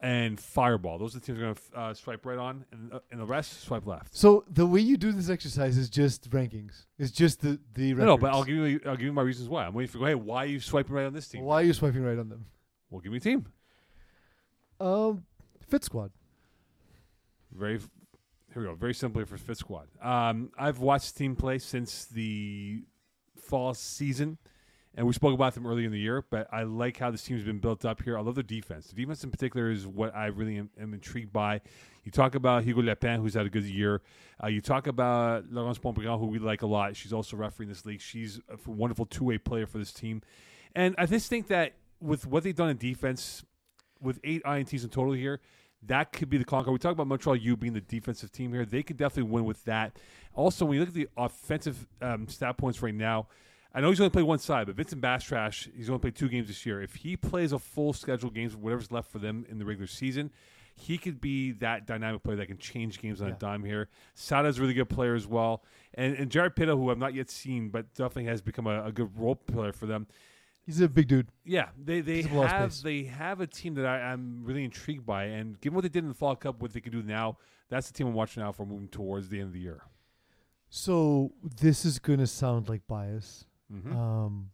and 0.00 0.38
Fireball. 0.40 0.98
Those 0.98 1.14
are 1.16 1.20
the 1.20 1.26
teams 1.26 1.38
I'm 1.38 1.44
going 1.44 1.54
to 1.54 1.78
uh, 1.78 1.94
swipe 1.94 2.24
right 2.26 2.38
on, 2.38 2.64
and, 2.72 2.92
uh, 2.92 3.00
and 3.10 3.20
the 3.20 3.24
rest 3.26 3.62
swipe 3.62 3.86
left. 3.86 4.16
So 4.16 4.44
the 4.50 4.66
way 4.66 4.80
you 4.80 4.96
do 4.96 5.12
this 5.12 5.28
exercise 5.30 5.76
is 5.76 5.90
just 5.90 6.30
rankings. 6.30 6.86
It's 6.98 7.10
just 7.10 7.40
the 7.40 7.58
the 7.74 7.94
No, 7.94 8.04
no, 8.04 8.18
but. 8.18 8.32
I'll 8.32 8.44
give 8.44 8.56
you 8.56 8.80
I'll 8.86 8.96
give 8.96 9.06
you 9.06 9.12
my 9.12 9.22
reasons 9.22 9.48
why. 9.48 9.66
I'm 9.66 9.74
waiting 9.74 9.90
for. 10.00 10.06
Hey, 10.06 10.14
why 10.14 10.44
are 10.44 10.46
you 10.46 10.60
swiping 10.60 10.94
right 10.94 11.06
on 11.06 11.12
this 11.12 11.28
team? 11.28 11.42
Why 11.42 11.56
are 11.62 11.64
you 11.64 11.72
swiping 11.72 12.02
right 12.02 12.18
on 12.18 12.28
them? 12.28 12.46
Well, 12.90 13.00
give 13.00 13.12
me 13.12 13.18
a 13.18 13.20
team. 13.20 13.46
Um, 14.80 15.24
Fit 15.68 15.84
Squad. 15.84 16.10
Very, 17.52 17.76
f- 17.76 17.88
here 18.52 18.62
we 18.62 18.68
go. 18.68 18.74
Very 18.74 18.94
simply 18.94 19.24
for 19.24 19.36
Fit 19.36 19.56
Squad. 19.58 19.88
Um, 20.00 20.50
I've 20.58 20.78
watched 20.78 21.14
the 21.14 21.18
team 21.18 21.34
play 21.36 21.58
since 21.58 22.04
the 22.06 22.84
fall 23.36 23.74
season, 23.74 24.38
and 24.94 25.06
we 25.06 25.12
spoke 25.12 25.34
about 25.34 25.54
them 25.54 25.66
earlier 25.66 25.86
in 25.86 25.92
the 25.92 25.98
year. 25.98 26.24
But 26.28 26.48
I 26.52 26.62
like 26.62 26.98
how 26.98 27.10
this 27.10 27.22
team's 27.22 27.44
been 27.44 27.58
built 27.58 27.84
up 27.84 28.02
here. 28.02 28.18
I 28.18 28.20
love 28.20 28.34
their 28.34 28.42
defense. 28.42 28.88
The 28.88 28.94
defense 28.94 29.22
in 29.24 29.30
particular 29.30 29.70
is 29.70 29.86
what 29.86 30.14
I 30.14 30.26
really 30.26 30.58
am, 30.58 30.70
am 30.80 30.94
intrigued 30.94 31.32
by. 31.32 31.60
You 32.04 32.10
talk 32.10 32.34
about 32.34 32.64
Hugo 32.64 32.82
Lepin, 32.82 33.20
who's 33.20 33.34
had 33.34 33.46
a 33.46 33.50
good 33.50 33.64
year. 33.64 34.00
Uh, 34.42 34.46
you 34.46 34.60
talk 34.60 34.86
about 34.86 35.44
Laurence 35.50 35.78
Pontbriand, 35.78 36.18
who 36.18 36.26
we 36.26 36.38
like 36.38 36.62
a 36.62 36.66
lot. 36.66 36.96
She's 36.96 37.12
also 37.12 37.36
refereeing 37.36 37.68
this 37.68 37.84
league. 37.84 38.00
She's 38.00 38.40
a 38.48 38.70
wonderful 38.70 39.04
two-way 39.04 39.38
player 39.38 39.66
for 39.66 39.78
this 39.78 39.92
team, 39.92 40.22
and 40.74 40.94
I 40.96 41.06
just 41.06 41.28
think 41.28 41.48
that 41.48 41.74
with 42.00 42.26
what 42.26 42.44
they've 42.44 42.54
done 42.54 42.70
in 42.70 42.76
defense, 42.76 43.44
with 44.00 44.20
eight 44.24 44.42
ints 44.44 44.82
in 44.82 44.88
total 44.88 45.12
here, 45.12 45.40
that 45.82 46.12
could 46.12 46.30
be 46.30 46.38
the 46.38 46.44
conquer. 46.44 46.72
We 46.72 46.78
talk 46.78 46.92
about 46.92 47.06
Montreal 47.06 47.36
U 47.36 47.56
being 47.56 47.72
the 47.72 47.80
defensive 47.80 48.32
team 48.32 48.52
here. 48.52 48.64
They 48.64 48.82
could 48.82 48.96
definitely 48.96 49.30
win 49.30 49.44
with 49.44 49.64
that. 49.64 49.98
Also, 50.34 50.64
when 50.64 50.74
you 50.74 50.80
look 50.80 50.88
at 50.88 50.94
the 50.94 51.08
offensive 51.16 51.86
um, 52.00 52.26
stat 52.28 52.56
points 52.56 52.82
right 52.82 52.94
now, 52.94 53.26
I 53.78 53.80
know 53.80 53.90
he's 53.90 54.00
only 54.00 54.10
played 54.10 54.24
one 54.24 54.40
side, 54.40 54.66
but 54.66 54.74
Vincent 54.74 55.00
Bastarache, 55.00 55.68
he's 55.76 55.88
only 55.88 56.00
played 56.00 56.16
two 56.16 56.28
games 56.28 56.48
this 56.48 56.66
year. 56.66 56.82
If 56.82 56.96
he 56.96 57.16
plays 57.16 57.52
a 57.52 57.60
full 57.60 57.92
schedule 57.92 58.28
games, 58.28 58.56
whatever's 58.56 58.90
left 58.90 59.08
for 59.08 59.20
them 59.20 59.46
in 59.48 59.60
the 59.60 59.64
regular 59.64 59.86
season, 59.86 60.32
he 60.74 60.98
could 60.98 61.20
be 61.20 61.52
that 61.52 61.86
dynamic 61.86 62.24
player 62.24 62.36
that 62.38 62.46
can 62.46 62.58
change 62.58 63.00
games 63.00 63.22
on 63.22 63.28
Yeah. 63.28 63.34
a 63.34 63.38
dime 63.38 63.62
here. 63.62 63.88
Sada's 64.16 64.58
a 64.58 64.62
really 64.62 64.74
good 64.74 64.88
player 64.88 65.14
as 65.14 65.28
well. 65.28 65.62
And, 65.94 66.16
and 66.16 66.28
Jared 66.28 66.56
Pitta, 66.56 66.74
who 66.74 66.90
I've 66.90 66.98
not 66.98 67.14
yet 67.14 67.30
seen, 67.30 67.68
but 67.68 67.94
definitely 67.94 68.24
has 68.24 68.42
become 68.42 68.66
a, 68.66 68.86
a 68.86 68.90
good 68.90 69.16
role 69.16 69.36
player 69.36 69.72
for 69.72 69.86
them. 69.86 70.08
He's 70.66 70.80
a 70.80 70.88
big 70.88 71.06
dude. 71.06 71.28
Yeah, 71.44 71.68
they 71.80 72.00
they 72.00 72.16
He's 72.16 72.26
a 72.26 72.30
ball 72.30 72.42
of 72.42 72.50
have 72.50 72.82
they 72.82 73.04
have 73.04 73.40
a 73.40 73.46
team 73.46 73.74
that 73.74 73.86
I, 73.86 74.00
I'm 74.12 74.42
really 74.44 74.64
intrigued 74.64 75.06
by, 75.06 75.26
and 75.26 75.58
given 75.60 75.76
what 75.76 75.82
they 75.82 75.88
did 75.88 76.02
in 76.02 76.08
the 76.08 76.14
Fall 76.14 76.34
Cup, 76.34 76.60
what 76.60 76.72
they 76.72 76.80
can 76.80 76.90
do 76.90 77.02
now, 77.04 77.38
that's 77.68 77.86
the 77.86 77.94
team 77.94 78.08
I'm 78.08 78.14
watching 78.14 78.42
out 78.42 78.56
for 78.56 78.66
moving 78.66 78.88
towards 78.88 79.28
the 79.28 79.38
end 79.38 79.46
of 79.46 79.52
the 79.52 79.60
year. 79.60 79.82
So 80.68 81.32
this 81.60 81.84
is 81.84 81.98
gonna 81.98 82.26
sound 82.26 82.68
like 82.68 82.86
bias. 82.86 83.46
Mm-hmm. 83.72 83.96
Um, 83.96 84.50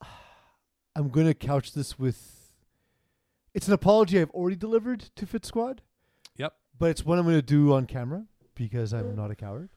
I'm 0.96 1.08
gonna 1.08 1.34
couch 1.34 1.72
this 1.72 1.98
with. 1.98 2.38
It's 3.54 3.68
an 3.68 3.74
apology 3.74 4.20
I've 4.20 4.30
already 4.30 4.56
delivered 4.56 5.10
to 5.16 5.26
Fit 5.26 5.44
Squad. 5.44 5.82
Yep. 6.36 6.54
But 6.78 6.90
it's 6.90 7.04
what 7.04 7.18
I'm 7.18 7.24
gonna 7.24 7.42
do 7.42 7.72
on 7.72 7.86
camera 7.86 8.24
because 8.54 8.92
I'm 8.92 9.14
not 9.14 9.30
a 9.30 9.34
coward. 9.34 9.70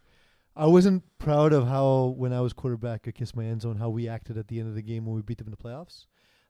I 0.56 0.68
wasn't 0.68 1.04
proud 1.18 1.52
of 1.52 1.68
how 1.68 2.14
when 2.18 2.32
I 2.32 2.40
was 2.40 2.54
quarterback 2.54 3.08
at 3.08 3.16
Kiss 3.16 3.36
My 3.36 3.46
End 3.46 3.62
Zone 3.62 3.76
how 3.76 3.90
we 3.90 4.08
acted 4.08 4.38
at 4.38 4.48
the 4.48 4.60
end 4.60 4.70
of 4.70 4.76
the 4.76 4.82
game 4.82 5.06
when 5.06 5.16
we 5.16 5.22
beat 5.22 5.38
them 5.38 5.48
in 5.48 5.52
the 5.52 5.58
playoffs, 5.58 6.06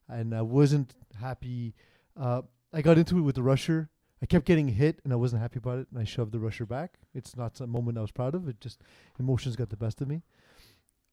and 0.07 0.33
I 0.33 0.43
wasn't 0.43 0.93
happy. 1.19 1.73
Uh, 2.19 2.43
I 2.71 2.81
got 2.81 2.97
into 2.97 3.17
it 3.17 3.21
with 3.21 3.35
the 3.35 3.43
rusher. 3.43 3.89
I 4.21 4.27
kept 4.27 4.45
getting 4.45 4.69
hit, 4.69 5.01
and 5.03 5.11
I 5.11 5.15
wasn't 5.15 5.41
happy 5.41 5.57
about 5.57 5.79
it, 5.79 5.87
and 5.91 5.99
I 5.99 6.03
shoved 6.03 6.31
the 6.31 6.39
rusher 6.39 6.65
back. 6.65 6.99
It's 7.13 7.35
not 7.35 7.59
a 7.59 7.67
moment 7.67 7.97
I 7.97 8.01
was 8.01 8.11
proud 8.11 8.35
of. 8.35 8.47
It 8.47 8.61
just 8.61 8.81
emotions 9.19 9.55
got 9.55 9.69
the 9.69 9.77
best 9.77 10.01
of 10.01 10.07
me. 10.07 10.21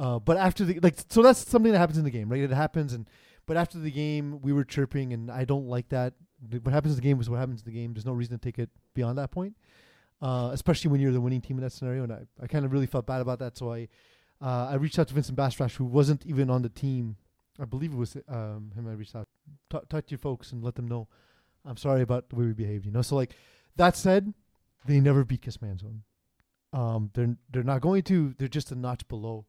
Uh, 0.02 0.18
but 0.18 0.36
after 0.36 0.62
the 0.66 0.80
like, 0.86 0.96
so 1.08 1.22
that's 1.22 1.40
something 1.48 1.72
that 1.72 1.78
happens 1.84 1.98
in 1.98 2.04
the 2.04 2.10
game, 2.18 2.28
right? 2.32 2.42
It 2.42 2.50
happens, 2.64 2.92
and 2.96 3.04
but 3.46 3.56
after 3.56 3.78
the 3.78 3.90
game, 3.92 4.26
we 4.42 4.52
were 4.52 4.64
chirping, 4.64 5.12
and 5.14 5.30
I 5.30 5.44
don't 5.52 5.68
like 5.76 5.88
that. 5.90 6.14
What 6.64 6.72
happens 6.74 6.94
in 6.94 7.00
the 7.02 7.08
game 7.08 7.20
is 7.20 7.30
what 7.30 7.38
happens 7.38 7.60
in 7.62 7.66
the 7.72 7.78
game. 7.80 7.94
There's 7.94 8.06
no 8.12 8.16
reason 8.20 8.38
to 8.38 8.42
take 8.42 8.58
it 8.58 8.70
beyond 8.94 9.18
that 9.18 9.30
point. 9.30 9.54
uh, 10.22 10.50
especially 10.52 10.90
when 10.90 11.00
you're 11.00 11.12
the 11.12 11.20
winning 11.20 11.40
team 11.40 11.58
in 11.58 11.64
that 11.64 11.72
scenario. 11.72 12.04
And 12.04 12.12
I, 12.12 12.20
I 12.42 12.46
kind 12.46 12.64
of 12.64 12.72
really 12.72 12.86
felt 12.86 13.06
bad 13.06 13.20
about 13.20 13.40
that, 13.40 13.58
so 13.58 13.72
I 13.72 13.88
uh, 14.40 14.68
I 14.70 14.74
reached 14.74 14.98
out 14.98 15.08
to 15.08 15.14
Vincent 15.14 15.36
Bastarache, 15.36 15.72
who 15.72 15.84
wasn't 15.84 16.26
even 16.26 16.50
on 16.50 16.62
the 16.62 16.68
team. 16.68 17.16
I 17.60 17.64
believe 17.64 17.92
it 17.92 17.96
was 17.96 18.16
um, 18.28 18.72
him. 18.74 18.88
I 18.88 18.92
reached 18.94 19.14
out, 19.14 19.28
talk, 19.70 19.88
talk 19.88 20.06
to 20.06 20.10
your 20.10 20.18
folks 20.18 20.52
and 20.52 20.64
let 20.64 20.74
them 20.74 20.88
know. 20.88 21.08
I'm 21.64 21.76
sorry 21.76 22.02
about 22.02 22.28
the 22.30 22.36
way 22.36 22.46
we 22.46 22.52
behaved. 22.52 22.86
You 22.86 22.92
know, 22.92 23.02
so 23.02 23.16
like 23.16 23.36
that 23.76 23.96
said, 23.96 24.32
they 24.86 25.00
never 25.00 25.24
beat 25.24 25.42
Kiss 25.42 25.60
My 25.62 25.68
End 25.68 25.80
Zone. 25.80 26.02
Um, 26.72 27.10
they're 27.14 27.36
they're 27.52 27.62
not 27.62 27.82
going 27.82 28.02
to. 28.04 28.34
They're 28.38 28.48
just 28.48 28.72
a 28.72 28.74
notch 28.74 29.06
below. 29.08 29.46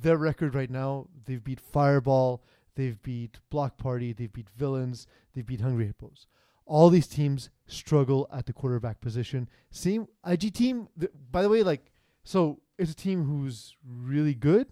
Their 0.00 0.16
record 0.16 0.54
right 0.54 0.70
now, 0.70 1.08
they've 1.24 1.42
beat 1.42 1.60
Fireball, 1.60 2.42
they've 2.76 3.00
beat 3.02 3.38
Block 3.50 3.76
Party, 3.76 4.12
they've 4.12 4.32
beat 4.32 4.48
Villains, 4.56 5.06
they've 5.34 5.46
beat 5.46 5.60
Hungry 5.60 5.86
Hippos. 5.86 6.26
All 6.66 6.90
these 6.90 7.06
teams 7.06 7.50
struggle 7.66 8.28
at 8.32 8.46
the 8.46 8.52
quarterback 8.52 9.00
position. 9.00 9.48
Same 9.70 10.06
IG 10.26 10.52
team. 10.52 10.88
Th- 10.98 11.10
by 11.30 11.42
the 11.42 11.48
way, 11.48 11.62
like 11.62 11.90
so, 12.22 12.60
it's 12.78 12.92
a 12.92 12.96
team 12.96 13.24
who's 13.24 13.74
really 13.86 14.34
good. 14.34 14.66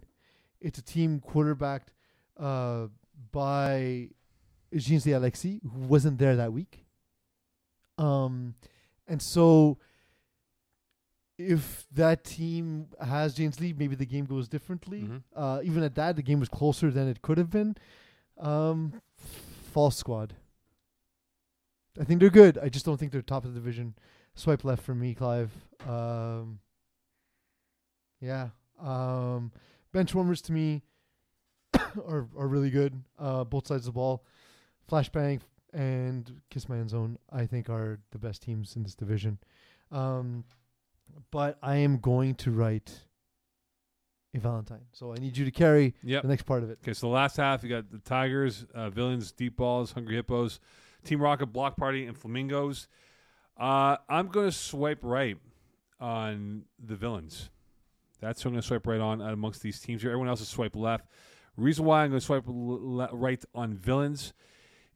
It's 0.61 0.79
a 0.79 0.83
team 0.83 1.21
quarterbacked 1.21 1.93
uh, 2.39 2.89
by 3.33 4.11
Jean 4.75 5.01
C. 5.01 5.13
Alexis, 5.13 5.61
who 5.63 5.81
wasn't 5.81 6.19
there 6.19 6.37
that 6.37 6.53
week. 6.53 6.85
Um, 7.99 8.55
and 9.09 9.23
so 9.23 9.79
if 11.39 11.87
that 11.93 12.25
team 12.25 12.89
has 13.01 13.35
James 13.35 13.61
Lee, 13.61 13.73
maybe 13.73 13.95
the 13.95 14.07
game 14.07 14.25
goes 14.25 14.49
differently. 14.49 15.03
Mhm. 15.03 15.23
Uh, 15.35 15.61
even 15.63 15.83
at 15.83 15.95
that, 15.97 16.17
the 16.17 16.23
game 16.23 16.41
was 16.41 16.49
closer 16.49 16.91
than 16.91 17.09
it 17.09 17.21
could 17.23 17.39
have 17.39 17.51
been. 17.51 17.77
Um, 18.39 19.01
false 19.17 19.97
squad. 19.97 20.35
I 21.99 22.05
think 22.05 22.21
they're 22.21 22.31
good. 22.31 22.59
I 22.59 22.69
just 22.69 22.85
don't 22.85 22.99
think 22.99 23.13
they're 23.13 23.23
top 23.23 23.45
of 23.45 23.55
the 23.55 23.61
division. 23.61 23.95
Swipe 24.35 24.65
left 24.65 24.83
for 24.83 24.95
me, 24.95 25.15
Clive. 25.15 25.51
Um, 25.87 26.61
yeah. 28.21 28.51
Um, 28.79 29.53
bench 29.93 30.15
warmers 30.15 30.43
to 30.43 30.53
me 30.53 30.83
are 31.75 32.29
are 32.37 32.49
really 32.49 32.71
good. 32.71 33.03
Uh, 33.19 33.45
both 33.45 33.67
sides 33.67 33.87
of 33.87 33.95
the 33.95 33.99
ball. 33.99 34.25
Flashbang 34.91 35.41
and 35.73 36.41
Kiss 36.51 36.69
My 36.69 36.79
End 36.79 36.91
Zone, 36.91 37.19
I 37.31 37.47
think, 37.47 37.69
are 37.69 37.99
the 38.11 38.19
best 38.19 38.43
teams 38.43 38.77
in 38.77 38.83
this 38.83 38.95
division. 38.95 39.39
Um, 39.91 40.45
but 41.31 41.59
I 41.63 41.77
am 41.77 41.99
going 41.99 42.35
to 42.37 42.51
write 42.51 42.93
a 44.35 44.39
Valentine. 44.39 44.85
So 44.93 45.13
I 45.13 45.17
need 45.17 45.37
you 45.37 45.45
to 45.45 45.51
carry 45.51 45.95
Yep. 46.03 46.23
the 46.23 46.29
next 46.29 46.43
part 46.45 46.63
of 46.63 46.71
it. 46.71 46.79
Okay, 46.83 46.93
so 46.93 47.07
the 47.09 47.13
last 47.13 47.37
half, 47.37 47.63
you 47.63 47.69
got 47.69 47.91
the 47.91 47.99
Tigers, 47.99 48.67
uh, 48.75 48.91
Villains, 48.91 49.33
Deep 49.33 49.57
Balls, 49.57 49.93
Hungry 49.93 50.17
Hippos, 50.17 50.61
Team 51.05 51.21
Rocket, 51.23 51.47
Block 51.47 51.77
Party, 51.77 52.07
and 52.07 52.17
Flamingos. 52.17 52.89
Uh, 53.57 53.97
I'm 54.09 54.29
going 54.29 54.47
to 54.47 54.53
swipe 54.53 54.99
right 55.03 55.39
on 56.01 56.65
the 56.79 56.97
Villains. 56.97 57.49
That's 58.21 58.43
who 58.43 58.49
I'm 58.51 58.55
going 58.55 58.63
to 58.63 58.67
swipe 58.67 58.87
right 58.87 59.01
on 59.01 59.21
amongst 59.23 59.63
these 59.63 59.81
teams 59.81 60.03
here. 60.03 60.11
Everyone 60.11 60.29
else 60.29 60.41
is 60.41 60.49
swipe 60.49 60.77
left. 60.77 61.07
Reason 61.57 61.85
why 61.85 62.03
I'm 62.05 62.11
going 62.11 62.21
to 62.21 62.25
swipe 62.27 62.47
l- 62.49 63.09
right 63.13 63.43
on 63.55 63.75
Villains, 63.75 64.35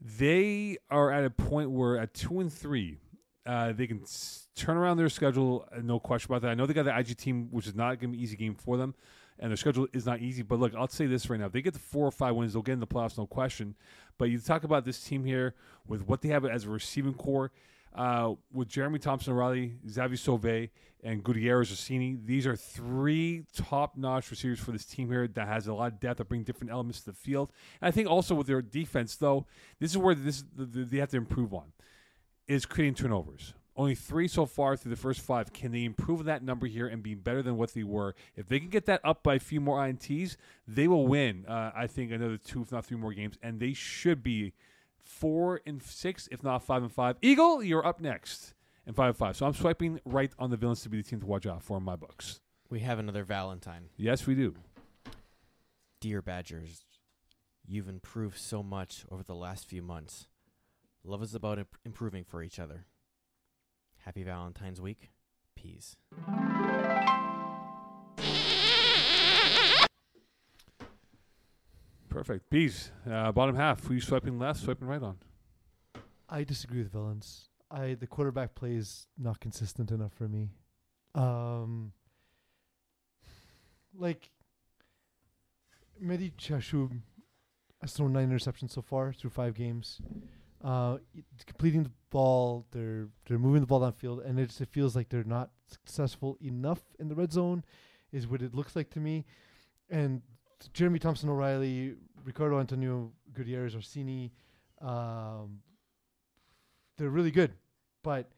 they 0.01 0.77
are 0.91 1.11
at 1.11 1.24
a 1.24 1.31
point 1.31 1.70
where 1.70 1.97
at 1.99 2.12
two 2.12 2.41
and 2.41 2.53
three, 2.53 2.99
uh, 3.47 3.73
they 3.73 3.87
can 3.87 4.03
s- 4.03 4.49
turn 4.55 4.77
around 4.77 4.97
their 4.97 5.09
schedule. 5.09 5.67
uh, 5.75 5.81
No 5.83 5.99
question 5.99 6.31
about 6.31 6.43
that. 6.43 6.51
I 6.51 6.55
know 6.55 6.67
they 6.67 6.75
got 6.75 6.85
the 6.85 6.97
IG 6.97 7.17
team, 7.17 7.49
which 7.51 7.67
is 7.67 7.75
not 7.75 7.99
going 7.99 7.99
to 8.01 8.09
be 8.09 8.19
an 8.19 8.23
easy 8.23 8.37
game 8.37 8.55
for 8.55 8.77
them 8.77 8.95
and 9.43 9.51
their 9.51 9.57
schedule 9.57 9.89
is 9.95 10.05
not 10.05 10.21
easy. 10.21 10.43
But 10.43 10.59
look, 10.61 10.75
I'll 10.75 10.87
say 10.89 11.07
this 11.07 11.31
right 11.31 11.41
now: 11.41 11.47
if 11.47 11.53
they 11.53 11.62
get 11.62 11.73
the 11.73 11.79
four 11.79 12.07
or 12.07 12.11
five 12.11 12.35
wins, 12.35 12.53
they'll 12.53 12.61
get 12.62 12.73
in 12.75 12.81
the 12.81 12.87
playoffs, 12.87 13.17
no 13.17 13.27
question. 13.27 13.75
But 14.19 14.27
you 14.27 14.39
talk 14.39 14.65
about 14.65 14.85
this 14.85 15.03
team 15.03 15.25
here 15.25 15.55
with 15.89 16.07
what 16.07 16.21
they 16.21 16.29
have 16.29 16.45
as 16.45 16.65
a 16.67 16.71
receiving 16.71 17.15
core. 17.15 17.51
Uh, 17.95 18.35
with 18.53 18.69
Jeremy 18.69 19.01
Thompson 19.01 19.33
O'Reilly, 19.33 19.75
Xavier 19.89 20.17
Sauve, 20.17 20.69
and 21.03 21.25
Gutierrez 21.25 21.71
Rossini, 21.71 22.17
these 22.25 22.47
are 22.47 22.55
three 22.55 23.45
top-notch 23.57 24.31
receivers 24.31 24.61
for 24.61 24.71
this 24.73 24.85
team 24.85 25.09
here 25.09 25.27
that 25.27 25.49
has 25.49 25.67
a 25.67 25.75
lot 25.75 25.93
of 25.95 25.99
depth 26.01 26.19
that 26.19 26.29
bring 26.29 26.45
different 26.45 26.71
elements 26.73 27.01
to 27.01 27.07
the 27.07 27.17
field. 27.17 27.51
And 27.81 27.89
I 27.89 27.91
think 27.91 28.09
also 28.09 28.35
with 28.37 28.47
their 28.47 28.62
defense, 28.62 29.17
though, 29.17 29.45
this 29.81 29.91
is 29.91 29.99
where 29.99 30.15
this 30.15 30.45
the, 30.55 30.67
the, 30.67 30.85
they 30.85 30.99
have 30.99 31.11
to 31.11 31.17
improve 31.17 31.53
on 31.53 31.73
is 32.51 32.66
creating 32.66 32.94
turnovers. 32.97 33.55
Only 33.77 33.94
three 33.94 34.27
so 34.27 34.44
far 34.44 34.77
through 34.77 34.90
the 34.90 34.97
first 35.01 35.20
five. 35.20 35.52
Can 35.52 35.70
they 35.70 35.85
improve 35.85 36.24
that 36.24 36.43
number 36.43 36.66
here 36.66 36.89
and 36.89 37.01
be 37.01 37.14
better 37.14 37.43
than 37.43 37.56
what 37.56 37.72
they 37.72 37.85
were? 37.85 38.16
If 38.35 38.48
they 38.48 38.59
can 38.59 38.70
get 38.70 38.86
that 38.86 39.01
up 39.05 39.22
by 39.22 39.36
a 39.36 39.39
few 39.39 39.60
more 39.60 39.78
INTs, 39.78 40.36
they 40.66 40.89
will 40.89 41.06
win. 41.06 41.47
Uh, 41.47 41.70
I 41.74 41.86
think 41.86 42.10
another 42.10 42.36
two, 42.36 42.62
if 42.62 42.72
not 42.72 42.85
three 42.85 42.97
more 42.97 43.12
games, 43.12 43.36
and 43.40 43.60
they 43.60 43.72
should 43.72 44.24
be 44.24 44.52
four 44.98 45.60
and 45.64 45.81
six, 45.81 46.28
if 46.32 46.43
not 46.43 46.64
five 46.64 46.82
and 46.82 46.93
five. 46.93 47.16
Eagle, 47.22 47.62
you're 47.62 47.86
up 47.86 48.01
next, 48.01 48.55
and 48.85 48.97
five 48.97 49.10
and 49.10 49.16
five. 49.16 49.36
So 49.36 49.47
I'm 49.47 49.55
swiping 49.55 50.01
right 50.05 50.32
on 50.36 50.51
the 50.51 50.56
villains 50.56 50.82
to 50.82 50.89
be 50.89 50.97
the 50.97 51.09
team 51.09 51.20
to 51.20 51.27
watch 51.27 51.47
out 51.47 51.62
for 51.62 51.77
in 51.78 51.85
my 51.85 51.97
books. 51.97 52.40
We 52.68 52.81
have 52.81 52.98
another 52.98 53.22
Valentine. 53.22 53.90
Yes, 53.97 54.27
we 54.27 54.35
do. 54.35 54.56
Dear 56.01 56.20
Badgers, 56.20 56.85
you've 57.64 57.89
improved 57.89 58.39
so 58.39 58.64
much 58.64 59.05
over 59.09 59.22
the 59.22 59.36
last 59.36 59.68
few 59.68 59.82
months. 59.82 60.27
Love 61.05 61.22
is 61.22 61.35
about 61.35 61.59
imp- 61.59 61.78
improving 61.85 62.24
for 62.24 62.43
each 62.43 62.59
other. 62.59 62.86
Happy 64.05 64.22
Valentine's 64.22 64.81
Week. 64.81 65.10
Peace. 65.55 65.97
Perfect. 72.09 72.51
Bees, 72.51 72.90
uh, 73.10 73.31
bottom 73.32 73.55
half. 73.55 73.85
Who 73.85 73.94
you 73.94 74.01
swiping 74.01 74.39
left, 74.39 74.60
swiping 74.60 74.89
right 74.89 75.02
on? 75.02 75.18
I 76.28 76.44
disagree 76.44 76.82
with 76.82 76.93
Villains. 76.93 77.48
I 77.70 77.94
the 77.94 78.06
quarterback 78.06 78.55
play 78.55 78.74
is 78.74 79.06
not 79.16 79.39
consistent 79.40 79.90
enough 79.90 80.12
for 80.12 80.28
me. 80.28 80.51
Um, 81.14 81.93
like 83.97 84.31
Mehdi 86.02 86.32
Chashub 86.35 87.01
has 87.81 87.93
thrown 87.93 88.12
nine 88.12 88.31
interceptions 88.31 88.72
so 88.72 88.82
far 88.82 89.12
through 89.12 89.31
five 89.31 89.55
games. 89.55 90.01
Uh, 90.62 90.99
completing 91.47 91.85
the 91.85 91.91
ball, 92.11 92.66
they're 92.70 93.09
they're 93.27 93.39
moving 93.39 93.61
the 93.61 93.66
ball 93.66 93.81
downfield, 93.81 94.24
and 94.27 94.39
it 94.39 94.47
just 94.47 94.61
it 94.61 94.69
feels 94.69 94.95
like 94.95 95.09
they're 95.09 95.24
not 95.24 95.51
successful 95.66 96.37
enough 96.43 96.81
in 96.99 97.09
the 97.09 97.15
red 97.15 97.32
zone, 97.32 97.65
is 98.12 98.27
what 98.27 98.43
it 98.43 98.55
looks 98.55 98.77
like 98.77 98.91
to 98.91 99.01
me. 99.01 99.24
And 99.89 100.23
Jeremy 100.74 100.99
Thompson 100.99 101.31
O'Reilly, 101.31 101.95
Ricardo 102.24 102.61
Antonio 102.61 103.12
Gutierrez 103.32 103.74
Orsini, 103.74 104.32
um, 104.82 105.61
they're 106.99 107.09
really 107.09 107.31
good, 107.31 107.53
but 108.03 108.31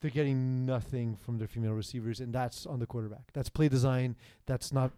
they're 0.00 0.10
getting 0.10 0.64
nothing 0.64 1.16
from 1.16 1.38
their 1.38 1.48
female 1.48 1.72
receivers, 1.72 2.20
and 2.20 2.32
that's 2.32 2.66
on 2.66 2.78
the 2.78 2.86
quarterback. 2.86 3.32
That's 3.32 3.48
play 3.48 3.68
design. 3.68 4.16
That's 4.46 4.72
not 4.72 4.92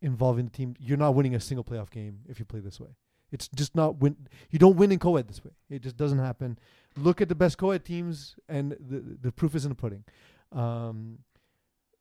involving 0.00 0.46
the 0.46 0.50
team. 0.50 0.74
You're 0.78 0.96
not 0.96 1.14
winning 1.14 1.34
a 1.34 1.40
single 1.40 1.64
playoff 1.64 1.90
game 1.90 2.20
if 2.26 2.38
you 2.38 2.46
play 2.46 2.60
this 2.60 2.80
way. 2.80 2.96
It's 3.32 3.48
just 3.48 3.74
not 3.74 3.96
win. 4.00 4.16
You 4.50 4.58
don't 4.58 4.76
win 4.76 4.92
in 4.92 4.98
co-ed 4.98 5.28
this 5.28 5.44
way. 5.44 5.50
It 5.68 5.82
just 5.82 5.96
doesn't 5.96 6.18
happen. 6.20 6.58
Look 6.96 7.20
at 7.20 7.28
the 7.28 7.34
best 7.34 7.58
co-ed 7.58 7.84
teams, 7.84 8.36
and 8.48 8.72
the 8.72 9.18
the 9.20 9.32
proof 9.32 9.54
is 9.54 9.64
in 9.64 9.70
the 9.70 9.74
pudding. 9.74 10.04
Um, 10.52 11.18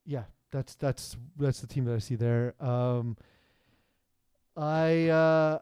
yeah, 0.05 0.25
that's 0.51 0.75
that's 0.75 1.17
that's 1.37 1.59
the 1.61 1.67
team 1.67 1.85
that 1.85 1.95
I 1.95 1.99
see 1.99 2.15
there. 2.15 2.53
Um, 2.63 3.17
I 4.55 5.07
uh, 5.09 5.59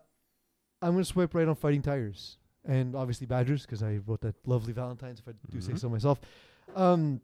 I'm 0.82 0.92
gonna 0.92 1.06
swipe 1.06 1.34
right 1.34 1.48
on 1.48 1.56
Fighting 1.56 1.82
Tigers 1.82 2.38
and 2.66 2.96
obviously 2.96 3.26
Badgers 3.28 3.64
because 3.64 3.82
I 3.84 4.00
wrote 4.06 4.22
that 4.22 4.36
lovely 4.46 4.74
Valentine's 4.74 5.20
if 5.20 5.28
I 5.28 5.32
do 5.52 5.60
say 5.62 5.74
Mhm. 5.74 5.80
so 5.80 5.90
myself. 5.90 6.20
Um, 6.76 7.22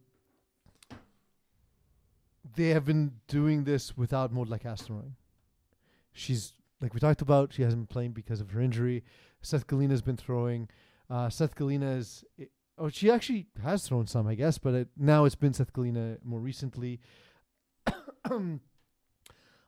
they 2.56 2.68
have 2.70 2.84
been 2.84 3.12
doing 3.28 3.64
this 3.64 3.96
without 3.96 4.32
Maud 4.32 4.48
Lacasteroy. 4.48 5.04
She's 6.12 6.52
like 6.80 6.94
we 6.94 7.00
talked 7.00 7.22
about. 7.22 7.52
She 7.52 7.62
hasn't 7.62 7.82
been 7.88 7.92
playing 7.92 8.12
because 8.12 8.40
of 8.40 8.50
her 8.50 8.60
injury. 8.60 9.04
Seth 9.42 9.66
Galina's 9.66 10.02
been 10.02 10.16
throwing. 10.16 10.68
Uh, 11.08 11.28
Seth 11.28 11.54
Galina 11.54 11.96
is. 11.98 12.24
i- 12.40 12.48
Oh, 12.82 12.88
she 12.88 13.10
actually 13.10 13.46
has 13.62 13.86
thrown 13.86 14.06
some, 14.06 14.26
I 14.26 14.34
guess, 14.34 14.56
but 14.56 14.72
it, 14.72 14.88
now 14.96 15.26
it's 15.26 15.34
been 15.34 15.52
Seth 15.52 15.70
Galina 15.74 16.16
more 16.24 16.40
recently. 16.40 16.98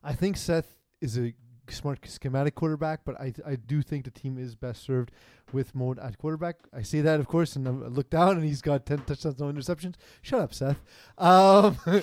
I 0.02 0.14
think 0.14 0.36
Seth 0.36 0.76
is 1.00 1.18
a 1.18 1.34
smart 1.68 1.98
schematic 2.08 2.54
quarterback, 2.54 3.00
but 3.04 3.20
I 3.20 3.32
I 3.46 3.56
do 3.56 3.82
think 3.82 4.04
the 4.04 4.10
team 4.10 4.38
is 4.38 4.54
best 4.54 4.82
served 4.82 5.12
with 5.52 5.74
Maud 5.74 5.98
at 5.98 6.18
quarterback. 6.18 6.56
I 6.72 6.82
say 6.82 7.00
that, 7.02 7.20
of 7.20 7.28
course, 7.28 7.54
and 7.56 7.68
I 7.68 7.70
look 7.70 8.10
down 8.10 8.36
and 8.36 8.44
he's 8.44 8.62
got 8.62 8.86
ten 8.86 8.98
touchdowns, 9.00 9.38
no 9.38 9.52
interceptions. 9.52 9.94
Shut 10.22 10.40
up, 10.40 10.54
Seth. 10.54 10.80
Um, 11.18 11.76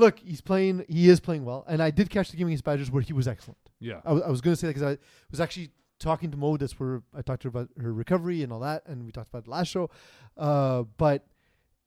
look, 0.00 0.18
he's 0.18 0.40
playing. 0.40 0.84
He 0.88 1.08
is 1.08 1.20
playing 1.20 1.44
well, 1.44 1.64
and 1.68 1.82
I 1.82 1.90
did 1.90 2.10
catch 2.10 2.30
the 2.30 2.36
game 2.36 2.48
against 2.48 2.64
Badgers 2.64 2.90
where 2.90 3.02
he 3.02 3.12
was 3.12 3.28
excellent. 3.28 3.58
Yeah. 3.78 4.00
I 4.04 4.12
was, 4.12 4.40
going 4.40 4.54
to 4.54 4.56
say 4.56 4.66
that 4.66 4.74
because 4.74 4.96
I 4.96 4.98
was 5.30 5.40
actually 5.40 5.70
talking 6.00 6.30
to 6.30 6.36
Mo. 6.36 6.56
That's 6.56 6.80
where 6.80 7.02
I 7.16 7.22
talked 7.22 7.42
to 7.42 7.50
her 7.50 7.60
about 7.60 7.68
her 7.80 7.92
recovery 7.92 8.42
and 8.42 8.52
all 8.52 8.60
that, 8.60 8.82
and 8.86 9.04
we 9.04 9.12
talked 9.12 9.28
about 9.28 9.44
it 9.44 9.48
last 9.48 9.68
show. 9.68 9.90
Uh, 10.36 10.84
but 10.96 11.26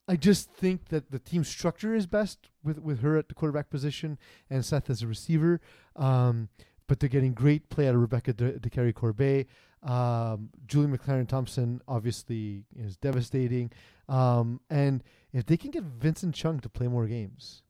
I 0.08 0.16
just 0.16 0.52
think 0.52 0.90
that 0.90 1.12
the 1.12 1.20
team 1.20 1.44
structure 1.44 1.94
is 1.96 2.08
best 2.08 2.50
with 2.64 2.80
with 2.80 3.02
her 3.02 3.18
at 3.18 3.28
the 3.28 3.36
quarterback 3.36 3.70
position 3.70 4.18
and 4.50 4.64
Seth 4.64 4.90
as 4.90 5.02
a 5.02 5.08
receiver. 5.08 5.60
Um, 5.96 6.50
but 6.88 7.00
they're 7.00 7.10
getting 7.10 7.34
great 7.34 7.70
play 7.70 7.88
out 7.88 7.96
of 7.96 8.02
Rebecca 8.02 8.34
De, 8.34 8.60
De 8.60 8.70
Carry 8.70 8.94
Corbet. 8.94 9.48
Um, 9.82 10.50
Julie 10.66 10.98
McLaren 10.98 11.28
Thompson 11.28 11.82
obviously 11.88 12.66
is 12.76 12.98
devastating. 12.98 13.72
Um, 14.08 14.60
and 14.70 15.04
if 15.32 15.46
they 15.46 15.58
can 15.58 15.72
get 15.72 15.84
Vincent 15.84 16.36
Chung 16.36 16.60
to 16.60 16.70
play 16.70 16.88
more 16.88 17.08
games, 17.08 17.64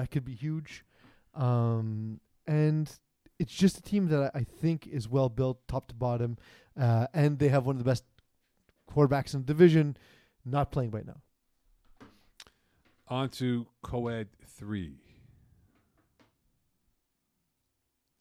that 0.00 0.10
could 0.10 0.24
be 0.24 0.34
huge. 0.34 0.82
Um, 1.34 2.20
and 2.46 2.90
it's 3.38 3.52
just 3.52 3.76
a 3.78 3.82
team 3.82 4.08
that 4.08 4.32
I 4.34 4.38
I 4.40 4.44
think 4.44 4.86
is 4.86 5.08
well 5.08 5.28
built, 5.28 5.68
top 5.68 5.88
to 5.88 5.94
bottom, 5.94 6.38
uh, 6.80 7.06
and 7.12 7.38
they 7.38 7.48
have 7.48 7.66
one 7.66 7.76
of 7.76 7.84
the 7.84 7.90
best 7.90 8.04
quarterbacks 8.90 9.34
in 9.34 9.40
the 9.40 9.46
division, 9.46 9.96
not 10.44 10.72
playing 10.72 10.90
right 10.90 11.06
now. 11.06 11.20
On 13.08 13.28
to 13.30 13.66
co-ed 13.82 14.28
three. 14.46 14.96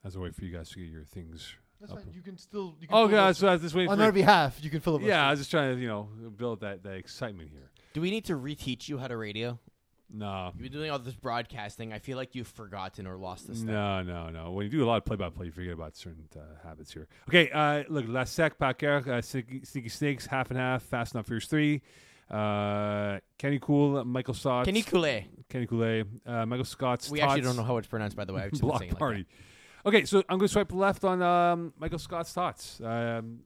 As 0.03 0.15
a 0.15 0.19
way 0.19 0.31
for 0.31 0.43
you 0.43 0.51
guys 0.51 0.69
to 0.71 0.79
get 0.79 0.89
your 0.89 1.03
things. 1.03 1.55
That's 1.79 1.93
Up. 1.93 1.99
fine. 2.03 2.13
You 2.13 2.21
can 2.21 2.37
still. 2.37 2.75
You 2.81 2.87
can 2.87 2.97
Oh 2.97 3.07
god, 3.07 3.37
so 3.37 3.47
I 3.47 3.53
was 3.53 3.61
just 3.61 3.73
waiting 3.75 3.91
on 3.91 4.01
our 4.01 4.11
behalf, 4.11 4.57
you 4.61 4.69
can 4.69 4.81
fill 4.81 4.95
up. 4.95 5.01
yeah, 5.01 5.25
I 5.25 5.31
was 5.31 5.39
just 5.39 5.51
trying 5.51 5.75
to 5.75 5.81
you 5.81 5.87
know 5.87 6.09
build 6.35 6.59
that 6.59 6.83
that 6.83 6.95
excitement 6.95 7.49
here. 7.51 7.71
Do 7.93 8.01
we 8.01 8.11
need 8.11 8.25
to 8.25 8.33
reteach 8.33 8.89
you 8.89 8.97
how 8.97 9.07
to 9.07 9.15
radio? 9.15 9.59
No, 10.11 10.51
You've 10.55 10.63
been 10.63 10.71
doing 10.71 10.89
all 10.91 10.97
this 10.99 11.13
broadcasting. 11.13 11.93
I 11.93 11.99
feel 11.99 12.17
like 12.17 12.33
you've 12.33 12.47
forgotten 12.47 13.05
or 13.05 13.15
lost 13.17 13.47
this 13.47 13.59
stuff. 13.59 13.69
no, 13.69 14.01
no, 14.01 14.29
no. 14.29 14.51
When 14.51 14.65
you 14.65 14.71
do 14.71 14.83
a 14.83 14.87
lot 14.87 14.97
of 14.97 15.05
play-by-play, 15.05 15.45
you 15.47 15.51
forget 15.51 15.73
about 15.73 15.95
certain 15.95 16.27
uh, 16.35 16.39
habits 16.67 16.91
here. 16.91 17.07
Okay, 17.29 17.51
uh, 17.51 17.83
look, 17.89 18.05
La 18.07 18.23
Sec, 18.23 18.57
Packer, 18.57 19.03
uh, 19.07 19.21
Sneaky, 19.21 19.61
Sneaky 19.63 19.89
Snakes, 19.89 20.25
half 20.25 20.49
and 20.49 20.57
half, 20.59 20.81
Fast 20.81 21.13
Enough 21.13 21.27
Furious 21.27 21.45
three, 21.45 21.81
uh, 22.31 23.19
Kenny 23.37 23.59
Cool, 23.61 24.03
Michael 24.05 24.33
Scott, 24.33 24.65
Kenny 24.65 24.81
Coulee. 24.81 25.27
Kenny 25.47 25.67
Coulee, 25.67 26.03
uh, 26.25 26.45
Michael 26.45 26.65
Scott's 26.65 27.09
We 27.09 27.21
actually 27.21 27.41
don't 27.41 27.55
know 27.55 27.63
how 27.63 27.77
it's 27.77 27.87
pronounced, 27.87 28.15
by 28.15 28.25
the 28.25 28.33
way. 28.33 28.43
I've 28.43 28.51
just 28.51 28.61
been 28.61 28.69
Block 28.69 28.79
saying 28.81 28.91
it 28.91 28.93
like 28.95 28.99
Party. 28.99 29.25
okay, 29.85 30.05
so 30.05 30.19
I'm 30.29 30.37
going 30.37 30.47
to 30.47 30.51
swipe 30.53 30.73
left 30.73 31.03
on 31.03 31.21
um, 31.21 31.73
Michael 31.79 31.99
Scott's 31.99 32.31
thoughts. 32.33 32.81
Um, 32.83 33.39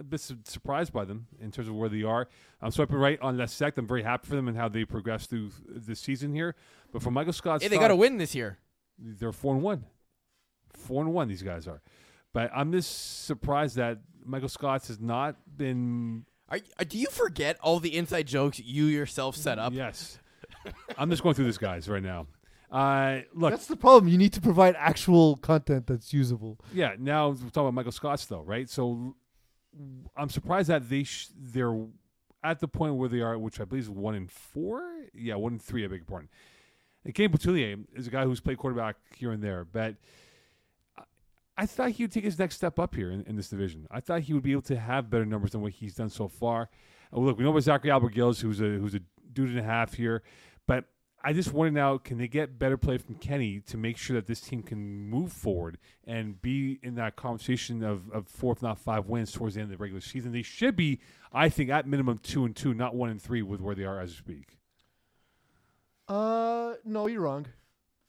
a 0.00 0.04
bit 0.04 0.20
surprised 0.44 0.92
by 0.92 1.04
them 1.04 1.26
in 1.40 1.50
terms 1.50 1.68
of 1.68 1.74
where 1.74 1.88
they 1.88 2.02
are. 2.02 2.28
I'm 2.60 2.70
swiping 2.70 2.96
right 2.96 3.20
on 3.20 3.36
La 3.38 3.46
Sec. 3.46 3.76
I'm 3.78 3.86
very 3.86 4.02
happy 4.02 4.26
for 4.26 4.34
them 4.36 4.48
and 4.48 4.56
how 4.56 4.68
they 4.68 4.84
progressed 4.84 5.30
through 5.30 5.50
this 5.68 6.00
season 6.00 6.34
here. 6.34 6.56
But 6.92 7.02
for 7.02 7.10
Michael 7.10 7.32
Scott, 7.32 7.60
Scott's 7.60 7.62
Hey, 7.64 7.68
they 7.68 7.78
got 7.78 7.88
to 7.88 7.96
win 7.96 8.16
this 8.18 8.34
year. 8.34 8.58
they're 8.98 9.32
four 9.32 9.54
and 9.54 9.62
one. 9.62 9.84
Four 10.72 11.02
and 11.02 11.12
one, 11.12 11.28
these 11.28 11.42
guys 11.42 11.68
are. 11.68 11.82
But 12.32 12.50
I'm 12.54 12.72
just 12.72 13.24
surprised 13.26 13.76
that 13.76 13.98
Michael 14.24 14.48
Scott's 14.48 14.88
has 14.88 15.00
not 15.00 15.36
been. 15.56 16.24
Are, 16.48 16.58
uh, 16.78 16.84
do 16.88 16.98
you 16.98 17.06
forget 17.08 17.56
all 17.60 17.78
the 17.80 17.96
inside 17.96 18.26
jokes 18.26 18.58
you 18.58 18.86
yourself 18.86 19.36
set 19.36 19.58
up? 19.58 19.72
Yes, 19.72 20.18
I'm 20.98 21.10
just 21.10 21.22
going 21.22 21.34
through 21.34 21.44
this, 21.46 21.58
guys, 21.58 21.88
right 21.88 22.02
now. 22.02 22.26
Uh, 22.70 23.22
look, 23.34 23.50
That's 23.50 23.66
the 23.66 23.74
problem. 23.76 24.06
You 24.08 24.16
need 24.18 24.32
to 24.34 24.40
provide 24.40 24.76
actual 24.78 25.36
content 25.36 25.88
that's 25.88 26.12
usable. 26.12 26.58
yeah. 26.72 26.94
Now 26.98 27.30
we're 27.30 27.34
talking 27.36 27.62
about 27.62 27.74
Michael 27.74 27.90
Scott's, 27.92 28.26
though, 28.26 28.42
right? 28.42 28.70
So 28.70 29.16
I'm 30.16 30.28
surprised 30.30 30.68
that 30.68 30.88
they 30.88 31.04
sh- 31.04 31.28
they're 31.38 31.78
at 32.42 32.60
the 32.60 32.68
point 32.68 32.94
where 32.94 33.08
they 33.08 33.20
are, 33.20 33.38
which 33.38 33.60
I 33.60 33.64
believe 33.64 33.84
is 33.84 33.90
one 33.90 34.14
in 34.14 34.26
four. 34.26 34.82
Yeah, 35.14 35.36
one 35.36 35.54
in 35.54 35.58
three. 35.58 35.84
I 35.84 35.88
beg 35.88 35.98
your 35.98 36.04
pardon. 36.06 36.28
And 37.04 37.14
Kane 37.14 37.30
Boutillier 37.30 37.78
is 37.94 38.06
a 38.06 38.10
guy 38.10 38.24
who's 38.24 38.40
played 38.40 38.58
quarterback 38.58 38.96
here 39.16 39.32
and 39.32 39.42
there, 39.42 39.64
but 39.64 39.96
I- 41.56 41.66
thought 41.66 41.90
he 41.90 42.04
would 42.04 42.12
take 42.12 42.24
his 42.24 42.38
next 42.38 42.56
step 42.56 42.78
up 42.78 42.94
here 42.94 43.10
in, 43.10 43.22
in 43.24 43.36
this 43.36 43.48
division. 43.48 43.86
I 43.90 44.00
thought 44.00 44.22
he 44.22 44.32
would 44.32 44.42
be 44.42 44.52
able 44.52 44.62
to 44.62 44.76
have 44.78 45.10
better 45.10 45.26
numbers 45.26 45.52
than 45.52 45.60
what 45.60 45.72
he's 45.72 45.94
done 45.94 46.08
so 46.10 46.26
far. 46.28 46.70
Look, 47.12 47.38
we 47.38 47.44
know 47.44 47.50
about 47.50 47.62
Zachary 47.62 47.90
Albert 47.90 48.14
Gills, 48.14 48.40
who's 48.40 48.60
a 48.60 48.64
who's 48.78 48.94
a 48.94 49.00
dude 49.32 49.50
and 49.50 49.58
a 49.58 49.62
half 49.62 49.94
here, 49.94 50.22
I 51.22 51.34
just 51.34 51.52
wonder 51.52 51.70
now, 51.70 51.98
can 51.98 52.16
they 52.16 52.28
get 52.28 52.58
better 52.58 52.78
play 52.78 52.96
from 52.96 53.16
Kenny 53.16 53.60
to 53.66 53.76
make 53.76 53.98
sure 53.98 54.14
that 54.14 54.26
this 54.26 54.40
team 54.40 54.62
can 54.62 54.78
move 55.10 55.32
forward 55.32 55.78
and 56.06 56.40
be 56.40 56.78
in 56.82 56.94
that 56.94 57.16
conversation 57.16 57.82
of, 57.82 58.10
of 58.10 58.26
four, 58.26 58.52
if 58.52 58.62
not 58.62 58.78
five 58.78 59.06
wins 59.06 59.30
towards 59.30 59.54
the 59.54 59.60
end 59.60 59.70
of 59.70 59.78
the 59.78 59.82
regular 59.82 60.00
season? 60.00 60.32
They 60.32 60.42
should 60.42 60.76
be, 60.76 61.00
I 61.30 61.50
think, 61.50 61.68
at 61.68 61.86
minimum 61.86 62.18
two 62.22 62.46
and 62.46 62.56
two, 62.56 62.72
not 62.72 62.94
one 62.94 63.10
and 63.10 63.20
three 63.20 63.42
with 63.42 63.60
where 63.60 63.74
they 63.74 63.84
are 63.84 64.00
as 64.00 64.10
we 64.10 64.16
speak. 64.16 64.58
Uh, 66.08 66.74
no, 66.84 67.06
you're 67.06 67.20
wrong. 67.20 67.46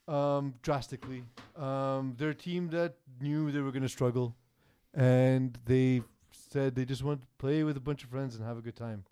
Um, 0.07 0.53
drastically. 0.61 1.23
Um, 1.57 2.15
they're 2.17 2.29
a 2.29 2.35
team 2.35 2.69
that 2.69 2.95
knew 3.19 3.51
they 3.51 3.59
were 3.59 3.71
going 3.71 3.83
to 3.83 3.89
struggle, 3.89 4.35
and 4.93 5.57
they 5.65 6.01
said 6.31 6.75
they 6.75 6.85
just 6.85 7.03
want 7.03 7.21
to 7.21 7.27
play 7.37 7.63
with 7.63 7.75
a 7.75 7.81
bunch 7.81 8.03
of 8.03 8.09
friends 8.09 8.35
and 8.35 8.45
have 8.45 8.57
a 8.57 8.61
good 8.61 8.75
time, 8.75 9.03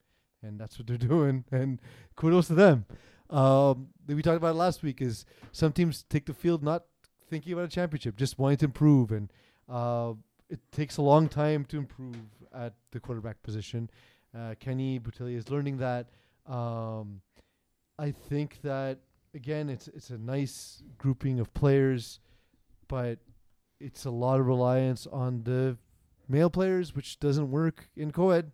and 0.42 0.58
that's 0.58 0.80
what 0.80 0.88
they're 0.88 0.98
doing. 1.10 1.44
And 1.52 1.80
kudos 2.16 2.48
to 2.48 2.56
them. 2.56 2.86
Um, 3.30 3.90
that 4.06 4.16
we 4.16 4.22
talked 4.22 4.38
about 4.38 4.56
last 4.56 4.82
week 4.82 5.02
is 5.02 5.26
some 5.52 5.72
teams 5.72 6.04
take 6.10 6.26
the 6.26 6.34
field 6.34 6.64
not 6.64 6.84
thinking 7.30 7.54
about 7.54 7.66
a 7.66 7.70
championship, 7.70 8.16
just 8.16 8.40
wanting 8.40 8.58
to 8.58 8.66
improve, 8.66 9.12
and 9.12 9.32
uh, 9.68 10.14
it 10.50 10.60
takes 10.72 10.98
a 10.98 11.02
long 11.02 11.28
time 11.28 11.64
to 11.66 11.78
improve 11.78 12.16
at 12.54 12.74
the 12.92 13.00
quarterback 13.00 13.42
position. 13.44 13.90
Uh, 14.36 14.56
Kenny 14.60 15.00
Boutillier 15.00 15.38
is 15.38 15.50
learning 15.50 15.78
that. 15.78 16.08
Um, 16.48 17.22
I 18.00 18.12
think 18.12 18.62
that 18.64 19.00
again, 19.34 19.70
it's 19.70 19.88
it's 19.88 20.10
a 20.10 20.18
nice 20.18 20.82
grouping 20.98 21.40
of 21.40 21.54
players, 21.54 22.20
but 22.88 23.20
it's 23.80 24.06
a 24.06 24.12
lot 24.12 24.40
of 24.40 24.48
reliance 24.48 25.08
on 25.08 25.44
the 25.44 25.78
male 26.28 26.50
players, 26.50 26.96
which 26.96 27.20
doesn't 27.20 27.50
work 27.52 27.90
in 27.96 28.12
co-ed. 28.12 28.52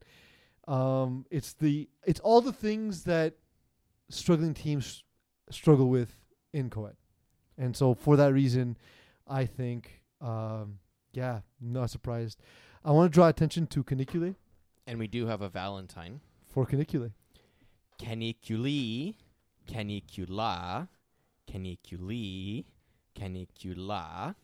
Um, 0.67 1.25
it's 1.29 1.53
the 1.53 1.89
it's 2.05 2.19
all 2.19 2.41
the 2.41 2.53
things 2.53 3.03
that 3.03 3.35
struggling 4.09 4.53
teams 4.53 5.03
struggle 5.49 5.89
with 5.89 6.15
in 6.53 6.69
co-ed, 6.69 6.95
and 7.57 7.75
so 7.75 7.93
for 7.93 8.15
that 8.17 8.33
reason, 8.33 8.77
I 9.27 9.45
think 9.45 10.01
um, 10.21 10.79
yeah, 11.13 11.41
not 11.61 11.89
surprised. 11.89 12.41
I 12.83 12.91
want 12.91 13.11
to 13.11 13.15
draw 13.15 13.27
attention 13.27 13.67
to 13.67 13.83
canicule 13.83 14.35
And 14.85 14.99
we 14.99 15.07
do 15.07 15.25
have 15.27 15.41
a 15.41 15.49
Valentine. 15.49 16.21
for 16.47 16.65
canicule. 16.65 17.11
Caniculi, 17.99 19.15
canicula, 19.67 20.87
caniculi, 21.51 22.65
canicula. 23.17 24.35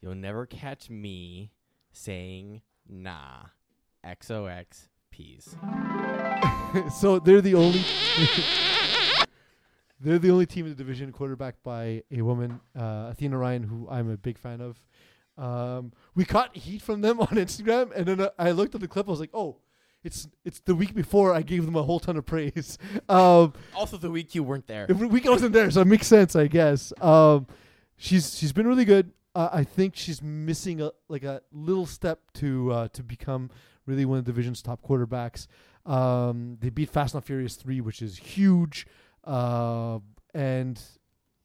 You'll 0.00 0.14
never 0.14 0.46
catch 0.46 0.88
me 0.88 1.50
saying 1.92 2.62
nah. 2.88 3.46
XOX 4.04 4.88
peas. 5.10 5.56
so 6.98 7.18
they're 7.18 7.42
the 7.42 7.54
only 7.54 7.80
they're 10.00 10.18
the 10.18 10.30
only 10.30 10.46
team 10.46 10.64
in 10.66 10.72
the 10.72 10.76
division 10.76 11.12
quarterbacked 11.12 11.62
by 11.62 12.02
a 12.10 12.22
woman, 12.22 12.60
uh, 12.78 13.08
Athena 13.10 13.36
Ryan, 13.38 13.62
who 13.64 13.88
I'm 13.90 14.10
a 14.10 14.16
big 14.16 14.38
fan 14.38 14.60
of. 14.60 14.80
Um, 15.38 15.92
we 16.14 16.24
caught 16.24 16.56
heat 16.56 16.82
from 16.82 17.00
them 17.00 17.20
on 17.20 17.28
Instagram, 17.28 17.92
and 17.94 18.06
then 18.06 18.20
uh, 18.20 18.30
I 18.38 18.50
looked 18.52 18.74
at 18.74 18.80
the 18.80 18.88
clip. 18.88 19.08
I 19.08 19.10
was 19.10 19.20
like, 19.20 19.30
"Oh, 19.34 19.58
it's 20.02 20.28
it's 20.44 20.60
the 20.60 20.74
week 20.74 20.94
before 20.94 21.32
I 21.34 21.42
gave 21.42 21.64
them 21.66 21.76
a 21.76 21.82
whole 21.82 22.00
ton 22.00 22.16
of 22.16 22.26
praise." 22.26 22.78
Um, 23.08 23.52
Also, 23.74 23.96
the 23.96 24.10
week 24.10 24.34
you 24.34 24.42
weren't 24.42 24.66
there. 24.66 24.86
the 24.86 24.94
week 25.08 25.26
I 25.26 25.30
wasn't 25.30 25.52
there, 25.52 25.70
so 25.70 25.80
it 25.80 25.86
makes 25.86 26.06
sense, 26.06 26.34
I 26.36 26.46
guess. 26.46 26.92
Um, 27.00 27.46
she's 27.96 28.36
she's 28.38 28.52
been 28.52 28.66
really 28.66 28.84
good. 28.84 29.12
Uh, 29.34 29.48
I 29.52 29.64
think 29.64 29.94
she's 29.96 30.20
missing 30.22 30.80
a 30.82 30.90
like 31.08 31.22
a 31.24 31.40
little 31.52 31.86
step 31.86 32.20
to 32.34 32.72
uh, 32.72 32.88
to 32.88 33.02
become 33.02 33.50
really 33.86 34.04
one 34.04 34.18
of 34.18 34.24
the 34.24 34.32
division's 34.32 34.60
top 34.62 34.82
quarterbacks. 34.82 35.46
Um, 35.86 36.58
they 36.60 36.68
beat 36.70 36.90
Fast 36.90 37.14
and 37.14 37.24
Furious 37.24 37.54
three, 37.56 37.80
which 37.80 38.02
is 38.02 38.18
huge, 38.18 38.86
uh, 39.24 39.98
and 40.34 40.80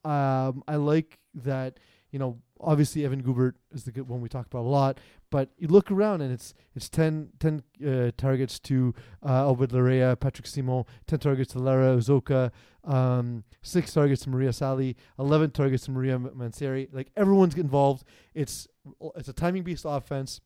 um, 0.03 0.64
I 0.68 0.76
like 0.76 1.19
that. 1.35 1.80
You 2.11 2.19
know, 2.19 2.39
obviously 2.60 3.03
Evan 3.03 3.22
Gubert 3.22 3.53
is 3.73 3.84
the 3.84 3.91
good 3.91 4.07
one 4.07 4.22
we 4.22 4.30
talk 4.30 4.45
about 4.45 4.61
a 4.61 4.69
lot, 4.69 4.99
but 5.30 5.49
you 5.57 5.68
look 5.68 5.91
around 5.91 6.22
and 6.22 6.31
it's 6.31 6.53
it's 6.76 6.88
10, 6.89 7.30
10 7.39 7.64
uh, 7.85 8.11
targets 8.18 8.60
to 8.60 8.93
uh, 9.27 9.47
Obed 9.47 9.72
Larea, 9.72 10.18
Patrick 10.18 10.47
Simon, 10.47 10.85
ten 11.07 11.19
targets 11.19 11.53
to 11.53 11.60
Lara 11.60 11.97
Uzoka, 11.97 12.52
um, 12.84 13.43
six 13.61 13.93
targets 13.93 14.22
to 14.23 14.30
Maria 14.30 14.53
Sally, 14.53 14.95
eleven 15.19 15.52
targets 15.52 15.85
to 15.85 15.91
Maria 15.91 16.18
Manseri. 16.18 16.88
Like 16.91 17.11
everyone's 17.18 17.56
involved. 17.56 18.03
It's 18.34 18.68
it's 19.15 19.27
a 19.27 19.34
timing 19.34 19.64
based 19.64 19.85
offense. 19.88 20.39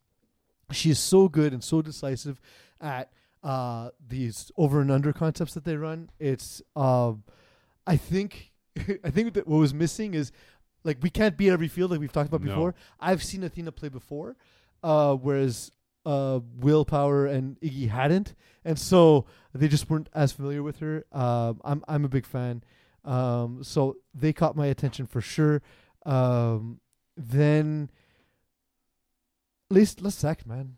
She 0.71 0.89
is 0.89 0.99
so 0.99 1.27
good 1.27 1.53
and 1.53 1.63
so 1.63 1.81
decisive 1.81 2.39
at 2.79 3.11
uh, 3.43 3.89
these 4.05 4.51
over 4.57 4.81
and 4.81 4.91
under 4.91 5.13
concepts 5.13 5.53
that 5.53 5.63
they 5.63 5.75
run. 5.77 6.09
It's 6.19 6.61
um, 6.75 7.23
I 7.87 7.95
think 7.97 8.51
I 9.03 9.09
think 9.09 9.33
that 9.33 9.47
what 9.47 9.57
was 9.57 9.73
missing 9.73 10.13
is 10.13 10.31
like 10.83 10.97
we 11.01 11.09
can't 11.09 11.37
beat 11.37 11.49
every 11.51 11.67
field 11.67 11.91
like 11.91 11.99
we've 11.99 12.11
talked 12.11 12.29
about 12.29 12.41
No. 12.41 12.51
before. 12.51 12.75
I've 12.99 13.23
seen 13.23 13.43
Athena 13.43 13.71
play 13.71 13.89
before, 13.89 14.35
uh, 14.83 15.15
whereas 15.15 15.71
uh, 16.05 16.39
Willpower 16.57 17.25
and 17.25 17.59
Iggy 17.61 17.89
hadn't, 17.89 18.33
and 18.63 18.79
so 18.79 19.25
they 19.53 19.67
just 19.67 19.89
weren't 19.89 20.09
as 20.13 20.31
familiar 20.31 20.63
with 20.63 20.79
her. 20.79 21.05
Um, 21.11 21.59
I'm 21.65 21.83
I'm 21.87 22.05
a 22.05 22.09
big 22.09 22.25
fan, 22.25 22.63
um, 23.05 23.63
so 23.63 23.97
they 24.13 24.31
caught 24.33 24.55
my 24.55 24.67
attention 24.67 25.05
for 25.07 25.21
sure. 25.21 25.61
Um, 26.05 26.79
then 27.17 27.89
let's 29.69 29.99
let's 30.01 30.15
sack 30.15 30.45
man, 30.47 30.77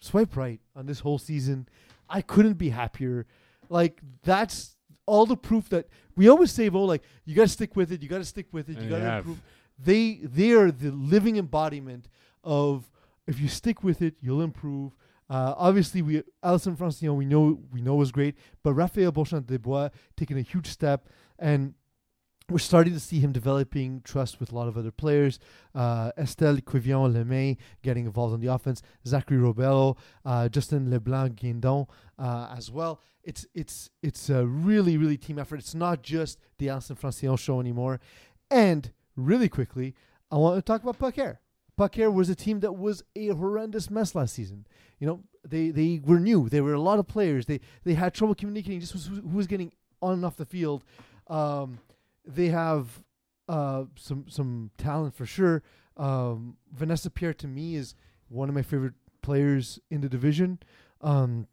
swipe 0.00 0.36
right 0.36 0.60
on 0.78 0.86
this 0.86 1.00
whole 1.00 1.18
season. 1.18 1.68
I 2.08 2.22
couldn't 2.22 2.54
be 2.54 2.70
happier. 2.70 3.26
Like 3.68 4.00
that's 4.22 4.76
all 5.04 5.26
the 5.26 5.36
proof 5.36 5.68
that 5.70 5.88
we 6.16 6.28
always 6.28 6.52
say, 6.52 6.70
"Oh, 6.70 6.84
like 6.84 7.02
you 7.24 7.34
got 7.34 7.42
to 7.42 7.48
stick 7.48 7.76
with 7.76 7.92
it. 7.92 8.02
You 8.02 8.08
got 8.08 8.18
to 8.18 8.24
stick 8.24 8.46
with 8.52 8.68
it. 8.70 8.80
You 8.80 8.88
got 8.88 8.98
to 8.98 9.04
improve." 9.18 9.42
They 9.78 10.20
they 10.22 10.52
are 10.52 10.70
the 10.70 10.90
living 10.90 11.36
embodiment 11.36 12.08
of 12.44 12.90
if 13.26 13.38
you 13.40 13.48
stick 13.48 13.82
with 13.84 14.00
it, 14.00 14.14
you'll 14.20 14.40
improve. 14.42 14.94
Uh, 15.28 15.54
obviously, 15.58 16.00
we 16.00 16.22
Alison 16.42 16.76
Francillon 16.76 17.16
we 17.16 17.26
know 17.26 17.60
we 17.70 17.82
know 17.82 17.96
was 17.96 18.10
great, 18.12 18.36
but 18.62 18.72
Raphael 18.72 19.12
Beauchamp 19.12 19.46
Desbois 19.46 19.90
taking 20.16 20.38
a 20.38 20.42
huge 20.42 20.68
step, 20.68 21.08
and 21.38 21.74
we're 22.50 22.58
starting 22.58 22.94
to 22.94 23.00
see 23.00 23.20
him 23.20 23.32
developing 23.32 24.00
trust 24.02 24.40
with 24.40 24.52
a 24.52 24.54
lot 24.54 24.68
of 24.68 24.78
other 24.78 24.90
players. 24.90 25.38
Uh, 25.74 26.10
Estelle 26.16 26.56
Quivillon 26.56 27.12
Lemay 27.12 27.56
getting 27.82 28.06
involved 28.06 28.32
on 28.32 28.40
the 28.40 28.46
offense. 28.46 28.82
Zachary 29.06 29.38
Robello, 29.38 29.96
uh, 30.24 30.48
Justin 30.48 30.90
Leblanc 30.90 31.38
Guindon 31.38 31.86
uh, 32.18 32.54
as 32.56 32.70
well. 32.70 33.00
It's 33.22 33.46
it's 33.54 33.90
it's 34.02 34.30
a 34.30 34.46
really 34.46 34.96
really 34.96 35.18
team 35.18 35.38
effort. 35.38 35.56
It's 35.56 35.74
not 35.74 36.02
just 36.02 36.38
the 36.58 36.70
Alison 36.70 36.96
Francillon 36.96 37.36
show 37.36 37.60
anymore. 37.60 38.00
And 38.50 38.92
really 39.16 39.50
quickly, 39.50 39.94
I 40.30 40.36
want 40.36 40.56
to 40.56 40.62
talk 40.62 40.82
about 40.82 40.98
Puck 40.98 41.18
Air. 41.18 41.40
Puck 41.76 41.96
was 41.96 42.28
a 42.28 42.34
team 42.34 42.60
that 42.60 42.72
was 42.72 43.04
a 43.14 43.28
horrendous 43.28 43.90
mess 43.90 44.14
last 44.14 44.34
season. 44.34 44.66
You 44.98 45.06
know, 45.06 45.20
they 45.46 45.70
they 45.70 46.00
were 46.02 46.18
new. 46.18 46.48
There 46.48 46.64
were 46.64 46.72
a 46.72 46.80
lot 46.80 46.98
of 46.98 47.06
players. 47.06 47.46
They 47.46 47.60
they 47.84 47.94
had 47.94 48.14
trouble 48.14 48.34
communicating 48.34 48.80
just 48.80 48.94
who, 48.94 49.20
who 49.20 49.36
was 49.36 49.46
getting 49.46 49.72
on 50.00 50.14
and 50.14 50.24
off 50.24 50.36
the 50.36 50.46
field. 50.46 50.82
Um, 51.28 51.78
they 52.28 52.48
have 52.48 53.02
uh, 53.48 53.84
some 53.96 54.26
some 54.28 54.70
talent 54.78 55.14
for 55.14 55.26
sure. 55.26 55.62
Um, 55.96 56.56
Vanessa 56.72 57.10
Pierre 57.10 57.34
to 57.34 57.48
me 57.48 57.74
is 57.74 57.94
one 58.28 58.48
of 58.48 58.54
my 58.54 58.62
favorite 58.62 58.94
players 59.22 59.80
in 59.90 60.00
the 60.02 60.08
division. 60.08 60.58
Um, 61.00 61.48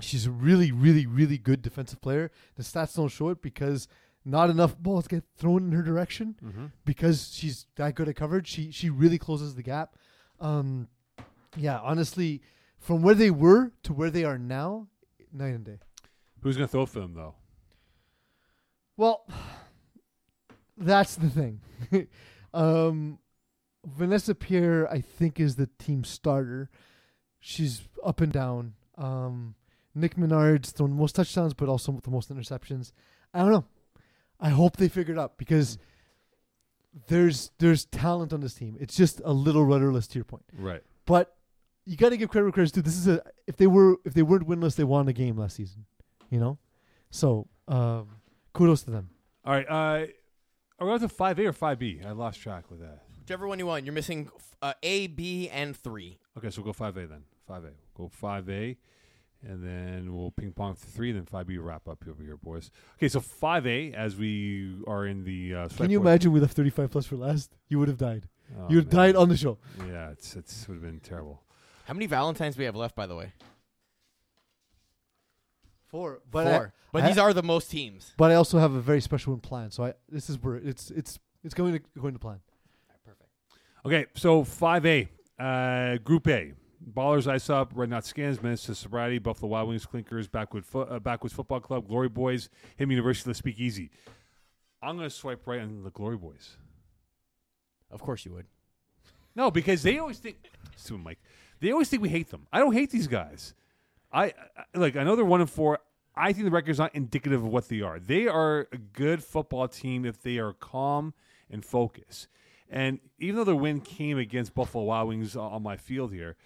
she's 0.00 0.24
a 0.26 0.30
really, 0.30 0.70
really, 0.72 1.04
really 1.06 1.36
good 1.38 1.60
defensive 1.62 2.00
player. 2.00 2.30
The 2.54 2.62
stats 2.62 2.94
don't 2.96 3.08
show 3.08 3.28
it 3.30 3.42
because 3.42 3.88
not 4.24 4.48
enough 4.50 4.78
balls 4.78 5.06
get 5.08 5.24
thrown 5.36 5.64
in 5.64 5.72
her 5.72 5.82
direction 5.82 6.36
Mm-hmm. 6.44 6.66
because 6.84 7.32
she's 7.34 7.66
that 7.76 7.94
good 7.96 8.08
at 8.08 8.16
coverage. 8.16 8.46
She 8.48 8.70
she 8.70 8.88
really 8.88 9.18
closes 9.18 9.54
the 9.56 9.62
gap. 9.62 9.96
Um, 10.40 10.88
yeah, 11.56 11.80
honestly, 11.82 12.42
from 12.78 13.02
where 13.02 13.14
they 13.14 13.30
were 13.30 13.72
to 13.82 13.92
where 13.92 14.10
they 14.10 14.24
are 14.24 14.38
now, 14.38 14.88
night 15.32 15.54
and 15.54 15.64
day. 15.64 15.78
Who's 16.42 16.56
going 16.56 16.68
to 16.68 16.72
throw 16.72 16.86
for 16.86 17.00
them 17.00 17.14
though? 17.14 17.34
Well, 18.96 19.26
that's 20.76 21.16
the 21.16 21.30
thing. 21.30 21.60
um, 22.54 23.18
Vanessa 23.84 24.34
Pierre, 24.34 24.90
I 24.90 25.00
think, 25.00 25.38
is 25.40 25.56
the 25.56 25.68
team 25.78 26.04
starter. 26.04 26.70
She's 27.40 27.82
up 28.04 28.20
and 28.20 28.32
down. 28.32 28.74
Um, 28.98 29.54
Nick 29.94 30.16
Menard's 30.16 30.72
thrown 30.72 30.90
the 30.90 30.96
most 30.96 31.14
touchdowns, 31.14 31.54
but 31.54 31.68
also 31.68 31.92
with 31.92 32.04
the 32.04 32.10
most 32.10 32.32
interceptions. 32.32 32.92
I 33.32 33.40
don't 33.40 33.52
know. 33.52 33.64
I 34.38 34.50
hope 34.50 34.76
they 34.76 34.88
figure 34.88 35.14
it 35.14 35.18
out 35.18 35.38
because 35.38 35.78
there's 37.08 37.50
there's 37.58 37.86
talent 37.86 38.32
on 38.32 38.40
this 38.40 38.54
team. 38.54 38.76
It's 38.80 38.96
just 38.96 39.20
a 39.24 39.32
little 39.32 39.64
rudderless 39.64 40.06
to 40.08 40.18
your 40.18 40.24
point. 40.24 40.44
Right. 40.52 40.82
But 41.06 41.34
you 41.84 41.96
got 41.96 42.10
to 42.10 42.16
give 42.16 42.28
credit 42.28 42.46
where 42.46 42.52
credit's 42.52 42.72
due. 42.72 42.82
This 42.82 42.96
is 42.96 43.08
a 43.08 43.22
if 43.46 43.56
they 43.56 43.66
were 43.66 43.96
if 44.04 44.14
they 44.14 44.22
weren't 44.22 44.46
winless, 44.46 44.76
they 44.76 44.84
won 44.84 45.08
a 45.08 45.12
game 45.12 45.36
last 45.36 45.56
season. 45.56 45.86
You 46.30 46.40
know, 46.40 46.58
so 47.10 47.46
um, 47.68 48.08
kudos 48.52 48.82
to 48.82 48.90
them. 48.90 49.10
All 49.44 49.54
right. 49.54 49.66
Uh, 49.68 50.06
are 50.78 50.86
we 50.86 50.92
on 50.92 51.00
to 51.00 51.08
five 51.08 51.38
A 51.38 51.46
or 51.46 51.52
five 51.52 51.78
B? 51.78 52.00
I 52.06 52.12
lost 52.12 52.40
track 52.40 52.70
with 52.70 52.80
that. 52.80 53.02
Whichever 53.20 53.46
one 53.48 53.58
you 53.58 53.66
want. 53.66 53.84
You're 53.84 53.94
missing 53.94 54.30
uh, 54.62 54.74
A, 54.82 55.06
B, 55.08 55.48
and 55.48 55.76
three. 55.76 56.18
Okay, 56.38 56.50
so 56.50 56.60
we'll 56.62 56.66
go 56.66 56.72
five 56.72 56.96
A 56.96 57.06
then. 57.06 57.24
Five 57.46 57.64
A. 57.64 57.70
Go 57.96 58.08
five 58.08 58.48
A, 58.50 58.76
and 59.42 59.64
then 59.64 60.14
we'll 60.14 60.30
ping 60.30 60.52
pong 60.52 60.74
to 60.74 60.86
three. 60.86 61.12
Then 61.12 61.24
five 61.24 61.46
B 61.46 61.58
wrap 61.58 61.88
up 61.88 62.04
over 62.08 62.22
here, 62.22 62.36
boys. 62.36 62.70
Okay, 62.98 63.08
so 63.08 63.20
five 63.20 63.66
A 63.66 63.92
as 63.92 64.16
we 64.16 64.76
are 64.86 65.06
in 65.06 65.24
the. 65.24 65.54
Uh, 65.54 65.68
Can 65.68 65.90
you 65.90 66.00
imagine 66.00 66.32
we 66.32 66.40
left 66.40 66.54
35 66.56 66.90
plus 66.90 67.06
for 67.06 67.16
last? 67.16 67.50
You 67.68 67.78
would 67.78 67.88
have 67.88 67.98
died. 67.98 68.28
Oh, 68.56 68.68
you 68.68 68.76
would 68.76 68.84
have 68.84 68.92
died 68.92 69.16
on 69.16 69.28
the 69.28 69.36
show. 69.36 69.58
Yeah, 69.88 70.10
it's 70.10 70.36
it's 70.36 70.68
would 70.68 70.74
have 70.74 70.82
been 70.82 71.00
terrible. 71.00 71.42
How 71.86 71.94
many 71.94 72.06
Valentines 72.06 72.56
we 72.56 72.64
have 72.64 72.76
left, 72.76 72.94
by 72.96 73.06
the 73.06 73.14
way? 73.16 73.32
Four. 75.96 76.20
But 76.30 76.44
Four. 76.44 76.66
I, 76.66 76.88
but 76.92 77.02
I- 77.04 77.08
these 77.08 77.18
are 77.18 77.32
the 77.32 77.42
most 77.42 77.70
teams. 77.70 78.12
but 78.16 78.30
I 78.30 78.34
also 78.34 78.58
have 78.58 78.72
a 78.74 78.80
very 78.80 79.00
special 79.00 79.32
one 79.32 79.40
planned. 79.40 79.72
So 79.72 79.84
I 79.84 79.94
this 80.08 80.28
is 80.28 80.38
where 80.42 80.56
it's 80.56 80.90
it's 80.90 81.18
it's 81.42 81.54
going 81.54 81.72
to 81.74 81.80
going 82.00 82.12
to 82.12 82.18
plan. 82.18 82.40
Perfect. 83.04 83.30
Okay, 83.86 84.06
so 84.14 84.44
five 84.44 84.84
A, 84.86 85.08
uh, 85.38 85.96
Group 85.98 86.28
A. 86.28 86.52
Ballers 86.94 87.26
Ice 87.26 87.48
Up, 87.50 87.72
Red 87.74 87.88
Knot 87.88 88.04
Scans, 88.04 88.40
Minnesota 88.42 88.74
Sobriety, 88.74 89.18
Buffalo 89.18 89.50
Wild 89.50 89.68
Wings, 89.70 89.86
Clinkers, 89.86 90.28
Backwood 90.30 90.64
Fo- 90.64 90.82
uh, 90.82 90.98
Backwoods 91.00 91.34
Football 91.34 91.60
Club, 91.60 91.88
Glory 91.88 92.08
Boys, 92.10 92.48
Him 92.76 92.90
University, 92.90 93.28
Let's 93.30 93.38
Speak 93.38 93.58
Easy. 93.58 93.90
I'm 94.82 94.96
going 94.96 95.08
to 95.08 95.14
swipe 95.14 95.46
right 95.46 95.60
on 95.60 95.82
the 95.82 95.90
Glory 95.90 96.16
Boys. 96.18 96.56
Of 97.90 98.02
course 98.02 98.24
you 98.24 98.32
would. 98.34 98.46
No, 99.34 99.50
because 99.50 99.82
they 99.82 99.98
always 99.98 100.18
think, 100.18 100.36
Listen, 100.74 101.02
Mike, 101.02 101.18
they 101.60 101.72
always 101.72 101.88
think 101.88 102.02
we 102.02 102.08
hate 102.08 102.30
them. 102.30 102.46
I 102.52 102.58
don't 102.60 102.74
hate 102.74 102.90
these 102.90 103.06
guys. 103.08 103.54
I, 104.12 104.26
I 104.74 104.78
like. 104.78 104.94
I 104.96 105.02
know 105.02 105.16
they're 105.16 105.24
one 105.24 105.40
and 105.40 105.50
four. 105.50 105.80
I 106.16 106.32
think 106.32 106.44
the 106.44 106.50
record's 106.50 106.78
not 106.78 106.94
indicative 106.94 107.44
of 107.44 107.48
what 107.48 107.68
they 107.68 107.82
are. 107.82 107.98
They 107.98 108.26
are 108.26 108.68
a 108.72 108.78
good 108.78 109.22
football 109.22 109.68
team 109.68 110.04
if 110.04 110.22
they 110.22 110.38
are 110.38 110.54
calm 110.54 111.12
and 111.50 111.64
focused. 111.64 112.28
And 112.70 113.00
even 113.18 113.36
though 113.36 113.44
their 113.44 113.54
win 113.54 113.80
came 113.80 114.18
against 114.18 114.54
Buffalo 114.54 114.84
Wild 114.84 115.08
Wings 115.08 115.36
on 115.36 115.62
my 115.62 115.76
field 115.76 116.12
here, 116.12 116.36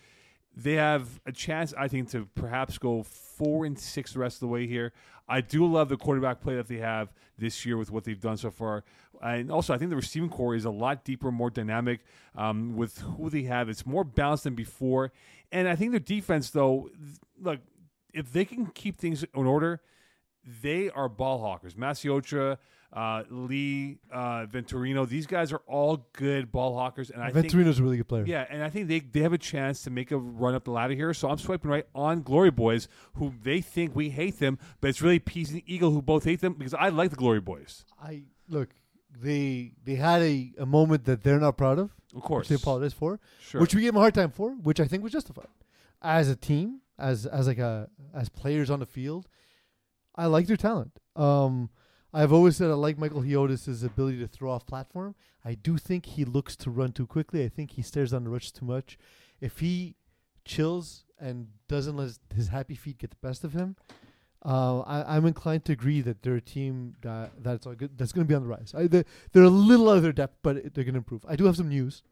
they 0.55 0.75
have 0.75 1.21
a 1.25 1.33
chance, 1.33 1.73
I 1.79 1.89
think, 1.89 2.11
to 2.11 2.27
perhaps 2.35 2.77
go 2.79 3.05
four 3.05 3.65
and 3.65 3.79
six 3.79 4.13
the 4.13 4.19
rest 4.19 4.37
of 4.37 4.41
the 4.41 4.49
way 4.49 4.67
here. 4.67 4.93
I 5.29 5.41
do 5.41 5.65
love 5.65 5.89
the 5.89 5.97
quarterback 5.97 6.41
play 6.41 6.57
that 6.57 6.67
they 6.67 6.79
have 6.79 7.13
this 7.39 7.65
year 7.65 7.77
with 7.77 7.91
what 7.91 8.05
they've 8.05 8.21
done 8.21 8.37
so 8.37 8.51
far. 8.51 8.85
And 9.23 9.53
also, 9.53 9.73
I 9.73 9.79
think 9.79 9.91
the 9.91 9.97
receiving 9.97 10.29
core 10.29 10.55
is 10.55 10.65
a 10.65 10.71
lot 10.71 11.05
deeper, 11.05 11.31
more 11.31 11.51
dynamic 11.51 12.01
um, 12.35 12.77
with 12.77 12.99
who 12.99 13.31
they 13.31 13.43
have. 13.43 13.69
It's 13.69 13.87
more 13.87 14.03
balanced 14.03 14.45
than 14.45 14.55
before. 14.55 15.13
And 15.53 15.69
I 15.69 15.77
think 15.77 15.93
their 15.93 16.01
defense, 16.01 16.51
though, 16.51 16.91
th- 16.99 17.19
look, 17.41 17.61
if 18.15 18.33
they 18.33 18.45
can 18.45 18.67
keep 18.67 18.97
things 18.97 19.23
in 19.23 19.47
order, 19.47 19.81
they 20.63 20.91
are 20.91 21.09
ball 21.09 21.39
hawkers. 21.39 21.75
Masiocha, 21.75 22.57
uh, 22.93 23.23
Lee, 23.31 23.99
uh, 24.13 24.47
Venturino, 24.47 25.09
these 25.09 25.27
guys 25.27 25.53
are 25.53 25.61
all 25.67 26.09
good 26.13 26.51
ball 26.51 26.75
hawkers. 26.75 27.11
And 27.11 27.23
I 27.23 27.31
think 27.31 27.47
Venturino's 27.47 27.79
a 27.79 27.83
really 27.83 27.99
good 27.99 28.09
player. 28.09 28.25
yeah, 28.27 28.47
and 28.51 28.63
I 28.63 28.71
think 28.71 28.89
they, 28.89 29.01
they 29.01 29.21
have 29.21 29.33
a 29.33 29.39
chance 29.39 29.83
to 29.83 29.91
make 29.91 30.11
a 30.11 30.17
run 30.19 30.55
up 30.55 30.65
the 30.65 30.71
ladder 30.73 30.95
here. 30.95 31.13
So 31.15 31.29
I'm 31.29 31.39
swiping 31.39 31.71
right 31.71 31.87
on 31.95 32.23
Glory 32.23 32.51
Boys, 32.51 32.89
who 33.15 33.33
they 33.43 33.61
think 33.61 33.95
we 33.95 34.11
hate 34.11 34.39
them, 34.39 34.59
but 34.81 34.89
it's 34.89 35.03
really 35.03 35.19
Peace 35.19 35.51
and 35.51 35.63
Eagle 35.67 35.91
who 35.93 36.03
both 36.03 36.25
hate 36.25 36.41
them 36.41 36.55
because 36.55 36.75
I 36.75 36.89
like 36.89 37.11
the 37.11 37.17
Glory 37.17 37.41
Boys. 37.41 37.85
I 38.03 38.23
look. 38.49 38.71
They 39.23 39.73
they 39.85 39.97
had 39.97 40.23
a, 40.23 40.53
a 40.59 40.67
moment 40.67 41.05
that 41.05 41.23
they're 41.25 41.41
not 41.41 41.57
proud 41.59 41.79
of, 41.81 41.91
Of 42.15 42.23
course. 42.23 42.49
which 42.49 42.61
they 42.61 42.63
apologize 42.63 42.93
for, 42.93 43.19
Sure. 43.43 43.61
which 43.61 43.75
we 43.75 43.81
gave 43.83 43.89
them 43.89 43.97
a 43.97 44.01
hard 44.01 44.15
time 44.15 44.31
for, 44.31 44.53
which 44.53 44.79
I 44.79 44.85
think 44.87 45.03
was 45.03 45.13
justified. 45.13 45.49
As 46.01 46.29
a 46.29 46.37
team, 46.37 46.81
as 47.01 47.27
as 47.27 47.47
like 47.47 47.59
a 47.59 47.89
as 48.15 48.29
players 48.29 48.71
on 48.71 48.79
the 48.81 48.87
field, 48.87 49.29
I 50.15 50.27
like 50.27 50.47
their 50.47 50.57
talent. 50.57 50.93
Um, 51.17 51.71
I've 52.13 52.33
always 52.33 52.57
said 52.57 52.71
I 52.71 52.75
like 52.75 52.99
Michael 52.99 53.23
Hiotis' 53.23 53.85
ability 53.85 54.19
to 54.19 54.27
throw 54.29 54.51
off 54.51 54.67
platform. 54.67 55.15
I 55.45 55.55
do 55.55 55.79
think 55.79 56.07
he 56.07 56.25
looks 56.25 56.57
to 56.57 56.71
run 56.71 56.93
too 56.93 57.07
quickly. 57.07 57.45
I 57.45 57.49
think 57.49 57.73
he 57.73 57.83
stares 57.83 58.11
down 58.11 58.25
the 58.25 58.31
rush 58.31 58.51
too 58.53 58.65
much. 58.65 58.99
If 59.41 59.61
he 59.61 59.95
chills 60.45 61.05
and 61.19 61.49
doesn't 61.69 61.97
let 61.97 62.05
his, 62.05 62.21
his 62.35 62.49
happy 62.49 62.75
feet 62.75 62.99
get 62.99 63.11
the 63.11 63.17
best 63.23 63.45
of 63.45 63.53
him, 63.53 63.77
uh, 64.45 64.81
I, 64.81 65.17
I'm 65.17 65.27
inclined 65.27 65.65
to 65.67 65.73
agree 65.73 66.01
that 66.01 66.23
they're 66.23 66.37
a 66.37 66.41
team 66.41 66.95
that 67.03 67.33
that's 67.43 67.67
all 67.67 67.75
good. 67.75 67.97
That's 67.97 68.13
going 68.13 68.27
to 68.27 68.29
be 68.29 68.35
on 68.35 68.43
the 68.43 68.49
rise. 68.49 68.75
I, 68.77 68.87
they're, 68.87 69.05
they're 69.33 69.45
a 69.45 69.49
little 69.49 69.89
out 69.91 69.99
of 69.99 70.03
their 70.03 70.13
depth, 70.13 70.37
but 70.43 70.57
it- 70.57 70.75
they're 70.75 70.85
going 70.85 70.95
to 70.95 70.99
improve. 70.99 71.25
I 71.29 71.37
do 71.37 71.45
have 71.45 71.57
some 71.57 71.69
news 71.69 72.03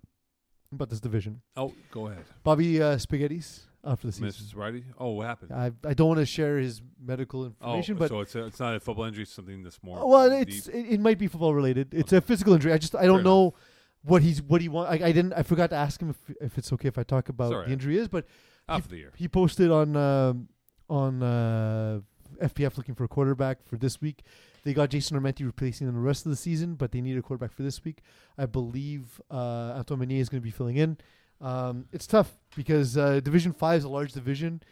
about 0.72 0.90
this 0.90 1.00
division. 1.00 1.40
oh, 1.56 1.72
go 1.90 2.06
ahead. 2.08 2.24
Bobby 2.44 2.80
uh, 2.82 2.96
Spaghetti's 2.98 3.66
for 3.84 4.06
the 4.06 4.12
season. 4.12 4.28
Mrs. 4.28 4.56
Righty? 4.56 4.84
Oh, 4.98 5.12
what 5.12 5.26
happened? 5.26 5.52
I 5.52 5.72
I 5.86 5.94
don't 5.94 6.08
want 6.08 6.20
to 6.20 6.26
share 6.26 6.58
his 6.58 6.82
medical 7.02 7.42
oh, 7.42 7.76
information, 7.76 7.96
but 7.96 8.08
so 8.08 8.20
it's, 8.20 8.34
a, 8.34 8.46
it's 8.46 8.60
not 8.60 8.74
a 8.74 8.80
football 8.80 9.04
injury, 9.04 9.22
it's 9.22 9.32
something 9.32 9.62
that's 9.62 9.82
more. 9.82 10.06
well, 10.08 10.28
deep. 10.28 10.48
it's 10.48 10.68
it, 10.68 10.86
it 10.94 11.00
might 11.00 11.18
be 11.18 11.26
football 11.26 11.54
related. 11.54 11.94
It's 11.94 12.12
Okay. 12.12 12.18
a 12.18 12.20
physical 12.20 12.54
injury. 12.54 12.72
I 12.72 12.78
just 12.78 12.94
I 12.94 13.02
don't 13.06 13.20
enough. 13.20 13.24
know 13.24 13.54
what 14.02 14.22
he's 14.22 14.42
what 14.42 14.60
he 14.60 14.68
want. 14.68 14.90
I, 14.90 15.06
I 15.08 15.12
didn't. 15.12 15.32
I 15.34 15.42
forgot 15.42 15.70
to 15.70 15.76
ask 15.76 16.00
him 16.00 16.10
if 16.10 16.36
if 16.40 16.58
it's 16.58 16.72
okay 16.72 16.88
if 16.88 16.98
I 16.98 17.02
talk 17.02 17.28
about 17.28 17.50
the 17.50 17.72
injury 17.72 17.98
is, 17.98 18.08
but 18.08 18.26
Half 18.68 18.84
of 18.84 18.90
the 18.90 18.98
year. 18.98 19.12
he 19.16 19.28
posted 19.28 19.70
on 19.70 19.96
um, 19.96 20.48
on 20.90 21.22
uh, 21.22 22.00
FPF 22.42 22.76
looking 22.76 22.94
for 22.94 23.04
a 23.04 23.08
quarterback 23.08 23.66
for 23.66 23.76
this 23.76 24.00
week. 24.00 24.22
They 24.64 24.74
got 24.74 24.90
Jason 24.90 25.18
Armenti 25.18 25.46
replacing 25.46 25.88
him 25.88 25.94
the 25.94 26.00
rest 26.00 26.26
of 26.26 26.30
the 26.30 26.36
season, 26.36 26.74
but 26.74 26.92
they 26.92 27.00
need 27.00 27.16
a 27.16 27.22
quarterback 27.22 27.52
for 27.52 27.62
this 27.62 27.82
week. 27.84 28.02
I 28.36 28.46
believe 28.46 29.20
uh, 29.30 29.74
Antoine 29.78 30.00
Meunier 30.00 30.20
is 30.20 30.28
going 30.28 30.40
to 30.42 30.44
be 30.44 30.50
filling 30.50 30.76
in. 30.76 30.98
Um, 31.40 31.86
it's 31.92 32.06
tough 32.06 32.32
because 32.56 32.96
uh, 32.96 33.20
Division 33.20 33.52
Five 33.52 33.78
is 33.78 33.84
a 33.84 33.88
large 33.88 34.12
division, 34.12 34.62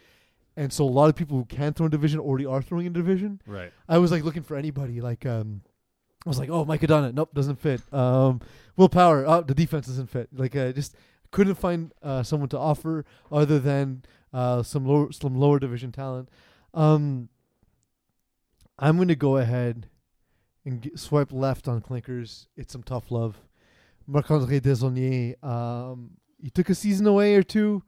and 0.55 0.71
so 0.71 0.83
a 0.83 0.85
lot 0.85 1.09
of 1.09 1.15
people 1.15 1.37
who 1.37 1.45
can 1.45 1.73
throw 1.73 1.85
in 1.85 1.91
division 1.91 2.19
already 2.19 2.45
are 2.45 2.61
throwing 2.61 2.85
in 2.85 2.93
division. 2.93 3.41
Right. 3.45 3.71
I 3.87 3.97
was 3.99 4.11
like 4.11 4.23
looking 4.23 4.43
for 4.43 4.57
anybody. 4.57 5.01
Like 5.01 5.25
um, 5.25 5.61
I 6.25 6.29
was 6.29 6.39
like, 6.39 6.49
oh, 6.49 6.65
Mike 6.65 6.81
Adonna, 6.81 7.13
nope, 7.13 7.33
doesn't 7.33 7.59
fit. 7.59 7.81
Um, 7.93 8.41
Will 8.75 8.89
Power, 8.89 9.25
oh, 9.25 9.41
the 9.41 9.55
defense 9.55 9.87
doesn't 9.87 10.09
fit. 10.09 10.29
Like 10.33 10.55
I 10.55 10.71
just 10.71 10.95
couldn't 11.31 11.55
find 11.55 11.93
uh, 12.03 12.23
someone 12.23 12.49
to 12.49 12.59
offer 12.59 13.05
other 13.31 13.59
than 13.59 14.03
uh, 14.33 14.63
some 14.63 14.85
lower 14.85 15.11
some 15.11 15.35
lower 15.35 15.59
division 15.59 15.91
talent. 15.91 16.29
Um, 16.73 17.29
I'm 18.77 18.97
gonna 18.97 19.15
go 19.15 19.37
ahead 19.37 19.87
and 20.65 20.91
swipe 20.95 21.31
left 21.31 21.67
on 21.67 21.81
clinkers. 21.81 22.47
It's 22.57 22.73
some 22.73 22.83
tough 22.83 23.09
love. 23.09 23.39
Marc 24.05 24.29
Andre 24.31 25.35
um, 25.43 26.11
he 26.41 26.49
took 26.49 26.69
a 26.69 26.75
season 26.75 27.07
away 27.07 27.35
or 27.35 27.43
two. 27.43 27.83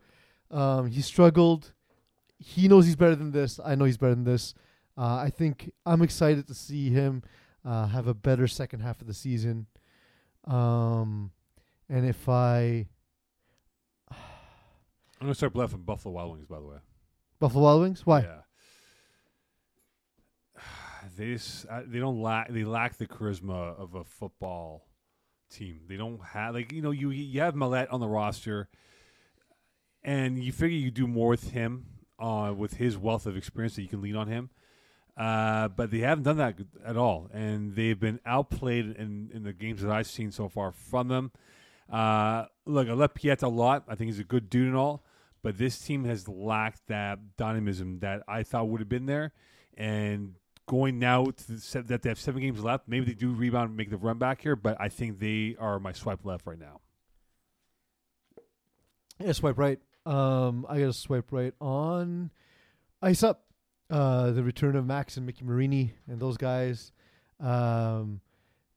Um, 0.52 0.88
he 0.88 1.02
struggled. 1.02 1.74
he 2.38 2.68
knows 2.68 2.86
he's 2.86 2.96
better 2.96 3.16
than 3.16 3.32
this. 3.32 3.60
I 3.64 3.76
know 3.76 3.86
he's 3.86 3.98
better 3.98 4.16
than 4.16 4.24
this. 4.24 4.54
Uh, 4.98 5.16
I 5.16 5.30
think 5.30 5.72
I'm 5.86 6.02
excited 6.02 6.48
to 6.48 6.54
see 6.54 6.90
him 6.90 7.24
uh, 7.66 7.88
have 7.88 8.08
a 8.08 8.14
better 8.14 8.48
second 8.48 8.80
half 8.82 9.02
of 9.02 9.08
the 9.08 9.14
season. 9.14 9.68
Um, 10.46 11.32
and 11.90 12.08
if 12.08 12.28
I 12.28 12.88
I'm 14.12 14.18
gonna 15.26 15.36
start 15.36 15.54
bluffing 15.54 15.82
Buffalo 15.82 16.16
Wild 16.16 16.32
Wings, 16.32 16.48
by 16.48 16.60
the 16.60 16.66
way. 16.66 16.78
Buffalo 17.40 17.64
Wild 17.64 17.82
Wings, 17.82 18.06
why? 18.06 18.22
Yeah. 18.22 18.42
They 21.18 21.34
just, 21.34 21.66
uh, 21.68 21.82
they 21.86 22.00
don't 22.00 22.22
lack 22.22 22.50
they 22.50 22.64
lack 22.64 22.98
the 22.98 23.08
charisma 23.08 23.78
of 23.78 23.96
a 23.96 24.04
football 24.04 24.86
team. 25.50 25.82
They 25.88 25.98
don't 25.98 26.24
have 26.24 26.54
like 26.54 26.72
you 26.72 26.82
know 26.82 26.92
you 26.92 27.10
you 27.10 27.42
have 27.42 27.56
Millet 27.56 27.90
on 27.90 28.00
the 28.00 28.08
roster, 28.08 28.70
and 30.04 30.44
you 30.44 30.52
figure 30.52 30.78
you 30.78 30.92
do 30.92 31.08
more 31.08 31.30
with 31.30 31.52
him 31.52 31.86
uh, 32.20 32.54
with 32.56 32.76
his 32.76 32.98
wealth 32.98 33.26
of 33.26 33.38
experience 33.38 33.76
that 33.76 33.82
you 33.82 33.88
can 33.88 34.02
lean 34.02 34.16
on 34.16 34.28
him. 34.28 34.50
Uh, 35.18 35.68
but 35.68 35.92
they 35.92 36.00
haven't 36.00 36.24
done 36.24 36.38
that 36.38 36.56
at 36.86 36.96
all, 36.96 37.30
and 37.34 37.76
they've 37.76 38.00
been 38.00 38.22
outplayed 38.26 38.96
in, 38.96 39.30
in 39.34 39.44
the 39.44 39.52
games 39.52 39.82
that 39.82 39.92
I've 39.92 40.08
seen 40.08 40.32
so 40.32 40.48
far 40.48 40.72
from 40.72 41.10
them. 41.10 41.32
Uh, 41.92 42.46
look, 42.66 42.88
I 42.88 42.94
love 42.94 43.14
Piet 43.14 43.42
a 43.42 43.50
lot. 43.50 43.84
I 43.90 43.96
think 43.96 44.10
he's 44.10 44.20
a 44.20 44.24
good 44.24 44.50
dude 44.50 44.68
and 44.68 44.78
all, 44.78 45.04
but 45.44 45.58
this 45.58 45.78
team 45.78 46.06
has 46.06 46.30
lacked 46.30 46.88
that 46.88 47.36
dynamism 47.36 48.00
that 48.00 48.24
I 48.30 48.44
thought 48.44 48.70
would 48.70 48.80
have 48.80 48.88
been 48.88 49.08
there. 49.08 49.34
And 49.76 50.36
going 50.70 51.00
now 51.00 51.26
to 51.26 51.82
that 51.82 52.04
they 52.04 52.10
have 52.10 52.20
seven 52.20 52.42
games 52.42 52.64
left, 52.64 52.88
maybe 52.88 53.04
they 53.08 53.14
do 53.14 53.32
rebound 53.32 53.70
and 53.70 53.76
make 53.76 53.90
the 53.90 53.98
run 53.98 54.20
back 54.20 54.40
here, 54.40 54.56
but 54.56 54.78
I 54.80 54.88
think 54.88 55.20
they 55.20 55.56
are 55.60 55.80
my 55.80 55.92
swipe 55.92 56.24
left 56.24 56.46
right 56.46 56.60
now. 56.60 56.80
Yeah, 59.20 59.32
swipe 59.32 59.58
right. 59.58 59.80
Um, 60.06 60.68
I 60.70 60.80
gotta 60.80 60.94
swipe 60.94 61.32
right 61.32 61.54
on 61.60 62.30
Ice 63.02 63.24
Up. 63.24 63.46
Uh, 63.90 64.30
the 64.30 64.44
return 64.44 64.76
of 64.76 64.86
Max 64.86 65.18
and 65.18 65.26
Mickey 65.26 65.44
Marini 65.44 65.94
and 66.08 66.20
those 66.20 66.38
guys. 66.38 66.92
Um, 67.40 68.22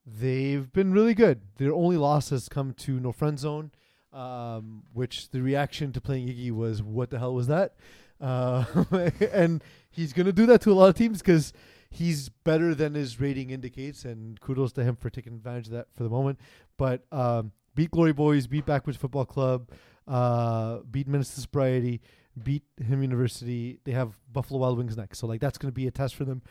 they've 0.06 0.72
been 0.72 0.92
really 0.94 1.12
good. 1.12 1.42
Their 1.58 1.74
only 1.74 1.98
loss 1.98 2.30
has 2.30 2.48
come 2.48 2.72
to 2.72 2.98
No 2.98 3.12
Friend 3.12 3.38
Zone, 3.38 3.70
um, 4.14 4.84
which 4.94 5.28
the 5.28 5.42
reaction 5.42 5.92
to 5.92 6.00
playing 6.00 6.28
Iggy 6.28 6.52
was, 6.52 6.82
"What 6.82 7.10
the 7.10 7.18
hell 7.18 7.34
was 7.34 7.48
that?" 7.48 7.74
Uh, 8.18 8.64
and 9.32 9.62
he's 9.90 10.14
gonna 10.14 10.32
do 10.32 10.46
that 10.46 10.62
to 10.62 10.72
a 10.72 10.74
lot 10.74 10.88
of 10.88 10.94
teams 10.94 11.18
because 11.18 11.52
he's 11.92 12.28
better 12.28 12.74
than 12.74 12.94
his 12.94 13.20
rating 13.20 13.50
indicates. 13.50 14.04
And 14.04 14.40
kudos 14.40 14.72
to 14.72 14.84
him 14.84 14.96
for 14.96 15.10
taking 15.10 15.34
advantage 15.34 15.66
of 15.66 15.72
that 15.72 15.88
for 15.94 16.02
the 16.02 16.08
moment. 16.08 16.38
But 16.76 17.04
um, 17.12 17.52
beat 17.74 17.90
Glory 17.90 18.12
Boys, 18.12 18.46
beat 18.46 18.66
Backwoods 18.66 18.96
Football 18.98 19.26
Club, 19.26 19.70
uh, 20.08 20.78
beat 20.90 21.06
Minister 21.06 21.40
Sobriety, 21.40 22.00
beat 22.42 22.64
him 22.82 23.02
University. 23.02 23.78
They 23.84 23.92
have 23.92 24.18
Buffalo 24.32 24.60
Wild 24.60 24.78
Wings 24.78 24.96
next, 24.96 25.18
so 25.18 25.26
like 25.26 25.40
that's 25.40 25.58
going 25.58 25.70
to 25.70 25.74
be 25.74 25.86
a 25.86 25.90
test 25.90 26.14
for 26.14 26.24
them. 26.24 26.42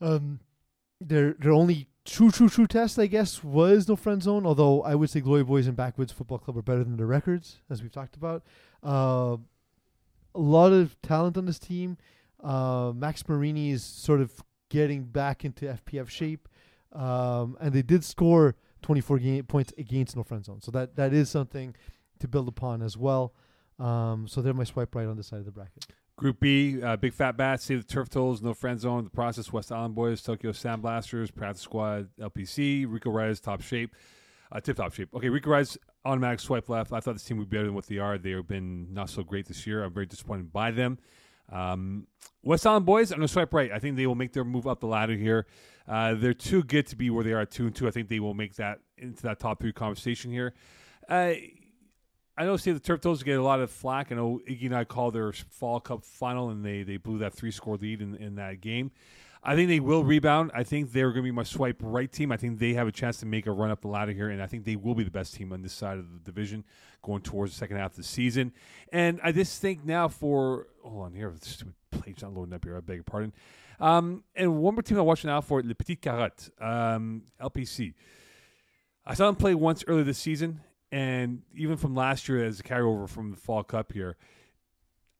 Um, 0.00 0.40
their 1.00 1.34
their 1.34 1.52
only 1.52 1.88
true 2.04 2.30
true 2.30 2.48
true 2.48 2.66
test, 2.66 2.98
I 2.98 3.06
guess, 3.06 3.44
was 3.44 3.88
no 3.88 3.96
friend 3.96 4.22
zone. 4.22 4.46
Although 4.46 4.82
I 4.82 4.94
would 4.94 5.10
say 5.10 5.20
Glory 5.20 5.44
Boys 5.44 5.66
and 5.66 5.76
Backwoods 5.76 6.12
Football 6.12 6.38
Club 6.38 6.56
are 6.56 6.62
better 6.62 6.82
than 6.82 6.96
their 6.96 7.06
records, 7.06 7.58
as 7.70 7.82
we've 7.82 7.92
talked 7.92 8.16
about. 8.16 8.42
Uh, 8.82 9.36
a 10.34 10.40
lot 10.40 10.72
of 10.72 11.00
talent 11.02 11.36
on 11.36 11.44
this 11.44 11.58
team. 11.58 11.98
Uh, 12.42 12.92
Max 12.94 13.28
Marini 13.28 13.70
is 13.70 13.84
sort 13.84 14.20
of 14.20 14.42
getting 14.72 15.04
back 15.04 15.44
into 15.44 15.66
FPF 15.66 16.08
shape, 16.08 16.48
um, 16.92 17.58
and 17.60 17.74
they 17.74 17.82
did 17.82 18.02
score 18.02 18.56
24 18.80 19.18
game, 19.18 19.44
points 19.44 19.70
against 19.76 20.16
no 20.16 20.22
friend 20.22 20.42
zone, 20.42 20.62
so 20.62 20.70
that 20.70 20.96
that 20.96 21.12
is 21.12 21.28
something 21.28 21.76
to 22.18 22.26
build 22.26 22.48
upon 22.48 22.80
as 22.80 22.96
well. 22.96 23.34
Um, 23.78 24.26
so 24.26 24.40
they're 24.40 24.54
my 24.54 24.64
swipe 24.64 24.94
right 24.94 25.06
on 25.06 25.18
the 25.18 25.22
side 25.22 25.40
of 25.40 25.44
the 25.44 25.52
bracket. 25.52 25.86
Group 26.16 26.40
B, 26.40 26.82
uh, 26.82 26.96
Big 26.96 27.12
Fat 27.12 27.36
Bats, 27.36 27.64
Save 27.64 27.86
the 27.86 27.92
Turf 27.92 28.08
Tolls, 28.08 28.40
No 28.40 28.54
Friend 28.54 28.80
Zone, 28.80 29.04
The 29.04 29.10
Process, 29.10 29.52
West 29.52 29.70
Island 29.70 29.94
Boys, 29.94 30.22
Tokyo 30.22 30.52
Sandblasters, 30.52 31.34
Practice 31.34 31.62
Squad, 31.62 32.08
LPC, 32.18 32.86
Rico 32.88 33.10
Reyes, 33.10 33.40
Top 33.40 33.60
Shape, 33.60 33.94
uh, 34.50 34.60
Tip 34.60 34.76
Top 34.76 34.94
Shape. 34.94 35.08
Okay, 35.14 35.28
Rico 35.28 35.50
Reyes, 35.50 35.76
automatic 36.04 36.40
swipe 36.40 36.68
left. 36.68 36.92
I 36.92 37.00
thought 37.00 37.14
this 37.14 37.24
team 37.24 37.38
would 37.38 37.50
be 37.50 37.56
better 37.56 37.66
than 37.66 37.74
what 37.74 37.86
they 37.86 37.98
are. 37.98 38.16
They 38.16 38.30
have 38.32 38.46
been 38.46 38.92
not 38.92 39.10
so 39.10 39.22
great 39.22 39.48
this 39.48 39.66
year. 39.66 39.84
I'm 39.84 39.92
very 39.92 40.06
disappointed 40.06 40.52
by 40.52 40.70
them. 40.70 40.98
Um, 41.52 42.06
West 42.42 42.66
Island 42.66 42.86
Boys, 42.86 43.12
I'm 43.12 43.18
going 43.18 43.28
to 43.28 43.32
swipe 43.32 43.52
right. 43.52 43.70
I 43.70 43.78
think 43.78 43.96
they 43.96 44.06
will 44.06 44.14
make 44.14 44.32
their 44.32 44.44
move 44.44 44.66
up 44.66 44.80
the 44.80 44.86
ladder 44.86 45.14
here. 45.14 45.46
Uh, 45.86 46.14
they're 46.14 46.34
too 46.34 46.62
good 46.62 46.86
to 46.88 46.96
be 46.96 47.10
where 47.10 47.22
they 47.22 47.32
are 47.32 47.40
at 47.40 47.50
2 47.50 47.66
and 47.66 47.74
2. 47.74 47.86
I 47.86 47.90
think 47.90 48.08
they 48.08 48.20
will 48.20 48.34
make 48.34 48.56
that 48.56 48.78
into 48.96 49.22
that 49.22 49.38
top 49.38 49.60
three 49.60 49.72
conversation 49.72 50.30
here. 50.30 50.54
Uh, 51.08 51.34
I 52.36 52.44
know 52.44 52.56
see 52.56 52.72
the 52.72 52.80
Turf 52.80 53.02
get 53.02 53.38
a 53.38 53.42
lot 53.42 53.60
of 53.60 53.70
flack. 53.70 54.10
I 54.10 54.14
know 54.14 54.40
Iggy 54.48 54.66
and 54.66 54.76
I 54.76 54.84
called 54.84 55.14
their 55.14 55.32
Fall 55.32 55.80
Cup 55.80 56.04
final, 56.04 56.50
and 56.50 56.64
they, 56.64 56.82
they 56.82 56.96
blew 56.96 57.18
that 57.18 57.34
three 57.34 57.50
score 57.50 57.76
lead 57.76 58.00
in, 58.00 58.16
in 58.16 58.36
that 58.36 58.60
game. 58.60 58.90
I 59.44 59.56
think 59.56 59.68
they 59.68 59.80
will 59.80 60.04
rebound. 60.04 60.52
I 60.54 60.62
think 60.62 60.92
they're 60.92 61.10
going 61.10 61.22
to 61.24 61.28
be 61.28 61.32
my 61.32 61.42
swipe 61.42 61.78
right 61.80 62.10
team. 62.10 62.30
I 62.30 62.36
think 62.36 62.60
they 62.60 62.74
have 62.74 62.86
a 62.86 62.92
chance 62.92 63.16
to 63.18 63.26
make 63.26 63.46
a 63.46 63.50
run 63.50 63.72
up 63.72 63.80
the 63.80 63.88
ladder 63.88 64.12
here, 64.12 64.28
and 64.30 64.40
I 64.40 64.46
think 64.46 64.64
they 64.64 64.76
will 64.76 64.94
be 64.94 65.02
the 65.02 65.10
best 65.10 65.34
team 65.34 65.52
on 65.52 65.62
this 65.62 65.72
side 65.72 65.98
of 65.98 66.12
the 66.12 66.18
division 66.20 66.62
going 67.02 67.22
towards 67.22 67.52
the 67.52 67.58
second 67.58 67.76
half 67.76 67.92
of 67.92 67.96
the 67.96 68.04
season. 68.04 68.52
And 68.92 69.18
I 69.22 69.32
just 69.32 69.60
think 69.60 69.84
now 69.84 70.06
for 70.06 70.68
hold 70.84 71.06
on 71.06 71.14
here, 71.14 71.30
the 71.30 71.44
stupid 71.44 71.74
plate's 71.90 72.22
not 72.22 72.34
loading 72.34 72.54
up 72.54 72.64
here. 72.64 72.76
I 72.76 72.80
beg 72.80 72.96
your 72.96 73.04
pardon. 73.04 73.32
Um, 73.80 74.22
and 74.36 74.58
one 74.58 74.74
more 74.74 74.82
team 74.82 74.98
I'm 74.98 75.06
watching 75.06 75.28
out 75.28 75.44
for, 75.44 75.60
Le 75.60 75.74
Petit 75.74 75.96
Carotte, 75.96 76.50
um, 76.60 77.22
LPC. 77.40 77.94
I 79.04 79.14
saw 79.14 79.26
them 79.26 79.34
play 79.34 79.56
once 79.56 79.82
earlier 79.88 80.04
this 80.04 80.18
season, 80.18 80.60
and 80.92 81.42
even 81.56 81.76
from 81.76 81.96
last 81.96 82.28
year 82.28 82.44
as 82.44 82.60
a 82.60 82.62
carryover 82.62 83.08
from 83.08 83.32
the 83.32 83.36
Fall 83.36 83.64
Cup 83.64 83.92
here, 83.92 84.16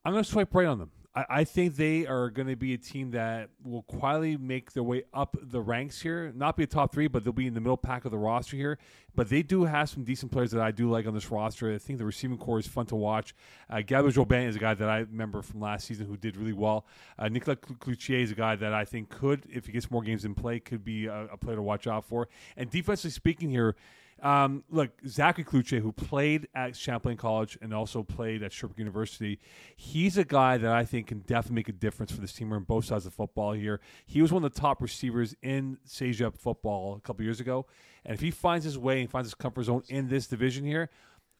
I'm 0.05 0.12
going 0.12 0.23
to 0.23 0.31
swipe 0.31 0.55
right 0.55 0.66
on 0.66 0.78
them. 0.78 0.93
I, 1.14 1.24
I 1.28 1.44
think 1.44 1.76
they 1.76 2.06
are 2.06 2.30
going 2.30 2.48
to 2.48 2.56
be 2.56 2.74
a 2.74 2.78
team 2.78 3.10
that 3.12 3.51
will 3.62 3.82
quietly 3.82 4.36
make 4.36 4.72
their 4.72 4.82
way 4.82 5.05
up 5.12 5.36
the 5.40 5.60
ranks 5.60 6.01
here. 6.01 6.32
Not 6.34 6.56
be 6.56 6.64
a 6.64 6.66
top 6.66 6.93
three, 6.93 7.06
but 7.06 7.24
they'll 7.24 7.32
be 7.32 7.47
in 7.47 7.55
the 7.55 7.60
middle 7.60 7.76
pack 7.76 8.05
of 8.05 8.10
the 8.10 8.18
roster 8.18 8.56
here. 8.56 8.78
But 9.14 9.28
they 9.28 9.43
do 9.43 9.64
have 9.64 9.90
some 9.90 10.05
decent 10.05 10.32
players 10.32 10.51
that 10.52 10.62
I 10.62 10.70
do 10.70 10.90
like 10.90 11.06
on 11.06 11.14
this 11.14 11.30
roster. 11.30 11.72
I 11.72 11.78
think 11.78 11.98
the 11.98 12.05
receiving 12.05 12.39
core 12.39 12.59
is 12.59 12.66
fun 12.66 12.86
to 12.86 12.97
watch. 12.97 13.34
Uh, 13.68 13.82
Gabriel 13.82 14.26
is 14.32 14.56
a 14.56 14.59
guy 14.59 14.74
that 14.74 14.89
I 14.89 14.98
remember 14.98 15.43
from 15.43 15.60
last 15.60 15.86
season 15.86 16.06
who 16.06 16.16
did 16.16 16.36
really 16.36 16.55
well. 16.55 16.86
Uh, 17.18 17.28
Nicolas 17.28 17.59
Cloutier 17.59 18.22
is 18.22 18.30
a 18.30 18.34
guy 18.34 18.56
that 18.56 18.72
I 18.72 18.84
think 18.84 19.10
could, 19.10 19.44
if 19.51 19.66
he 19.66 19.72
gets 19.72 19.90
more 19.90 20.02
games 20.02 20.24
in 20.24 20.34
play, 20.34 20.60
could 20.60 20.84
be 20.84 21.06
a, 21.06 21.26
a 21.32 21.36
player 21.36 21.56
to 21.56 21.62
watch 21.62 21.86
out 21.86 22.05
for. 22.06 22.28
And 22.56 22.70
defensively 22.70 23.10
speaking 23.10 23.51
here, 23.51 23.76
um, 24.23 24.62
look, 24.70 24.90
Zachary 25.07 25.44
Kluche, 25.44 25.81
who 25.81 25.90
played 25.90 26.47
at 26.55 26.77
Champlain 26.77 27.16
College 27.16 27.59
and 27.61 27.74
also 27.74 28.05
played 28.05 28.44
at 28.44 28.53
Sherbrooke 28.53 28.78
University, 28.78 29.40
he's 29.77 30.16
a 30.16 30.24
guy 30.24 30.57
that 30.59 30.70
I 30.70 30.85
think 30.85 31.09
can 31.09 31.20
definitely 31.20 31.57
make 31.57 31.69
a 31.69 31.73
difference 31.73 32.12
for 32.12 32.20
this 32.20 32.32
team. 32.32 32.51
We're 32.51 32.57
on 32.57 32.62
both 32.62 32.85
sides 32.85 33.05
of 33.05 33.12
football 33.12 33.53
here. 33.53 33.81
He 34.07 34.23
was 34.23 34.32
one 34.32 34.44
of 34.44 34.55
the 34.55 34.61
top 34.61 34.81
receivers 34.81 35.35
in 35.43 35.78
CEGEP 35.86 36.39
football 36.39 36.94
a 36.94 37.01
couple 37.01 37.24
years 37.24 37.40
ago, 37.40 37.66
and 38.05 38.15
if 38.15 38.20
he 38.20 38.31
finds 38.31 38.65
his 38.65 38.78
way 38.78 39.01
and 39.01 39.11
finds 39.11 39.27
his 39.27 39.35
comfort 39.35 39.65
zone 39.65 39.82
in 39.89 40.09
this 40.09 40.28
division 40.28 40.65
here, 40.65 40.89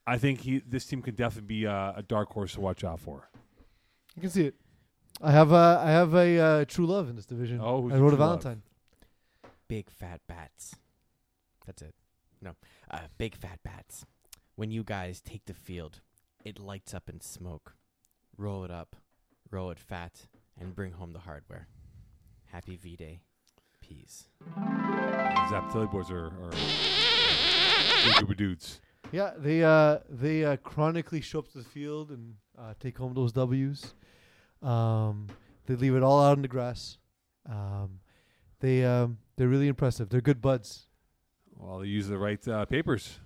I 0.05 0.17
think 0.17 0.41
he 0.41 0.59
this 0.59 0.85
team 0.85 1.01
could 1.01 1.15
definitely 1.15 1.47
be 1.47 1.63
a, 1.63 1.93
a 1.97 2.03
dark 2.05 2.33
horse 2.33 2.53
to 2.55 2.61
watch 2.61 2.83
out 2.83 2.99
for. 2.99 3.29
You 4.15 4.21
can 4.21 4.29
see 4.29 4.47
it. 4.47 4.55
I 5.21 5.31
have 5.31 5.53
a 5.53 5.81
I 5.81 5.91
have 5.91 6.13
a 6.13 6.39
uh, 6.39 6.65
true 6.65 6.85
love 6.85 7.09
in 7.09 7.15
this 7.15 7.25
division. 7.25 7.61
Oh, 7.63 7.83
who's 7.83 7.93
I 7.93 7.95
your 7.95 8.03
wrote 8.03 8.13
a 8.13 8.17
true 8.17 8.25
love? 8.25 8.43
Valentine. 8.43 8.63
Big 9.69 9.89
fat 9.89 10.19
bats. 10.27 10.75
That's 11.65 11.81
it. 11.81 11.95
No. 12.43 12.55
Uh, 12.91 12.99
big 13.17 13.35
fat 13.35 13.59
bats. 13.63 14.05
When 14.55 14.69
you 14.69 14.83
guys 14.83 15.21
take 15.21 15.45
the 15.45 15.53
field, 15.53 16.01
it 16.43 16.59
lights 16.59 16.93
up 16.93 17.07
in 17.07 17.21
smoke. 17.21 17.75
Roll 18.37 18.65
it 18.65 18.71
up, 18.71 18.97
roll 19.49 19.71
it 19.71 19.79
fat, 19.79 20.27
and 20.59 20.75
bring 20.75 20.91
home 20.91 21.13
the 21.13 21.19
hardware. 21.19 21.67
Happy 22.51 22.75
V 22.75 22.97
Day. 22.97 23.21
Peace. 23.79 24.25
Zapatelli 24.57 25.89
boys 25.89 26.11
are, 26.11 26.27
are 26.27 26.51
good 28.25 28.37
dudes. 28.37 28.81
Yeah, 29.13 29.31
they 29.37 29.63
uh 29.63 29.99
they 30.09 30.43
uh, 30.43 30.57
chronically 30.57 31.21
show 31.21 31.39
up 31.39 31.47
to 31.49 31.59
the 31.59 31.63
field 31.63 32.09
and 32.09 32.35
uh, 32.57 32.73
take 32.79 32.97
home 32.97 33.13
those 33.13 33.31
W's. 33.31 33.93
Um, 34.61 35.27
they 35.65 35.75
leave 35.75 35.95
it 35.95 36.03
all 36.03 36.21
out 36.21 36.37
in 36.37 36.41
the 36.41 36.47
grass. 36.47 36.97
Um, 37.49 37.99
they 38.59 38.83
um 38.83 39.19
they're 39.37 39.47
really 39.47 39.67
impressive. 39.67 40.09
They're 40.09 40.21
good 40.21 40.41
buds. 40.41 40.87
Well, 41.57 41.79
they 41.79 41.87
use 41.87 42.07
the 42.07 42.17
right 42.17 42.45
uh, 42.47 42.65
papers. 42.65 43.19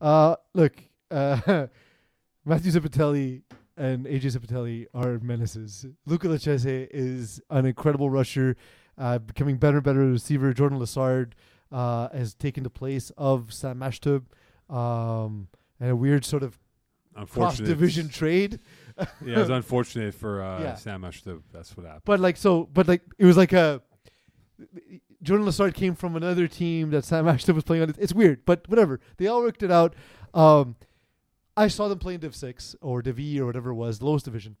Uh, 0.00 0.36
look, 0.54 0.76
uh, 1.10 1.66
Matthew 2.44 2.70
Zipatelli 2.70 3.42
and 3.76 4.06
AJ 4.06 4.36
Zipatelli 4.38 4.86
are 4.94 5.18
menaces. 5.18 5.86
Luca 6.06 6.28
Lachese 6.28 6.86
is 6.92 7.40
an 7.50 7.66
incredible 7.66 8.08
rusher, 8.08 8.56
uh, 8.96 9.18
becoming 9.18 9.56
better 9.56 9.78
and 9.78 9.84
better 9.84 10.06
receiver. 10.06 10.52
Jordan 10.52 10.78
Lassard 10.78 11.32
uh, 11.72 12.08
has 12.10 12.34
taken 12.34 12.62
the 12.62 12.70
place 12.70 13.10
of 13.18 13.52
Sam 13.52 13.80
Mashtub, 13.80 14.22
um, 14.72 15.48
and 15.80 15.90
a 15.90 15.96
weird 15.96 16.24
sort 16.24 16.44
of 16.44 16.58
cross 17.30 17.58
division 17.58 18.08
trade. 18.08 18.60
yeah, 18.98 19.06
it 19.34 19.38
was 19.38 19.50
unfortunate 19.60 20.14
for 20.14 20.42
uh, 20.42 20.60
Yeah. 20.60 20.74
Sam 20.76 21.04
Ashton. 21.04 21.42
That's 21.52 21.76
what 21.76 21.86
happened. 21.86 22.02
But 22.04 22.20
like 22.20 22.36
so, 22.36 22.68
but 22.72 22.86
like 22.86 23.02
it 23.18 23.24
was 23.24 23.36
like 23.36 23.52
a 23.52 23.82
Jordan 25.22 25.46
Lassard 25.46 25.74
came 25.74 25.94
from 25.94 26.16
another 26.16 26.46
team 26.46 26.90
that 26.90 27.04
Sam 27.04 27.26
Ashton 27.28 27.54
was 27.54 27.64
playing 27.64 27.82
on. 27.82 27.94
It's 27.98 28.12
weird, 28.12 28.44
but 28.44 28.68
whatever. 28.68 29.00
They 29.16 29.26
all 29.26 29.42
worked 29.42 29.62
it 29.62 29.70
out. 29.70 29.94
Um, 30.34 30.76
I 31.56 31.68
saw 31.68 31.88
them 31.88 31.98
play 31.98 32.14
in 32.14 32.20
Div 32.20 32.36
Six 32.36 32.76
or 32.80 33.02
Div 33.02 33.18
E 33.18 33.40
or 33.40 33.46
whatever 33.46 33.70
it 33.70 33.74
was, 33.74 34.00
lowest 34.00 34.26
division, 34.26 34.56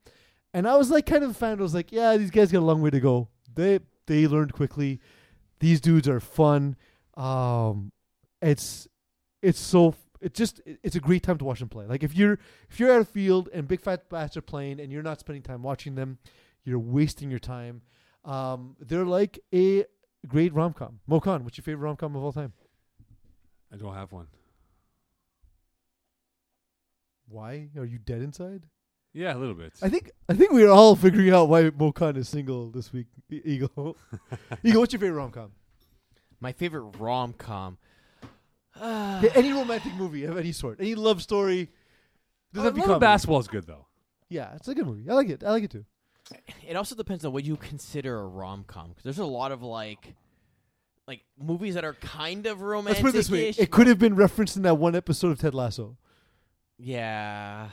and 0.52 0.66
I 0.66 0.76
was 0.76 0.90
like 0.90 1.06
kind 1.06 1.22
of 1.22 1.30
a 1.30 1.34
fan. 1.34 1.58
I 1.58 1.62
was 1.62 1.74
like, 1.74 1.92
yeah, 1.92 2.16
these 2.16 2.30
guys 2.30 2.50
got 2.50 2.58
a 2.58 2.60
long 2.60 2.82
way 2.82 2.90
to 2.90 3.00
go. 3.00 3.28
They 3.54 3.80
they 4.06 4.26
learned 4.26 4.52
quickly. 4.52 5.00
These 5.60 5.80
dudes 5.80 6.08
are 6.08 6.20
fun. 6.20 6.76
Um, 7.16 7.92
it's 8.42 8.88
it's 9.42 9.60
so 9.60 9.94
it's 10.20 10.36
just 10.36 10.60
it's 10.66 10.96
a 10.96 11.00
great 11.00 11.22
time 11.22 11.38
to 11.38 11.44
watch 11.44 11.60
them 11.60 11.68
play. 11.68 11.86
Like 11.86 12.02
if 12.02 12.16
you're 12.16 12.38
if 12.68 12.80
you're 12.80 12.92
at 12.92 13.00
a 13.00 13.04
field 13.04 13.48
and 13.52 13.68
big 13.68 13.80
fat 13.80 14.08
bats 14.08 14.36
are 14.36 14.42
playing 14.42 14.80
and 14.80 14.92
you're 14.92 15.02
not 15.02 15.20
spending 15.20 15.42
time 15.42 15.62
watching 15.62 15.94
them, 15.94 16.18
you're 16.64 16.78
wasting 16.78 17.30
your 17.30 17.38
time. 17.38 17.82
Um, 18.24 18.76
they're 18.80 19.04
like 19.04 19.38
a 19.54 19.84
great 20.26 20.52
rom 20.52 20.72
com. 20.72 21.00
Mo 21.06 21.20
Khan, 21.20 21.44
what's 21.44 21.56
your 21.58 21.62
favorite 21.64 21.84
rom 21.86 21.96
com 21.96 22.16
of 22.16 22.22
all 22.24 22.32
time? 22.32 22.52
I 23.72 23.76
don't 23.76 23.94
have 23.94 24.12
one. 24.12 24.26
Why 27.28 27.68
are 27.76 27.84
you 27.84 27.98
dead 27.98 28.22
inside? 28.22 28.64
Yeah, 29.12 29.34
a 29.34 29.38
little 29.38 29.54
bit. 29.54 29.72
I 29.82 29.88
think 29.88 30.10
I 30.28 30.34
think 30.34 30.52
we're 30.52 30.70
all 30.70 30.96
figuring 31.06 31.30
out 31.30 31.48
why 31.48 31.70
Mo 31.76 31.92
Khan 31.92 32.16
is 32.16 32.28
single 32.28 32.70
this 32.70 32.92
week. 32.92 33.06
E- 33.30 33.40
Eagle, 33.44 33.96
Eagle, 34.64 34.80
what's 34.80 34.92
your 34.92 35.00
favorite 35.00 35.16
rom 35.18 35.30
com? 35.30 35.52
My 36.40 36.52
favorite 36.52 36.82
rom 36.98 37.32
com. 37.34 37.78
any 38.80 39.52
romantic 39.52 39.94
movie 39.94 40.24
of 40.24 40.38
any 40.38 40.52
sort, 40.52 40.80
any 40.80 40.94
love 40.94 41.20
story. 41.22 41.70
Doesn't 42.54 42.60
uh, 42.60 42.70
have 42.70 42.72
to 42.72 42.76
be 42.76 42.80
Love 42.80 42.86
comedy. 42.88 43.00
basketball 43.00 43.40
is 43.40 43.48
good 43.48 43.66
though. 43.66 43.86
Yeah, 44.30 44.54
it's 44.54 44.68
a 44.68 44.74
good 44.74 44.86
movie. 44.86 45.08
I 45.10 45.14
like 45.14 45.28
it. 45.28 45.42
I 45.44 45.50
like 45.50 45.64
it 45.64 45.70
too. 45.70 45.84
It 46.66 46.76
also 46.76 46.94
depends 46.94 47.24
on 47.24 47.32
what 47.32 47.44
you 47.44 47.56
consider 47.56 48.18
a 48.18 48.26
rom 48.26 48.64
com. 48.66 48.88
Because 48.88 49.04
there's 49.04 49.18
a 49.18 49.24
lot 49.24 49.52
of 49.52 49.62
like, 49.62 50.14
like 51.06 51.22
movies 51.40 51.74
that 51.74 51.84
are 51.84 51.94
kind 51.94 52.46
of 52.46 52.60
Let's 52.60 52.70
romantic. 52.70 53.02
put 53.02 53.08
it 53.10 53.12
this 53.14 53.30
way: 53.30 53.48
it 53.48 53.70
could 53.70 53.86
have 53.86 53.98
been 53.98 54.14
referenced 54.14 54.56
in 54.56 54.62
that 54.62 54.74
one 54.74 54.94
episode 54.94 55.30
of 55.30 55.38
Ted 55.38 55.54
Lasso. 55.54 55.96
Yeah, 56.78 57.68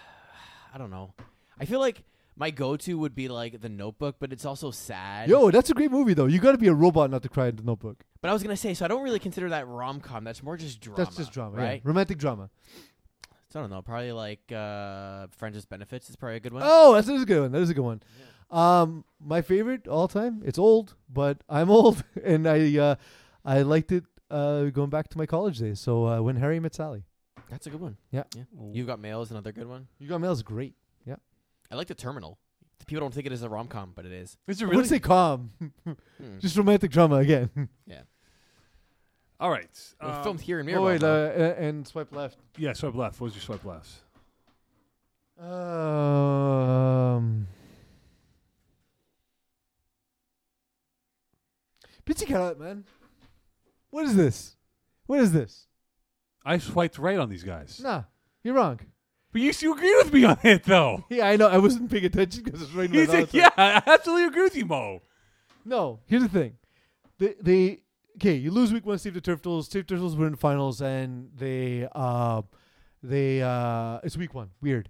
I 0.74 0.78
don't 0.78 0.90
know. 0.90 1.14
I 1.60 1.66
feel 1.66 1.80
like 1.80 2.04
my 2.36 2.52
go-to 2.52 2.98
would 2.98 3.16
be 3.16 3.28
like 3.28 3.62
The 3.62 3.70
Notebook, 3.70 4.16
but 4.20 4.34
it's 4.34 4.46
also 4.46 4.72
sad. 4.72 5.30
Yo, 5.30 5.52
that's 5.52 5.70
a 5.70 5.74
great 5.74 5.92
movie 5.92 6.14
though. 6.14 6.26
You 6.26 6.40
got 6.40 6.52
to 6.54 6.58
be 6.58 6.68
a 6.68 6.74
robot 6.74 7.10
not 7.10 7.24
to 7.24 7.30
cry 7.30 7.48
in 7.48 7.56
the 7.56 7.64
Notebook. 7.64 8.04
But 8.22 8.30
I 8.30 8.34
was 8.34 8.42
gonna 8.42 8.58
say, 8.58 8.74
so 8.74 8.86
I 8.86 8.88
don't 8.88 9.04
really 9.04 9.20
consider 9.20 9.50
that 9.50 9.68
rom 9.68 10.02
com. 10.02 10.24
That's 10.24 10.42
more 10.42 10.58
just 10.58 10.82
drama. 10.82 11.04
That's 11.04 11.16
just 11.16 11.32
drama, 11.32 11.58
yeah. 11.58 11.64
right? 11.64 11.82
Romantic 11.84 12.18
drama. 12.18 12.50
So 13.50 13.60
I 13.60 13.64
don't 13.64 13.70
know. 13.70 13.82
Probably 13.82 14.12
like 14.12 14.52
uh, 14.52 15.28
Friends 15.38 15.56
with 15.56 15.70
Benefits 15.70 16.10
is 16.10 16.16
probably 16.16 16.38
a 16.38 16.40
good 16.40 16.52
one. 16.52 16.64
Oh, 16.66 16.94
that's, 16.94 17.08
that 17.08 17.14
is 17.14 17.22
a 17.22 17.26
good 17.26 17.42
one. 17.42 17.52
That 17.52 17.62
is 17.62 17.70
a 17.70 17.74
good 17.74 17.84
one. 17.84 18.02
Um, 18.52 19.04
my 19.20 19.42
favorite 19.42 19.88
all 19.88 20.08
time. 20.08 20.42
It's 20.46 20.60
old, 20.60 20.96
but 21.10 21.44
I'm 21.50 21.70
old, 21.80 22.04
and 22.24 22.48
I 22.48 22.78
uh, 22.78 22.96
I 23.44 23.62
liked 23.64 23.92
it 23.92 24.04
uh, 24.30 24.66
going 24.66 24.90
back 24.90 25.10
to 25.10 25.18
my 25.18 25.26
college 25.26 25.60
days. 25.60 25.80
So 25.80 26.08
uh, 26.08 26.22
when 26.22 26.36
Harry 26.38 26.60
met 26.60 26.76
Sally, 26.76 27.04
That's 27.50 27.68
a 27.68 27.70
good 27.70 27.82
one. 27.82 27.98
Yeah. 28.12 28.24
yeah. 28.36 28.44
You 28.72 28.86
got 28.86 29.00
mail 29.00 29.22
is 29.22 29.32
another 29.32 29.52
good 29.52 29.68
one. 29.68 29.88
you 30.00 30.08
got 30.08 30.20
mail 30.22 30.32
is 30.32 30.44
great. 30.44 30.74
Yeah. 31.06 31.16
I 31.72 31.76
like 31.76 31.88
The 31.88 31.96
Terminal. 31.96 32.38
People 32.88 33.02
don't 33.02 33.14
think 33.14 33.26
it 33.26 33.32
is 33.34 33.42
a 33.42 33.50
rom 33.50 33.68
com, 33.68 33.94
but 33.96 34.06
it 34.06 34.12
is. 34.12 34.38
Is 34.48 34.62
it 34.62 34.66
I 34.66 34.68
really? 34.68 34.78
would 34.78 34.88
say 34.88 35.00
calm, 35.00 35.52
Hmm. 35.86 35.94
just 36.40 36.56
romantic 36.56 36.92
drama 36.92 37.16
again. 37.16 37.50
yeah. 37.88 38.02
All 39.40 39.50
right. 39.50 39.64
It 39.64 40.06
was 40.06 40.18
um, 40.18 40.24
filmed 40.24 40.42
here 40.42 40.60
in 40.60 40.70
oh 40.76 40.84
wait, 40.84 41.02
uh, 41.04 41.32
and 41.58 41.86
swipe 41.88 42.12
left. 42.14 42.38
yeah, 42.58 42.74
swipe 42.74 42.94
left. 42.96 43.20
What 43.20 43.26
was 43.26 43.34
your 43.36 43.42
swipe 43.42 43.66
left? 43.66 43.90
Um, 46.06 47.48
Pizzy 52.06 52.26
Carrot, 52.26 52.60
man. 52.60 52.86
What 53.90 54.06
is 54.06 54.16
this? 54.16 54.56
What 55.08 55.20
is 55.20 55.32
this? 55.32 55.68
I 56.46 56.58
swiped 56.60 56.98
right 57.00 57.18
on 57.18 57.30
these 57.30 57.44
guys. 57.44 57.80
Nah, 57.82 58.04
you're 58.44 58.54
wrong. 58.54 58.80
But 59.32 59.42
you 59.42 59.52
still 59.52 59.74
agree 59.74 59.94
with 59.98 60.14
me 60.14 60.24
on 60.24 60.38
it, 60.44 60.64
though. 60.64 61.04
Yeah, 61.10 61.28
I 61.28 61.36
know. 61.36 61.48
I 61.48 61.58
wasn't 61.58 61.92
paying 61.92 62.06
attention 62.06 62.44
because 62.44 62.62
it's 62.62 62.72
right 62.72 62.90
He's 62.90 63.10
like, 63.10 63.34
yeah, 63.34 63.50
I 63.58 63.82
absolutely 63.86 64.26
agree 64.26 64.44
with 64.44 64.56
you, 64.56 64.66
Mo. 64.66 65.02
No, 65.66 66.00
here's 66.06 66.22
the 66.24 66.30
thing. 66.30 66.54
They 67.18 67.36
they 67.42 67.82
okay, 68.18 68.36
you 68.36 68.52
lose 68.52 68.72
week 68.72 68.86
one, 68.86 68.98
Steve 69.00 69.16
the 69.16 69.22
Turtles. 69.22 69.66
Steve 69.66 69.88
the 69.88 69.96
Turtles 69.96 70.16
were 70.16 70.28
in 70.28 70.34
the 70.34 70.38
finals 70.38 70.82
and 70.82 71.32
they 71.36 71.88
uh 71.94 72.44
they 73.02 73.42
uh 73.42 74.00
it's 74.04 74.16
week 74.16 74.34
one. 74.34 74.52
Weird. 74.62 74.90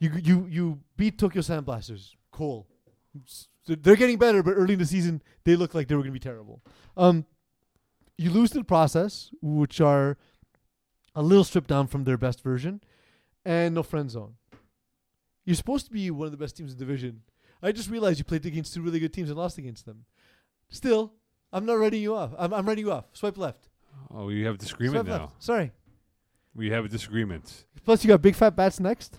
You 0.00 0.10
you 0.22 0.46
you 0.50 0.80
beat 0.96 1.18
Tokyo 1.18 1.40
Sand 1.42 1.64
Blasters. 1.64 2.16
Cool. 2.32 2.66
They're 3.66 3.96
getting 3.96 4.18
better, 4.18 4.42
but 4.42 4.52
early 4.52 4.72
in 4.74 4.78
the 4.78 4.86
season 4.86 5.22
they 5.44 5.56
looked 5.56 5.74
like 5.74 5.88
they 5.88 5.94
were 5.94 6.02
gonna 6.02 6.12
be 6.12 6.18
terrible. 6.18 6.62
Um 6.96 7.26
you 8.18 8.30
lose 8.30 8.50
to 8.50 8.58
the 8.58 8.64
process, 8.64 9.30
which 9.40 9.80
are 9.80 10.16
a 11.14 11.22
little 11.22 11.44
stripped 11.44 11.68
down 11.68 11.86
from 11.86 12.04
their 12.04 12.16
best 12.18 12.42
version, 12.42 12.80
and 13.44 13.74
no 13.74 13.82
friend 13.82 14.10
zone. 14.10 14.34
You're 15.44 15.56
supposed 15.56 15.86
to 15.86 15.92
be 15.92 16.10
one 16.10 16.26
of 16.26 16.30
the 16.32 16.38
best 16.38 16.56
teams 16.56 16.72
in 16.72 16.78
the 16.78 16.84
division. 16.84 17.22
I 17.62 17.72
just 17.72 17.90
realized 17.90 18.18
you 18.18 18.24
played 18.24 18.44
against 18.46 18.74
two 18.74 18.82
really 18.82 18.98
good 19.00 19.12
teams 19.12 19.28
and 19.28 19.38
lost 19.38 19.58
against 19.58 19.86
them. 19.86 20.04
Still, 20.68 21.12
I'm 21.52 21.66
not 21.66 21.74
writing 21.74 22.02
you 22.02 22.14
off. 22.14 22.32
I'm, 22.38 22.52
I'm 22.54 22.66
writing 22.66 22.86
you 22.86 22.92
off. 22.92 23.04
Swipe 23.12 23.36
left. 23.38 23.68
Oh, 24.10 24.28
you 24.28 24.46
have 24.46 24.54
a 24.56 24.58
disagreement 24.58 25.06
Swipe 25.06 25.18
now. 25.18 25.24
left. 25.26 25.42
Sorry. 25.42 25.72
We 26.54 26.70
have 26.70 26.84
a 26.84 26.88
disagreement. 26.88 27.64
Plus, 27.84 28.04
you 28.04 28.08
got 28.08 28.22
Big 28.22 28.34
Fat 28.34 28.54
Bats 28.56 28.78
next. 28.80 29.18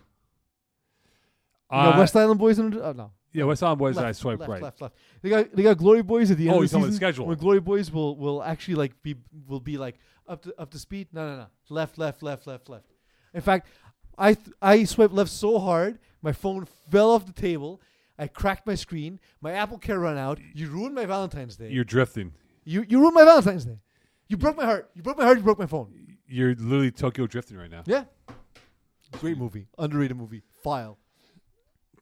You 1.72 1.78
got 1.78 1.96
Uh, 1.96 2.00
West 2.00 2.16
Island 2.16 2.40
Boys. 2.40 2.60
In, 2.60 2.74
oh 2.80 2.92
no. 2.94 3.12
Yeah, 3.34 3.46
West 3.46 3.64
Island 3.64 3.80
Boys. 3.80 3.96
left, 3.96 4.08
I 4.08 4.12
swipe 4.12 4.40
left, 4.40 4.50
right. 4.52 4.62
Left, 4.62 4.82
left. 4.82 4.96
They 5.22 5.30
got 5.30 5.56
they 5.56 5.64
got 5.64 5.78
Glory 5.78 6.04
Boys 6.04 6.30
at 6.32 6.38
the 6.38 6.48
end 6.48 6.56
Oh, 6.56 6.62
of 6.64 6.70
the 6.70 6.76
about 6.78 6.84
season. 6.86 6.90
the 6.92 6.96
schedule. 6.96 7.26
When 7.26 7.38
Glory 7.38 7.60
Boys 7.60 7.92
will 7.92 8.16
will 8.16 8.44
actually 8.44 8.76
like 8.76 9.02
be 9.02 9.16
will 9.48 9.60
be 9.60 9.78
like 9.78 9.98
up 10.28 10.44
to 10.44 10.54
up 10.60 10.70
to 10.72 10.80
speed. 10.80 11.08
No, 11.12 11.28
no, 11.30 11.38
no. 11.38 11.46
Left, 11.70 11.98
left, 11.98 12.22
left, 12.24 12.46
left, 12.48 12.70
left. 12.70 12.86
In 13.34 13.42
fact, 13.42 13.68
I 14.18 14.36
th- 14.36 14.56
I 14.62 14.84
swiped 14.84 15.14
left 15.14 15.32
so 15.32 15.58
hard, 15.60 15.98
my 16.22 16.32
phone 16.32 16.68
fell 16.92 17.12
off 17.12 17.26
the 17.26 17.34
table. 17.34 17.82
I 18.20 18.28
cracked 18.28 18.68
my 18.68 18.76
screen. 18.76 19.20
My 19.42 19.52
AppleCare 19.54 20.00
ran 20.00 20.18
out. 20.20 20.40
You 20.54 20.70
ruined 20.70 20.94
my 20.94 21.06
Valentine's 21.08 21.56
Day. 21.56 21.70
You're 21.70 21.84
drifting. 21.84 22.34
You 22.64 22.86
you 22.88 23.00
ruined 23.00 23.16
my 23.16 23.24
Valentine's 23.26 23.66
Day. 23.66 23.80
You 24.28 24.38
broke 24.38 24.56
my 24.56 24.66
heart. 24.66 24.90
You 24.94 25.02
broke 25.02 25.18
my 25.18 25.24
heart. 25.26 25.38
You 25.40 25.44
broke 25.44 25.58
my 25.60 25.66
phone. 25.66 25.92
You're 26.28 26.54
literally 26.56 26.92
Tokyo 26.92 27.26
drifting 27.28 27.58
right 27.58 27.70
now. 27.72 27.84
Yeah. 27.88 28.04
Great 29.20 29.38
movie. 29.38 29.68
Underrated 29.78 30.18
movie. 30.18 30.42
File. 30.64 30.98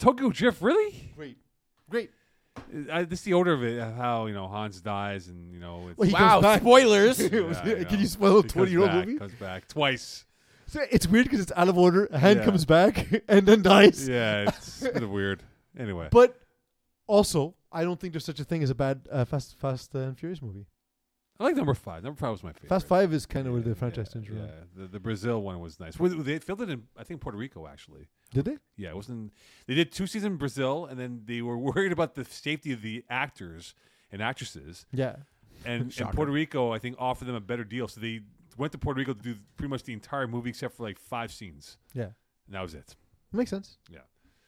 Tokyo 0.02 0.30
drift, 0.32 0.62
really? 0.62 1.14
Great. 1.16 1.38
Great. 1.90 2.10
I, 2.92 3.04
this 3.04 3.20
is 3.20 3.26
the 3.26 3.34
order 3.34 3.54
of 3.54 3.64
it. 3.64 3.80
of 3.80 3.96
How 3.96 4.26
you 4.26 4.34
know 4.34 4.48
Hans 4.48 4.82
dies, 4.82 5.28
and 5.30 5.54
you 5.54 5.60
know. 5.60 5.88
It's, 5.90 5.98
Well, 5.98 6.08
he 6.08 6.14
wow, 6.14 6.20
comes 6.20 6.44
back. 6.44 6.62
spoilers. 6.62 7.20
It 7.20 7.46
was- 7.46 7.58
Yeah, 7.66 7.76
I 7.80 7.84
Can 7.86 8.00
you 8.00 8.08
spoil 8.08 8.40
a 8.40 8.42
He 8.44 8.50
comes 8.50 8.54
20 8.54 8.72
year 8.72 8.80
old 8.82 8.90
back, 8.90 9.06
movie? 9.08 9.20
Comes 9.20 9.34
back 9.36 9.68
twice. 9.68 10.26
So 10.68 10.82
it's 10.90 11.08
weird 11.08 11.26
because 11.26 11.40
it's 11.40 11.52
out 11.56 11.68
of 11.70 11.78
order. 11.78 12.08
A 12.12 12.18
hand 12.18 12.40
Yeah. 12.40 12.46
comes 12.46 12.66
back 12.66 13.24
and 13.30 13.46
then 13.46 13.62
dies. 13.62 14.08
Yeah, 14.08 14.48
it's 14.50 14.82
kind 14.86 15.04
of 15.04 15.10
weird. 15.10 15.44
Anyway, 15.78 16.08
But 16.12 16.36
also, 17.08 17.56
I 17.72 17.84
don't 17.84 18.00
think 18.00 18.14
there's 18.14 18.26
such 18.26 18.40
a 18.40 18.44
thing 18.44 18.64
as 18.64 18.70
a 18.70 18.76
bad 18.76 19.08
uh, 19.12 19.24
Fast 19.26 19.56
Fast 19.60 19.94
and 19.96 20.18
Furious 20.18 20.42
movie. 20.42 20.66
I 21.42 21.46
like 21.46 21.56
number 21.56 21.74
five. 21.74 22.04
Number 22.04 22.20
five 22.20 22.32
was 22.32 22.44
my 22.44 22.52
favorite. 22.52 22.70
Fast 22.70 22.88
Five 22.88 23.12
is 23.14 23.26
kind 23.26 23.48
of 23.48 23.54
where 23.54 23.62
the 23.64 23.74
franchise 23.74 24.10
yeah, 24.10 24.22
turns. 24.22 24.30
Yeah, 24.30 24.46
the, 24.76 24.88
the 24.88 25.00
Brazil 25.00 25.42
one 25.42 25.60
was 25.60 25.80
nice. 25.80 26.00
Well, 26.00 26.12
they 26.12 26.38
filmed 26.38 26.62
it 26.62 26.70
in 26.70 26.84
I 26.96 27.04
think 27.04 27.20
Puerto 27.20 27.38
Rico 27.38 27.68
actually. 27.68 28.08
Did 28.32 28.46
they? 28.46 28.58
Yeah, 28.78 28.90
it 28.90 28.96
wasn't. 28.96 29.34
They 29.66 29.74
did 29.74 29.92
two 29.92 30.06
seasons 30.06 30.34
in 30.34 30.38
Brazil, 30.38 30.86
and 30.86 31.00
then 31.00 31.24
they 31.26 31.42
were 31.42 31.58
worried 31.70 31.92
about 31.92 32.14
the 32.14 32.26
safety 32.26 32.72
of 32.72 32.82
the 32.84 33.04
actors 33.10 33.74
and 34.12 34.22
actresses. 34.22 34.86
Yeah. 34.92 35.16
And, 35.66 35.94
and 36.00 36.12
Puerto 36.14 36.32
Rico, 36.32 36.72
I 36.74 36.80
think, 36.80 36.96
offered 37.00 37.26
them 37.26 37.36
a 37.36 37.42
better 37.42 37.64
deal, 37.64 37.88
so 37.88 38.00
they 38.02 38.22
went 38.58 38.72
to 38.72 38.78
Puerto 38.78 39.00
Rico 39.00 39.14
to 39.14 39.22
do 39.22 39.36
pretty 39.58 39.70
much 39.70 39.84
the 39.84 39.94
entire 39.94 40.28
movie 40.28 40.50
except 40.50 40.76
for 40.76 40.84
like 40.84 41.00
five 41.00 41.32
scenes, 41.32 41.78
Yeah. 41.94 42.06
and 42.46 42.56
that 42.56 42.62
was 42.62 42.74
it. 42.74 42.96
Makes 43.32 43.50
sense. 43.52 43.78
Yeah. 43.90 44.00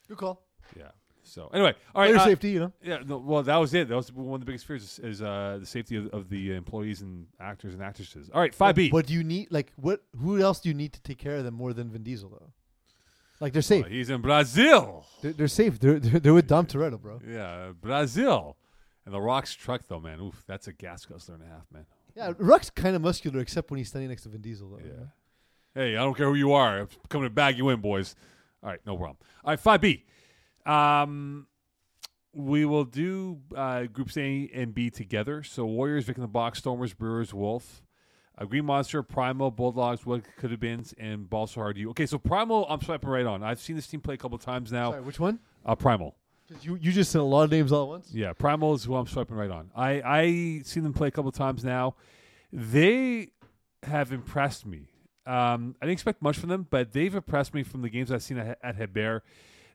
Good 0.08 0.18
call. 0.18 0.44
Yeah. 0.76 0.90
So 1.24 1.50
anyway, 1.52 1.74
all 1.94 2.02
right. 2.02 2.12
Better 2.12 2.18
uh, 2.18 2.24
safety, 2.24 2.50
you 2.50 2.60
know. 2.60 2.72
Yeah, 2.82 2.98
no, 3.04 3.18
well, 3.18 3.42
that 3.42 3.56
was 3.56 3.74
it. 3.74 3.88
That 3.88 3.96
was 3.96 4.12
one 4.12 4.34
of 4.34 4.40
the 4.40 4.46
biggest 4.46 4.66
fears 4.66 4.82
is, 4.82 4.98
is 4.98 5.22
uh, 5.22 5.58
the 5.60 5.66
safety 5.66 5.96
of, 5.96 6.06
of 6.08 6.28
the 6.28 6.52
employees 6.52 7.00
and 7.00 7.26
actors 7.40 7.74
and 7.74 7.82
actresses. 7.82 8.30
All 8.32 8.40
right, 8.40 8.54
five 8.54 8.74
B. 8.74 8.90
But 8.90 9.06
do 9.06 9.14
you 9.14 9.24
need 9.24 9.48
like 9.50 9.72
what? 9.76 10.02
Who 10.20 10.38
else 10.40 10.60
do 10.60 10.68
you 10.68 10.74
need 10.74 10.92
to 10.92 11.02
take 11.02 11.18
care 11.18 11.36
of 11.36 11.44
them 11.44 11.54
more 11.54 11.72
than 11.72 11.90
Vin 11.90 12.02
Diesel 12.02 12.28
though? 12.28 12.52
Like 13.40 13.52
they're 13.52 13.62
safe. 13.62 13.86
he's 13.86 14.10
in 14.10 14.20
Brazil. 14.20 15.06
They're, 15.22 15.32
they're 15.32 15.48
safe. 15.48 15.80
They're, 15.80 15.98
they're 15.98 16.20
they're 16.20 16.34
with 16.34 16.46
Dom 16.46 16.66
Toretto, 16.66 17.00
bro. 17.00 17.20
Yeah, 17.26 17.72
Brazil. 17.80 18.56
And 19.04 19.12
the 19.12 19.20
Rock's 19.20 19.52
truck, 19.54 19.82
though, 19.86 20.00
man. 20.00 20.18
Oof, 20.20 20.44
that's 20.46 20.66
a 20.66 20.72
gas 20.72 21.04
guzzler 21.04 21.34
and 21.34 21.44
a 21.44 21.46
half, 21.46 21.66
man. 21.70 21.84
Yeah, 22.16 22.32
Rock's 22.38 22.70
kind 22.70 22.96
of 22.96 23.02
muscular 23.02 23.40
except 23.40 23.70
when 23.70 23.78
he's 23.78 23.88
standing 23.88 24.08
next 24.08 24.22
to 24.22 24.28
Vin 24.28 24.40
Diesel 24.40 24.70
though. 24.70 24.78
Yeah. 24.78 25.06
Hey, 25.74 25.96
I 25.96 26.00
don't 26.00 26.16
care 26.16 26.28
who 26.28 26.36
you 26.36 26.52
are. 26.52 26.80
I'm 26.80 26.88
coming 27.08 27.26
to 27.26 27.34
bag 27.34 27.58
you 27.58 27.68
in, 27.70 27.80
boys. 27.80 28.14
All 28.62 28.70
right, 28.70 28.80
no 28.86 28.96
problem. 28.96 29.16
All 29.44 29.50
right, 29.50 29.60
five 29.60 29.80
B. 29.80 30.04
Um, 30.66 31.46
we 32.32 32.64
will 32.64 32.84
do 32.84 33.40
uh, 33.54 33.84
groups 33.84 34.16
A 34.16 34.50
and 34.52 34.74
B 34.74 34.90
together. 34.90 35.42
So 35.42 35.64
Warriors, 35.64 36.04
Vic 36.04 36.16
in 36.16 36.22
the 36.22 36.28
Box, 36.28 36.58
Stormers, 36.58 36.92
Brewers, 36.92 37.32
Wolf, 37.32 37.82
uh, 38.36 38.44
Green 38.44 38.64
Monster, 38.64 39.02
Primal, 39.02 39.50
Bulldogs, 39.50 40.04
what 40.04 40.22
could 40.36 40.50
have 40.50 40.60
been, 40.60 40.84
and 40.98 41.30
Balsa 41.30 41.60
Hard 41.60 41.76
U. 41.78 41.90
Okay, 41.90 42.06
so 42.06 42.18
Primal, 42.18 42.66
I'm 42.68 42.80
swiping 42.80 43.08
right 43.08 43.26
on. 43.26 43.42
I've 43.42 43.60
seen 43.60 43.76
this 43.76 43.86
team 43.86 44.00
play 44.00 44.14
a 44.14 44.18
couple 44.18 44.36
times 44.38 44.72
now. 44.72 44.90
Sorry, 44.90 45.02
which 45.02 45.20
one? 45.20 45.38
Uh, 45.64 45.74
Primal. 45.74 46.16
You 46.60 46.74
you 46.74 46.92
just 46.92 47.10
said 47.10 47.20
a 47.20 47.24
lot 47.24 47.44
of 47.44 47.50
names 47.50 47.72
all 47.72 47.84
at 47.84 47.88
once. 47.88 48.10
Yeah, 48.12 48.32
Primal 48.34 48.74
is 48.74 48.84
who 48.84 48.94
I'm 48.96 49.06
swiping 49.06 49.36
right 49.36 49.50
on. 49.50 49.70
I 49.74 50.02
I 50.04 50.62
seen 50.64 50.82
them 50.82 50.92
play 50.92 51.08
a 51.08 51.10
couple 51.10 51.32
times 51.32 51.64
now. 51.64 51.94
They 52.52 53.28
have 53.82 54.12
impressed 54.12 54.66
me. 54.66 54.88
Um, 55.26 55.74
I 55.80 55.86
didn't 55.86 55.94
expect 55.94 56.20
much 56.20 56.36
from 56.36 56.50
them, 56.50 56.66
but 56.68 56.92
they've 56.92 57.14
impressed 57.14 57.54
me 57.54 57.62
from 57.62 57.80
the 57.80 57.88
games 57.88 58.12
I've 58.12 58.22
seen 58.22 58.36
at, 58.36 58.58
at 58.62 58.76
Hebert. 58.76 59.24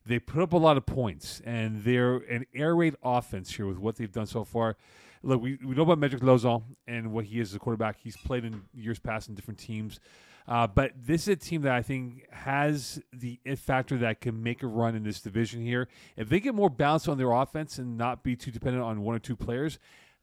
They 0.06 0.20
put 0.20 0.42
up 0.42 0.54
a 0.54 0.58
lot 0.58 0.78
of 0.78 0.86
points, 0.86 1.42
and 1.46 1.84
they're 1.84 2.18
an 2.18 2.46
air 2.54 2.76
raid 2.76 2.96
offense 3.04 3.56
here 3.56 3.68
with 3.68 3.78
what 3.78 3.98
they've 3.98 4.12
done 4.12 4.26
so 4.26 4.44
far. 4.44 4.78
Look, 5.22 5.42
we, 5.42 5.60
we 5.64 5.76
know 5.76 5.84
about 5.84 6.00
Magic 6.00 6.22
Lozon 6.22 6.64
and 6.88 7.12
what 7.12 7.26
he 7.26 7.40
is 7.40 7.52
as 7.52 7.56
a 7.56 7.60
quarterback. 7.60 7.98
He's 8.02 8.18
played 8.18 8.46
in 8.46 8.62
years 8.74 9.00
past 9.00 9.28
in 9.28 9.36
different 9.36 9.60
teams. 9.60 10.00
Uh, 10.48 10.66
but 10.66 10.94
this 10.96 11.24
is 11.24 11.28
a 11.28 11.36
team 11.36 11.62
that 11.62 11.74
I 11.74 11.84
think 11.84 12.26
has 12.32 13.00
the 13.14 13.40
factor 13.56 13.98
that 13.98 14.20
can 14.20 14.42
make 14.42 14.64
a 14.64 14.68
run 14.68 14.96
in 14.96 15.04
this 15.04 15.22
division 15.22 15.62
here. 15.62 15.88
If 16.18 16.30
they 16.30 16.40
get 16.40 16.56
more 16.56 16.72
balance 16.72 17.08
on 17.08 17.20
their 17.20 17.32
offense 17.32 17.78
and 17.78 17.98
not 17.98 18.24
be 18.24 18.36
too 18.36 18.50
dependent 18.50 18.84
on 18.84 19.02
one 19.02 19.16
or 19.16 19.20
two 19.20 19.36
players, 19.36 19.78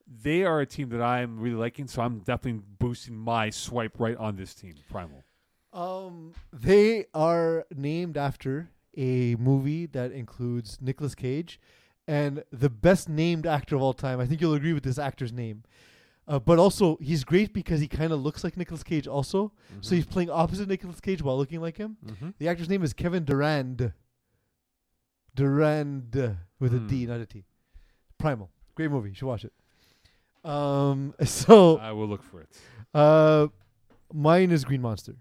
they 0.06 0.44
are 0.44 0.60
a 0.60 0.66
team 0.66 0.88
that 0.88 1.02
I'm 1.02 1.38
really 1.38 1.56
liking. 1.56 1.86
So 1.86 2.02
I'm 2.02 2.18
definitely 2.20 2.62
boosting 2.78 3.16
my 3.16 3.50
swipe 3.50 4.00
right 4.00 4.16
on 4.16 4.34
this 4.34 4.52
team, 4.54 4.74
Primal. 4.90 5.22
Um, 5.72 6.32
they 6.52 7.04
are 7.14 7.66
named 7.74 8.16
after 8.16 8.70
a 8.96 9.34
movie 9.36 9.86
that 9.86 10.12
includes 10.12 10.78
Nicolas 10.80 11.14
Cage 11.14 11.60
and 12.08 12.42
the 12.52 12.70
best 12.70 13.08
named 13.08 13.46
actor 13.46 13.76
of 13.76 13.82
all 13.82 13.92
time. 13.92 14.20
I 14.20 14.26
think 14.26 14.40
you'll 14.40 14.54
agree 14.54 14.72
with 14.72 14.84
this 14.84 14.98
actor's 14.98 15.32
name. 15.32 15.62
Uh, 16.28 16.38
but 16.40 16.58
also, 16.58 16.96
he's 17.00 17.22
great 17.22 17.52
because 17.52 17.80
he 17.80 17.86
kind 17.86 18.12
of 18.12 18.20
looks 18.20 18.42
like 18.42 18.56
Nicolas 18.56 18.82
Cage. 18.82 19.06
Also, 19.06 19.52
so 19.80 19.94
he's 19.94 20.06
playing 20.06 20.28
opposite 20.30 20.66
Nicolas 20.68 20.98
Cage 21.00 21.22
while 21.22 21.36
looking 21.38 21.60
like 21.60 21.76
him. 21.76 21.96
Mm-hmm. 22.04 22.30
The 22.38 22.48
actor's 22.48 22.68
name 22.68 22.82
is 22.82 22.92
Kevin 22.92 23.24
Durand. 23.24 23.92
Durand 25.34 26.36
with 26.58 26.74
a 26.74 26.78
D, 26.80 27.04
Hmm. 27.04 27.10
not 27.10 27.20
a 27.20 27.26
T. 27.26 27.44
Primal, 28.18 28.50
great 28.74 28.90
movie. 28.90 29.10
You 29.10 29.14
should 29.14 29.26
watch 29.26 29.44
it. 29.44 29.52
Um, 30.48 31.14
so 31.24 31.78
I 31.78 31.92
will 31.92 32.08
look 32.08 32.22
for 32.22 32.40
it. 32.40 32.48
uh, 32.94 33.48
mine 34.12 34.50
is 34.50 34.64
Green 34.64 34.80
Monster. 34.80 35.16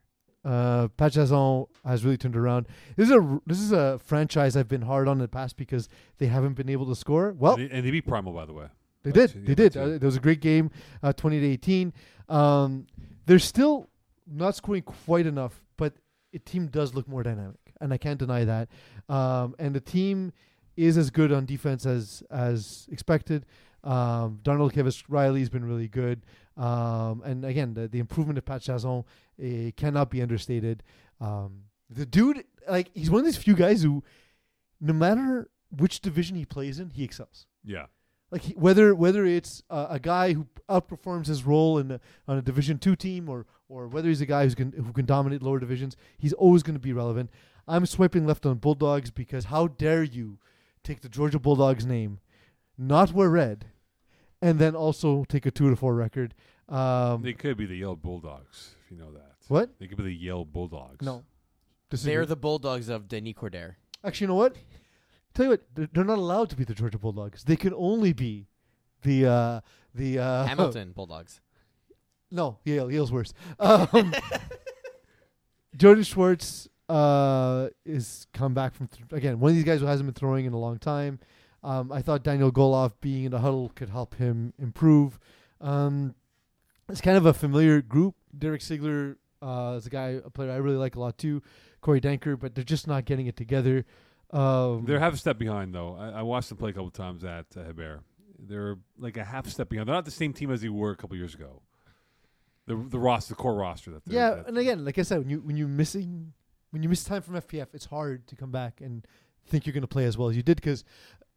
Uh, 0.45 0.87
has 0.99 2.05
really 2.05 2.17
turned 2.17 2.35
around. 2.35 2.67
This 2.95 3.09
is 3.09 3.15
a 3.15 3.41
this 3.47 3.59
is 3.59 3.71
a 3.71 3.99
franchise 3.99 4.55
I've 4.55 4.67
been 4.67 4.83
hard 4.83 5.07
on 5.07 5.17
in 5.17 5.21
the 5.21 5.27
past 5.27 5.57
because 5.57 5.89
they 6.19 6.27
haven't 6.27 6.53
been 6.53 6.69
able 6.69 6.85
to 6.85 6.95
score. 6.95 7.33
Well, 7.37 7.55
and, 7.55 7.69
they, 7.69 7.75
and 7.75 7.85
they 7.85 7.91
beat 7.91 8.05
Primal, 8.07 8.31
by 8.31 8.45
the 8.45 8.53
way. 8.53 8.67
they 9.03 9.11
did. 9.11 9.33
yeah, 9.33 9.41
They 9.43 9.55
did. 9.55 9.75
Uh, 9.75 9.87
it. 9.87 10.03
was 10.03 10.15
a 10.15 10.19
great 10.19 10.41
game, 10.41 10.69
uh, 11.01 11.13
20 11.13 11.39
to 11.39 11.47
18. 11.47 11.93
Um, 12.29 12.85
they're 13.25 13.39
still 13.39 13.89
not 14.27 14.55
scoring 14.55 14.83
quite 14.83 15.25
enough, 15.25 15.63
but 15.77 15.93
the 16.31 16.39
team 16.39 16.67
does 16.67 16.93
look 16.93 17.07
more 17.07 17.23
dynamic, 17.23 17.73
and 17.81 17.91
I 17.91 17.97
can't 17.97 18.19
deny 18.19 18.45
that. 18.45 18.69
Um, 19.09 19.55
and 19.57 19.73
the 19.73 19.81
team 19.81 20.31
is 20.77 20.97
as 20.97 21.09
good 21.09 21.31
on 21.31 21.45
defense 21.45 21.85
as 21.85 22.21
as 22.29 22.87
expected. 22.91 23.45
Um, 23.85 24.39
Darnell 24.43 24.69
Kevis 24.71 25.03
Riley's 25.07 25.49
been 25.49 25.63
really 25.65 25.87
good. 25.87 26.25
Um, 26.57 27.21
and 27.23 27.45
again, 27.45 27.73
the, 27.73 27.87
the 27.87 27.99
improvement 27.99 28.37
of 28.37 28.45
Pat 28.45 28.61
Chazon 28.61 29.05
eh, 29.41 29.71
cannot 29.77 30.09
be 30.09 30.21
understated. 30.21 30.83
Um, 31.21 31.63
the 31.89 32.05
dude, 32.05 32.43
like, 32.69 32.89
he's 32.93 33.11
one 33.11 33.19
of 33.19 33.25
these 33.25 33.37
few 33.37 33.55
guys 33.55 33.83
who, 33.83 34.03
no 34.81 34.93
matter 34.93 35.49
which 35.69 35.99
division 36.01 36.35
he 36.35 36.45
plays 36.45 36.79
in, 36.79 36.89
he 36.89 37.03
excels 37.03 37.45
Yeah. 37.63 37.85
like 38.31 38.41
he, 38.43 38.53
whether 38.53 38.95
whether 38.95 39.25
it's 39.25 39.61
uh, 39.69 39.87
a 39.89 39.99
guy 39.99 40.33
who 40.33 40.47
outperforms 40.69 41.27
his 41.27 41.43
role 41.45 41.77
in 41.77 41.91
a, 41.91 41.99
on 42.27 42.37
a 42.37 42.41
Division 42.41 42.79
two 42.79 42.95
team, 42.95 43.29
or 43.29 43.45
or 43.69 43.87
whether 43.87 44.07
he's 44.09 44.21
a 44.21 44.25
guy 44.25 44.43
who's 44.43 44.55
can, 44.55 44.71
who 44.71 44.91
can 44.93 45.05
dominate 45.05 45.43
lower 45.43 45.59
divisions, 45.59 45.95
he's 46.17 46.33
always 46.33 46.63
going 46.63 46.75
to 46.75 46.79
be 46.79 46.93
relevant. 46.93 47.29
I'm 47.67 47.85
swiping 47.85 48.25
left 48.25 48.45
on 48.45 48.57
Bulldogs 48.57 49.11
because 49.11 49.45
how 49.45 49.67
dare 49.67 50.03
you 50.03 50.39
take 50.83 51.01
the 51.01 51.09
Georgia 51.09 51.39
Bulldogs 51.39 51.85
name, 51.85 52.19
not 52.77 53.11
wear 53.11 53.29
red, 53.29 53.65
and 54.45 54.59
then 54.59 54.75
also 54.75 55.25
take 55.27 55.45
a 55.45 55.51
two 55.51 55.69
to 55.69 55.75
four 55.75 55.95
record. 55.95 56.33
Um, 56.69 57.21
They 57.21 57.33
could 57.33 57.57
be 57.57 57.65
the 57.65 57.75
Yale 57.77 57.95
Bulldogs, 57.95 58.75
if 58.83 58.91
you 58.91 58.97
know 58.97 59.11
that. 59.11 59.35
what? 59.47 59.77
They 59.79 59.87
could 59.87 59.97
be 59.97 60.03
the 60.03 60.13
Yale 60.15 60.45
Bulldogs. 60.45 61.05
No. 61.05 61.23
Disagree. 61.89 62.13
They're 62.15 62.25
the 62.25 62.35
Bulldogs 62.35 62.89
of 62.89 63.07
Denis 63.07 63.33
Cordair. 63.33 63.75
Actually, 64.03 64.25
you 64.25 64.27
know 64.29 64.35
what? 64.35 64.55
Tell 65.33 65.45
you 65.45 65.49
what, 65.51 65.63
they're, 65.75 65.89
they're 65.93 66.03
not 66.03 66.17
allowed 66.17 66.49
to 66.51 66.55
be 66.55 66.63
the 66.63 66.73
Georgia 66.73 66.97
Bulldogs. 66.97 67.43
They 67.43 67.55
can 67.55 67.73
only 67.75 68.13
be 68.13 68.47
the 69.01 69.25
uh, 69.27 69.61
the 69.93 70.19
uh, 70.19 70.45
Hamilton 70.51 70.91
Bulldogs. 70.93 71.41
No, 72.31 72.57
Yale. 72.63 72.91
Yale's 72.91 73.11
worse. 73.11 73.33
Um, 73.59 74.13
Jordan 75.77 76.03
Schwartz 76.03 76.67
uh, 76.89 77.67
is 77.85 78.27
come 78.33 78.53
back 78.53 78.73
from 78.73 78.87
th- 78.87 79.11
again 79.11 79.39
one 79.39 79.49
of 79.51 79.55
these 79.55 79.65
guys 79.65 79.79
who 79.81 79.85
hasn't 79.85 80.07
been 80.07 80.13
throwing 80.13 80.45
in 80.45 80.53
a 80.53 80.59
long 80.59 80.77
time. 80.79 81.19
Um, 81.65 81.91
I 81.91 82.01
thought 82.01 82.23
Daniel 82.23 82.51
Goloff 82.51 82.93
being 83.01 83.23
in 83.25 83.31
the 83.31 83.39
huddle 83.39 83.71
could 83.75 83.89
help 83.89 84.15
him 84.15 84.53
improve. 84.59 85.19
Um, 85.59 86.13
it's 86.87 87.01
kind 87.01 87.17
of 87.17 87.25
a 87.25 87.33
familiar 87.33 87.81
group. 87.81 88.15
Derek 88.37 88.61
Sigler 88.61 89.15
uh, 89.41 89.73
is 89.77 89.87
a 89.87 89.89
guy, 89.89 90.19
a 90.23 90.29
player 90.29 90.51
I 90.51 90.57
really 90.57 90.77
like 90.77 90.95
a 90.95 90.99
lot 90.99 91.17
too. 91.17 91.41
Corey 91.81 91.99
Danker, 91.99 92.39
but 92.39 92.53
they're 92.53 92.63
just 92.63 92.87
not 92.87 93.05
getting 93.05 93.25
it 93.27 93.35
together. 93.35 93.83
Um, 94.31 94.85
They're 94.85 94.99
half 94.99 95.13
a 95.13 95.17
step 95.17 95.37
behind, 95.37 95.73
though. 95.73 95.95
I, 95.95 96.19
I 96.19 96.21
watched 96.21 96.49
them 96.49 96.57
play 96.57 96.69
a 96.71 96.73
couple 96.73 96.91
times 96.91 97.23
at 97.23 97.45
uh, 97.57 97.63
Hebert. 97.63 98.01
They're 98.37 98.77
like 98.99 99.17
a 99.17 99.23
half 99.23 99.47
step 99.47 99.69
behind. 99.69 99.87
They're 99.87 99.95
not 99.95 100.05
the 100.05 100.11
same 100.11 100.33
team 100.33 100.51
as 100.51 100.61
they 100.61 100.69
were 100.69 100.91
a 100.91 100.95
couple 100.95 101.15
years 101.17 101.33
ago. 101.33 101.61
The 102.67 102.75
the 102.75 102.99
roster, 102.99 103.33
the 103.33 103.35
core 103.37 103.55
roster. 103.55 103.91
That 103.91 104.01
Yeah, 104.07 104.31
that- 104.35 104.47
and 104.47 104.57
again, 104.57 104.83
like 104.83 104.97
I 104.99 105.03
said, 105.03 105.19
when 105.19 105.29
you 105.29 105.39
when 105.41 105.55
you 105.57 105.67
missing 105.67 106.33
when 106.71 106.83
you 106.83 106.89
miss 106.89 107.03
time 107.03 107.21
from 107.21 107.35
FPF, 107.35 107.67
it's 107.73 107.85
hard 107.85 108.27
to 108.27 108.35
come 108.35 108.51
back 108.51 108.81
and 108.81 109.05
think 109.47 109.65
you're 109.65 109.73
going 109.73 109.81
to 109.81 109.87
play 109.87 110.05
as 110.05 110.17
well 110.17 110.27
as 110.29 110.35
you 110.35 110.41
did 110.43 110.57
because, 110.57 110.83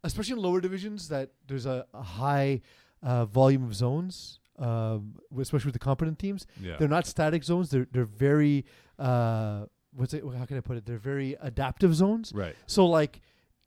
especially 0.03 0.33
in 0.33 0.39
lower 0.39 0.61
divisions, 0.61 1.09
that 1.09 1.31
there's 1.47 1.65
a, 1.65 1.85
a 1.93 2.01
high 2.01 2.61
uh, 3.03 3.25
volume 3.25 3.63
of 3.63 3.73
zones, 3.75 4.39
um, 4.57 5.15
especially 5.39 5.69
with 5.69 5.73
the 5.73 5.79
competent 5.79 6.19
teams. 6.19 6.45
yeah. 6.61 6.75
They're 6.77 6.87
not 6.87 7.07
static 7.07 7.43
zones. 7.43 7.69
They're 7.69 7.87
they're 7.91 8.05
very 8.05 8.65
uh, 8.97 9.65
what's 9.93 10.13
it? 10.13 10.23
How 10.37 10.45
can 10.45 10.57
I 10.57 10.61
put 10.61 10.77
it? 10.77 10.85
They're 10.85 10.97
very 10.97 11.35
adaptive 11.41 11.95
zones. 11.95 12.31
right. 12.33 12.55
So 12.67 12.85
like, 12.85 13.21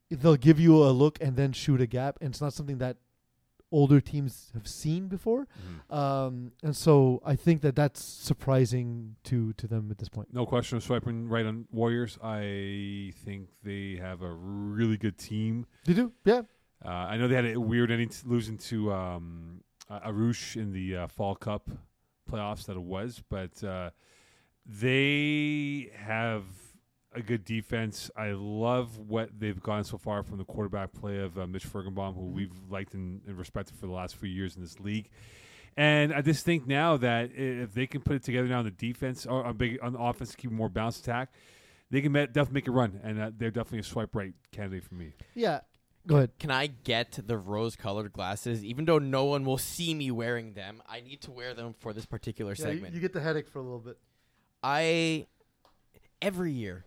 they'll 0.09 0.35
give 0.35 0.59
you 0.59 0.83
a 0.83 0.91
look 0.91 1.17
and 1.21 1.35
then 1.35 1.51
shoot 1.53 1.81
a 1.81 1.87
gap, 1.87 2.17
and 2.21 2.29
it's 2.31 2.41
not 2.41 2.53
something 2.53 2.77
that 2.79 2.97
older 3.73 3.99
teams 3.99 4.51
have 4.53 4.67
seen 4.67 5.07
before. 5.07 5.47
Mhm. 5.47 5.93
Um, 6.01 6.51
and 6.61 6.75
so 6.75 7.21
I 7.25 7.35
think 7.35 7.61
that 7.61 7.75
that's 7.75 8.01
surprising 8.01 9.15
to 9.29 9.51
to 9.53 9.67
them 9.67 9.89
at 9.91 9.97
this 9.97 10.09
point. 10.09 10.27
No 10.33 10.45
question 10.45 10.77
of 10.77 10.83
swiping 10.83 11.27
right 11.27 11.45
on 11.45 11.65
Warriors. 11.71 12.17
I 12.23 13.11
think 13.25 13.49
they 13.63 13.97
have 13.97 14.21
a 14.21 14.31
really 14.31 14.97
good 14.97 15.17
team. 15.17 15.65
They 15.85 15.93
do, 15.95 16.11
yeah. 16.23 16.43
Uh, 16.85 16.89
I 17.11 17.17
know 17.17 17.27
they 17.27 17.35
had 17.35 17.45
a 17.55 17.59
weird 17.59 17.89
ending, 17.91 18.09
t- 18.09 18.23
losing 18.25 18.57
to 18.69 18.93
um, 18.93 19.63
Arush 19.89 20.55
in 20.55 20.71
the 20.71 20.87
uh, 20.97 21.07
Fall 21.07 21.35
Cup 21.35 21.69
playoffs 22.29 22.65
that 22.67 22.75
it 22.75 22.83
was, 22.83 23.21
but 23.29 23.63
uh, 23.63 23.89
they 24.65 25.91
have 25.95 26.43
a 27.15 27.21
good 27.21 27.45
defense. 27.45 28.09
I 28.15 28.31
love 28.31 28.97
what 28.97 29.29
they've 29.39 29.61
gotten 29.61 29.83
so 29.83 29.97
far 29.97 30.23
from 30.23 30.37
the 30.37 30.45
quarterback 30.45 30.93
play 30.93 31.19
of 31.19 31.37
uh, 31.37 31.47
Mitch 31.47 31.67
Fergenbaum, 31.71 32.15
who 32.15 32.25
we've 32.25 32.51
liked 32.69 32.93
and, 32.93 33.21
and 33.27 33.37
respected 33.37 33.75
for 33.77 33.85
the 33.87 33.93
last 33.93 34.15
few 34.15 34.29
years 34.29 34.55
in 34.55 34.61
this 34.61 34.79
league. 34.79 35.09
And 35.75 36.13
I 36.13 36.21
just 36.21 36.45
think 36.45 36.67
now 36.67 36.97
that 36.97 37.31
if 37.33 37.73
they 37.73 37.87
can 37.87 38.01
put 38.01 38.15
it 38.15 38.23
together 38.23 38.47
now 38.47 38.59
on 38.59 38.65
the 38.65 38.71
defense 38.71 39.25
or 39.25 39.43
on 39.43 39.57
big 39.57 39.79
on 39.81 39.93
the 39.93 39.99
offense 39.99 40.31
to 40.31 40.37
keep 40.37 40.51
a 40.51 40.53
more 40.53 40.69
balanced 40.69 41.01
attack, 41.01 41.31
they 41.89 42.01
can 42.01 42.11
ma- 42.11 42.25
definitely 42.25 42.53
make 42.53 42.67
a 42.67 42.71
run, 42.71 42.99
and 43.03 43.19
uh, 43.19 43.31
they're 43.35 43.51
definitely 43.51 43.79
a 43.79 43.83
swipe 43.83 44.15
right 44.15 44.33
candidate 44.51 44.83
for 44.83 44.95
me. 44.95 45.13
Yeah. 45.33 45.61
Go 46.05 46.17
ahead. 46.17 46.31
Can 46.37 46.51
I 46.51 46.67
get 46.67 47.17
the 47.25 47.37
rose 47.37 47.75
colored 47.77 48.11
glasses? 48.11 48.63
Even 48.65 48.83
though 48.85 48.99
no 48.99 49.23
one 49.23 49.45
will 49.45 49.57
see 49.57 49.93
me 49.93 50.11
wearing 50.11 50.53
them, 50.53 50.81
I 50.87 50.99
need 50.99 51.21
to 51.21 51.31
wear 51.31 51.53
them 51.53 51.73
for 51.79 51.93
this 51.93 52.05
particular 52.05 52.55
Yeah, 52.59 52.65
you, 52.67 52.73
segment. 52.73 52.93
you 52.93 52.99
get 52.99 53.13
the 53.13 53.21
headache 53.21 53.47
for 53.47 53.59
a 53.59 53.63
little 53.63 53.79
bit. 53.79 53.97
I 54.61 55.27
every 56.21 56.51
year, 56.51 56.85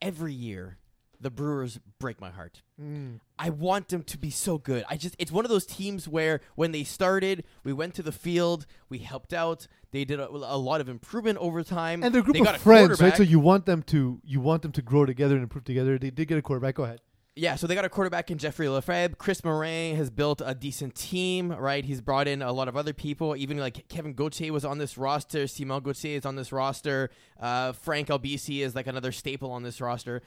every 0.00 0.32
year, 0.32 0.78
the 1.20 1.30
Brewers 1.30 1.80
break 1.98 2.20
my 2.20 2.30
heart. 2.30 2.62
Mm. 2.80 3.20
I 3.38 3.50
want 3.50 3.88
them 3.88 4.02
to 4.04 4.18
be 4.18 4.30
so 4.30 4.58
good. 4.58 4.84
I 4.88 4.96
just 4.96 5.16
it's 5.18 5.32
one 5.32 5.44
of 5.44 5.50
those 5.50 5.66
teams 5.66 6.06
where 6.08 6.40
when 6.54 6.72
they 6.72 6.84
started, 6.84 7.44
we 7.64 7.72
went 7.72 7.94
to 7.94 8.02
the 8.02 8.12
field, 8.12 8.66
we 8.88 8.98
helped 8.98 9.32
out. 9.32 9.66
They 9.92 10.04
did 10.04 10.20
a, 10.20 10.28
a 10.28 10.58
lot 10.58 10.80
of 10.80 10.88
improvement 10.88 11.38
over 11.38 11.62
time. 11.62 12.02
And 12.02 12.14
they're 12.14 12.20
a 12.20 12.24
group 12.24 12.36
they 12.36 12.40
of 12.40 12.56
friends, 12.58 13.00
right? 13.00 13.16
So 13.16 13.22
you 13.22 13.40
want 13.40 13.66
them 13.66 13.82
to 13.84 14.20
you 14.24 14.40
want 14.40 14.62
them 14.62 14.72
to 14.72 14.82
grow 14.82 15.06
together 15.06 15.34
and 15.34 15.42
improve 15.42 15.64
together. 15.64 15.98
They 15.98 16.10
did 16.10 16.28
get 16.28 16.38
a 16.38 16.42
quarterback. 16.42 16.74
Go 16.74 16.84
ahead. 16.84 17.00
Yeah, 17.38 17.56
so 17.56 17.66
they 17.66 17.74
got 17.74 17.84
a 17.84 17.90
quarterback 17.90 18.30
in 18.30 18.38
Jeffrey 18.38 18.66
Lefebvre. 18.66 19.14
Chris 19.16 19.44
Morin 19.44 19.94
has 19.96 20.08
built 20.08 20.40
a 20.42 20.54
decent 20.54 20.94
team, 20.94 21.52
right? 21.52 21.84
He's 21.84 22.00
brought 22.00 22.26
in 22.26 22.40
a 22.40 22.50
lot 22.50 22.66
of 22.66 22.78
other 22.78 22.94
people. 22.94 23.36
Even 23.36 23.58
like 23.58 23.86
Kevin 23.88 24.14
Gauthier 24.14 24.54
was 24.54 24.64
on 24.64 24.78
this 24.78 24.96
roster. 24.96 25.46
Simon 25.46 25.82
Gauthier 25.82 26.16
is 26.16 26.24
on 26.24 26.36
this 26.36 26.50
roster. 26.50 27.10
Uh, 27.38 27.72
Frank 27.72 28.08
Albisi 28.08 28.60
is 28.60 28.74
like 28.74 28.86
another 28.86 29.12
staple 29.12 29.50
on 29.50 29.64
this 29.64 29.82
roster. 29.82 30.22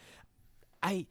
I, 0.84 1.08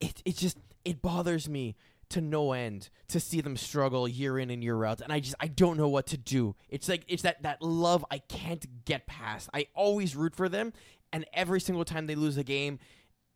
it 0.00 0.22
it 0.24 0.34
just 0.34 0.56
it 0.86 1.02
bothers 1.02 1.46
me 1.46 1.76
to 2.08 2.22
no 2.22 2.52
end 2.52 2.88
to 3.08 3.20
see 3.20 3.42
them 3.42 3.58
struggle 3.58 4.08
year 4.08 4.38
in 4.38 4.48
and 4.48 4.64
year 4.64 4.82
out, 4.86 5.02
and 5.02 5.12
I 5.12 5.20
just 5.20 5.36
I 5.40 5.48
don't 5.48 5.76
know 5.76 5.88
what 5.88 6.06
to 6.06 6.16
do. 6.16 6.56
It's 6.70 6.88
like 6.88 7.04
it's 7.06 7.24
that 7.24 7.42
that 7.42 7.60
love 7.60 8.02
I 8.10 8.16
can't 8.16 8.64
get 8.86 9.06
past. 9.06 9.50
I 9.52 9.66
always 9.74 10.16
root 10.16 10.34
for 10.34 10.48
them, 10.48 10.72
and 11.12 11.26
every 11.34 11.60
single 11.60 11.84
time 11.84 12.06
they 12.06 12.14
lose 12.14 12.38
a 12.38 12.44
game, 12.44 12.78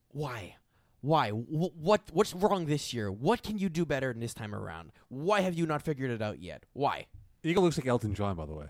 why? 0.09 0.57
Why? 1.03 1.31
Wh- 1.31 1.77
what? 1.77 2.03
What's 2.13 2.33
wrong 2.33 2.67
this 2.67 2.95
year? 2.95 3.13
What 3.13 3.43
can 3.43 3.59
you 3.59 3.69
do 3.69 3.85
better 3.85 4.15
this 4.17 4.33
time 4.33 4.55
around? 4.55 4.93
Why 5.09 5.41
have 5.43 5.55
you 5.55 5.67
not 5.67 5.83
figured 5.83 6.11
it 6.11 6.23
out 6.23 6.41
yet? 6.41 6.65
Why? 6.73 7.07
Eagle 7.43 7.65
looks 7.65 7.77
like 7.77 7.87
Elton 7.87 8.15
John, 8.15 8.37
by 8.37 8.47
the 8.47 8.55
way. 8.55 8.67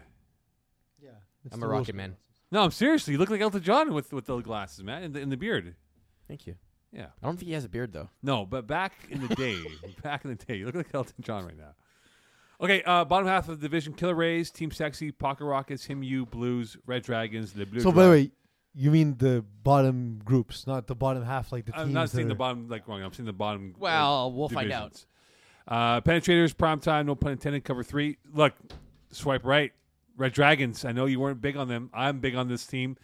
Yeah. 1.01 1.11
I'm 1.53 1.63
a 1.63 1.69
rocket 1.69 1.95
man. 1.95 2.17
No, 2.51 2.63
I'm 2.65 2.71
seriously. 2.71 3.13
You 3.13 3.19
look 3.19 3.31
like 3.31 3.41
Elton 3.41 3.63
John 3.63 3.93
with 3.95 4.13
with 4.13 4.27
the 4.27 4.41
glasses, 4.41 4.83
man, 4.83 5.03
and 5.03 5.15
the, 5.15 5.21
and 5.21 5.31
the 5.31 5.37
beard. 5.37 5.77
Thank 6.27 6.47
you. 6.47 6.57
Yeah. 6.91 7.07
I 7.23 7.27
don't 7.27 7.37
think 7.37 7.49
he 7.49 7.55
has 7.55 7.65
a 7.65 7.69
beard 7.69 7.93
though. 7.93 8.09
No, 8.23 8.47
but 8.47 8.67
back 8.67 8.93
in 9.11 9.27
the 9.27 9.35
day, 9.35 9.59
back 10.03 10.25
in 10.25 10.31
the 10.31 10.37
day, 10.37 10.57
you 10.57 10.67
look 10.67 10.75
like 10.75 10.95
Elton 10.95 11.17
John 11.21 11.45
right 11.45 11.57
now. 11.57 11.75
Okay, 12.61 12.83
uh, 12.85 13.05
bottom 13.05 13.27
half 13.27 13.49
of 13.49 13.61
the 13.61 13.67
division: 13.67 13.93
Killer 13.93 14.15
Rays, 14.15 14.51
Team 14.51 14.71
Sexy, 14.71 15.11
Pocket 15.11 15.45
Rockets, 15.45 15.85
Him 15.85 16.03
You, 16.03 16.25
Blues, 16.27 16.77
Red 16.87 17.03
Dragons, 17.03 17.53
the 17.53 17.67
Blue. 17.67 17.81
So 17.81 17.93
by 17.93 18.05
the 18.05 18.11
way, 18.11 18.31
you 18.75 18.91
mean 18.91 19.17
the 19.19 19.45
bottom 19.63 20.21
groups, 20.25 20.67
not 20.67 20.87
the 20.87 20.95
bottom 20.95 21.23
half, 21.23 21.53
like 21.53 21.67
the 21.67 21.73
teams. 21.73 21.83
I'm 21.83 21.93
not 21.93 22.11
seeing 22.11 22.29
the 22.29 22.35
bottom 22.35 22.69
like 22.69 22.89
wrong. 22.89 23.03
I'm 23.03 23.13
seeing 23.13 23.27
the 23.27 23.33
bottom. 23.33 23.75
Well, 23.79 24.33
we'll 24.33 24.49
find 24.49 24.73
out. 24.73 25.05
Uh, 25.69 26.01
penetrators, 26.01 26.57
prime 26.57 26.81
time, 26.81 27.07
no 27.07 27.15
pun 27.15 27.33
intended. 27.33 27.65
Cover 27.65 27.83
three. 27.83 28.19
Look, 28.33 28.55
swipe 29.11 29.45
right. 29.45 29.73
Red 30.17 30.33
Dragons. 30.33 30.85
I 30.85 30.93
know 30.93 31.07
you 31.07 31.21
weren't 31.21 31.41
big 31.41 31.57
on 31.57 31.69
them. 31.69 31.91
I'm 31.95 32.21
big 32.21 32.35
on 32.35 32.49
this 32.49 32.67
team. 32.67 32.97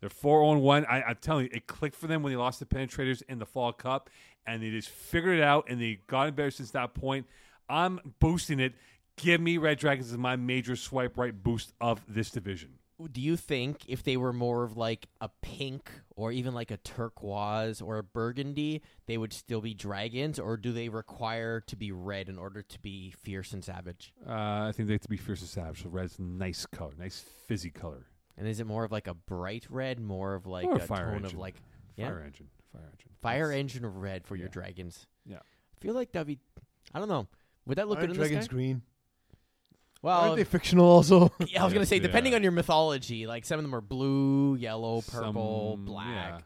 They're 0.00 0.10
four 0.10 0.42
on 0.44 0.60
one. 0.60 0.84
I, 0.86 1.02
I'm 1.02 1.16
telling 1.20 1.46
you, 1.46 1.50
it 1.52 1.66
clicked 1.66 1.96
for 1.96 2.06
them 2.06 2.22
when 2.22 2.32
they 2.32 2.36
lost 2.36 2.60
the 2.60 2.66
penetrators 2.66 3.22
in 3.28 3.38
the 3.38 3.46
fall 3.46 3.72
cup, 3.72 4.10
and 4.46 4.62
they 4.62 4.70
just 4.70 4.90
figured 4.90 5.38
it 5.38 5.42
out, 5.42 5.66
and 5.68 5.80
they 5.80 6.00
gotten 6.06 6.34
better 6.34 6.50
since 6.50 6.70
that 6.72 6.94
point. 6.94 7.26
I'm 7.68 8.00
boosting 8.20 8.60
it. 8.60 8.74
Give 9.16 9.40
me 9.40 9.58
Red 9.58 9.78
Dragons 9.78 10.12
as 10.12 10.18
my 10.18 10.36
major 10.36 10.76
swipe 10.76 11.16
right 11.16 11.34
boost 11.42 11.72
of 11.80 12.02
this 12.08 12.30
division. 12.30 12.70
Do 13.12 13.20
you 13.20 13.36
think 13.36 13.82
if 13.88 14.02
they 14.04 14.16
were 14.16 14.32
more 14.32 14.62
of 14.62 14.76
like 14.76 15.08
a 15.20 15.28
pink 15.42 15.90
or 16.14 16.30
even 16.30 16.54
like 16.54 16.70
a 16.70 16.76
turquoise 16.76 17.80
or 17.82 17.98
a 17.98 18.02
burgundy, 18.04 18.82
they 19.06 19.18
would 19.18 19.32
still 19.32 19.60
be 19.60 19.74
dragons, 19.74 20.38
or 20.38 20.56
do 20.56 20.72
they 20.72 20.88
require 20.88 21.60
to 21.62 21.76
be 21.76 21.90
red 21.90 22.28
in 22.28 22.38
order 22.38 22.62
to 22.62 22.78
be 22.80 23.10
fierce 23.10 23.52
and 23.52 23.64
savage? 23.64 24.12
Uh, 24.26 24.32
I 24.68 24.72
think 24.72 24.86
they 24.86 24.94
have 24.94 25.00
to 25.02 25.08
be 25.08 25.16
fierce 25.16 25.40
and 25.40 25.48
savage. 25.50 25.82
So 25.82 25.88
red's 25.88 26.18
a 26.18 26.22
nice 26.22 26.66
color, 26.66 26.92
nice 26.98 27.24
fizzy 27.48 27.70
color. 27.70 28.06
And 28.38 28.46
is 28.46 28.60
it 28.60 28.66
more 28.66 28.84
of 28.84 28.92
like 28.92 29.06
a 29.08 29.14
bright 29.14 29.66
red, 29.68 29.98
more 30.00 30.34
of 30.34 30.46
like 30.46 30.66
Or 30.66 30.72
a 30.74 30.76
a 30.76 30.80
fire 30.80 31.06
tone 31.06 31.14
engine. 31.24 31.26
of 31.36 31.40
like 31.40 31.56
Yeah. 31.96 32.06
Fire 32.08 32.20
engine. 32.24 32.48
Fire 32.72 32.82
engine. 32.92 33.10
fire 33.20 33.46
That's- 33.48 33.60
engine 33.60 33.86
red 33.86 34.24
for 34.26 34.36
your 34.36 34.48
dragons? 34.48 35.06
Yeah. 35.26 35.38
I 35.38 35.80
feel 35.80 35.94
like 35.94 36.12
that'd 36.12 36.26
be. 36.28 36.38
I 36.92 36.98
don't 37.00 37.08
know. 37.08 37.26
Would 37.66 37.78
that 37.78 37.88
look 37.88 37.98
Aren't 37.98 38.08
good 38.10 38.16
in 38.16 38.20
this 38.20 38.28
dragons 38.30 38.48
guy? 38.48 38.52
green? 38.54 38.82
Well, 40.04 40.20
Aren't 40.20 40.36
they 40.36 40.44
fictional 40.44 40.84
also? 40.84 41.32
yeah, 41.48 41.62
I 41.62 41.64
was 41.64 41.72
gonna 41.72 41.86
say 41.86 41.96
Yeah. 41.96 42.02
depending 42.02 42.34
on 42.34 42.42
your 42.42 42.52
mythology, 42.52 43.26
like 43.26 43.46
some 43.46 43.58
of 43.58 43.64
them 43.64 43.74
are 43.74 43.80
blue, 43.80 44.54
yellow, 44.56 45.00
purple, 45.00 45.72
Some- 45.76 45.84
black. 45.86 46.06
yeah. 46.06 46.38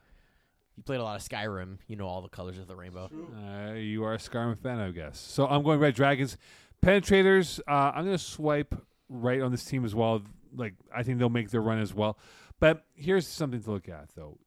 You 0.77 0.83
played 0.85 1.01
a 1.01 1.03
lot 1.03 1.21
of 1.21 1.27
Skyrim, 1.29 1.79
you 1.89 1.97
know 1.97 2.07
all 2.07 2.23
the 2.23 2.29
colors 2.29 2.57
of 2.59 2.69
the 2.69 2.77
rainbow. 2.77 3.11
Uh, 3.13 3.73
you 3.73 4.05
are 4.05 4.15
a 4.15 4.19
Skyrim 4.19 4.57
fan, 4.61 4.79
I 4.79 4.93
guess. 4.93 5.19
So 5.19 5.45
I'm 5.49 5.65
going 5.65 5.81
Red 5.81 5.97
Dragons. 5.97 6.37
Penetrators, 6.81 7.59
uh, 7.67 7.91
I'm 7.97 8.05
going 8.05 8.17
to 8.17 8.23
swipe 8.23 8.73
right 9.09 9.41
on 9.41 9.51
this 9.51 9.65
team 9.65 9.85
as 9.85 9.97
well. 9.97 10.23
Like, 10.55 10.75
I 10.95 11.03
think 11.03 11.19
they'll 11.19 11.29
make 11.29 11.51
their 11.51 11.61
run 11.63 11.81
as 11.81 11.93
well. 11.93 12.17
But 12.61 12.85
here's 12.95 13.27
something 13.27 13.61
to 13.61 13.71
look 13.73 13.89
at, 13.89 14.11
though. 14.15 14.39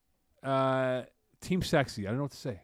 Uh, 0.42 1.04
team 1.42 1.62
Sexy, 1.62 2.08
I 2.08 2.12
don't 2.12 2.18
know 2.18 2.24
what 2.24 2.32
to 2.32 2.38
say. 2.38 2.62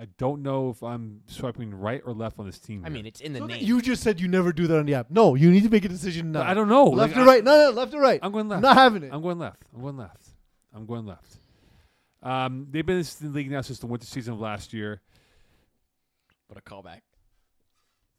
I 0.00 0.06
don't 0.16 0.42
know 0.42 0.70
if 0.70 0.82
I'm 0.82 1.20
swiping 1.26 1.74
right 1.74 2.00
or 2.06 2.14
left 2.14 2.38
on 2.38 2.46
this 2.46 2.58
team. 2.58 2.84
I 2.84 2.88
here. 2.88 2.94
mean, 2.94 3.06
it's 3.06 3.20
in 3.20 3.34
the 3.34 3.40
So 3.40 3.46
name. 3.46 3.62
you 3.62 3.82
just 3.82 4.02
said 4.02 4.18
you 4.18 4.28
never 4.28 4.50
do 4.52 4.66
that 4.66 4.78
on 4.78 4.86
the 4.86 4.94
app. 4.94 5.10
No, 5.10 5.34
you 5.34 5.50
need 5.50 5.62
to 5.64 5.68
make 5.68 5.84
a 5.84 5.88
decision 5.90 6.32
now. 6.32 6.42
I 6.42 6.54
don't 6.54 6.68
know. 6.68 6.84
Left 6.86 7.14
Like, 7.14 7.18
or 7.18 7.28
I- 7.28 7.34
right? 7.34 7.44
No, 7.44 7.64
no, 7.66 7.70
left 7.70 7.92
or 7.92 8.00
right. 8.00 8.18
I'm 8.22 8.32
going 8.32 8.48
left. 8.48 8.62
Not 8.62 8.76
having 8.76 9.02
it. 9.02 9.10
I'm 9.12 9.20
going 9.20 9.38
left. 9.38 9.62
I'm 9.74 9.82
going 9.82 9.96
left. 9.98 10.26
I'm 10.74 10.86
going 10.86 11.04
left. 11.04 11.36
Um, 12.22 12.66
they've 12.70 12.84
been 12.86 12.96
in 12.98 13.04
the 13.20 13.28
league 13.28 13.50
now 13.50 13.60
since 13.60 13.78
the 13.78 13.86
winter 13.86 14.06
season 14.06 14.34
of 14.34 14.40
last 14.40 14.72
year. 14.72 15.02
what 16.48 16.58
a 16.58 16.62
callback. 16.62 17.00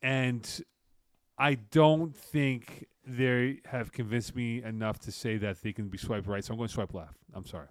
and 0.03 0.63
I 1.37 1.55
don't 1.55 2.15
think 2.15 2.85
they 3.05 3.61
have 3.65 3.91
convinced 3.91 4.35
me 4.35 4.61
enough 4.63 4.99
to 4.99 5.11
say 5.11 5.37
that 5.37 5.63
they 5.63 5.73
can 5.73 5.87
be 5.89 5.97
swiped 5.97 6.27
right. 6.27 6.43
So 6.43 6.53
I'm 6.53 6.57
going 6.57 6.67
to 6.67 6.73
swipe 6.73 6.93
left. 6.93 7.17
I'm 7.33 7.45
sorry. 7.47 7.67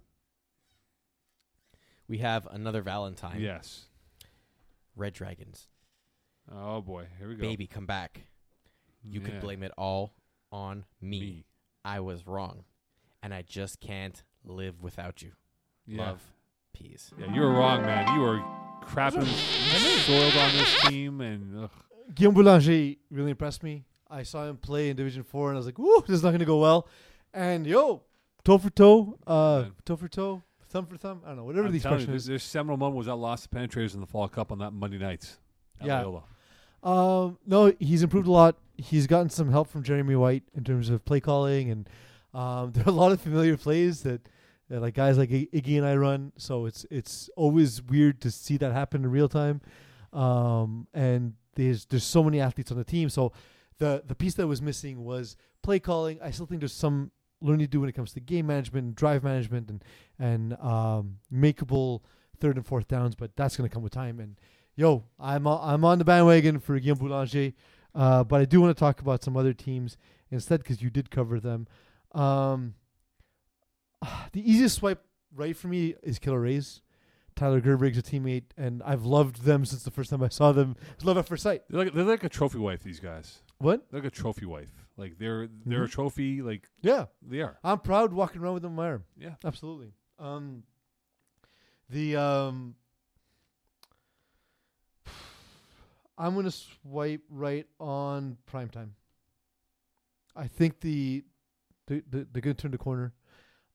We 2.08 2.18
have 2.18 2.48
another 2.50 2.82
Valentine. 2.82 3.40
Yes. 3.40 3.86
Red 5.00 5.14
Dragons. 5.14 5.66
Oh 6.52 6.80
boy, 6.82 7.06
here 7.18 7.28
we 7.28 7.34
go. 7.36 7.40
Baby, 7.42 7.66
come 7.66 7.86
back. 7.86 8.22
You 9.02 9.20
Yeah. 9.20 9.26
could 9.26 9.40
blame 9.40 9.62
it 9.62 9.72
all 9.78 10.14
on 10.52 10.84
me. 11.00 11.20
me. 11.20 11.46
I 11.84 12.00
was 12.00 12.26
wrong. 12.26 12.64
And 13.22 13.32
I 13.32 13.42
just 13.42 13.80
can't 13.80 14.22
live 14.44 14.82
without 14.82 15.22
you. 15.22 15.32
Yeah. 15.86 16.02
Love, 16.06 16.32
peace. 16.74 17.12
Yeah, 17.18 17.32
you 17.32 17.40
were 17.40 17.50
wrong, 17.52 17.82
man. 17.82 18.14
You 18.14 18.20
were 18.20 18.40
crapping 18.82 19.26
soiled 20.06 20.36
on 20.36 20.52
this 20.52 20.80
team, 20.82 21.20
and 21.20 21.64
ugh. 21.64 21.70
Guillaume 22.14 22.34
Boulanger 22.34 22.96
really 23.10 23.30
impressed 23.30 23.62
me. 23.62 23.84
I 24.10 24.22
saw 24.24 24.46
him 24.48 24.56
play 24.58 24.90
in 24.90 24.96
Division 24.96 25.22
Four, 25.22 25.48
and 25.48 25.56
I 25.56 25.58
was 25.60 25.66
like, 25.66 25.78
"Woo, 25.78 26.00
this 26.06 26.16
is 26.16 26.22
not 26.22 26.30
going 26.30 26.40
to 26.40 26.44
go 26.46 26.58
well." 26.60 26.88
And 27.32 27.66
yo, 27.66 28.02
toe 28.44 28.58
for 28.58 28.70
toe, 28.70 29.18
uh, 29.26 29.62
Man. 29.62 29.72
toe 29.84 29.96
for 29.96 30.08
toe, 30.08 30.42
thumb 30.70 30.86
for 30.86 30.97
thumb. 30.97 31.20
I 31.24 31.28
don't 31.28 31.39
know, 31.39 31.44
whatever 31.44 31.66
I'm 31.66 31.73
the 31.73 31.81
telling 31.81 31.97
expression 31.99 32.12
you, 32.12 32.16
is. 32.16 32.26
their 32.26 32.39
seminal 32.39 32.76
moment 32.76 32.97
was 32.97 33.07
that 33.07 33.16
lost 33.16 33.44
to 33.44 33.49
penetrators 33.50 33.94
in 33.94 34.00
the 34.00 34.07
fall 34.07 34.28
cup 34.28 34.50
on 34.52 34.58
that 34.58 34.73
Monday 34.73 34.99
night. 34.99 35.36
at 35.81 35.86
Yeah. 35.86 36.00
Loyola. 36.02 36.23
Um, 36.82 37.39
no, 37.47 37.73
he's 37.78 38.02
improved 38.02 38.26
a 38.26 38.31
lot. 38.31 38.57
He's 38.78 39.07
gotten 39.07 39.28
some 39.28 39.50
help 39.50 39.68
from 39.68 39.82
Jeremy 39.82 40.16
White 40.16 40.44
in 40.55 40.65
terms 40.65 40.89
of 40.89 41.05
play 41.05 41.20
calling, 41.20 41.70
and 41.70 41.89
um, 42.32 42.73
there 42.74 42.84
are 42.86 42.89
a 42.89 42.92
lot 42.92 43.12
of 43.12 43.20
familiar 43.20 43.57
plays 43.58 44.02
that, 44.02 44.23
that 44.70 44.81
like 44.81 44.94
guys 44.94 45.18
like 45.18 45.31
I- 45.31 45.49
Iggy 45.52 45.76
and 45.76 45.84
I 45.86 45.97
run. 45.97 46.32
So 46.39 46.65
it's 46.66 46.86
it's 46.90 47.28
always 47.36 47.82
weird 47.82 48.20
to 48.23 48.31
see 48.31 48.57
that 48.58 48.73
happen 48.73 49.05
in 49.05 49.10
real 49.10 49.28
time. 49.28 49.60
Um, 50.12 50.86
and 50.94 51.34
there's 51.57 51.84
there's 51.86 52.05
so 52.05 52.23
many 52.23 52.40
athletes 52.40 52.70
on 52.70 52.78
the 52.78 52.84
team. 52.84 53.10
So 53.10 53.32
the 53.78 54.02
the 54.07 54.15
piece 54.15 54.34
that 54.34 54.47
was 54.47 54.62
missing 54.62 55.05
was 55.05 55.36
play 55.62 55.78
calling. 55.81 56.18
I 56.23 56.31
still 56.31 56.47
think 56.47 56.60
there's 56.60 56.73
some 56.73 57.10
learning 57.40 57.66
to 57.66 57.70
do 57.70 57.80
when 57.80 57.88
it 57.88 57.94
comes 57.94 58.12
to 58.14 58.20
game 58.20 58.46
management, 58.46 58.84
and 58.84 58.94
drive 58.94 59.24
management, 59.24 59.70
and 59.70 59.84
and 60.18 60.54
um, 60.60 61.18
makeable 61.32 62.00
third 62.38 62.56
and 62.56 62.66
fourth 62.66 62.88
downs. 62.88 63.14
But 63.14 63.36
that's 63.36 63.56
going 63.56 63.68
to 63.68 63.72
come 63.72 63.82
with 63.82 63.92
time. 63.92 64.20
And 64.20 64.36
yo, 64.76 65.04
I'm 65.18 65.46
on, 65.46 65.60
I'm 65.62 65.84
on 65.84 65.98
the 65.98 66.04
bandwagon 66.04 66.58
for 66.58 66.78
Guillaume 66.78 66.98
Boulanger, 66.98 67.52
uh, 67.94 68.24
but 68.24 68.40
I 68.40 68.44
do 68.44 68.60
want 68.60 68.76
to 68.76 68.78
talk 68.78 69.00
about 69.00 69.22
some 69.22 69.36
other 69.36 69.52
teams 69.52 69.96
instead 70.30 70.62
because 70.62 70.82
you 70.82 70.90
did 70.90 71.10
cover 71.10 71.40
them. 71.40 71.66
Um, 72.12 72.74
the 74.32 74.50
easiest 74.50 74.76
swipe 74.76 75.04
right 75.34 75.56
for 75.56 75.68
me 75.68 75.94
is 76.02 76.18
Killer 76.18 76.40
Rays. 76.40 76.82
Tyler 77.36 77.60
Gerbrig's 77.62 77.96
a 77.96 78.02
teammate, 78.02 78.44
and 78.58 78.82
I've 78.82 79.06
loved 79.06 79.44
them 79.44 79.64
since 79.64 79.82
the 79.82 79.90
first 79.90 80.10
time 80.10 80.22
I 80.22 80.28
saw 80.28 80.52
them. 80.52 80.76
Love 81.02 81.16
at 81.16 81.26
first 81.26 81.42
sight. 81.42 81.62
They're 81.70 81.84
like, 81.84 81.94
they're 81.94 82.04
like 82.04 82.24
a 82.24 82.28
trophy 82.28 82.58
wife. 82.58 82.82
These 82.82 83.00
guys. 83.00 83.38
What? 83.56 83.90
They're 83.90 84.00
like 84.00 84.12
a 84.12 84.14
trophy 84.14 84.44
wife. 84.44 84.88
Like 85.00 85.16
they're 85.18 85.48
they're 85.64 85.84
a 85.84 85.88
Mhm. 85.88 85.92
trophy. 85.92 86.42
Like 86.42 86.68
Yeah, 86.82 87.06
they 87.22 87.40
are. 87.40 87.58
I'm 87.64 87.80
proud 87.80 88.12
walking 88.12 88.40
around 88.42 88.54
with 88.54 88.62
them 88.62 88.72
on 88.72 88.76
my 88.76 88.86
arm. 88.90 89.04
Yeah. 89.16 89.34
Absolutely. 89.44 89.92
Um, 90.18 90.62
the 91.88 92.16
um, 92.16 92.74
I'm 96.18 96.34
gonna 96.34 96.50
swipe 96.50 97.22
right 97.30 97.66
on 97.78 98.36
primetime. 98.50 98.90
I 100.36 100.46
think 100.46 100.80
the 100.80 101.24
the 101.86 102.04
the 102.08 102.26
they're 102.30 102.42
gonna 102.42 102.54
turn 102.54 102.70
the 102.72 102.78
corner. 102.78 103.14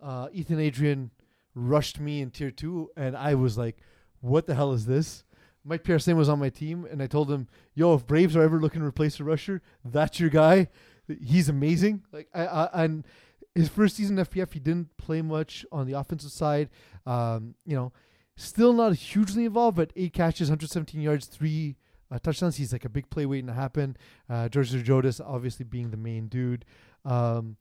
Uh, 0.02 0.28
Ethan 0.32 0.60
Adrian 0.60 1.12
rushed 1.56 2.00
me 2.00 2.22
in 2.22 2.30
tier 2.32 2.52
two, 2.52 2.92
and 2.96 3.18
I 3.18 3.34
was 3.36 3.58
like, 3.58 3.78
"What 4.20 4.46
the 4.46 4.56
hell 4.56 4.74
is 4.74 4.86
this?" 4.86 5.24
Mike 5.64 5.84
Pierce 5.84 6.06
was 6.06 6.30
on 6.30 6.38
my 6.38 6.50
team, 6.50 6.86
and 6.86 7.02
I 7.02 7.08
told 7.08 7.32
him, 7.32 7.48
"Yo, 7.74 7.96
if 7.96 8.06
Braves 8.06 8.36
are 8.36 8.44
ever 8.44 8.60
looking 8.60 8.82
to 8.82 8.88
replace 8.88 9.20
a 9.20 9.24
rusher, 9.24 9.64
that's 9.84 10.20
your 10.20 10.30
guy. 10.30 10.68
He's 11.08 11.50
amazing." 11.50 12.04
Like 12.12 12.28
I, 12.34 12.46
I 12.46 12.84
and 12.84 13.06
his 13.56 13.70
first 13.70 13.96
season 13.96 14.18
FPF, 14.18 14.54
he 14.54 14.60
didn't 14.60 14.96
play 14.98 15.22
much 15.22 15.66
on 15.72 15.88
the 15.88 15.94
offensive 15.94 16.32
side. 16.32 16.70
Um, 17.06 17.56
you 17.66 17.76
know, 17.76 17.94
still 18.36 18.74
not 18.74 18.96
hugely 18.96 19.46
involved, 19.46 19.78
but 19.78 19.94
eight 19.96 20.14
catches, 20.14 20.50
117 20.50 21.00
yards, 21.00 21.26
three 21.26 21.78
uh, 22.12 22.20
touchdowns. 22.20 22.58
He's 22.58 22.74
like 22.74 22.86
a 22.86 22.90
big 22.90 23.10
play 23.10 23.26
waiting 23.26 23.48
to 23.48 23.54
happen. 23.54 23.96
Uh, 24.30 24.50
George 24.50 24.72
Jodas 24.72 25.22
obviously 25.26 25.64
being 25.64 25.92
the 25.92 25.98
main 25.98 26.28
dude. 26.28 26.66
Um, 27.06 27.56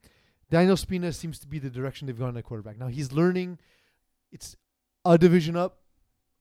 Daniel 0.51 0.77
Spina 0.77 1.13
seems 1.13 1.39
to 1.41 1.47
be 1.47 1.59
the 1.59 1.71
direction 1.71 2.07
they've 2.07 2.19
gone 2.19 2.37
at 2.37 2.45
quarterback. 2.45 2.79
Now 2.79 2.89
he's 2.89 3.13
learning. 3.13 3.59
It's 4.33 4.57
a 5.05 5.17
division 5.17 5.57
up, 5.57 5.79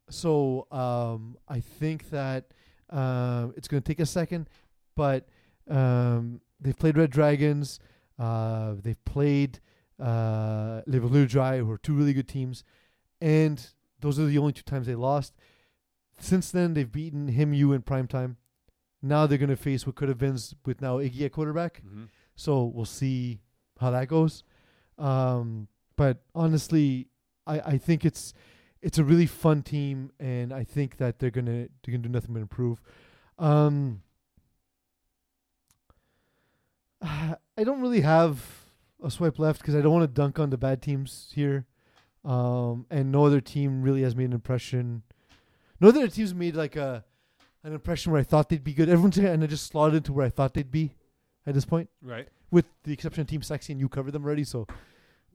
so 0.10 0.68
um, 0.72 1.38
I 1.48 1.60
think 1.60 2.10
that 2.10 2.46
um, 2.90 3.54
it's 3.56 3.68
going 3.68 3.82
to 3.82 3.88
take 3.88 4.00
a 4.00 4.06
second, 4.06 4.50
but 4.96 5.28
um, 5.70 6.42
they've 6.64 6.77
played 6.77 6.98
Red 6.98 7.11
Dragons. 7.11 7.80
Uh, 8.17 8.75
they've 8.82 9.03
played 9.06 9.59
uh, 10.00 10.82
Les 10.85 11.00
Bleu 11.00 11.25
Dry, 11.25 11.59
who 11.59 11.72
are 11.72 11.77
two 11.77 11.93
really 11.93 12.14
good 12.14 12.27
teams, 12.27 12.64
and 13.22 13.66
those 14.00 14.19
are 14.19 14.25
the 14.25 14.38
only 14.38 14.53
two 14.53 14.64
times 14.64 14.88
they 14.88 14.95
lost. 14.95 15.33
Since 16.19 16.51
then, 16.51 16.74
they've 16.74 16.92
beaten 16.92 17.30
him, 17.30 17.53
you 17.53 17.74
in 17.74 17.82
prime 17.82 18.08
time. 18.08 18.38
Now 19.01 19.27
they're 19.27 19.38
going 19.38 19.50
to 19.50 19.56
face 19.56 19.85
what 19.85 19.95
could 19.95 20.09
have 20.09 20.17
been 20.17 20.38
with 20.66 20.82
now 20.82 20.98
Iggy 20.98 21.25
at 21.25 21.32
quarterback. 21.33 21.82
Mm-hmm. 21.85 22.06
So 22.35 22.64
we'll 22.64 22.85
see 22.85 23.42
how 23.80 23.92
that 23.92 24.08
goes. 24.08 24.43
Um, 24.98 25.67
but 25.95 26.24
honestly, 26.33 27.08
I, 27.45 27.59
I 27.59 27.77
think 27.77 28.06
it's 28.06 28.33
it's 28.82 28.98
a 28.98 29.03
really 29.03 29.25
fun 29.25 29.61
team, 29.64 30.11
and 30.19 30.53
I 30.53 30.64
think 30.64 30.98
that 30.98 31.19
they're 31.19 31.32
gonna 31.32 31.67
they're 31.83 31.92
gonna 31.92 32.00
do 32.00 32.09
nothing 32.09 32.33
but 32.33 32.42
improve. 32.42 32.82
Um, 33.40 34.01
I 37.58 37.64
don't 37.64 37.82
really 37.82 38.02
have 38.02 38.42
a 39.04 39.12
swipe 39.12 39.38
left 39.40 39.60
because 39.62 39.76
I 39.76 39.82
don't 39.82 39.92
want 39.94 40.04
to 40.04 40.14
dunk 40.14 40.40
on 40.40 40.50
the 40.50 40.58
bad 40.58 40.82
teams 40.82 41.32
here, 41.36 41.66
um, 42.24 42.86
and 42.90 43.12
no 43.12 43.26
other 43.26 43.42
team 43.42 43.82
really 43.82 44.02
has 44.04 44.16
made 44.16 44.26
an 44.26 44.34
impression 44.34 45.04
No 45.82 45.90
other 45.90 46.08
teams 46.08 46.34
made 46.34 46.56
like 46.56 46.76
a 46.78 47.04
an 47.66 47.74
impression 47.74 48.12
where 48.12 48.20
I 48.22 48.24
thought 48.24 48.50
they'd 48.50 48.64
be 48.64 48.74
good. 48.74 48.90
Everyone's 48.90 49.18
and 49.18 49.44
I 49.44 49.48
just 49.48 49.68
slotted 49.68 49.96
into 49.96 50.14
where 50.14 50.26
I 50.26 50.30
thought 50.30 50.54
they'd 50.54 50.72
be 50.72 50.96
at 51.46 51.54
this 51.54 51.66
point, 51.66 51.90
Right. 52.02 52.28
with 52.52 52.66
the 52.84 52.94
exception 52.94 53.22
of 53.22 53.28
Team 53.28 53.42
Sexy, 53.42 53.74
and 53.74 53.80
you 53.80 53.90
covered 53.90 54.12
them 54.12 54.24
already, 54.26 54.44
so 54.46 54.66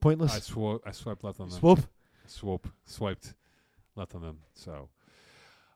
pointless. 0.01 0.35
I 0.35 0.39
sw- 0.41 0.81
I 0.87 0.91
swiped 0.93 1.23
left 1.25 1.41
on 1.41 1.49
them. 1.51 1.59
Swope. 1.59 1.81
Swope. 2.27 2.69
Swiped 2.87 3.35
left 3.95 4.15
on 4.15 4.23
them. 4.23 4.39
So, 4.55 4.89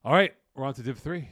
all 0.04 0.12
right, 0.12 0.34
we're 0.54 0.64
on 0.64 0.74
to 0.74 0.82
Div 0.82 0.98
three, 0.98 1.28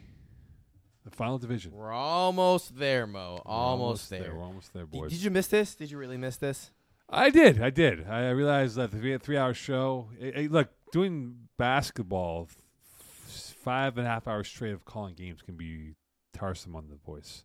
the 1.04 1.10
final 1.10 1.38
division. 1.38 1.72
We're 1.72 1.92
almost 1.92 2.76
there, 2.78 3.06
Mo. 3.06 3.42
We're 3.44 3.50
Almost, 3.50 4.10
there. 4.10 4.34
We're 4.34 4.42
almost 4.44 4.72
there, 4.74 4.86
boys. 4.86 5.10
Did 5.10 5.22
you 5.22 5.30
miss 5.30 5.46
this? 5.46 5.74
Did 5.74 5.90
you 5.90 5.98
really 5.98 6.16
miss 6.18 6.36
this? 6.36 6.70
I 7.08 7.30
did. 7.30 7.60
I 7.60 7.70
did. 7.70 8.06
I 8.08 8.26
I 8.26 8.30
realized 8.30 8.76
that 8.76 8.90
the 8.92 8.98
three, 8.98 9.18
three 9.18 9.36
hour 9.36 9.54
show. 9.54 10.08
eh, 10.20 10.30
eh, 10.34 10.48
look, 10.50 10.68
doing 10.92 11.48
basketball, 11.56 12.48
f- 12.50 13.54
five 13.64 13.98
and 13.98 14.06
a 14.06 14.10
half 14.10 14.28
hours 14.28 14.46
straight 14.48 14.72
of 14.72 14.84
calling 14.84 15.14
games 15.14 15.42
can 15.42 15.56
be 15.56 15.94
tiresome 16.32 16.76
on 16.76 16.88
the 16.88 16.96
voice. 16.96 17.44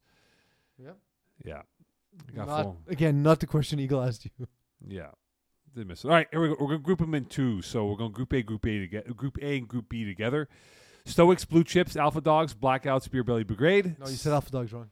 Yep. 0.78 0.98
Yeah. 1.44 1.62
I 2.30 2.36
got 2.36 2.48
Not, 2.48 2.76
again, 2.88 3.24
not 3.24 3.40
the 3.40 3.48
question 3.48 3.80
Eagle 3.80 4.02
asked 4.04 4.26
you. 4.26 4.48
Yeah. 4.88 5.12
Did 5.74 5.88
miss 5.88 6.04
it. 6.06 6.08
All 6.10 6.14
right, 6.14 6.28
here 6.32 6.42
we 6.42 6.50
go. 6.50 6.58
We're 6.60 6.68
going 6.68 6.80
to 6.80 6.84
group 6.84 7.00
them 7.00 7.16
in 7.16 7.26
two. 7.26 7.62
So 7.64 7.86
we're 7.88 7.96
going 7.98 8.12
to 8.12 8.16
group 8.16 8.32
A, 8.34 8.44
group 8.44 8.66
A 8.68 8.80
together. 8.80 9.14
Group 9.14 9.38
A 9.42 9.58
and 9.58 9.68
group 9.68 9.90
B 9.90 10.06
together. 10.06 10.48
Stoics, 11.06 11.46
Blue 11.46 11.64
Chips, 11.64 11.96
Alpha 11.96 12.20
Dogs, 12.22 12.54
Blackouts, 12.54 13.10
Beer 13.10 13.24
Belly 13.24 13.44
Brigade. 13.44 13.96
No, 14.00 14.08
you 14.08 14.16
said 14.16 14.34
Alpha 14.34 14.50
Dog's 14.50 14.74
wrong. 14.74 14.90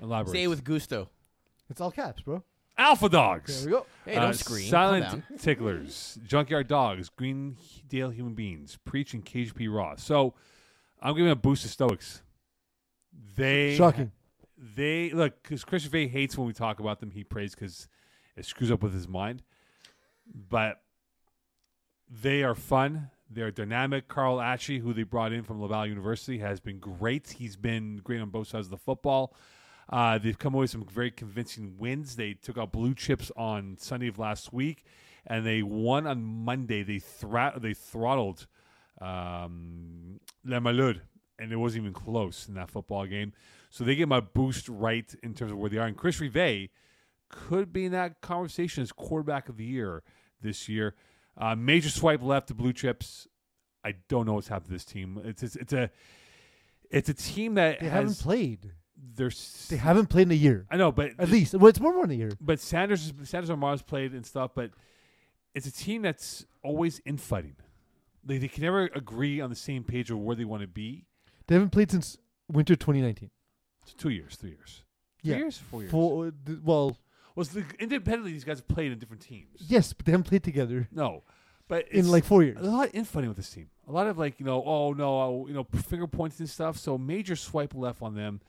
Elaborate. 0.00 0.32
Say 0.32 0.42
it 0.42 0.48
with 0.48 0.62
gusto. 0.64 1.08
It's 1.70 1.80
all 1.80 1.90
caps, 1.90 2.20
bro. 2.22 2.42
Alpha 2.76 3.08
Dogs. 3.08 3.64
There 3.64 3.72
we 3.72 3.78
go. 3.78 3.86
Hey, 4.04 4.16
Uh, 4.16 4.20
don't 4.22 4.34
scream. 4.34 4.62
Calm 4.64 4.70
Silent 4.70 5.04
down. 5.06 5.22
Ticklers, 5.38 6.18
Junkyard 6.26 6.66
Dogs, 6.68 7.08
Green 7.08 7.56
Greendale 7.88 8.10
Human 8.10 8.34
Beings, 8.34 8.76
Preach, 8.84 9.14
and 9.14 9.24
KGP 9.24 9.72
Raw. 9.74 9.94
So 9.96 10.34
I'm 11.00 11.14
giving 11.16 11.30
a 11.30 11.36
boost 11.36 11.62
to 11.62 11.68
Stoics. 11.68 12.22
They 13.36 13.76
Shocking. 13.76 14.10
They 14.58 15.10
look 15.10 15.40
because 15.42 15.64
Christian 15.64 15.92
Vay 15.92 16.08
hates 16.08 16.36
when 16.36 16.46
we 16.46 16.52
talk 16.52 16.80
about 16.80 16.98
them. 17.00 17.10
He 17.12 17.22
prays 17.22 17.54
because 17.54 17.88
it 18.36 18.44
screws 18.44 18.70
up 18.70 18.82
with 18.82 18.92
his 18.92 19.06
mind. 19.06 19.42
But 20.48 20.80
they 22.10 22.42
are 22.42 22.54
fun. 22.54 23.10
They're 23.30 23.50
dynamic. 23.50 24.08
Carl 24.08 24.38
Atchie, 24.38 24.80
who 24.80 24.92
they 24.92 25.02
brought 25.02 25.32
in 25.32 25.42
from 25.42 25.60
Laval 25.60 25.86
University, 25.86 26.38
has 26.38 26.60
been 26.60 26.78
great. 26.78 27.30
He's 27.38 27.56
been 27.56 27.96
great 27.96 28.20
on 28.20 28.30
both 28.30 28.48
sides 28.48 28.66
of 28.66 28.70
the 28.70 28.76
football. 28.76 29.34
Uh, 29.88 30.18
they've 30.18 30.38
come 30.38 30.54
away 30.54 30.62
with 30.62 30.70
some 30.70 30.84
very 30.84 31.10
convincing 31.10 31.74
wins. 31.78 32.16
They 32.16 32.34
took 32.34 32.58
out 32.58 32.72
Blue 32.72 32.94
Chips 32.94 33.30
on 33.36 33.76
Sunday 33.78 34.08
of 34.08 34.18
last 34.18 34.52
week, 34.52 34.84
and 35.26 35.44
they 35.44 35.62
won 35.62 36.06
on 36.06 36.22
Monday. 36.22 36.82
They 36.82 36.98
thra- 36.98 37.58
they 37.58 37.74
throttled 37.74 38.46
um, 39.00 40.20
La 40.44 40.58
Malud, 40.58 41.00
and 41.38 41.52
it 41.52 41.56
wasn't 41.56 41.82
even 41.82 41.92
close 41.92 42.48
in 42.48 42.54
that 42.54 42.70
football 42.70 43.06
game. 43.06 43.32
So 43.70 43.84
they 43.84 43.96
get 43.96 44.08
my 44.08 44.20
boost 44.20 44.68
right 44.68 45.12
in 45.22 45.34
terms 45.34 45.52
of 45.52 45.58
where 45.58 45.68
they 45.68 45.78
are. 45.78 45.86
And 45.86 45.96
Chris 45.96 46.20
Rive 46.20 46.68
could 47.28 47.72
be 47.72 47.86
in 47.86 47.92
that 47.92 48.20
conversation 48.20 48.82
as 48.82 48.92
quarterback 48.92 49.48
of 49.48 49.56
the 49.56 49.64
year 49.64 50.02
this 50.40 50.68
year. 50.68 50.94
Uh, 51.36 51.54
major 51.56 51.88
swipe 51.90 52.22
left 52.22 52.48
to 52.48 52.54
Blue 52.54 52.72
Chips. 52.72 53.26
I 53.84 53.94
don't 54.08 54.26
know 54.26 54.34
what's 54.34 54.48
happened 54.48 54.66
to 54.68 54.72
this 54.72 54.84
team. 54.84 55.20
It's 55.24 55.42
it's, 55.42 55.56
it's 55.56 55.72
a 55.72 55.90
it's 56.90 57.08
a 57.08 57.14
team 57.14 57.54
that 57.54 57.80
They 57.80 57.86
has 57.86 57.92
haven't 57.92 58.18
played. 58.20 58.72
they're 59.16 59.26
s- 59.26 59.66
They 59.68 59.76
haven't 59.76 60.06
played 60.06 60.28
in 60.28 60.32
a 60.32 60.34
year. 60.36 60.66
I 60.70 60.76
know, 60.76 60.92
but 60.92 61.10
At 61.18 61.28
least. 61.28 61.54
Well, 61.54 61.66
it's 61.68 61.80
more 61.80 62.00
than 62.02 62.10
a 62.12 62.14
year. 62.14 62.30
but 62.40 62.60
Sanders 62.60 63.12
Sanders 63.24 63.50
and 63.50 63.58
Mars 63.60 63.82
played 63.82 64.12
and 64.12 64.24
stuff, 64.24 64.52
but 64.54 64.70
it's 65.54 65.66
a 65.66 65.72
team 65.72 66.02
that's 66.02 66.46
always 66.62 67.00
infighting. 67.04 67.56
They 68.24 68.38
they 68.38 68.48
can 68.48 68.62
never 68.62 68.86
agree 68.94 69.40
on 69.40 69.50
the 69.50 69.56
same 69.56 69.84
page 69.84 70.10
of 70.10 70.18
where 70.18 70.36
they 70.36 70.44
want 70.44 70.62
to 70.62 70.68
be. 70.68 71.06
They 71.46 71.56
haven't 71.56 71.70
played 71.70 71.90
since 71.90 72.16
winter 72.50 72.74
2019. 72.76 73.30
It's 73.82 73.92
two 73.92 74.08
years, 74.08 74.36
three 74.36 74.50
years, 74.50 74.82
three 75.22 75.32
Yeah. 75.32 75.38
years, 75.38 75.58
four 75.58 75.80
years. 75.82 75.90
Four, 75.90 76.32
well, 76.62 76.96
Was 77.36 77.48
the 77.50 77.64
independently 77.78 78.32
these 78.32 78.44
guys 78.44 78.58
have 78.58 78.68
played 78.68 78.92
in 78.92 78.98
different 78.98 79.22
teams? 79.22 79.48
yes, 79.58 79.92
but 79.92 80.06
they 80.06 80.12
haven't 80.12 80.28
played 80.28 80.44
together 80.44 80.88
No, 80.92 81.22
but 81.68 81.88
in 81.88 82.08
like 82.10 82.24
four 82.24 82.42
years. 82.42 82.58
a 82.60 82.62
lot 82.62 82.88
of 82.88 82.94
infighting 82.94 83.28
with 83.28 83.36
this 83.36 83.50
team. 83.50 83.68
A 83.88 83.92
lot 83.92 84.06
of 84.06 84.16
like 84.18 84.38
you 84.38 84.46
know, 84.46 84.62
oh 84.64 84.92
no, 84.92 85.46
you 85.48 85.54
know, 85.54 85.64
finger 85.82 86.06
points 86.06 86.38
and 86.40 86.48
stuff. 86.48 86.76
So 86.78 86.96
major 86.96 87.36
swipe 87.36 87.74
left 87.74 88.02
on 88.02 88.14
them 88.14 88.40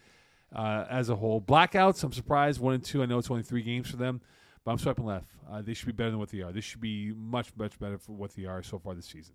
uh, 0.56 0.86
as 0.90 1.10
a 1.10 1.16
whole. 1.16 1.42
Blackouts. 1.42 2.04
I'm 2.04 2.14
surprised 2.14 2.60
one 2.60 2.74
and 2.76 2.84
two. 2.84 3.02
I 3.04 3.06
know 3.06 3.18
it's 3.18 3.30
only 3.32 3.44
three 3.44 3.64
games 3.64 3.90
for 3.90 3.98
them, 3.98 4.22
but 4.64 4.72
I'm 4.72 4.78
swiping 4.78 5.06
left. 5.06 5.28
Uh, 5.50 5.62
they 5.62 5.74
should 5.74 5.88
be 5.88 5.92
better 5.92 6.12
than 6.12 6.20
what 6.20 6.30
they 6.30 6.42
are. 6.42 6.52
This 6.52 6.64
should 6.66 6.82
be 6.82 7.12
much 7.16 7.50
much 7.58 7.78
better 7.80 7.98
for 7.98 8.14
what 8.14 8.36
they 8.36 8.46
are 8.46 8.62
so 8.64 8.78
far 8.80 8.94
this 8.94 9.08
season. 9.08 9.34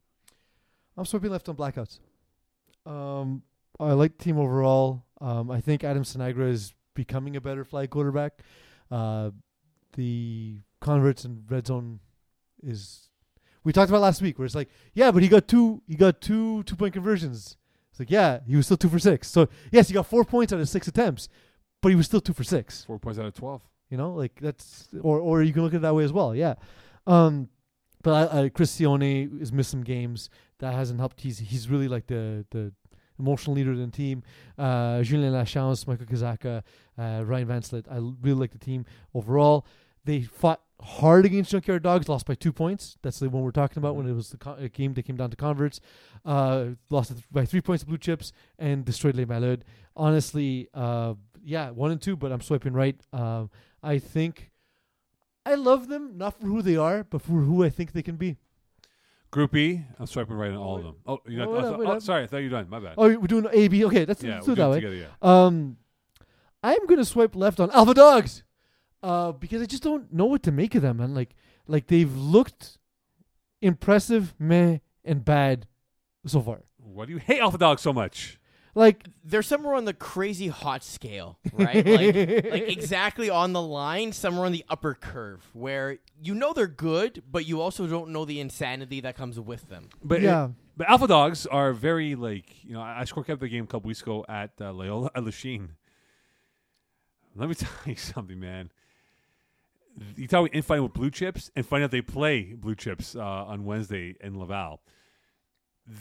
I'm 0.96 1.04
swiping 1.04 1.30
left 1.30 1.48
on 1.48 1.56
blackouts. 1.56 1.98
Um, 2.86 3.42
I 3.78 3.92
like 3.92 4.16
the 4.18 4.24
team 4.24 4.38
overall. 4.38 5.04
Um, 5.20 5.50
I 5.50 5.60
think 5.60 5.84
Adam 5.84 6.02
Sinagra 6.02 6.48
is 6.50 6.74
becoming 6.94 7.36
a 7.36 7.40
better 7.40 7.64
flag 7.64 7.90
quarterback. 7.90 8.40
Uh, 8.90 9.30
the 9.94 10.58
converts 10.80 11.24
and 11.24 11.44
red 11.50 11.66
zone 11.66 12.00
is 12.62 13.08
we 13.64 13.72
talked 13.72 13.90
about 13.90 14.00
last 14.00 14.22
week 14.22 14.38
where 14.38 14.46
it's 14.46 14.54
like, 14.54 14.70
yeah, 14.94 15.10
but 15.10 15.22
he 15.22 15.28
got 15.28 15.46
two 15.48 15.82
he 15.86 15.94
got 15.94 16.20
two 16.20 16.62
two 16.64 16.76
point 16.76 16.94
conversions. 16.94 17.56
It's 17.90 18.00
like, 18.00 18.10
yeah, 18.10 18.40
he 18.46 18.56
was 18.56 18.66
still 18.66 18.76
two 18.76 18.88
for 18.88 18.98
six. 18.98 19.28
So 19.28 19.48
yes, 19.70 19.88
he 19.88 19.94
got 19.94 20.06
four 20.06 20.24
points 20.24 20.52
out 20.52 20.60
of 20.60 20.68
six 20.68 20.88
attempts, 20.88 21.28
but 21.82 21.90
he 21.90 21.94
was 21.94 22.06
still 22.06 22.20
two 22.20 22.32
for 22.32 22.44
six. 22.44 22.84
Four 22.84 22.98
points 22.98 23.18
out 23.18 23.26
of 23.26 23.34
twelve. 23.34 23.62
You 23.90 23.96
know, 23.96 24.12
like 24.12 24.38
that's 24.40 24.88
or 25.00 25.18
or 25.18 25.42
you 25.42 25.52
can 25.52 25.62
look 25.62 25.74
at 25.74 25.78
it 25.78 25.82
that 25.82 25.94
way 25.94 26.04
as 26.04 26.12
well. 26.12 26.34
Yeah. 26.34 26.54
Um, 27.06 27.48
but 28.02 28.32
I, 28.32 28.44
I, 28.44 28.48
Chris 28.48 28.74
Sione 28.74 29.38
has 29.40 29.52
missed 29.52 29.70
some 29.70 29.82
games. 29.82 30.30
That 30.58 30.74
hasn't 30.74 31.00
helped. 31.00 31.20
He's 31.20 31.38
he's 31.38 31.68
really 31.68 31.88
like 31.88 32.06
the 32.06 32.46
the 32.50 32.72
emotional 33.20 33.54
leader 33.54 33.72
of 33.72 33.78
the 33.78 33.86
team. 33.88 34.22
Uh, 34.58 35.02
Julien 35.02 35.32
Lachance, 35.32 35.86
Michael 35.86 36.06
Kazaka, 36.06 36.62
uh, 36.98 37.22
Ryan 37.24 37.48
Vanslet. 37.48 37.84
I 37.90 37.96
really 37.96 38.40
like 38.40 38.52
the 38.52 38.58
team 38.58 38.84
overall. 39.14 39.66
They 40.04 40.22
fought 40.22 40.62
hard 40.82 41.26
against 41.26 41.50
Junkyard 41.50 41.82
Dogs, 41.82 42.08
lost 42.08 42.26
by 42.26 42.34
two 42.34 42.52
points. 42.52 42.96
That's 43.02 43.18
the 43.18 43.28
one 43.28 43.42
we're 43.42 43.50
talking 43.50 43.78
about 43.78 43.96
when 43.96 44.08
it 44.08 44.14
was 44.14 44.30
the 44.30 44.70
game 44.72 44.94
that 44.94 45.02
came 45.04 45.16
down 45.16 45.30
to 45.30 45.36
converts. 45.36 45.80
Uh, 46.24 46.68
lost 46.88 47.12
by 47.30 47.44
three 47.44 47.60
points 47.60 47.82
to 47.82 47.86
Blue 47.86 47.98
Chips 47.98 48.32
and 48.58 48.84
destroyed 48.84 49.16
Les 49.16 49.26
Malades. 49.26 49.64
Honestly, 49.94 50.68
uh, 50.74 51.14
yeah, 51.44 51.70
one 51.70 51.90
and 51.90 52.00
two, 52.00 52.16
but 52.16 52.32
I'm 52.32 52.40
swiping 52.40 52.72
right. 52.72 52.98
Um, 53.12 53.50
I 53.82 53.98
think 53.98 54.50
I 55.44 55.54
love 55.54 55.88
them 55.88 56.16
not 56.16 56.40
for 56.40 56.46
who 56.46 56.62
they 56.62 56.76
are, 56.76 57.04
but 57.04 57.22
for 57.22 57.40
who 57.40 57.64
I 57.64 57.70
think 57.70 57.92
they 57.92 58.02
can 58.02 58.16
be. 58.16 58.36
Group 59.30 59.54
E. 59.54 59.84
I'm 59.98 60.06
swiping 60.06 60.36
right 60.36 60.50
on 60.50 60.56
all 60.56 60.76
of 60.78 60.82
them. 60.84 60.96
Oh, 61.06 61.20
you 61.26 61.40
Oh, 61.42 61.52
wait 61.52 61.64
oh, 61.64 61.78
wait 61.78 61.88
oh, 61.88 61.98
sorry, 62.00 62.24
I 62.24 62.26
thought 62.26 62.38
you 62.38 62.50
were 62.50 62.56
done. 62.56 62.68
My 62.68 62.80
bad. 62.80 62.94
Oh, 62.98 63.06
we're 63.06 63.26
doing 63.28 63.46
A 63.52 63.68
B. 63.68 63.84
Okay, 63.84 64.04
let's, 64.04 64.22
yeah, 64.22 64.34
let's 64.34 64.46
do 64.46 64.52
it 64.52 64.56
that 64.56 64.70
way. 64.70 64.76
together. 64.80 64.96
Yeah. 64.96 65.06
Um, 65.22 65.76
I'm 66.62 66.84
gonna 66.86 67.04
swipe 67.04 67.36
left 67.36 67.60
on 67.60 67.70
Alpha 67.70 67.94
Dogs, 67.94 68.42
uh, 69.02 69.32
because 69.32 69.62
I 69.62 69.66
just 69.66 69.82
don't 69.84 70.12
know 70.12 70.26
what 70.26 70.42
to 70.42 70.52
make 70.52 70.74
of 70.74 70.82
them, 70.82 70.96
man. 70.96 71.14
Like, 71.14 71.36
like 71.68 71.86
they've 71.86 72.14
looked 72.14 72.78
impressive, 73.62 74.34
meh, 74.38 74.78
and 75.04 75.24
bad 75.24 75.68
so 76.26 76.40
far. 76.40 76.62
Why 76.78 77.06
do 77.06 77.12
you 77.12 77.18
hate 77.18 77.40
Alpha 77.40 77.58
Dogs 77.58 77.82
so 77.82 77.92
much? 77.92 78.39
Like, 78.74 79.08
They're 79.24 79.42
somewhere 79.42 79.74
on 79.74 79.84
the 79.84 79.92
crazy 79.94 80.48
hot 80.48 80.84
scale, 80.84 81.38
right? 81.52 81.84
like, 81.84 82.14
like 82.50 82.68
exactly 82.68 83.28
on 83.28 83.52
the 83.52 83.60
line, 83.62 84.12
somewhere 84.12 84.46
on 84.46 84.52
the 84.52 84.64
upper 84.68 84.94
curve, 84.94 85.44
where 85.54 85.98
you 86.22 86.34
know 86.34 86.52
they're 86.52 86.66
good, 86.68 87.22
but 87.30 87.46
you 87.46 87.60
also 87.60 87.86
don't 87.86 88.10
know 88.10 88.24
the 88.24 88.38
insanity 88.40 89.00
that 89.00 89.16
comes 89.16 89.40
with 89.40 89.68
them. 89.68 89.88
But 90.04 90.20
yeah, 90.22 90.44
it- 90.46 90.50
but 90.76 90.88
Alpha 90.88 91.06
Dogs 91.08 91.46
are 91.46 91.72
very 91.74 92.14
like 92.14 92.64
you 92.64 92.72
know. 92.72 92.80
I 92.80 93.00
I 93.00 93.04
score 93.04 93.22
kept 93.24 93.40
the 93.40 93.48
game 93.48 93.64
a 93.64 93.66
couple 93.66 93.88
weeks 93.88 94.00
ago 94.02 94.24
at 94.28 94.52
uh, 94.60 94.72
Loyola 94.72 95.10
at 95.14 95.24
Lachine. 95.24 95.70
Let 97.36 97.48
me 97.48 97.54
tell 97.56 97.70
you 97.86 97.96
something, 97.96 98.38
man. 98.40 98.70
You 100.16 100.26
talk 100.28 100.40
about 100.46 100.54
infighting 100.54 100.84
with 100.84 100.94
Blue 100.94 101.10
Chips 101.10 101.50
and 101.56 101.66
find 101.66 101.84
out 101.84 101.90
they 101.90 102.00
play 102.00 102.54
Blue 102.54 102.74
Chips 102.74 103.14
uh, 103.16 103.20
on 103.20 103.64
Wednesday 103.64 104.14
in 104.20 104.38
Laval. 104.38 104.80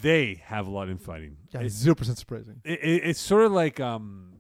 They 0.02 0.36
have 0.46 0.68
a 0.68 0.70
lot 0.70 0.84
of 0.84 0.92
infighting. 0.92 1.38
yeah, 1.52 1.62
It- 1.62 1.70
zero 1.72 1.96
percent 1.96 2.18
surprising. 2.20 2.62
it, 2.64 2.80
it, 2.84 3.02
it's 3.06 3.20
sort 3.20 3.44
of 3.46 3.52
like 3.52 3.80
um, 3.80 4.34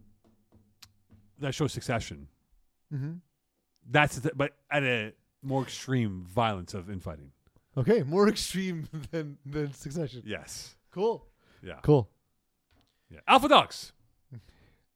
that 1.39 1.55
show 1.55 1.67
Succession. 1.67 2.27
Mm-hmm. 2.93 3.13
That's 3.89 4.19
the, 4.19 4.31
but 4.35 4.53
at 4.69 4.83
a 4.83 5.13
more 5.41 5.63
extreme 5.63 6.23
violence 6.27 6.73
of 6.75 6.89
infighting. 6.89 7.31
Okay, 7.77 8.03
more 8.03 8.27
extreme 8.29 8.87
than 9.11 9.37
than 9.45 9.73
Succession. 9.73 10.21
Yes. 10.25 10.75
Cool, 10.91 11.25
Yeah. 11.63 11.79
cool. 11.83 12.09
Yeah. 13.09 13.19
Alpha 13.27 13.47
Dogs. 13.47 13.93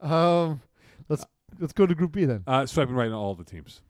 Um, 0.01 0.59
let's 1.07 1.25
let's 1.59 1.71
go 1.71 1.85
to 1.85 1.95
Group 1.95 2.11
B 2.11 2.25
then. 2.25 2.43
Uh, 2.45 2.65
swiping 2.65 2.93
right 2.93 3.07
on 3.07 3.13
all 3.13 3.35
the 3.35 3.45
teams. 3.45 3.81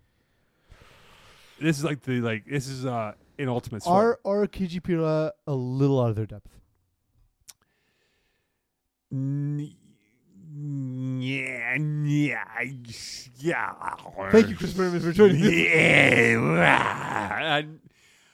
This 1.59 1.79
is 1.79 1.83
like 1.83 2.01
the 2.03 2.21
like 2.21 2.45
this 2.45 2.67
is 2.67 2.85
uh 2.85 3.13
an 3.39 3.49
ultimate. 3.49 3.83
Are 3.87 4.19
are 4.25 4.45
KG 4.47 4.81
Pira 4.83 5.31
a 5.47 5.53
little 5.53 6.01
out 6.01 6.09
of 6.09 6.15
their 6.15 6.25
depth? 6.25 6.49
N- 9.11 9.75
yeah, 10.55 11.75
yeah, 11.77 12.43
yeah. 13.39 13.73
Thank 14.31 14.49
you, 14.49 14.55
Chris 14.55 14.73
Berman, 14.73 15.01
for 15.01 15.11
joining. 15.11 15.41
us. 15.41 15.51
Yeah. 15.51 17.61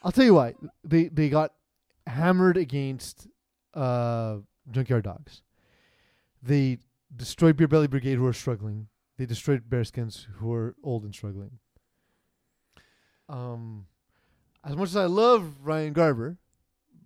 I'll 0.03 0.11
tell 0.11 0.25
you 0.25 0.33
why. 0.33 0.53
They 0.83 1.05
they 1.05 1.29
got 1.29 1.53
hammered 2.07 2.57
against 2.57 3.27
uh, 3.73 4.37
Junkyard 4.71 5.03
Dogs. 5.03 5.41
They 6.41 6.79
destroyed 7.15 7.57
Beer 7.57 7.67
Belly 7.67 7.87
Brigade, 7.87 8.15
who 8.15 8.25
are 8.25 8.33
struggling. 8.33 8.87
They 9.17 9.25
destroyed 9.25 9.63
Bearskins, 9.69 10.27
who 10.37 10.53
are 10.53 10.75
old 10.83 11.03
and 11.03 11.13
struggling. 11.13 11.59
Um, 13.27 13.85
as 14.65 14.75
much 14.75 14.89
as 14.89 14.95
I 14.97 15.05
love 15.05 15.55
Ryan 15.63 15.93
Garber, 15.93 16.37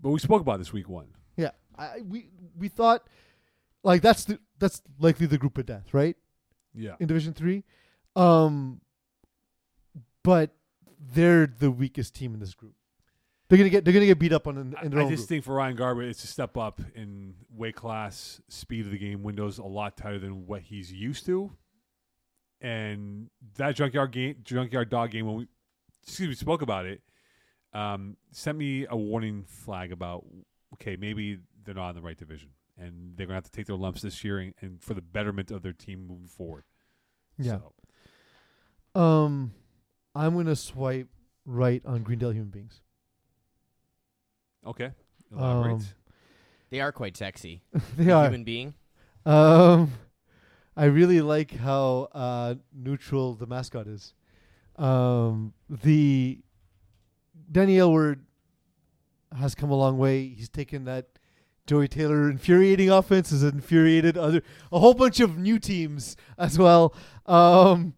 But 0.01 0.09
we 0.11 0.19
spoke 0.19 0.41
about 0.41 0.59
this 0.59 0.73
week 0.73 0.89
one. 0.89 1.07
yeah, 1.37 1.51
I, 1.77 2.01
we 2.01 2.29
we 2.57 2.67
thought 2.67 3.07
like 3.83 4.01
that's 4.01 4.25
the 4.25 4.39
that's 4.59 4.81
likely 4.99 5.27
the 5.27 5.37
group 5.37 5.57
of 5.57 5.65
death, 5.65 5.93
right? 5.93 6.15
Yeah. 6.73 6.95
in 6.99 7.07
Division 7.07 7.33
Three. 7.33 7.63
Um, 8.15 8.81
but 10.23 10.51
they're 11.13 11.47
the 11.47 11.69
weakest 11.71 12.15
team 12.15 12.33
in 12.33 12.39
this 12.39 12.53
group. 12.53 12.73
They're 13.49 13.57
gonna 13.57 13.69
get 13.69 13.83
they're 13.85 13.93
gonna 13.93 14.05
get 14.05 14.17
beat 14.19 14.33
up 14.33 14.47
on 14.47 14.57
in, 14.57 14.75
in 14.83 14.91
their 14.91 15.01
I 15.01 15.03
own 15.03 15.09
just 15.11 15.21
group. 15.21 15.29
think 15.29 15.43
for 15.45 15.53
Ryan 15.55 15.75
Garber, 15.75 16.01
it's 16.03 16.23
a 16.23 16.27
step 16.27 16.57
up 16.57 16.81
in 16.95 17.35
weight 17.55 17.75
class, 17.75 18.41
speed 18.47 18.85
of 18.85 18.91
the 18.91 18.97
game, 18.97 19.21
windows 19.21 19.57
a 19.59 19.63
lot 19.63 19.95
tighter 19.97 20.17
than 20.19 20.47
what 20.47 20.61
he's 20.61 20.91
used 20.91 21.25
to. 21.27 21.51
And 22.61 23.29
that 23.57 23.75
junkyard 23.75 24.11
game, 24.11 24.37
junkyard 24.43 24.89
dog 24.89 25.11
game, 25.11 25.25
when 25.27 25.35
we 25.35 25.47
excuse 26.07 26.29
me 26.29 26.35
spoke 26.35 26.61
about 26.61 26.85
it, 26.85 27.01
um, 27.73 28.17
sent 28.31 28.57
me 28.57 28.85
a 28.89 28.95
warning 28.95 29.43
flag 29.47 29.91
about 29.91 30.25
okay, 30.75 30.95
maybe 30.95 31.39
they're 31.63 31.75
not 31.75 31.89
in 31.89 31.95
the 31.95 32.01
right 32.01 32.17
division, 32.17 32.49
and 32.77 33.15
they're 33.15 33.25
gonna 33.27 33.35
have 33.35 33.43
to 33.45 33.51
take 33.51 33.65
their 33.67 33.75
lumps 33.75 34.01
this 34.01 34.23
year, 34.23 34.39
and, 34.39 34.53
and 34.61 34.81
for 34.81 34.93
the 34.93 35.01
betterment 35.01 35.51
of 35.51 35.61
their 35.61 35.73
team 35.73 36.07
moving 36.07 36.27
forward. 36.27 36.63
Yeah. 37.37 37.59
So, 38.95 39.01
Um, 39.01 39.53
I'm 40.15 40.35
gonna 40.35 40.55
swipe 40.55 41.07
right 41.45 41.81
on 41.85 42.03
Greendale 42.03 42.31
human 42.31 42.49
beings. 42.49 42.81
okay. 44.65 44.91
Elaborate. 45.31 45.73
Um, 45.73 45.81
They 46.69 46.79
are 46.81 46.91
quite 46.91 47.17
sexy. 47.17 47.61
they 47.97 48.11
A 48.11 48.15
are. 48.17 48.23
human 48.25 48.43
being. 48.43 48.73
Um, 49.25 49.91
I 50.75 50.85
really 50.85 51.21
like 51.21 51.51
how 51.51 52.09
uh, 52.13 52.55
neutral 52.73 53.35
the 53.35 53.45
mascot 53.47 53.87
is. 53.87 54.13
Um, 54.75 55.53
the 55.69 56.39
Danny 57.51 57.77
Elward 57.77 58.19
has 59.37 59.55
come 59.55 59.71
a 59.71 59.75
long 59.75 59.97
way. 59.97 60.27
He's 60.27 60.49
taken 60.49 60.85
that 60.85 61.07
Joey 61.65 61.87
Taylor 61.87 62.29
infuriating 62.29 62.89
offense 62.89 63.29
has 63.31 63.43
infuriated 63.43 64.17
other 64.17 64.41
a 64.71 64.79
whole 64.79 64.93
bunch 64.93 65.19
of 65.19 65.37
new 65.37 65.59
teams 65.59 66.17
as 66.37 66.57
well. 66.59 66.93
Um, 67.25 67.93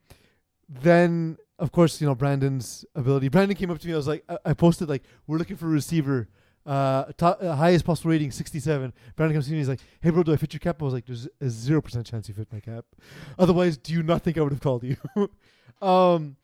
then 0.69 1.37
of 1.57 1.71
course 1.71 1.99
you 1.99 2.07
know 2.07 2.15
Brandon's 2.15 2.85
ability. 2.95 3.29
Brandon 3.29 3.57
came 3.57 3.71
up 3.71 3.79
to 3.79 3.87
me. 3.87 3.93
I 3.93 3.97
was 3.97 4.07
like, 4.07 4.23
I, 4.29 4.37
I 4.45 4.53
posted 4.53 4.87
like 4.89 5.03
we're 5.27 5.37
looking 5.37 5.57
for 5.57 5.65
a 5.65 5.69
receiver. 5.69 6.29
Uh, 6.65 7.05
to- 7.17 7.39
uh, 7.39 7.55
highest 7.55 7.85
possible 7.85 8.09
rating, 8.09 8.31
67. 8.31 8.91
Brandon 9.15 9.35
comes 9.35 9.45
to 9.45 9.51
me. 9.51 9.59
He's 9.59 9.69
like, 9.69 9.81
"Hey, 10.01 10.09
bro, 10.09 10.23
do 10.23 10.33
I 10.33 10.35
fit 10.35 10.51
your 10.51 10.59
cap?" 10.59 10.81
I 10.81 10.85
was 10.85 10.95
like, 10.95 11.05
"There's 11.05 11.27
a 11.39 11.47
zero 11.47 11.79
percent 11.79 12.07
chance 12.07 12.27
you 12.27 12.33
fit 12.33 12.51
my 12.51 12.59
cap. 12.59 12.85
Otherwise, 13.37 13.77
do 13.77 13.93
you 13.93 14.01
not 14.01 14.23
think 14.23 14.35
I 14.39 14.41
would 14.41 14.51
have 14.51 14.61
called 14.61 14.83
you?" 14.83 14.97
um, 15.87 16.37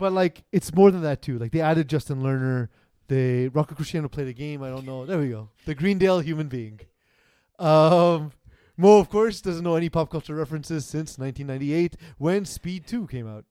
but 0.00 0.12
like, 0.12 0.42
it's 0.50 0.74
more 0.74 0.90
than 0.90 1.02
that 1.02 1.22
too. 1.22 1.38
Like, 1.38 1.52
they 1.52 1.60
added 1.60 1.88
Justin 1.88 2.20
Lerner. 2.22 2.68
They 3.06 3.46
Rocco 3.48 3.74
Cristiano 3.76 4.08
played 4.08 4.26
a 4.28 4.32
game. 4.32 4.62
I 4.64 4.68
don't 4.70 4.84
know. 4.86 5.06
There 5.06 5.18
we 5.18 5.28
go. 5.28 5.50
The 5.66 5.74
Greendale 5.76 6.18
human 6.20 6.48
being. 6.48 6.80
Um, 7.58 8.32
Mo, 8.76 8.98
of 8.98 9.08
course, 9.10 9.40
doesn't 9.40 9.62
know 9.62 9.76
any 9.76 9.88
pop 9.90 10.10
culture 10.10 10.34
references 10.34 10.86
since 10.86 11.18
1998 11.18 11.96
when 12.18 12.44
Speed 12.44 12.86
2 12.86 13.06
came 13.08 13.28
out. 13.28 13.44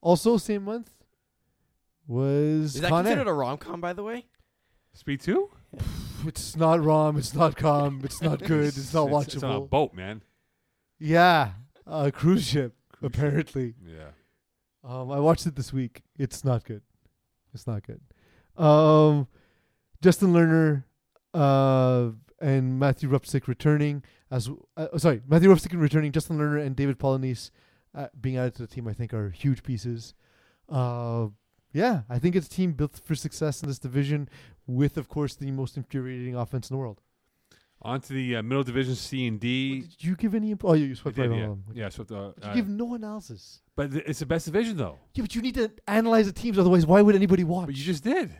Also, 0.00 0.36
same 0.36 0.64
month 0.64 0.90
was 2.06 2.76
Is 2.76 2.80
that 2.82 2.90
Con 2.90 3.06
Air. 3.06 3.12
considered 3.14 3.30
a 3.30 3.34
rom 3.34 3.58
com, 3.58 3.80
by 3.80 3.92
the 3.92 4.02
way? 4.02 4.26
Speed 4.92 5.20
two. 5.20 5.50
It's 6.26 6.56
not 6.56 6.82
rom. 6.82 7.18
It's 7.18 7.34
not 7.34 7.54
com. 7.54 8.00
It's 8.02 8.22
not 8.22 8.38
good. 8.52 8.68
It's 8.68 8.94
not 8.94 9.08
watchable. 9.08 9.34
It's 9.34 9.42
on 9.42 9.56
a 9.56 9.60
boat, 9.60 9.92
man. 9.92 10.22
Yeah, 10.98 11.50
a 11.86 12.10
cruise 12.10 12.46
ship. 12.46 12.74
Cruise 12.92 13.12
ship. 13.12 13.18
apparently, 13.22 13.74
Yeah. 13.86 14.10
Um, 14.84 15.10
I 15.10 15.18
watched 15.18 15.46
it 15.46 15.56
this 15.56 15.72
week. 15.72 16.02
It's 16.18 16.44
not 16.44 16.64
good. 16.64 16.82
It's 17.52 17.66
not 17.66 17.82
good. 17.82 18.00
Um, 18.62 19.28
Justin 20.02 20.32
Lerner, 20.32 20.84
uh, 21.32 22.10
and 22.40 22.78
Matthew 22.78 23.08
Rupstick 23.08 23.48
returning 23.48 24.02
as 24.30 24.50
uh, 24.76 24.98
sorry 24.98 25.22
Matthew 25.26 25.48
Rupstick 25.48 25.72
and 25.72 25.80
returning. 25.80 26.12
Justin 26.12 26.38
Lerner 26.38 26.64
and 26.64 26.76
David 26.76 26.98
Polonese 26.98 27.50
uh, 27.94 28.08
being 28.20 28.36
added 28.36 28.54
to 28.56 28.62
the 28.62 28.68
team. 28.68 28.86
I 28.86 28.92
think 28.92 29.14
are 29.14 29.30
huge 29.30 29.62
pieces. 29.62 30.14
Uh, 30.68 31.28
yeah, 31.72 32.02
I 32.08 32.18
think 32.18 32.36
it's 32.36 32.46
a 32.46 32.50
team 32.50 32.72
built 32.72 33.00
for 33.02 33.14
success 33.14 33.62
in 33.62 33.68
this 33.68 33.78
division, 33.78 34.28
with 34.66 34.96
of 34.96 35.08
course 35.08 35.34
the 35.34 35.50
most 35.50 35.76
infuriating 35.76 36.36
offense 36.36 36.70
in 36.70 36.74
the 36.74 36.78
world. 36.78 37.00
On 37.84 38.00
to 38.00 38.12
the 38.14 38.36
uh, 38.36 38.42
middle 38.42 38.62
division 38.64 38.94
C 38.94 39.26
and 39.26 39.38
D. 39.38 39.80
Did 39.82 40.02
you 40.04 40.16
give 40.16 40.34
any? 40.34 40.50
Imp- 40.52 40.64
oh, 40.64 40.72
you 40.72 40.90
I 40.92 40.94
swept 40.94 41.16
did, 41.16 41.30
right 41.30 41.38
yeah. 41.38 41.44
on 41.44 41.50
them. 41.50 41.64
Yeah, 41.74 41.88
so 41.90 42.02
uh, 42.10 42.14
You 42.14 42.32
uh, 42.42 42.54
give 42.54 42.68
no 42.68 42.94
analysis. 42.94 43.60
but 43.76 43.92
th- 43.92 44.04
it's 44.06 44.20
the 44.20 44.26
best 44.26 44.46
division 44.46 44.76
though. 44.78 44.98
Yeah, 45.14 45.22
but 45.22 45.34
you 45.34 45.42
need 45.42 45.54
to 45.56 45.70
analyze 45.86 46.26
the 46.26 46.32
teams. 46.32 46.58
Otherwise, 46.58 46.86
why 46.86 47.02
would 47.02 47.14
anybody 47.14 47.44
watch? 47.44 47.66
But 47.66 47.76
you 47.76 47.84
just 47.84 48.02
did. 48.02 48.30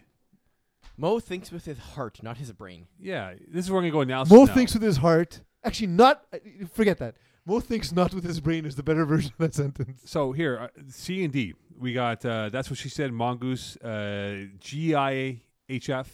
Mo 0.97 1.21
thinks 1.21 1.51
with 1.53 1.65
his 1.67 1.77
heart, 1.79 2.23
not 2.23 2.39
his 2.39 2.53
brain. 2.53 2.87
Yeah, 2.99 3.35
this 3.49 3.65
is 3.67 3.71
where 3.71 3.79
we're 3.83 3.91
gonna 3.91 3.93
go 3.93 4.01
analysis. 4.01 4.33
Mo 4.33 4.45
now. 4.45 4.55
thinks 4.55 4.73
with 4.75 4.83
his 4.83 4.97
heart. 4.97 5.41
Actually, 5.63 5.89
not. 5.89 6.25
uh, 6.33 6.39
Forget 6.73 6.99
that. 6.99 7.17
Mo 7.47 7.61
thinks 7.61 7.93
not 7.93 8.15
with 8.15 8.25
his 8.25 8.41
brain 8.41 8.65
is 8.65 8.77
the 8.77 8.83
better 8.83 9.05
version 9.15 9.31
of 9.33 9.39
that 9.39 9.55
sentence. 9.55 10.01
So 10.07 10.33
here, 10.33 10.59
uh, 10.59 10.69
C 10.89 11.23
and 11.25 11.33
D, 11.33 11.53
we 11.79 11.93
got. 11.93 12.25
Uh, 12.25 12.49
that's 12.49 12.71
what 12.71 12.79
she 12.79 12.89
said. 12.89 13.13
Mongoose, 13.13 13.77
uh, 13.79 14.47
GIHF, 14.61 16.07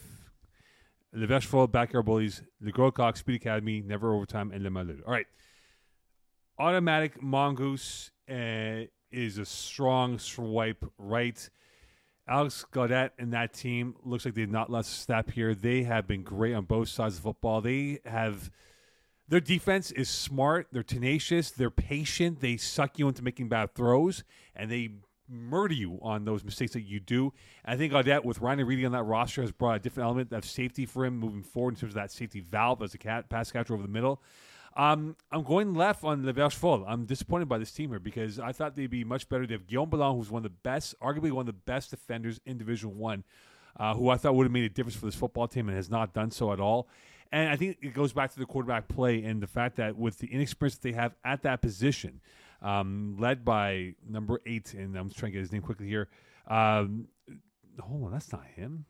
Le 1.13 1.27
Vechefort, 1.27 1.73
Backyard 1.73 2.07
Bullies, 2.07 2.43
the 2.61 2.71
Gros 2.71 2.93
Coq, 2.93 3.17
Speed 3.17 3.37
Academy, 3.37 3.83
Never 3.85 4.15
Overtime, 4.15 4.53
and 4.53 4.63
Le 4.63 4.71
Malud. 4.71 5.01
All 5.07 5.13
right. 5.13 5.27
Automatic 6.59 7.21
Mongoose 7.23 8.11
uh, 8.31 8.85
is 9.11 9.39
a 9.39 9.45
strong 9.45 10.19
swipe 10.19 10.85
right. 10.99 11.51
Alex 12.29 12.65
Gaudet 12.71 13.13
and 13.19 13.33
that 13.33 13.53
team 13.53 13.97
looks 14.05 14.25
like 14.25 14.35
they've 14.35 14.49
not 14.49 14.71
lost 14.71 14.93
a 14.93 15.01
step 15.01 15.31
here. 15.31 15.55
They 15.55 15.83
have 15.83 16.07
been 16.07 16.23
great 16.23 16.55
on 16.55 16.65
both 16.65 16.89
sides 16.89 17.17
of 17.17 17.23
football. 17.25 17.61
They 17.61 17.99
have 18.05 18.51
their 19.29 19.41
defense 19.41 19.91
is 19.93 20.09
smart. 20.09 20.69
They're 20.71 20.83
tenacious. 20.83 21.51
They're 21.51 21.71
patient. 21.71 22.41
They 22.41 22.57
suck 22.57 22.99
you 22.99 23.09
into 23.09 23.23
making 23.23 23.49
bad 23.49 23.75
throws, 23.75 24.25
and 24.55 24.71
they 24.71 24.91
murder 25.31 25.75
you 25.75 25.99
on 26.03 26.25
those 26.25 26.45
mistakes 26.45 26.73
that 26.73 26.83
you 26.83 27.01
do. 27.01 27.33
I 27.65 27.77
think 27.77 27.93
Gaudet 27.93 28.25
with 28.25 28.41
Ryan 28.41 28.65
Reedy 28.67 28.85
on 28.85 28.93
that 28.93 29.05
roster 29.05 29.43
has 29.43 29.53
brought 29.53 29.77
a 29.77 29.79
different 29.79 30.07
element 30.07 30.33
of 30.33 30.45
safety 30.45 30.87
for 30.87 31.05
him 31.05 31.19
moving 31.19 31.43
forward 31.43 31.75
in 31.75 31.81
terms 31.81 31.93
of 31.93 31.97
that 31.97 32.11
safety 32.11 32.41
valve 32.41 32.83
as 32.83 32.95
a 32.95 32.99
cat, 32.99 33.29
pass 33.29 33.51
catcher 33.51 33.75
over 33.75 33.83
the 33.83 33.89
middle. 33.89 34.21
Um, 34.77 35.17
I'm 35.33 35.43
going 35.43 35.75
left 35.75 36.05
on 36.05 36.25
Le 36.25 36.33
Verchefort. 36.33 36.85
I'm 36.87 37.05
disappointed 37.05 37.49
by 37.49 37.59
this 37.59 37.73
team 37.73 37.91
here 37.91 37.99
because 37.99 38.39
I 38.39 38.53
thought 38.53 38.77
they'd 38.77 38.87
be 38.87 39.05
much 39.05 39.29
better. 39.29 39.47
They 39.47 39.55
have 39.55 39.67
Guillaume 39.67 39.91
Ballon, 39.91 40.17
who's 40.17 40.31
one 40.31 40.41
of 40.41 40.45
the 40.45 40.57
best, 40.63 40.95
arguably 41.01 41.33
one 41.33 41.43
of 41.43 41.47
the 41.47 41.53
best 41.53 41.91
defenders 41.91 42.41
in 42.47 42.57
Division 42.57 42.97
One, 42.97 43.25
uh, 43.77 43.95
who 43.95 44.11
I 44.11 44.17
thought 44.17 44.35
would 44.37 44.45
have 44.45 44.53
made 44.53 44.65
a 44.65 44.69
difference 44.69 44.97
for 44.97 45.07
this 45.07 45.17
football 45.17 45.49
team 45.49 45.69
and 45.69 45.77
has 45.77 45.91
not 45.91 46.15
done 46.15 46.31
so 46.31 46.53
at 46.53 46.61
all. 46.61 46.89
And 47.33 47.49
I 47.49 47.57
think 47.57 47.79
it 47.81 47.95
goes 47.95 48.13
back 48.13 48.33
to 48.33 48.39
the 48.39 48.47
quarterback 48.47 48.89
play 48.89 49.23
and 49.25 49.41
the 49.41 49.47
fact 49.47 49.77
that 49.77 49.97
with 49.97 50.19
the 50.19 50.29
inexperience 50.29 50.77
that 50.77 50.83
they 50.83 50.93
have 50.93 51.15
at 51.25 51.43
that 51.43 51.63
position, 51.63 52.21
um, 52.63 53.17
led 53.19 53.45
by 53.45 53.95
number 54.09 54.41
eight, 54.47 54.75
and 54.75 54.97
I'm 54.97 55.11
trying 55.11 55.33
to 55.33 55.39
get 55.39 55.41
his 55.41 55.53
name 55.53 55.63
quickly 55.63 55.89
here. 55.89 56.09
Um, 56.47 57.09
hold 57.79 58.05
on, 58.05 58.13
that's 58.13 58.33
not 58.33 58.45
him. 58.45 58.85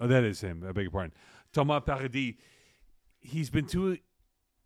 Oh, 0.00 0.06
that 0.06 0.24
is 0.24 0.40
him. 0.40 0.64
I 0.68 0.72
beg 0.72 0.84
your 0.84 0.90
pardon. 0.90 1.12
Thomas 1.52 1.82
Paradis. 1.84 2.34
He's 3.20 3.50
been 3.50 3.66
too 3.66 3.98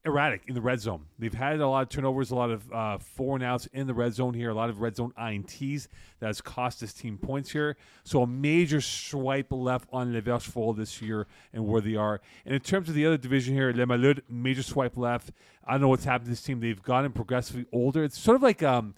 erratic 0.04 0.42
in 0.48 0.54
the 0.54 0.60
red 0.60 0.80
zone. 0.80 1.04
They've 1.18 1.32
had 1.32 1.60
a 1.60 1.68
lot 1.68 1.82
of 1.82 1.88
turnovers, 1.88 2.30
a 2.32 2.34
lot 2.34 2.50
of 2.50 2.72
uh, 2.72 2.98
four 2.98 3.36
and 3.36 3.44
outs 3.44 3.66
in 3.72 3.86
the 3.86 3.94
red 3.94 4.12
zone 4.14 4.34
here, 4.34 4.50
a 4.50 4.54
lot 4.54 4.68
of 4.68 4.80
red 4.80 4.96
zone 4.96 5.12
INTs 5.16 5.86
that 6.18 6.26
has 6.26 6.40
cost 6.40 6.80
this 6.80 6.92
team 6.92 7.18
points 7.18 7.50
here. 7.52 7.76
So 8.02 8.22
a 8.22 8.26
major 8.26 8.80
swipe 8.80 9.46
left 9.50 9.88
on 9.92 10.12
Le 10.12 10.20
Verchefort 10.20 10.76
this 10.76 11.00
year 11.00 11.26
and 11.52 11.66
where 11.66 11.80
they 11.80 11.94
are. 11.94 12.20
And 12.44 12.54
in 12.54 12.60
terms 12.60 12.88
of 12.88 12.94
the 12.96 13.06
other 13.06 13.16
division 13.16 13.54
here, 13.54 13.72
Le 13.72 13.86
Malud, 13.86 14.20
major 14.28 14.62
swipe 14.62 14.96
left. 14.96 15.30
I 15.64 15.72
don't 15.72 15.82
know 15.82 15.88
what's 15.88 16.04
happened 16.04 16.26
to 16.26 16.30
this 16.30 16.42
team. 16.42 16.58
They've 16.58 16.82
gotten 16.82 17.12
progressively 17.12 17.66
older. 17.72 18.02
It's 18.02 18.18
sort 18.18 18.34
of 18.34 18.42
like 18.42 18.62
um, 18.64 18.94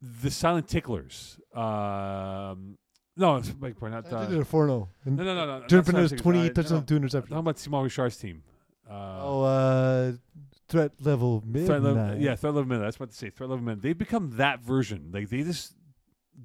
the 0.00 0.30
Silent 0.30 0.66
Ticklers. 0.68 1.38
Um, 1.54 2.78
no, 3.16 3.36
it's 3.36 3.52
like 3.60 3.80
not. 3.82 4.06
I 4.12 4.16
Uh, 4.16 4.24
did 4.26 4.36
it 4.38 4.40
at 4.42 4.46
4 4.46 4.66
0. 4.66 4.88
no, 5.04 5.12
no, 5.12 5.24
no, 5.24 5.34
no. 5.34 5.58
not 5.58 5.68
Jordan 5.68 5.84
Silent 5.84 5.86
Fernandez, 5.86 6.10
Ticklers. 6.12 6.22
28 6.22 6.40
Uh, 6.40 6.44
no, 6.44 6.52
touchdowns, 6.54 6.90
no. 6.90 6.98
2 6.98 7.00
interceptions. 7.00 7.28
talking 7.28 7.36
about 7.38 7.58
Simon 7.58 7.82
Richard's 7.82 8.16
team. 8.16 8.42
Uh, 8.88 9.18
Oh, 9.20 9.42
uh, 9.42 10.12
threat 10.68 10.92
level 11.00 11.42
mid. 11.46 11.66
Threat 11.66 11.82
level, 11.82 12.16
yeah, 12.18 12.34
threat 12.36 12.54
level 12.54 12.68
minute. 12.68 12.82
That's 12.82 12.98
what 13.00 13.10
to 13.10 13.16
say. 13.16 13.30
Threat 13.30 13.50
level 13.50 13.64
minute. 13.64 13.82
They've 13.82 13.96
become 13.96 14.32
that 14.36 14.60
version. 14.60 15.10
Like 15.12 15.28
they 15.28 15.42
just 15.42 15.74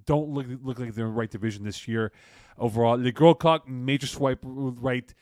don't 0.06 0.30
look 0.30 0.46
look 0.62 0.80
like 0.80 0.94
they're 0.94 1.06
in 1.06 1.12
the 1.12 1.18
right 1.18 1.30
division 1.30 1.64
this 1.64 1.88
year. 1.88 2.12
Overall, 2.58 2.98
the 2.98 3.12
Gros 3.12 3.36
Coq 3.40 3.68
major 3.68 4.08
swipe 4.08 4.40
right. 4.44 5.14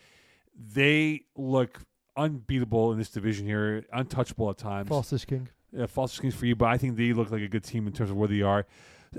They 0.73 1.21
look 1.35 1.79
unbeatable 2.17 2.91
in 2.91 2.97
this 2.97 3.09
division 3.09 3.45
here, 3.45 3.85
untouchable 3.93 4.49
at 4.49 4.57
times. 4.57 4.89
Falsish 4.89 5.25
King. 5.25 5.47
Yeah, 5.71 5.85
false 5.85 6.11
schemes 6.11 6.35
for 6.35 6.45
you, 6.45 6.55
but 6.55 6.65
I 6.67 6.77
think 6.77 6.97
they 6.97 7.13
look 7.13 7.31
like 7.31 7.41
a 7.41 7.47
good 7.47 7.63
team 7.63 7.87
in 7.87 7.93
terms 7.93 8.09
of 8.11 8.17
where 8.17 8.27
they 8.27 8.41
are. 8.41 8.65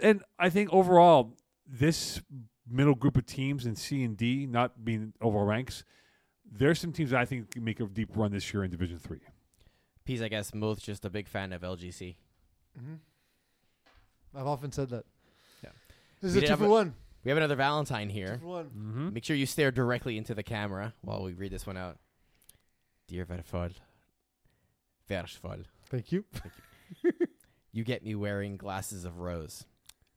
And 0.03 0.23
I 0.39 0.51
think 0.51 0.71
overall, 0.73 1.35
this 1.67 2.21
middle 2.69 2.95
group 2.95 3.17
of 3.17 3.25
teams 3.25 3.65
in 3.65 3.75
C 3.75 4.03
and 4.05 4.17
D, 4.17 4.47
not 4.47 4.85
being 4.85 5.15
overall 5.23 5.47
ranks, 5.47 5.85
there's 6.55 6.79
some 6.81 6.93
teams 6.93 7.11
that 7.11 7.21
I 7.21 7.25
think 7.25 7.51
can 7.51 7.65
make 7.65 7.81
a 7.81 7.85
deep 7.87 8.11
run 8.15 8.33
this 8.33 8.53
year 8.53 8.63
in 8.65 8.71
Division 8.71 8.99
Three. 8.99 9.21
Peace, 10.05 10.21
I 10.21 10.29
guess 10.29 10.53
Mo's 10.55 10.81
just 10.81 11.05
a 11.05 11.11
big 11.11 11.29
fan 11.29 11.53
of 11.53 11.63
LGC. 11.63 12.17
hmm 12.79 12.95
I've 14.35 14.47
often 14.47 14.73
said 14.73 14.89
that. 14.91 15.05
Yeah. 15.63 15.71
This 16.21 16.23
We 16.23 16.29
is 16.29 16.37
a 16.37 16.41
did 16.41 16.47
two 16.49 16.57
for 16.57 16.65
a- 16.65 16.69
one. 16.71 16.95
We 17.25 17.29
have 17.31 17.39
another 17.39 17.55
Valentine 17.55 18.09
Two 18.09 18.15
here. 18.15 18.39
for 18.41 18.47
one. 18.47 18.65
Mm-hmm. 18.67 19.13
Make 19.15 19.25
sure 19.25 19.37
you 19.37 19.47
stare 19.47 19.71
directly 19.71 20.17
into 20.19 20.35
the 20.35 20.43
camera 20.43 20.93
while 21.03 21.23
we 21.23 21.35
read 21.35 21.53
this 21.53 21.67
one 21.67 21.77
out. 21.77 21.99
Dear 23.07 23.27
Verfol, 23.27 23.73
Versfol, 25.09 25.65
Thank 25.89 26.11
you. 26.13 26.25
you 27.73 27.85
get 27.85 28.03
me 28.03 28.15
wearing 28.15 28.57
glasses 28.57 29.05
of 29.05 29.19
rose. 29.19 29.67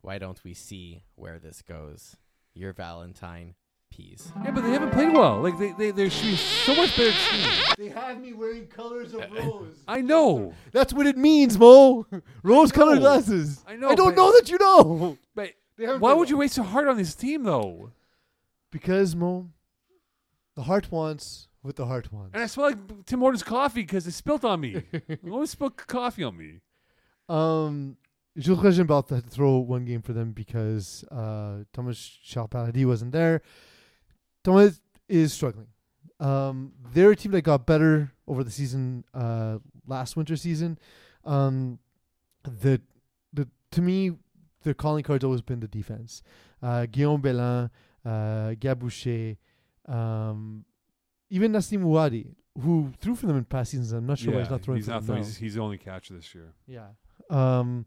Why 0.01 0.17
don't 0.17 0.41
we 0.43 0.53
see 0.53 1.03
where 1.15 1.37
this 1.39 1.61
goes? 1.61 2.15
Your 2.53 2.73
Valentine, 2.73 3.55
peas. 3.95 4.31
Yeah, 4.43 4.51
but 4.51 4.61
they 4.61 4.71
haven't 4.71 4.91
played 4.91 5.13
well. 5.13 5.41
Like 5.41 5.57
they, 5.57 5.71
they, 5.71 5.91
there 5.91 6.09
should 6.09 6.25
be 6.31 6.35
so 6.35 6.75
much 6.75 6.95
better 6.97 7.11
team. 7.11 7.49
They 7.77 7.89
have 7.89 8.19
me 8.19 8.33
wearing 8.33 8.67
colors 8.67 9.13
of 9.13 9.21
rose. 9.31 9.75
I 9.87 10.01
know, 10.01 10.53
That's 10.71 10.93
what 10.93 11.05
it 11.07 11.17
means, 11.17 11.57
Mo. 11.57 12.05
Rose-colored 12.43 12.99
glasses. 12.99 13.63
I 13.67 13.75
know, 13.75 13.89
I 13.89 13.95
don't 13.95 14.15
but- 14.15 14.15
know 14.21 14.31
that 14.33 14.49
you 14.49 14.57
know. 14.59 15.17
but 15.35 15.51
They 15.77 15.85
haven't 15.85 16.01
why 16.01 16.09
played 16.11 16.19
would 16.19 16.29
you 16.29 16.35
well. 16.37 16.41
wait 16.41 16.51
so 16.51 16.63
hard 16.63 16.87
on 16.87 16.97
this 16.97 17.15
team 17.15 17.43
though? 17.43 17.91
Because 18.71 19.15
Mo, 19.15 19.49
the 20.55 20.63
heart 20.63 20.91
wants 20.91 21.47
what 21.61 21.75
the 21.75 21.85
heart 21.85 22.11
wants. 22.11 22.31
And 22.33 22.43
I 22.43 22.47
smell 22.47 22.67
like 22.67 23.05
Tim 23.05 23.19
Hortons 23.19 23.43
coffee 23.43 23.81
because 23.81 24.05
it 24.05 24.11
spilt 24.11 24.43
on 24.45 24.59
me. 24.61 24.83
Always 25.31 25.49
spilled 25.51 25.77
coffee 25.77 26.23
on 26.23 26.37
me. 26.37 26.59
Um, 27.27 27.97
Jules 28.37 28.59
Regenbalt 28.59 29.09
had 29.09 29.23
to 29.23 29.29
throw 29.29 29.57
one 29.57 29.85
game 29.85 30.01
for 30.01 30.13
them 30.13 30.31
because 30.31 31.03
uh, 31.11 31.63
Thomas 31.73 32.19
Charpaladi 32.27 32.85
wasn't 32.85 33.13
there. 33.13 33.41
Thomas 34.45 34.79
is 35.09 35.33
struggling. 35.33 35.67
Um, 36.19 36.71
they're 36.93 37.11
a 37.11 37.15
team 37.15 37.31
that 37.33 37.41
got 37.41 37.65
better 37.65 38.13
over 38.27 38.43
the 38.43 38.51
season, 38.51 39.03
uh, 39.13 39.57
last 39.85 40.15
winter 40.15 40.37
season. 40.37 40.77
Um, 41.25 41.79
the 42.43 42.81
the 43.33 43.49
to 43.71 43.81
me, 43.81 44.11
their 44.63 44.73
calling 44.73 45.03
card's 45.03 45.25
always 45.25 45.41
been 45.41 45.59
the 45.59 45.67
defense. 45.67 46.23
Uh, 46.61 46.85
Guillaume 46.85 47.21
Bellin, 47.21 47.69
uh, 48.05 48.53
Gabouche, 48.59 49.35
um, 49.87 50.63
even 51.29 51.51
Nassim 51.51 51.83
Ouadi, 51.83 52.27
who 52.61 52.93
threw 53.01 53.15
for 53.15 53.25
them 53.25 53.37
in 53.37 53.43
past 53.43 53.71
seasons. 53.71 53.91
I'm 53.91 54.05
not 54.05 54.19
sure 54.19 54.33
why 54.33 54.39
he's 54.39 54.49
not 54.49 54.61
throwing 54.61 54.77
he's 54.77 54.85
for 54.85 54.91
not 54.91 54.99
them 54.99 55.07
throwing. 55.07 55.21
now. 55.21 55.27
He's, 55.27 55.37
he's 55.37 55.55
the 55.55 55.61
only 55.61 55.77
catcher 55.77 56.13
this 56.13 56.33
year. 56.33 56.53
Yeah. 56.67 56.87
Um, 57.29 57.85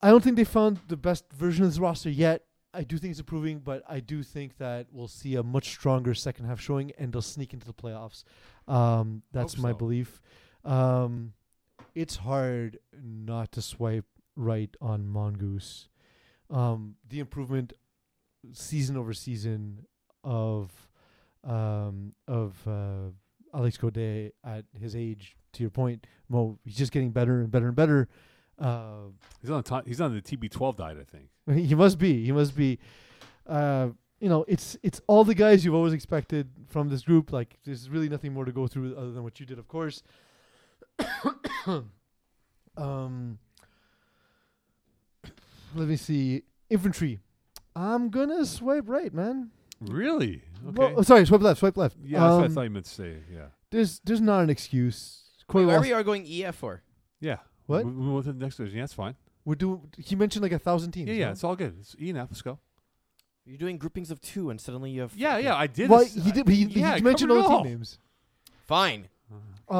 I 0.00 0.10
don't 0.10 0.24
think 0.24 0.36
they 0.36 0.44
found 0.44 0.80
the 0.88 0.96
best 0.96 1.24
version 1.32 1.64
of 1.64 1.70
this 1.70 1.78
roster 1.78 2.10
yet. 2.10 2.44
I 2.74 2.84
do 2.84 2.96
think 2.98 3.10
it's 3.10 3.20
improving, 3.20 3.58
but 3.58 3.82
I 3.88 4.00
do 4.00 4.22
think 4.22 4.56
that 4.58 4.86
we'll 4.90 5.08
see 5.08 5.34
a 5.36 5.42
much 5.42 5.68
stronger 5.68 6.14
second 6.14 6.46
half 6.46 6.60
showing, 6.60 6.92
and 6.98 7.12
they'll 7.12 7.22
sneak 7.22 7.52
into 7.52 7.66
the 7.66 7.74
playoffs. 7.74 8.24
Um, 8.66 9.22
that's 9.32 9.54
Hope 9.54 9.62
my 9.62 9.70
so. 9.72 9.76
belief. 9.76 10.22
Um, 10.64 11.34
it's 11.94 12.16
hard 12.16 12.78
not 13.02 13.52
to 13.52 13.62
swipe 13.62 14.06
right 14.36 14.74
on 14.80 15.06
Mongoose. 15.06 15.88
Um, 16.50 16.96
the 17.08 17.20
improvement 17.20 17.72
season 18.52 18.96
over 18.96 19.12
season 19.12 19.86
of 20.24 20.70
um, 21.44 22.14
of 22.28 22.56
uh, 22.66 23.10
Alex 23.54 23.76
Gaudet 23.76 24.34
at 24.44 24.64
his 24.78 24.94
age. 24.96 25.36
To 25.54 25.62
your 25.62 25.70
point, 25.70 26.06
Mo, 26.30 26.58
he's 26.64 26.76
just 26.76 26.92
getting 26.92 27.10
better 27.10 27.40
and 27.40 27.50
better 27.50 27.66
and 27.66 27.76
better. 27.76 28.08
Uh, 28.62 29.08
He's 29.40 29.50
on 29.50 29.56
the 29.56 29.62
top, 29.62 29.86
he's 29.86 30.00
on 30.00 30.14
the 30.14 30.22
TB12 30.22 30.76
diet, 30.76 30.98
I 31.00 31.04
think. 31.04 31.28
he 31.68 31.74
must 31.74 31.98
be. 31.98 32.24
He 32.24 32.30
must 32.32 32.56
be. 32.56 32.78
Uh, 33.46 33.88
you 34.20 34.28
know, 34.28 34.44
it's 34.46 34.76
it's 34.84 35.00
all 35.08 35.24
the 35.24 35.34
guys 35.34 35.64
you've 35.64 35.74
always 35.74 35.92
expected 35.92 36.48
from 36.68 36.88
this 36.88 37.02
group. 37.02 37.32
Like, 37.32 37.58
there's 37.64 37.90
really 37.90 38.08
nothing 38.08 38.32
more 38.32 38.44
to 38.44 38.52
go 38.52 38.68
through 38.68 38.94
other 38.96 39.10
than 39.10 39.24
what 39.24 39.40
you 39.40 39.46
did, 39.46 39.58
of 39.58 39.66
course. 39.66 40.04
um, 42.76 43.38
let 45.74 45.88
me 45.88 45.96
see. 45.96 46.42
Infantry. 46.70 47.18
I'm 47.74 48.10
gonna 48.10 48.44
swipe 48.46 48.88
right, 48.88 49.12
man. 49.12 49.50
Really? 49.80 50.42
Okay. 50.68 50.76
Well, 50.76 50.94
oh, 50.98 51.02
sorry, 51.02 51.26
swipe 51.26 51.40
left. 51.40 51.58
Swipe 51.60 51.76
left. 51.76 51.96
yeah, 52.04 52.20
that's 52.20 52.34
what 52.34 52.42
I 52.42 52.46
Um, 52.46 52.52
thought 52.54 52.62
you 52.62 52.70
meant 52.70 52.84
to 52.84 52.90
say. 52.92 53.16
Yeah. 53.32 53.46
There's 53.70 54.00
there's 54.04 54.20
not 54.20 54.42
an 54.44 54.50
excuse. 54.50 55.22
Corey 55.48 55.64
Wait, 55.66 55.72
why 55.72 55.78
are 55.78 55.80
we 55.80 55.92
are 55.92 56.02
going 56.04 56.24
EF 56.30 56.54
for? 56.54 56.82
Yeah. 57.20 57.38
What? 57.66 57.84
We, 57.84 57.90
we 57.90 57.96
move 58.02 58.24
to 58.24 58.32
the 58.32 58.38
next 58.38 58.56
division. 58.56 58.78
Yeah, 58.78 58.82
that's 58.84 58.94
fine. 58.94 59.14
we're 59.44 59.54
doing. 59.54 59.80
He 59.98 60.14
mentioned 60.16 60.42
like 60.42 60.52
a 60.52 60.58
thousand 60.58 60.92
teams. 60.92 61.08
Yeah, 61.08 61.14
yeah, 61.14 61.24
no? 61.26 61.32
it's 61.32 61.44
all 61.44 61.56
good. 61.56 61.76
It's 61.80 61.94
E 62.00 62.12
now. 62.12 62.22
Let's 62.30 62.42
go. 62.42 62.58
You're 63.44 63.58
doing 63.58 63.76
groupings 63.76 64.10
of 64.10 64.20
two, 64.20 64.50
and 64.50 64.60
suddenly 64.60 64.90
you 64.90 65.00
have. 65.00 65.14
Yeah, 65.16 65.36
yeah, 65.38 65.56
I 65.56 65.66
did. 65.66 65.90
Well, 65.90 66.00
this- 66.00 66.14
he 66.14 66.30
did. 66.32 66.48
He, 66.48 66.64
yeah, 66.64 66.96
he 66.96 67.02
mentioned 67.02 67.30
all 67.32 67.38
it 67.38 67.42
the 67.42 67.48
all. 67.48 67.62
team 67.64 67.72
names. 67.72 67.98
Fine. 68.66 69.08
Um, 69.68 69.78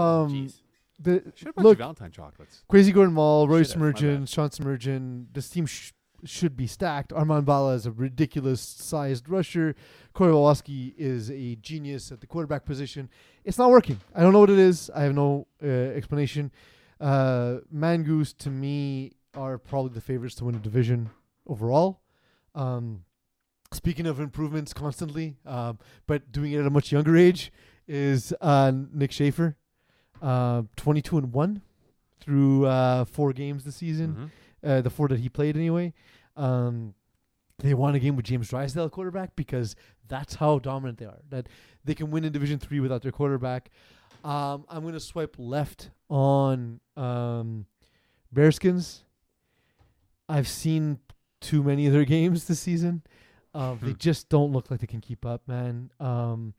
Jeez. 0.48 0.54
the 0.98 1.22
should 1.34 1.46
have 1.48 1.54
brought 1.54 1.62
look, 1.64 1.78
you 1.78 1.82
Valentine 1.82 2.10
chocolates. 2.10 2.62
Crazy 2.68 2.92
Gordon 2.92 3.14
Mall, 3.14 3.46
Roy 3.46 3.62
Should've, 3.62 3.80
my 3.80 3.92
Sean 4.24 4.48
Smergen. 4.50 5.26
This 5.32 5.50
team 5.50 5.66
sh- 5.66 5.92
should 6.24 6.56
be 6.56 6.66
stacked. 6.66 7.12
Armand 7.12 7.44
Bala 7.44 7.74
is 7.74 7.84
a 7.86 7.90
ridiculous 7.92 8.60
sized 8.60 9.28
rusher. 9.28 9.74
Corey 10.14 10.32
Woloski 10.32 10.94
is 10.96 11.30
a 11.30 11.56
genius 11.56 12.10
at 12.12 12.20
the 12.20 12.26
quarterback 12.26 12.64
position. 12.64 13.08
It's 13.44 13.58
not 13.58 13.70
working. 13.70 14.00
I 14.14 14.22
don't 14.22 14.32
know 14.32 14.40
what 14.40 14.50
it 14.50 14.58
is. 14.58 14.90
I 14.94 15.02
have 15.02 15.14
no 15.14 15.46
uh, 15.62 15.66
explanation. 15.66 16.50
Uh, 17.02 17.58
Mangoose 17.74 18.32
to 18.38 18.48
me 18.48 19.12
are 19.34 19.58
probably 19.58 19.92
the 19.92 20.00
favorites 20.00 20.36
to 20.36 20.44
win 20.44 20.54
the 20.54 20.60
division 20.60 21.10
overall. 21.48 22.00
Um, 22.54 23.04
speaking 23.72 24.06
of 24.06 24.20
improvements 24.20 24.72
constantly, 24.72 25.36
um, 25.44 25.78
but 26.06 26.30
doing 26.30 26.52
it 26.52 26.60
at 26.60 26.66
a 26.66 26.70
much 26.70 26.92
younger 26.92 27.16
age, 27.16 27.52
is 27.88 28.32
uh, 28.40 28.70
Nick 28.92 29.10
Schaefer, 29.10 29.56
uh, 30.22 30.62
twenty-two 30.76 31.18
and 31.18 31.32
one 31.32 31.62
through 32.20 32.66
uh, 32.66 33.04
four 33.04 33.32
games 33.32 33.64
this 33.64 33.76
season. 33.76 34.30
Mhm. 34.64 34.70
Uh, 34.70 34.80
the 34.80 34.90
four 34.90 35.08
that 35.08 35.18
he 35.18 35.28
played 35.28 35.56
anyway. 35.56 35.92
Um, 36.36 36.94
they 37.58 37.74
won 37.74 37.96
a 37.96 37.98
game 37.98 38.14
with 38.14 38.26
James 38.26 38.48
Drysdale 38.48 38.88
quarterback 38.88 39.34
because 39.34 39.74
that's 40.06 40.36
how 40.36 40.60
dominant 40.60 40.98
they 40.98 41.06
are. 41.06 41.18
That 41.30 41.48
they 41.84 41.94
can 41.94 42.12
win 42.12 42.24
in 42.24 42.32
Division 42.32 42.60
Three 42.60 42.78
without 42.78 43.02
their 43.02 43.10
quarterback. 43.12 43.70
Um, 44.24 44.64
I'm 44.68 44.82
going 44.82 44.94
to 44.94 45.00
swipe 45.00 45.36
left 45.38 45.90
on 46.08 46.80
um, 46.96 47.66
Bearskins. 48.34 49.02
I've 50.28 50.48
seen 50.48 50.98
too 51.40 51.62
many 51.62 51.86
of 51.86 51.92
their 51.92 52.04
games 52.16 52.46
this 52.46 52.60
season. 52.60 53.02
Um, 53.54 53.78
they 53.82 53.90
Hmm. 53.90 53.96
just 53.98 54.28
don't 54.28 54.52
look 54.52 54.70
like 54.70 54.80
they 54.80 54.86
can 54.86 55.00
keep 55.00 55.26
up, 55.26 55.46
man. 55.46 55.90
Um, 56.00 56.54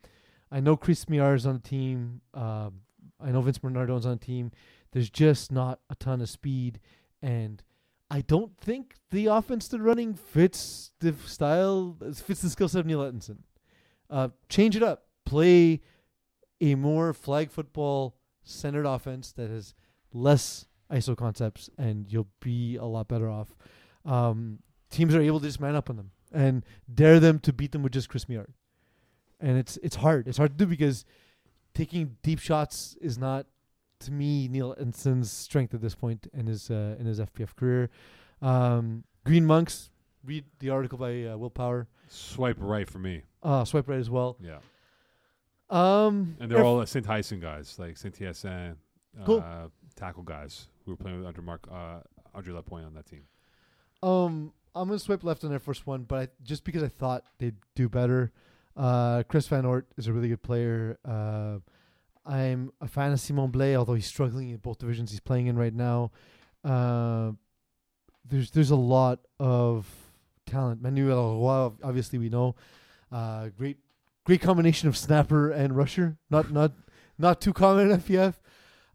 I 0.51 0.59
know 0.59 0.75
Chris 0.77 1.05
Miar 1.05 1.35
is 1.35 1.45
on 1.47 1.55
the 1.55 1.67
team. 1.67 2.21
Um, 2.33 2.81
I 3.19 3.31
know 3.31 3.41
Vince 3.41 3.57
Bernardo's 3.57 4.05
on 4.05 4.13
the 4.19 4.25
team. 4.25 4.51
There's 4.91 5.09
just 5.09 5.51
not 5.51 5.79
a 5.89 5.95
ton 5.95 6.21
of 6.21 6.29
speed, 6.29 6.79
and 7.21 7.63
I 8.11 8.21
don't 8.21 8.55
think 8.57 8.93
the 9.09 9.25
offense 9.25 9.67
they're 9.67 9.79
running 9.81 10.13
fits 10.13 10.91
the 10.99 11.15
style, 11.25 11.97
fits 12.13 12.41
the 12.43 12.49
skill 12.51 12.67
set 12.67 12.81
of 12.81 12.85
Neil 12.85 12.99
Ettinson. 12.99 13.37
Uh, 14.09 14.29
change 14.49 14.75
it 14.75 14.83
up. 14.83 15.07
Play 15.25 15.81
a 16.63 16.75
more 16.75 17.13
flag 17.13 17.51
football 17.51 18.15
centered 18.43 18.85
offense 18.85 19.31
that 19.33 19.49
has 19.49 19.73
less 20.13 20.65
ISO 20.91 21.15
concepts, 21.17 21.69
and 21.77 22.11
you'll 22.11 22.29
be 22.39 22.77
a 22.77 22.85
lot 22.85 23.07
better 23.07 23.29
off. 23.29 23.55
Um, 24.05 24.59
teams 24.89 25.13
are 25.13 25.21
able 25.21 25.39
to 25.39 25.45
just 25.45 25.59
man 25.59 25.75
up 25.75 25.89
on 25.89 25.97
them 25.97 26.11
and 26.31 26.63
dare 26.93 27.19
them 27.19 27.39
to 27.39 27.51
beat 27.53 27.71
them 27.73 27.83
with 27.83 27.91
just 27.91 28.09
Chris 28.09 28.25
Miard. 28.25 28.53
And 29.39 29.57
it's 29.57 29.77
it's 29.83 29.97
hard. 29.97 30.27
It's 30.27 30.37
hard 30.37 30.51
to 30.51 30.65
do 30.65 30.69
because 30.69 31.03
taking 31.73 32.15
deep 32.23 32.39
shots 32.39 32.95
is 33.01 33.17
not 33.17 33.45
to 33.99 34.11
me 34.11 34.47
Neil 34.47 34.73
Enson's 34.79 35.31
strength 35.31 35.73
at 35.73 35.81
this 35.81 35.95
point 35.95 36.27
in 36.33 36.47
his 36.47 36.71
uh, 36.71 36.95
in 36.97 37.05
his 37.05 37.19
FPF 37.19 37.55
career. 37.55 37.89
Um, 38.41 39.03
Green 39.25 39.45
Monks. 39.45 39.89
Read 40.25 40.45
the 40.59 40.69
article 40.69 40.97
by 40.97 41.25
uh, 41.25 41.35
Will 41.35 41.49
Power. 41.49 41.87
Swipe 42.07 42.55
right 42.57 42.89
for 42.89 42.99
me. 42.99 43.23
Uh, 43.41 43.65
swipe 43.65 43.89
right 43.89 43.99
as 43.99 44.09
well. 44.09 44.37
Yeah. 44.39 44.59
Um, 45.69 46.35
And 46.39 46.51
they're 46.51 46.59
if- 46.59 46.65
all 46.65 46.79
uh, 46.79 46.85
St. 46.85 47.05
Hyacinthe 47.05 47.41
guys, 47.41 47.77
like 47.79 47.97
St. 47.97 48.13
TSN, 48.13 48.75
uh, 49.19 49.25
Cool. 49.25 49.71
tackle 49.95 50.23
guys 50.23 50.67
who 50.85 50.91
were 50.91 50.97
playing 50.97 51.17
with 51.17 51.27
under 51.27 51.41
Mark, 51.41 51.67
uh, 51.71 51.99
Andre 52.35 52.53
Lapointe 52.53 52.85
on 52.85 52.93
that 52.95 53.05
team. 53.05 53.23
Um, 54.01 54.53
I'm 54.75 54.87
gonna 54.87 54.99
swipe 54.99 55.23
left 55.23 55.43
on 55.43 55.49
their 55.49 55.59
first 55.59 55.85
one, 55.87 56.03
but 56.03 56.19
I, 56.19 56.27
just 56.43 56.63
because 56.63 56.83
I 56.83 56.87
thought 56.89 57.23
they'd 57.39 57.55
do 57.75 57.87
better. 57.89 58.31
Uh, 58.75 59.23
Chris 59.23 59.47
Van 59.47 59.65
Ort 59.65 59.87
is 59.97 60.07
a 60.07 60.13
really 60.13 60.29
good 60.29 60.41
player. 60.41 60.97
Uh, 61.05 61.59
I'm 62.25 62.71
a 62.81 62.87
fan 62.87 63.11
of 63.11 63.19
Simon 63.19 63.51
Blay, 63.51 63.75
although 63.75 63.93
he's 63.93 64.07
struggling 64.07 64.49
in 64.49 64.57
both 64.57 64.79
divisions 64.79 65.11
he's 65.11 65.19
playing 65.19 65.47
in 65.47 65.57
right 65.57 65.73
now. 65.73 66.11
Uh, 66.63 67.33
there's 68.25 68.51
there's 68.51 68.71
a 68.71 68.75
lot 68.75 69.19
of 69.39 69.85
talent. 70.45 70.81
Manuel 70.81 71.39
Roy, 71.39 71.71
obviously 71.83 72.17
we 72.19 72.29
know, 72.29 72.55
uh, 73.11 73.49
great 73.49 73.77
great 74.23 74.41
combination 74.41 74.87
of 74.87 74.97
snapper 74.97 75.51
and 75.51 75.75
rusher. 75.75 76.17
Not 76.29 76.51
not 76.51 76.71
not 77.17 77.41
too 77.41 77.53
common 77.53 77.91
in 77.91 77.99
FPF. 77.99 78.35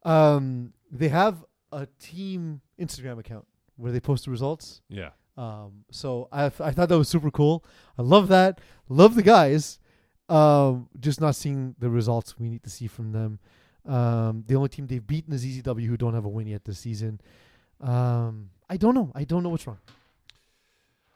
Um, 0.05 0.73
they 0.91 1.09
have 1.09 1.45
a 1.73 1.87
team 2.01 2.61
Instagram 2.81 3.19
account 3.19 3.47
where 3.77 3.93
they 3.93 4.01
post 4.01 4.25
the 4.25 4.31
results. 4.31 4.81
Yeah. 4.89 5.11
Um, 5.37 5.85
so 5.91 6.29
I 6.33 6.47
I 6.47 6.73
thought 6.73 6.89
that 6.89 6.99
was 6.99 7.09
super 7.09 7.31
cool. 7.31 7.65
I 7.97 8.03
love 8.03 8.29
that. 8.29 8.61
Love 8.89 9.15
the 9.15 9.23
guys. 9.23 9.79
Um, 10.29 10.89
just 11.01 11.21
not 11.21 11.37
seeing 11.37 11.75
the 11.79 11.89
results 11.89 12.39
we 12.39 12.51
need 12.51 12.63
to 12.65 12.71
see 12.71 12.87
from 12.87 13.13
them. 13.13 13.39
Um, 13.87 14.45
the 14.47 14.57
only 14.57 14.69
team 14.69 14.87
they've 14.87 15.07
beaten 15.07 15.33
is 15.33 15.45
EZW, 15.45 15.87
who 15.87 15.97
don't 15.97 16.13
have 16.13 16.27
a 16.27 16.29
win 16.29 16.47
yet 16.47 16.65
this 16.65 16.79
season. 16.79 17.21
Um, 17.81 18.51
I 18.69 18.77
don't 18.77 18.95
know. 18.95 19.11
I 19.15 19.25
don't 19.25 19.43
know 19.43 19.49
what's 19.49 19.67
wrong. 19.67 19.79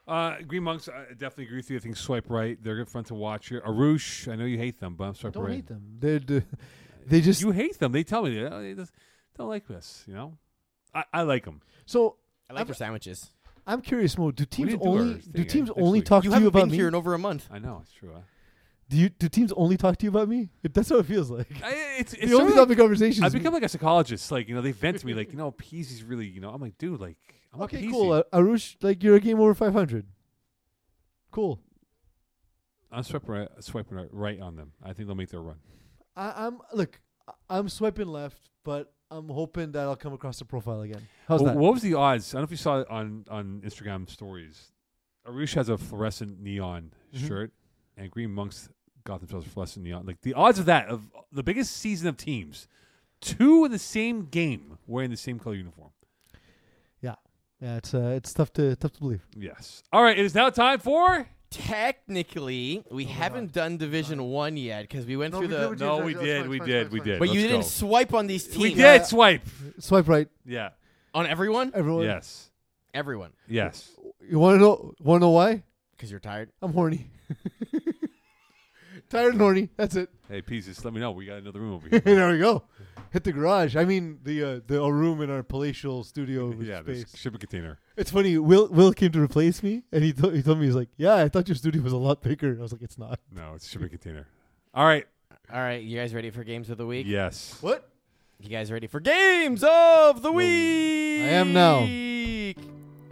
Uh, 0.07 0.37
Green 0.47 0.65
Monks, 0.65 0.89
I 0.89 1.13
definitely 1.13 1.45
agree 1.45 1.59
with 1.59 1.71
you. 1.71 1.77
I 1.77 1.81
think 1.81 1.97
swipe 1.97 2.29
right. 2.29 2.59
They're 2.63 2.77
good 2.77 2.89
fun 2.89 3.05
to 3.05 3.15
watch 3.15 3.49
here. 3.49 3.61
Arush, 3.61 4.31
I 4.31 4.35
know 4.37 4.45
you 4.45 4.59
hate 4.59 4.81
them, 4.81 4.95
but 4.97 5.05
I'm 5.05 5.11
I 5.11 5.13
swipe 5.15 5.33
don't 5.35 5.45
right. 5.45 5.55
hate 5.55 5.67
them. 5.69 5.83
They're, 6.01 6.19
they 6.19 6.43
they 7.07 7.21
just 7.21 7.41
you 7.41 7.51
hate 7.53 7.79
them. 7.79 7.93
They 7.93 8.03
tell 8.03 8.23
me 8.25 8.35
they, 8.35 8.49
they 8.49 8.75
just 8.75 8.93
don't 9.37 9.49
like 9.49 9.67
this. 9.69 10.03
You 10.09 10.15
know, 10.15 10.39
I, 10.95 11.05
I 11.13 11.23
like 11.23 11.45
them. 11.45 11.61
so. 11.87 12.17
I 12.51 12.55
like 12.55 12.61
I'm- 12.61 12.69
your 12.69 12.75
sandwiches. 12.75 13.31
I'm 13.65 13.81
curious, 13.81 14.19
Mo. 14.19 14.33
Do 14.33 14.45
teams 14.45 14.71
didn't 14.71 14.83
do 14.83 14.89
only 14.89 15.15
thing, 15.21 15.33
do 15.35 15.45
teams 15.45 15.69
next 15.69 15.81
only 15.81 16.01
week. 16.01 16.05
talk 16.07 16.25
You 16.25 16.31
to 16.31 16.33
you 16.33 16.35
haven't 16.35 16.49
about 16.49 16.61
been 16.63 16.71
me? 16.71 16.77
here 16.79 16.89
in 16.89 16.97
over 16.97 17.15
a 17.15 17.19
month. 17.19 17.47
I 17.49 17.61
know 17.61 17.79
it's 17.85 17.93
true. 17.93 18.11
Huh? 18.13 18.21
Do 18.93 18.99
you 18.99 19.09
do 19.09 19.27
teams 19.31 19.53
only 19.53 19.79
talk 19.79 19.97
to 19.97 20.05
you 20.05 20.11
about 20.11 20.29
me? 20.29 20.51
That's 20.63 20.91
how 20.91 20.97
it 20.99 21.07
feels 21.07 21.31
like. 21.31 21.47
I, 21.65 21.97
it's 21.99 22.13
it's 22.13 22.31
the 22.31 22.35
only 22.37 22.49
of 22.53 22.59
like- 22.59 22.65
topic 22.67 22.77
conversations. 22.79 23.25
I've 23.25 23.33
become 23.33 23.55
like 23.55 23.63
a 23.63 23.69
psychologist. 23.71 24.31
Like 24.31 24.49
you 24.49 24.55
know, 24.55 24.61
they 24.61 24.73
vent 24.73 24.99
to 24.99 25.07
me 25.07 25.15
like 25.15 25.31
you 25.33 25.39
know, 25.39 25.51
Peasy's 25.51 26.05
really 26.05 26.27
you 26.27 26.41
know. 26.41 26.51
I'm 26.51 26.61
like, 26.61 26.77
dude, 26.77 27.01
like 27.01 27.17
I'm 27.55 27.63
okay, 27.63 27.87
cool. 27.89 28.13
Uh, 28.13 28.23
Arush, 28.35 28.77
like 28.83 29.03
you're 29.03 29.17
a 29.17 29.21
game 29.21 29.41
over 29.41 29.55
500. 29.55 30.07
Cool. 31.31 31.59
I'm 32.91 33.03
swiping 33.03 33.31
right, 33.31 33.49
swiping 33.61 33.97
right, 33.97 34.09
right 34.13 34.41
on 34.41 34.57
them. 34.57 34.73
I 34.83 34.93
think 34.93 35.07
they'll 35.09 35.17
make 35.17 35.31
their 35.31 35.41
run. 35.41 35.57
I, 36.15 36.47
I'm 36.47 36.59
look. 36.75 37.01
I- 37.27 37.33
I'm 37.59 37.69
swiping 37.71 38.09
left, 38.09 38.51
but 38.65 38.93
I'm 39.11 39.29
hoping 39.31 39.73
that 39.73 39.85
I'll 39.85 39.97
come 39.97 40.13
across 40.13 40.39
the 40.39 40.45
profile 40.45 40.83
again. 40.83 41.09
How's 41.29 41.41
Wh- 41.41 41.45
that? 41.47 41.57
What 41.57 41.73
was 41.73 41.83
the 41.83 41.95
odds? 41.95 42.35
I 42.35 42.39
don't 42.39 42.43
know 42.43 42.45
if 42.45 42.51
you 42.51 42.57
saw 42.59 42.81
it 42.81 42.91
on 42.91 43.25
on 43.31 43.63
Instagram 43.65 44.11
stories. 44.11 44.73
Arush 45.27 45.55
has 45.55 45.71
a 45.71 45.79
fluorescent 45.79 46.39
neon 46.41 46.93
Mhm. 47.15 47.27
shirt, 47.29 47.53
and 47.97 48.11
Green 48.11 48.31
Monks 48.33 48.69
got 49.05 49.21
themselves 49.21 49.47
a 49.47 49.51
fluorescent 49.51 49.85
neon. 49.85 50.07
Like 50.07 50.21
the 50.23 50.35
odds 50.35 50.59
of 50.59 50.67
that 50.67 50.89
of 50.89 51.03
the 51.33 51.43
biggest 51.43 51.77
season 51.77 52.09
of 52.09 52.17
teams, 52.17 52.67
two 53.21 53.65
in 53.65 53.71
the 53.73 53.79
same 53.79 54.27
game 54.27 54.79
wearing 54.87 55.11
the 55.11 55.17
same 55.17 55.39
color 55.39 55.55
uniform. 55.57 55.91
Yeah, 57.01 57.15
yeah, 57.61 57.77
it's 57.77 57.95
uh, 57.95 58.15
it's 58.17 58.33
tough 58.33 58.53
to 58.55 58.77
tough 58.77 58.93
to 58.95 59.01
believe. 59.01 59.23
Yes. 59.37 59.83
All 59.93 60.03
right. 60.03 60.19
It 60.19 60.25
is 60.25 60.35
now 60.35 60.51
time 60.51 60.79
for. 60.79 61.27
Technically, 61.51 62.83
we 62.91 63.05
haven't 63.05 63.53
done 63.53 63.77
Division 63.77 64.23
One 64.25 64.57
yet 64.57 64.83
because 64.89 65.05
we 65.05 65.19
went 65.19 65.33
No, 65.35 65.39
through 65.41 65.49
we 65.49 65.55
the. 65.55 65.69
did, 65.69 65.81
No, 65.81 65.99
James, 66.01 66.07
we 66.07 66.15
did, 66.25 66.49
we 66.49 66.59
did, 66.61 66.93
we 66.93 67.01
did. 67.01 67.19
but 67.19 67.29
you 67.29 67.41
Let's 67.41 67.49
didn't 67.49 67.61
go. 67.63 67.67
swipe 67.69 68.15
on 68.15 68.27
these 68.27 68.47
teams. 68.47 68.59
We 68.63 68.73
Yeah. 68.73 68.97
did 68.99 69.07
swipe. 69.07 69.43
Swipe 69.79 70.09
right, 70.09 70.29
Yeah. 70.47 70.71
on 71.13 71.27
everyone. 71.27 71.71
everyone. 71.75 72.05
Yes. 72.05 72.51
Everyone, 72.95 73.33
Yes. 73.49 73.91
You 74.27 74.39
want 74.39 74.57
to 74.57 74.61
know? 74.61 74.95
Want 75.01 75.21
to 75.21 75.27
know 75.27 75.31
why? 75.31 75.63
because 75.93 76.11
you're 76.11 76.21
tired. 76.21 76.51
I'm 76.63 76.73
horny. 76.73 77.11
Tired 79.13 79.33
and 79.35 79.41
horny. 79.43 79.69
That's 79.77 79.95
it. 79.95 80.09
Hey, 80.27 80.41
Peace, 80.41 80.65
just 80.65 80.83
let 80.87 80.95
me 80.95 81.01
know. 81.01 81.11
We 81.11 81.27
got 81.27 81.37
another 81.37 81.61
room 81.61 81.75
over 81.75 81.87
here. 81.91 82.01
there 82.01 82.31
we 82.33 82.39
go. 82.39 82.63
Hit 83.11 83.25
the 83.25 83.33
garage. 83.33 83.77
I 83.77 83.85
mean 83.85 84.21
the 84.25 84.43
uh, 84.43 84.61
the 84.67 84.81
a 84.83 84.91
room 84.91 85.21
in 85.21 85.29
our 85.31 85.43
palatial 85.43 86.03
studio 86.03 86.55
yeah, 86.61 86.81
this 86.81 87.05
shipping 87.15 87.39
container. 87.39 87.79
It's 87.95 88.11
funny. 88.11 88.39
Will 88.39 88.69
Will 88.69 88.95
came 88.95 89.13
to 89.13 89.21
replace 89.21 89.63
me, 89.63 89.83
and 89.93 90.03
he 90.03 90.15
told 90.15 90.33
he 90.35 90.43
told 90.43 90.61
me 90.61 90.65
he's 90.65 90.75
like, 90.75 90.89
"Yeah, 90.97 91.17
I 91.17 91.29
thought 91.29 91.47
your 91.47 91.57
studio 91.57 91.83
was 91.83 91.93
a 91.93 91.99
lot 91.99 92.23
bigger." 92.23 92.57
I 92.59 92.63
was 92.63 92.73
like, 92.73 92.81
"It's 92.81 92.97
not." 92.97 93.21
No, 93.31 93.53
it's 93.55 93.67
a 93.67 93.69
shipping 93.69 93.91
container. 93.91 94.29
All 94.73 94.87
right. 94.87 95.07
All 95.53 95.61
right, 95.61 95.83
you 95.83 95.99
guys 95.99 96.15
ready 96.15 96.31
for 96.31 96.43
games 96.43 96.71
of 96.71 96.79
the 96.79 96.87
week? 96.87 97.07
Yes. 97.07 97.59
What? 97.61 97.91
You 98.41 98.49
guys 98.49 98.73
ready 98.73 98.87
for 98.87 98.99
games 99.01 99.63
of 99.63 100.23
the 100.23 100.33
week? 100.33 101.21
I 101.21 101.29
am 101.35 101.53
now. 101.53 101.81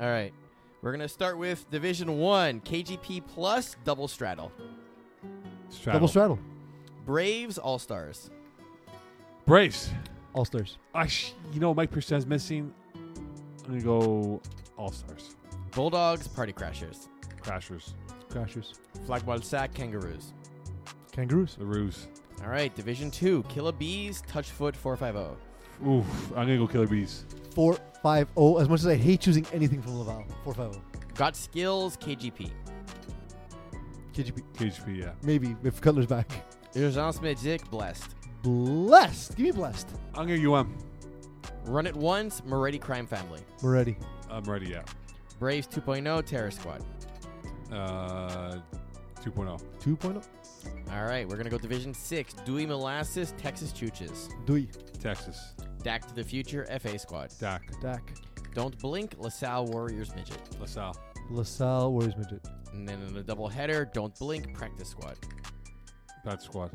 All 0.00 0.10
right, 0.10 0.32
we're 0.80 0.92
gonna 0.92 1.08
start 1.08 1.36
with 1.36 1.68
Division 1.70 2.16
One, 2.18 2.60
KGP 2.62 3.26
plus 3.26 3.76
double 3.84 4.08
straddle, 4.08 4.50
Straddle. 5.70 5.98
Double 6.00 6.08
straddle. 6.08 6.38
Braves 7.06 7.58
All 7.58 7.78
Stars, 7.78 8.30
Braves. 9.46 9.90
All 10.32 10.44
stars. 10.44 10.78
I 10.94 11.06
sh- 11.06 11.32
you 11.52 11.58
know, 11.60 11.74
Mike 11.74 11.90
Percent's 11.90 12.26
missing. 12.26 12.72
I'm 12.94 13.78
gonna 13.78 13.80
go 13.80 14.40
All 14.76 14.92
Stars, 14.92 15.34
Bulldogs 15.72 16.28
Party 16.28 16.52
Crashers, 16.52 17.08
Crashers, 17.42 17.94
Crashers. 18.28 18.74
Flagball 19.06 19.42
Sack 19.42 19.74
Kangaroos. 19.74 20.32
Kangaroos. 21.12 21.56
the 21.56 21.64
Ruse. 21.64 22.06
All 22.42 22.48
right, 22.50 22.74
Division 22.76 23.10
Two, 23.10 23.42
Killer 23.48 23.72
Bees 23.72 24.22
Touchfoot 24.30 24.76
450. 24.76 25.36
Oof, 25.88 26.06
I'm 26.30 26.46
gonna 26.46 26.58
go 26.58 26.66
Killer 26.66 26.86
Bees. 26.86 27.24
Four 27.54 27.78
five 28.02 28.28
oh. 28.36 28.58
As 28.58 28.68
much 28.68 28.80
as 28.80 28.86
I 28.86 28.94
hate 28.94 29.20
choosing 29.20 29.46
anything 29.52 29.82
from 29.82 29.98
Laval. 29.98 30.24
Four 30.44 30.54
five 30.54 30.76
oh. 30.76 30.82
Got 31.14 31.34
Skills 31.36 31.96
KGP. 31.96 32.50
KGP. 34.24 34.42
KHP, 34.54 34.98
yeah. 34.98 35.12
Maybe 35.22 35.56
if 35.64 35.80
Cutler's 35.80 36.06
back. 36.06 36.30
Urgence 36.76 37.20
Magic 37.20 37.68
Blessed. 37.70 38.14
Blessed. 38.42 39.36
Give 39.36 39.46
me 39.46 39.52
blessed. 39.52 39.88
I'm 40.14 40.26
gonna 40.26 40.52
UM. 40.52 40.76
Run 41.64 41.86
It 41.86 41.94
Once 41.94 42.42
Moretti 42.44 42.78
Crime 42.78 43.06
Family. 43.06 43.40
We're 43.62 43.72
ready. 43.72 43.96
I'm 44.30 44.44
ready, 44.44 44.68
yeah. 44.68 44.82
Braves 45.38 45.66
2.0 45.66 46.24
Terror 46.24 46.50
Squad. 46.50 46.82
Uh, 47.72 48.58
2.0. 49.22 49.60
2.0. 49.80 50.26
All 50.92 51.04
right, 51.04 51.28
we're 51.28 51.36
gonna 51.36 51.50
go 51.50 51.58
Division 51.58 51.94
Six. 51.94 52.34
Dewey 52.44 52.66
Molasses 52.66 53.34
Texas 53.38 53.72
Chooches. 53.72 54.28
Dewey. 54.46 54.68
Texas. 55.00 55.54
Dak 55.82 56.06
to 56.06 56.14
the 56.14 56.24
Future 56.24 56.66
FA 56.80 56.98
Squad. 56.98 57.30
Dak. 57.40 57.62
Dak. 57.80 58.12
Don't 58.54 58.78
Blink 58.78 59.14
LaSalle 59.18 59.66
Warriors 59.66 60.14
Midget. 60.14 60.40
LaSalle. 60.60 60.96
LaSalle 61.30 61.92
Warriors 61.92 62.16
Midget. 62.16 62.46
And 62.72 62.88
then 62.88 63.00
in 63.02 63.16
a 63.16 63.22
double 63.22 63.48
header, 63.48 63.88
Don't 63.92 64.14
Blink 64.18 64.52
Practice 64.54 64.88
Squad. 64.90 65.16
Bad 66.24 66.42
squad. 66.42 66.70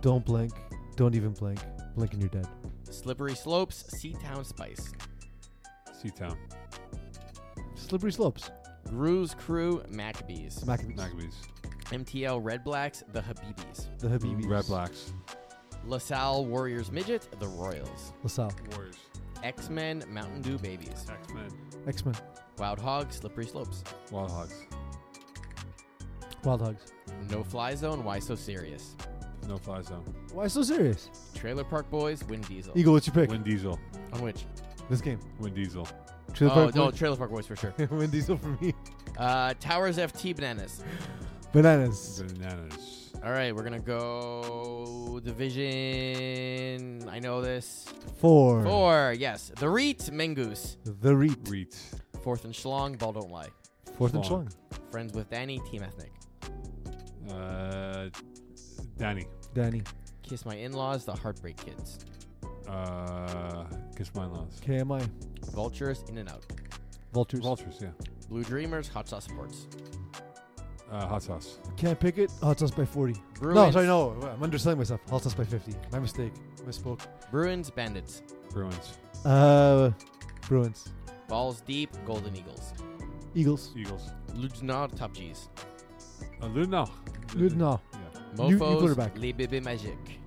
Don't 0.00 0.24
blink. 0.24 0.52
Don't 0.96 1.14
even 1.14 1.30
blink. 1.32 1.60
Blink 1.94 2.12
and 2.12 2.22
you're 2.22 2.28
dead. 2.30 2.48
Slippery 2.90 3.34
Slopes 3.34 3.84
Seatown 3.94 4.44
Spice. 4.44 4.92
Seatown. 5.92 6.36
Slippery 7.74 8.12
slopes. 8.12 8.50
Gru's 8.88 9.34
Crew 9.34 9.82
Maccabees. 9.88 10.64
Maccabees. 10.66 10.96
Maccabees. 10.96 11.34
MTL 11.86 12.40
Red 12.42 12.64
Blacks 12.64 13.02
The 13.12 13.20
Habibis. 13.20 13.86
the 13.98 14.08
Habibis. 14.08 14.48
Red 14.48 14.66
Blacks. 14.66 15.12
LaSalle 15.86 16.44
Warriors 16.46 16.90
Midget 16.90 17.28
The 17.38 17.48
Royals. 17.48 18.12
LaSalle. 18.22 18.52
Warriors. 18.72 18.96
X 19.42 19.70
Men 19.70 20.04
Mountain 20.08 20.42
Dew 20.42 20.58
Babies. 20.58 21.06
X-Men. 21.10 21.50
X 21.86 22.04
Men. 22.04 22.14
Wild 22.60 22.78
hogs, 22.78 23.16
Slippery 23.16 23.46
Slopes. 23.46 23.82
Wild 24.10 24.30
Hogs. 24.30 24.66
Wild 26.44 26.60
Hogs. 26.60 26.92
No 27.30 27.42
Fly 27.42 27.74
Zone 27.74 28.04
Why 28.04 28.18
So 28.18 28.34
Serious. 28.34 28.96
No 29.48 29.56
Fly 29.56 29.80
Zone. 29.80 30.04
Why 30.34 30.46
so 30.46 30.62
serious? 30.62 31.08
Trailer 31.34 31.64
Park 31.64 31.90
Boys 31.90 32.22
Win 32.24 32.42
Diesel. 32.42 32.74
Eagle, 32.76 32.92
what's 32.92 33.06
your 33.06 33.14
pick? 33.14 33.30
Win 33.30 33.42
Diesel. 33.42 33.80
On 34.12 34.20
which? 34.20 34.44
This 34.90 35.00
game. 35.00 35.18
Win 35.38 35.54
Diesel. 35.54 35.88
Trailer 36.34 36.52
oh, 36.52 36.54
Park 36.56 36.74
no, 36.74 36.84
Boys? 36.84 36.98
Trailer 36.98 37.16
Park 37.16 37.30
Boys 37.30 37.46
for 37.46 37.56
sure. 37.56 37.72
Win 37.90 38.10
Diesel 38.10 38.36
for 38.36 38.48
me. 38.62 38.74
Uh, 39.16 39.54
Towers 39.58 39.96
FT 39.96 40.36
Bananas. 40.36 40.84
Bananas. 41.52 42.22
Bananas. 42.34 43.12
All 43.24 43.32
right, 43.32 43.56
we're 43.56 43.64
gonna 43.64 43.80
go 43.80 45.18
division. 45.24 47.08
I 47.08 47.18
know 47.20 47.40
this. 47.40 47.86
Four. 48.18 48.62
Four, 48.64 49.16
yes. 49.18 49.50
The 49.58 49.68
Reet 49.68 50.10
Mengoose. 50.12 50.76
The 50.84 51.16
Reet. 51.16 51.38
Reet. 51.48 51.76
Fourth 52.22 52.44
and 52.44 52.54
Schlong. 52.54 52.98
Ball 52.98 53.12
don't 53.12 53.30
lie. 53.30 53.48
Fourth 53.96 54.14
and 54.14 54.24
Schlong. 54.24 54.48
Schlong. 54.48 54.90
Friends 54.90 55.12
with 55.14 55.30
Danny. 55.30 55.60
Team 55.70 55.82
Ethnic. 55.82 56.12
Uh, 57.30 58.08
Danny. 58.98 59.26
Danny. 59.54 59.82
Kiss 60.22 60.44
my 60.44 60.54
in-laws. 60.54 61.04
The 61.04 61.12
Heartbreak 61.14 61.56
Kids. 61.56 62.04
Uh, 62.68 63.64
Kiss 63.96 64.14
My 64.14 64.24
in-laws. 64.24 64.60
KMI. 64.64 65.08
Vultures. 65.52 66.04
In 66.08 66.18
and 66.18 66.28
out. 66.28 66.44
Vultures. 67.12 67.40
Vultures, 67.40 67.78
yeah. 67.80 67.88
Blue 68.28 68.44
Dreamers. 68.44 68.88
Hot 68.88 69.08
Sauce 69.08 69.24
Sports. 69.24 69.66
Uh, 70.90 71.06
hot 71.06 71.22
sauce. 71.22 71.58
Can't 71.76 71.98
pick 71.98 72.18
it. 72.18 72.32
Hot 72.42 72.58
sauce 72.58 72.72
by 72.72 72.84
40. 72.84 73.14
Bruins. 73.34 73.54
No, 73.54 73.70
sorry, 73.70 73.86
no. 73.86 74.16
I'm 74.22 74.42
underselling 74.42 74.78
myself. 74.78 75.00
Hot 75.08 75.22
sauce 75.22 75.34
by 75.34 75.44
50. 75.44 75.72
My 75.92 76.00
mistake. 76.00 76.32
I 76.58 76.68
Misspoke. 76.68 77.00
Bruins. 77.30 77.70
Bandits. 77.70 78.22
Bruins. 78.50 78.98
Uh, 79.24 79.90
Bruins. 80.48 80.88
Balls 81.30 81.62
deep. 81.62 81.90
Golden 82.04 82.36
Eagles. 82.36 82.74
Eagles. 83.34 83.72
Eagles. 83.76 84.10
Ludenard. 84.34 84.94
Top 84.96 85.14
G's. 85.14 85.48
Uh, 86.42 86.46
Luna. 86.48 86.84
Good 87.38 87.56
no. 87.56 87.80
Yeah. 87.92 88.00
New- 88.36 88.50
new 88.50 88.58
Mofos. 88.58 88.78
quarterback. 88.80 89.16
Les 89.18 89.32
Bébés 89.32 89.62
Magiques. 89.62 90.18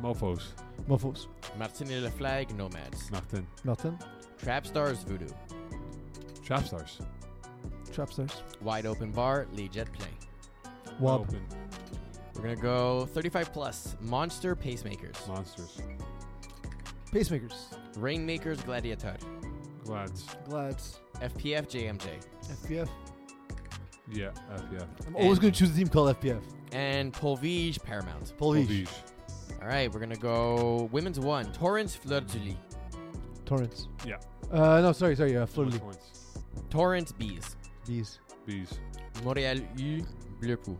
Mofos. 0.00 0.54
Muffles. 0.88 1.28
Martin 1.58 1.90
et 1.90 2.00
Le 2.00 2.10
Flag. 2.10 2.56
Nomads. 2.56 3.10
Nothing. 3.10 3.46
Nothing. 3.64 3.98
Trap 4.38 4.66
Stars. 4.66 5.02
Voodoo. 5.04 5.28
Trap 6.42 6.64
Stars. 6.66 7.00
Trap 7.92 8.12
stars. 8.12 8.42
Wide 8.62 8.86
Open 8.86 9.10
Bar. 9.10 9.46
Les 9.52 9.68
Jet 9.68 9.92
Play. 9.92 10.08
Wob. 11.00 11.22
Open. 11.22 11.42
We're 12.36 12.42
gonna 12.42 12.56
go 12.56 13.06
35 13.12 13.52
plus. 13.52 13.96
Monster 14.00 14.54
pacemakers. 14.56 15.26
Monsters. 15.28 15.82
Pacemakers. 17.12 17.76
Rainmakers 17.96 18.60
gladiator. 18.62 19.16
Glads. 19.90 20.24
Glads. 20.48 21.00
FPF 21.20 21.66
JMJ. 21.68 22.20
FPF. 22.62 22.88
Yeah, 24.12 24.30
FPF. 24.54 24.86
I'm 25.06 25.16
always 25.16 25.32
And- 25.32 25.40
going 25.40 25.52
to 25.52 25.58
choose 25.58 25.70
a 25.70 25.74
team 25.74 25.88
called 25.88 26.16
FPF. 26.20 26.40
And 26.70 27.12
Polvige 27.12 27.82
Paramount. 27.82 28.32
Polvige. 28.38 28.86
Polvige. 28.86 28.88
All 29.60 29.66
right, 29.66 29.92
we're 29.92 29.98
gonna 29.98 30.14
go 30.16 30.88
women's 30.92 31.18
one. 31.18 31.52
Torrance 31.52 31.96
Fleur 31.96 32.20
de 32.20 32.38
Lis. 32.38 32.54
Torrance. 33.44 33.88
Yeah. 34.06 34.18
Uh, 34.52 34.80
no, 34.80 34.92
sorry, 34.92 35.16
sorry. 35.16 35.36
Uh, 35.36 35.44
Fleur 35.44 35.66
de 35.66 35.72
Lis. 35.72 35.98
Torrance 36.70 37.10
Bees. 37.12 37.56
Bees. 37.84 38.20
Bees. 38.46 38.78
Montréal 39.24 39.58
U 39.76 40.02
Bleu 40.40 40.56
Pou. 40.56 40.78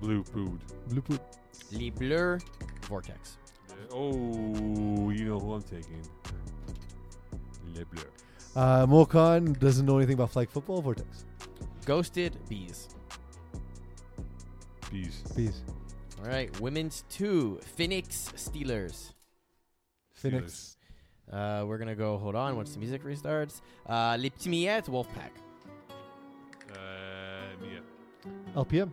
Blue 0.00 0.22
food. 0.22 0.60
Blue 0.90 1.00
Poop. 1.00 1.20
Les 1.72 1.90
Bleus 1.90 2.38
Vortex. 2.82 3.38
Oh, 3.90 5.10
you 5.10 5.24
know 5.24 5.38
who 5.40 5.54
I'm 5.54 5.62
taking. 5.62 6.02
Le 7.74 7.84
Bleu. 7.86 8.02
Uh, 8.56 8.86
Mo 8.88 9.04
Khan 9.04 9.52
doesn't 9.54 9.84
know 9.84 9.96
anything 9.96 10.14
about 10.14 10.30
flag 10.30 10.48
football. 10.48 10.80
Vortex. 10.80 11.24
Ghosted 11.84 12.36
Bees. 12.48 12.88
Bees. 14.90 15.22
Bees. 15.36 15.62
All 16.22 16.28
right, 16.30 16.58
women's 16.60 17.04
two. 17.10 17.58
Phoenix 17.76 18.30
Steelers. 18.36 19.12
Phoenix. 20.12 20.76
Uh, 21.30 21.64
we're 21.66 21.78
gonna 21.78 21.94
go. 21.96 22.16
Hold 22.16 22.36
on, 22.36 22.56
once 22.56 22.72
the 22.72 22.78
music 22.78 23.02
restarts. 23.04 23.60
Uh, 23.88 24.16
Les 24.18 24.30
Petits 24.30 24.88
Wolfpack. 24.88 25.32
Uh, 26.70 26.76
yeah. 27.62 28.30
LPM. 28.54 28.90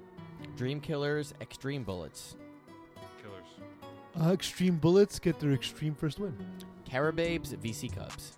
Dream 0.57 0.81
Killers 0.81 1.33
Extreme 1.40 1.83
Bullets. 1.83 2.35
Killers. 3.22 3.45
Uh, 4.19 4.33
extreme 4.33 4.75
Bullets 4.77 5.19
get 5.19 5.40
their 5.40 5.51
extreme 5.53 5.93
first 5.93 6.19
win. 6.19 6.35
Carababes 6.90 7.56
VC 7.57 7.93
Cubs. 7.95 8.38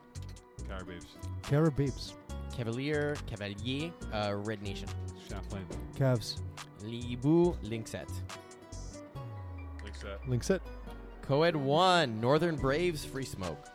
Carababes. 0.69 1.05
Cara 1.43 1.71
Babes. 1.71 2.13
Cavalier 2.55 3.15
Cavalier 3.27 3.91
uh, 4.13 4.33
Red 4.35 4.61
Nation. 4.61 4.87
Champlain. 5.29 5.65
Cavs. 5.97 6.39
Libu 6.81 7.57
Linkset. 7.63 8.09
Linkset. 9.83 10.03
Linkset. 10.03 10.27
Link 10.27 10.43
set. 10.43 10.61
Coed 11.21 11.55
1 11.55 12.19
Northern 12.19 12.55
Braves 12.55 13.05
Free 13.05 13.25
Smoke. 13.25 13.69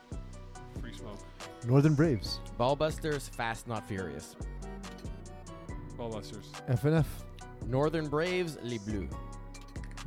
Free 0.81 0.93
smoke. 0.93 1.19
Northern 1.67 1.95
Braves. 1.95 2.41
Ballbusters 2.59 3.31
Fast 3.31 3.67
Not 3.67 3.87
Furious. 3.89 4.37
Ballbusters. 5.99 6.45
FNF. 6.69 7.07
Northern 7.67 8.09
Braves 8.09 8.59
Les 8.63 8.79
Bleus. 8.79 9.11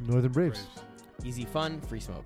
Northern 0.08 0.32
Braves. 0.32 0.68
Easy 1.24 1.46
Fun 1.46 1.82
Free 1.82 2.00
Smoke. 2.00 2.26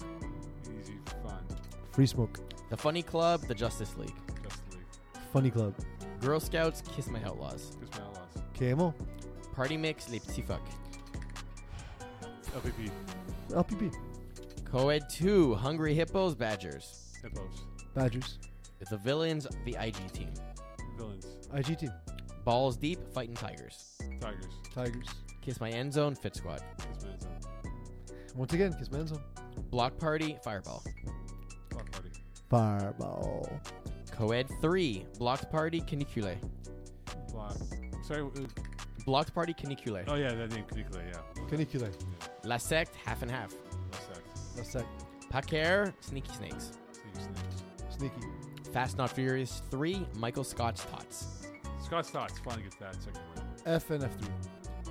Easy. 0.80 1.00
Fun. 1.24 1.43
Free 1.92 2.06
Smoke. 2.06 2.40
The 2.69 2.77
Funny 2.77 3.01
Club 3.01 3.42
The 3.48 3.56
Justice 3.56 3.95
League. 3.98 4.16
Just 5.36 5.44
league. 5.44 5.54
Funny 5.54 5.74
Club. 5.74 5.76
Girl 6.22 6.40
Scouts 6.40 6.82
Kiss 6.96 7.10
My 7.10 7.22
Outlaws. 7.24 7.78
Kiss 7.80 8.00
my 8.00 8.06
outlaws. 8.06 8.30
KMO. 8.58 8.94
Party 9.54 9.78
Mix 9.78 10.10
Les 10.10 10.20
Petits 10.20 10.48
Fuck. 10.48 10.62
LPP. 12.56 12.90
LPP. 13.50 13.94
Coed 14.66 15.10
2 15.10 15.56
Hungry 15.56 15.94
Hippos 15.94 16.36
Badgers. 16.36 17.14
Hippos. 17.22 17.66
Badgers. 17.94 18.40
The 18.90 18.98
Villains 18.98 19.48
The 19.66 19.76
IG 19.80 20.12
Team. 20.14 20.34
Villains. 20.98 21.26
IG 21.54 21.80
team. 21.80 21.92
Balls 22.44 22.78
Deep 22.78 23.00
Fighting 23.14 23.36
Tigers. 23.36 23.98
Tigers. 24.22 24.54
Tigers. 24.74 25.08
Kiss 25.42 25.60
My 25.60 25.70
End 25.70 25.94
Zone 25.94 26.16
Fit 26.16 26.36
Squad. 26.36 26.62
Kiss 26.78 27.04
my 27.04 27.12
End 27.12 27.22
zone. 27.22 27.32
Once 28.36 28.54
again, 28.54 28.74
Kiss 28.74 28.90
Manzo. 28.90 29.20
Block 29.72 29.98
Party 29.98 30.38
Fireball. 30.44 30.84
Block 31.70 31.92
party. 31.92 32.10
Fireball. 32.50 33.50
Coed 34.16 34.48
3 34.61 35.06
Blocked 35.19 35.52
Party 35.52 35.82
Canicule. 35.82 36.38
Block. 37.32 37.58
Sorry. 38.08 38.22
Uh, 38.22 38.27
Blocked 39.06 39.34
Party 39.35 39.53
Canicule. 39.53 40.03
oh 40.08 40.16
yeah, 40.16 40.34
that 40.34 40.52
name 40.52 40.64
Canicula. 40.64 41.03
Yeah. 41.06 41.44
Canicule. 41.50 41.92
La 42.44 42.58
Sect, 42.58 42.95
Half 43.06 43.22
and 43.22 43.32
Half. 43.32 43.53
What's 43.90 44.06
that? 44.08 44.19
That's 44.56 44.74
that. 44.74 44.85
Paquer 45.30 45.94
Sneaky 46.00 46.32
Snakes. 46.34 46.72
Sneaky 46.94 47.19
snakes. 47.24 47.64
Sneaky. 47.98 48.72
Fast 48.72 48.98
Not 48.98 49.11
Furious 49.11 49.61
3 49.69 50.06
Michael 50.18 50.44
Scott's 50.44 50.85
Tots. 50.85 51.48
Scott's 51.84 52.10
Stotts 52.10 52.40
finally 52.40 52.64
gets 52.64 52.76
that 52.77 52.95
second 52.95 53.22
win. 53.35 53.80
FNF3. 53.80 54.30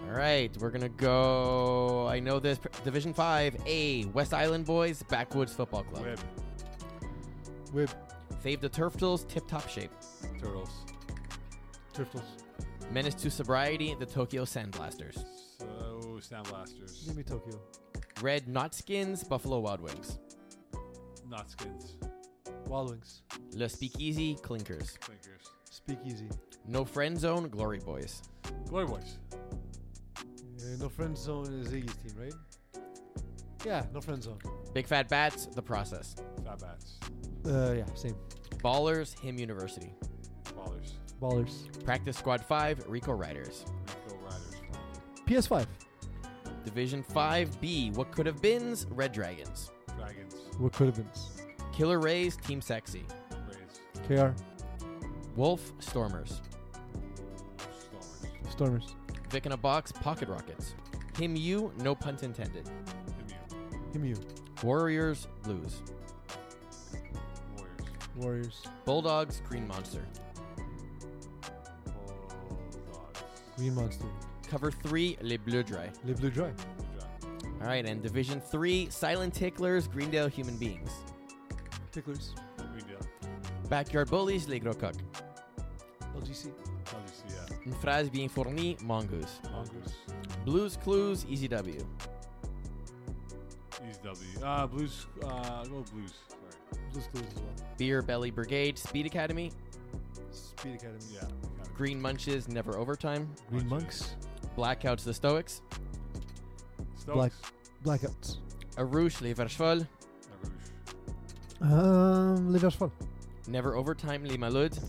All 0.06 0.10
right, 0.18 0.54
we're 0.60 0.70
gonna 0.70 0.88
go. 0.90 2.06
I 2.08 2.20
know 2.20 2.38
this. 2.38 2.58
Division 2.84 3.14
Five 3.14 3.56
A 3.66 4.04
West 4.06 4.34
Island 4.34 4.66
Boys 4.66 5.02
Backwoods 5.04 5.54
Football 5.54 5.84
Club. 5.84 6.04
Web. 6.04 6.18
Wib. 7.72 7.90
Fave 8.44 8.60
the 8.60 8.68
Turftles 8.68 9.26
Tip 9.26 9.48
Top 9.48 9.66
Shape. 9.70 9.90
Turtles. 10.39 10.68
Turtles. 11.94 12.36
Menace 12.90 13.14
to 13.14 13.31
Sobriety 13.31 13.97
The 13.98 14.05
Tokyo 14.05 14.44
Sandblasters. 14.44 15.24
So 15.58 16.20
Sandblasters. 16.20 17.06
Give 17.06 17.16
me 17.16 17.23
Tokyo. 17.23 17.58
Red 18.20 18.47
Knotskins 18.47 19.26
Buffalo 19.26 19.60
Wild 19.60 19.81
Wings. 19.81 20.18
Not 21.26 21.50
skins. 21.50 21.97
Wild 22.66 22.90
Wings. 22.90 23.23
Le 23.55 23.66
Speakeasy 23.66 24.34
Clinkers. 24.42 24.98
Clinkers. 24.98 25.48
Speakeasy. 25.70 26.28
No 26.68 26.84
Friend 26.84 27.18
Zone 27.18 27.48
Glory 27.48 27.78
Boys. 27.78 28.24
Glory 28.68 28.86
Boys. 28.86 29.18
Yeah, 30.58 30.76
no 30.81 30.89
friend 30.90 31.16
zone 31.16 31.47
is 31.60 31.68
Iggy's 31.68 31.94
team, 31.97 32.12
right? 32.18 32.34
Yeah, 33.64 33.84
no 33.92 34.00
friend 34.00 34.23
zone. 34.23 34.39
Big 34.74 34.86
Fat 34.86 35.08
Bats 35.08 35.47
The 35.47 35.62
Process. 35.62 36.16
Fat 36.44 36.58
Bats. 36.58 36.98
Uh, 37.47 37.73
yeah, 37.73 37.84
same. 37.94 38.16
Ballers 38.58 39.18
Him 39.20 39.39
University. 39.39 39.94
Ballers. 40.44 40.92
Ballers. 41.20 41.84
Practice 41.84 42.16
Squad 42.16 42.44
5 42.44 42.84
Rico 42.89 43.12
Riders. 43.12 43.64
Rico 44.06 44.18
Riders. 44.24 44.55
PS5. 45.26 45.66
Division 46.64 47.05
5B 47.05 47.94
What 47.94 48.10
Could 48.12 48.26
Have 48.26 48.40
Beens 48.40 48.86
Red 48.90 49.12
Dragons. 49.12 49.70
Dragons. 49.98 50.34
What 50.58 50.73
could 50.73 50.86
have 50.86 50.97
Been's. 50.97 51.42
Killer 51.73 52.00
Rays 52.00 52.36
Team 52.36 52.60
Sexy. 52.60 53.05
Rays. 53.48 53.81
KR. 54.08 54.34
Wolf 55.36 55.73
Stormers. 55.81 56.40
Stormers. 57.58 58.50
Stormers. 58.50 58.94
Vic 59.31 59.47
in 59.47 59.52
a 59.52 59.56
Box 59.56 59.92
Pocket 59.92 60.28
Rockets. 60.28 60.74
Him 61.18 61.36
You 61.36 61.73
No 61.78 61.94
Punt 61.94 62.23
Intended. 62.23 62.68
Him 63.92 64.05
You. 64.05 64.14
Him 64.14 64.16
Himu. 64.16 64.62
Warriors 64.62 65.26
Blues. 65.42 65.82
Warriors. 68.16 68.62
Warriors. 68.62 68.62
Bulldogs 68.84 69.42
Green 69.48 69.66
Monster. 69.66 70.04
Bulldogs. 71.84 73.22
Green 73.56 73.74
Monster. 73.74 74.06
Cover 74.48 74.70
3 74.70 75.18
Les 75.22 75.36
Bleus 75.36 75.64
Dry. 75.64 75.90
Le 76.04 76.14
Blue 76.14 76.30
Dry. 76.30 76.52
All 77.60 77.68
right, 77.68 77.86
and 77.86 78.02
Division 78.02 78.40
3 78.40 78.88
Silent 78.90 79.32
Ticklers 79.32 79.88
Greendale 79.88 80.28
Human 80.28 80.56
Beings. 80.56 80.90
Ticklers. 81.92 82.34
Greendale. 82.56 83.06
Backyard 83.68 84.10
Bullies 84.10 84.48
Les 84.48 84.58
Gros 84.58 84.74
Coq. 84.74 84.94
LGC. 86.16 86.52
LGC, 86.86 87.30
yeah. 87.30 87.56
Une 87.66 87.72
phrase 87.74 88.10
bien 88.10 88.28
fournie 88.28 88.76
Mongoose. 88.82 89.40
Mongoose. 89.50 89.94
Blues 90.44 90.76
Clues 90.76 91.24
Easy 91.28 91.48
W. 91.48 91.78
East 93.88 94.02
W. 94.02 94.44
Uh, 94.44 94.66
Blues. 94.66 95.06
Uh, 95.22 95.64
go 95.64 95.84
Blues. 95.92 96.12
Sorry. 96.74 96.86
Blues 96.92 97.08
Clues 97.12 97.24
as 97.30 97.34
well. 97.42 97.66
Beer 97.78 98.02
Belly 98.02 98.30
Brigade 98.30 98.78
Speed 98.78 99.06
Academy. 99.06 99.50
Speed 100.30 100.74
Academy. 100.76 100.98
Yeah. 101.12 101.20
kind 101.20 101.32
of. 101.62 101.74
Green 101.74 102.00
Munches 102.00 102.48
Never 102.48 102.76
Overtime. 102.78 103.28
Green 103.50 103.68
Monks. 103.68 104.14
Monks. 104.14 104.16
Blackouts 104.56 105.04
The 105.04 105.14
Stoics. 105.14 105.62
Stokes. 106.96 107.14
Black. 107.14 107.32
Blackouts. 108.00 108.38
Arouche 108.76 109.20
Les 109.20 109.34
Verchefolles. 109.34 109.86
Rouge. 111.60 111.72
Um, 111.72 112.52
Les 112.52 112.58
Verts 112.58 112.76
Folles. 112.76 112.92
Never 113.48 113.74
Overtime 113.76 114.24
Les 114.24 114.36
Maluds. 114.36 114.80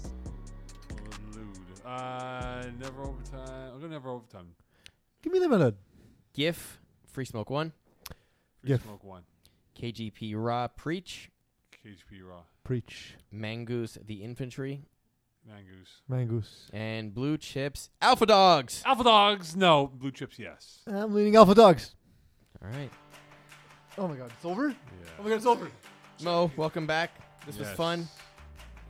Lude. 1.34 1.46
Uh, 1.86 2.64
never 2.80 3.04
overtime. 3.04 3.72
I'll 3.74 3.80
go 3.80 3.88
never 3.88 4.10
overtime. 4.10 4.48
Give 5.22 5.34
me 5.34 5.40
the 5.40 5.50
melon. 5.50 5.76
GIF 6.34 6.80
Free 7.08 7.26
Smoke 7.26 7.50
1. 7.50 7.72
Free 8.62 8.68
Gif. 8.68 8.84
Smoke 8.84 9.04
one. 9.04 9.24
KGP 9.80 10.34
Raw 10.36 10.68
Preach. 10.68 11.30
KHP 11.86 12.28
Raw. 12.28 12.42
Preach. 12.64 13.16
Mangoose 13.34 13.98
The 14.06 14.24
Infantry. 14.24 14.82
Mangoose. 15.48 16.02
Mangoose. 16.10 16.70
And 16.74 17.14
Blue 17.14 17.38
Chips 17.38 17.90
Alpha 18.02 18.26
Dogs. 18.26 18.82
Alpha 18.86 19.04
Dogs. 19.04 19.56
No. 19.56 19.88
Blue 19.94 20.12
Chips. 20.12 20.40
Yes. 20.40 20.80
I'm 20.88 21.14
leaning 21.14 21.36
Alpha 21.36 21.54
Dogs. 21.54 21.94
All 22.64 22.70
right. 22.70 22.90
Oh 23.98 24.08
my 24.08 24.16
god, 24.16 24.32
it's 24.36 24.44
over? 24.46 24.70
Yeah. 24.70 24.76
Oh 25.20 25.24
my 25.24 25.30
god, 25.30 25.36
it's 25.36 25.46
over. 25.46 25.70
Mo, 26.24 26.50
welcome 26.58 26.88
back. 26.88 27.12
This 27.46 27.58
was 27.60 27.68
Yes. 27.68 27.78
fun. 27.78 28.08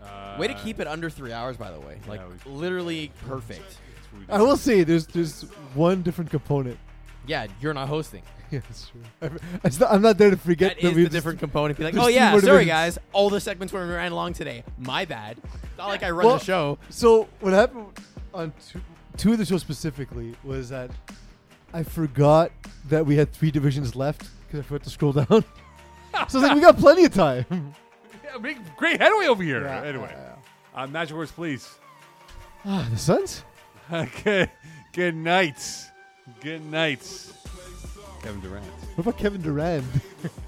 Uh, 0.01 0.38
Way 0.40 0.48
to 0.48 0.53
keep 0.56 0.80
it 0.80 0.88
under 0.88 1.09
three 1.09 1.32
hours, 1.33 1.57
by 1.57 1.72
the 1.72 1.80
way. 1.80 1.99
Like 2.07 2.22
we- 2.45 2.51
literally 2.51 3.11
perfect. 3.27 3.61
that's 3.61 3.77
what 4.14 4.22
we 4.22 4.33
I 4.33 4.38
do. 4.38 4.45
will 4.45 4.57
say 4.57 4.83
there's 4.83 5.06
there's 5.07 5.41
one 5.74 6.01
different 6.01 6.32
component. 6.32 6.77
Yeah, 7.27 7.48
you're 7.59 7.74
not 7.74 7.88
hosting. 7.90 8.24
Yeah, 8.56 8.61
that's 8.67 8.90
true. 8.90 9.01
I, 9.22 9.30
it's 9.64 9.80
not- 9.80 9.92
I'm 9.92 10.01
not 10.01 10.17
there 10.17 10.30
to 10.30 10.38
forget 10.38 10.75
That 10.82 10.88
is 10.90 10.95
we 10.95 11.03
the 11.03 11.09
different 11.09 11.40
component. 11.40 11.77
Be 11.77 11.84
like, 11.85 11.93
there's 11.95 12.06
oh 12.06 12.09
two 12.09 12.14
yeah, 12.14 12.32
sorry 12.32 12.42
divisions." 12.42 12.67
guys, 12.67 13.00
all 13.14 13.30
the 13.30 13.40
segments 13.40 13.72
were 13.74 13.85
ran 13.85 14.11
along 14.11 14.34
today. 14.34 14.64
My 14.77 15.06
bad. 15.06 15.38
It's 15.64 15.77
not 15.77 15.88
like 15.88 16.03
I 16.03 16.09
run 16.11 16.25
Well- 16.25 16.38
the 16.38 16.43
show. 16.43 16.77
So 16.90 17.27
what 17.40 17.53
happened 17.53 17.88
on 18.34 18.53
Tu- 18.72 18.82
two 19.17 19.32
of 19.34 19.38
the 19.38 19.45
shows 19.45 19.61
specifically 19.61 20.35
was 20.43 20.69
that 20.69 20.92
I 21.74 21.84
forgot 21.84 22.51
that 22.90 23.06
we 23.06 23.16
had 23.17 23.32
three 23.34 23.51
divisions 23.51 23.95
left 23.95 24.27
because 24.45 24.59
I 24.59 24.64
forgot 24.64 24.84
to 24.84 24.90
scroll 24.90 25.11
down. 25.22 25.27
so 25.27 25.43
I 26.14 26.24
was 26.24 26.34
like, 26.35 26.56
we 26.56 26.61
got 26.61 26.77
plenty 26.77 27.06
of 27.06 27.14
time. 27.14 27.45
Yeah, 28.24 28.38
make 28.42 28.58
great 28.75 29.00
headway 29.00 29.27
over 29.27 29.43
here. 29.43 29.61
Yeah, 29.64 29.84
anyway, 29.84 30.09
yeah, 30.11 30.82
uh, 30.82 30.88
magic 30.88 31.16
words, 31.16 31.32
please. 31.32 31.69
Ah, 32.66 32.85
the 32.92 32.98
Suns. 32.98 33.43
good, 34.24 34.50
good 34.93 35.16
night. 35.16 35.58
Good 36.42 36.66
night. 36.66 37.01
Kevin 38.26 38.42
Durant. 38.42 38.66
What 38.95 39.04
about 39.06 39.18
Kevin 39.20 39.42
Durant? 39.44 39.86